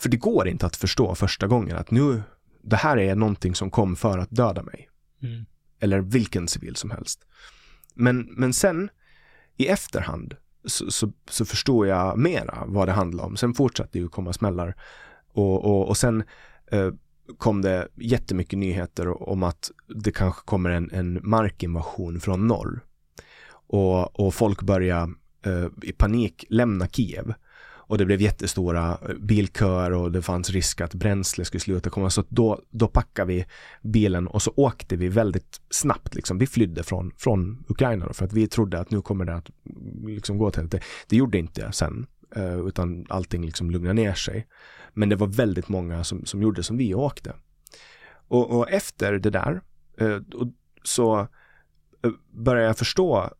för 0.00 0.08
det 0.08 0.16
går 0.16 0.48
inte 0.48 0.66
att 0.66 0.76
förstå 0.76 1.14
första 1.14 1.46
gången 1.46 1.76
att 1.76 1.90
nu, 1.90 2.22
det 2.62 2.76
här 2.76 2.98
är 2.98 3.14
någonting 3.14 3.54
som 3.54 3.70
kom 3.70 3.96
för 3.96 4.18
att 4.18 4.30
döda 4.30 4.62
mig. 4.62 4.88
Mm. 5.22 5.46
Eller 5.80 6.00
vilken 6.00 6.48
civil 6.48 6.76
som 6.76 6.90
helst. 6.90 7.26
Men, 7.94 8.20
men 8.20 8.52
sen 8.52 8.90
i 9.56 9.66
efterhand 9.66 10.36
så, 10.64 10.90
så, 10.90 11.12
så 11.30 11.44
förstår 11.44 11.86
jag 11.86 12.18
mera 12.18 12.64
vad 12.66 12.88
det 12.88 12.92
handlar 12.92 13.24
om. 13.24 13.36
Sen 13.36 13.54
fortsatte 13.54 13.98
ju 13.98 14.08
komma 14.08 14.32
smällar 14.32 14.76
och, 15.32 15.64
och, 15.64 15.88
och 15.88 15.96
sen 15.96 16.24
eh, 16.70 16.90
kom 17.38 17.62
det 17.62 17.88
jättemycket 17.94 18.58
nyheter 18.58 19.28
om 19.28 19.42
att 19.42 19.70
det 19.88 20.12
kanske 20.12 20.42
kommer 20.44 20.70
en, 20.70 20.90
en 20.92 21.20
markinvasion 21.22 22.20
från 22.20 22.46
norr. 22.46 22.80
Och, 23.68 24.20
och 24.20 24.34
folk 24.34 24.62
började 24.62 25.12
eh, 25.46 25.66
i 25.82 25.92
panik 25.92 26.44
lämna 26.48 26.88
Kiev. 26.88 27.34
Och 27.88 27.98
det 27.98 28.04
blev 28.04 28.20
jättestora 28.20 28.98
eh, 29.08 29.14
bilköer 29.20 29.92
och 29.92 30.12
det 30.12 30.22
fanns 30.22 30.50
risk 30.50 30.80
att 30.80 30.94
bränsle 30.94 31.44
skulle 31.44 31.60
sluta 31.60 31.90
komma. 31.90 32.10
Så 32.10 32.24
då, 32.28 32.60
då 32.70 32.88
packade 32.88 33.32
vi 33.32 33.44
bilen 33.82 34.26
och 34.26 34.42
så 34.42 34.52
åkte 34.56 34.96
vi 34.96 35.08
väldigt 35.08 35.60
snabbt. 35.70 36.14
Liksom. 36.14 36.38
Vi 36.38 36.46
flydde 36.46 36.82
från, 36.82 37.12
från 37.16 37.64
Ukraina 37.68 38.12
för 38.12 38.24
att 38.24 38.32
vi 38.32 38.48
trodde 38.48 38.80
att 38.80 38.90
nu 38.90 39.02
kommer 39.02 39.24
det 39.24 39.34
att 39.34 39.50
liksom, 40.06 40.38
gå 40.38 40.50
till 40.50 40.68
det. 40.68 40.80
Det 41.08 41.16
gjorde 41.16 41.38
inte 41.38 41.72
sen, 41.72 42.06
eh, 42.36 42.58
utan 42.58 43.06
allting 43.08 43.44
liksom 43.44 43.70
lugnade 43.70 43.94
ner 43.94 44.14
sig. 44.14 44.46
Men 44.98 45.08
det 45.08 45.16
var 45.16 45.26
väldigt 45.26 45.68
många 45.68 46.04
som, 46.04 46.24
som 46.24 46.42
gjorde 46.42 46.62
som 46.62 46.76
vi 46.76 46.94
och 46.94 47.02
åkte. 47.02 47.34
Och, 48.28 48.50
och 48.50 48.70
efter 48.70 49.12
det 49.12 49.30
där 49.30 49.60
eh, 49.98 50.20
så 50.82 51.20
eh, 52.04 52.10
började 52.30 52.66
jag 52.66 52.78
förstå 52.78 53.30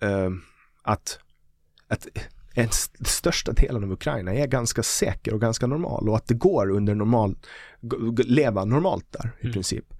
eh, 0.00 0.30
att, 0.82 1.18
att 1.88 2.06
en 2.54 2.68
största 3.04 3.52
delen 3.52 3.84
av 3.84 3.92
Ukraina 3.92 4.34
är 4.34 4.46
ganska 4.46 4.82
säker 4.82 5.34
och 5.34 5.40
ganska 5.40 5.66
normal 5.66 6.08
och 6.08 6.16
att 6.16 6.26
det 6.26 6.34
går 6.34 6.70
under 6.70 6.94
normal, 6.94 7.36
leva 8.16 8.64
normalt 8.64 9.06
där 9.12 9.32
i 9.40 9.44
mm. 9.44 9.52
princip. 9.52 9.94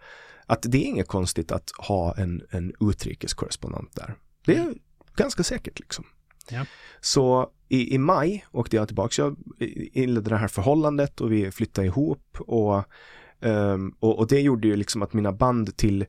Att 0.46 0.62
det 0.62 0.78
är 0.78 0.86
inget 0.86 1.08
konstigt 1.08 1.52
att 1.52 1.70
ha 1.78 2.14
en, 2.16 2.42
en 2.50 2.72
utrikeskorrespondent 2.80 3.94
där. 3.94 4.14
Det 4.44 4.56
är 4.56 4.62
mm. 4.62 4.78
ganska 5.16 5.42
säkert 5.42 5.80
liksom. 5.80 6.04
Ja. 6.48 6.66
Så 7.00 7.50
i, 7.72 7.94
i 7.94 7.98
maj 7.98 8.44
åkte 8.50 8.76
jag 8.76 8.88
tillbaka. 8.88 9.22
Jag 9.22 9.36
inledde 9.92 10.30
det 10.30 10.36
här 10.36 10.48
förhållandet 10.48 11.20
och 11.20 11.32
vi 11.32 11.50
flyttade 11.50 11.86
ihop 11.86 12.36
och, 12.40 12.84
um, 13.40 13.94
och, 14.00 14.18
och, 14.18 14.26
det 14.26 14.40
gjorde 14.40 14.68
ju 14.68 14.76
liksom 14.76 15.02
att 15.02 15.12
mina 15.12 15.32
band 15.32 15.76
till 15.76 16.06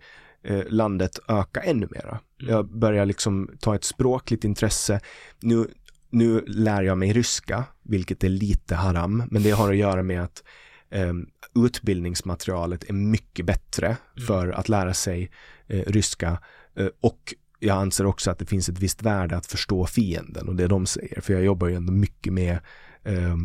uh, 0.50 0.64
landet 0.70 1.20
ökade 1.28 1.66
ännu 1.66 1.88
mera. 1.92 2.10
Mm. 2.10 2.54
Jag 2.54 2.78
började 2.78 3.06
liksom 3.06 3.50
ta 3.60 3.76
ett 3.76 3.84
språkligt 3.84 4.44
intresse. 4.44 5.00
Nu, 5.40 5.68
nu 6.10 6.44
lär 6.48 6.84
jag 6.84 6.98
mig 6.98 7.14
ryska, 7.14 7.64
vilket 7.84 8.24
är 8.24 8.30
lite 8.30 8.76
haram, 8.76 9.24
men 9.32 9.44
det 9.44 9.52
har 9.52 9.70
att 9.70 9.78
göra 9.78 10.04
med 10.04 10.24
att 10.24 10.44
um, 10.92 11.28
utbildningsmaterialet 11.56 12.90
är 12.90 12.94
mycket 12.94 13.46
bättre 13.46 13.86
mm. 13.88 14.28
för 14.28 14.50
att 14.50 14.70
lära 14.70 14.94
sig 14.94 15.32
uh, 15.74 15.82
ryska 15.82 16.40
uh, 16.80 16.90
och 17.02 17.34
jag 17.64 17.78
anser 17.78 18.06
också 18.06 18.32
att 18.32 18.40
det 18.40 18.46
finns 18.46 18.70
ett 18.70 18.80
visst 18.80 19.02
värde 19.02 19.38
att 19.38 19.46
förstå 19.46 19.86
fienden 19.86 20.48
och 20.48 20.56
det 20.56 20.68
de 20.68 20.86
säger. 20.86 21.22
För 21.22 21.34
jag 21.34 21.44
jobbar 21.44 21.68
ju 21.68 21.76
ändå 21.76 21.94
mycket 21.94 22.34
med 22.34 22.60
eh, 23.04 23.38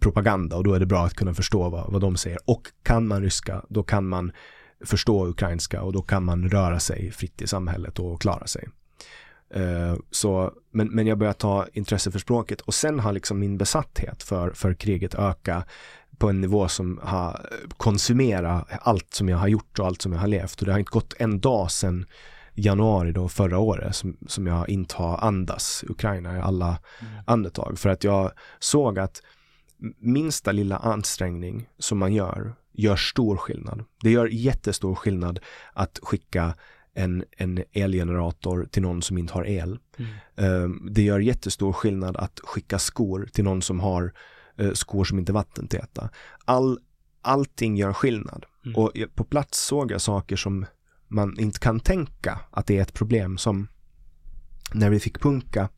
propaganda 0.00 0.56
och 0.56 0.64
då 0.64 0.74
är 0.74 0.80
det 0.80 0.86
bra 0.86 1.04
att 1.04 1.14
kunna 1.14 1.34
förstå 1.34 1.68
vad, 1.68 1.92
vad 1.92 2.00
de 2.00 2.16
säger. 2.16 2.38
Och 2.44 2.62
kan 2.82 3.06
man 3.08 3.22
ryska, 3.22 3.62
då 3.68 3.82
kan 3.82 4.08
man 4.08 4.32
förstå 4.84 5.26
ukrainska 5.26 5.82
och 5.82 5.92
då 5.92 6.02
kan 6.02 6.24
man 6.24 6.48
röra 6.48 6.80
sig 6.80 7.10
fritt 7.10 7.42
i 7.42 7.46
samhället 7.46 7.98
och 7.98 8.20
klara 8.20 8.46
sig. 8.46 8.68
Eh, 9.54 9.96
så, 10.10 10.52
men, 10.70 10.88
men 10.88 11.06
jag 11.06 11.18
börjar 11.18 11.32
ta 11.32 11.66
intresse 11.72 12.10
för 12.10 12.18
språket 12.18 12.60
och 12.60 12.74
sen 12.74 13.00
har 13.00 13.12
liksom 13.12 13.38
min 13.38 13.58
besatthet 13.58 14.22
för, 14.22 14.50
för 14.50 14.74
kriget 14.74 15.14
ökat 15.14 15.68
på 16.18 16.28
en 16.28 16.40
nivå 16.40 16.68
som 16.68 17.00
har 17.02 17.30
eh, 17.30 17.68
konsumerat 17.76 18.68
allt 18.80 19.14
som 19.14 19.28
jag 19.28 19.38
har 19.38 19.48
gjort 19.48 19.78
och 19.78 19.86
allt 19.86 20.02
som 20.02 20.12
jag 20.12 20.20
har 20.20 20.28
levt 20.28 20.60
och 20.60 20.66
det 20.66 20.72
har 20.72 20.78
inte 20.78 20.90
gått 20.90 21.14
en 21.18 21.40
dag 21.40 21.70
sedan 21.70 22.06
januari 22.58 23.12
då 23.12 23.28
förra 23.28 23.58
året 23.58 23.96
som, 23.96 24.16
som 24.26 24.46
jag 24.46 24.68
inte 24.68 24.96
har 24.96 25.18
andas 25.18 25.84
Ukraina 25.88 26.36
i 26.36 26.40
alla 26.40 26.78
mm. 27.00 27.12
andetag. 27.26 27.78
För 27.78 27.88
att 27.88 28.04
jag 28.04 28.32
såg 28.58 28.98
att 28.98 29.22
minsta 29.98 30.52
lilla 30.52 30.76
ansträngning 30.76 31.68
som 31.78 31.98
man 31.98 32.14
gör, 32.14 32.54
gör 32.72 32.96
stor 32.96 33.36
skillnad. 33.36 33.84
Det 34.02 34.10
gör 34.10 34.26
jättestor 34.26 34.94
skillnad 34.94 35.40
att 35.72 35.98
skicka 36.02 36.54
en, 36.94 37.24
en 37.36 37.64
elgenerator 37.72 38.68
till 38.70 38.82
någon 38.82 39.02
som 39.02 39.18
inte 39.18 39.34
har 39.34 39.44
el. 39.44 39.78
Mm. 39.96 40.10
Eh, 40.36 40.90
det 40.90 41.02
gör 41.02 41.18
jättestor 41.18 41.72
skillnad 41.72 42.16
att 42.16 42.40
skicka 42.44 42.78
skor 42.78 43.28
till 43.32 43.44
någon 43.44 43.62
som 43.62 43.80
har 43.80 44.12
eh, 44.56 44.72
skor 44.72 45.04
som 45.04 45.18
inte 45.18 45.32
är 45.32 45.34
vattentäta. 45.34 46.10
All, 46.44 46.78
allting 47.22 47.76
gör 47.76 47.92
skillnad. 47.92 48.44
Mm. 48.64 48.76
Och 48.76 48.92
på 49.14 49.24
plats 49.24 49.66
såg 49.66 49.90
jag 49.90 50.00
saker 50.00 50.36
som 50.36 50.66
man 51.08 51.38
inte 51.38 51.58
kan 51.58 51.80
tänka 51.80 52.40
att 52.50 52.66
det 52.66 52.78
är 52.78 52.82
ett 52.82 52.94
problem 52.94 53.38
som 53.38 53.68
när 54.72 54.90
vi 54.90 55.00
fick 55.00 55.20
punka 55.20 55.68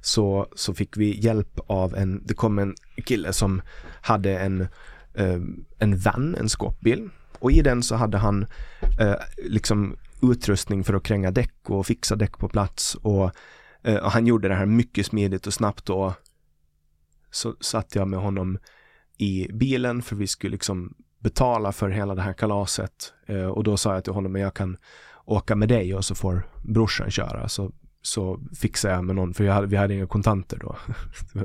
så, 0.00 0.48
så 0.54 0.74
fick 0.74 0.96
vi 0.96 1.20
hjälp 1.24 1.60
av 1.66 1.94
en, 1.94 2.22
det 2.26 2.34
kom 2.34 2.58
en 2.58 2.74
kille 3.04 3.32
som 3.32 3.62
hade 4.00 4.38
en, 4.38 4.60
eh, 5.14 5.40
en 5.78 5.98
van, 5.98 6.34
en 6.34 6.48
skåpbil. 6.48 7.08
Och 7.38 7.52
i 7.52 7.62
den 7.62 7.82
så 7.82 7.94
hade 7.94 8.18
han 8.18 8.46
eh, 9.00 9.14
liksom 9.36 9.96
utrustning 10.22 10.84
för 10.84 10.94
att 10.94 11.02
kränga 11.02 11.30
däck 11.30 11.70
och 11.70 11.86
fixa 11.86 12.16
däck 12.16 12.38
på 12.38 12.48
plats. 12.48 12.94
Och, 12.94 13.30
eh, 13.82 13.96
och 13.96 14.10
han 14.10 14.26
gjorde 14.26 14.48
det 14.48 14.54
här 14.54 14.66
mycket 14.66 15.06
smidigt 15.06 15.46
och 15.46 15.54
snabbt 15.54 15.90
och 15.90 16.12
så 17.30 17.56
satt 17.60 17.94
jag 17.94 18.08
med 18.08 18.20
honom 18.20 18.58
i 19.18 19.48
bilen 19.52 20.02
för 20.02 20.16
vi 20.16 20.26
skulle 20.26 20.52
liksom 20.52 20.94
betala 21.18 21.72
för 21.72 21.88
hela 21.88 22.14
det 22.14 22.22
här 22.22 22.32
kalaset 22.32 23.12
eh, 23.26 23.46
och 23.46 23.64
då 23.64 23.76
sa 23.76 23.94
jag 23.94 24.04
till 24.04 24.12
honom 24.12 24.34
att 24.34 24.40
jag 24.40 24.54
kan 24.54 24.76
åka 25.24 25.56
med 25.56 25.68
dig 25.68 25.94
och 25.94 26.04
så 26.04 26.14
får 26.14 26.42
brorsan 26.62 27.10
köra 27.10 27.48
så 27.48 27.72
så 28.06 28.40
fixade 28.56 28.94
jag 28.94 29.04
med 29.04 29.16
någon, 29.16 29.34
för 29.34 29.46
hade, 29.46 29.66
vi 29.66 29.76
hade 29.76 29.94
inga 29.94 30.06
kontanter 30.06 30.58
då. 30.60 30.76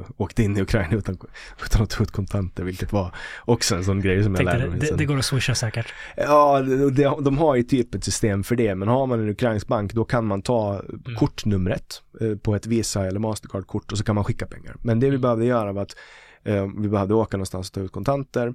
åkte 0.18 0.44
in 0.44 0.58
i 0.58 0.62
Ukraina 0.62 0.96
utan, 0.96 1.18
utan 1.66 1.84
att 1.84 1.90
ta 1.90 2.04
ut 2.04 2.12
kontanter, 2.12 2.64
vilket 2.64 2.94
var 2.94 3.16
också 3.46 3.76
en 3.76 3.86
sån 3.86 4.02
grej 4.02 4.24
som 4.24 4.36
jag 4.36 4.44
lärde 4.44 4.70
mig. 4.70 4.80
Det, 4.80 4.96
det, 4.96 5.06
går 5.06 5.18
att 5.18 5.26
swisha 5.26 5.56
säkert. 5.56 5.94
Ja, 6.18 6.62
det, 6.92 7.04
de 7.22 7.38
har 7.38 7.56
ju 7.56 7.64
typ 7.64 7.96
ett 7.96 8.04
system 8.04 8.44
för 8.44 8.56
det, 8.56 8.76
men 8.76 8.88
har 8.88 9.08
man 9.08 9.20
en 9.20 9.30
ukrainsk 9.30 9.68
bank 9.68 9.94
då 9.94 10.06
kan 10.06 10.26
man 10.26 10.42
ta 10.42 10.80
mm. 10.80 11.16
kortnumret 11.16 12.02
eh, 12.22 12.36
på 12.36 12.56
ett 12.56 12.66
Visa 12.66 13.06
eller 13.06 13.20
Mastercard-kort 13.20 13.92
och 13.92 13.98
så 13.98 14.04
kan 14.04 14.16
man 14.16 14.24
skicka 14.24 14.46
pengar. 14.46 14.76
Men 14.82 15.00
det 15.00 15.06
vi 15.06 15.16
mm. 15.16 15.22
behövde 15.22 15.46
göra 15.46 15.72
var 15.72 15.82
att 15.82 15.96
eh, 16.44 16.68
vi 16.78 16.90
behövde 16.90 17.14
åka 17.14 17.38
någonstans 17.38 17.70
och 17.70 17.74
ta 17.74 17.82
ut 17.82 17.92
kontanter. 17.92 18.54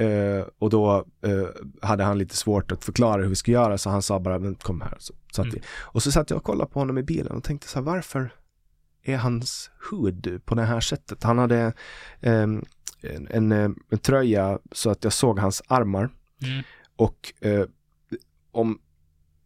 Uh, 0.00 0.44
och 0.58 0.70
då 0.70 1.06
uh, 1.26 1.48
hade 1.82 2.04
han 2.04 2.18
lite 2.18 2.36
svårt 2.36 2.72
att 2.72 2.84
förklara 2.84 3.22
hur 3.22 3.28
vi 3.28 3.36
skulle 3.36 3.54
göra 3.54 3.78
så 3.78 3.90
han 3.90 4.02
sa 4.02 4.20
bara, 4.20 4.54
kom 4.54 4.80
här. 4.80 4.96
Så 4.98 5.14
satt 5.32 5.46
mm. 5.46 5.60
Och 5.68 6.02
så 6.02 6.12
satt 6.12 6.30
jag 6.30 6.36
och 6.36 6.44
kollade 6.44 6.70
på 6.70 6.78
honom 6.78 6.98
i 6.98 7.02
bilen 7.02 7.36
och 7.36 7.44
tänkte 7.44 7.68
så 7.68 7.78
här, 7.78 7.86
varför 7.86 8.30
är 9.02 9.16
hans 9.16 9.70
hud 9.90 10.40
på 10.44 10.54
det 10.54 10.62
här 10.62 10.80
sättet? 10.80 11.22
Han 11.22 11.38
hade 11.38 11.72
um, 12.20 12.64
en, 13.00 13.28
en, 13.30 13.52
en, 13.52 13.98
tröja 13.98 14.58
så 14.72 14.90
att 14.90 15.04
jag 15.04 15.12
såg 15.12 15.38
hans 15.38 15.62
armar. 15.66 16.10
Mm. 16.42 16.62
Och 16.96 17.32
uh, 17.46 17.64
om 18.52 18.78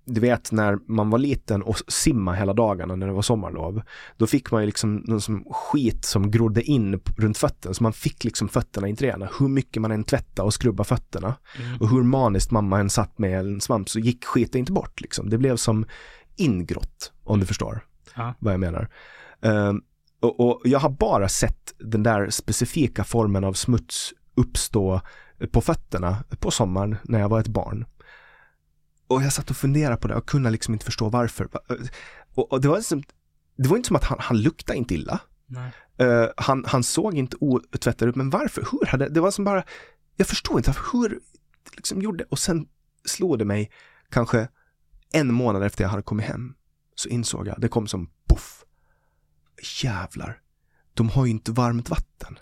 du 0.04 0.20
vet 0.20 0.52
när 0.52 0.78
man 0.86 1.10
var 1.10 1.18
liten 1.18 1.62
och 1.62 1.76
simma 1.88 2.32
hela 2.32 2.52
dagarna 2.52 2.96
när 2.96 3.06
det 3.06 3.12
var 3.12 3.22
sommarlov. 3.22 3.82
Då 4.16 4.26
fick 4.26 4.50
man 4.50 4.62
ju 4.62 4.66
liksom 4.66 4.96
någon 4.96 5.20
som 5.20 5.44
skit 5.50 6.04
som 6.04 6.30
grodde 6.30 6.62
in 6.62 7.00
runt 7.16 7.38
fötterna. 7.38 7.74
Så 7.74 7.82
man 7.82 7.92
fick 7.92 8.24
liksom 8.24 8.48
fötterna 8.48 8.88
inte 8.88 9.04
rena. 9.04 9.28
Hur 9.38 9.48
mycket 9.48 9.82
man 9.82 9.90
än 9.90 10.04
tvättade 10.04 10.46
och 10.46 10.54
skrubba 10.54 10.84
fötterna. 10.84 11.34
Mm. 11.58 11.80
Och 11.80 11.88
hur 11.90 12.02
maniskt 12.02 12.50
mamma 12.50 12.80
än 12.80 12.90
satt 12.90 13.18
med 13.18 13.40
en 13.40 13.60
svamp 13.60 13.88
så 13.88 13.98
gick 13.98 14.24
skiten 14.24 14.58
inte 14.58 14.72
bort 14.72 15.00
liksom. 15.00 15.30
Det 15.30 15.38
blev 15.38 15.56
som 15.56 15.86
ingrott, 16.36 17.12
om 17.24 17.40
du 17.40 17.46
förstår 17.46 17.84
ja. 18.14 18.34
vad 18.38 18.52
jag 18.52 18.60
menar. 18.60 18.88
Uh, 19.46 19.72
och, 20.20 20.40
och 20.40 20.60
jag 20.64 20.78
har 20.78 20.90
bara 20.90 21.28
sett 21.28 21.74
den 21.78 22.02
där 22.02 22.30
specifika 22.30 23.04
formen 23.04 23.44
av 23.44 23.52
smuts 23.52 24.12
uppstå 24.34 25.00
på 25.50 25.60
fötterna 25.60 26.24
på 26.40 26.50
sommaren 26.50 26.96
när 27.02 27.20
jag 27.20 27.28
var 27.28 27.40
ett 27.40 27.48
barn. 27.48 27.84
Och 29.12 29.22
jag 29.22 29.32
satt 29.32 29.50
och 29.50 29.56
funderade 29.56 29.96
på 29.96 30.08
det 30.08 30.14
och 30.14 30.28
kunde 30.28 30.50
liksom 30.50 30.74
inte 30.74 30.86
förstå 30.86 31.08
varför. 31.08 31.48
Och, 32.34 32.52
och 32.52 32.60
det, 32.60 32.68
var 32.68 32.76
liksom, 32.76 33.02
det 33.56 33.68
var 33.68 33.76
inte 33.76 33.86
som 33.86 33.96
att 33.96 34.04
han, 34.04 34.18
han 34.20 34.42
luktade 34.42 34.78
inte 34.78 34.94
illa. 34.94 35.20
Uh, 36.02 36.26
han, 36.36 36.64
han 36.66 36.82
såg 36.82 37.14
inte 37.14 37.36
otvättad 37.40 38.08
ut, 38.08 38.16
men 38.16 38.30
varför? 38.30 38.66
Hur 38.72 38.86
hade, 38.86 39.08
det 39.08 39.20
var 39.20 39.30
som 39.30 39.44
bara, 39.44 39.64
jag 40.16 40.26
förstår 40.26 40.58
inte 40.58 40.74
hur 40.92 41.20
liksom 41.76 42.02
gjorde, 42.02 42.24
och 42.24 42.38
sen 42.38 42.66
slog 43.04 43.38
det 43.38 43.44
mig 43.44 43.70
kanske 44.10 44.48
en 45.12 45.34
månad 45.34 45.62
efter 45.62 45.84
jag 45.84 45.88
hade 45.88 46.02
kommit 46.02 46.26
hem, 46.26 46.54
så 46.94 47.08
insåg 47.08 47.46
jag, 47.46 47.60
det 47.60 47.68
kom 47.68 47.86
som 47.86 48.10
poff. 48.28 48.64
Jävlar, 49.82 50.40
de 50.94 51.08
har 51.08 51.24
ju 51.24 51.30
inte 51.30 51.52
varmt 51.52 51.90
vatten. 51.90 52.38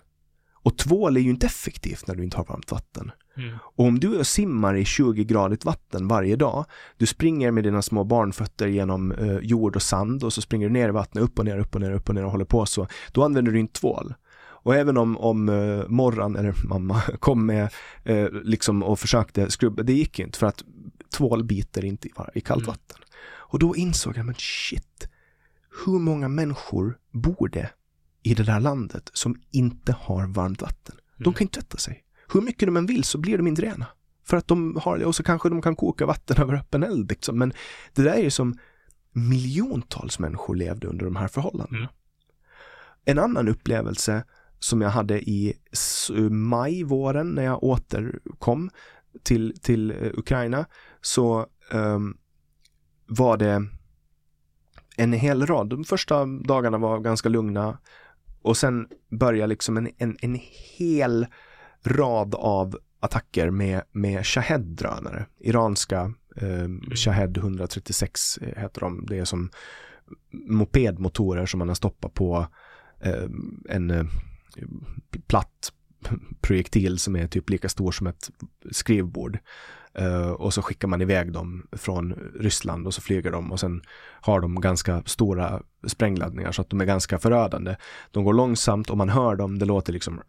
Och 0.53 0.77
tvål 0.77 1.17
är 1.17 1.21
ju 1.21 1.29
inte 1.29 1.45
effektivt 1.45 2.07
när 2.07 2.15
du 2.15 2.23
inte 2.23 2.37
har 2.37 2.45
varmt 2.45 2.71
vatten. 2.71 3.11
Mm. 3.37 3.57
Och 3.61 3.85
om 3.85 3.99
du 3.99 4.23
simmar 4.23 4.75
i 4.75 4.83
20-gradigt 4.83 5.65
vatten 5.65 6.07
varje 6.07 6.35
dag, 6.35 6.65
du 6.97 7.05
springer 7.05 7.51
med 7.51 7.63
dina 7.63 7.81
små 7.81 8.03
barnfötter 8.03 8.67
genom 8.67 9.11
eh, 9.11 9.37
jord 9.37 9.75
och 9.75 9.81
sand 9.81 10.23
och 10.23 10.33
så 10.33 10.41
springer 10.41 10.67
du 10.67 10.73
ner 10.73 10.89
i 10.89 10.91
vattnet 10.91 11.23
upp 11.23 11.39
och 11.39 11.45
ner, 11.45 11.59
upp 11.59 11.75
och 11.75 11.81
ner, 11.81 11.91
upp 11.91 12.09
och 12.09 12.15
ner 12.15 12.25
och 12.25 12.31
håller 12.31 12.45
på 12.45 12.65
så, 12.65 12.87
då 13.11 13.23
använder 13.23 13.51
du 13.51 13.59
inte 13.59 13.79
tvål. 13.79 14.13
Och 14.63 14.75
även 14.75 14.97
om, 14.97 15.17
om 15.17 15.49
uh, 15.49 15.87
Morran, 15.87 16.35
eller 16.35 16.55
mamma, 16.67 17.01
kom 17.19 17.45
med 17.45 17.69
uh, 18.09 18.27
liksom 18.43 18.83
och 18.83 18.99
försökte 18.99 19.51
skrubba, 19.51 19.83
det 19.83 19.93
gick 19.93 20.19
inte 20.19 20.39
för 20.39 20.47
att 20.47 20.63
tvål 21.13 21.43
biter 21.43 21.85
inte 21.85 22.07
i, 22.07 22.11
i 22.33 22.41
kallt 22.41 22.63
mm. 22.63 22.67
vatten. 22.67 22.97
Och 23.51 23.59
då 23.59 23.75
insåg 23.75 24.17
jag, 24.17 24.25
men 24.25 24.35
shit, 24.35 25.07
hur 25.85 25.99
många 25.99 26.27
människor 26.27 26.97
bor 27.11 27.49
det 27.49 27.69
i 28.23 28.33
det 28.33 28.43
där 28.43 28.59
landet 28.59 29.09
som 29.13 29.41
inte 29.51 29.95
har 29.99 30.27
varmt 30.27 30.61
vatten? 30.61 30.95
De 31.17 31.23
mm. 31.23 31.33
kan 31.33 31.45
inte 31.45 31.59
tvätta 31.59 31.77
sig 31.77 32.03
hur 32.33 32.41
mycket 32.41 32.67
de 32.67 32.77
än 32.77 32.85
vill 32.85 33.03
så 33.03 33.17
blir 33.17 33.37
de 33.37 33.47
inte 33.47 33.61
rena. 33.61 33.87
För 34.23 34.37
att 34.37 34.47
de 34.47 34.79
har 34.81 34.97
det 34.97 35.05
och 35.05 35.15
så 35.15 35.23
kanske 35.23 35.49
de 35.49 35.61
kan 35.61 35.75
koka 35.75 36.05
vatten 36.05 36.37
över 36.41 36.53
öppen 36.53 36.83
eld. 36.83 37.09
Liksom. 37.09 37.37
Men 37.37 37.53
det 37.93 38.01
där 38.01 38.13
är 38.13 38.23
ju 38.23 38.29
som 38.29 38.57
miljontals 39.11 40.19
människor 40.19 40.55
levde 40.55 40.87
under 40.87 41.05
de 41.05 41.15
här 41.15 41.27
förhållandena. 41.27 41.77
Mm. 41.77 41.89
En 43.05 43.19
annan 43.19 43.47
upplevelse 43.47 44.23
som 44.59 44.81
jag 44.81 44.89
hade 44.89 45.21
i 45.21 45.53
maj, 46.29 46.83
våren 46.83 47.29
när 47.29 47.43
jag 47.43 47.63
återkom 47.63 48.69
till, 49.23 49.59
till 49.61 49.91
eh, 49.91 50.11
Ukraina 50.13 50.65
så 51.01 51.45
um, 51.71 52.17
var 53.07 53.37
det 53.37 53.67
en 54.97 55.13
hel 55.13 55.45
rad. 55.45 55.69
De 55.69 55.83
första 55.83 56.25
dagarna 56.25 56.77
var 56.77 56.99
ganska 56.99 57.29
lugna 57.29 57.77
och 58.41 58.57
sen 58.57 58.87
började 59.09 59.47
liksom 59.47 59.77
en, 59.77 59.89
en, 59.97 60.17
en 60.21 60.39
hel 60.77 61.27
rad 61.83 62.35
av 62.35 62.77
attacker 62.99 63.49
med, 63.49 63.81
med 63.91 64.25
Shahed-drönare. 64.25 65.25
Iranska 65.39 66.13
eh, 66.35 66.95
Shahed 66.95 67.37
136 67.37 68.39
heter 68.41 68.81
de. 68.81 69.05
Det 69.05 69.17
är 69.17 69.25
som 69.25 69.49
mopedmotorer 70.31 71.45
som 71.45 71.57
man 71.57 71.67
har 71.67 71.75
stoppat 71.75 72.13
på 72.13 72.47
eh, 72.99 73.25
en 73.69 73.91
eh, 73.91 74.05
platt 75.27 75.73
projektil 76.41 76.99
som 76.99 77.15
är 77.15 77.27
typ 77.27 77.49
lika 77.49 77.69
stor 77.69 77.91
som 77.91 78.07
ett 78.07 78.29
skrivbord. 78.71 79.39
Uh, 79.99 80.31
och 80.31 80.53
så 80.53 80.61
skickar 80.61 80.87
man 80.87 81.01
iväg 81.01 81.33
dem 81.33 81.67
från 81.71 82.13
Ryssland 82.39 82.87
och 82.87 82.93
så 82.93 83.01
flyger 83.01 83.31
de 83.31 83.51
och 83.51 83.59
sen 83.59 83.81
har 84.21 84.41
de 84.41 84.61
ganska 84.61 85.03
stora 85.05 85.61
sprängladdningar 85.87 86.51
så 86.51 86.61
att 86.61 86.69
de 86.69 86.81
är 86.81 86.85
ganska 86.85 87.19
förödande. 87.19 87.75
De 88.11 88.23
går 88.23 88.33
långsamt 88.33 88.89
och 88.89 88.97
man 88.97 89.09
hör 89.09 89.35
dem, 89.35 89.59
det 89.59 89.65
låter 89.65 89.93
liksom 89.93 90.21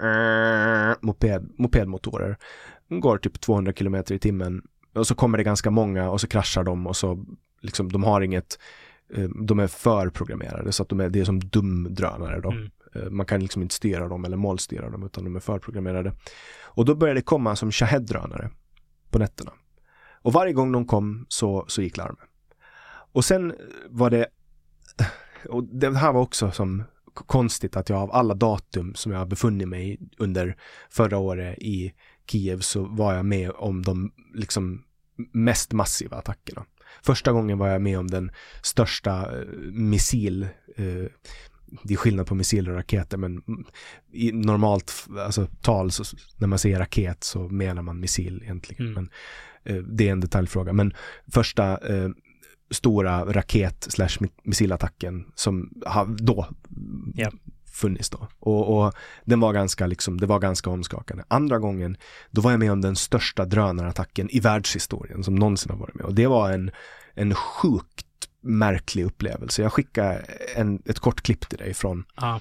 moped, 1.00 1.50
mopedmotorer. 1.58 2.36
De 2.88 3.00
går 3.00 3.18
typ 3.18 3.40
200 3.40 3.72
km 3.72 3.94
i 3.94 4.18
timmen 4.18 4.62
och 4.94 5.06
så 5.06 5.14
kommer 5.14 5.38
det 5.38 5.44
ganska 5.44 5.70
många 5.70 6.10
och 6.10 6.20
så 6.20 6.28
kraschar 6.28 6.64
de 6.64 6.86
och 6.86 6.96
så 6.96 7.24
liksom 7.60 7.92
de 7.92 8.04
har 8.04 8.20
inget 8.20 8.58
uh, 9.18 9.28
de 9.28 9.58
är 9.58 9.66
förprogrammerade 9.66 10.72
så 10.72 10.82
att 10.82 10.88
de 10.88 11.00
är, 11.00 11.08
det 11.08 11.20
är 11.20 11.24
som 11.24 11.40
dumdrönare 11.40 12.40
då. 12.40 12.50
Mm. 12.50 12.70
Man 13.10 13.26
kan 13.26 13.40
liksom 13.40 13.62
inte 13.62 13.74
styra 13.74 14.08
dem 14.08 14.24
eller 14.24 14.36
målstyra 14.36 14.90
dem 14.90 15.02
utan 15.02 15.24
de 15.24 15.36
är 15.36 15.40
förprogrammerade. 15.40 16.12
Och 16.62 16.84
då 16.84 16.94
börjar 16.94 17.14
det 17.14 17.22
komma 17.22 17.56
som 17.56 17.70
Shahed-drönare 17.70 18.50
på 19.12 19.18
nätterna. 19.18 19.52
Och 20.22 20.32
varje 20.32 20.52
gång 20.52 20.72
de 20.72 20.86
kom 20.86 21.26
så, 21.28 21.64
så 21.68 21.82
gick 21.82 21.96
larmet. 21.96 22.28
Och 23.12 23.24
sen 23.24 23.54
var 23.88 24.10
det, 24.10 24.26
och 25.48 25.64
det 25.64 25.96
här 25.96 26.12
var 26.12 26.20
också 26.20 26.50
som 26.50 26.84
konstigt 27.14 27.76
att 27.76 27.88
jag 27.88 27.98
av 27.98 28.12
alla 28.12 28.34
datum 28.34 28.94
som 28.94 29.12
jag 29.12 29.28
befunnit 29.28 29.68
mig 29.68 30.00
under 30.18 30.56
förra 30.90 31.18
året 31.18 31.58
i 31.58 31.92
Kiev 32.26 32.60
så 32.60 32.84
var 32.84 33.14
jag 33.14 33.24
med 33.24 33.50
om 33.50 33.82
de 33.82 34.12
liksom 34.34 34.84
mest 35.32 35.72
massiva 35.72 36.16
attackerna. 36.16 36.64
Första 37.02 37.32
gången 37.32 37.58
var 37.58 37.68
jag 37.68 37.82
med 37.82 37.98
om 37.98 38.06
den 38.06 38.30
största 38.62 39.38
eh, 39.38 39.46
missil 39.72 40.42
eh, 40.76 41.06
det 41.82 41.94
är 41.94 41.98
skillnad 41.98 42.26
på 42.26 42.34
missiler 42.34 42.70
och 42.70 42.76
raketer 42.76 43.16
men 43.16 43.42
i 44.12 44.32
normalt 44.32 44.92
alltså, 45.18 45.46
tal 45.60 45.90
så, 45.90 46.04
när 46.36 46.48
man 46.48 46.58
säger 46.58 46.78
raket 46.78 47.24
så 47.24 47.48
menar 47.48 47.82
man 47.82 48.00
missil 48.00 48.42
egentligen. 48.42 48.86
Mm. 48.86 48.94
Men, 48.94 49.10
eh, 49.64 49.82
det 49.82 50.08
är 50.08 50.12
en 50.12 50.20
detaljfråga. 50.20 50.72
Men 50.72 50.94
första 51.32 51.78
eh, 51.94 52.08
stora 52.70 53.24
raket 53.24 53.86
slash 53.90 54.26
missilattacken 54.42 55.24
som 55.34 55.70
har 55.86 56.06
då 56.06 56.46
yeah. 57.16 57.32
funnits 57.72 58.10
då. 58.10 58.28
Och, 58.38 58.78
och, 58.78 58.94
den 59.24 59.40
var 59.40 59.52
ganska 59.52 59.86
liksom, 59.86 60.20
det 60.20 60.26
var 60.26 60.38
ganska 60.38 60.70
omskakande. 60.70 61.24
Andra 61.28 61.58
gången, 61.58 61.96
då 62.30 62.40
var 62.40 62.50
jag 62.50 62.60
med 62.60 62.72
om 62.72 62.80
den 62.80 62.96
största 62.96 63.44
drönarattacken 63.44 64.30
i 64.30 64.40
världshistorien 64.40 65.24
som 65.24 65.34
någonsin 65.34 65.70
har 65.70 65.78
varit 65.78 65.94
med. 65.94 66.06
Och 66.06 66.14
det 66.14 66.26
var 66.26 66.50
en 66.50 66.70
en 67.14 67.34
sjukt 67.34 68.06
märklig 68.42 69.04
upplevelse. 69.04 69.62
Jag 69.62 69.72
skickar 69.72 70.24
en, 70.56 70.82
ett 70.86 70.98
kort 70.98 71.20
klipp 71.22 71.48
till 71.48 71.58
dig 71.58 71.74
från, 71.74 72.04
Ja. 72.16 72.40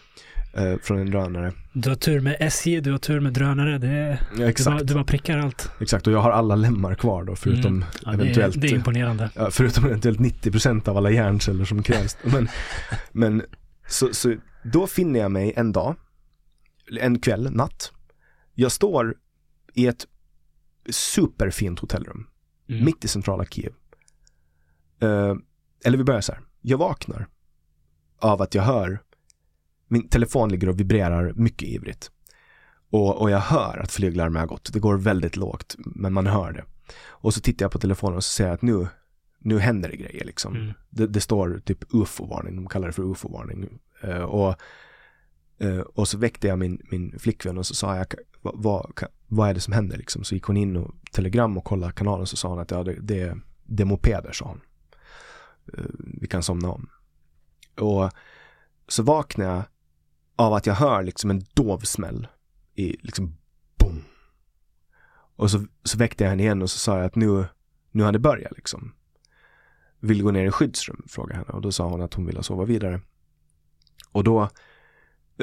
eh, 0.54 0.78
från 0.84 1.00
en 1.00 1.12
drönare. 1.12 1.54
Du 1.74 1.90
har 1.90 1.96
tur 1.96 2.20
med 2.20 2.38
SJ, 2.40 2.80
du 2.82 2.92
har 2.92 2.98
tur 2.98 3.20
med 3.20 3.34
drönare. 3.34 3.78
Det, 3.78 3.88
Ja, 3.88 4.18
du, 4.34 4.38
bara, 4.40 4.50
exakt, 4.50 4.88
du 4.88 4.94
bara 4.94 5.04
prickar 5.04 5.38
allt. 5.38 5.72
exakt. 5.80 6.08
Och 6.08 6.14
jag 6.14 6.20
har 6.20 6.32
alla 6.32 6.56
lemmar 6.56 6.96
kvar 6.96 7.24
då, 7.24 7.36
förutom 7.36 7.76
Mm. 7.76 7.88
Ja, 8.06 8.14
eventuellt 8.14 8.54
det, 8.54 8.60
är, 8.60 8.62
det 8.62 8.68
är 8.68 8.76
imponerande. 8.76 9.30
Förutom 9.52 9.86
eventuellt 9.86 10.20
90% 10.20 10.90
av 10.90 10.98
alla 10.98 11.12
hjärnceller 11.12 11.66
som 11.66 11.84
krävs. 11.84 12.18
Men, 12.24 12.48
men 13.12 13.44
så, 13.88 14.14
så 14.14 14.36
då 14.64 14.88
finner 14.88 15.20
jag 15.20 15.32
mig 15.32 15.54
en 15.56 15.72
dag, 15.72 15.96
en 17.00 17.20
kväll, 17.20 17.52
natt. 17.52 17.92
Jag 18.54 18.72
står 18.72 19.16
i 19.74 19.88
ett 19.88 20.08
superfint 20.90 21.80
hotellrum, 21.80 22.28
Mm. 22.70 22.86
mitt 22.86 23.06
i 23.06 23.08
centrala 23.08 23.46
Kiev. 23.46 23.72
Eh, 25.02 25.36
eller 25.86 25.98
vi 25.98 26.04
börjar 26.04 26.22
så 26.22 26.32
här, 26.32 26.42
jag 26.62 26.78
vaknar 26.78 27.28
av 28.20 28.42
att 28.42 28.56
jag 28.56 28.64
hör, 28.64 29.00
min 29.88 30.08
telefon 30.08 30.50
ligger 30.50 30.70
och 30.70 30.80
vibrerar 30.80 31.34
mycket 31.34 31.68
ivrigt. 31.68 32.12
Och, 32.90 33.22
och 33.22 33.32
jag 33.32 33.40
hör 33.40 33.78
att 33.78 33.92
flyglarmet 33.92 34.40
har 34.40 34.48
gått, 34.48 34.74
det 34.74 34.80
går 34.80 34.98
väldigt 34.98 35.36
lågt, 35.36 35.76
men 35.78 36.14
man 36.14 36.28
hör 36.28 36.52
det. 36.52 36.64
Och 37.08 37.34
så 37.34 37.42
tittar 37.42 37.66
jag 37.66 37.72
på 37.72 37.80
telefonen 37.80 38.18
och 38.18 38.24
så 38.24 38.32
ser 38.32 38.46
jag 38.46 38.54
att 38.54 38.62
nu, 38.62 38.88
nu 39.40 39.60
händer 39.60 39.90
det 39.90 39.96
grejer 39.96 40.26
liksom. 40.26 40.56
Mm. 40.56 40.74
Det, 40.90 41.08
det 41.08 41.22
står 41.22 41.62
typ 41.66 41.94
ufo-varning, 41.94 42.56
de 42.56 42.68
kallar 42.68 42.88
det 42.88 42.94
för 42.94 43.12
ufo-varning. 43.12 43.80
Eh, 44.02 44.22
och, 44.22 44.56
eh, 45.58 45.80
och 45.80 46.08
så 46.08 46.18
väckte 46.18 46.48
jag 46.48 46.60
min, 46.60 46.82
min 46.92 47.20
flickvän 47.20 47.58
och 47.58 47.66
så 47.66 47.76
sa 47.76 47.98
jag, 47.98 48.06
vad, 48.42 48.54
vad, 48.58 49.04
vad 49.28 49.50
är 49.50 49.54
det 49.54 49.60
som 49.60 49.74
händer 49.74 49.98
liksom? 49.98 50.24
Så 50.24 50.36
gick 50.36 50.44
hon 50.44 50.58
in 50.58 50.76
och 50.76 50.96
telegram 51.12 51.58
och 51.58 51.64
kollade 51.64 51.94
kanalen 51.94 52.28
så 52.28 52.38
sa 52.38 52.50
hon 52.50 52.60
att 52.60 52.72
ja, 52.72 52.84
det, 52.84 52.96
det, 53.02 53.38
det 53.64 53.84
är 53.84 53.88
mopeder, 53.88 54.32
sa 54.32 54.46
hon. 54.46 54.62
Eh, 55.78 55.84
vi 55.98 56.28
kan 56.28 56.44
somna 56.44 56.72
om. 56.72 56.90
Och 57.78 58.12
så 58.88 59.04
vaknar 59.04 59.46
jag 59.46 59.64
av 60.36 60.54
att 60.54 60.66
jag 60.66 60.74
hör 60.74 61.04
liksom 61.04 61.30
en 61.30 61.44
dov 61.54 61.80
smäll 61.80 62.28
i 62.76 62.98
liksom 63.02 63.38
boom. 63.78 64.04
Och 65.36 65.52
så, 65.52 65.66
så 65.84 65.98
väckte 65.98 66.24
jag 66.24 66.30
henne 66.30 66.44
igen 66.44 66.62
och 66.62 66.72
så 66.72 66.78
sa 66.78 66.98
jag 66.98 67.06
att 67.06 67.16
nu, 67.16 67.46
nu 67.92 68.04
har 68.04 68.12
det 68.12 68.20
börjat 68.20 68.52
liksom. 68.56 68.94
Vill 70.00 70.18
du 70.18 70.24
gå 70.24 70.32
ner 70.32 70.46
i 70.46 70.52
skyddsrum? 70.52 71.04
Frågade 71.08 71.40
henne 71.40 71.52
och 71.52 71.62
då 71.62 71.72
sa 71.72 71.90
hon 71.90 72.02
att 72.02 72.14
hon 72.14 72.26
ville 72.26 72.44
sova 72.44 72.66
vidare. 72.66 73.02
Och 74.12 74.24
då, 74.24 74.50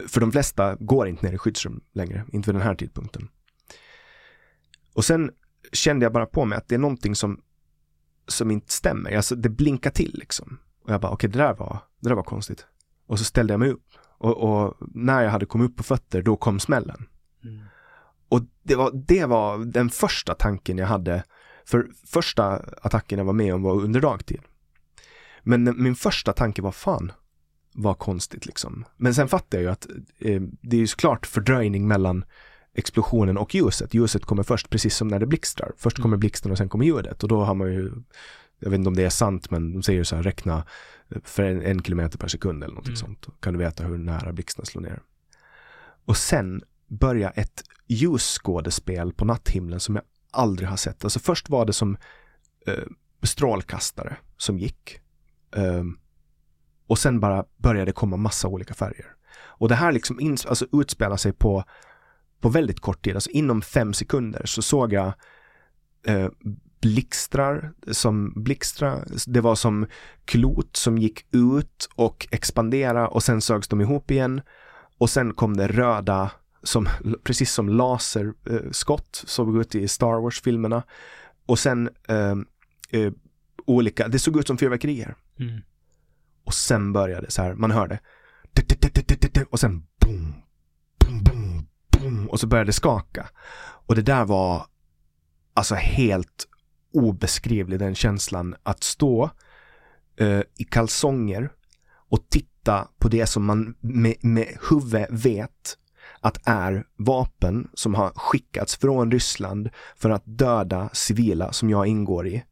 för 0.06 0.20
de 0.20 0.32
flesta 0.32 0.76
går 0.80 1.08
inte 1.08 1.26
ner 1.26 1.32
i 1.32 1.38
skyddsrum 1.38 1.80
längre, 1.92 2.24
inte 2.32 2.50
vid 2.50 2.54
den 2.54 2.66
här 2.66 2.74
tidpunkten. 2.74 3.28
Och 4.94 5.04
sen 5.04 5.30
kände 5.72 6.04
jag 6.04 6.12
bara 6.12 6.26
på 6.26 6.44
mig 6.44 6.58
att 6.58 6.68
det 6.68 6.74
är 6.74 6.78
någonting 6.78 7.14
som, 7.14 7.42
som 8.28 8.50
inte 8.50 8.72
stämmer. 8.72 9.16
Alltså 9.16 9.34
det 9.34 9.48
blinkar 9.48 9.90
till 9.90 10.14
liksom. 10.18 10.58
Och 10.84 10.92
jag 10.92 11.00
bara, 11.00 11.12
okej 11.12 11.30
det 11.30 11.38
där 11.38 11.54
var, 11.54 11.78
det 12.00 12.08
där 12.08 12.16
var 12.16 12.22
konstigt. 12.22 12.66
Och 13.06 13.18
så 13.18 13.24
ställde 13.24 13.52
jag 13.52 13.60
mig 13.60 13.70
upp. 13.70 13.86
Och, 14.18 14.36
och 14.36 14.74
när 14.94 15.22
jag 15.22 15.30
hade 15.30 15.46
kommit 15.46 15.70
upp 15.70 15.76
på 15.76 15.82
fötter, 15.82 16.22
då 16.22 16.36
kom 16.36 16.60
smällen. 16.60 17.06
Mm. 17.44 17.64
Och 18.28 18.40
det 18.62 18.74
var, 18.74 18.90
det 18.94 19.26
var 19.26 19.58
den 19.58 19.90
första 19.90 20.34
tanken 20.34 20.78
jag 20.78 20.86
hade. 20.86 21.24
För 21.64 21.88
första 22.06 22.56
attacken 22.82 23.18
jag 23.18 23.26
var 23.26 23.32
med 23.32 23.54
om 23.54 23.62
var 23.62 23.74
under 23.82 24.00
dagtid. 24.00 24.40
Men 25.42 25.82
min 25.82 25.94
första 25.94 26.32
tanke 26.32 26.62
var 26.62 26.72
fan, 26.72 27.12
vad 27.74 27.98
konstigt 27.98 28.46
liksom. 28.46 28.84
Men 28.96 29.14
sen 29.14 29.28
fattade 29.28 29.56
jag 29.56 29.62
ju 29.62 29.72
att 29.72 29.86
eh, 30.18 30.42
det 30.62 30.76
är 30.76 30.80
ju 30.80 30.86
såklart 30.86 31.26
fördröjning 31.26 31.88
mellan 31.88 32.24
explosionen 32.78 33.38
och 33.38 33.54
ljuset. 33.54 33.94
Ljuset 33.94 34.24
kommer 34.24 34.42
först, 34.42 34.70
precis 34.70 34.96
som 34.96 35.08
när 35.08 35.18
det 35.18 35.26
blixtrar. 35.26 35.72
Först 35.76 36.02
kommer 36.02 36.16
blixten 36.16 36.52
och 36.52 36.58
sen 36.58 36.68
kommer 36.68 36.84
ljudet. 36.84 37.22
Och 37.22 37.28
då 37.28 37.44
har 37.44 37.54
man 37.54 37.72
ju, 37.72 37.92
jag 38.58 38.70
vet 38.70 38.78
inte 38.78 38.88
om 38.88 38.96
det 38.96 39.04
är 39.04 39.10
sant, 39.10 39.50
men 39.50 39.72
de 39.72 39.82
säger 39.82 40.04
så 40.04 40.16
här, 40.16 40.22
räkna 40.22 40.64
för 41.24 41.42
en, 41.42 41.62
en 41.62 41.82
kilometer 41.82 42.18
per 42.18 42.28
sekund 42.28 42.64
eller 42.64 42.74
någonting 42.74 42.94
Mm. 42.94 43.06
sånt. 43.06 43.22
Då 43.22 43.32
kan 43.40 43.52
du 43.52 43.58
veta 43.58 43.84
hur 43.84 43.98
nära 43.98 44.32
blixten 44.32 44.66
slår 44.66 44.82
ner. 44.82 45.02
Och 46.04 46.16
sen 46.16 46.62
börja 46.88 47.30
ett 47.30 47.62
ljusskådespel 47.86 49.12
på 49.12 49.24
natthimlen 49.24 49.80
som 49.80 49.94
jag 49.96 50.04
aldrig 50.30 50.68
har 50.68 50.76
sett. 50.76 51.04
Alltså 51.04 51.18
först 51.20 51.48
var 51.48 51.66
det 51.66 51.72
som 51.72 51.96
eh, 52.66 52.84
strålkastare 53.22 54.16
som 54.36 54.58
gick. 54.58 55.00
Ehm, 55.56 55.98
och 56.86 56.98
sen 56.98 57.20
bara 57.20 57.44
började 57.56 57.84
det 57.84 57.92
komma 57.92 58.16
massa 58.16 58.48
olika 58.48 58.74
färger. 58.74 59.06
Och 59.40 59.68
det 59.68 59.74
här 59.74 59.92
liksom 59.92 60.36
alltså 60.48 60.66
utspelar 60.72 61.16
sig 61.16 61.32
på, 61.32 61.64
på 62.40 62.48
väldigt 62.48 62.80
kort 62.80 63.04
tid. 63.04 63.14
Alltså 63.14 63.30
inom 63.30 63.62
fem 63.62 63.92
sekunder 63.92 64.42
så 64.46 64.62
såg 64.62 64.92
jag 64.92 65.12
eh, 66.06 66.28
blixtrar 66.80 67.72
som 67.90 68.32
blixtra. 68.36 69.04
Det 69.26 69.40
var 69.40 69.54
som 69.54 69.86
klot 70.24 70.76
som 70.76 70.98
gick 70.98 71.34
ut 71.34 71.88
och 71.94 72.28
expandera 72.30 73.08
och 73.08 73.22
sen 73.22 73.40
sögs 73.40 73.68
de 73.68 73.80
ihop 73.80 74.10
igen. 74.10 74.40
Och 74.98 75.10
sen 75.10 75.34
kom 75.34 75.56
det 75.56 75.68
röda, 75.68 76.30
som, 76.62 76.88
precis 77.22 77.52
som 77.52 77.68
laserskott 77.68 79.22
såg 79.26 79.60
ut 79.60 79.74
i 79.74 79.88
Star 79.88 80.20
Wars-filmerna. 80.20 80.82
Och 81.46 81.58
sen 81.58 81.90
eh, 82.08 82.36
eh, 82.90 83.12
olika, 83.66 84.08
det 84.08 84.18
såg 84.18 84.38
ut 84.38 84.46
som 84.46 84.58
fyrverkerier. 84.58 85.14
Mm. 85.38 85.60
Och 86.44 86.54
sen 86.54 86.92
började 86.92 87.30
så 87.30 87.42
här, 87.42 87.54
man 87.54 87.70
hörde 87.70 87.98
och 89.50 89.60
sen 89.60 89.86
boom, 90.00 90.34
boom, 91.00 91.24
boom, 91.24 91.66
boom 92.02 92.28
och 92.28 92.40
så 92.40 92.46
började 92.46 92.68
det 92.68 92.72
skaka. 92.72 93.28
Och 93.60 93.94
det 93.94 94.02
där 94.02 94.24
var 94.24 94.66
alltså 95.54 95.74
helt 95.74 96.48
obeskrivlig 96.92 97.78
den 97.78 97.94
känslan 97.94 98.54
att 98.62 98.82
stå 98.82 99.30
uh, 100.20 100.42
i 100.58 100.64
kalsonger 100.64 101.52
och 102.10 102.28
titta 102.28 102.88
på 102.98 103.08
det 103.08 103.26
som 103.26 103.44
man 103.44 103.74
med, 103.80 104.14
med 104.20 104.58
huvud 104.70 105.06
vet 105.10 105.78
att 106.20 106.48
är 106.48 106.86
vapen 106.96 107.68
som 107.74 107.94
har 107.94 108.10
skickats 108.10 108.76
från 108.76 109.10
Ryssland 109.10 109.70
för 109.96 110.10
att 110.10 110.22
döda 110.24 110.90
civila 110.92 111.52
som 111.52 111.70
jag 111.70 111.86
ingår 111.86 112.26
i. 112.26 112.44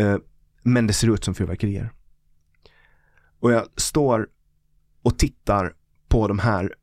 Uh, 0.00 0.16
men 0.62 0.86
det 0.86 0.92
ser 0.92 1.14
ut 1.14 1.24
som 1.24 1.34
fyrverkerier. 1.34 1.92
Och 3.40 3.52
jag 3.52 3.66
står 3.76 4.28
och 5.02 5.18
tittar 5.18 5.74
på 6.08 6.28
de 6.28 6.38
här 6.38 6.74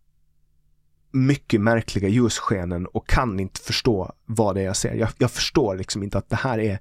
mycket 1.11 1.61
märkliga 1.61 2.09
ljusskenen 2.09 2.85
och 2.85 3.07
kan 3.07 3.39
inte 3.39 3.59
förstå 3.59 4.11
vad 4.25 4.55
det 4.55 4.61
är 4.61 4.65
jag 4.65 4.75
ser. 4.75 4.95
Jag, 4.95 5.09
jag 5.17 5.31
förstår 5.31 5.75
liksom 5.75 6.03
inte 6.03 6.17
att 6.17 6.29
det 6.29 6.35
här 6.35 6.59
är, 6.59 6.79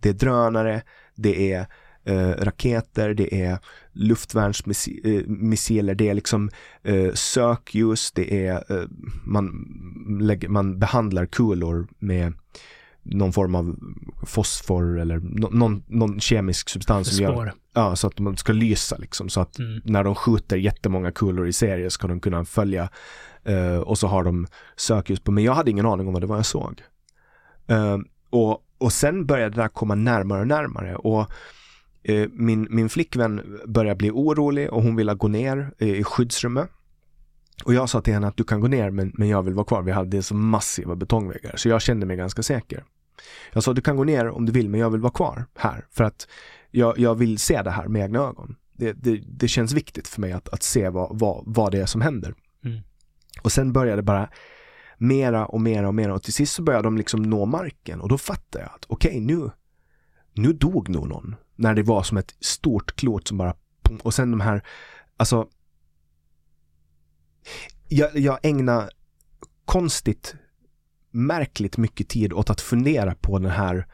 det 0.00 0.08
är 0.08 0.12
drönare, 0.12 0.82
det 1.14 1.52
är 1.52 1.66
eh, 2.04 2.30
raketer, 2.30 3.14
det 3.14 3.42
är 3.42 3.58
luftvärnsmissiler, 3.92 5.92
eh, 5.92 5.96
det 5.96 6.08
är 6.08 6.14
liksom 6.14 6.50
eh, 6.82 7.12
sökljus, 7.14 8.12
det 8.12 8.46
är, 8.46 8.72
eh, 8.72 8.88
man, 9.24 9.66
lägger, 10.20 10.48
man 10.48 10.78
behandlar 10.78 11.26
kulor 11.26 11.88
med 11.98 12.32
någon 13.08 13.32
form 13.32 13.54
av 13.54 13.76
fosfor 14.26 14.98
eller 15.00 15.18
no, 15.18 15.48
någon, 15.52 15.82
någon 15.86 16.20
kemisk 16.20 16.68
substans 16.68 17.16
som 17.16 17.24
gör, 17.24 17.52
ja, 17.74 17.96
så 17.96 18.06
att 18.06 18.18
man 18.18 18.36
ska 18.36 18.52
lysa 18.52 18.96
liksom 18.96 19.28
så 19.28 19.40
att 19.40 19.58
Mm. 19.58 19.80
när 19.84 20.04
de 20.04 20.14
skjuter 20.14 20.56
jättemånga 20.56 21.10
kulor 21.12 21.48
i 21.48 21.52
serie 21.52 21.90
ska 21.90 22.06
de 22.06 22.20
kunna 22.20 22.44
följa 22.44 22.88
eh, 23.44 23.76
och 23.76 23.98
så 23.98 24.06
har 24.06 24.24
de 24.24 24.46
sökljus 24.76 25.20
på, 25.20 25.32
men 25.32 25.44
jag 25.44 25.54
hade 25.54 25.70
ingen 25.70 25.86
aning 25.86 26.06
om 26.06 26.12
vad 26.12 26.22
det 26.22 26.26
var 26.26 26.36
jag 26.36 26.46
såg. 26.46 26.82
Eh, 27.66 27.98
och, 28.30 28.64
och 28.78 28.92
sen 28.92 29.26
började 29.26 29.50
det 29.56 29.62
där 29.62 29.68
komma 29.68 29.94
närmare 29.94 30.40
och 30.40 30.46
närmare 30.46 30.96
och 30.96 31.30
eh, 32.02 32.28
min, 32.32 32.66
min 32.70 32.88
flickvän 32.88 33.58
började 33.66 33.96
bli 33.98 34.10
orolig 34.10 34.72
och 34.72 34.82
hon 34.82 34.96
ville 34.96 35.14
gå 35.14 35.28
ner 35.28 35.70
i 35.78 36.04
skyddsrummet. 36.04 36.68
Och 37.64 37.74
jag 37.74 37.88
sa 37.88 38.00
till 38.00 38.14
henne 38.14 38.26
att 38.28 38.36
du 38.36 38.44
kan 38.44 38.60
gå 38.60 38.66
ner 38.68 38.90
men, 38.90 39.12
men 39.14 39.28
jag 39.28 39.42
vill 39.42 39.54
vara 39.54 39.64
kvar. 39.66 39.82
Vi 39.82 39.92
hade 39.92 40.22
så 40.22 40.34
massiva 40.34 40.96
betongväggar 40.96 41.56
så 41.56 41.68
jag 41.68 41.82
kände 41.82 42.06
mig 42.06 42.16
ganska 42.16 42.42
säker. 42.42 42.84
Jag 43.52 43.62
sa 43.62 43.72
du 43.72 43.80
kan 43.80 43.96
gå 43.96 44.04
ner 44.04 44.28
om 44.28 44.46
du 44.46 44.52
vill 44.52 44.68
men 44.68 44.80
jag 44.80 44.90
vill 44.90 45.00
vara 45.00 45.12
kvar 45.12 45.44
här 45.56 45.86
för 45.90 46.04
att 46.04 46.28
jag, 46.70 46.98
jag 46.98 47.14
vill 47.14 47.38
se 47.38 47.62
det 47.62 47.70
här 47.70 47.88
med 47.88 48.02
egna 48.02 48.18
ögon. 48.18 48.56
Det, 48.72 48.92
det, 48.92 49.22
det 49.26 49.48
känns 49.48 49.72
viktigt 49.72 50.08
för 50.08 50.20
mig 50.20 50.32
att, 50.32 50.48
att 50.48 50.62
se 50.62 50.88
vad, 50.88 51.18
vad, 51.18 51.42
vad 51.46 51.72
det 51.72 51.80
är 51.80 51.86
som 51.86 52.00
händer. 52.00 52.34
Mm. 52.64 52.80
Och 53.42 53.52
sen 53.52 53.72
började 53.72 53.96
det 53.96 54.02
bara 54.02 54.30
mera 54.98 55.46
och 55.46 55.60
mera 55.60 55.88
och 55.88 55.94
mera 55.94 56.14
och 56.14 56.22
till 56.22 56.32
sist 56.32 56.54
så 56.54 56.62
började 56.62 56.86
de 56.86 56.98
liksom 56.98 57.22
nå 57.22 57.46
marken 57.46 58.00
och 58.00 58.08
då 58.08 58.18
fattade 58.18 58.64
jag 58.64 58.74
att 58.74 58.84
okej 58.88 59.20
nu, 59.20 59.50
nu 60.32 60.52
dog 60.52 60.88
nog 60.88 61.08
någon. 61.08 61.36
När 61.56 61.74
det 61.74 61.82
var 61.82 62.02
som 62.02 62.18
ett 62.18 62.34
stort 62.40 62.96
klot 62.96 63.28
som 63.28 63.38
bara 63.38 63.54
och 64.02 64.14
sen 64.14 64.30
de 64.30 64.40
här, 64.40 64.62
alltså 65.16 65.48
jag, 67.88 68.16
jag 68.16 68.38
ägnar 68.42 68.90
konstigt 69.64 70.34
märkligt 71.10 71.76
mycket 71.76 72.08
tid 72.08 72.32
åt 72.32 72.50
att 72.50 72.60
fundera 72.60 73.14
på 73.14 73.38
den 73.38 73.50
här 73.50 73.86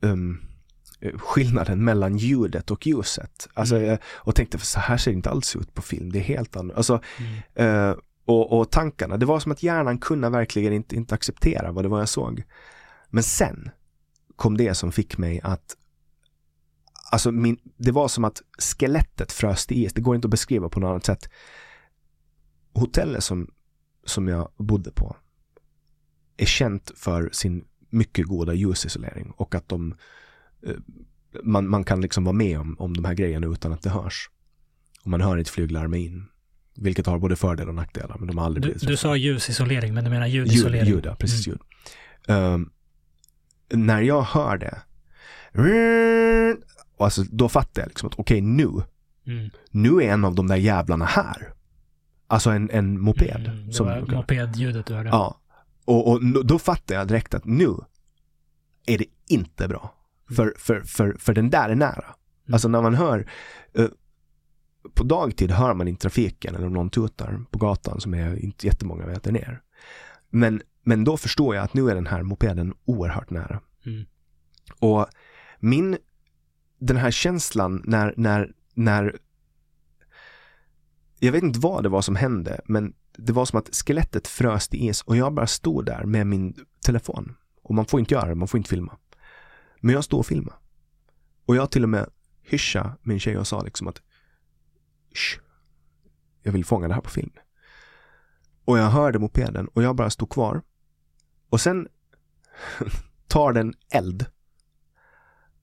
um, 0.00 0.40
skillnaden 1.16 1.84
mellan 1.84 2.16
ljudet 2.16 2.70
och 2.70 2.86
ljuset. 2.86 3.48
Alltså, 3.54 3.76
Mm. 3.76 3.88
jag- 3.88 3.98
och 4.04 4.34
tänkte, 4.34 4.58
för 4.58 4.66
så 4.66 4.80
här 4.80 4.96
ser 4.96 5.10
det 5.10 5.16
inte 5.16 5.30
alls 5.30 5.56
ut 5.56 5.74
på 5.74 5.82
film, 5.82 6.12
det 6.12 6.18
är 6.18 6.22
helt 6.22 6.56
annorlunda. 6.56 6.76
Alltså, 6.76 7.00
Mm. 7.54 7.90
eh, 7.90 7.96
och, 8.26 8.58
och 8.58 8.70
tankarna, 8.70 9.16
det 9.16 9.26
var 9.26 9.40
som 9.40 9.52
att 9.52 9.62
hjärnan 9.62 9.98
kunde 9.98 10.28
verkligen 10.30 10.72
inte, 10.72 10.96
inte 10.96 11.14
acceptera 11.14 11.72
vad 11.72 11.84
det 11.84 11.88
var 11.88 11.98
jag 11.98 12.08
såg. 12.08 12.42
Men 13.10 13.22
sen 13.22 13.70
kom 14.36 14.56
det 14.56 14.74
som 14.74 14.92
fick 14.92 15.18
mig 15.18 15.40
att 15.42 15.76
alltså 17.10 17.32
min, 17.32 17.58
det 17.76 17.92
var 17.92 18.08
som 18.08 18.24
att 18.24 18.42
skelettet 18.58 19.32
frös 19.32 19.66
i 19.70 19.84
is. 19.84 19.92
Det 19.92 20.00
går 20.00 20.14
inte 20.16 20.26
att 20.26 20.30
beskriva 20.30 20.68
på 20.68 20.80
något 20.80 20.88
annat 20.88 21.04
sätt. 21.06 21.28
Hotellet 22.74 23.24
som, 23.24 23.50
som 24.04 24.28
jag 24.28 24.52
bodde 24.56 24.90
på 24.92 25.16
är 26.36 26.46
känt 26.46 26.92
för 26.96 27.28
sin 27.32 27.64
mycket 27.90 28.26
goda 28.26 28.54
ljusisolering 28.54 29.32
och 29.36 29.54
att 29.54 29.68
de 29.68 29.94
eh, 30.66 30.74
man, 31.42 31.68
man 31.68 31.84
kan 31.84 32.00
liksom 32.00 32.24
vara 32.24 32.32
med 32.32 32.60
om, 32.60 32.76
om 32.78 32.94
de 32.94 33.04
här 33.04 33.14
grejerna 33.14 33.46
utan 33.46 33.72
att 33.72 33.82
det 33.82 33.90
hörs. 33.90 34.30
Och 35.02 35.10
man 35.10 35.20
hör 35.20 35.36
inte 35.36 35.50
flyglarm 35.50 35.94
in. 35.94 36.26
Vilket 36.76 37.06
har 37.06 37.18
både 37.18 37.36
fördelar 37.36 37.68
och 37.68 37.74
nackdelar, 37.74 38.16
men 38.18 38.28
de 38.28 38.38
har 38.38 38.44
aldrig 38.44 38.62
du, 38.62 38.68
blivit 38.68 38.88
du 38.88 38.96
sa 38.96 39.16
ljusisolering, 39.16 39.94
men 39.94 40.04
du 40.04 40.10
menar 40.10 40.26
ljudisolering? 40.26 40.86
Ljud, 40.86 40.94
ljud 40.94 41.06
ja, 41.06 41.14
precis 41.14 41.46
mm. 41.46 41.58
ljud. 42.26 42.36
Um, 42.36 42.70
när 43.68 44.02
jag 44.02 44.22
hör 44.22 44.58
det, 44.58 44.82
alltså 46.98 47.22
då 47.22 47.48
fattar 47.48 47.82
jag 47.82 47.88
liksom 47.88 48.08
att 48.08 48.18
okej 48.18 48.38
okay, 48.38 48.40
nu, 48.40 48.68
mm. 49.26 49.50
nu 49.70 49.88
är 49.88 50.12
en 50.12 50.24
av 50.24 50.34
de 50.34 50.46
där 50.46 50.56
jävlarna 50.56 51.04
här. 51.04 51.52
Alltså 52.26 52.50
en, 52.50 52.70
en 52.70 53.00
moped. 53.00 53.46
Mm, 53.46 53.66
det 53.66 53.72
som 53.72 53.86
var 53.86 54.00
mopedljudet 54.00 54.86
du 54.86 54.94
hörde. 54.94 55.08
Ja. 55.08 55.40
Och, 55.84 56.08
och 56.08 56.46
då 56.46 56.58
fattar 56.58 56.94
jag 56.94 57.08
direkt 57.08 57.34
att 57.34 57.44
nu 57.44 57.74
är 58.86 58.98
det 58.98 59.06
inte 59.28 59.68
bra. 59.68 59.94
För, 60.36 60.54
för, 60.58 60.80
för, 60.80 61.16
för 61.18 61.34
den 61.34 61.50
där 61.50 61.68
är 61.68 61.74
nära. 61.74 62.04
Mm. 62.04 62.54
Alltså 62.54 62.68
när 62.68 62.82
man 62.82 62.94
hör, 62.94 63.30
uh, 63.78 63.88
på 64.94 65.04
dagtid 65.04 65.50
hör 65.50 65.74
man 65.74 65.88
inte 65.88 66.02
trafiken 66.02 66.54
eller 66.54 66.66
om 66.66 66.72
någon 66.72 66.90
tutar 66.90 67.44
på 67.50 67.58
gatan 67.58 68.00
som 68.00 68.14
är 68.14 68.36
inte 68.44 68.66
jättemånga 68.66 69.06
meter 69.06 69.32
ner. 69.32 69.62
Men, 70.30 70.62
men 70.82 71.04
då 71.04 71.16
förstår 71.16 71.54
jag 71.54 71.64
att 71.64 71.74
nu 71.74 71.90
är 71.90 71.94
den 71.94 72.06
här 72.06 72.22
mopeden 72.22 72.74
oerhört 72.84 73.30
nära. 73.30 73.60
Mm. 73.86 74.04
Och 74.78 75.06
min, 75.60 75.98
den 76.78 76.96
här 76.96 77.10
känslan 77.10 77.82
när, 77.84 78.14
när, 78.16 78.52
när 78.74 79.18
jag 81.18 81.32
vet 81.32 81.42
inte 81.42 81.60
vad 81.60 81.82
det 81.82 81.88
var 81.88 82.02
som 82.02 82.16
hände, 82.16 82.60
men 82.64 82.94
det 83.18 83.32
var 83.32 83.44
som 83.44 83.58
att 83.58 83.74
skelettet 83.74 84.28
frös 84.28 84.68
i 84.72 84.88
is 84.88 85.02
och 85.02 85.16
jag 85.16 85.34
bara 85.34 85.46
stod 85.46 85.86
där 85.86 86.04
med 86.04 86.26
min 86.26 86.54
telefon. 86.84 87.36
Och 87.62 87.74
man 87.74 87.86
får 87.86 88.00
inte 88.00 88.14
göra 88.14 88.28
det, 88.28 88.34
man 88.34 88.48
får 88.48 88.58
inte 88.58 88.70
filma. 88.70 88.98
Men 89.80 89.94
jag 89.94 90.04
stod 90.04 90.20
och 90.20 90.26
filmade. 90.26 90.56
Och 91.46 91.56
jag 91.56 91.70
till 91.70 91.82
och 91.82 91.88
med 91.88 92.10
hyscha 92.42 92.96
min 93.02 93.20
tjej 93.20 93.38
och 93.38 93.46
sa 93.46 93.62
liksom 93.62 93.88
att 93.88 94.02
Shh, 95.14 95.40
jag 96.42 96.52
vill 96.52 96.64
fånga 96.64 96.88
det 96.88 96.94
här 96.94 97.00
på 97.00 97.10
film. 97.10 97.32
Och 98.64 98.78
jag 98.78 98.90
hörde 98.90 99.18
mopeden 99.18 99.68
och 99.68 99.82
jag 99.82 99.96
bara 99.96 100.10
stod 100.10 100.30
kvar. 100.30 100.62
Och 101.50 101.60
sen 101.60 101.88
tar 103.26 103.52
den 103.52 103.74
eld. 103.90 104.26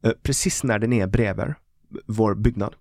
Eh, 0.04 0.12
precis 0.24 0.64
när 0.64 0.80
den 0.80 0.94
är 0.94 1.08
bredvid 1.08 1.54
vår 2.06 2.36
byggnad. 2.36 2.76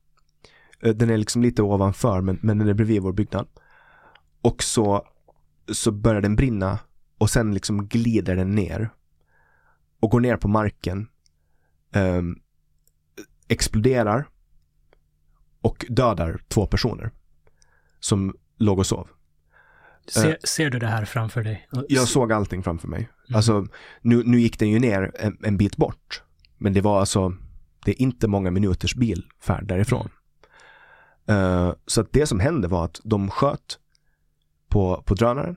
Eh, 0.81 0.95
den 0.95 1.11
är 1.11 1.17
liksom 1.17 1.43
lite 1.43 1.63
ovanför 1.63 2.21
men, 2.21 2.39
men 2.43 2.59
den 2.59 2.69
är 2.69 2.75
bredvid 2.75 3.03
vår 3.03 3.13
byggnad. 3.13 3.49
Och 4.43 4.63
så, 4.63 5.07
så 5.73 5.93
börjar 5.93 6.21
den 6.21 6.37
brinna 6.37 6.79
och 7.19 7.31
sen 7.31 7.55
liksom 7.55 7.87
glider 7.87 8.37
den 8.37 8.55
ner. 8.55 8.91
Och 10.01 10.11
går 10.11 10.21
ner 10.21 10.37
på 10.37 10.49
marken 10.49 11.09
eh, 11.95 12.23
exploderar 13.49 14.29
och 15.61 15.87
dödar 15.89 16.41
två 16.49 16.67
personer 16.67 17.11
som 18.01 18.37
låg 18.57 18.79
och 18.79 18.87
sov. 18.87 19.09
Ser, 20.09 20.39
ser, 20.45 20.71
du 20.71 20.79
det 20.79 20.87
här 20.87 21.05
framför 21.05 21.43
dig? 21.43 21.69
Jag 21.89 22.09
såg 22.09 22.33
allting 22.33 22.63
framför 22.63 22.89
mig. 22.89 23.09
Mm. 23.29 23.37
Alltså, 23.37 23.67
nu, 24.01 24.23
nu 24.25 24.41
gick 24.41 24.59
den 24.59 24.69
ju 24.69 24.79
ner 24.79 25.13
en, 25.19 25.39
en, 25.43 25.57
bit 25.57 25.77
bort. 25.77 26.23
Men 26.59 26.73
det 26.73 26.81
var 26.81 27.01
alltså, 27.01 27.35
det 27.85 27.91
är 27.91 28.03
inte 28.03 28.29
många 28.29 28.51
minuters 28.51 28.95
bilfärd 28.95 29.67
därifrån. 29.67 30.09
Uh, 31.31 31.73
så 31.87 32.01
att 32.01 32.13
det 32.13 32.27
som 32.27 32.41
hände 32.41 32.69
var 32.69 32.85
att 32.85 33.01
de 33.05 33.31
sköt 33.31 33.79
på, 34.71 35.03
på 35.07 35.15
drönaren. 35.15 35.57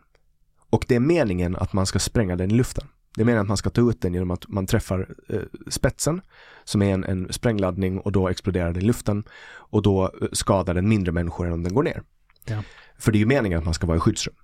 Och 0.70 0.86
det 0.88 0.96
är 0.96 1.00
meningen 1.00 1.56
att 1.56 1.74
man 1.74 1.86
ska 1.86 2.00
spränga 2.00 2.36
den 2.36 2.52
i 2.52 2.54
luften. 2.54 2.88
Det 3.16 3.22
är 3.22 3.26
meningen 3.26 3.42
att 3.42 3.48
man 3.48 3.58
ska 3.58 3.70
ta 3.70 3.90
ut 3.90 4.02
den 4.02 4.14
genom 4.14 4.32
att 4.32 4.48
man 4.48 4.66
träffar 4.66 5.16
eh, 5.30 5.40
spetsen 5.70 6.22
som 6.64 6.82
är 6.82 6.94
en, 6.94 7.04
en 7.04 7.34
sprängladdning 7.34 8.00
och 8.00 8.12
då 8.12 8.30
exploderar 8.30 8.74
den 8.74 8.84
i 8.84 8.86
luften 8.86 9.24
och 9.52 9.82
då 9.82 10.04
eh, 10.04 10.28
skadar 10.32 10.74
den 10.74 10.90
mindre 10.90 11.12
människor 11.12 11.48
än 11.48 11.54
om 11.54 11.64
den 11.64 11.74
går 11.74 11.84
ner. 11.84 12.04
Ja. 12.46 12.64
För 12.98 13.12
det 13.12 13.18
är 13.18 13.20
ju 13.20 13.26
meningen 13.26 13.60
att 13.60 13.66
man 13.66 13.74
ska 13.74 13.88
vara 13.88 13.98
i 13.98 14.00
skyddsrum. 14.00 14.36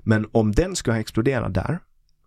Men 0.00 0.26
om 0.32 0.52
den 0.52 0.76
ska 0.76 0.90
ha 0.90 0.98
exploderat 0.98 1.54
där 1.54 1.78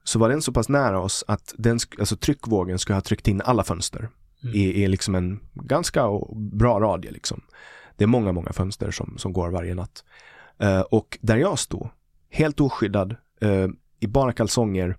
så 0.03 0.19
var 0.19 0.29
den 0.29 0.41
så 0.41 0.51
pass 0.51 0.69
nära 0.69 0.99
oss 0.99 1.23
att 1.27 1.53
den, 1.57 1.79
alltså 1.99 2.17
tryckvågen 2.17 2.79
ska 2.79 2.93
ha 2.93 3.01
tryckt 3.01 3.27
in 3.27 3.41
alla 3.41 3.63
fönster 3.63 4.09
mm. 4.43 4.55
i, 4.55 4.83
i 4.83 4.87
liksom 4.87 5.15
en 5.15 5.39
ganska 5.53 6.07
bra 6.35 6.79
radie 6.79 7.11
liksom. 7.11 7.41
Det 7.97 8.03
är 8.03 8.07
många, 8.07 8.31
många 8.31 8.53
fönster 8.53 8.91
som, 8.91 9.17
som 9.17 9.33
går 9.33 9.49
varje 9.49 9.75
natt. 9.75 10.03
Uh, 10.63 10.79
och 10.79 11.17
där 11.21 11.37
jag 11.37 11.59
stod, 11.59 11.89
helt 12.29 12.59
oskyddad, 12.59 13.15
uh, 13.43 13.67
i 13.99 14.07
bara 14.07 14.33
kalsonger, 14.33 14.97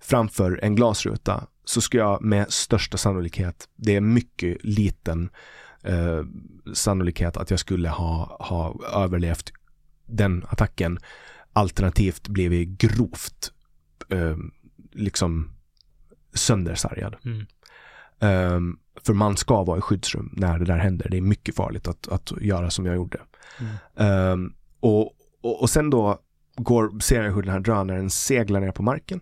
framför 0.00 0.60
en 0.62 0.74
glasruta 0.74 1.46
så 1.64 1.80
ska 1.80 1.98
jag 1.98 2.22
med 2.22 2.52
största 2.52 2.98
sannolikhet, 2.98 3.68
det 3.76 3.96
är 3.96 4.00
mycket 4.00 4.64
liten 4.64 5.30
eh, 5.82 6.24
sannolikhet 6.74 7.36
att 7.36 7.50
jag 7.50 7.60
skulle 7.60 7.88
ha, 7.88 8.36
ha 8.40 8.76
överlevt 9.04 9.52
den 10.06 10.44
attacken 10.48 10.98
alternativt 11.52 12.28
blivit 12.28 12.68
grovt 12.68 13.52
eh, 14.08 14.36
liksom 14.92 15.50
söndersargad. 16.34 17.16
Mm. 17.24 17.46
Um, 18.54 18.78
för 19.04 19.14
man 19.14 19.36
ska 19.36 19.64
vara 19.64 19.78
i 19.78 19.80
skyddsrum 19.80 20.30
när 20.32 20.58
det 20.58 20.64
där 20.64 20.78
händer. 20.78 21.08
Det 21.08 21.16
är 21.16 21.20
mycket 21.20 21.56
farligt 21.56 21.88
att, 21.88 22.08
att 22.08 22.32
göra 22.40 22.70
som 22.70 22.86
jag 22.86 22.94
gjorde. 22.94 23.20
Mm. 23.60 24.32
Um, 24.32 24.54
och, 24.82 25.12
och, 25.42 25.62
och, 25.62 25.70
sen 25.70 25.90
då 25.90 26.18
går, 26.56 27.00
ser 27.00 27.22
jag 27.22 27.32
hur 27.32 27.42
den 27.42 27.52
här 27.52 27.60
drönaren 27.60 28.10
seglar 28.10 28.60
ner 28.60 28.72
på 28.72 28.82
marken. 28.82 29.20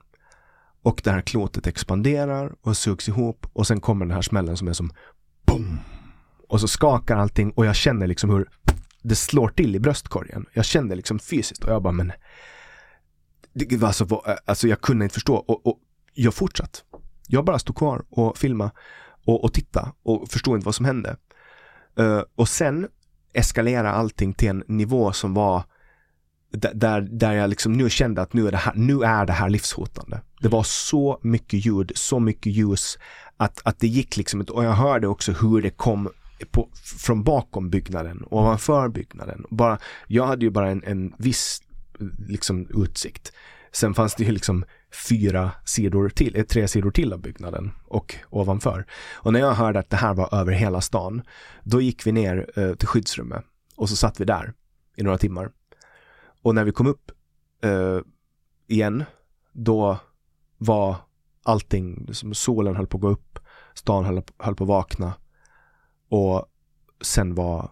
Och 0.83 1.01
det 1.05 1.11
här 1.11 1.21
klotet 1.21 1.67
expanderar 1.67 2.55
och 2.61 2.77
sugs 2.77 3.09
ihop 3.09 3.47
och 3.53 3.67
sen 3.67 3.81
kommer 3.81 4.07
den 4.07 4.15
här 4.15 4.23
smällen 4.23 4.57
som 4.57 4.69
är 4.69 4.73
som 4.73 4.91
boom. 5.47 5.79
Och 6.49 6.61
så 6.61 6.69
skakar 6.69 7.17
allting 7.17 7.51
och 7.51 7.67
jag 7.67 7.77
känner 7.77 8.07
liksom 8.07 8.31
hur 8.31 8.49
det 9.03 9.15
slår 9.15 9.49
till 9.49 9.77
i 9.77 9.81
bröstkorgen. 9.81 10.47
Jag 10.53 10.65
känner 10.65 10.97
liksom 10.97 11.19
fysiskt 11.19 11.65
och 11.65 11.73
jag 11.73 11.83
bara 11.83 11.93
men 11.93 12.13
det 13.53 13.77
var 13.77 13.89
alltså, 13.89 14.23
alltså 14.45 14.69
jag 14.69 14.81
kunde 14.81 15.05
inte 15.05 15.15
förstå 15.15 15.35
och, 15.35 15.67
och 15.67 15.79
jag 16.15 16.35
fortsatte, 16.35 16.79
Jag 17.27 17.45
bara 17.45 17.59
stod 17.59 17.77
kvar 17.77 18.05
och 18.11 18.39
filmade 18.39 18.71
och, 19.27 19.45
och 19.45 19.53
tittade 19.53 19.93
och 20.03 20.29
förstod 20.29 20.57
inte 20.57 20.65
vad 20.65 20.75
som 20.75 20.85
hände. 20.85 21.17
Uh, 22.01 22.23
och 22.35 22.49
sen 22.49 22.89
eskalera 23.33 23.93
allting 23.93 24.33
till 24.33 24.49
en 24.49 24.65
nivå 24.67 25.13
som 25.13 25.35
var 25.35 25.63
där, 26.53 27.01
där 27.01 27.33
jag 27.33 27.51
liksom 27.51 27.73
nu 27.73 27.91
kände 27.91 28.23
att 28.23 28.33
nu 28.33 28.47
är 28.47 28.51
det 28.51 28.57
här, 28.57 28.75
nu 28.75 29.03
är 29.03 29.27
det 29.27 29.33
här 29.33 29.49
livshotande. 29.49 30.21
Det 30.41 30.49
var 30.49 30.63
så 30.63 31.21
mycket 31.23 31.67
ljud, 31.67 31.93
så 31.95 32.21
mycket 32.21 32.53
ljus 32.53 32.99
att, 33.37 33.61
att 33.65 33.81
det 33.81 33.87
gick 33.87 34.17
liksom 34.17 34.41
och 34.41 34.65
jag 34.65 34.73
hörde 34.73 35.07
också 35.07 35.33
hur 35.33 35.63
det 35.63 35.71
kom 35.71 36.09
på, 36.51 36.69
från 36.99 37.23
bakom 37.23 37.71
byggnaden, 37.71 38.25
ovanför 38.31 38.89
byggnaden. 38.89 39.45
Bara, 39.51 39.79
jag 40.07 40.27
hade 40.27 40.45
ju 40.45 40.51
bara 40.51 40.71
en, 40.71 40.83
en 40.85 41.15
viss 41.19 41.63
liksom 42.29 42.67
utsikt. 42.85 43.33
Sen 43.73 43.95
fanns 43.95 44.15
det 44.15 44.25
ju 44.25 44.33
liksom 44.33 44.65
fyra 45.09 45.51
sidor 45.65 46.09
till, 46.09 46.37
eh, 46.37 46.45
tre 46.45 46.69
sidor 46.69 46.91
till 46.91 47.13
av 47.13 47.21
byggnaden 47.21 47.73
och 47.85 48.17
ovanför. 48.31 48.87
Och 49.15 49.33
när 49.33 49.41
jag 49.41 49.55
hörde 49.55 49.79
att 49.79 49.91
det 49.91 49.97
här 49.97 50.15
var 50.15 50.35
över 50.35 50.53
hela 50.53 50.81
stan, 50.81 51.23
då 51.63 51.81
gick 51.81 52.07
vi 52.07 52.13
ner 52.13 52.51
eh, 52.57 52.75
till 52.75 52.89
skyddsrummet 52.89 53.45
och 53.77 53.89
så 53.89 53.97
satt 53.97 54.21
vi 54.21 54.25
där 54.25 54.53
i 54.97 55.03
några 55.03 55.19
timmar. 55.19 55.51
Och 56.43 56.55
när 56.55 56.65
vi 56.65 56.73
kom 56.73 56.87
upp 56.87 57.11
eh, 57.63 57.99
igen, 58.67 59.05
då 59.53 59.99
var 60.59 60.97
allting, 61.43 62.05
liksom 62.07 62.35
solen 62.35 62.77
höll 62.77 62.87
på 62.87 62.97
att 62.97 63.03
gå 63.03 63.09
upp, 63.09 63.39
stan 63.75 64.05
höll, 64.05 64.23
höll 64.39 64.55
på 64.55 64.65
att 64.65 64.69
vakna 64.69 65.15
och 66.09 66.47
sen 67.01 67.35
var 67.35 67.71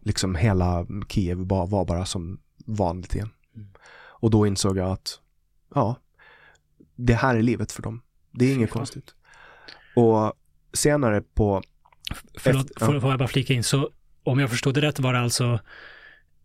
liksom 0.00 0.34
hela 0.34 0.86
Kiev 1.08 1.46
bara, 1.46 1.66
var 1.66 1.84
bara 1.84 2.06
som 2.06 2.40
vanligt 2.66 3.14
igen. 3.14 3.30
Mm. 3.56 3.68
Och 3.92 4.30
då 4.30 4.46
insåg 4.46 4.76
jag 4.76 4.90
att 4.90 5.20
ja, 5.74 5.96
det 6.96 7.14
här 7.14 7.36
är 7.36 7.42
livet 7.42 7.72
för 7.72 7.82
dem. 7.82 8.02
Det 8.32 8.44
är 8.44 8.54
inget 8.54 8.70
konstigt. 8.70 9.14
Och 9.96 10.32
senare 10.72 11.22
på... 11.22 11.62
Förlåt, 12.34 12.70
efter, 12.70 12.86
får, 12.86 13.00
får 13.00 13.10
jag 13.10 13.18
bara 13.18 13.28
flika 13.28 13.54
in? 13.54 13.64
Så 13.64 13.90
om 14.24 14.38
jag 14.38 14.50
förstod 14.50 14.74
det 14.74 14.80
rätt 14.80 15.00
var 15.00 15.12
det 15.12 15.20
alltså 15.20 15.60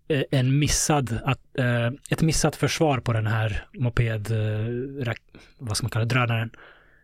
Eh, 0.09 0.23
en 0.31 0.59
missad, 0.59 1.19
att, 1.23 1.39
eh, 1.57 1.87
ett 2.09 2.21
missat 2.21 2.55
försvar 2.55 2.99
på 2.99 3.13
den 3.13 3.27
här 3.27 3.67
moped, 3.73 4.31
eh, 4.31 5.13
vad 5.57 5.77
ska 5.77 5.83
man 5.83 5.91
kalla 5.91 6.05
det, 6.05 6.15
drönaren, 6.15 6.49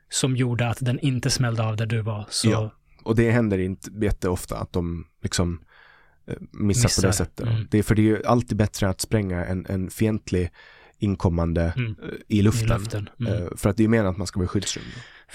som 0.10 0.36
gjorde 0.36 0.70
att 0.70 0.78
den 0.82 1.00
inte 1.00 1.30
smällde 1.30 1.64
av 1.64 1.78
där 1.78 1.86
du 1.86 2.02
var. 2.02 2.26
Så... 2.30 2.50
Ja, 2.50 2.72
och 3.04 3.16
det 3.16 3.32
händer 3.32 3.58
inte 3.58 3.90
jätteofta 4.02 4.58
att 4.58 4.74
de 4.74 5.08
liksom 5.22 5.62
missar, 6.52 6.84
missar. 6.84 7.02
på 7.02 7.08
det 7.08 7.14
sättet. 7.14 7.48
Mm. 7.48 7.68
Det 7.72 7.78
är 7.78 7.84
för 7.84 7.96
det 7.96 8.02
är 8.02 8.04
ju 8.04 8.26
alltid 8.26 8.58
bättre 8.58 8.90
att 8.90 9.02
spränga 9.02 9.46
en, 9.46 9.66
en 9.70 9.90
fientlig 9.90 10.52
inkommande 11.04 11.74
Mm. 11.78 11.96
eh, 12.04 12.08
i 12.28 12.42
luften. 12.42 12.66
I 12.68 12.74
luften. 12.74 13.10
Mm. 13.20 13.34
Eh, 13.34 13.48
För 13.56 13.70
att 13.70 13.78
det 13.78 13.84
är 13.84 13.88
meningen 13.88 14.12
att 14.12 14.18
man 14.18 14.28
ska 14.28 14.40
vara 14.40 14.46
i 14.46 14.48
skyddsrum. 14.48 14.84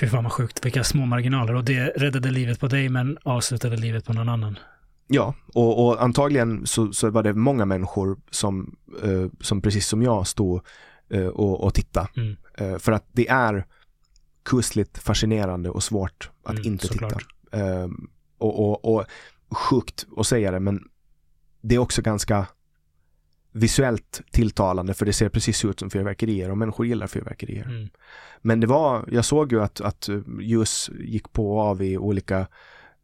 Fy 0.00 0.06
fan 0.08 0.24
vad 0.24 0.32
sjukt, 0.32 0.64
vilka 0.66 0.84
små 0.84 1.06
marginaler. 1.06 1.54
Och 1.54 1.64
det 1.64 1.86
räddade 1.86 2.30
livet 2.30 2.60
på 2.60 2.68
dig 2.68 2.88
men 2.88 3.18
avslutade 3.22 3.76
livet 3.76 4.04
på 4.04 4.12
någon 4.12 4.28
annan. 4.28 4.58
Ja, 5.06 5.34
och, 5.54 5.86
och 5.86 6.02
antagligen 6.02 6.66
så, 6.66 6.92
så 6.92 7.10
var 7.10 7.22
det 7.22 7.32
många 7.34 7.64
människor 7.64 8.18
som, 8.30 8.76
eh, 9.02 9.26
som 9.40 9.60
precis 9.62 9.86
som 9.86 10.02
jag 10.02 10.26
stod 10.26 10.60
och, 11.34 11.64
och 11.64 11.74
tittade. 11.74 12.08
Mm. 12.16 12.36
För 12.80 12.92
att 12.92 13.04
det 13.12 13.28
är 13.28 13.66
kusligt 14.44 14.98
fascinerande 14.98 15.70
och 15.70 15.82
svårt 15.82 16.30
att 16.44 16.50
Mm, 16.52 16.66
inte 16.66 16.86
såklart. 16.86 17.12
titta. 17.12 17.88
Och, 18.38 18.68
och, 18.84 18.94
och 18.94 19.04
sjukt 19.50 20.06
att 20.16 20.26
säga 20.26 20.50
det, 20.50 20.60
men 20.60 20.84
det 21.60 21.74
är 21.74 21.78
också 21.78 22.02
ganska 22.02 22.46
visuellt 23.58 24.22
tilltalande 24.30 24.94
för 24.94 25.06
det 25.06 25.12
ser 25.12 25.28
precis 25.28 25.64
ut 25.64 25.80
som 25.80 25.90
fyrverkerier 25.90 26.50
och 26.50 26.58
människor 26.58 26.86
gillar 26.86 27.06
fyrverkerier. 27.06 27.64
Mm. 27.64 27.88
Men 28.40 28.60
det 28.60 28.66
var, 28.66 29.04
jag 29.12 29.24
såg 29.24 29.52
ju 29.52 29.62
att, 29.62 29.80
att 29.80 30.08
eh, 30.08 30.20
ljus 30.40 30.90
gick 31.00 31.32
på 31.32 31.56
och 31.56 31.62
av 31.62 31.82
i 31.82 31.98
olika 31.98 32.46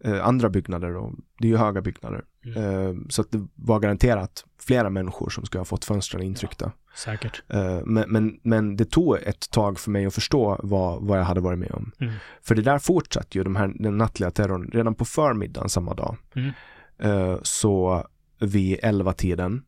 eh, 0.04 0.26
andra 0.26 0.48
byggnader 0.50 0.96
och 0.96 1.12
det 1.38 1.46
är 1.46 1.50
ju 1.50 1.56
höga 1.56 1.80
byggnader. 1.80 2.24
Mm. 2.44 2.62
Eh, 2.62 2.94
så 3.08 3.22
att 3.22 3.30
det 3.30 3.46
var 3.54 3.80
garanterat 3.80 4.44
flera 4.60 4.90
människor 4.90 5.30
som 5.30 5.44
skulle 5.44 5.60
ha 5.60 5.64
fått 5.64 5.84
fönstren 5.84 6.22
intryckta. 6.22 6.72
Säkert. 6.94 7.42
Eh, 7.48 7.80
men, 7.84 8.10
men, 8.10 8.40
men 8.42 8.76
det 8.76 8.90
tog 8.90 9.16
ett 9.16 9.50
tag 9.50 9.78
för 9.78 9.90
mig 9.90 10.06
att 10.06 10.14
förstå 10.14 10.60
vad, 10.62 11.02
vad 11.02 11.18
jag 11.18 11.24
hade 11.24 11.40
varit 11.40 11.58
med 11.58 11.70
om. 11.70 11.92
Mm. 12.00 12.14
För 12.42 12.54
det 12.54 12.62
där 12.62 12.78
fortsatte 12.78 13.38
ju, 13.38 13.44
de 13.44 13.56
här, 13.56 13.72
den 13.74 13.98
nattliga 13.98 14.30
terrorn, 14.30 14.70
redan 14.72 14.94
på 14.94 15.04
förmiddagen 15.04 15.68
samma 15.68 15.94
dag. 15.94 16.16
Mm. 16.34 16.50
Eh, 16.98 17.38
så 17.42 18.06
vid 18.38 18.78
elva 18.82 19.12
tiden 19.12 19.62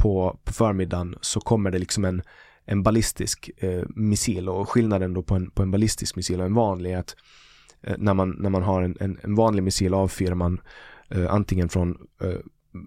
på, 0.00 0.38
på 0.44 0.52
förmiddagen 0.52 1.14
så 1.20 1.40
kommer 1.40 1.70
det 1.70 1.78
liksom 1.78 2.04
en, 2.04 2.22
en 2.64 2.82
ballistisk 2.82 3.50
eh, 3.56 3.82
missil. 3.88 4.48
Och 4.48 4.68
skillnaden 4.68 5.14
då 5.14 5.22
på 5.22 5.34
en, 5.34 5.50
på 5.50 5.62
en 5.62 5.70
ballistisk 5.70 6.16
missil 6.16 6.40
och 6.40 6.46
en 6.46 6.54
vanlig 6.54 6.92
är 6.92 6.98
att 6.98 7.16
eh, 7.82 7.94
när, 7.98 8.14
man, 8.14 8.30
när 8.30 8.50
man 8.50 8.62
har 8.62 8.82
en, 8.82 8.96
en, 9.00 9.18
en 9.22 9.34
vanlig 9.34 9.62
missil 9.62 9.94
avfyrar 9.94 10.34
man 10.34 10.60
eh, 11.08 11.32
antingen 11.34 11.68
från 11.68 11.98
eh, 12.22 12.38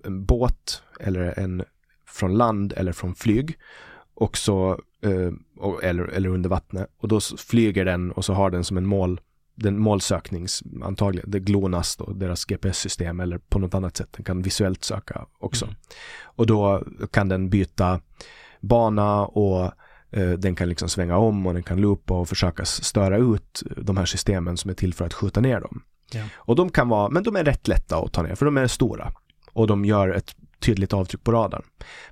en 0.04 0.26
båt 0.26 0.84
eller 1.00 1.40
en 1.40 1.64
från 2.08 2.38
land 2.38 2.74
eller 2.78 2.92
från 2.92 3.16
flyg. 3.16 3.58
Och 4.14 4.38
så 4.38 4.80
eh, 5.02 5.32
och, 5.58 5.84
eller, 5.84 6.04
eller 6.04 6.30
under 6.30 6.50
vattnet. 6.50 6.90
Och 6.98 7.08
då 7.08 7.20
flyger 7.22 7.86
den 7.86 8.12
och 8.12 8.26
så 8.26 8.34
har 8.34 8.50
den 8.50 8.64
som 8.64 8.78
en 8.78 8.86
mål 8.86 9.22
den 9.56 9.80
målsöknings, 9.80 10.64
antagligen, 10.84 11.32
det 11.32 11.40
GLONASS 11.40 11.96
då, 11.96 12.14
deras 12.14 12.46
GPS-system 12.46 13.20
eller 13.20 13.38
på 13.38 13.60
något 13.60 13.74
annat 13.74 13.98
sätt, 13.98 14.10
den 14.12 14.24
kan 14.24 14.42
visuellt 14.42 14.84
söka 14.84 15.26
också. 15.40 15.66
Mm. 15.66 15.78
Och 16.22 16.48
då 16.48 16.84
kan 17.12 17.30
den 17.30 17.50
byta 17.50 18.02
bana 18.62 19.26
och 19.26 19.72
eh, 20.12 20.32
den 20.32 20.56
kan 20.56 20.70
liksom 20.70 20.90
svänga 20.90 21.18
om 21.18 21.48
och 21.48 21.54
den 21.54 21.64
kan 21.64 21.82
loopa 21.82 22.14
och 22.14 22.30
försöka 22.30 22.66
störa 22.66 23.18
ut 23.18 23.64
de 23.78 23.98
här 23.98 24.06
systemen 24.06 24.58
som 24.58 24.70
är 24.70 24.76
till 24.76 24.94
för 24.94 25.06
att 25.06 25.14
skjuta 25.14 25.42
ner 25.42 25.62
dem. 25.62 25.84
Ja. 26.14 26.24
Och 26.36 26.56
de 26.56 26.70
kan 26.70 26.90
vara, 26.90 27.10
men 27.10 27.24
de 27.24 27.36
är 27.36 27.44
rätt 27.44 27.68
lätta 27.68 27.98
att 27.98 28.14
ta 28.14 28.22
ner 28.22 28.36
för 28.36 28.46
de 28.46 28.58
är 28.58 28.68
stora 28.68 29.14
och 29.54 29.68
de 29.68 29.86
gör 29.86 30.10
ett 30.10 30.36
tydligt 30.60 30.94
avtryck 30.94 31.24
på 31.24 31.32
radarn. 31.32 31.64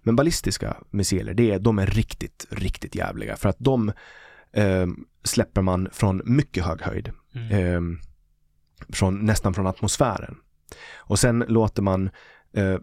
Men 0.03 0.15
ballistiska 0.15 0.77
missiler, 0.89 1.33
det 1.33 1.51
är, 1.51 1.59
de 1.59 1.79
är 1.79 1.85
riktigt, 1.85 2.47
riktigt 2.49 2.95
jävliga 2.95 3.35
för 3.35 3.49
att 3.49 3.59
de 3.59 3.91
eh, 4.53 4.87
släpper 5.23 5.61
man 5.61 5.89
från 5.91 6.21
mycket 6.25 6.65
hög 6.65 6.81
höjd. 6.81 7.11
Mm. 7.35 7.51
Eh, 7.51 7.97
från, 8.89 9.25
nästan 9.25 9.53
från 9.53 9.67
atmosfären. 9.67 10.35
Och 10.95 11.19
sen 11.19 11.45
låter 11.47 11.81
man 11.81 12.09
eh, 12.53 12.77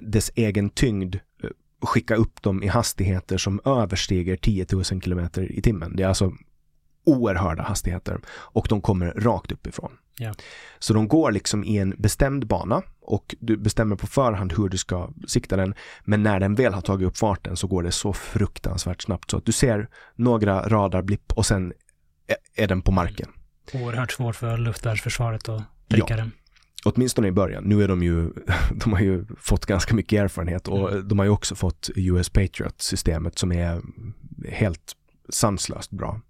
dess 0.00 0.30
egen 0.34 0.70
tyngd 0.70 1.14
eh, 1.14 1.50
skicka 1.82 2.16
upp 2.16 2.42
dem 2.42 2.62
i 2.62 2.66
hastigheter 2.66 3.38
som 3.38 3.60
överstiger 3.64 4.36
10 4.36 4.66
000 4.72 4.84
kilometer 4.84 5.52
i 5.52 5.62
timmen. 5.62 5.96
Det 5.96 6.02
är 6.02 6.08
alltså 6.08 6.32
oerhörda 7.04 7.62
hastigheter 7.62 8.20
och 8.28 8.66
de 8.68 8.80
kommer 8.80 9.06
rakt 9.06 9.52
uppifrån. 9.52 9.92
Ja. 10.18 10.34
Så 10.78 10.94
de 10.94 11.08
går 11.08 11.32
liksom 11.32 11.64
i 11.64 11.78
en 11.78 11.94
bestämd 11.98 12.46
bana 12.46 12.82
och 13.00 13.34
du 13.40 13.56
bestämmer 13.56 13.96
på 13.96 14.06
förhand 14.06 14.52
hur 14.52 14.68
du 14.68 14.78
ska 14.78 15.10
sikta 15.26 15.56
den. 15.56 15.74
Men 16.04 16.22
när 16.22 16.40
den 16.40 16.54
väl 16.54 16.74
har 16.74 16.80
tagit 16.80 17.08
upp 17.08 17.18
farten 17.18 17.56
så 17.56 17.66
går 17.66 17.82
det 17.82 17.92
så 17.92 18.12
fruktansvärt 18.12 19.02
snabbt 19.02 19.30
så 19.30 19.36
att 19.36 19.44
du 19.44 19.52
ser 19.52 19.88
några 20.14 20.68
radarblipp 20.68 21.32
och 21.32 21.46
sen 21.46 21.72
är 22.56 22.66
den 22.66 22.82
på 22.82 22.92
marken. 22.92 23.28
Oerhört 23.74 24.12
svårt 24.12 24.36
för 24.36 24.58
luftvärnsförsvaret 24.58 25.48
att 25.48 25.62
pricka 25.88 26.16
den. 26.16 26.32
Åtminstone 26.84 27.28
i 27.28 27.32
början. 27.32 27.64
Nu 27.64 27.82
är 27.82 27.88
de 27.88 28.02
ju, 28.02 28.30
de 28.70 28.92
har 28.92 29.00
ju 29.00 29.24
fått 29.38 29.66
ganska 29.66 29.94
mycket 29.94 30.22
erfarenhet 30.22 30.68
och 30.68 31.04
de 31.04 31.18
har 31.18 31.26
ju 31.26 31.30
också 31.30 31.54
fått 31.54 31.90
US 31.94 32.28
Patriot-systemet 32.28 33.38
som 33.38 33.52
är 33.52 33.82
helt 34.48 34.96
sanslöst 35.28 35.90
bra 35.90 36.20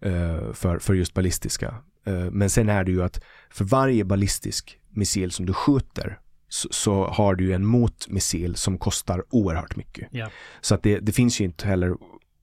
eh, 0.00 0.52
för, 0.52 0.78
för 0.78 0.94
just 0.94 1.14
ballistiska. 1.14 1.74
Eh, 2.06 2.30
men 2.30 2.50
sen 2.50 2.68
är 2.68 2.84
det 2.84 2.90
ju 2.90 3.02
att 3.02 3.20
för 3.50 3.64
varje 3.64 4.04
ballistisk 4.04 4.78
missil 4.88 5.30
som 5.30 5.46
du 5.46 5.52
skjuter 5.52 6.18
så, 6.48 6.68
så 6.70 7.04
har 7.04 7.34
du 7.34 7.44
ju 7.44 7.52
en 7.52 7.66
motmissil 7.66 8.56
som 8.56 8.78
kostar 8.78 9.24
oerhört 9.30 9.76
mycket. 9.76 10.08
Ja. 10.10 10.30
Så 10.60 10.74
att 10.74 10.82
det, 10.82 10.98
det 10.98 11.12
finns 11.12 11.40
ju 11.40 11.44
inte 11.44 11.66
heller 11.66 11.94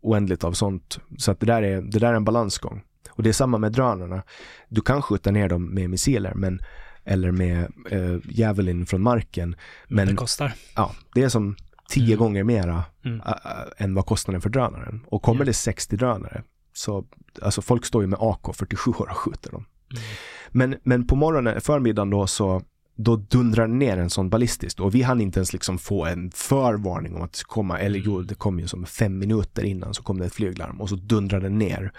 oändligt 0.02 0.44
av 0.44 0.54
sånt. 0.54 1.00
Så 1.18 1.32
att 1.32 1.40
det 1.40 1.46
där 1.46 1.62
är, 1.62 1.82
det 1.82 2.00
där 2.00 2.08
är 2.08 2.14
en 2.14 2.26
balansgång. 2.26 2.84
Och 3.10 3.24
det 3.24 3.30
är 3.30 3.34
samma 3.34 3.58
med 3.58 3.72
drönarna. 3.72 4.24
Du 4.70 4.82
kan 4.82 5.02
skjuta 5.02 5.32
ner 5.32 5.50
dem 5.50 5.74
med 5.74 5.90
missiler 5.90 6.34
men, 6.34 6.60
eller 7.04 7.32
med 7.32 7.68
eh, 7.92 8.18
Javelin 8.30 8.86
från 8.86 9.02
marken. 9.02 9.56
Men 9.88 10.08
det 10.08 10.16
kostar. 10.16 10.54
ja, 10.76 10.92
det 11.14 11.24
är 11.24 11.30
som 11.30 11.56
tio 11.90 12.06
Mm. 12.14 12.18
gånger 12.20 12.44
mera 12.44 12.84
Mm. 13.06 13.22
ä, 13.22 13.24
ä, 13.44 13.50
än 13.84 13.96
vad 13.96 14.06
kostnaden 14.06 14.42
för 14.42 14.50
drönaren. 14.50 15.02
Och 15.08 15.22
kommer 15.22 15.42
Ja. 15.42 15.46
det 15.46 15.54
60 15.54 15.98
drönare 15.98 16.44
så, 16.74 17.06
alltså 17.42 17.62
folk 17.62 17.86
står 17.86 18.02
ju 18.02 18.08
med 18.08 18.20
AK47 18.20 18.88
och 18.88 19.18
skjuter 19.18 19.52
dem. 19.52 19.66
Mm. 19.92 20.04
Men, 20.52 20.80
men 20.84 21.08
på 21.08 21.16
morgonen, 21.16 21.62
förmiddagen 21.62 22.10
då 22.10 22.28
så 22.28 22.62
då 22.96 23.16
dundrar 23.16 23.68
ner 23.68 23.98
en 23.98 24.10
sån 24.10 24.30
ballistisk 24.30 24.80
och 24.80 24.96
vi 24.96 25.02
hann 25.02 25.22
inte 25.22 25.40
ens 25.40 25.54
liksom 25.54 25.78
få 25.78 26.06
en 26.06 26.32
förvarning 26.32 27.16
om 27.16 27.22
att 27.22 27.32
det 27.32 27.38
skulle 27.38 27.54
komma, 27.54 27.80
eller 27.80 28.00
jo, 28.00 28.22
det 28.22 28.36
kom 28.36 28.60
ju 28.60 28.68
som 28.68 28.86
fem 28.86 29.20
minuter 29.20 29.64
innan 29.64 29.94
så 29.94 30.04
kom 30.04 30.20
det 30.20 30.26
ett 30.26 30.34
flyglarm 30.34 30.82
och 30.82 30.90
så 30.90 30.96
dundrade 30.96 31.46
den 31.46 31.58
ner 31.58 31.92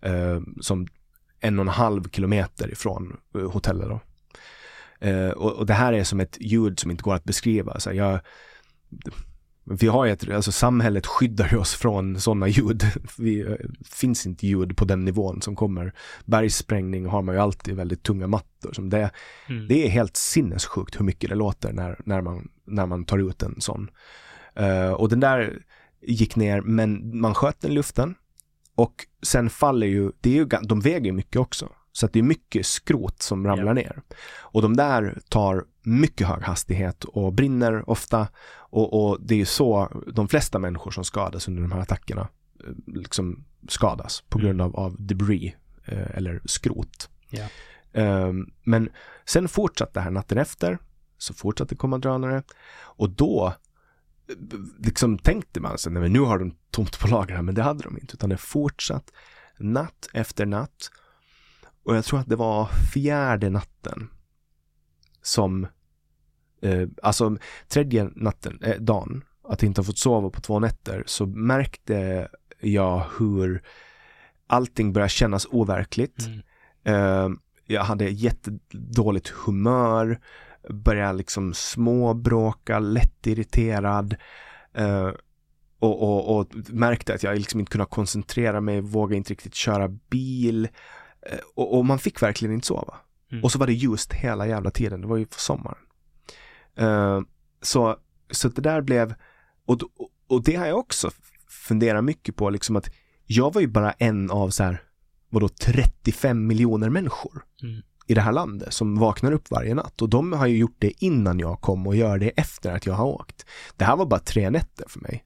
eh, 0.00 0.40
som 0.60 0.86
en 1.40 1.58
och 1.58 1.62
en 1.62 1.68
halv 1.68 2.10
kilometer 2.10 2.72
ifrån 2.72 3.16
eh, 3.34 3.50
hotellet 3.50 3.88
då. 3.88 4.00
Eh, 5.06 5.30
och, 5.30 5.52
och 5.52 5.66
det 5.66 5.74
här 5.74 5.92
är 5.92 6.04
som 6.04 6.20
ett 6.20 6.36
ljud 6.40 6.78
som 6.78 6.90
inte 6.90 7.02
går 7.02 7.14
att 7.14 7.24
beskriva. 7.24 7.80
Så 7.80 7.92
jag, 7.92 8.20
vi 9.64 9.86
har 9.86 10.04
ju 10.04 10.12
ett, 10.12 10.30
alltså 10.30 10.52
samhället 10.52 11.06
skyddar 11.06 11.56
oss 11.56 11.74
från 11.74 12.20
sådana 12.20 12.48
ljud. 12.48 12.82
Vi, 13.18 13.40
eh, 13.40 13.54
finns 13.84 14.26
inte 14.26 14.46
ljud 14.46 14.76
på 14.76 14.84
den 14.84 15.04
nivån 15.04 15.42
som 15.42 15.56
kommer. 15.56 15.92
Bergsprängning 16.24 17.06
har 17.06 17.22
man 17.22 17.34
ju 17.34 17.40
alltid 17.40 17.76
väldigt 17.76 18.02
tunga 18.02 18.26
mattor. 18.26 18.72
Som 18.72 18.90
det, 18.90 19.10
Mm. 19.48 19.68
det 19.68 19.86
är 19.86 19.88
helt 19.88 20.16
sinnessjukt 20.16 21.00
hur 21.00 21.04
mycket 21.04 21.30
det 21.30 21.36
låter 21.36 21.72
när, 21.72 22.00
när, 22.04 22.20
man, 22.20 22.48
när 22.66 22.86
man 22.86 23.04
tar 23.04 23.18
ut 23.18 23.42
en 23.42 23.60
sån. 23.60 23.90
Eh, 24.54 24.90
och 24.92 25.08
den 25.08 25.20
där 25.20 25.62
gick 26.02 26.36
ner, 26.36 26.60
men 26.60 27.20
man 27.20 27.34
sköt 27.34 27.60
den 27.60 27.70
i 27.70 27.74
luften. 27.74 28.14
Och 28.74 29.06
sen 29.22 29.50
faller 29.50 29.86
ju, 29.86 30.12
det 30.20 30.30
är 30.30 30.34
ju, 30.34 30.44
de 30.62 30.80
väger 30.80 31.06
ju 31.06 31.12
mycket 31.12 31.36
också. 31.36 31.68
Så 31.92 32.06
att 32.06 32.12
det 32.12 32.18
är 32.18 32.22
mycket 32.22 32.66
skrot 32.66 33.22
som 33.22 33.46
ramlar 33.46 33.74
ner. 33.74 34.02
Och 34.40 34.62
de 34.62 34.76
där 34.76 35.18
tar 35.28 35.64
mycket 35.82 36.26
hög 36.26 36.42
hastighet 36.42 37.04
och 37.04 37.32
brinner 37.32 37.90
ofta. 37.90 38.28
Och, 38.52 39.10
och 39.10 39.18
det 39.20 39.34
är 39.34 39.38
ju 39.38 39.44
så 39.44 40.02
de 40.14 40.28
flesta 40.28 40.58
människor 40.58 40.90
som 40.90 41.04
skadas 41.04 41.48
under 41.48 41.62
de 41.62 41.72
här 41.72 41.80
attackerna 41.80 42.28
eh, 42.64 42.72
liksom 42.86 43.44
skadas 43.68 44.22
på 44.28 44.38
Mm. 44.38 44.46
grund 44.46 44.62
av, 44.62 44.76
av 44.76 44.96
debris 44.98 45.52
eh, 45.84 46.16
eller 46.16 46.40
skrot. 46.44 47.08
Ja. 47.30 47.46
Ehm, 47.92 48.50
men 48.62 48.88
sen 49.24 49.48
fortsatte 49.48 49.92
det 49.94 50.00
här 50.00 50.10
natten 50.10 50.38
efter, 50.38 50.78
så 51.18 51.34
fortsatte 51.34 51.76
komma 51.76 51.98
drönare 51.98 52.42
och 52.78 53.10
då 53.10 53.54
eh, 54.28 54.34
liksom 54.78 55.18
tänkte 55.18 55.60
man 55.60 55.78
sig, 55.78 55.92
nej 55.92 56.02
men 56.02 56.12
nu 56.12 56.20
har 56.20 56.38
de 56.38 56.54
tomt 56.70 56.98
på 57.00 57.08
lager 57.08 57.34
här, 57.34 57.42
men 57.42 57.54
det 57.54 57.62
hade 57.62 57.82
de 57.82 57.98
inte, 57.98 58.14
utan 58.14 58.30
det 58.30 58.36
fortsatt 58.36 59.12
natt 59.58 60.08
efter 60.12 60.46
natt. 60.46 60.90
Och 61.84 61.96
jag 61.96 62.04
tror 62.04 62.20
att 62.20 62.28
det 62.28 62.36
var 62.36 62.66
fjärde 62.66 63.50
natten 63.50 64.08
som, 65.22 65.66
eh, 66.62 66.88
alltså 67.02 67.36
tredje 67.68 68.10
natten, 68.14 68.58
eh, 68.62 68.76
dagen, 68.76 69.24
att 69.48 69.62
inte 69.62 69.80
ha 69.80 69.84
fått 69.84 69.98
sova 69.98 70.30
på 70.30 70.40
två 70.40 70.58
nätter, 70.58 71.04
så 71.06 71.26
märkte 71.26 72.28
jag 72.60 73.04
hur 73.18 73.62
allting 74.46 74.92
började 74.92 75.10
kännas 75.10 75.46
overkligt. 75.50 76.26
Mm. 76.26 76.42
Eh, 76.84 77.38
jag 77.66 77.82
hade 77.84 78.08
jättedåligt 78.08 79.28
humör, 79.28 80.20
började 80.68 81.18
liksom 81.18 81.54
småbråka, 81.54 82.78
lätt 82.78 83.26
irriterad 83.26 84.16
eh, 84.74 85.10
och, 85.78 86.02
och, 86.02 86.36
och 86.38 86.46
märkte 86.68 87.14
att 87.14 87.22
jag 87.22 87.36
liksom 87.36 87.60
inte 87.60 87.72
kunde 87.72 87.86
koncentrera 87.86 88.60
mig, 88.60 88.80
vågade 88.80 89.16
inte 89.16 89.32
riktigt 89.32 89.54
köra 89.54 89.88
bil 89.88 90.68
och, 91.54 91.78
och 91.78 91.86
man 91.86 91.98
fick 91.98 92.22
verkligen 92.22 92.54
inte 92.54 92.66
sova. 92.66 92.96
Mm. 93.32 93.44
Och 93.44 93.52
så 93.52 93.58
var 93.58 93.66
det 93.66 93.72
just 93.72 94.12
hela 94.12 94.46
jävla 94.46 94.70
tiden, 94.70 95.00
det 95.00 95.06
var 95.06 95.16
ju 95.16 95.26
på 95.26 95.38
sommaren. 95.38 95.78
Eh, 96.76 97.20
så, 97.62 97.96
så 98.30 98.48
det 98.48 98.62
där 98.62 98.80
blev, 98.80 99.14
och, 99.66 99.78
och 100.28 100.44
det 100.44 100.56
har 100.56 100.66
jag 100.66 100.78
också 100.78 101.08
f- 101.08 101.30
fundera 101.48 102.02
mycket 102.02 102.36
på 102.36 102.50
liksom 102.50 102.76
att 102.76 102.90
jag 103.26 103.54
var 103.54 103.60
ju 103.60 103.66
bara 103.66 103.92
en 103.92 104.30
av 104.30 104.50
så 104.50 104.62
här, 104.62 104.82
vadå 105.28 105.48
35 105.48 106.46
miljoner 106.46 106.88
människor 106.88 107.44
mm. 107.62 107.82
i 108.06 108.14
det 108.14 108.20
här 108.20 108.32
landet 108.32 108.72
som 108.72 108.98
vaknar 108.98 109.32
upp 109.32 109.50
varje 109.50 109.74
natt 109.74 110.02
och 110.02 110.08
de 110.08 110.32
har 110.32 110.46
ju 110.46 110.56
gjort 110.56 110.76
det 110.78 111.04
innan 111.04 111.38
jag 111.38 111.60
kom 111.60 111.86
och 111.86 111.96
gör 111.96 112.18
det 112.18 112.28
efter 112.28 112.70
att 112.72 112.86
jag 112.86 112.94
har 112.94 113.06
åkt. 113.06 113.46
Det 113.76 113.84
här 113.84 113.96
var 113.96 114.06
bara 114.06 114.20
tre 114.20 114.50
nätter 114.50 114.84
för 114.88 115.00
mig. 115.00 115.24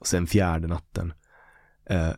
Och 0.00 0.06
sen 0.06 0.26
fjärde 0.26 0.68
natten. 0.68 1.12
Eh, 1.86 2.10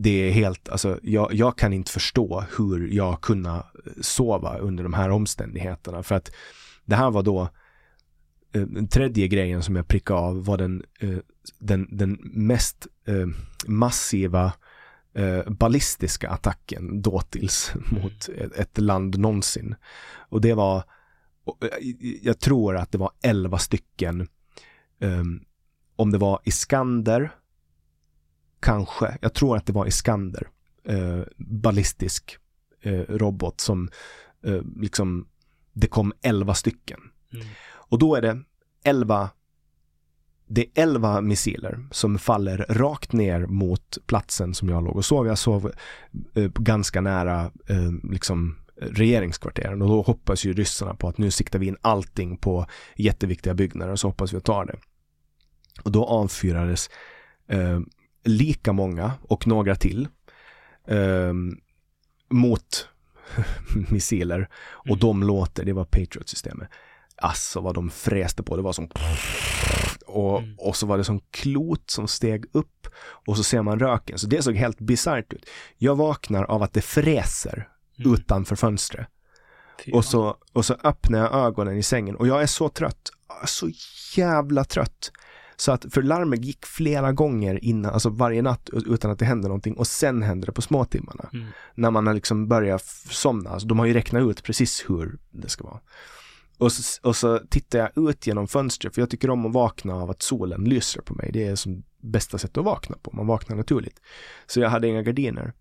det 0.00 0.10
är 0.10 0.30
helt, 0.30 0.68
alltså 0.68 0.98
jag, 1.02 1.34
jag, 1.34 1.58
kan 1.58 1.72
inte 1.72 1.92
förstå 1.92 2.44
hur 2.58 2.88
jag 2.88 3.20
kunna 3.20 3.66
sova 4.00 4.58
under 4.58 4.82
de 4.82 4.94
här 4.94 5.10
omständigheterna 5.10 6.02
för 6.02 6.14
att 6.14 6.32
det 6.84 6.96
här 6.96 7.10
var 7.10 7.22
då 7.22 7.48
eh, 8.52 8.62
den 8.62 8.88
tredje 8.88 9.28
grejen 9.28 9.62
som 9.62 9.76
jag 9.76 9.88
prickade 9.88 10.20
av 10.20 10.44
var 10.44 10.58
den, 10.58 10.82
eh, 11.00 11.18
den, 11.58 11.88
den 11.90 12.18
mest 12.22 12.86
eh, 13.06 13.26
massiva 13.66 14.52
ballistiska 15.46 16.30
attacken 16.30 17.02
dåtils 17.02 17.72
mm. 17.74 18.02
mot 18.02 18.28
ett 18.56 18.78
land 18.78 19.18
någonsin. 19.18 19.74
Och 20.16 20.40
det 20.40 20.54
var, 20.54 20.82
jag 22.22 22.40
tror 22.40 22.76
att 22.76 22.92
det 22.92 22.98
var 22.98 23.10
elva 23.22 23.58
stycken, 23.58 24.28
om 25.96 26.10
det 26.10 26.18
var 26.18 26.40
Iskander, 26.44 27.30
kanske, 28.60 29.18
jag 29.20 29.34
tror 29.34 29.56
att 29.56 29.66
det 29.66 29.72
var 29.72 29.86
Iskander, 29.86 30.48
ballistisk 31.36 32.38
robot 33.08 33.60
som 33.60 33.88
liksom 34.76 35.26
det 35.72 35.86
kom 35.86 36.12
elva 36.22 36.54
stycken. 36.54 37.00
Mm. 37.32 37.46
Och 37.70 37.98
då 37.98 38.14
är 38.14 38.22
det 38.22 38.42
elva 38.84 39.30
det 40.48 40.62
är 40.62 40.82
elva 40.82 41.20
missiler 41.20 41.86
som 41.90 42.18
faller 42.18 42.66
rakt 42.68 43.12
ner 43.12 43.46
mot 43.46 43.98
platsen 44.06 44.54
som 44.54 44.68
jag 44.68 44.84
låg 44.84 44.96
och 44.96 45.04
sov. 45.04 45.26
Jag 45.26 45.38
sov 45.38 45.72
eh, 46.34 46.50
ganska 46.54 47.00
nära 47.00 47.50
eh, 47.66 47.92
liksom 48.02 48.56
regeringskvarteren 48.76 49.82
och 49.82 49.88
då 49.88 50.02
hoppas 50.02 50.44
ju 50.44 50.52
ryssarna 50.52 50.94
på 50.94 51.08
att 51.08 51.18
nu 51.18 51.30
siktar 51.30 51.58
vi 51.58 51.66
in 51.66 51.76
allting 51.80 52.36
på 52.36 52.66
jätteviktiga 52.96 53.54
byggnader 53.54 53.92
och 53.92 54.00
så 54.00 54.08
hoppas 54.08 54.32
vi 54.32 54.36
att 54.36 54.44
ta 54.44 54.64
det. 54.64 54.76
Och 55.82 55.92
då 55.92 56.04
avfyrades 56.04 56.90
eh, 57.48 57.80
lika 58.28 58.72
många 58.72 59.12
och 59.22 59.46
några 59.46 59.76
till 59.76 60.08
eh, 60.86 61.32
mot 62.30 62.88
missiler 63.90 64.48
och 64.64 64.86
mm. 64.86 64.98
de 64.98 65.22
låter, 65.22 65.64
det 65.64 65.72
var 65.72 65.84
Patriot-systemet. 65.84 66.68
Alltså 67.16 67.60
vad 67.60 67.74
de 67.74 67.90
fräste 67.90 68.42
på, 68.42 68.56
det 68.56 68.62
var 68.62 68.72
som 68.72 68.90
och, 70.06 70.38
mm. 70.38 70.54
och 70.58 70.76
så 70.76 70.86
var 70.86 70.98
det 70.98 71.04
som 71.04 71.20
klot 71.30 71.90
som 71.90 72.08
steg 72.08 72.44
upp 72.52 72.88
och 73.26 73.36
så 73.36 73.42
ser 73.42 73.62
man 73.62 73.78
röken. 73.78 74.18
Så 74.18 74.26
det 74.26 74.42
såg 74.42 74.54
helt 74.54 74.78
bisarrt 74.78 75.32
ut. 75.32 75.46
Jag 75.76 75.96
vaknar 75.96 76.44
av 76.44 76.62
att 76.62 76.72
det 76.72 76.80
fräser 76.80 77.68
mm. 77.98 78.14
utanför 78.14 78.56
fönstret. 78.56 79.08
Och 79.92 80.04
så, 80.04 80.36
och 80.52 80.64
så 80.64 80.74
öppnar 80.84 81.18
jag 81.18 81.34
ögonen 81.34 81.76
i 81.76 81.82
sängen 81.82 82.16
och 82.16 82.26
jag 82.26 82.42
är 82.42 82.46
så 82.46 82.68
trött. 82.68 83.10
Så 83.46 83.70
jävla 84.16 84.64
trött. 84.64 85.12
Så 85.60 85.72
att 85.72 85.94
för 85.94 86.02
larmet 86.02 86.44
gick 86.44 86.66
flera 86.66 87.12
gånger 87.12 87.64
innan, 87.64 87.92
alltså 87.92 88.08
varje 88.08 88.42
natt 88.42 88.70
utan 88.72 89.10
att 89.10 89.18
det 89.18 89.24
hände 89.24 89.48
någonting 89.48 89.74
och 89.74 89.86
sen 89.86 90.22
hände 90.22 90.46
det 90.46 90.52
på 90.52 90.62
småtimmarna. 90.62 91.28
Mm. 91.32 91.46
När 91.74 91.90
man 91.90 92.06
har 92.06 92.14
liksom 92.14 92.48
börjat 92.48 92.84
somna, 93.10 93.50
alltså 93.50 93.68
de 93.68 93.78
har 93.78 93.86
ju 93.86 93.94
räknat 93.94 94.22
ut 94.22 94.42
precis 94.42 94.84
hur 94.88 95.18
det 95.30 95.48
ska 95.48 95.64
vara. 95.64 95.80
Och 96.58 96.72
så, 96.72 97.08
och 97.08 97.16
så 97.16 97.38
tittar 97.38 97.78
jag 97.78 98.10
ut 98.10 98.26
genom 98.26 98.48
fönstret 98.48 98.94
för 98.94 99.02
jag 99.02 99.10
tycker 99.10 99.30
om 99.30 99.46
att 99.46 99.52
vakna 99.52 99.94
av 99.94 100.10
att 100.10 100.22
solen 100.22 100.64
lyser 100.64 101.00
på 101.00 101.14
mig. 101.14 101.30
Det 101.32 101.46
är 101.46 101.56
som 101.56 101.82
bästa 102.02 102.38
sättet 102.38 102.58
att 102.58 102.64
vakna 102.64 102.96
på, 103.02 103.10
man 103.16 103.26
vaknar 103.26 103.56
naturligt. 103.56 104.00
Så 104.46 104.60
jag 104.60 104.70
hade 104.70 104.88
inga 104.88 105.02
gardiner. 105.02 105.52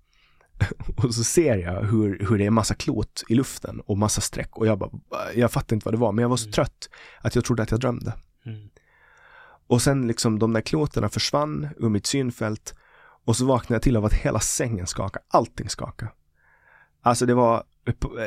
och 0.98 1.16
så 1.16 1.24
ser 1.24 1.58
jag 1.58 1.84
hur, 1.84 2.27
hur 2.30 2.38
det 2.38 2.45
är 2.45 2.50
massa 2.50 2.74
klot 2.74 3.24
i 3.30 3.35
luften 3.35 3.80
och 3.80 3.98
massa 3.98 4.22
streck 4.22 4.58
och 4.58 4.67
jag 4.67 4.80
bara, 4.80 4.92
jag 5.35 5.51
fattar 5.51 5.76
inte 5.76 5.85
vad 5.85 5.93
det 5.93 6.00
var 6.00 6.11
men 6.11 6.22
jag 6.22 6.30
var 6.30 6.38
så 6.38 6.45
mm. 6.45 6.53
trött 6.53 6.90
att 7.22 7.35
jag 7.35 7.45
trodde 7.45 7.64
att 7.64 7.72
jag 7.72 7.80
drömde. 7.80 8.14
Mm. 8.45 8.69
Och 9.67 9.81
sen 9.81 10.07
liksom 10.07 10.39
de 10.39 10.53
där 10.53 10.61
kloterna 10.61 11.09
försvann 11.09 11.67
ur 11.77 11.89
mitt 11.89 12.05
synfält 12.05 12.73
och 13.25 13.35
så 13.35 13.45
vaknade 13.45 13.75
jag 13.75 13.81
till 13.81 13.97
av 13.97 14.05
att 14.05 14.13
hela 14.13 14.39
sängen 14.39 14.87
skakade, 14.87 15.25
allting 15.27 15.69
skakade. 15.69 16.11
Alltså 17.01 17.25
det 17.25 17.33
var 17.33 17.63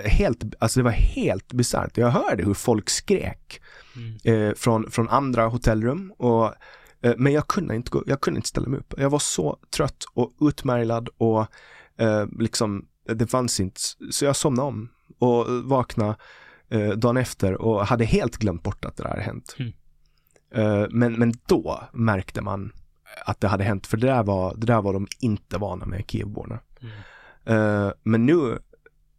helt, 0.04 0.44
alltså 0.58 0.80
det 0.80 0.84
var 0.84 0.90
helt 0.90 1.52
bisarrt. 1.52 1.98
Jag 1.98 2.10
hörde 2.10 2.44
hur 2.44 2.54
folk 2.54 2.90
skrek 2.90 3.60
mm. 3.96 4.18
eh, 4.24 4.54
från, 4.54 4.90
från 4.90 5.08
andra 5.08 5.46
hotellrum 5.46 6.12
och 6.18 6.54
eh, 7.02 7.14
men 7.16 7.32
jag 7.32 7.48
kunde 7.48 7.74
inte 7.74 7.90
gå, 7.90 8.02
jag 8.06 8.20
kunde 8.20 8.38
inte 8.38 8.48
ställa 8.48 8.68
mig 8.68 8.80
upp. 8.80 8.94
Jag 8.96 9.10
var 9.10 9.18
så 9.18 9.58
trött 9.70 10.04
och 10.14 10.32
utmärglad 10.40 11.08
och 11.18 11.46
eh, 11.96 12.26
liksom 12.38 12.86
det 13.14 13.26
fanns 13.26 13.60
inte, 13.60 13.80
så 14.10 14.24
jag 14.24 14.36
somnade 14.36 14.68
om 14.68 14.88
och 15.18 15.46
vaknade 15.64 16.16
eh, 16.68 16.88
dagen 16.88 17.16
efter 17.16 17.54
och 17.54 17.86
hade 17.86 18.04
helt 18.04 18.36
glömt 18.36 18.62
bort 18.62 18.84
att 18.84 18.96
det 18.96 19.02
där 19.02 19.10
hade 19.10 19.22
hänt. 19.22 19.56
Mm. 19.58 19.72
Eh, 20.54 20.86
men, 20.90 21.12
men 21.12 21.32
då 21.46 21.88
märkte 21.92 22.42
man 22.42 22.72
att 23.26 23.40
det 23.40 23.48
hade 23.48 23.64
hänt, 23.64 23.86
för 23.86 23.96
det 23.96 24.06
där 24.06 24.22
var, 24.22 24.54
det 24.56 24.66
där 24.66 24.82
var 24.82 24.92
de 24.92 25.08
inte 25.20 25.58
vana 25.58 25.86
med, 25.86 26.04
Kievborna. 26.06 26.58
Mm. 26.80 26.92
Uh, 27.58 27.92
men 28.02 28.26
nu, 28.26 28.58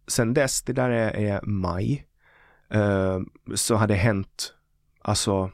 sen 0.08 0.34
dess, 0.34 0.62
det 0.62 0.74
där 0.74 0.90
är, 0.90 1.12
är 1.12 1.42
maj, 1.44 2.08
uh, 2.76 3.20
så 3.56 3.76
hade 3.76 3.94
det 3.94 3.98
hänt, 3.98 4.54
alltså 5.02 5.52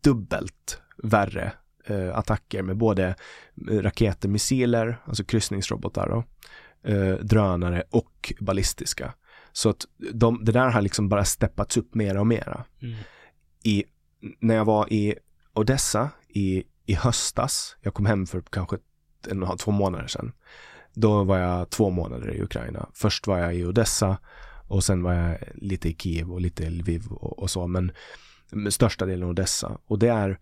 dubbelt 0.00 0.82
värre 1.02 1.52
attacker 2.14 2.62
med 2.62 2.76
både 2.76 3.14
raketer, 3.70 4.28
missiler, 4.28 5.02
alltså 5.04 5.24
kryssningsrobotar 5.24 6.08
då, 6.08 6.24
drönare 7.22 7.82
och 7.90 8.32
ballistiska. 8.40 9.14
Så 9.52 9.70
att 9.70 9.84
de, 10.12 10.44
det 10.44 10.52
där 10.52 10.68
har 10.68 10.82
liksom 10.82 11.08
bara 11.08 11.24
steppats 11.24 11.76
upp 11.76 11.94
mera 11.94 12.20
och 12.20 12.26
mera. 12.26 12.64
Mm. 12.82 12.96
I 13.62 13.84
när 14.40 14.54
jag 14.54 14.64
var 14.64 14.92
i 14.92 15.14
Odessa 15.52 16.10
i, 16.28 16.64
i 16.86 16.94
höstas, 16.94 17.76
jag 17.80 17.94
kom 17.94 18.06
hem 18.06 18.26
för 18.26 18.40
kanske 18.40 18.76
en 19.28 19.42
och 19.42 19.58
två 19.58 19.70
månader 19.70 20.06
sedan. 20.06 20.32
Då 20.94 21.24
var 21.24 21.38
jag 21.38 21.70
två 21.70 21.90
månader 21.90 22.34
i 22.34 22.42
Ukraina. 22.42 22.88
Först 22.94 23.26
var 23.26 23.38
jag 23.38 23.54
i 23.54 23.64
Odessa 23.64 24.18
och 24.68 24.84
sen 24.84 25.02
var 25.02 25.12
jag 25.12 25.38
lite 25.54 25.88
i 25.88 25.94
Kiev 25.94 26.32
och 26.32 26.40
lite 26.40 26.64
i 26.64 26.70
Lviv 26.70 27.06
och, 27.06 27.38
och 27.38 27.50
så, 27.50 27.66
men 27.66 27.92
största 28.70 29.06
delen 29.06 29.28
Odessa. 29.28 29.78
Och 29.86 29.98
det 29.98 30.08
är 30.08 30.38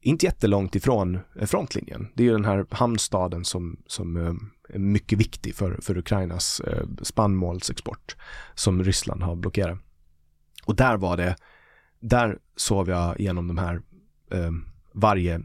inte 0.00 0.26
jättelångt 0.26 0.74
ifrån 0.74 1.18
eh, 1.40 1.46
frontlinjen. 1.46 2.08
Det 2.14 2.22
är 2.22 2.24
ju 2.24 2.32
den 2.32 2.44
här 2.44 2.66
hamnstaden 2.70 3.44
som, 3.44 3.82
som 3.86 4.16
eh, 4.16 4.34
är 4.74 4.78
mycket 4.78 5.18
viktig 5.18 5.54
för, 5.54 5.78
för 5.82 5.98
Ukrainas 5.98 6.60
eh, 6.60 6.86
spannmålsexport 7.02 8.16
som 8.54 8.84
Ryssland 8.84 9.22
har 9.22 9.36
blockerat. 9.36 9.78
Och 10.64 10.76
där 10.76 10.96
var 10.96 11.16
det 11.16 11.36
där 12.00 12.38
sov 12.56 12.88
jag 12.88 13.20
igenom 13.20 13.48
de 13.48 13.58
här 13.58 13.82
eh, 14.30 14.50
varje 14.92 15.40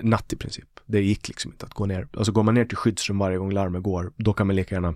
natt 0.00 0.32
i 0.32 0.36
princip. 0.36 0.80
Det 0.86 1.02
gick 1.02 1.28
liksom 1.28 1.52
inte 1.52 1.66
att 1.66 1.74
gå 1.74 1.86
ner. 1.86 2.08
Alltså 2.12 2.32
går 2.32 2.42
man 2.42 2.54
ner 2.54 2.64
till 2.64 2.76
skyddsrum 2.76 3.18
varje 3.18 3.38
gång 3.38 3.52
larmet 3.52 3.82
går, 3.82 4.12
då 4.16 4.32
kan 4.32 4.46
man 4.46 4.56
lika 4.56 4.74
gärna 4.74 4.94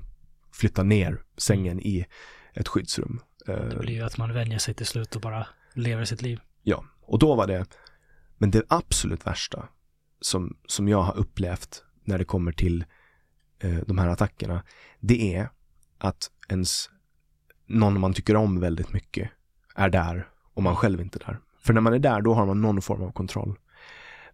flytta 0.53 0.83
ner 0.83 1.23
sängen 1.37 1.81
i 1.81 2.07
ett 2.53 2.69
skyddsrum. 2.69 3.21
Eh, 3.49 3.55
det 3.55 3.79
blir 3.79 3.95
ju 3.95 4.03
att 4.03 4.19
man 4.19 4.35
vänjer 4.35 4.59
sig 4.59 4.75
till 4.75 4.87
slut 4.87 5.17
och 5.17 5.23
bara 5.23 5.47
lever 5.75 6.05
sitt 6.05 6.23
liv. 6.23 6.41
Ja, 6.63 6.85
och 7.01 7.19
då 7.19 7.35
var 7.35 7.47
det, 7.47 7.67
men 8.39 8.51
det 8.51 8.63
absolut 8.69 9.27
värsta 9.27 9.69
som, 10.21 10.57
som 10.67 10.89
jag 10.89 11.03
har 11.03 11.17
upplevt 11.17 11.85
när 12.05 12.19
det 12.19 12.25
kommer 12.25 12.53
till 12.53 12.85
eh, 13.59 13.79
de 13.87 13.99
här 13.99 14.09
attackerna, 14.09 14.63
det 15.01 15.35
är 15.35 15.49
att 15.99 16.31
ens 16.49 16.91
någon 17.67 18.01
man 18.01 18.15
tycker 18.15 18.37
om 18.37 18.61
väldigt 18.61 18.93
mycket 18.93 19.31
är 19.75 19.89
där 19.89 20.29
och 20.55 20.63
man 20.63 20.77
själv 20.77 21.01
inte 21.01 21.19
är 21.19 21.27
där. 21.27 21.39
För 21.61 21.73
när 21.73 21.81
man 21.81 21.95
är 21.95 21.99
där, 21.99 22.21
då 22.21 22.35
har 22.35 22.47
man 22.47 22.61
någon 22.61 22.83
form 22.83 23.03
av 23.03 23.13
kontroll. 23.13 23.59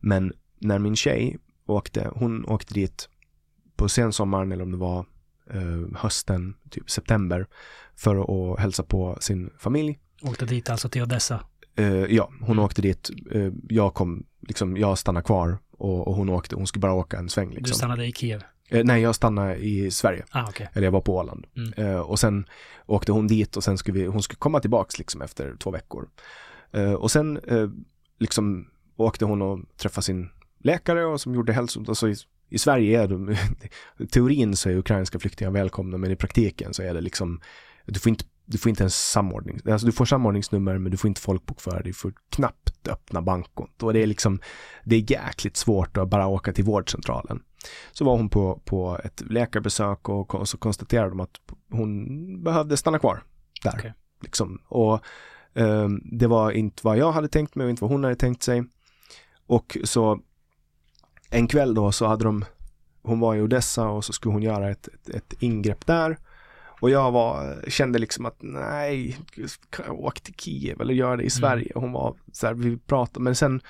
Men 0.00 0.32
när 0.58 0.78
min 0.78 0.96
tjej 0.96 1.38
åkte, 1.66 2.10
hon 2.14 2.44
åkte 2.44 2.74
dit 2.74 3.08
på 3.76 3.88
sensommaren 3.88 4.52
eller 4.52 4.62
om 4.62 4.72
det 4.72 4.78
var 4.78 5.06
eh, 5.50 5.96
hösten, 5.96 6.54
typ 6.70 6.90
september, 6.90 7.46
för 7.96 8.52
att 8.52 8.60
hälsa 8.60 8.82
på 8.82 9.18
sin 9.20 9.50
familj. 9.58 9.98
Åkte 10.22 10.46
dit 10.46 10.70
alltså 10.70 10.88
till 10.88 11.02
Odessa? 11.02 11.44
Eh, 11.76 11.86
ja, 11.86 12.30
hon 12.40 12.50
mm. 12.50 12.64
åkte 12.64 12.82
dit. 12.82 13.10
Eh, 13.32 13.52
jag 13.68 13.94
kom, 13.94 14.26
liksom, 14.40 14.76
jag 14.76 14.98
stannade 14.98 15.24
kvar 15.24 15.58
och, 15.72 16.08
och, 16.08 16.14
hon 16.14 16.28
åkte, 16.28 16.56
hon 16.56 16.66
skulle 16.66 16.80
bara 16.80 16.92
åka 16.92 17.18
en 17.18 17.28
sväng. 17.28 17.48
Liksom. 17.48 17.62
Du 17.62 17.72
stannade 17.72 18.06
i 18.06 18.12
Kiev? 18.12 18.42
Eh, 18.70 18.84
nej, 18.84 19.02
jag 19.02 19.14
stannade 19.14 19.56
i 19.56 19.90
Sverige. 19.90 20.24
Ah, 20.30 20.48
okay. 20.48 20.66
Eller 20.72 20.86
jag 20.86 20.92
var 20.92 21.00
på 21.00 21.16
Åland. 21.16 21.46
Mm. 21.56 21.72
Eh, 21.76 22.00
och 22.00 22.18
sen 22.18 22.46
åkte 22.86 23.12
hon 23.12 23.26
dit 23.26 23.56
och 23.56 23.64
sen 23.64 23.78
skulle 23.78 23.98
vi, 23.98 24.06
hon 24.06 24.22
skulle 24.22 24.38
komma 24.38 24.60
tillbaks 24.60 24.98
liksom 24.98 25.22
efter 25.22 25.56
två 25.56 25.70
veckor. 25.70 26.08
Eh, 26.72 26.92
och 26.92 27.10
sen 27.10 27.36
eh, 27.36 27.68
liksom 28.18 28.70
åkte 28.96 29.24
hon 29.24 29.42
och 29.42 29.60
träffade 29.76 30.04
sin 30.04 30.30
läkare 30.58 31.04
och 31.04 31.20
som 31.20 31.34
gjorde 31.34 31.52
hälso... 31.52 31.84
Alltså 31.88 32.08
i, 32.08 32.16
i 32.48 32.58
Sverige 32.58 33.02
är 33.02 33.08
de, 33.08 33.36
teorin 34.10 34.56
så 34.56 34.68
är 34.68 34.76
ukrainska 34.76 35.18
flyktingar 35.18 35.50
välkomna 35.50 35.98
men 35.98 36.10
i 36.10 36.16
praktiken 36.16 36.74
så 36.74 36.82
är 36.82 36.94
det 36.94 37.00
liksom, 37.00 37.40
du 37.86 38.00
får 38.00 38.10
inte, 38.10 38.24
du 38.44 38.58
får 38.58 38.70
inte 38.70 38.82
ens 38.82 39.10
samordning, 39.10 39.60
alltså 39.70 39.86
du 39.86 39.92
får 39.92 40.04
samordningsnummer 40.04 40.78
men 40.78 40.92
du 40.92 40.96
får 40.96 41.08
inte 41.08 41.20
folkbokföra 41.20 41.74
dig, 41.74 41.84
du 41.84 41.92
får 41.92 42.12
knappt 42.30 42.88
öppna 42.88 43.22
bankkonto 43.22 43.86
och 43.86 43.92
det 43.92 44.02
är 44.02 44.06
liksom, 44.06 44.40
det 44.84 44.96
är 44.96 45.10
jäkligt 45.10 45.56
svårt 45.56 45.96
att 45.96 46.08
bara 46.08 46.26
åka 46.26 46.52
till 46.52 46.64
vårdcentralen. 46.64 47.42
Så 47.92 48.04
var 48.04 48.16
hon 48.16 48.28
på, 48.28 48.60
på 48.64 48.98
ett 49.04 49.22
läkarbesök 49.30 50.08
och, 50.08 50.34
och 50.34 50.48
så 50.48 50.58
konstaterade 50.58 51.08
de 51.08 51.20
att 51.20 51.40
hon 51.70 52.42
behövde 52.42 52.76
stanna 52.76 52.98
kvar 52.98 53.22
där. 53.62 53.74
Okay. 53.74 53.92
Liksom. 54.22 54.62
Och 54.68 55.04
um, 55.54 56.02
det 56.04 56.26
var 56.26 56.50
inte 56.50 56.80
vad 56.84 56.98
jag 56.98 57.12
hade 57.12 57.28
tänkt 57.28 57.54
mig 57.54 57.64
och 57.64 57.70
inte 57.70 57.82
vad 57.82 57.90
hon 57.90 58.04
hade 58.04 58.16
tänkt 58.16 58.42
sig. 58.42 58.64
Och 59.46 59.76
så 59.84 60.20
en 61.30 61.48
kväll 61.48 61.74
då 61.74 61.92
så 61.92 62.06
hade 62.06 62.24
de, 62.24 62.44
hon 63.02 63.20
var 63.20 63.34
i 63.34 63.42
Odessa 63.42 63.88
och 63.88 64.04
så 64.04 64.12
skulle 64.12 64.32
hon 64.32 64.42
göra 64.42 64.70
ett, 64.70 64.88
ett, 64.88 65.08
ett 65.08 65.42
ingrepp 65.42 65.86
där. 65.86 66.18
Och 66.80 66.90
jag 66.90 67.12
var, 67.12 67.64
kände 67.68 67.98
liksom 67.98 68.26
att 68.26 68.36
nej, 68.40 69.18
åk 69.88 70.20
till 70.20 70.34
Kiev 70.34 70.80
eller 70.80 70.94
gör 70.94 71.16
det 71.16 71.22
i 71.22 71.24
mm. 71.24 71.30
Sverige. 71.30 71.72
Hon 71.74 71.92
var 71.92 72.16
så 72.32 72.46
här, 72.46 72.54
vi 72.54 72.76
pratade, 72.76 73.24
men 73.24 73.34
sen 73.34 73.60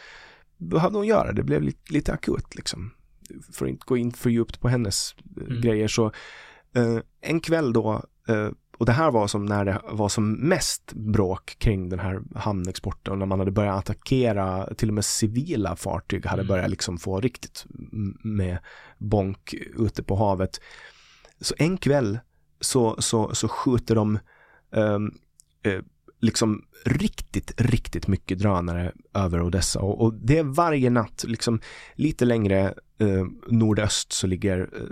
behövde 0.56 0.98
hon 0.98 1.06
göra 1.06 1.26
det, 1.26 1.32
det 1.32 1.42
blev 1.42 1.62
lite, 1.62 1.92
lite 1.92 2.12
akut 2.12 2.54
liksom. 2.54 2.90
För 3.52 3.64
att 3.64 3.70
inte 3.70 3.84
gå 3.86 3.96
in 3.96 4.12
för 4.12 4.30
djupt 4.30 4.60
på 4.60 4.68
hennes 4.68 5.14
eh, 5.36 5.46
mm. 5.46 5.60
grejer 5.60 5.88
så 5.88 6.06
eh, 6.74 6.98
en 7.20 7.40
kväll 7.40 7.72
då 7.72 8.04
eh, 8.28 8.50
och 8.80 8.86
det 8.86 8.92
här 8.92 9.10
var 9.10 9.26
som 9.26 9.46
när 9.46 9.64
det 9.64 9.80
var 9.90 10.08
som 10.08 10.32
mest 10.32 10.92
bråk 10.92 11.56
kring 11.58 11.88
den 11.88 11.98
här 11.98 12.20
hamnexporten, 12.34 13.18
när 13.18 13.26
man 13.26 13.38
hade 13.38 13.50
börjat 13.50 13.78
attackera, 13.78 14.74
till 14.74 14.88
och 14.88 14.94
med 14.94 15.04
civila 15.04 15.76
fartyg 15.76 16.26
hade 16.26 16.42
mm. 16.42 16.48
börjat 16.48 16.70
liksom 16.70 16.98
få 16.98 17.20
riktigt 17.20 17.66
med 18.22 18.58
bonk 18.98 19.54
ute 19.78 20.02
på 20.02 20.16
havet. 20.16 20.60
Så 21.40 21.54
en 21.58 21.76
kväll 21.76 22.18
så, 22.60 22.96
så, 22.98 23.34
så 23.34 23.48
skjuter 23.48 23.94
de 23.94 24.18
um, 24.70 25.18
uh, 25.66 25.80
liksom 26.20 26.64
riktigt, 26.84 27.60
riktigt 27.60 28.08
mycket 28.08 28.38
drönare 28.38 28.92
över 29.14 29.42
Odessa 29.42 29.80
och, 29.80 30.00
och 30.00 30.14
det 30.14 30.38
är 30.38 30.42
varje 30.42 30.90
natt, 30.90 31.24
liksom 31.28 31.60
lite 31.94 32.24
längre 32.24 32.74
eh, 32.98 33.26
nordöst 33.48 34.12
så 34.12 34.26
ligger, 34.26 34.60
eh, 34.60 34.82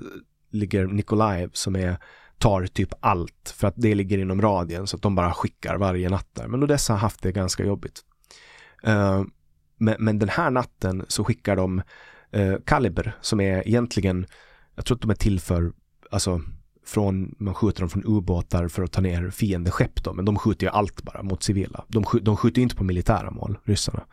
ligger 0.50 0.86
Nikolaev 0.86 1.50
som 1.52 1.76
är 1.76 1.98
tar 2.38 2.66
typ 2.66 2.92
allt 3.00 3.54
för 3.56 3.68
att 3.68 3.74
det 3.76 3.94
ligger 3.94 4.18
inom 4.18 4.42
radien 4.42 4.86
så 4.86 4.96
att 4.96 5.02
de 5.02 5.14
bara 5.14 5.34
skickar 5.34 5.76
varje 5.76 6.08
natt 6.08 6.28
där. 6.32 6.48
Men 6.48 6.62
Odessa 6.62 6.92
har 6.92 7.00
haft 7.00 7.22
det 7.22 7.32
ganska 7.32 7.64
jobbigt. 7.64 8.00
Eh, 8.82 9.22
men, 9.76 9.96
men, 9.98 10.18
den 10.18 10.28
här 10.28 10.50
natten 10.50 11.04
så 11.08 11.24
skickar 11.24 11.56
de 11.56 11.82
eh, 12.30 12.54
Kaliber 12.66 13.16
som 13.20 13.40
är 13.40 13.68
egentligen, 13.68 14.26
jag 14.74 14.84
tror 14.84 14.94
att 14.96 15.02
de 15.02 15.10
är 15.10 15.14
till 15.14 15.40
för, 15.40 15.72
alltså 16.10 16.40
från, 16.88 17.34
man 17.38 17.54
skjuter 17.54 17.80
dem 17.80 17.90
från 17.90 18.04
ubåtar 18.06 18.68
för 18.68 18.82
att 18.82 18.92
ta 18.92 19.00
ner 19.00 19.30
fiendeskepp 19.30 20.04
då, 20.04 20.12
men 20.12 20.24
de 20.24 20.36
skjuter 20.36 20.66
ju 20.66 20.72
allt 20.72 21.02
bara 21.02 21.22
mot 21.22 21.42
civila. 21.42 21.84
De, 21.88 22.04
skjuter, 22.04 22.24
de 22.24 22.36
skjuter 22.36 22.62
inte 22.62 22.76
på 22.76 22.84
militära 22.84 23.30
mål, 23.30 23.58
ryssarna. 23.64 24.04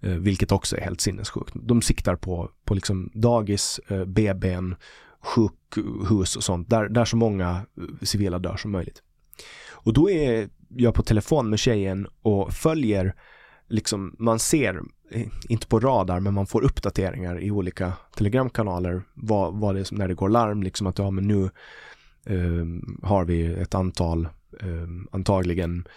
Eh, 0.00 0.10
vilket 0.12 0.52
också 0.52 0.76
är 0.76 0.80
helt 0.80 1.00
sinnessjukt. 1.00 1.52
De 1.54 1.82
siktar 1.82 2.16
på, 2.16 2.50
på 2.64 2.74
liksom 2.74 3.10
dagis, 3.14 3.80
eh, 3.88 4.04
BBn, 4.04 4.74
sjukhus 5.20 6.36
och 6.36 6.44
sånt, 6.44 6.70
där, 6.70 6.88
där 6.88 7.04
så 7.04 7.16
många 7.16 7.50
eh, 7.50 7.84
civila 8.02 8.38
dör 8.38 8.56
som 8.56 8.70
möjligt. 8.70 9.02
Och 9.70 9.92
då 9.92 10.10
är 10.10 10.48
jag 10.68 10.94
på 10.94 11.02
telefon 11.02 11.50
med 11.50 11.58
tjejen 11.58 12.06
och 12.22 12.52
följer, 12.52 13.14
liksom, 13.68 14.16
man 14.18 14.38
ser, 14.38 14.80
eh, 15.10 15.26
inte 15.48 15.66
på 15.66 15.80
radar, 15.80 16.20
men 16.20 16.34
man 16.34 16.46
får 16.46 16.64
uppdateringar 16.64 17.42
i 17.42 17.50
olika 17.50 17.92
telegramkanaler, 18.16 19.02
vad, 19.14 19.54
vad 19.54 19.74
det 19.74 19.80
är 19.80 19.84
som 19.84 19.98
när 19.98 20.08
det 20.08 20.14
går 20.14 20.28
larm, 20.28 20.62
liksom 20.62 20.86
att 20.86 20.98
ja 20.98 21.10
men 21.10 21.28
nu 21.28 21.50
har 23.02 23.24
vi 23.24 23.46
ett 23.46 23.74
antal, 23.74 24.28
eh, 24.60 24.88
antagligen 25.12 25.88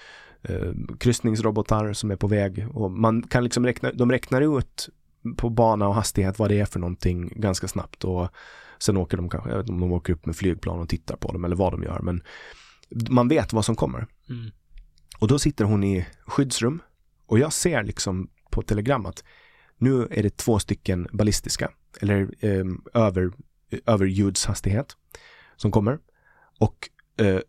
eh, 0.42 0.72
kryssningsrobotar 1.00 1.94
som 1.94 2.12
är 2.12 2.16
på 2.16 2.28
väg 2.28 2.68
och 2.74 2.92
man 2.92 3.22
kan 3.24 3.44
liksom 3.44 3.66
räkna, 3.66 3.92
de 3.92 4.12
räknar 4.12 4.58
ut 4.60 4.90
på 5.38 5.50
bana 5.50 5.88
och 5.88 5.96
hastighet 5.96 6.40
vad 6.40 6.50
det 6.50 6.60
är 6.60 6.66
för 6.66 6.80
någonting 6.80 7.34
ganska 7.36 7.68
snabbt 7.68 8.04
och 8.04 8.30
Sen 8.80 8.98
åker 8.98 9.18
de 9.18 9.30
kanske, 9.30 9.62
de 9.62 9.92
åker 9.92 10.14
upp 10.14 10.26
med 10.26 10.36
flygplan 10.36 10.80
och 10.80 10.90
tittar 10.90 11.16
på 11.16 11.32
dem 11.32 11.46
eller 11.46 11.56
vad 11.56 11.74
de 11.74 11.84
gör, 11.84 12.00
men 12.00 12.24
man 13.10 13.28
vet 13.28 13.54
vad 13.54 13.66
som 13.66 13.76
kommer. 13.76 14.08
Mm. 14.30 14.52
Och 15.20 15.28
då 15.28 15.40
sitter 15.40 15.66
hon 15.66 15.84
i 15.84 16.08
skyddsrum 16.26 16.82
och 17.26 17.40
jag 17.40 17.54
ser 17.54 17.84
liksom 17.84 18.30
på 18.52 18.62
telegram 18.62 19.06
att 19.06 19.24
nu 19.78 20.08
är 20.12 20.24
det 20.24 20.38
två 20.38 20.60
stycken 20.60 21.08
ballistiska 21.12 21.72
eller 22.02 22.30
eh, 22.40 22.66
över, 22.94 23.32
över 23.86 24.06
ljudshastighet 24.06 24.98
som 25.56 25.72
kommer. 25.72 26.00
Och 26.60 26.90
eh, 27.18 27.40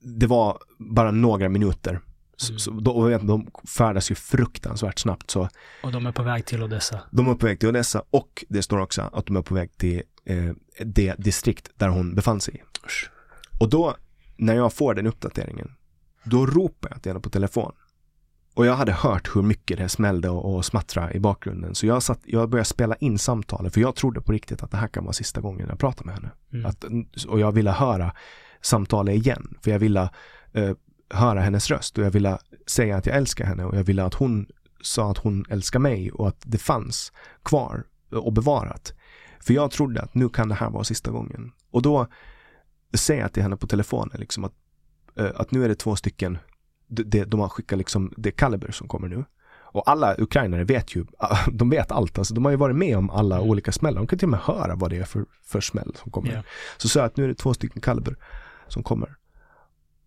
det 0.00 0.26
var 0.26 0.58
bara 0.78 1.10
några 1.10 1.48
minuter 1.48 2.00
Mm. 2.48 2.58
Så, 2.58 2.70
då, 2.70 3.18
de 3.18 3.50
färdas 3.76 4.10
ju 4.10 4.14
fruktansvärt 4.14 4.98
snabbt. 4.98 5.30
Så. 5.30 5.48
Och 5.82 5.92
de 5.92 6.06
är 6.06 6.12
på 6.12 6.22
väg 6.22 6.46
till 6.46 6.62
Odessa. 6.62 7.00
De 7.10 7.28
är 7.28 7.34
på 7.34 7.46
väg 7.46 7.60
till 7.60 7.68
Odessa 7.68 8.02
och 8.10 8.44
det 8.48 8.62
står 8.62 8.78
också 8.78 9.10
att 9.12 9.26
de 9.26 9.36
är 9.36 9.42
på 9.42 9.54
väg 9.54 9.76
till 9.76 10.02
eh, 10.24 10.52
det 10.84 11.14
distrikt 11.18 11.70
där 11.74 11.88
hon 11.88 12.14
befann 12.14 12.40
sig. 12.40 12.64
Och 13.60 13.70
då, 13.70 13.96
när 14.36 14.54
jag 14.54 14.72
får 14.72 14.94
den 14.94 15.06
uppdateringen, 15.06 15.72
då 16.24 16.46
ropar 16.46 16.90
jag 16.90 17.02
till 17.02 17.10
henne 17.10 17.20
på 17.20 17.30
telefon. 17.30 17.72
Och 18.54 18.66
jag 18.66 18.74
hade 18.74 18.92
hört 18.92 19.36
hur 19.36 19.42
mycket 19.42 19.78
det 19.78 19.88
smällde 19.88 20.28
och, 20.28 20.54
och 20.54 20.64
smattra 20.64 21.12
i 21.12 21.20
bakgrunden. 21.20 21.74
Så 21.74 21.86
jag, 21.86 22.02
satt, 22.02 22.20
jag 22.24 22.48
började 22.50 22.64
spela 22.64 22.94
in 22.94 23.18
samtalet, 23.18 23.74
för 23.74 23.80
jag 23.80 23.94
trodde 23.94 24.20
på 24.20 24.32
riktigt 24.32 24.62
att 24.62 24.70
det 24.70 24.76
här 24.76 24.88
kan 24.88 25.04
vara 25.04 25.12
sista 25.12 25.40
gången 25.40 25.66
jag 25.68 25.78
pratar 25.78 26.04
med 26.04 26.14
henne. 26.14 26.30
Mm. 26.52 26.66
Att, 26.66 26.84
och 27.28 27.40
jag 27.40 27.52
ville 27.52 27.70
höra 27.70 28.12
samtalet 28.60 29.14
igen, 29.14 29.54
för 29.62 29.70
jag 29.70 29.78
ville 29.78 30.10
eh, 30.52 30.72
höra 31.10 31.40
hennes 31.40 31.70
röst 31.70 31.98
och 31.98 32.04
jag 32.04 32.10
ville 32.10 32.38
säga 32.66 32.96
att 32.96 33.06
jag 33.06 33.16
älskar 33.16 33.44
henne 33.44 33.64
och 33.64 33.76
jag 33.76 33.84
ville 33.84 34.04
att 34.04 34.14
hon 34.14 34.46
sa 34.82 35.10
att 35.10 35.18
hon 35.18 35.44
älskar 35.48 35.78
mig 35.78 36.12
och 36.12 36.28
att 36.28 36.42
det 36.44 36.58
fanns 36.58 37.12
kvar 37.42 37.84
och 38.12 38.32
bevarat. 38.32 38.94
För 39.40 39.54
jag 39.54 39.70
trodde 39.70 40.02
att 40.02 40.14
nu 40.14 40.28
kan 40.28 40.48
det 40.48 40.54
här 40.54 40.70
vara 40.70 40.84
sista 40.84 41.10
gången. 41.10 41.52
Och 41.70 41.82
då 41.82 42.06
säger 42.94 43.22
jag 43.22 43.32
till 43.32 43.42
henne 43.42 43.56
på 43.56 43.66
telefonen 43.66 44.20
liksom 44.20 44.44
att, 44.44 44.52
eh, 45.16 45.30
att 45.34 45.50
nu 45.50 45.64
är 45.64 45.68
det 45.68 45.74
två 45.74 45.96
stycken, 45.96 46.38
de, 46.90 47.24
de 47.24 47.40
har 47.40 47.48
skickat 47.48 47.78
liksom, 47.78 48.14
det 48.16 48.30
Kaliber 48.30 48.70
som 48.70 48.88
kommer 48.88 49.08
nu. 49.08 49.24
Och 49.72 49.90
alla 49.90 50.14
ukrainare 50.18 50.64
vet 50.64 50.96
ju, 50.96 51.04
de 51.52 51.70
vet 51.70 51.92
allt, 51.92 52.18
alltså 52.18 52.34
de 52.34 52.44
har 52.44 52.52
ju 52.52 52.56
varit 52.56 52.76
med 52.76 52.96
om 52.96 53.10
alla 53.10 53.36
mm. 53.36 53.48
olika 53.48 53.72
smällar. 53.72 53.98
De 53.98 54.06
kan 54.06 54.18
till 54.18 54.26
och 54.26 54.30
med 54.30 54.40
höra 54.40 54.74
vad 54.74 54.90
det 54.90 54.96
är 54.96 55.04
för, 55.04 55.24
för 55.42 55.60
smäll 55.60 55.96
som 56.02 56.10
kommer. 56.10 56.30
Yeah. 56.30 56.44
Så 56.76 56.88
sa 56.88 57.00
jag 57.00 57.06
att 57.06 57.16
nu 57.16 57.24
är 57.24 57.28
det 57.28 57.34
två 57.34 57.54
stycken 57.54 57.82
Kaliber 57.82 58.16
som 58.68 58.82
kommer. 58.82 59.16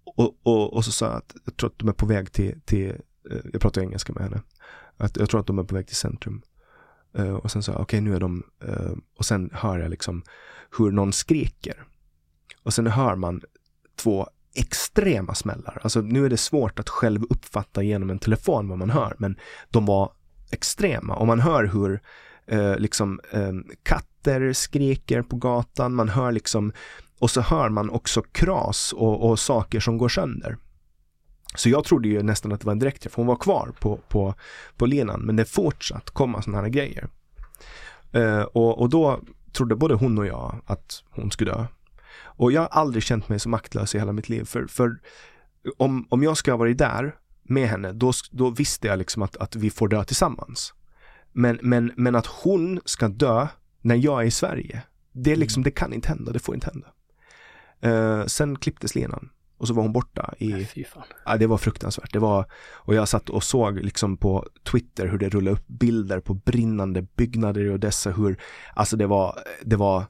Och, 0.03 0.37
och, 0.43 0.73
och 0.73 0.85
så 0.85 0.91
sa 0.91 1.05
jag 1.05 1.15
att 1.15 1.35
jag 1.45 1.57
tror 1.57 1.69
att 1.69 1.79
de 1.79 1.89
är 1.89 1.93
på 1.93 2.05
väg 2.05 2.31
till, 2.31 2.61
till 2.65 2.89
eh, 3.31 3.37
jag 3.53 3.61
pratar 3.61 3.81
engelska 3.81 4.13
med 4.13 4.23
henne, 4.23 4.41
att 4.97 5.17
jag 5.17 5.29
tror 5.29 5.39
att 5.39 5.47
de 5.47 5.59
är 5.59 5.63
på 5.63 5.75
väg 5.75 5.87
till 5.87 5.95
centrum. 5.95 6.41
Uh, 7.19 7.33
och 7.33 7.51
sen 7.51 7.63
sa 7.63 7.71
jag, 7.71 7.81
okej 7.81 7.97
okay, 7.97 8.09
nu 8.09 8.15
är 8.15 8.19
de, 8.19 8.43
uh, 8.67 8.95
och 9.17 9.25
sen 9.25 9.49
hör 9.53 9.79
jag 9.79 9.89
liksom 9.89 10.23
hur 10.77 10.91
någon 10.91 11.13
skriker. 11.13 11.83
Och 12.63 12.73
sen 12.73 12.87
hör 12.87 13.15
man 13.15 13.41
två 13.95 14.27
extrema 14.53 15.35
smällar. 15.35 15.79
Alltså 15.83 16.01
nu 16.01 16.25
är 16.25 16.29
det 16.29 16.37
svårt 16.37 16.79
att 16.79 16.89
själv 16.89 17.23
uppfatta 17.29 17.83
genom 17.83 18.09
en 18.09 18.19
telefon 18.19 18.69
vad 18.69 18.77
man 18.77 18.89
hör, 18.89 19.15
men 19.17 19.35
de 19.69 19.85
var 19.85 20.11
extrema 20.51 21.15
och 21.15 21.27
man 21.27 21.39
hör 21.39 21.63
hur 21.63 22.01
eh, 22.47 22.77
liksom 22.77 23.19
ehm, 23.31 23.63
katter 23.83 24.53
skriker 24.53 25.21
på 25.21 25.35
gatan, 25.35 25.95
man 25.95 26.09
hör 26.09 26.31
liksom 26.31 26.73
och 27.19 27.31
så 27.31 27.41
hör 27.41 27.69
man 27.69 27.89
också 27.89 28.21
kras 28.21 28.93
och, 28.93 29.29
och 29.29 29.39
saker 29.39 29.79
som 29.79 29.97
går 29.97 30.09
sönder. 30.09 30.57
Så 31.55 31.69
jag 31.69 31.85
trodde 31.85 32.07
ju 32.07 32.23
nästan 32.23 32.51
att 32.51 32.59
det 32.59 32.65
var 32.65 32.71
en 32.71 32.79
direktträff. 32.79 33.15
Hon 33.15 33.27
var 33.27 33.35
kvar 33.35 33.71
på, 33.79 33.99
på, 34.07 34.33
på 34.77 34.85
linan 34.85 35.21
men 35.21 35.35
det 35.35 35.45
fortsatt 35.45 36.09
komma 36.09 36.41
sådana 36.41 36.61
här 36.61 36.69
grejer. 36.69 37.07
Eh, 38.11 38.41
och, 38.41 38.81
och 38.81 38.89
då 38.89 39.19
trodde 39.51 39.75
både 39.75 39.93
hon 39.93 40.17
och 40.17 40.25
jag 40.25 40.61
att 40.65 41.03
hon 41.09 41.31
skulle 41.31 41.51
dö. 41.51 41.65
Och 42.35 42.51
jag 42.51 42.61
har 42.61 42.67
aldrig 42.67 43.03
känt 43.03 43.29
mig 43.29 43.39
så 43.39 43.49
maktlös 43.49 43.95
i 43.95 43.99
hela 43.99 44.11
mitt 44.11 44.29
liv. 44.29 44.43
För, 44.43 44.67
för 44.67 44.99
om, 45.77 46.07
om 46.09 46.23
jag 46.23 46.37
ska 46.37 46.51
ha 46.51 46.57
varit 46.57 46.77
där 46.77 47.15
med 47.43 47.67
henne, 47.67 47.91
då, 47.91 48.11
då 48.31 48.49
visste 48.49 48.87
jag 48.87 48.99
liksom 48.99 49.21
att, 49.21 49.37
att 49.37 49.55
vi 49.55 49.69
får 49.69 49.87
dö 49.87 50.03
tillsammans. 50.03 50.73
Men, 51.31 51.59
men, 51.61 51.91
men 51.95 52.15
att 52.15 52.25
hon 52.25 52.79
ska 52.85 53.07
dö 53.07 53.47
när 53.81 53.95
jag 53.95 54.21
är 54.21 54.25
i 54.25 54.31
Sverige, 54.31 54.81
det, 55.11 55.35
liksom, 55.35 55.63
det 55.63 55.71
kan 55.71 55.93
inte 55.93 56.09
hända, 56.09 56.31
det 56.31 56.39
får 56.39 56.55
inte 56.55 56.71
hända. 56.73 56.87
Uh, 57.85 58.25
sen 58.25 58.55
klipptes 58.55 58.95
linan 58.95 59.29
och 59.63 59.67
så 59.67 59.73
var 59.73 59.83
hon 59.83 59.93
borta 59.93 60.33
i... 60.37 60.47
Nej, 60.47 60.85
ja, 61.25 61.37
det 61.37 61.47
var 61.47 61.57
fruktansvärt. 61.57 62.13
Det 62.13 62.19
var, 62.19 62.45
och 62.73 62.95
jag 62.95 63.07
satt 63.07 63.29
och 63.29 63.43
såg 63.43 63.79
liksom 63.79 64.17
på 64.17 64.47
Twitter 64.63 65.07
hur 65.07 65.17
det 65.17 65.29
rullade 65.29 65.57
upp 65.57 65.67
bilder 65.67 66.19
på 66.19 66.33
brinnande 66.33 67.01
byggnader 67.01 67.61
i 67.61 67.69
Odessa, 67.69 68.11
hur, 68.11 68.39
alltså 68.73 68.97
det 68.97 69.07
var, 69.07 69.39
det 69.63 69.75
var, 69.75 70.05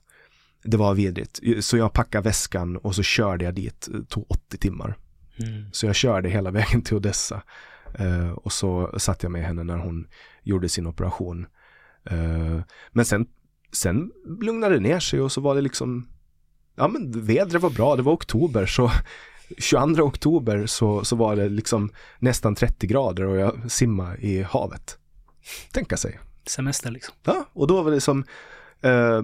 det 0.64 0.78
var 0.78 0.94
vidrigt. 0.94 1.40
Så 1.62 1.78
jag 1.78 1.94
packade 1.94 2.24
väskan 2.24 2.78
och 2.78 2.96
så 2.96 3.04
körde 3.04 3.46
jag 3.46 3.56
dit, 3.56 3.88
det 3.92 4.06
tog 4.06 4.26
80 4.30 4.58
timmar. 4.58 4.98
Mm. 5.40 5.66
Så 5.72 5.86
jag 5.86 5.96
körde 5.96 6.30
hela 6.30 6.52
vägen 6.60 6.82
till 6.82 6.98
Odessa. 6.98 7.42
Uh, 8.00 8.32
och 8.32 8.52
så 8.52 9.00
satt 9.00 9.24
jag 9.24 9.32
med 9.32 9.44
henne 9.46 9.64
när 9.64 9.78
hon 9.78 10.08
gjorde 10.44 10.70
sin 10.70 10.88
operation. 10.88 11.46
Uh, 12.12 12.62
men 12.92 13.06
sen, 13.06 13.26
sen 13.72 14.12
lugnade 14.40 14.76
det 14.76 14.82
ner 14.82 15.00
sig 15.00 15.22
och 15.22 15.32
så 15.32 15.42
var 15.42 15.56
det 15.56 15.62
liksom 15.62 16.08
ja 16.76 16.88
men 16.88 17.26
vädret 17.26 17.62
var 17.62 17.70
bra, 17.70 17.96
det 17.96 18.02
var 18.02 18.14
oktober 18.14 18.66
så 18.66 18.92
22 19.58 20.04
oktober 20.04 20.66
så, 20.66 21.04
så 21.04 21.16
var 21.16 21.36
det 21.36 21.50
liksom 21.50 21.92
nästan 22.20 22.56
30 22.56 22.88
grader 22.88 23.24
och 23.24 23.38
jag 23.38 23.72
simmade 23.72 24.18
i 24.18 24.42
havet. 24.42 24.98
tänka 25.72 25.98
sig. 25.98 26.20
Semester 26.46 26.92
liksom. 26.92 27.16
Ja, 27.24 27.50
och 27.54 27.68
då 27.68 27.82
var 27.82 27.92
det 27.92 28.02
som, 28.02 28.26
eh, 28.82 29.22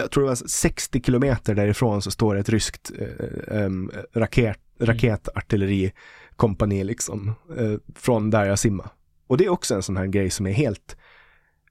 jag 0.00 0.10
tror 0.10 0.22
det 0.22 0.28
var 0.28 0.36
60 0.36 1.02
kilometer 1.02 1.54
därifrån 1.54 2.02
så 2.02 2.10
står 2.10 2.34
det 2.34 2.40
ett 2.40 2.48
ryskt 2.48 2.90
eh, 2.98 3.64
um, 3.64 3.90
raket, 4.12 4.58
raketartillerikompani 4.80 6.84
liksom, 6.84 7.34
eh, 7.58 7.74
från 7.94 8.30
där 8.30 8.44
jag 8.44 8.58
simmar. 8.58 8.88
Och 9.26 9.36
det 9.36 9.44
är 9.44 9.48
också 9.48 9.74
en 9.74 9.82
sån 9.82 9.96
här 9.96 10.06
grej 10.06 10.30
som 10.30 10.46
är 10.46 10.52
helt, 10.52 10.96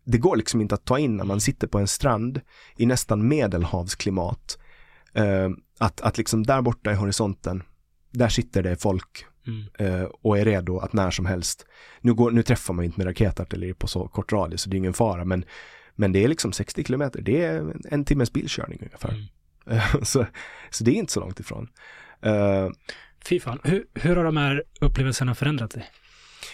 det 0.03 0.17
går 0.17 0.35
liksom 0.35 0.61
inte 0.61 0.75
att 0.75 0.85
ta 0.85 0.99
in 0.99 1.17
när 1.17 1.25
man 1.25 1.41
sitter 1.41 1.67
på 1.67 1.80
en 1.80 1.88
strand 1.88 2.41
i 2.77 2.85
nästan 2.85 3.27
medelhavsklimat. 3.27 4.58
Eh, 5.14 5.49
att, 5.77 6.01
att 6.01 6.17
liksom 6.17 6.45
där 6.45 6.61
borta 6.61 6.91
i 6.91 6.95
horisonten, 6.95 7.64
där 8.11 8.30
sitter 8.30 8.64
det 8.64 8.75
folk 8.75 9.25
mm. 9.48 9.64
eh, 9.77 10.03
och 10.03 10.38
är 10.38 10.45
redo 10.45 10.77
att 10.77 10.93
när 10.93 11.11
som 11.11 11.25
helst. 11.25 11.66
Nu, 12.01 12.14
går, 12.14 12.32
nu 12.32 12.43
träffar 12.43 12.74
man 12.74 12.85
inte 12.85 12.99
med 12.99 13.08
raketartilleri 13.08 13.74
på 13.74 13.88
så 13.88 14.08
kort 14.08 14.32
radie 14.32 14.58
så 14.58 14.69
det 14.69 14.75
är 14.75 14.77
ingen 14.77 14.93
fara 14.93 15.25
men, 15.25 15.45
men 16.00 16.11
det 16.11 16.24
är 16.24 16.28
liksom 16.28 16.52
60 16.52 16.84
kilometer, 16.84 17.22
det 17.22 17.45
är 17.45 17.76
en 17.90 18.06
timmes 18.06 18.34
bilkörning 18.34 18.80
ungefär. 18.82 19.28
Mm. 19.66 20.06
så, 20.06 20.26
så 20.69 20.84
det 20.84 20.92
är 20.92 20.95
inte 20.95 21.14
så 21.14 21.19
långt 21.19 21.40
ifrån. 21.40 21.69
Uh, 22.26 22.69
Fy 23.26 23.40
fan, 23.40 23.60
hur, 23.64 23.86
hur 23.94 24.16
har 24.16 24.24
de 24.24 24.38
här 24.38 24.64
upplevelserna 24.82 25.36
förändrat 25.36 25.72
dig? 25.72 25.86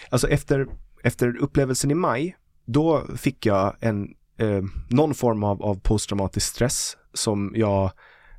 Alltså 0.08 0.28
efter, 0.28 0.66
efter 1.02 1.36
upplevelsen 1.36 1.90
i 1.90 1.94
maj, 1.94 2.36
då 2.64 3.06
fick 3.16 3.46
jag 3.46 3.76
en, 3.80 4.14
eh, 4.38 4.62
någon 4.88 5.14
form 5.14 5.44
av, 5.44 5.62
av 5.62 5.80
posttraumatisk 5.80 6.46
stress 6.46 6.96
som 7.14 7.52
jag 7.56 7.90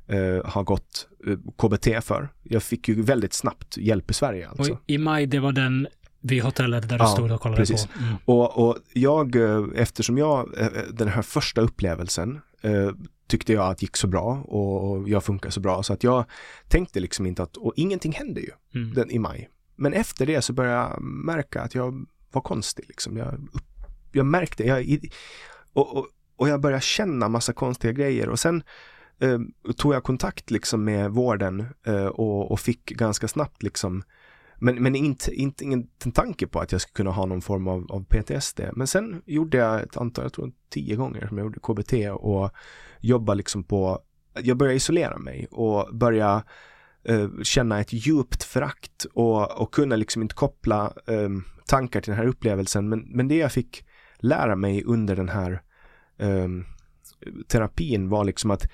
eh, 0.06 0.44
har 0.44 0.62
gått 0.62 1.08
eh, 1.26 1.36
KBT 1.56 2.04
för. 2.04 2.28
Jag 2.42 2.62
fick 2.62 2.88
ju 2.88 3.02
väldigt 3.02 3.32
snabbt 3.32 3.76
hjälp 3.76 4.10
i 4.10 4.14
Sverige 4.14 4.48
alltså. 4.48 4.72
Och 4.72 4.80
I 4.86 4.98
maj, 4.98 5.26
det 5.26 5.38
var 5.38 5.52
den 5.52 5.88
vid 6.20 6.42
hotellet 6.42 6.88
där 6.88 6.98
du 6.98 7.04
ja, 7.04 7.08
stod 7.08 7.32
och 7.32 7.40
kollade 7.40 7.62
precis. 7.62 7.86
på? 7.86 7.98
Mm. 7.98 8.14
Och, 8.24 8.68
och 8.68 8.76
jag, 8.92 9.36
eh, 9.36 9.64
eftersom 9.74 10.18
jag, 10.18 10.60
eh, 10.60 10.68
den 10.90 11.08
här 11.08 11.22
första 11.22 11.60
upplevelsen 11.60 12.40
eh, 12.62 12.90
tyckte 13.26 13.52
jag 13.52 13.70
att 13.70 13.82
gick 13.82 13.96
så 13.96 14.06
bra 14.06 14.42
och, 14.44 14.90
och 14.90 15.08
jag 15.08 15.24
funkar 15.24 15.50
så 15.50 15.60
bra 15.60 15.82
så 15.82 15.92
att 15.92 16.04
jag 16.04 16.24
tänkte 16.68 17.00
liksom 17.00 17.26
inte 17.26 17.42
att, 17.42 17.56
och 17.56 17.72
ingenting 17.76 18.12
hände 18.12 18.40
ju 18.40 18.50
mm. 18.74 18.94
den, 18.94 19.10
i 19.10 19.18
maj. 19.18 19.48
Men 19.76 19.92
efter 19.92 20.26
det 20.26 20.42
så 20.42 20.52
började 20.52 20.76
jag 20.76 21.02
märka 21.02 21.62
att 21.62 21.74
jag 21.74 22.06
var 22.32 22.42
konstig 22.42 22.84
liksom. 22.88 23.16
Jag, 23.16 23.48
jag 24.12 24.26
märkte, 24.26 24.64
jag, 24.64 24.98
och, 25.72 25.96
och, 25.96 26.06
och 26.36 26.48
jag 26.48 26.60
började 26.60 26.82
känna 26.82 27.28
massa 27.28 27.52
konstiga 27.52 27.92
grejer 27.92 28.28
och 28.28 28.38
sen 28.38 28.62
eh, 29.20 29.38
tog 29.76 29.94
jag 29.94 30.02
kontakt 30.02 30.50
liksom 30.50 30.84
med 30.84 31.10
vården 31.10 31.66
eh, 31.86 32.06
och, 32.06 32.50
och, 32.50 32.60
fick 32.60 32.84
ganska 32.84 33.28
snabbt 33.28 33.62
liksom 33.62 34.02
men, 34.58 34.82
men 34.82 34.94
inte, 34.94 35.34
inte 35.34 35.64
ingen 35.64 35.86
tanke 36.14 36.46
på 36.46 36.60
att 36.60 36.72
jag 36.72 36.80
skulle 36.80 36.96
kunna 36.96 37.10
ha 37.10 37.26
någon 37.26 37.42
form 37.42 37.68
av, 37.68 37.92
av 37.92 38.04
PTSD. 38.04 38.60
Men 38.72 38.86
sen 38.86 39.22
gjorde 39.26 39.58
jag 39.58 39.82
ett 39.82 39.96
antal, 39.96 40.24
jag 40.24 40.32
tror 40.32 40.52
tio 40.70 40.96
gånger 40.96 41.26
som 41.26 41.38
jag 41.38 41.44
gjorde 41.44 41.60
KBT 41.60 41.92
och 42.12 42.50
jobbade 43.00 43.36
liksom 43.36 43.64
på, 43.64 44.00
jag 44.42 44.56
började 44.56 44.76
isolera 44.76 45.18
mig 45.18 45.46
och 45.50 45.96
börja 45.96 46.44
eh, 47.04 47.28
känna 47.42 47.80
ett 47.80 47.92
djupt 47.92 48.44
förakt 48.44 49.06
och, 49.14 49.60
och 49.62 49.74
kunna 49.74 49.96
liksom 49.96 50.22
inte 50.22 50.34
koppla 50.34 50.92
eh, 51.06 51.28
tankar 51.66 52.00
till 52.00 52.10
den 52.10 52.18
här 52.18 52.28
upplevelsen. 52.28 52.88
Men, 52.88 53.00
men 53.00 53.28
det 53.28 53.36
jag 53.36 53.52
fick 53.52 53.84
lära 54.16 54.56
mig 54.56 54.84
under 54.84 55.16
den 55.16 55.28
här 55.28 55.62
eh, 56.18 56.48
terapin 57.48 58.08
var 58.08 58.24
liksom 58.24 58.50
att 58.50 58.66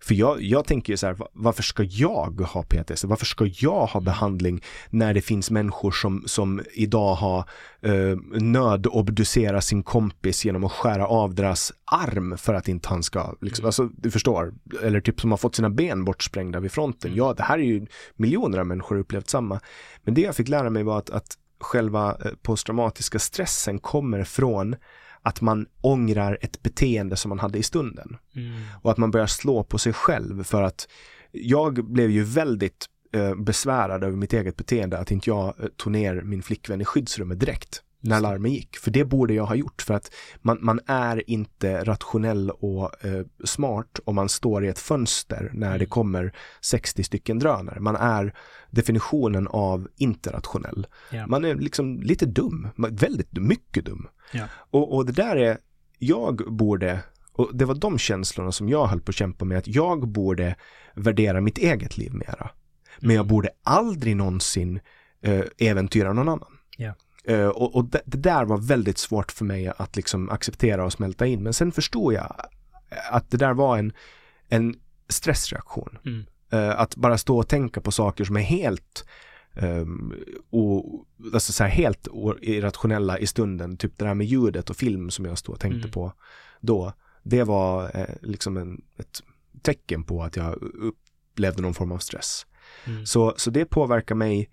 för 0.00 0.14
jag, 0.14 0.42
jag 0.42 0.66
tänker 0.66 0.92
ju 0.92 0.96
så 0.96 1.06
här, 1.06 1.16
varför 1.32 1.62
ska 1.62 1.82
jag 1.82 2.40
ha 2.40 2.62
PTSD? 2.62 3.04
Varför 3.04 3.26
ska 3.26 3.46
jag 3.46 3.86
ha 3.86 4.00
behandling 4.00 4.62
när 4.90 5.14
det 5.14 5.20
finns 5.20 5.50
människor 5.50 5.90
som, 5.90 6.22
som 6.26 6.62
idag 6.72 7.14
har 7.14 7.38
eh, 7.82 8.16
nödobducerat 8.40 9.64
sin 9.64 9.82
kompis 9.82 10.44
genom 10.44 10.64
att 10.64 10.72
skära 10.72 11.06
av 11.06 11.34
deras 11.34 11.72
arm 11.84 12.38
för 12.38 12.54
att 12.54 12.68
inte 12.68 12.88
han 12.88 13.02
ska, 13.02 13.34
liksom, 13.40 13.66
alltså 13.66 13.84
du 13.84 14.10
förstår, 14.10 14.54
eller 14.82 15.00
typ 15.00 15.20
som 15.20 15.30
har 15.30 15.38
fått 15.38 15.54
sina 15.54 15.70
ben 15.70 16.04
bortsprängda 16.04 16.60
vid 16.60 16.72
fronten. 16.72 17.12
Ja, 17.14 17.34
det 17.34 17.42
här 17.42 17.58
är 17.58 17.62
ju 17.62 17.86
miljoner 18.16 18.58
av 18.58 18.66
människor 18.66 18.98
upplevt 18.98 19.30
samma. 19.30 19.60
Men 20.04 20.14
det 20.14 20.20
jag 20.20 20.36
fick 20.36 20.48
lära 20.48 20.70
mig 20.70 20.82
var 20.82 20.98
att, 20.98 21.10
att 21.10 21.38
själva 21.60 22.16
eh, 22.24 22.30
posttraumatiska 22.42 23.18
stressen 23.18 23.78
kommer 23.78 24.24
från 24.24 24.76
att 25.22 25.40
man 25.40 25.66
ångrar 25.80 26.38
ett 26.40 26.62
beteende 26.62 27.16
som 27.16 27.28
man 27.28 27.38
hade 27.38 27.58
i 27.58 27.62
stunden. 27.62 28.16
Mm. 28.34 28.52
Och 28.82 28.90
att 28.90 28.98
man 28.98 29.10
börjar 29.10 29.26
slå 29.26 29.64
på 29.64 29.78
sig 29.78 29.92
själv 29.92 30.44
för 30.44 30.62
att 30.62 30.88
jag 31.32 31.84
blev 31.84 32.10
ju 32.10 32.22
väldigt 32.22 32.86
eh, 33.12 33.34
besvärad 33.34 34.04
över 34.04 34.16
mitt 34.16 34.32
eget 34.32 34.56
beteende 34.56 34.98
att 34.98 35.10
inte 35.10 35.30
jag 35.30 35.46
eh, 35.46 35.66
tog 35.76 35.92
ner 35.92 36.22
min 36.22 36.42
flickvän 36.42 36.80
i 36.80 36.84
skyddsrummet 36.84 37.40
direkt 37.40 37.82
när 38.00 38.20
larmen 38.20 38.52
gick. 38.52 38.76
För 38.76 38.90
det 38.90 39.04
borde 39.04 39.34
jag 39.34 39.46
ha 39.46 39.54
gjort 39.54 39.82
för 39.82 39.94
att 39.94 40.12
man, 40.42 40.58
man 40.60 40.80
är 40.86 41.30
inte 41.30 41.84
rationell 41.84 42.50
och 42.50 43.04
eh, 43.04 43.26
smart 43.44 44.00
om 44.04 44.14
man 44.14 44.28
står 44.28 44.64
i 44.64 44.68
ett 44.68 44.78
fönster 44.78 45.50
när 45.54 45.66
mm. 45.66 45.78
det 45.78 45.86
kommer 45.86 46.34
60 46.60 47.04
stycken 47.04 47.38
drönare. 47.38 47.80
Man 47.80 47.96
är 47.96 48.34
definitionen 48.70 49.48
av 49.48 49.88
inte 49.96 50.32
rationell. 50.32 50.86
Yeah. 51.12 51.28
Man 51.28 51.44
är 51.44 51.54
liksom 51.54 52.00
lite 52.00 52.26
dum, 52.26 52.68
väldigt 52.76 53.32
mycket 53.32 53.84
dum. 53.84 54.08
Yeah. 54.32 54.48
Och, 54.70 54.96
och 54.96 55.06
det 55.06 55.12
där 55.12 55.36
är, 55.36 55.58
jag 55.98 56.36
borde 56.36 57.00
och 57.32 57.50
det 57.56 57.64
var 57.64 57.74
de 57.74 57.98
känslorna 57.98 58.52
som 58.52 58.68
jag 58.68 58.86
höll 58.86 59.00
på 59.00 59.10
att 59.10 59.14
kämpa 59.14 59.44
med, 59.44 59.58
att 59.58 59.66
jag 59.66 60.08
borde 60.08 60.56
värdera 60.94 61.40
mitt 61.40 61.58
eget 61.58 61.98
liv 61.98 62.14
mera. 62.14 62.50
Men 63.00 63.10
jag 63.10 63.22
mm. 63.22 63.28
borde 63.28 63.50
aldrig 63.62 64.16
någonsin 64.16 64.80
eh, 65.22 65.44
äventyra 65.58 66.12
någon 66.12 66.28
annan. 66.28 66.58
Yeah. 66.78 66.94
Uh, 67.28 67.48
och, 67.48 67.76
och 67.76 67.84
det, 67.84 68.00
det, 68.04 68.18
där 68.18 68.44
var 68.44 68.58
väldigt 68.58 68.98
svårt 68.98 69.32
för 69.32 69.44
mig 69.44 69.72
att 69.76 69.96
liksom 69.96 70.30
acceptera 70.30 70.84
och 70.84 70.92
smälta 70.92 71.26
in. 71.26 71.42
Men 71.42 71.52
sen 71.52 71.72
förstod 71.72 72.12
jag 72.12 72.36
att 73.10 73.30
det 73.30 73.36
där 73.36 73.54
var 73.54 73.78
en, 73.78 73.92
en 74.48 74.74
stressreaktion. 75.08 75.98
Mm. 76.04 76.24
Uh, 76.52 76.80
att 76.80 76.96
bara 76.96 77.18
stå 77.18 77.38
och 77.38 77.48
tänka 77.48 77.80
på 77.80 77.92
saker 77.92 78.24
som 78.24 78.36
är 78.36 78.40
helt 78.40 79.04
um, 79.54 80.14
och, 80.50 81.06
alltså 81.34 81.52
så 81.52 81.64
här 81.64 81.70
helt 81.70 82.08
irrationella 82.40 83.18
i 83.18 83.26
stunden. 83.26 83.76
Typ 83.76 83.98
det 83.98 84.04
där 84.04 84.14
med 84.14 84.26
ljudet 84.26 84.70
och 84.70 84.76
film 84.76 85.10
som 85.10 85.24
jag 85.24 85.38
stod 85.38 85.54
och 85.54 85.60
tänkte 85.60 85.78
mm. 85.78 85.90
på 85.90 86.12
då. 86.60 86.92
Det 87.22 87.42
var 87.42 87.96
uh, 87.98 88.14
liksom 88.22 88.56
en, 88.56 88.82
ett 88.96 89.22
tecken 89.62 90.04
på 90.04 90.22
att 90.22 90.36
jag 90.36 90.54
upplevde 90.62 91.62
någon 91.62 91.74
form 91.74 91.92
av 91.92 91.98
stress. 91.98 92.46
Mm. 92.84 93.06
Så, 93.06 93.34
så 93.36 93.50
det 93.50 93.64
påverkar 93.64 94.14
mig 94.14 94.50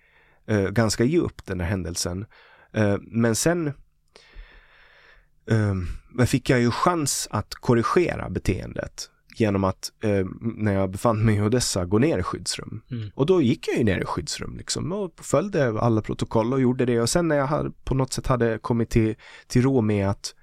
ganska 0.72 1.04
djupt 1.04 1.46
den 1.46 1.60
här 1.60 1.68
händelsen. 1.68 2.26
Eh, 2.76 2.98
men 3.02 3.36
sen 3.36 3.74
uh, 5.52 6.26
fick 6.26 6.50
jag 6.50 6.60
ju 6.60 6.72
chans 6.72 7.28
att 7.32 7.56
korrigera 7.56 8.30
beteendet 8.30 9.10
genom 9.36 9.64
att 9.64 9.92
uh, 10.06 10.26
när 10.42 10.74
jag 10.74 10.90
befann 10.90 11.26
mig 11.26 11.36
i 11.36 11.42
Odessa 11.42 11.86
gå 11.86 12.00
ner 12.00 12.18
i 12.18 12.24
skyddsrum. 12.24 12.82
Mm. 12.92 13.10
Och 13.16 13.26
då 13.26 13.42
gick 13.42 13.68
jag 13.68 13.78
ju 13.78 13.84
ner 13.84 14.02
i 14.02 14.06
skyddsrum 14.06 14.58
liksom 14.58 14.92
och 14.92 15.20
följde 15.22 15.80
alla 15.80 16.02
protokoll 16.02 16.54
och 16.54 16.62
gjorde 16.62 16.86
det 16.86 17.02
och 17.02 17.10
sen 17.10 17.28
när 17.28 17.36
jag 17.36 17.48
hade, 17.48 17.72
på 17.84 17.96
något 17.96 18.14
sätt 18.14 18.28
hade 18.28 18.58
kommit 18.58 18.90
till, 18.90 19.16
till 19.48 19.62
ro 19.62 19.82
med 19.82 20.10
att, 20.10 20.36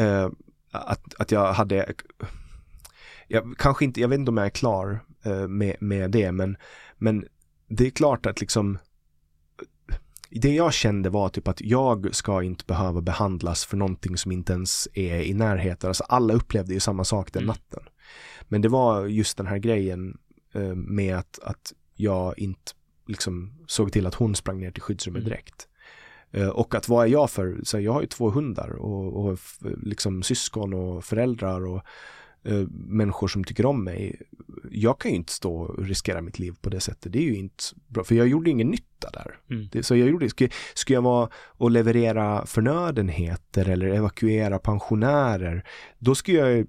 uh, 0.00 0.28
att, 0.70 1.14
att 1.18 1.30
jag 1.30 1.52
hade 1.52 1.94
jag, 3.28 3.54
kanske 3.58 3.84
inte, 3.84 4.00
jag 4.00 4.08
vet 4.08 4.18
inte 4.18 4.30
om 4.30 4.36
jag 4.36 4.46
är 4.46 4.50
klar 4.50 5.00
med, 5.48 5.76
med 5.80 6.10
det 6.10 6.32
men, 6.32 6.56
men 6.98 7.24
det 7.68 7.86
är 7.86 7.90
klart 7.90 8.26
att 8.26 8.40
liksom 8.40 8.78
det 10.38 10.54
jag 10.54 10.72
kände 10.72 11.10
var 11.10 11.28
typ 11.28 11.48
att 11.48 11.60
jag 11.60 12.14
ska 12.14 12.42
inte 12.42 12.64
behöva 12.64 13.00
behandlas 13.00 13.64
för 13.64 13.76
någonting 13.76 14.16
som 14.16 14.32
inte 14.32 14.52
ens 14.52 14.88
är 14.94 15.20
i 15.20 15.34
närheten. 15.34 15.88
Alltså 15.88 16.04
alla 16.04 16.34
upplevde 16.34 16.74
ju 16.74 16.80
samma 16.80 17.04
sak 17.04 17.32
den 17.32 17.42
mm. 17.42 17.46
natten. 17.46 17.82
Men 18.48 18.62
det 18.62 18.68
var 18.68 19.06
just 19.06 19.36
den 19.36 19.46
här 19.46 19.58
grejen 19.58 20.18
eh, 20.52 20.74
med 20.74 21.16
att, 21.16 21.38
att 21.42 21.72
jag 21.94 22.38
inte 22.38 22.72
liksom 23.06 23.52
såg 23.66 23.92
till 23.92 24.06
att 24.06 24.14
hon 24.14 24.34
sprang 24.34 24.60
ner 24.60 24.70
till 24.70 24.82
skyddsrummet 24.82 25.20
mm. 25.20 25.30
direkt. 25.30 25.68
Eh, 26.30 26.48
och 26.48 26.74
att 26.74 26.88
vad 26.88 27.06
är 27.06 27.10
jag 27.10 27.30
för, 27.30 27.60
så 27.62 27.80
jag 27.80 27.92
har 27.92 28.00
ju 28.00 28.06
två 28.06 28.30
hundar 28.30 28.70
och, 28.70 29.26
och 29.26 29.38
liksom 29.82 30.22
syskon 30.22 30.74
och 30.74 31.04
föräldrar 31.04 31.66
och 31.66 31.82
eh, 32.44 32.66
människor 32.70 33.28
som 33.28 33.44
tycker 33.44 33.66
om 33.66 33.84
mig. 33.84 34.22
Jag 34.70 35.00
kan 35.00 35.10
ju 35.10 35.16
inte 35.16 35.32
stå 35.32 35.54
och 35.54 35.86
riskera 35.86 36.20
mitt 36.20 36.38
liv 36.38 36.54
på 36.60 36.70
det 36.70 36.80
sättet. 36.80 37.12
Det 37.12 37.18
är 37.18 37.22
ju 37.22 37.36
inte 37.36 37.64
bra, 37.86 38.04
för 38.04 38.14
jag 38.14 38.28
gjorde 38.28 38.50
ingen 38.50 38.68
nytta 38.68 39.10
där. 39.10 39.38
Mm. 39.50 39.68
Det, 39.72 39.82
så 39.82 39.96
jag 39.96 40.08
gjorde, 40.08 40.28
skulle, 40.28 40.50
skulle 40.74 40.96
jag 40.96 41.02
vara 41.02 41.28
och 41.34 41.70
leverera 41.70 42.46
förnödenheter 42.46 43.68
eller 43.68 43.86
evakuera 43.86 44.58
pensionärer, 44.58 45.64
då 45.98 46.14
skulle 46.14 46.38
jag 46.38 46.66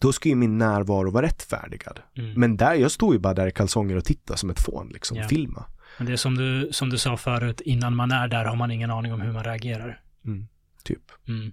då 0.00 0.12
skulle 0.12 0.34
min 0.34 0.58
närvaro 0.58 1.10
vara 1.10 1.26
rättfärdigad. 1.26 2.00
Mm. 2.16 2.40
Men 2.40 2.56
där, 2.56 2.74
jag 2.74 2.90
stod 2.90 3.14
ju 3.14 3.18
bara 3.18 3.34
där 3.34 3.46
i 3.46 3.52
kalsonger 3.52 3.96
och 3.96 4.04
tittade 4.04 4.38
som 4.38 4.50
ett 4.50 4.60
fån, 4.60 4.88
liksom, 4.88 5.16
yeah. 5.16 5.28
filma. 5.28 5.64
Men 5.98 6.06
det 6.06 6.12
är 6.12 6.16
som 6.16 6.34
du, 6.34 6.68
som 6.72 6.90
du 6.90 6.98
sa 6.98 7.16
förut, 7.16 7.60
innan 7.60 7.96
man 7.96 8.10
är 8.10 8.28
där 8.28 8.44
har 8.44 8.56
man 8.56 8.70
ingen 8.70 8.90
aning 8.90 9.12
om 9.12 9.20
hur 9.20 9.32
man 9.32 9.44
reagerar. 9.44 10.00
Mm. 10.24 10.46
Typ. 10.84 11.02
Mm. 11.28 11.52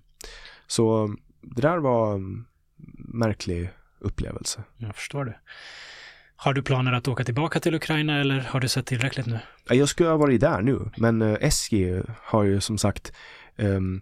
Så 0.67 1.15
det 1.41 1.61
där 1.61 1.77
var 1.77 2.21
märklig 2.97 3.69
upplevelse. 3.99 4.63
Jag 4.77 4.95
förstår 4.95 5.25
det. 5.25 5.35
Har 6.35 6.53
du 6.53 6.61
planer 6.61 6.93
att 6.93 7.07
åka 7.07 7.23
tillbaka 7.23 7.59
till 7.59 7.75
Ukraina 7.75 8.19
eller 8.19 8.39
har 8.39 8.59
du 8.59 8.67
sett 8.67 8.85
tillräckligt 8.85 9.25
nu? 9.25 9.39
Jag 9.69 9.89
skulle 9.89 10.09
ha 10.09 10.17
varit 10.17 10.41
där 10.41 10.61
nu, 10.61 10.89
men 10.97 11.21
eh, 11.21 11.37
SJ 11.41 12.01
har 12.23 12.43
ju 12.43 12.61
som 12.61 12.77
sagt 12.77 13.11
um, 13.57 14.01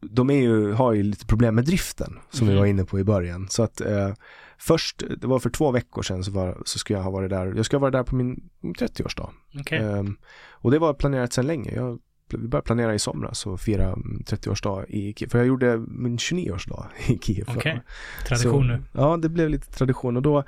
de 0.00 0.30
ju, 0.30 0.72
har 0.72 0.92
ju 0.92 1.02
lite 1.02 1.26
problem 1.26 1.54
med 1.54 1.64
driften 1.64 2.18
som 2.30 2.46
Mhm. 2.46 2.54
vi 2.54 2.60
var 2.60 2.66
inne 2.66 2.84
på 2.84 2.98
i 3.00 3.04
början. 3.04 3.48
Så 3.48 3.62
att 3.62 3.80
eh, 3.80 4.14
först, 4.58 5.02
det 5.18 5.26
var 5.26 5.38
för 5.38 5.50
två 5.50 5.70
veckor 5.70 6.02
sedan 6.02 6.24
så, 6.24 6.30
var, 6.30 6.62
så 6.64 6.78
skulle 6.78 6.98
jag 6.98 7.04
ha 7.04 7.10
varit 7.10 7.30
där. 7.30 7.52
Jag 7.56 7.64
ska 7.66 7.78
vara 7.78 7.90
där 7.90 8.02
på 8.02 8.16
min 8.16 8.50
30-årsdag. 8.62 9.30
Okej. 9.60 9.78
Ehm, 9.78 10.16
och 10.50 10.70
det 10.70 10.78
var 10.78 10.94
planerat 10.94 11.32
sedan 11.32 11.46
länge. 11.46 11.74
Jag, 11.74 11.98
vi 12.38 12.48
började 12.48 12.66
planera 12.66 12.94
i 12.94 12.98
somras 12.98 13.46
och 13.46 13.60
fira 13.60 13.84
mm, 13.84 14.22
30-årsdag 14.26 14.84
i 14.88 15.14
Kiev. 15.14 15.28
För 15.28 15.38
jag 15.38 15.46
gjorde 15.46 15.78
min 15.88 16.16
29-årsdag 16.16 16.84
i 17.08 17.18
Kiev. 17.18 17.44
Okej. 17.48 17.82
Tradition 18.26 18.52
Så- 18.52 18.60
nu. 18.62 18.82
Ja, 18.92 19.16
det 19.16 19.28
blev 19.28 19.48
lite 19.50 19.66
tradition 19.72 20.16
och 20.16 20.22
då 20.22 20.44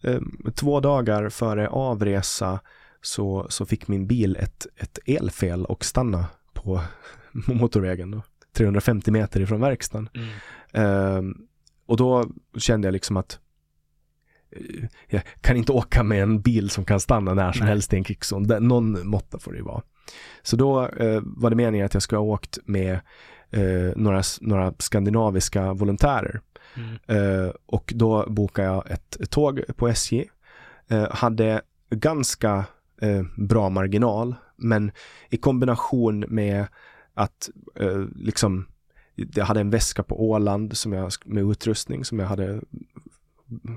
eh, 0.00 0.20
två 0.54 0.80
dagar 0.80 1.28
före 1.28 1.68
avresa 1.68 2.60
så, 3.00 3.46
så 3.48 3.66
fick 3.66 3.88
min 3.88 4.06
bil 4.06 4.36
ett, 4.36 4.66
ett 4.76 4.98
elfel 5.06 5.64
och 5.64 5.84
stanna 5.84 6.26
på 6.52 6.80
motorvägen 7.32 8.10
då, 8.10 8.22
350 8.56 9.10
meter 9.10 9.40
ifrån 9.40 9.60
verkstaden. 9.60 10.08
Mm. 10.14 10.28
Eh, 10.72 11.36
och 11.86 11.96
då 11.96 12.24
kände 12.56 12.86
jag 12.88 12.92
liksom 12.92 13.16
att 13.16 13.38
jag 15.08 15.22
kan 15.40 15.56
inte 15.56 15.72
åka 15.72 16.02
med 16.02 16.22
en 16.22 16.40
bil 16.40 16.70
som 16.70 16.84
kan 16.84 17.00
stanna 17.00 17.34
när 17.34 17.52
som 17.52 17.60
Nej. 17.60 17.68
helst 17.68 17.92
i 17.92 17.96
en 17.96 18.04
krigszon. 18.04 18.42
Någon 18.42 19.08
måtta 19.08 19.38
får 19.38 19.52
det 19.52 19.58
ju 19.58 19.64
vara. 19.64 19.82
Så 20.42 20.56
då 20.56 20.88
eh, 20.88 21.20
var 21.24 21.50
det 21.50 21.56
meningen 21.56 21.86
att 21.86 21.94
jag 21.94 22.02
skulle 22.02 22.18
ha 22.18 22.24
åkt 22.24 22.58
med 22.64 23.00
eh, 23.50 23.92
några, 23.96 24.22
några 24.40 24.74
skandinaviska 24.78 25.72
volontärer. 25.72 26.40
Mm. 26.74 26.96
Eh, 27.06 27.50
och 27.66 27.92
då 27.96 28.24
bokade 28.28 28.68
jag 28.68 28.90
ett, 28.90 29.16
ett 29.20 29.30
tåg 29.30 29.62
på 29.76 29.88
SJ. 29.88 30.24
Eh, 30.88 31.10
hade 31.10 31.60
ganska 31.90 32.64
eh, 33.00 33.22
bra 33.36 33.68
marginal, 33.68 34.34
men 34.56 34.92
i 35.30 35.36
kombination 35.36 36.24
med 36.28 36.66
att 37.14 37.50
eh, 37.80 38.04
liksom 38.14 38.66
jag 39.14 39.44
hade 39.44 39.60
en 39.60 39.70
väska 39.70 40.02
på 40.02 40.28
Åland 40.30 40.76
som 40.76 40.92
jag, 40.92 41.12
med 41.24 41.50
utrustning 41.50 42.04
som 42.04 42.18
jag 42.18 42.26
hade 42.26 42.60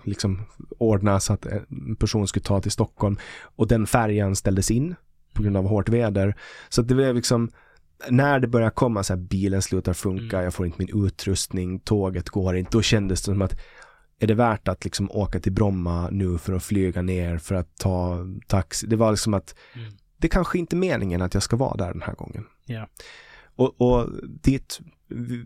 liksom 0.04 0.42
ordnat 0.78 1.24
så 1.24 1.34
att 1.34 1.46
en 1.46 1.96
person 2.00 2.28
skulle 2.28 2.44
ta 2.44 2.62
till 2.62 2.72
Stockholm 2.72 3.18
och 3.42 3.68
den 3.68 3.88
färjan 3.88 4.36
ställdes 4.36 4.72
in 4.72 4.96
på 5.34 5.44
grund 5.44 5.58
av 5.58 5.68
hårt 5.68 5.90
väder. 5.90 6.36
Så 6.70 6.82
det 6.82 6.96
blev 6.96 7.16
liksom 7.16 7.52
när 8.10 8.40
det 8.40 8.48
började 8.48 8.72
komma 8.72 9.04
så 9.04 9.14
här 9.14 9.20
bilen 9.22 9.62
slutar 9.62 9.94
funka, 9.94 10.36
Mm. 10.38 10.44
jag 10.44 10.54
får 10.54 10.66
inte 10.66 10.78
min 10.86 11.06
utrustning, 11.06 11.80
tåget 11.80 12.30
går 12.30 12.56
inte, 12.56 12.72
då 12.78 12.82
kändes 12.82 13.22
det 13.22 13.26
som 13.26 13.42
att 13.42 13.60
är 14.20 14.28
det 14.28 14.34
värt 14.34 14.68
att 14.68 14.84
liksom 14.84 15.12
åka 15.12 15.40
till 15.40 15.52
Bromma 15.52 16.10
nu 16.10 16.38
för 16.38 16.54
att 16.54 16.64
flyga 16.64 17.02
ner 17.02 17.38
för 17.38 17.56
att 17.56 17.76
ta 17.78 18.18
taxi? 18.48 18.88
Det 18.88 18.96
var 18.96 19.12
liksom 19.12 19.34
att 19.34 19.56
Mm. 19.76 19.92
det 20.18 20.28
kanske 20.28 20.60
inte 20.60 20.76
är 20.76 20.78
meningen 20.78 21.22
att 21.22 21.34
jag 21.34 21.44
ska 21.44 21.56
vara 21.58 21.76
där 21.78 21.94
den 21.94 22.02
här 22.02 22.14
gången. 22.14 22.46
Ja. 22.66 22.88
Och, 23.56 23.82
och 23.82 24.10
dit 24.24 24.80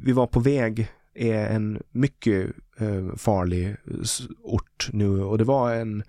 vi 0.03 0.11
var 0.11 0.27
på 0.27 0.39
väg 0.39 0.87
är 1.15 1.47
en 1.47 1.83
mycket 1.91 2.49
eh, 2.77 3.15
farlig 3.17 3.75
ort 4.43 4.89
nu 4.93 5.23
och 5.23 5.37
det 5.37 5.43
var 5.43 5.73
en 5.75 6.03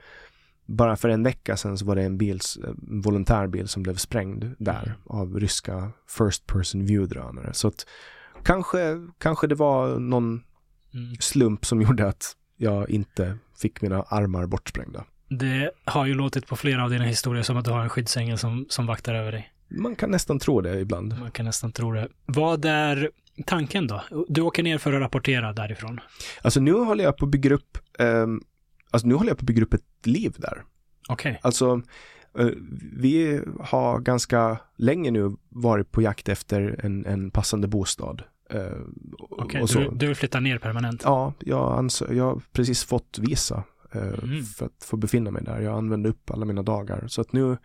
bara 0.66 0.97
för 0.97 1.08
en 1.08 1.23
vecka 1.23 1.57
sedan 1.57 1.78
så 1.78 1.84
var 1.84 1.97
det 1.97 2.02
en 2.02 2.18
bils, 2.18 2.58
en 2.65 3.00
volontärbil 3.00 3.68
som 3.68 3.83
blev 3.83 3.97
sprängd 3.97 4.44
där 4.58 4.94
av 5.05 5.41
ryska 5.41 5.91
first 6.18 6.47
person 6.47 6.86
view-drönare. 6.86 7.52
Så 7.52 7.68
att 7.68 7.86
kanske, 8.42 9.07
kanske 9.18 9.47
det 9.47 9.55
var 9.55 9.99
någon 9.99 10.42
Mm. 10.94 11.16
slump 11.20 11.66
som 11.66 11.83
gjorde 11.83 12.08
att 12.08 12.36
jag 12.57 12.91
inte 12.91 13.39
fick 13.58 13.83
mina 13.83 14.02
armar 14.02 14.47
bortsprängda. 14.47 15.05
Det 15.28 15.70
har 15.84 16.07
ju 16.07 16.15
låtit 16.15 16.47
på 16.47 16.57
flera 16.57 16.84
av 16.84 16.91
dina 16.91 17.05
historier 17.05 17.42
som 17.42 17.57
att 17.57 17.65
du 17.65 17.70
har 17.70 17.81
en 17.81 17.89
skyddsängel 17.89 18.39
som, 18.39 18.66
som 18.68 18.86
vaktar 18.86 19.15
över 19.15 19.33
dig. 19.33 19.50
Man 19.77 19.97
kan 19.97 20.11
nästan 20.11 20.39
tro 20.39 20.61
det 20.61 20.81
ibland. 20.81 21.15
Man 21.20 21.31
kan 21.31 21.47
nästan 21.47 21.73
tro 21.73 21.93
det. 21.93 22.09
Vad 22.27 22.65
är 22.65 23.11
tanken 23.47 23.86
då? 23.86 24.03
Du 24.28 24.41
åker 24.41 24.62
ner 24.62 24.78
för 24.78 24.93
att 24.93 25.01
rapportera 25.01 25.53
därifrån. 25.53 26.01
Alltså 26.43 26.61
nu 26.61 26.73
håller 26.73 27.05
jag 27.05 27.17
på 27.17 27.25
att 27.25 27.31
bygga 27.31 27.55
upp, 27.55 27.78
ehm, 27.99 28.41
alltså 28.91 29.09
nu 29.09 29.15
håller 29.15 29.31
jag 29.31 29.39
på 29.39 29.43
att 29.43 29.47
bygga 29.47 29.62
upp 29.62 29.75
ett 29.75 30.07
liv 30.07 30.35
där. 30.39 30.62
Okej. 31.09 31.41
Alltså, 31.43 31.83
eh, 32.39 32.49
vi 32.93 33.41
har 33.61 33.99
ganska 34.01 34.59
länge 34.77 35.11
nu 35.11 35.36
varit 35.49 35.93
på 35.93 36.03
jakt 36.03 36.28
efter 36.28 36.81
en, 36.85 37.07
en 37.07 37.31
passande 37.31 37.69
bostad. 37.69 38.23
Eh, 38.51 38.61
Okej, 39.31 39.69
så. 39.69 39.78
du, 39.78 39.91
du 39.94 40.07
vill 40.07 40.17
flytta 40.17 40.41
ner 40.41 40.59
permanent? 40.59 41.03
Ja, 41.05 41.33
jag, 41.41 41.78
ansö- 41.85 42.15
jag 42.15 42.25
har 42.25 42.41
precis 42.53 42.85
fått 42.85 43.19
visa 43.19 43.62
eh, 43.94 44.03
Mm. 44.23 44.43
för 44.44 44.67
att 44.67 44.85
få 44.85 44.97
befinna 44.97 45.31
mig 45.31 45.43
där. 45.44 45.61
Jag 45.61 45.75
använde 45.78 46.09
upp 46.09 46.31
alla 46.31 46.44
mina 46.44 46.62
dagar. 46.62 47.05
Så 47.09 47.20
att 47.20 47.33
nu, 47.33 47.57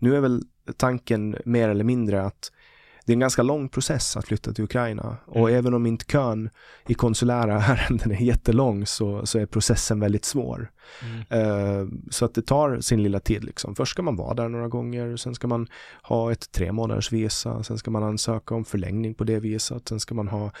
nu 0.00 0.16
är 0.16 0.20
väl 0.20 0.42
tanken 0.76 1.36
mer 1.44 1.68
eller 1.68 1.84
mindre 1.84 2.22
att 2.22 2.52
det 3.06 3.12
är 3.12 3.16
en 3.16 3.20
ganska 3.20 3.42
lång 3.42 3.68
process 3.68 4.16
att 4.16 4.26
flytta 4.26 4.52
till 4.52 4.64
Ukraina. 4.64 5.16
Och 5.26 5.48
Mm. 5.48 5.58
även 5.58 5.74
om 5.74 5.86
inte 5.86 6.04
kön 6.04 6.50
i 6.88 6.94
konsulära 6.94 7.54
ärenden 7.62 8.12
är 8.12 8.20
jättelång 8.22 8.86
så, 8.86 9.26
så 9.26 9.38
är 9.38 9.46
processen 9.46 10.00
väldigt 10.00 10.24
svår. 10.24 10.70
Mm. 11.02 11.20
Eh, 11.30 11.88
så 12.10 12.24
att 12.24 12.34
det 12.34 12.42
tar 12.42 12.80
sin 12.80 13.02
lilla 13.02 13.20
tid 13.20 13.44
liksom. 13.44 13.74
Först 13.74 13.92
ska 13.92 14.02
man 14.02 14.16
vara 14.16 14.34
där 14.34 14.48
några 14.48 14.68
gånger, 14.68 15.16
sen 15.16 15.34
ska 15.34 15.48
man 15.48 15.66
ha 16.02 16.32
ett 16.32 16.52
tre 16.52 16.72
månaders 16.72 17.12
visa, 17.12 17.62
sen 17.62 17.78
ska 17.78 17.90
man 17.90 18.02
ansöka 18.02 18.54
om 18.54 18.64
förlängning 18.64 19.14
på 19.14 19.24
det 19.24 19.40
visat, 19.40 19.88
sen 19.88 20.00
ska 20.00 20.14
man 20.14 20.28
ha 20.28 20.52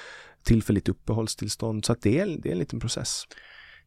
tillfälligt 0.42 0.88
uppehållstillstånd. 0.88 1.84
Så 1.84 1.92
att 1.92 2.02
det 2.02 2.18
är, 2.20 2.26
det 2.26 2.48
är 2.48 2.52
en 2.52 2.58
liten 2.58 2.80
process. 2.80 3.24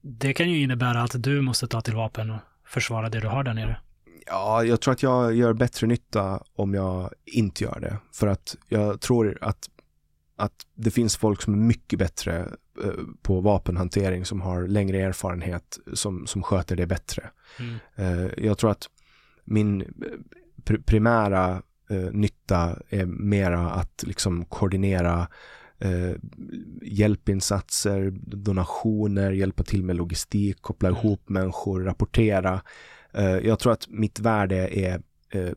Det 0.02 0.34
kan 0.34 0.50
ju 0.50 0.62
innebära 0.62 1.04
att 1.04 1.24
du 1.24 1.42
måste 1.42 1.68
ta 1.68 1.82
till 1.82 1.96
vapen 1.96 2.30
och 2.32 2.40
försvara 2.66 3.10
det 3.10 3.20
du 3.20 3.28
har 3.28 3.44
där 3.44 3.54
nere. 3.54 3.78
Ja, 4.26 4.64
jag 4.64 4.82
tror 4.82 4.92
att 4.92 5.04
jag 5.04 5.34
gör 5.36 5.54
bättre 5.54 5.88
nytta 5.88 6.44
om 6.56 6.74
jag 6.74 7.10
inte 7.26 7.64
gör 7.64 7.80
det. 7.80 7.98
För 8.14 8.28
att 8.28 8.58
jag 8.70 9.02
tror 9.02 9.38
att, 9.42 9.70
att 10.36 10.54
det 10.76 10.92
finns 10.92 11.18
folk 11.18 11.42
som 11.42 11.54
är 11.54 11.58
mycket 11.58 12.00
bättre 12.00 12.40
eh, 12.84 12.92
på 13.22 13.42
vapenhantering, 13.42 14.26
som 14.26 14.42
har 14.42 14.68
längre 14.68 15.02
erfarenhet, 15.02 15.80
som, 15.94 16.28
som 16.28 16.44
sköter 16.44 16.76
det 16.76 16.88
bättre. 16.88 17.30
Mm. 17.60 17.76
Eh, 17.96 18.46
jag 18.46 18.58
tror 18.58 18.72
att 18.72 18.90
min 19.46 19.82
eh, 19.82 19.88
pr- 20.66 20.84
primära 20.84 21.62
nytta 22.12 22.78
är 22.90 23.06
mera 23.06 23.72
att 23.72 24.04
liksom 24.08 24.46
koordinera 24.46 25.28
eh, 25.80 26.16
hjälpinsatser, 26.82 28.12
donationer, 28.26 29.32
hjälpa 29.32 29.64
till 29.64 29.84
med 29.84 29.96
logistik, 29.96 30.62
koppla 30.62 30.90
Mm. 30.90 31.00
ihop 31.00 31.30
människor, 31.30 31.82
rapportera. 31.82 32.62
Eh, 33.14 33.38
jag 33.38 33.60
tror 33.60 33.74
att 33.74 33.88
mitt 33.90 34.20
värde 34.20 34.80
är 34.80 35.02
eh, 35.30 35.52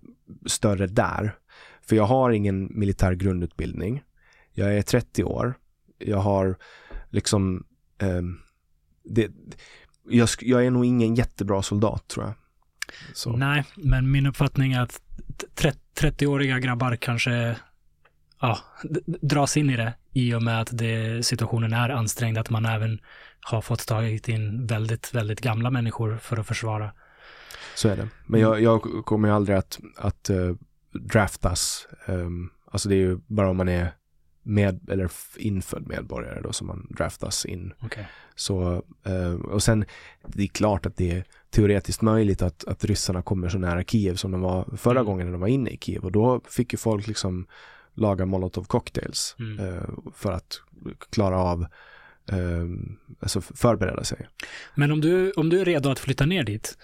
större 0.47 0.87
där. 0.87 1.35
För 1.83 1.97
jag 1.97 2.05
har 2.05 2.31
ingen 2.31 2.79
militär 2.79 3.13
grundutbildning. 3.13 4.03
Jag 4.53 4.77
är 4.77 4.83
30 4.83 5.25
år. 5.25 5.55
Jag 5.99 6.19
har 6.19 6.57
liksom 7.11 7.65
Eh, 7.99 8.23
det, 9.05 9.31
jag, 10.09 10.29
jag 10.41 10.67
är 10.67 10.71
nog 10.71 10.85
ingen 10.85 11.15
jättebra 11.15 11.63
soldat 11.63 12.09
tror 12.09 12.25
jag. 12.25 12.35
Så. 13.15 13.37
Nej, 13.37 13.65
men 13.77 14.11
min 14.11 14.27
uppfattning 14.27 14.73
är 14.73 14.81
att 14.81 15.01
30-åriga 15.95 16.59
grabbar 16.59 16.97
kanske 16.97 17.57
ja, 18.41 18.59
dras 19.05 19.57
in 19.57 19.71
i 19.71 19.77
det 19.77 19.95
i 20.13 20.35
och 20.35 20.43
med 20.43 20.61
att 20.61 20.69
det, 20.73 21.27
situationen 21.27 21.73
är 21.73 21.89
ansträngd, 21.89 22.39
att 22.39 22.51
man 22.51 22.67
även 22.67 23.01
har 23.41 23.61
fått 23.61 23.87
tagit 23.87 24.29
in 24.29 24.67
väldigt, 24.67 25.15
väldigt 25.15 25.41
gamla 25.41 25.71
människor 25.71 26.17
för 26.17 26.37
att 26.37 26.47
försvara. 26.47 26.93
Så 27.77 27.89
är 27.89 27.97
det. 27.97 28.09
Men 28.27 28.41
jag, 28.41 28.63
jag 28.63 28.83
kommer 29.05 29.29
ju 29.29 29.35
aldrig 29.35 29.57
att, 29.59 29.81
att 29.97 30.31
eh, 30.31 30.55
draftas. 30.93 31.87
Um, 32.07 32.51
alltså 32.71 32.89
det 32.89 32.95
är 32.95 32.99
ju 32.99 33.19
bara 33.27 33.51
om 33.51 33.57
man 33.57 33.69
är 33.69 33.93
med 34.43 34.91
eller 34.91 35.11
infödd 35.37 35.87
medborgare 35.89 36.41
då 36.41 36.53
som 36.53 36.67
man 36.67 36.87
draftas 36.91 37.45
in. 37.45 37.73
Okej. 37.83 38.09
Så, 38.35 38.83
eh, 39.07 39.35
och 39.35 39.63
sen, 39.63 39.85
det 40.27 40.43
är 40.43 40.47
klart 40.47 40.87
att 40.87 40.97
det 40.97 41.11
är 41.11 41.25
teoretiskt 41.51 42.03
möjligt 42.03 42.43
att, 42.43 42.65
att 42.65 42.85
ryssarna 42.85 43.23
kommer 43.23 43.49
så 43.49 43.59
nära 43.59 43.85
Kiev 43.85 44.15
som 44.15 44.31
de 44.31 44.41
var 44.41 44.77
förra 44.77 45.01
Mm. 45.01 45.05
gången 45.07 45.27
när 45.27 45.33
de 45.33 45.41
var 45.41 45.49
inne 45.49 45.71
i 45.71 45.79
Kiev. 45.79 46.05
Och 46.05 46.13
då 46.13 46.41
fick 46.49 46.73
ju 46.73 46.77
folk 46.77 47.07
liksom 47.07 47.47
laga 47.95 48.27
molotov 48.27 48.65
cocktails 48.65 49.37
Mm. 49.39 49.59
eh, 49.69 49.83
för 50.15 50.33
att 50.33 50.61
klara 51.11 51.39
av, 51.39 51.63
eh, 52.29 52.65
alltså 53.21 53.41
förbereda 53.41 54.05
sig. 54.05 54.29
Men 54.75 54.93
om 54.93 55.01
du, 55.01 55.31
om 55.33 55.49
du 55.49 55.61
är 55.61 55.65
redo 55.65 55.91
att 55.91 55.99
flytta 55.99 56.27
ner 56.27 56.43
dit, 56.45 56.79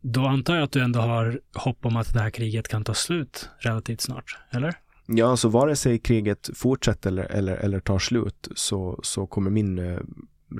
då 0.00 0.26
antar 0.26 0.54
jag 0.54 0.64
att 0.64 0.72
du 0.72 0.82
ändå 0.82 1.00
har 1.00 1.40
hopp 1.54 1.86
om 1.86 1.96
att 1.96 2.12
det 2.12 2.20
här 2.20 2.30
kriget 2.30 2.68
kan 2.68 2.84
ta 2.84 2.94
slut 2.94 3.50
relativt 3.58 4.00
snart, 4.00 4.38
eller? 4.50 4.74
Ja, 5.06 5.36
så 5.36 5.48
vare 5.48 5.76
sig 5.76 5.98
kriget 5.98 6.50
fortsätter 6.54 7.10
eller, 7.10 7.24
eller, 7.24 7.56
eller 7.56 7.80
tar 7.80 7.98
slut 7.98 8.48
så, 8.54 9.00
så 9.02 9.26
kommer 9.26 9.50
min 9.50 9.78
eh, 9.78 10.00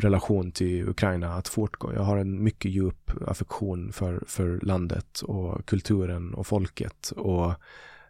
relation 0.00 0.52
till 0.52 0.88
Ukraina 0.88 1.34
att 1.34 1.48
fortgå. 1.48 1.94
Jag 1.94 2.02
har 2.02 2.16
en 2.16 2.42
mycket 2.44 2.70
djup 2.70 3.10
affektion 3.26 3.92
för, 3.92 4.22
för 4.26 4.60
landet 4.62 5.20
och 5.20 5.66
kulturen 5.66 6.34
och 6.34 6.46
folket 6.46 7.12
och 7.16 7.50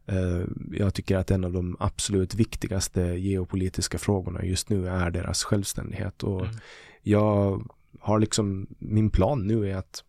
eh, 0.06 0.44
jag 0.72 0.94
tycker 0.94 1.16
att 1.16 1.30
en 1.30 1.44
av 1.44 1.52
de 1.52 1.76
absolut 1.80 2.34
viktigaste 2.34 3.00
geopolitiska 3.00 3.98
frågorna 3.98 4.44
just 4.44 4.70
nu 4.70 4.88
är 4.88 5.10
deras 5.10 5.44
självständighet 5.44 6.22
och 6.22 6.40
Mm. 6.40 6.56
jag 7.02 7.62
har 8.00 8.18
liksom, 8.18 8.66
min 8.78 9.10
plan 9.10 9.46
nu 9.46 9.70
är 9.70 9.76
att 9.76 10.05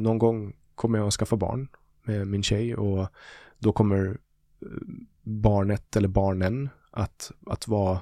någon 0.00 0.18
gång 0.18 0.56
kommer 0.74 0.98
jag 0.98 1.06
att 1.08 1.14
skaffa 1.14 1.36
barn 1.36 1.68
med 2.02 2.26
min 2.26 2.42
tjej 2.42 2.74
och 2.76 3.08
då 3.58 3.72
kommer 3.72 4.18
eh, 4.62 4.68
barnet 5.22 5.96
eller 5.96 6.08
barnen 6.08 6.68
att, 6.90 7.32
att 7.46 7.68
vara 7.68 8.00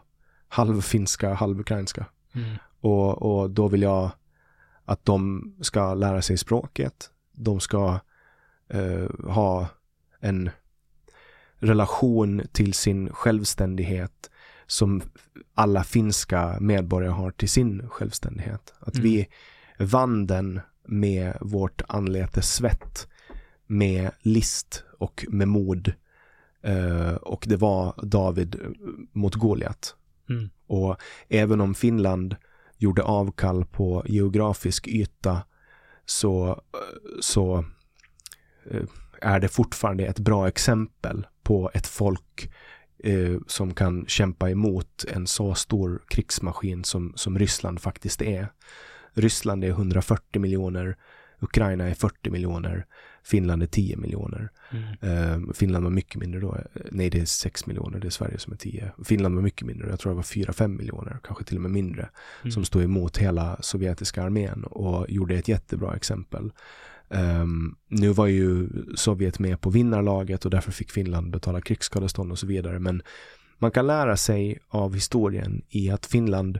halvfinska, 0.48 1.34
halvukrainska. 1.34 2.06
Mm. 2.32 2.56
Och, 2.80 3.22
och 3.22 3.50
då 3.50 3.68
vill 3.68 3.82
jag 3.82 4.10
att 4.84 5.04
de 5.04 5.52
ska 5.60 5.94
lära 5.94 6.22
sig 6.22 6.38
språket. 6.38 7.10
De 7.32 7.60
ska 7.60 8.00
eh, 8.68 9.08
ha 9.28 9.66
en 10.20 10.50
relation 11.58 12.42
till 12.52 12.74
sin 12.74 13.12
självständighet 13.12 14.30
som 14.66 15.02
alla 15.54 15.84
finska 15.84 16.56
medborgare 16.60 17.12
har 17.12 17.30
till 17.30 17.48
sin 17.48 17.88
självständighet. 17.88 18.74
Att 18.80 18.94
Mm. 18.94 19.04
vi 19.04 19.28
vann 19.78 20.26
den 20.26 20.60
med 20.84 21.36
vårt 21.40 21.82
anletes 21.88 22.54
svett, 22.54 23.08
med 23.66 24.10
list 24.20 24.84
och 24.98 25.24
med 25.28 25.48
mod. 25.48 25.92
Eh, 26.62 27.14
och 27.14 27.44
det 27.48 27.56
var 27.56 27.94
David 28.02 28.54
eh, 28.54 28.70
mot 29.12 29.34
Goliat. 29.34 29.94
Mm. 30.28 30.50
Och 30.66 30.96
även 31.28 31.60
om 31.60 31.74
Finland 31.74 32.36
gjorde 32.76 33.02
avkall 33.02 33.64
på 33.64 34.04
geografisk 34.06 34.88
yta 34.88 35.42
så, 36.04 36.62
så 37.20 37.64
eh, 38.70 38.84
är 39.20 39.40
det 39.40 39.48
fortfarande 39.48 40.06
ett 40.06 40.18
bra 40.18 40.48
exempel 40.48 41.26
på 41.42 41.70
ett 41.74 41.86
folk 41.86 42.52
eh, 43.04 43.36
som 43.46 43.74
kan 43.74 44.04
kämpa 44.06 44.50
emot 44.50 45.04
en 45.08 45.26
så 45.26 45.54
stor 45.54 46.02
krigsmaskin 46.08 46.84
som, 46.84 47.12
som 47.16 47.38
Ryssland 47.38 47.80
faktiskt 47.80 48.22
är. 48.22 48.48
Ryssland 49.14 49.64
är 49.64 49.68
140 49.68 50.40
miljoner, 50.40 50.96
Ukraina 51.40 51.88
är 51.88 51.94
40 51.94 52.30
miljoner, 52.30 52.86
Finland 53.24 53.62
är 53.62 53.66
10 53.66 53.96
miljoner. 53.96 54.50
Mm. 54.72 55.42
Eh, 55.46 55.52
Finland 55.54 55.84
var 55.84 55.90
mycket 55.90 56.20
mindre 56.20 56.40
då. 56.40 56.58
Nej, 56.90 57.10
det 57.10 57.20
är 57.20 57.24
6 57.24 57.66
miljoner. 57.66 57.98
Det 57.98 58.08
är 58.08 58.10
Sverige 58.10 58.38
som 58.38 58.52
är 58.52 58.56
10. 58.56 58.92
Finland 59.04 59.34
var 59.34 59.42
mycket 59.42 59.66
mindre. 59.66 59.90
Jag 59.90 60.00
tror 60.00 60.12
det 60.12 60.16
var 60.16 60.22
4-5 60.22 60.68
miljoner, 60.68 61.18
kanske 61.24 61.44
till 61.44 61.56
och 61.56 61.62
med 61.62 61.70
mindre, 61.70 62.08
Mm. 62.42 62.52
som 62.52 62.64
stod 62.64 62.82
emot 62.82 63.16
hela 63.18 63.56
sovjetiska 63.62 64.22
armén 64.22 64.64
och 64.64 65.10
gjorde 65.10 65.34
ett 65.34 65.48
jättebra 65.48 65.96
exempel. 65.96 66.52
Ehm, 67.10 67.74
nu 67.88 68.08
var 68.08 68.26
ju 68.26 68.68
Sovjet 68.96 69.38
med 69.38 69.60
på 69.60 69.70
vinnarlaget 69.70 70.44
och 70.44 70.50
därför 70.50 70.72
fick 70.72 70.90
Finland 70.90 71.30
betala 71.30 71.60
krigsskadestånd 71.60 72.32
och 72.32 72.38
så 72.38 72.46
vidare. 72.46 72.78
Men 72.78 73.02
man 73.58 73.70
kan 73.70 73.86
lära 73.86 74.16
sig 74.16 74.58
av 74.68 74.94
historien 74.94 75.62
i 75.68 75.90
att 75.90 76.06
Finland 76.06 76.58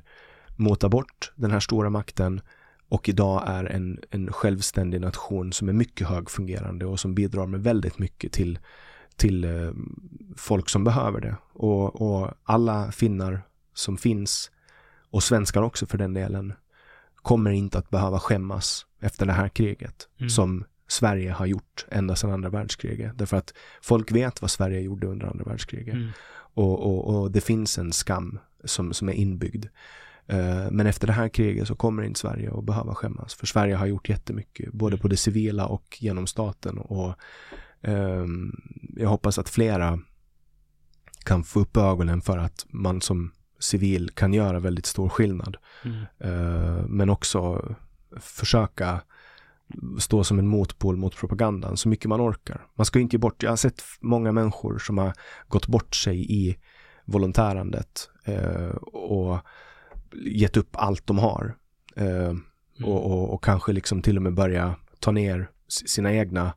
motar 0.56 0.88
bort 0.88 1.32
den 1.34 1.50
här 1.50 1.60
stora 1.60 1.90
makten 1.90 2.40
och 2.88 3.08
idag 3.08 3.42
är 3.46 3.64
en, 3.64 4.00
en 4.10 4.32
självständig 4.32 5.00
nation 5.00 5.52
som 5.52 5.68
är 5.68 5.72
mycket 5.72 6.08
högfungerande 6.08 6.86
och 6.86 7.00
som 7.00 7.14
bidrar 7.14 7.46
med 7.46 7.62
väldigt 7.62 7.98
mycket 7.98 8.32
till, 8.32 8.58
till 9.16 9.44
eh, 9.44 9.72
folk 10.36 10.68
som 10.68 10.84
behöver 10.84 11.20
det. 11.20 11.36
Och, 11.52 12.02
och 12.02 12.34
alla 12.44 12.92
finnar 12.92 13.42
som 13.74 13.96
finns 13.98 14.50
och 15.10 15.22
svenskar 15.22 15.62
också 15.62 15.86
för 15.86 15.98
den 15.98 16.14
delen 16.14 16.52
kommer 17.16 17.50
inte 17.50 17.78
att 17.78 17.90
behöva 17.90 18.20
skämmas 18.20 18.86
efter 19.00 19.26
det 19.26 19.32
här 19.32 19.48
kriget 19.48 20.08
Mm. 20.18 20.30
som 20.30 20.64
Sverige 20.88 21.32
har 21.32 21.46
gjort 21.46 21.86
ända 21.88 22.16
sedan 22.16 22.30
andra 22.30 22.50
världskriget. 22.50 23.18
Därför 23.18 23.36
att 23.36 23.54
folk 23.82 24.12
vet 24.12 24.42
vad 24.42 24.50
Sverige 24.50 24.80
gjorde 24.80 25.06
under 25.06 25.26
andra 25.26 25.44
världskriget. 25.44 25.94
Mm. 25.94 26.08
Och, 26.54 26.80
och, 26.80 27.22
och 27.22 27.30
det 27.30 27.40
finns 27.40 27.78
en 27.78 27.92
skam 27.92 28.38
som, 28.64 28.92
som 28.92 29.08
är 29.08 29.12
inbyggd. 29.12 29.66
Eh, 30.26 30.70
Men 30.70 30.86
efter 30.86 31.06
det 31.06 31.12
här 31.12 31.28
kriget 31.28 31.68
så 31.68 31.74
kommer 31.74 32.02
inte 32.02 32.20
Sverige 32.20 32.52
att 32.52 32.64
behöva 32.64 32.94
skämmas. 32.94 33.34
För 33.34 33.46
Sverige 33.46 33.74
har 33.74 33.86
gjort 33.86 34.08
jättemycket, 34.08 34.72
både 34.72 34.96
på 34.96 35.08
det 35.08 35.16
civila 35.16 35.66
och 35.66 35.98
genom 36.00 36.26
staten. 36.26 36.78
Och 36.78 37.14
ehm, 37.82 38.52
jag 38.96 39.08
hoppas 39.08 39.38
att 39.38 39.48
flera 39.48 39.98
kan 41.24 41.44
få 41.44 41.60
upp 41.60 41.76
ögonen 41.76 42.20
för 42.20 42.38
att 42.38 42.66
man 42.68 43.00
som 43.00 43.32
civil 43.58 44.10
kan 44.10 44.34
göra 44.34 44.60
väldigt 44.60 44.86
stor 44.86 45.08
skillnad. 45.08 45.56
Mm. 45.84 46.02
Eh, 46.18 46.86
men 46.86 47.10
också 47.10 47.62
försöka 48.20 49.00
stå 49.98 50.24
som 50.24 50.38
en 50.38 50.46
motpol 50.46 50.96
mot 50.96 51.16
propagandan 51.16 51.76
så 51.76 51.88
mycket 51.88 52.08
man 52.08 52.20
orkar. 52.20 52.66
Man 52.74 52.86
ska 52.86 53.00
inte 53.00 53.16
ge 53.16 53.18
bort, 53.18 53.42
jag 53.42 53.50
har 53.50 53.56
sett 53.56 53.82
många 54.00 54.32
människor 54.32 54.78
som 54.78 54.98
har 54.98 55.12
gått 55.48 55.66
bort 55.66 55.94
sig 55.94 56.32
i 56.32 56.56
volontärandet 57.04 58.08
eh, 58.24 58.76
och 58.92 59.38
gett 60.14 60.56
upp 60.56 60.70
allt 60.72 61.06
de 61.06 61.18
har. 61.18 61.56
Eh, 61.96 62.34
och, 62.84 63.06
och, 63.06 63.34
och 63.34 63.44
kanske 63.44 63.72
liksom 63.72 64.02
till 64.02 64.16
och 64.16 64.22
med 64.22 64.34
börja 64.34 64.74
ta 65.00 65.10
ner 65.10 65.50
sina 65.68 66.12
egna 66.12 66.52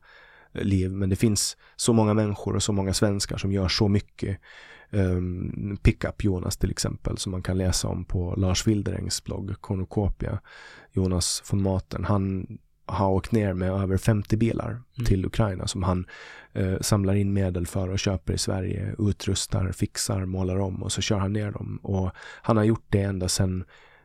liv. 0.52 0.90
Men 0.90 1.08
det 1.08 1.16
finns 1.16 1.56
så 1.76 1.92
många 1.92 2.14
människor 2.14 2.56
och 2.56 2.62
så 2.62 2.72
många 2.72 2.94
svenskar 2.94 3.36
som 3.36 3.52
gör 3.52 3.68
så 3.68 3.88
mycket. 3.88 4.38
Um, 4.90 5.78
Pickup 5.82 6.24
Jonas 6.24 6.56
till 6.56 6.70
exempel 6.70 7.18
som 7.18 7.32
man 7.32 7.42
kan 7.42 7.58
läsa 7.58 7.88
om 7.88 8.04
på 8.04 8.34
Lars 8.36 8.66
Wilderängs 8.66 9.24
blogg 9.24 9.60
Cornucopia. 9.60 10.40
Jonas 10.92 11.42
von 11.50 11.62
Maten, 11.62 12.04
han 12.04 12.46
har 12.86 13.10
åkt 13.10 13.32
ner 13.32 13.52
med 13.54 13.70
över 13.70 13.96
50 13.96 14.36
bilar 14.36 14.70
Mm. 14.70 15.06
till 15.06 15.26
Ukraina 15.26 15.66
som 15.66 15.82
han 15.82 16.06
eh, 16.52 16.80
samlar 16.80 17.14
in 17.14 17.32
medel 17.32 17.66
för 17.66 17.88
och 17.88 17.98
köper 17.98 18.32
i 18.32 18.38
Sverige, 18.38 18.94
utrustar, 18.98 19.72
fixar, 19.72 20.24
målar 20.24 20.58
om 20.58 20.82
och 20.82 20.92
så 20.92 21.00
kör 21.00 21.18
han 21.18 21.32
ner 21.32 21.50
dem. 21.50 21.80
Och 21.82 22.10
han 22.42 22.56
har 22.56 22.64
gjort 22.64 22.86
det 22.88 23.02
ända 23.02 23.28
sedan 23.28 23.64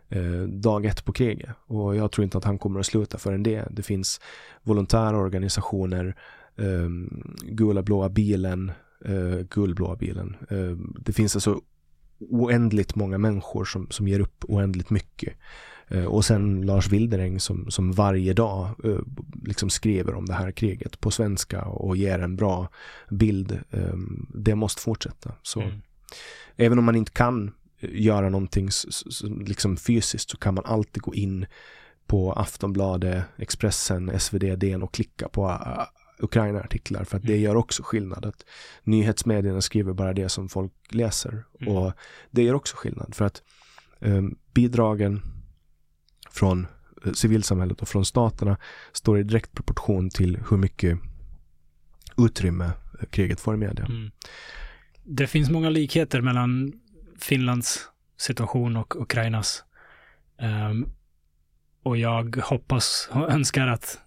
eh, 0.09 0.41
dag 0.41 0.85
ett 0.85 1.05
på 1.05 1.13
kriget. 1.13 1.49
Och 1.65 1.95
jag 1.95 2.11
tror 2.11 2.23
inte 2.23 2.37
att 2.37 2.43
han 2.43 2.57
kommer 2.59 2.79
att 2.79 2.85
sluta 2.85 3.17
förrän 3.17 3.43
det. 3.43 3.67
Det 3.71 3.83
finns 3.83 4.21
volontära 4.63 5.17
organisationer, 5.17 6.15
eh, 6.57 6.89
Gula 7.41 7.81
blåa 7.83 8.09
bilen, 8.09 8.71
eh, 9.05 9.39
Gulblåa 9.49 9.95
bilen. 9.95 10.35
Eh, 10.49 10.77
det 10.99 11.13
finns 11.13 11.35
alltså 11.35 11.61
oändligt 12.29 12.95
många 12.95 13.17
människor 13.17 13.65
som, 13.65 13.87
som 13.89 14.07
ger 14.07 14.19
upp 14.19 14.43
oändligt 14.47 14.89
mycket. 14.89 15.33
Eh, 15.91 16.05
och 16.05 16.25
sen 16.25 16.61
Lars 16.65 16.87
Wilderäng 16.89 17.39
som, 17.39 17.71
som 17.71 17.91
varje 17.91 18.33
dag 18.33 18.69
eh, 18.83 18.99
liksom 19.43 19.69
skriver 19.69 20.15
om 20.15 20.25
det 20.25 20.33
här 20.33 20.51
kriget 20.51 20.99
på 21.01 21.11
svenska 21.11 21.61
och 21.65 21.97
ger 21.97 22.19
en 22.19 22.35
bra 22.35 22.69
bild. 23.09 23.59
Eh, 23.69 23.93
det 24.33 24.55
måste 24.55 24.81
fortsätta. 24.81 25.33
Så 25.41 25.61
Mm. 25.61 25.81
även 26.55 26.79
om 26.79 26.85
man 26.85 26.95
inte 26.95 27.11
kan 27.11 27.51
eh, 27.79 27.89
göra 27.93 28.29
någonting 28.29 28.69
liksom 29.45 29.77
fysiskt 29.77 30.29
så 30.29 30.37
kan 30.37 30.53
man 30.53 30.65
alltid 30.65 31.03
gå 31.03 31.15
in 31.15 31.45
på 32.07 32.33
Aftonbladet, 32.33 33.23
Expressen, 33.37 34.19
SvD, 34.19 34.55
DN 34.55 34.83
och 34.83 34.93
klicka 34.93 35.29
på 35.29 35.59
Ukraina-artiklar 36.19 37.03
för 37.03 37.17
att 37.17 37.23
det 37.23 37.33
Mm. 37.33 37.43
gör 37.43 37.55
också 37.55 37.83
skillnad. 37.83 38.25
Att 38.25 38.45
nyhetsmedierna 38.83 39.61
skriver 39.61 39.93
bara 39.93 40.13
det 40.13 40.29
som 40.29 40.49
folk 40.49 40.71
läser 40.89 41.43
Mm. 41.61 41.75
och 41.77 41.91
det 42.31 42.43
gör 42.43 42.53
också 42.53 42.75
skillnad 42.77 43.15
för 43.15 43.25
att 43.25 43.41
eh, 43.99 44.21
bidragen 44.53 45.21
från 46.31 46.67
eh, 47.05 47.13
civilsamhället 47.13 47.81
och 47.81 47.87
från 47.87 48.05
staterna 48.05 48.57
står 48.93 49.19
i 49.19 49.23
direkt 49.23 49.51
proportion 49.51 50.09
till 50.09 50.39
hur 50.49 50.57
mycket 50.57 50.99
utrymme 52.17 52.65
eh, 52.65 53.05
kriget 53.09 53.39
får 53.39 53.53
i 53.53 53.57
media. 53.57 53.85
Mm. 53.85 54.11
Det 55.03 55.27
finns 55.27 55.49
många 55.49 55.69
likheter 55.69 56.21
mellan 56.21 56.73
Finlands 57.19 57.89
situation 58.17 58.77
och 58.77 59.01
Ukrainas. 59.01 59.63
Um, 60.41 60.89
och 61.83 61.97
jag 61.97 62.35
hoppas 62.35 63.09
och 63.11 63.31
önskar 63.31 63.67
att 63.67 63.99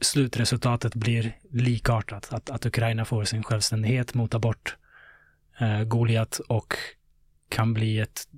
slutresultatet 0.00 0.94
blir 0.94 1.36
likartat. 1.50 2.32
Att, 2.32 2.50
att 2.50 2.66
Ukraina 2.66 3.04
får 3.04 3.24
sin 3.24 3.42
självständighet, 3.42 4.14
motar 4.14 4.38
bort 4.38 4.76
uh, 5.62 5.80
eh, 5.80 5.84
Goliat 5.84 6.38
och 6.38 6.74
kan 7.48 7.74
bli 7.74 7.98
ett 7.98 8.28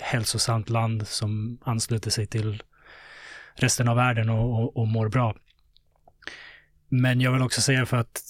hälsosamt 0.00 0.70
land 0.70 1.06
som 1.06 1.58
ansluter 1.64 2.10
sig 2.10 2.26
till 2.26 2.62
resten 3.54 3.88
av 3.88 3.96
världen 3.96 4.28
och, 4.28 4.62
och, 4.62 4.76
och 4.76 4.88
mår 4.88 5.08
bra. 5.08 5.34
Men 6.88 7.20
jag 7.20 7.32
vill 7.32 7.42
också 7.42 7.60
säga 7.60 7.86
för 7.86 7.96
att 7.96 8.22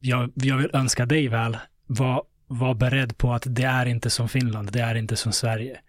jag, 0.00 0.32
jag 0.34 0.56
vill 0.56 0.70
önska 0.72 1.06
dig 1.06 1.28
väl, 1.28 1.58
var, 1.86 2.22
var 2.46 2.74
beredd 2.74 3.18
på 3.18 3.32
att 3.32 3.46
det 3.46 3.64
är 3.64 3.86
inte 3.86 4.10
som 4.10 4.28
Finland, 4.28 4.72
det 4.72 4.80
är 4.80 4.94
inte 4.94 5.16
som 5.16 5.32
Sverige. 5.32 5.80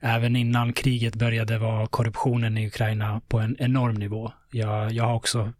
Även 0.00 0.36
innan 0.36 0.72
kriget 0.72 1.16
började 1.16 1.58
var 1.58 1.86
korruptionen 1.86 2.58
i 2.58 2.66
Ukraina 2.66 3.20
på 3.28 3.38
en 3.38 3.56
enorm 3.58 3.94
nivå. 3.94 4.32
Jag, 4.50 4.92
jag 4.92 5.04
har 5.04 5.14
också 5.14 5.52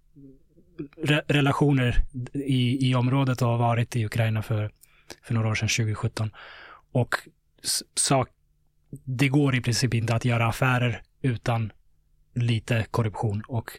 re, 0.96 1.22
relationer 1.28 1.96
i, 2.32 2.90
i 2.90 2.94
området 2.94 3.42
och 3.42 3.48
har 3.48 3.58
varit 3.58 3.96
i 3.96 4.04
Ukraina 4.04 4.42
för, 4.42 4.70
för 5.22 5.34
några 5.34 5.48
år 5.48 5.54
sedan, 5.54 5.68
2017. 5.68 6.30
Och 6.92 7.14
sak, 7.94 8.28
det 9.04 9.28
går 9.28 9.54
i 9.54 9.60
princip 9.60 9.94
inte 9.94 10.14
att 10.14 10.24
göra 10.24 10.46
affärer 10.46 11.02
utan 11.22 11.72
lite 12.34 12.86
korruption. 12.90 13.42
Och 13.48 13.70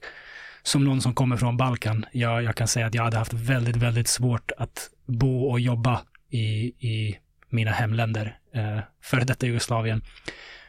som 0.63 0.83
någon 0.83 1.01
som 1.01 1.13
kommer 1.13 1.37
från 1.37 1.57
Balkan, 1.57 2.05
jag, 2.11 2.43
jag 2.43 2.55
kan 2.55 2.67
säga 2.67 2.85
att 2.85 2.93
jag 2.93 3.03
hade 3.03 3.17
haft 3.17 3.33
väldigt, 3.33 3.75
väldigt 3.75 4.07
svårt 4.07 4.51
att 4.57 4.89
bo 5.05 5.43
och 5.43 5.59
jobba 5.59 6.01
i, 6.29 6.65
i 6.87 7.19
mina 7.49 7.71
hemländer, 7.71 8.37
eh, 8.53 8.79
före 9.01 9.23
detta 9.23 9.45
Jugoslavien, 9.45 10.01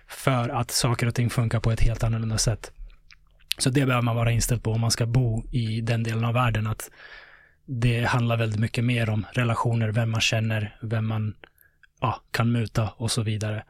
för 0.08 0.48
att 0.48 0.70
saker 0.70 1.06
och 1.06 1.14
ting 1.14 1.30
funkar 1.30 1.60
på 1.60 1.70
ett 1.70 1.80
helt 1.80 2.04
annorlunda 2.04 2.38
sätt. 2.38 2.72
Så 3.58 3.70
det 3.70 3.86
behöver 3.86 4.02
man 4.02 4.16
vara 4.16 4.32
inställd 4.32 4.62
på 4.62 4.72
om 4.72 4.80
man 4.80 4.90
ska 4.90 5.06
bo 5.06 5.44
i 5.50 5.80
den 5.80 6.02
delen 6.02 6.24
av 6.24 6.34
världen, 6.34 6.66
att 6.66 6.90
det 7.66 8.04
handlar 8.04 8.36
väldigt 8.36 8.60
mycket 8.60 8.84
mer 8.84 9.10
om 9.10 9.26
relationer, 9.32 9.88
vem 9.88 10.10
man 10.10 10.20
känner, 10.20 10.76
vem 10.82 11.06
man 11.06 11.34
ja, 12.00 12.22
kan 12.30 12.52
muta 12.52 12.88
och 12.96 13.10
så 13.10 13.22
vidare. 13.22 13.64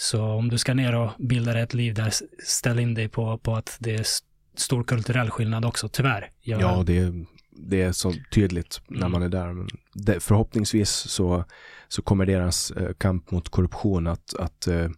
Så 0.00 0.24
om 0.24 0.48
du 0.48 0.58
ska 0.58 0.74
ner 0.74 0.94
och 0.94 1.10
bilda 1.18 1.60
ett 1.60 1.74
liv 1.74 1.94
där, 1.94 2.14
ställ 2.44 2.78
in 2.78 2.94
dig 2.94 3.08
på, 3.08 3.38
på 3.38 3.56
att 3.56 3.76
det 3.80 3.94
är 3.94 4.06
stor 4.54 4.84
kulturell 4.84 5.30
skillnad 5.30 5.64
också, 5.64 5.88
tyvärr. 5.88 6.30
Jag... 6.40 6.60
Ja, 6.60 6.82
det 6.86 6.98
är, 6.98 7.26
det 7.50 7.82
är 7.82 7.92
så 7.92 8.14
tydligt 8.30 8.80
när 8.86 8.98
mm. 8.98 9.12
man 9.12 9.22
är 9.22 9.28
där. 9.28 9.52
Men 9.52 9.68
det, 9.94 10.20
förhoppningsvis 10.20 10.90
så, 10.90 11.44
så 11.88 12.02
kommer 12.02 12.26
deras 12.26 12.70
eh, 12.70 12.92
kamp 12.98 13.30
mot 13.30 13.48
korruption 13.48 14.06
att, 14.06 14.34
att 14.34 14.66
eh, 14.66 14.88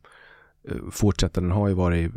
fortsätta. 0.90 1.40
Den 1.40 1.50
har 1.50 1.68
ju 1.68 1.74
varit 1.74 2.12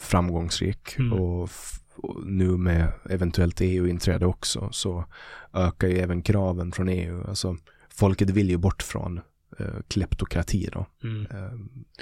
framgångsrik 0.00 0.98
mm. 0.98 1.12
och, 1.12 1.50
och, 1.96 2.26
nu 2.26 2.48
med 2.48 2.92
eventuellt 3.10 3.60
EU-inträde 3.60 4.26
också 4.26 4.68
så 4.72 5.04
ökar 5.52 5.88
ju 5.88 5.98
även 5.98 6.22
kraven 6.22 6.72
från 6.72 6.88
EU. 6.88 7.24
Alltså 7.28 7.56
folket 7.88 8.30
vill 8.30 8.50
ju 8.50 8.56
bort 8.56 8.82
från 8.82 9.18
eh, 9.18 9.22
kleptokrati 9.88 10.68
då. 10.72 10.86
Mm. 11.04 11.26
Eh, 11.30 11.50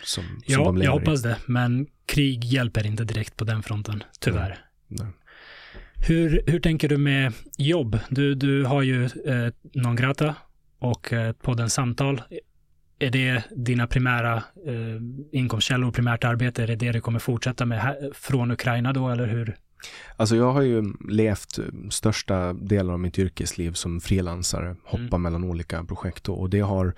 som, 0.03 0.25
som 0.47 0.79
ja, 0.79 0.85
jag 0.85 0.93
hoppas 0.93 1.23
det. 1.23 1.37
Men 1.47 1.87
krig 2.07 2.45
hjälper 2.45 2.87
inte 2.87 3.05
direkt 3.05 3.37
på 3.37 3.45
den 3.45 3.63
fronten, 3.63 4.05
tyvärr. 4.21 4.49
Nej. 4.89 4.99
Nej. 5.01 5.13
Hur, 6.07 6.43
hur 6.47 6.61
tänker 6.61 6.89
du 6.89 6.97
med 6.97 7.33
jobb? 7.59 7.99
Du, 8.09 8.35
du 8.35 8.65
har 8.65 8.83
ju 8.83 9.05
eh, 9.05 9.53
Non 9.75 9.97
Grata 9.97 10.35
och 10.79 11.13
eh, 11.13 11.33
podden 11.33 11.71
Samtal. 11.71 12.23
Är 12.99 13.11
det 13.11 13.43
dina 13.51 13.87
primära 13.87 14.35
eh, 14.67 15.03
inkomstkällor, 15.33 15.93
primärt 15.93 16.25
arbete? 16.25 16.63
Är 16.63 16.67
det 16.67 16.77
det 16.77 16.93
du 16.93 17.01
kommer 17.01 17.19
fortsätta 17.19 17.67
med 17.67 17.81
här, 17.81 18.11
från 18.15 18.51
Ukraina 18.51 18.93
då, 18.93 19.09
eller 19.09 19.27
hur? 19.27 19.57
Alltså 20.17 20.37
jag 20.37 20.53
har 20.53 20.63
ju 20.63 20.85
levt 21.09 21.59
största 21.91 22.53
delen 22.53 22.91
av 22.91 23.01
mitt 23.01 23.19
yrkesliv 23.19 23.73
som 23.73 24.01
frilansare, 24.01 24.77
hoppa 24.85 25.03
mm. 25.03 25.23
mellan 25.23 25.45
olika 25.45 25.85
projekt 25.85 26.29
och 26.29 26.51
det 26.51 26.61
har 26.61 26.87
eh, 26.87 26.93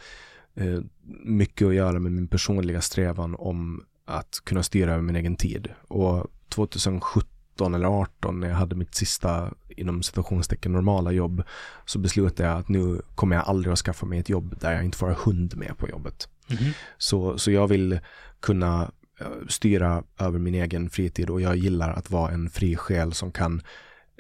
mycket 1.25 1.69
att 1.69 1.75
göra 1.75 1.99
med 1.99 2.13
min 2.13 2.29
personliga 2.29 2.81
strävan 2.81 3.37
om 3.39 3.85
att 4.05 4.41
kunna 4.45 4.63
styra 4.63 4.93
över 4.93 5.03
min 5.03 5.17
egen 5.17 5.37
tid. 5.37 5.69
Och 5.89 6.27
2017 6.49 7.29
17 7.59 7.75
eller 7.75 7.87
18 7.89 8.41
när 8.41 8.49
jag 8.49 8.55
hade 8.55 8.77
mitt 8.77 8.95
sista 8.95 9.55
inom 9.69 10.03
situationstecken 10.03 10.73
normala 10.73 11.13
jobb 11.13 11.43
så 11.85 11.99
beslutade 11.99 12.49
jag 12.49 12.59
att 12.59 12.69
nu 12.69 13.03
kommer 13.15 13.37
jag 13.37 13.45
aldrig 13.49 13.73
att 13.73 13.79
skaffa 13.79 14.07
mig 14.07 14.19
ett 14.19 14.29
jobb 14.29 14.55
där 14.61 14.73
jag 14.73 14.85
inte 14.85 14.99
får 14.99 15.07
ha 15.07 15.15
hund 15.15 15.57
med 15.57 15.79
på 15.79 15.89
jobbet. 15.89 16.29
Mm. 16.51 16.73
Så, 16.99 17.39
så 17.39 17.51
jag 17.51 17.69
vill 17.69 18.01
kunna 18.41 18.91
eh, 19.21 19.27
styra 19.49 20.05
över 20.19 20.39
min 20.39 20.55
egen 20.55 20.91
fritid 20.91 21.31
och 21.31 21.41
jag 21.41 21.57
gillar 21.57 21.93
att 21.93 22.11
vara 22.11 22.33
en 22.33 22.51
fri 22.51 22.77
själ 22.77 23.13
som 23.13 23.33
kan 23.33 23.63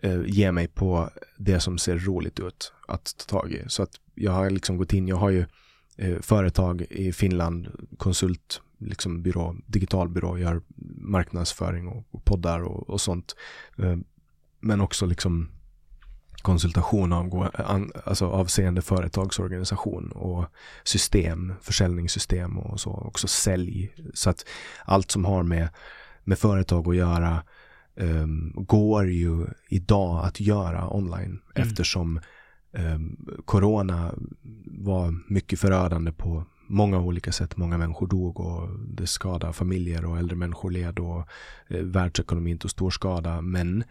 eh, 0.03 0.21
ge 0.27 0.53
mig 0.53 0.69
på 0.69 1.11
det 1.37 1.61
som 1.61 1.79
ser 1.79 1.99
roligt 1.99 2.41
ut 2.41 2.73
att 2.89 3.15
ta 3.17 3.41
tag 3.41 3.53
i. 3.53 3.65
Så 3.69 3.83
att 3.83 3.91
jag 4.15 4.33
har 4.33 4.51
liksom 4.51 4.77
gått 4.77 4.93
in, 4.93 5.09
jag 5.09 5.17
har 5.17 5.31
ju 5.31 5.41
eh, 5.41 5.47
företag 6.21 6.83
i 6.91 7.13
Finland, 7.13 7.69
konsult 7.97 8.61
liksom 8.79 9.23
byrå, 9.23 9.57
digital 9.67 10.09
byrå, 10.09 10.39
gör 10.39 10.63
marknadsföring 10.97 11.89
och, 11.89 12.05
och 12.11 12.25
poddar 12.25 12.63
och, 12.63 12.91
och 12.91 13.01
sånt. 13.01 13.37
Eh, 13.79 13.97
men 14.61 14.81
också 14.81 15.07
liksom 15.07 15.49
konsultation 16.43 17.13
av, 17.13 17.49
alltså 18.05 18.27
avseende 18.27 18.83
företagsorganisation 18.83 20.13
och 20.13 20.47
system, 20.85 21.55
försäljningssystem 21.63 22.59
och 22.59 22.81
så, 22.81 22.91
också 22.91 23.29
sälj. 23.29 23.95
Så 24.15 24.31
att 24.31 24.45
allt 24.85 25.11
som 25.11 25.25
har 25.25 25.43
med, 25.43 25.69
med 26.25 26.39
företag 26.39 26.89
att 26.89 26.97
göra 26.97 27.43
um, 27.95 28.53
går 28.57 29.11
ju 29.11 29.47
idag 29.69 30.25
att 30.25 30.41
göra 30.41 30.95
online 30.95 31.41
mm. 31.55 31.69
eftersom 31.69 32.21
um, 32.79 33.17
corona 33.45 34.15
var 34.65 35.15
mycket 35.27 35.61
förödande 35.61 36.13
på 36.13 36.45
många 36.69 37.01
olika 37.01 37.33
sätt. 37.33 37.57
Många 37.57 37.79
människor 37.79 38.07
dog 38.07 38.41
och 38.41 38.69
det 38.79 39.07
skadade 39.07 39.53
familjer 39.53 40.05
och 40.05 40.19
äldre 40.19 40.37
människor 40.37 40.71
led 40.71 40.99
och 40.99 41.29
eh, 41.69 41.83
världsekonomin 41.83 42.59
tog 42.59 42.71
stor 42.71 42.91
skada. 42.91 43.41
Men 43.41 43.85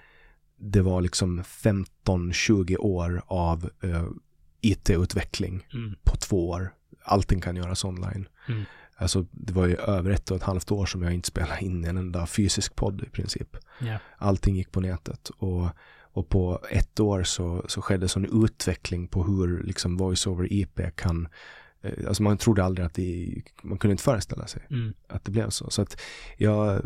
det 0.58 0.82
var 0.82 1.02
liksom 1.02 1.42
15-20 1.42 2.78
år 2.78 3.22
av 3.28 3.70
eh, 3.84 4.08
IT-utveckling 4.62 5.68
mm. 5.74 5.96
på 6.04 6.16
två 6.16 6.50
år. 6.50 6.74
Allting 7.04 7.42
kan 7.42 7.56
göras 7.56 7.86
online. 7.86 8.28
Mm. 8.48 8.64
Alltså 8.96 9.26
det 9.32 9.54
var 9.54 9.66
ju 9.66 9.76
över 9.76 10.12
ett 10.12 10.32
och 10.32 10.38
ett 10.38 10.44
halvt 10.44 10.72
år 10.72 10.86
som 10.86 11.02
jag 11.02 11.14
inte 11.14 11.28
spelade 11.28 11.66
in 11.66 11.86
en 11.86 11.98
enda 11.98 12.28
fysisk 12.28 12.76
podd 12.76 13.02
i 13.02 13.10
princip. 13.10 13.58
Yeah. 13.82 14.02
Allting 14.18 14.56
gick 14.56 14.72
på 14.72 14.82
nätet 14.82 15.30
och, 15.38 15.68
och 16.18 16.30
på 16.30 16.62
ett 16.70 17.00
år 17.00 17.24
så, 17.24 17.66
så 17.68 17.82
skedde 17.82 18.08
sån 18.08 18.44
utveckling 18.44 19.08
på 19.08 19.24
hur 19.24 19.64
liksom 19.64 19.98
voice 19.98 20.28
over 20.28 20.54
IP 20.54 20.80
kan 20.96 21.28
Eh, 21.82 22.08
alltså 22.08 22.24
man 22.24 22.38
trodde 22.38 22.64
aldrig 22.64 22.86
att 22.86 22.94
det, 22.94 23.42
man 23.62 23.78
kunde 23.78 23.92
inte 23.92 24.04
föreställa 24.04 24.48
sig 24.48 24.68
mm. 24.70 24.94
att 25.08 25.26
det 25.26 25.32
blev 25.32 25.50
så. 25.50 25.70
Så 25.70 25.82
att 25.82 26.02
jag 26.38 26.82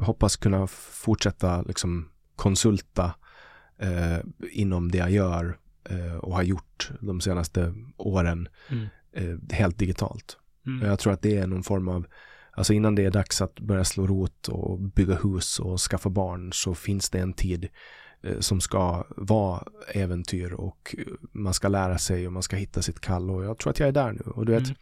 hoppas 0.00 0.36
kunna 0.36 0.66
fortsätta 0.66 1.62
liksom 1.62 2.08
konsulta 2.36 3.14
eh, 3.78 4.18
inom 4.52 4.90
det 4.90 4.98
jag 4.98 5.10
gör 5.10 5.58
eh, 5.84 6.14
och 6.14 6.34
har 6.34 6.42
gjort 6.42 6.90
de 7.00 7.20
senaste 7.20 7.74
åren 7.96 8.48
mm. 8.68 8.86
eh, 9.12 9.56
helt 9.56 9.78
digitalt. 9.78 10.36
Mm. 10.66 10.88
Jag 10.88 10.98
tror 10.98 11.12
att 11.12 11.22
det 11.22 11.36
är 11.36 11.46
någon 11.46 11.62
form 11.62 11.88
av, 11.88 12.06
alltså 12.52 12.72
innan 12.72 12.94
det 12.94 13.04
är 13.04 13.10
dags 13.10 13.40
att 13.40 13.60
börja 13.60 13.84
slå 13.84 14.06
rot 14.06 14.48
och 14.48 14.80
bygga 14.80 15.14
hus 15.14 15.58
och 15.58 15.80
skaffa 15.80 16.10
barn 16.10 16.52
så 16.52 16.74
finns 16.74 17.10
det 17.10 17.18
en 17.18 17.32
tid 17.32 17.68
som 18.40 18.60
ska 18.60 19.04
vara 19.08 19.62
äventyr 19.88 20.52
och 20.52 20.96
man 21.32 21.54
ska 21.54 21.68
lära 21.68 21.98
sig 21.98 22.26
och 22.26 22.32
man 22.32 22.42
ska 22.42 22.56
hitta 22.56 22.82
sitt 22.82 23.00
kall 23.00 23.30
och 23.30 23.44
jag 23.44 23.58
tror 23.58 23.70
att 23.70 23.78
jag 23.78 23.88
är 23.88 23.92
där 23.92 24.12
nu. 24.12 24.32
Och 24.34 24.46
du 24.46 24.52
vet, 24.52 24.64
mm. 24.64 24.76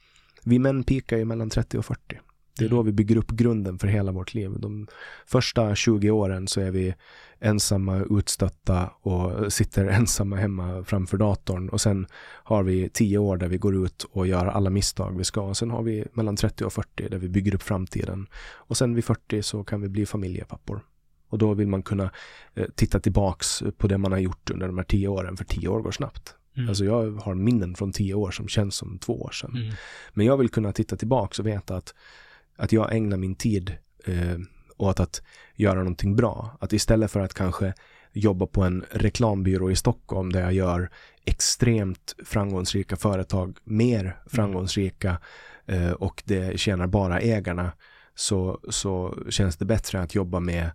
vi 0.45 0.59
män 0.59 0.85
pikar 0.85 1.17
ju 1.17 1.25
mellan 1.25 1.51
30 1.51 1.79
och 1.79 1.87
40. 1.87 2.19
Det 2.59 2.65
är 2.65 2.69
då 2.69 2.77
mm. 2.77 2.87
vi 2.87 2.93
bygger 2.93 3.17
upp 3.17 3.31
grunden 3.31 3.79
för 3.79 3.89
hela 3.89 4.13
vårt 4.13 4.35
liv. 4.35 4.51
De 4.59 4.87
första 5.27 5.75
20 5.75 6.11
åren 6.11 6.49
så 6.49 6.61
är 6.61 6.71
vi 6.71 6.95
ensamma, 7.41 8.05
utstötta 8.11 8.91
och 9.01 9.53
sitter 9.53 9.87
ensamma 9.89 10.37
hemma 10.37 10.85
framför 10.85 11.17
datorn. 11.17 11.69
Och 11.69 11.81
sen 11.81 12.07
har 12.21 12.63
vi 12.63 12.89
10 12.89 13.19
år 13.19 13.37
där 13.37 13.49
vi 13.49 13.59
går 13.59 13.85
ut 13.85 14.07
och 14.11 14.27
gör 14.27 14.47
alla 14.47 14.71
misstag 14.71 15.19
vi 15.19 15.25
ska. 15.25 15.41
Och 15.41 15.57
sen 15.57 15.71
har 15.71 15.83
vi 15.83 16.05
mellan 16.13 16.37
30 16.37 16.65
och 16.65 16.73
40 16.73 17.09
där 17.09 17.19
vi 17.19 17.29
bygger 17.29 17.55
upp 17.55 17.63
framtiden. 17.63 18.27
Och 18.41 18.77
sen 18.77 18.95
vid 18.95 19.05
40 19.05 19.43
så 19.43 19.65
kan 19.65 19.81
vi 19.81 19.89
bli 19.89 20.07
familjepappor. 20.07 20.81
Och 21.29 21.39
då 21.39 21.55
vill 21.55 21.69
man 21.69 21.83
kunna 21.83 22.11
eh, 22.55 22.67
titta 22.75 23.01
tillbaks 23.01 23.63
på 23.79 23.87
det 23.87 23.99
man 23.99 24.13
har 24.13 24.19
gjort 24.19 24.51
under 24.51 24.67
de 24.67 24.79
här 24.79 24.85
tio 24.85 25.09
åren, 25.09 25.37
för 25.37 25.45
tio 25.45 25.69
år 25.69 25.81
går 25.81 25.91
snabbt. 25.91 26.35
Mm. 26.57 26.69
Alltså 26.69 26.85
jag 26.85 27.11
har 27.11 27.35
minnen 27.35 27.75
från 27.75 27.93
tio 27.93 28.15
år 28.15 28.31
som 28.31 28.49
känns 28.49 28.75
som 28.75 28.99
två 28.99 29.23
år 29.23 29.31
sedan. 29.31 29.57
Mm. 29.57 29.75
Men 30.13 30.27
jag 30.27 30.37
vill 30.37 30.49
kunna 30.49 30.73
titta 30.73 30.97
tillbaks 30.97 31.39
och 31.39 31.47
veta 31.47 31.77
att, 31.77 31.95
att 32.57 32.73
jag 32.73 32.97
ägnar 32.97 33.17
min 33.17 33.35
tid 33.35 33.77
eh, 34.05 34.39
åt 34.77 35.01
att 35.01 35.23
göra 35.55 35.79
någonting 35.79 36.17
bra. 36.17 36.57
Att 36.61 36.73
istället 36.73 37.11
för 37.11 37.21
att 37.21 37.35
kanske 37.35 37.75
jobba 38.13 38.47
på 38.47 38.63
en 38.63 38.85
reklambyrå 38.91 39.71
i 39.71 39.77
Stockholm 39.77 40.33
där 40.33 40.41
jag 40.41 40.53
gör 40.53 40.91
extremt 41.25 42.17
framgångsrika 42.25 42.97
företag 42.97 43.57
mer 43.65 44.01
mm. 44.01 44.13
framgångsrika 44.27 45.19
eh, 45.67 45.91
och 45.91 46.23
det 46.27 46.61
tjänar 46.61 46.87
bara 46.87 47.21
ägarna 47.21 47.73
så, 48.15 48.61
så 48.69 49.19
känns 49.29 49.57
det 49.57 49.65
bättre 49.65 50.01
att 50.01 50.15
jobba 50.15 50.41
med 50.41 50.71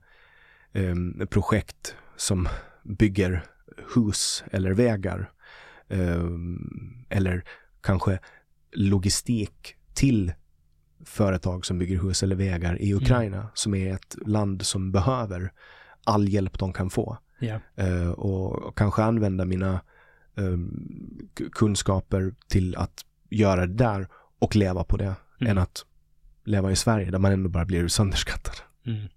eh, 0.73 1.25
projekt 1.29 1.95
som 2.15 2.47
bygger 2.83 3.45
hus 3.95 4.43
eller 4.51 4.73
vägar. 4.73 5.31
Eh, 5.87 6.23
eller 7.09 7.43
kanske 7.81 8.19
logistik 8.71 9.75
till 9.93 10.33
företag 11.05 11.65
som 11.65 11.79
bygger 11.79 12.01
hus 12.01 12.23
eller 12.23 12.35
vägar 12.35 12.81
i 12.81 12.91
mm. 12.91 13.03
Ukraina 13.03 13.37
mm. 13.37 13.49
som 13.53 13.73
är 13.73 13.93
ett 13.93 14.17
land 14.25 14.65
som 14.65 14.91
behöver 14.91 15.51
all 16.03 16.29
hjälp 16.29 16.59
de 16.59 16.73
kan 16.73 16.89
få. 16.89 17.17
Yeah. 17.39 17.61
Uh, 17.79 18.11
och, 18.11 18.77
kanske 18.77 19.03
använda 19.03 19.45
mina 19.45 19.81
um, 20.35 21.29
kunskaper 21.51 22.33
till 22.47 22.75
att 22.75 23.05
göra 23.29 23.67
det 23.67 23.73
där 23.73 24.07
och 24.39 24.55
leva 24.55 24.83
på 24.83 24.97
det 24.97 25.15
mm. 25.39 25.51
än 25.51 25.57
att 25.57 25.85
leva 26.43 26.71
i 26.71 26.75
Sverige 26.75 27.11
där 27.11 27.19
man 27.19 27.31
ändå 27.31 27.49
bara 27.49 27.65
blir 27.65 27.87
sönderskattad. 27.87 28.55
Mm. 28.85 29.07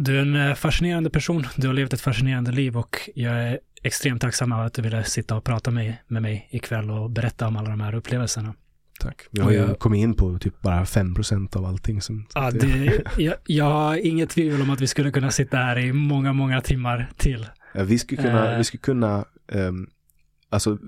Du 0.00 0.16
är 0.16 0.22
en 0.22 0.36
eh, 0.36 0.54
fascinerande 0.54 1.10
person. 1.10 1.46
Du 1.56 1.66
har 1.66 1.74
levt 1.74 1.92
ett 1.92 2.00
fascinerande 2.00 2.52
liv 2.52 2.76
och 2.76 3.10
jag 3.14 3.42
är 3.42 3.58
extremt 3.82 4.20
tacksam 4.20 4.52
över 4.52 4.64
att 4.64 4.74
du 4.74 4.82
ville 4.82 5.04
sitta 5.04 5.36
och 5.36 5.44
prata 5.44 5.70
med, 5.70 5.94
med 6.06 6.22
mig 6.22 6.48
ikväll 6.50 6.90
och 6.90 7.10
berätta 7.10 7.46
om 7.46 7.56
alla 7.56 7.70
de 7.70 7.80
här 7.80 7.94
upplevelserna. 7.94 8.54
Tack. 9.00 9.26
Vi 9.30 9.40
har 9.40 9.50
ju 9.50 9.74
kommit 9.74 9.98
in 9.98 10.14
på 10.14 10.38
typ 10.38 10.60
bara 10.60 10.84
5% 10.84 11.56
av 11.56 11.64
allting. 11.64 12.00
Som, 12.00 12.26
ja, 12.34 12.50
det, 12.50 13.02
jag, 13.18 13.34
jag 13.46 13.64
har 13.64 14.06
inget 14.06 14.30
tvivel 14.30 14.62
om 14.62 14.70
att 14.70 14.80
vi 14.80 14.86
skulle 14.86 15.10
kunna 15.10 15.30
sitta 15.30 15.56
här 15.56 15.78
i 15.78 15.92
många, 15.92 16.32
många 16.32 16.60
timmar 16.60 17.10
till. 17.16 17.46
Ja, 17.74 17.84
vi 17.84 17.98
skulle 17.98 18.22
kunna, 18.22 18.52
uh, 18.52 18.58
vi 18.58 18.64
skulle 18.64 18.80
kunna 18.80 19.24
um, 19.52 19.90
alltså 20.50 20.78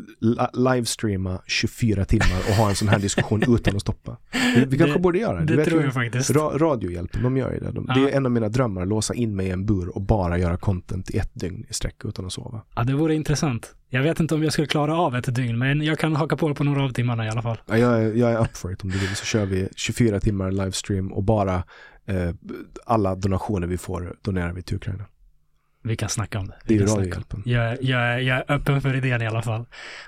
livestreama 0.52 1.40
24 1.46 2.04
timmar 2.04 2.38
och 2.48 2.54
ha 2.54 2.68
en 2.68 2.74
sån 2.74 2.88
här 2.88 2.98
diskussion 2.98 3.42
utan 3.56 3.76
att 3.76 3.82
stoppa. 3.82 4.16
Vi, 4.54 4.64
vi 4.64 4.78
kanske 4.78 4.96
Det- 4.98 5.02
borde 5.02 5.18
göra 5.18 5.40
det. 5.40 5.44
Det 5.46 5.56
vet 5.56 5.68
tror 5.68 5.80
ju, 5.80 5.86
jag 5.86 5.94
faktiskt. 5.94 6.30
Ra, 6.30 6.58
radiohjälpen, 6.58 7.22
de 7.22 7.36
gör 7.36 7.52
ju 7.52 7.58
det. 7.60 7.70
De, 7.72 7.84
Ja. 7.88 7.94
Det 7.94 8.12
är 8.12 8.16
en 8.16 8.26
av 8.26 8.32
mina 8.32 8.48
drömmar, 8.48 8.86
låsa 8.86 9.14
in 9.14 9.36
mig 9.36 9.46
i 9.46 9.50
en 9.50 9.66
bur 9.66 9.88
och 9.88 10.02
bara 10.02 10.38
göra 10.38 10.56
content 10.56 11.10
i 11.10 11.18
ett 11.18 11.30
dygn 11.34 11.64
i 11.68 11.72
sträck 11.74 12.04
utan 12.04 12.26
att 12.26 12.32
sova. 12.32 12.62
Ja, 12.76 12.84
det 12.84 12.94
vore 12.94 13.14
intressant. 13.14 13.74
Jag 13.88 14.02
vet 14.02 14.20
inte 14.20 14.34
om 14.34 14.42
jag 14.42 14.52
skulle 14.52 14.66
klara 14.66 14.96
av 14.98 15.16
ett 15.16 15.34
dygn, 15.34 15.58
men 15.58 15.82
jag 15.82 15.98
kan 15.98 16.16
haka 16.16 16.36
på 16.36 16.54
på 16.54 16.64
några 16.64 16.84
av 16.84 16.90
timmarna 16.92 17.26
i 17.26 17.28
alla 17.28 17.42
fall. 17.42 17.58
Ja, 17.66 17.78
jag, 17.78 18.02
är, 18.02 18.14
jag 18.14 18.32
är 18.32 18.40
up 18.40 18.56
for 18.56 18.72
it 18.72 18.82
om 18.84 18.90
du 18.90 18.98
vill 18.98 19.16
så 19.16 19.24
kör 19.24 19.46
vi 19.46 19.68
24 19.76 20.20
timmar 20.20 20.50
livestream 20.50 21.12
och 21.12 21.22
bara 21.24 21.54
eh, 22.06 22.30
alla 22.86 23.14
donationer 23.14 23.66
vi 23.66 23.78
får 23.78 24.16
donerar 24.22 24.52
vi 24.52 24.62
till 24.62 24.76
Ukraina. 24.76 25.04
Vi 25.82 25.96
kan 25.96 26.08
snacka 26.08 26.38
om 26.38 26.46
det. 26.46 26.56
Det 26.66 26.74
är 26.76 26.82
om 26.82 26.86
radiohjälpen. 26.98 27.42
Jag, 27.46 27.64
är- 27.64 27.78
jag, 27.80 28.22
jag 28.22 28.36
är 28.38 28.52
öppen 28.52 28.80
för 28.80 28.94
idén 28.96 29.22
i 29.22 29.26
alla 29.26 29.42
fall. 29.42 29.64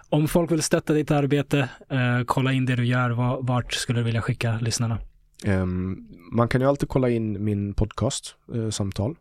Om 0.09 0.29
folk 0.29 0.51
vill 0.51 0.63
stötta 0.63 0.93
ditt 0.93 1.11
arbete, 1.11 1.69
eh, 1.89 2.21
kolla 2.27 2.53
in 2.53 2.67
det 2.67 2.77
du 2.77 2.85
gör, 2.85 3.11
va- 3.11 3.39
vart 3.41 3.73
skulle 3.73 4.01
du 4.01 4.05
vilja 4.05 4.23
skicka 4.23 4.59
lyssnarna? 4.61 4.99
Ehm, 5.45 6.09
man 6.33 6.49
kan 6.49 6.61
ju 6.61 6.67
alltid 6.67 6.89
kolla 6.89 7.09
in 7.11 7.45
min 7.45 7.75
podcast, 7.75 8.37
eh, 8.55 8.71
Samtal. 8.71 9.17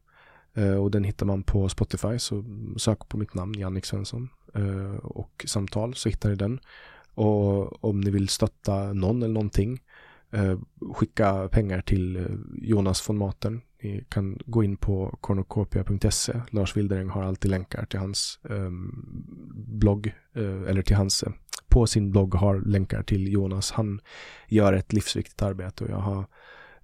Eh, 0.53 0.73
och 0.73 0.91
den 0.91 1.03
hittar 1.03 1.25
man 1.25 1.43
på 1.43 1.69
Spotify, 1.69 2.19
så 2.19 2.43
sök 2.77 3.09
på 3.09 3.17
mitt 3.17 3.33
namn, 3.33 3.53
Jannik 3.59 3.85
Svensson. 3.85 4.29
Eh, 4.55 4.95
och 4.95 5.45
Samtal, 5.47 5.93
så 5.95 6.09
hittar 6.09 6.29
ni 6.29 6.35
den. 6.35 6.59
Och 7.13 7.83
om 7.85 8.01
ni 8.01 8.09
vill 8.11 8.29
stötta 8.29 8.93
någon 8.93 9.23
eller 9.23 9.33
någonting, 9.33 9.79
eh, 10.31 10.59
skicka 10.93 11.47
pengar 11.47 11.81
till 11.81 12.15
eh, 12.15 12.23
Jonas 12.61 13.09
von 13.09 13.17
Maten. 13.17 13.61
Ni 13.83 14.03
kan 14.09 14.37
gå 14.45 14.63
in 14.63 14.77
på 14.77 15.17
cornucopia.se. 15.21 16.41
Lars 16.49 16.77
Wildering 16.77 17.09
har 17.09 17.23
alltid 17.23 17.51
länkar 17.51 17.85
till 17.85 17.99
hans 17.99 18.39
um, 18.43 19.05
blogg, 19.79 20.13
uh, 20.37 20.69
eller 20.69 20.81
till 20.81 20.95
hans, 20.95 21.23
eh, 21.23 21.31
på 21.67 21.87
sin 21.87 22.11
blogg 22.11 22.35
har 22.35 22.59
länkar 22.59 23.03
till 23.03 23.33
Jonas. 23.33 23.71
Han 23.71 24.01
gör 24.47 24.73
ett 24.73 24.93
livsviktigt 24.93 25.41
arbete 25.41 25.83
och 25.83 25.89
jag 25.89 25.97
har 25.97 26.25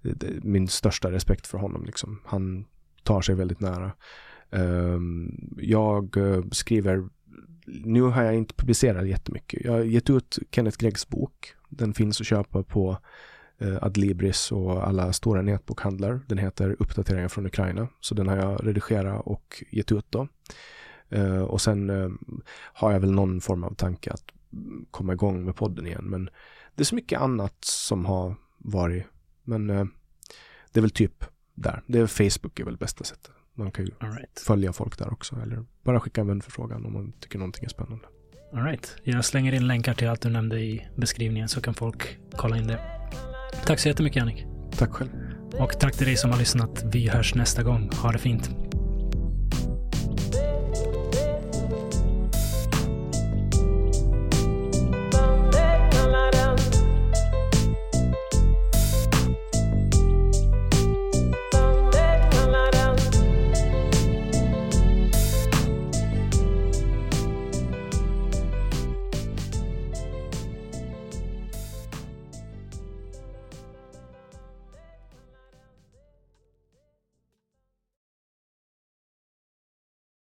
eh, 0.02 0.12
min 0.42 0.68
största 0.68 1.10
respekt 1.12 1.46
för 1.46 1.58
honom. 1.58 1.84
Liksom. 1.84 2.20
Han 2.24 2.64
tar 3.02 3.20
sig 3.20 3.34
väldigt 3.34 3.60
nära. 3.60 3.92
Um, 4.50 5.54
jag 5.58 6.16
uh, 6.16 6.44
skriver, 6.50 7.08
nu 7.66 8.02
har 8.02 8.22
jag 8.22 8.34
inte 8.34 8.54
publicerat 8.54 9.08
jättemycket. 9.08 9.64
Jag 9.64 9.72
har 9.72 9.80
gett 9.80 10.10
ut 10.10 10.38
Kenneth 10.50 10.78
Greggs 10.78 11.08
bok. 11.08 11.54
Den 11.68 11.94
finns 11.94 12.20
att 12.20 12.26
köpa 12.26 12.62
på 12.62 12.98
Adlibris 13.80 14.52
och 14.52 14.88
alla 14.88 15.12
stora 15.12 15.42
nätbokhandlar. 15.42 16.20
Den 16.26 16.38
heter 16.38 16.76
Uppdateringar 16.78 17.28
från 17.28 17.46
Ukraina. 17.46 17.88
Så 18.00 18.14
den 18.14 18.28
har 18.28 18.36
jag 18.36 18.66
redigerat 18.66 19.22
och 19.24 19.64
gett 19.70 19.92
ut 19.92 20.06
då. 20.10 20.28
Eh, 21.08 21.38
och 21.38 21.60
sen 21.60 21.90
eh, 21.90 22.08
har 22.54 22.92
jag 22.92 23.00
väl 23.00 23.12
någon 23.12 23.40
form 23.40 23.64
av 23.64 23.74
tanke 23.74 24.10
att 24.10 24.24
mm, 24.52 24.86
komma 24.90 25.12
igång 25.12 25.44
med 25.44 25.56
podden 25.56 25.86
igen. 25.86 26.04
Men 26.04 26.30
det 26.74 26.82
är 26.82 26.84
så 26.84 26.94
mycket 26.94 27.20
annat 27.20 27.56
som 27.64 28.04
har 28.04 28.34
varit. 28.58 29.06
Men 29.44 29.70
eh, 29.70 29.84
det 30.72 30.80
är 30.80 30.82
väl 30.82 30.90
typ 30.90 31.24
där. 31.54 31.82
Det 31.86 31.98
är 31.98 32.06
Facebook 32.06 32.60
är 32.60 32.64
väl 32.64 32.76
bästa 32.76 33.04
sättet. 33.04 33.32
Man 33.54 33.70
kan 33.70 33.84
ju 33.84 33.90
right. 34.00 34.42
följa 34.46 34.72
folk 34.72 34.98
där 34.98 35.12
också. 35.12 35.36
Eller 35.36 35.64
bara 35.82 36.00
skicka 36.00 36.20
en 36.20 36.26
vänförfrågan 36.26 36.86
om 36.86 36.92
man 36.92 37.12
tycker 37.12 37.38
någonting 37.38 37.64
är 37.64 37.68
spännande. 37.68 38.04
All 38.52 38.62
right. 38.62 38.96
Jag 39.02 39.24
slänger 39.24 39.52
in 39.52 39.66
länkar 39.66 39.94
till 39.94 40.08
allt 40.08 40.20
du 40.20 40.30
nämnde 40.30 40.60
i 40.60 40.88
beskrivningen 40.96 41.48
så 41.48 41.60
kan 41.60 41.74
folk 41.74 42.18
kolla 42.32 42.56
in 42.56 42.66
det. 42.66 42.97
Tack 43.66 43.78
så 43.78 43.88
jättemycket 43.88 44.16
Jannik. 44.16 44.46
Tack 44.78 44.90
själv. 44.90 45.08
Och 45.58 45.78
tack 45.80 45.96
till 45.96 46.06
dig 46.06 46.16
som 46.16 46.30
har 46.30 46.38
lyssnat. 46.38 46.84
Vi 46.92 47.08
hörs 47.08 47.34
nästa 47.34 47.62
gång. 47.62 47.90
Ha 48.02 48.12
det 48.12 48.18
fint. 48.18 48.50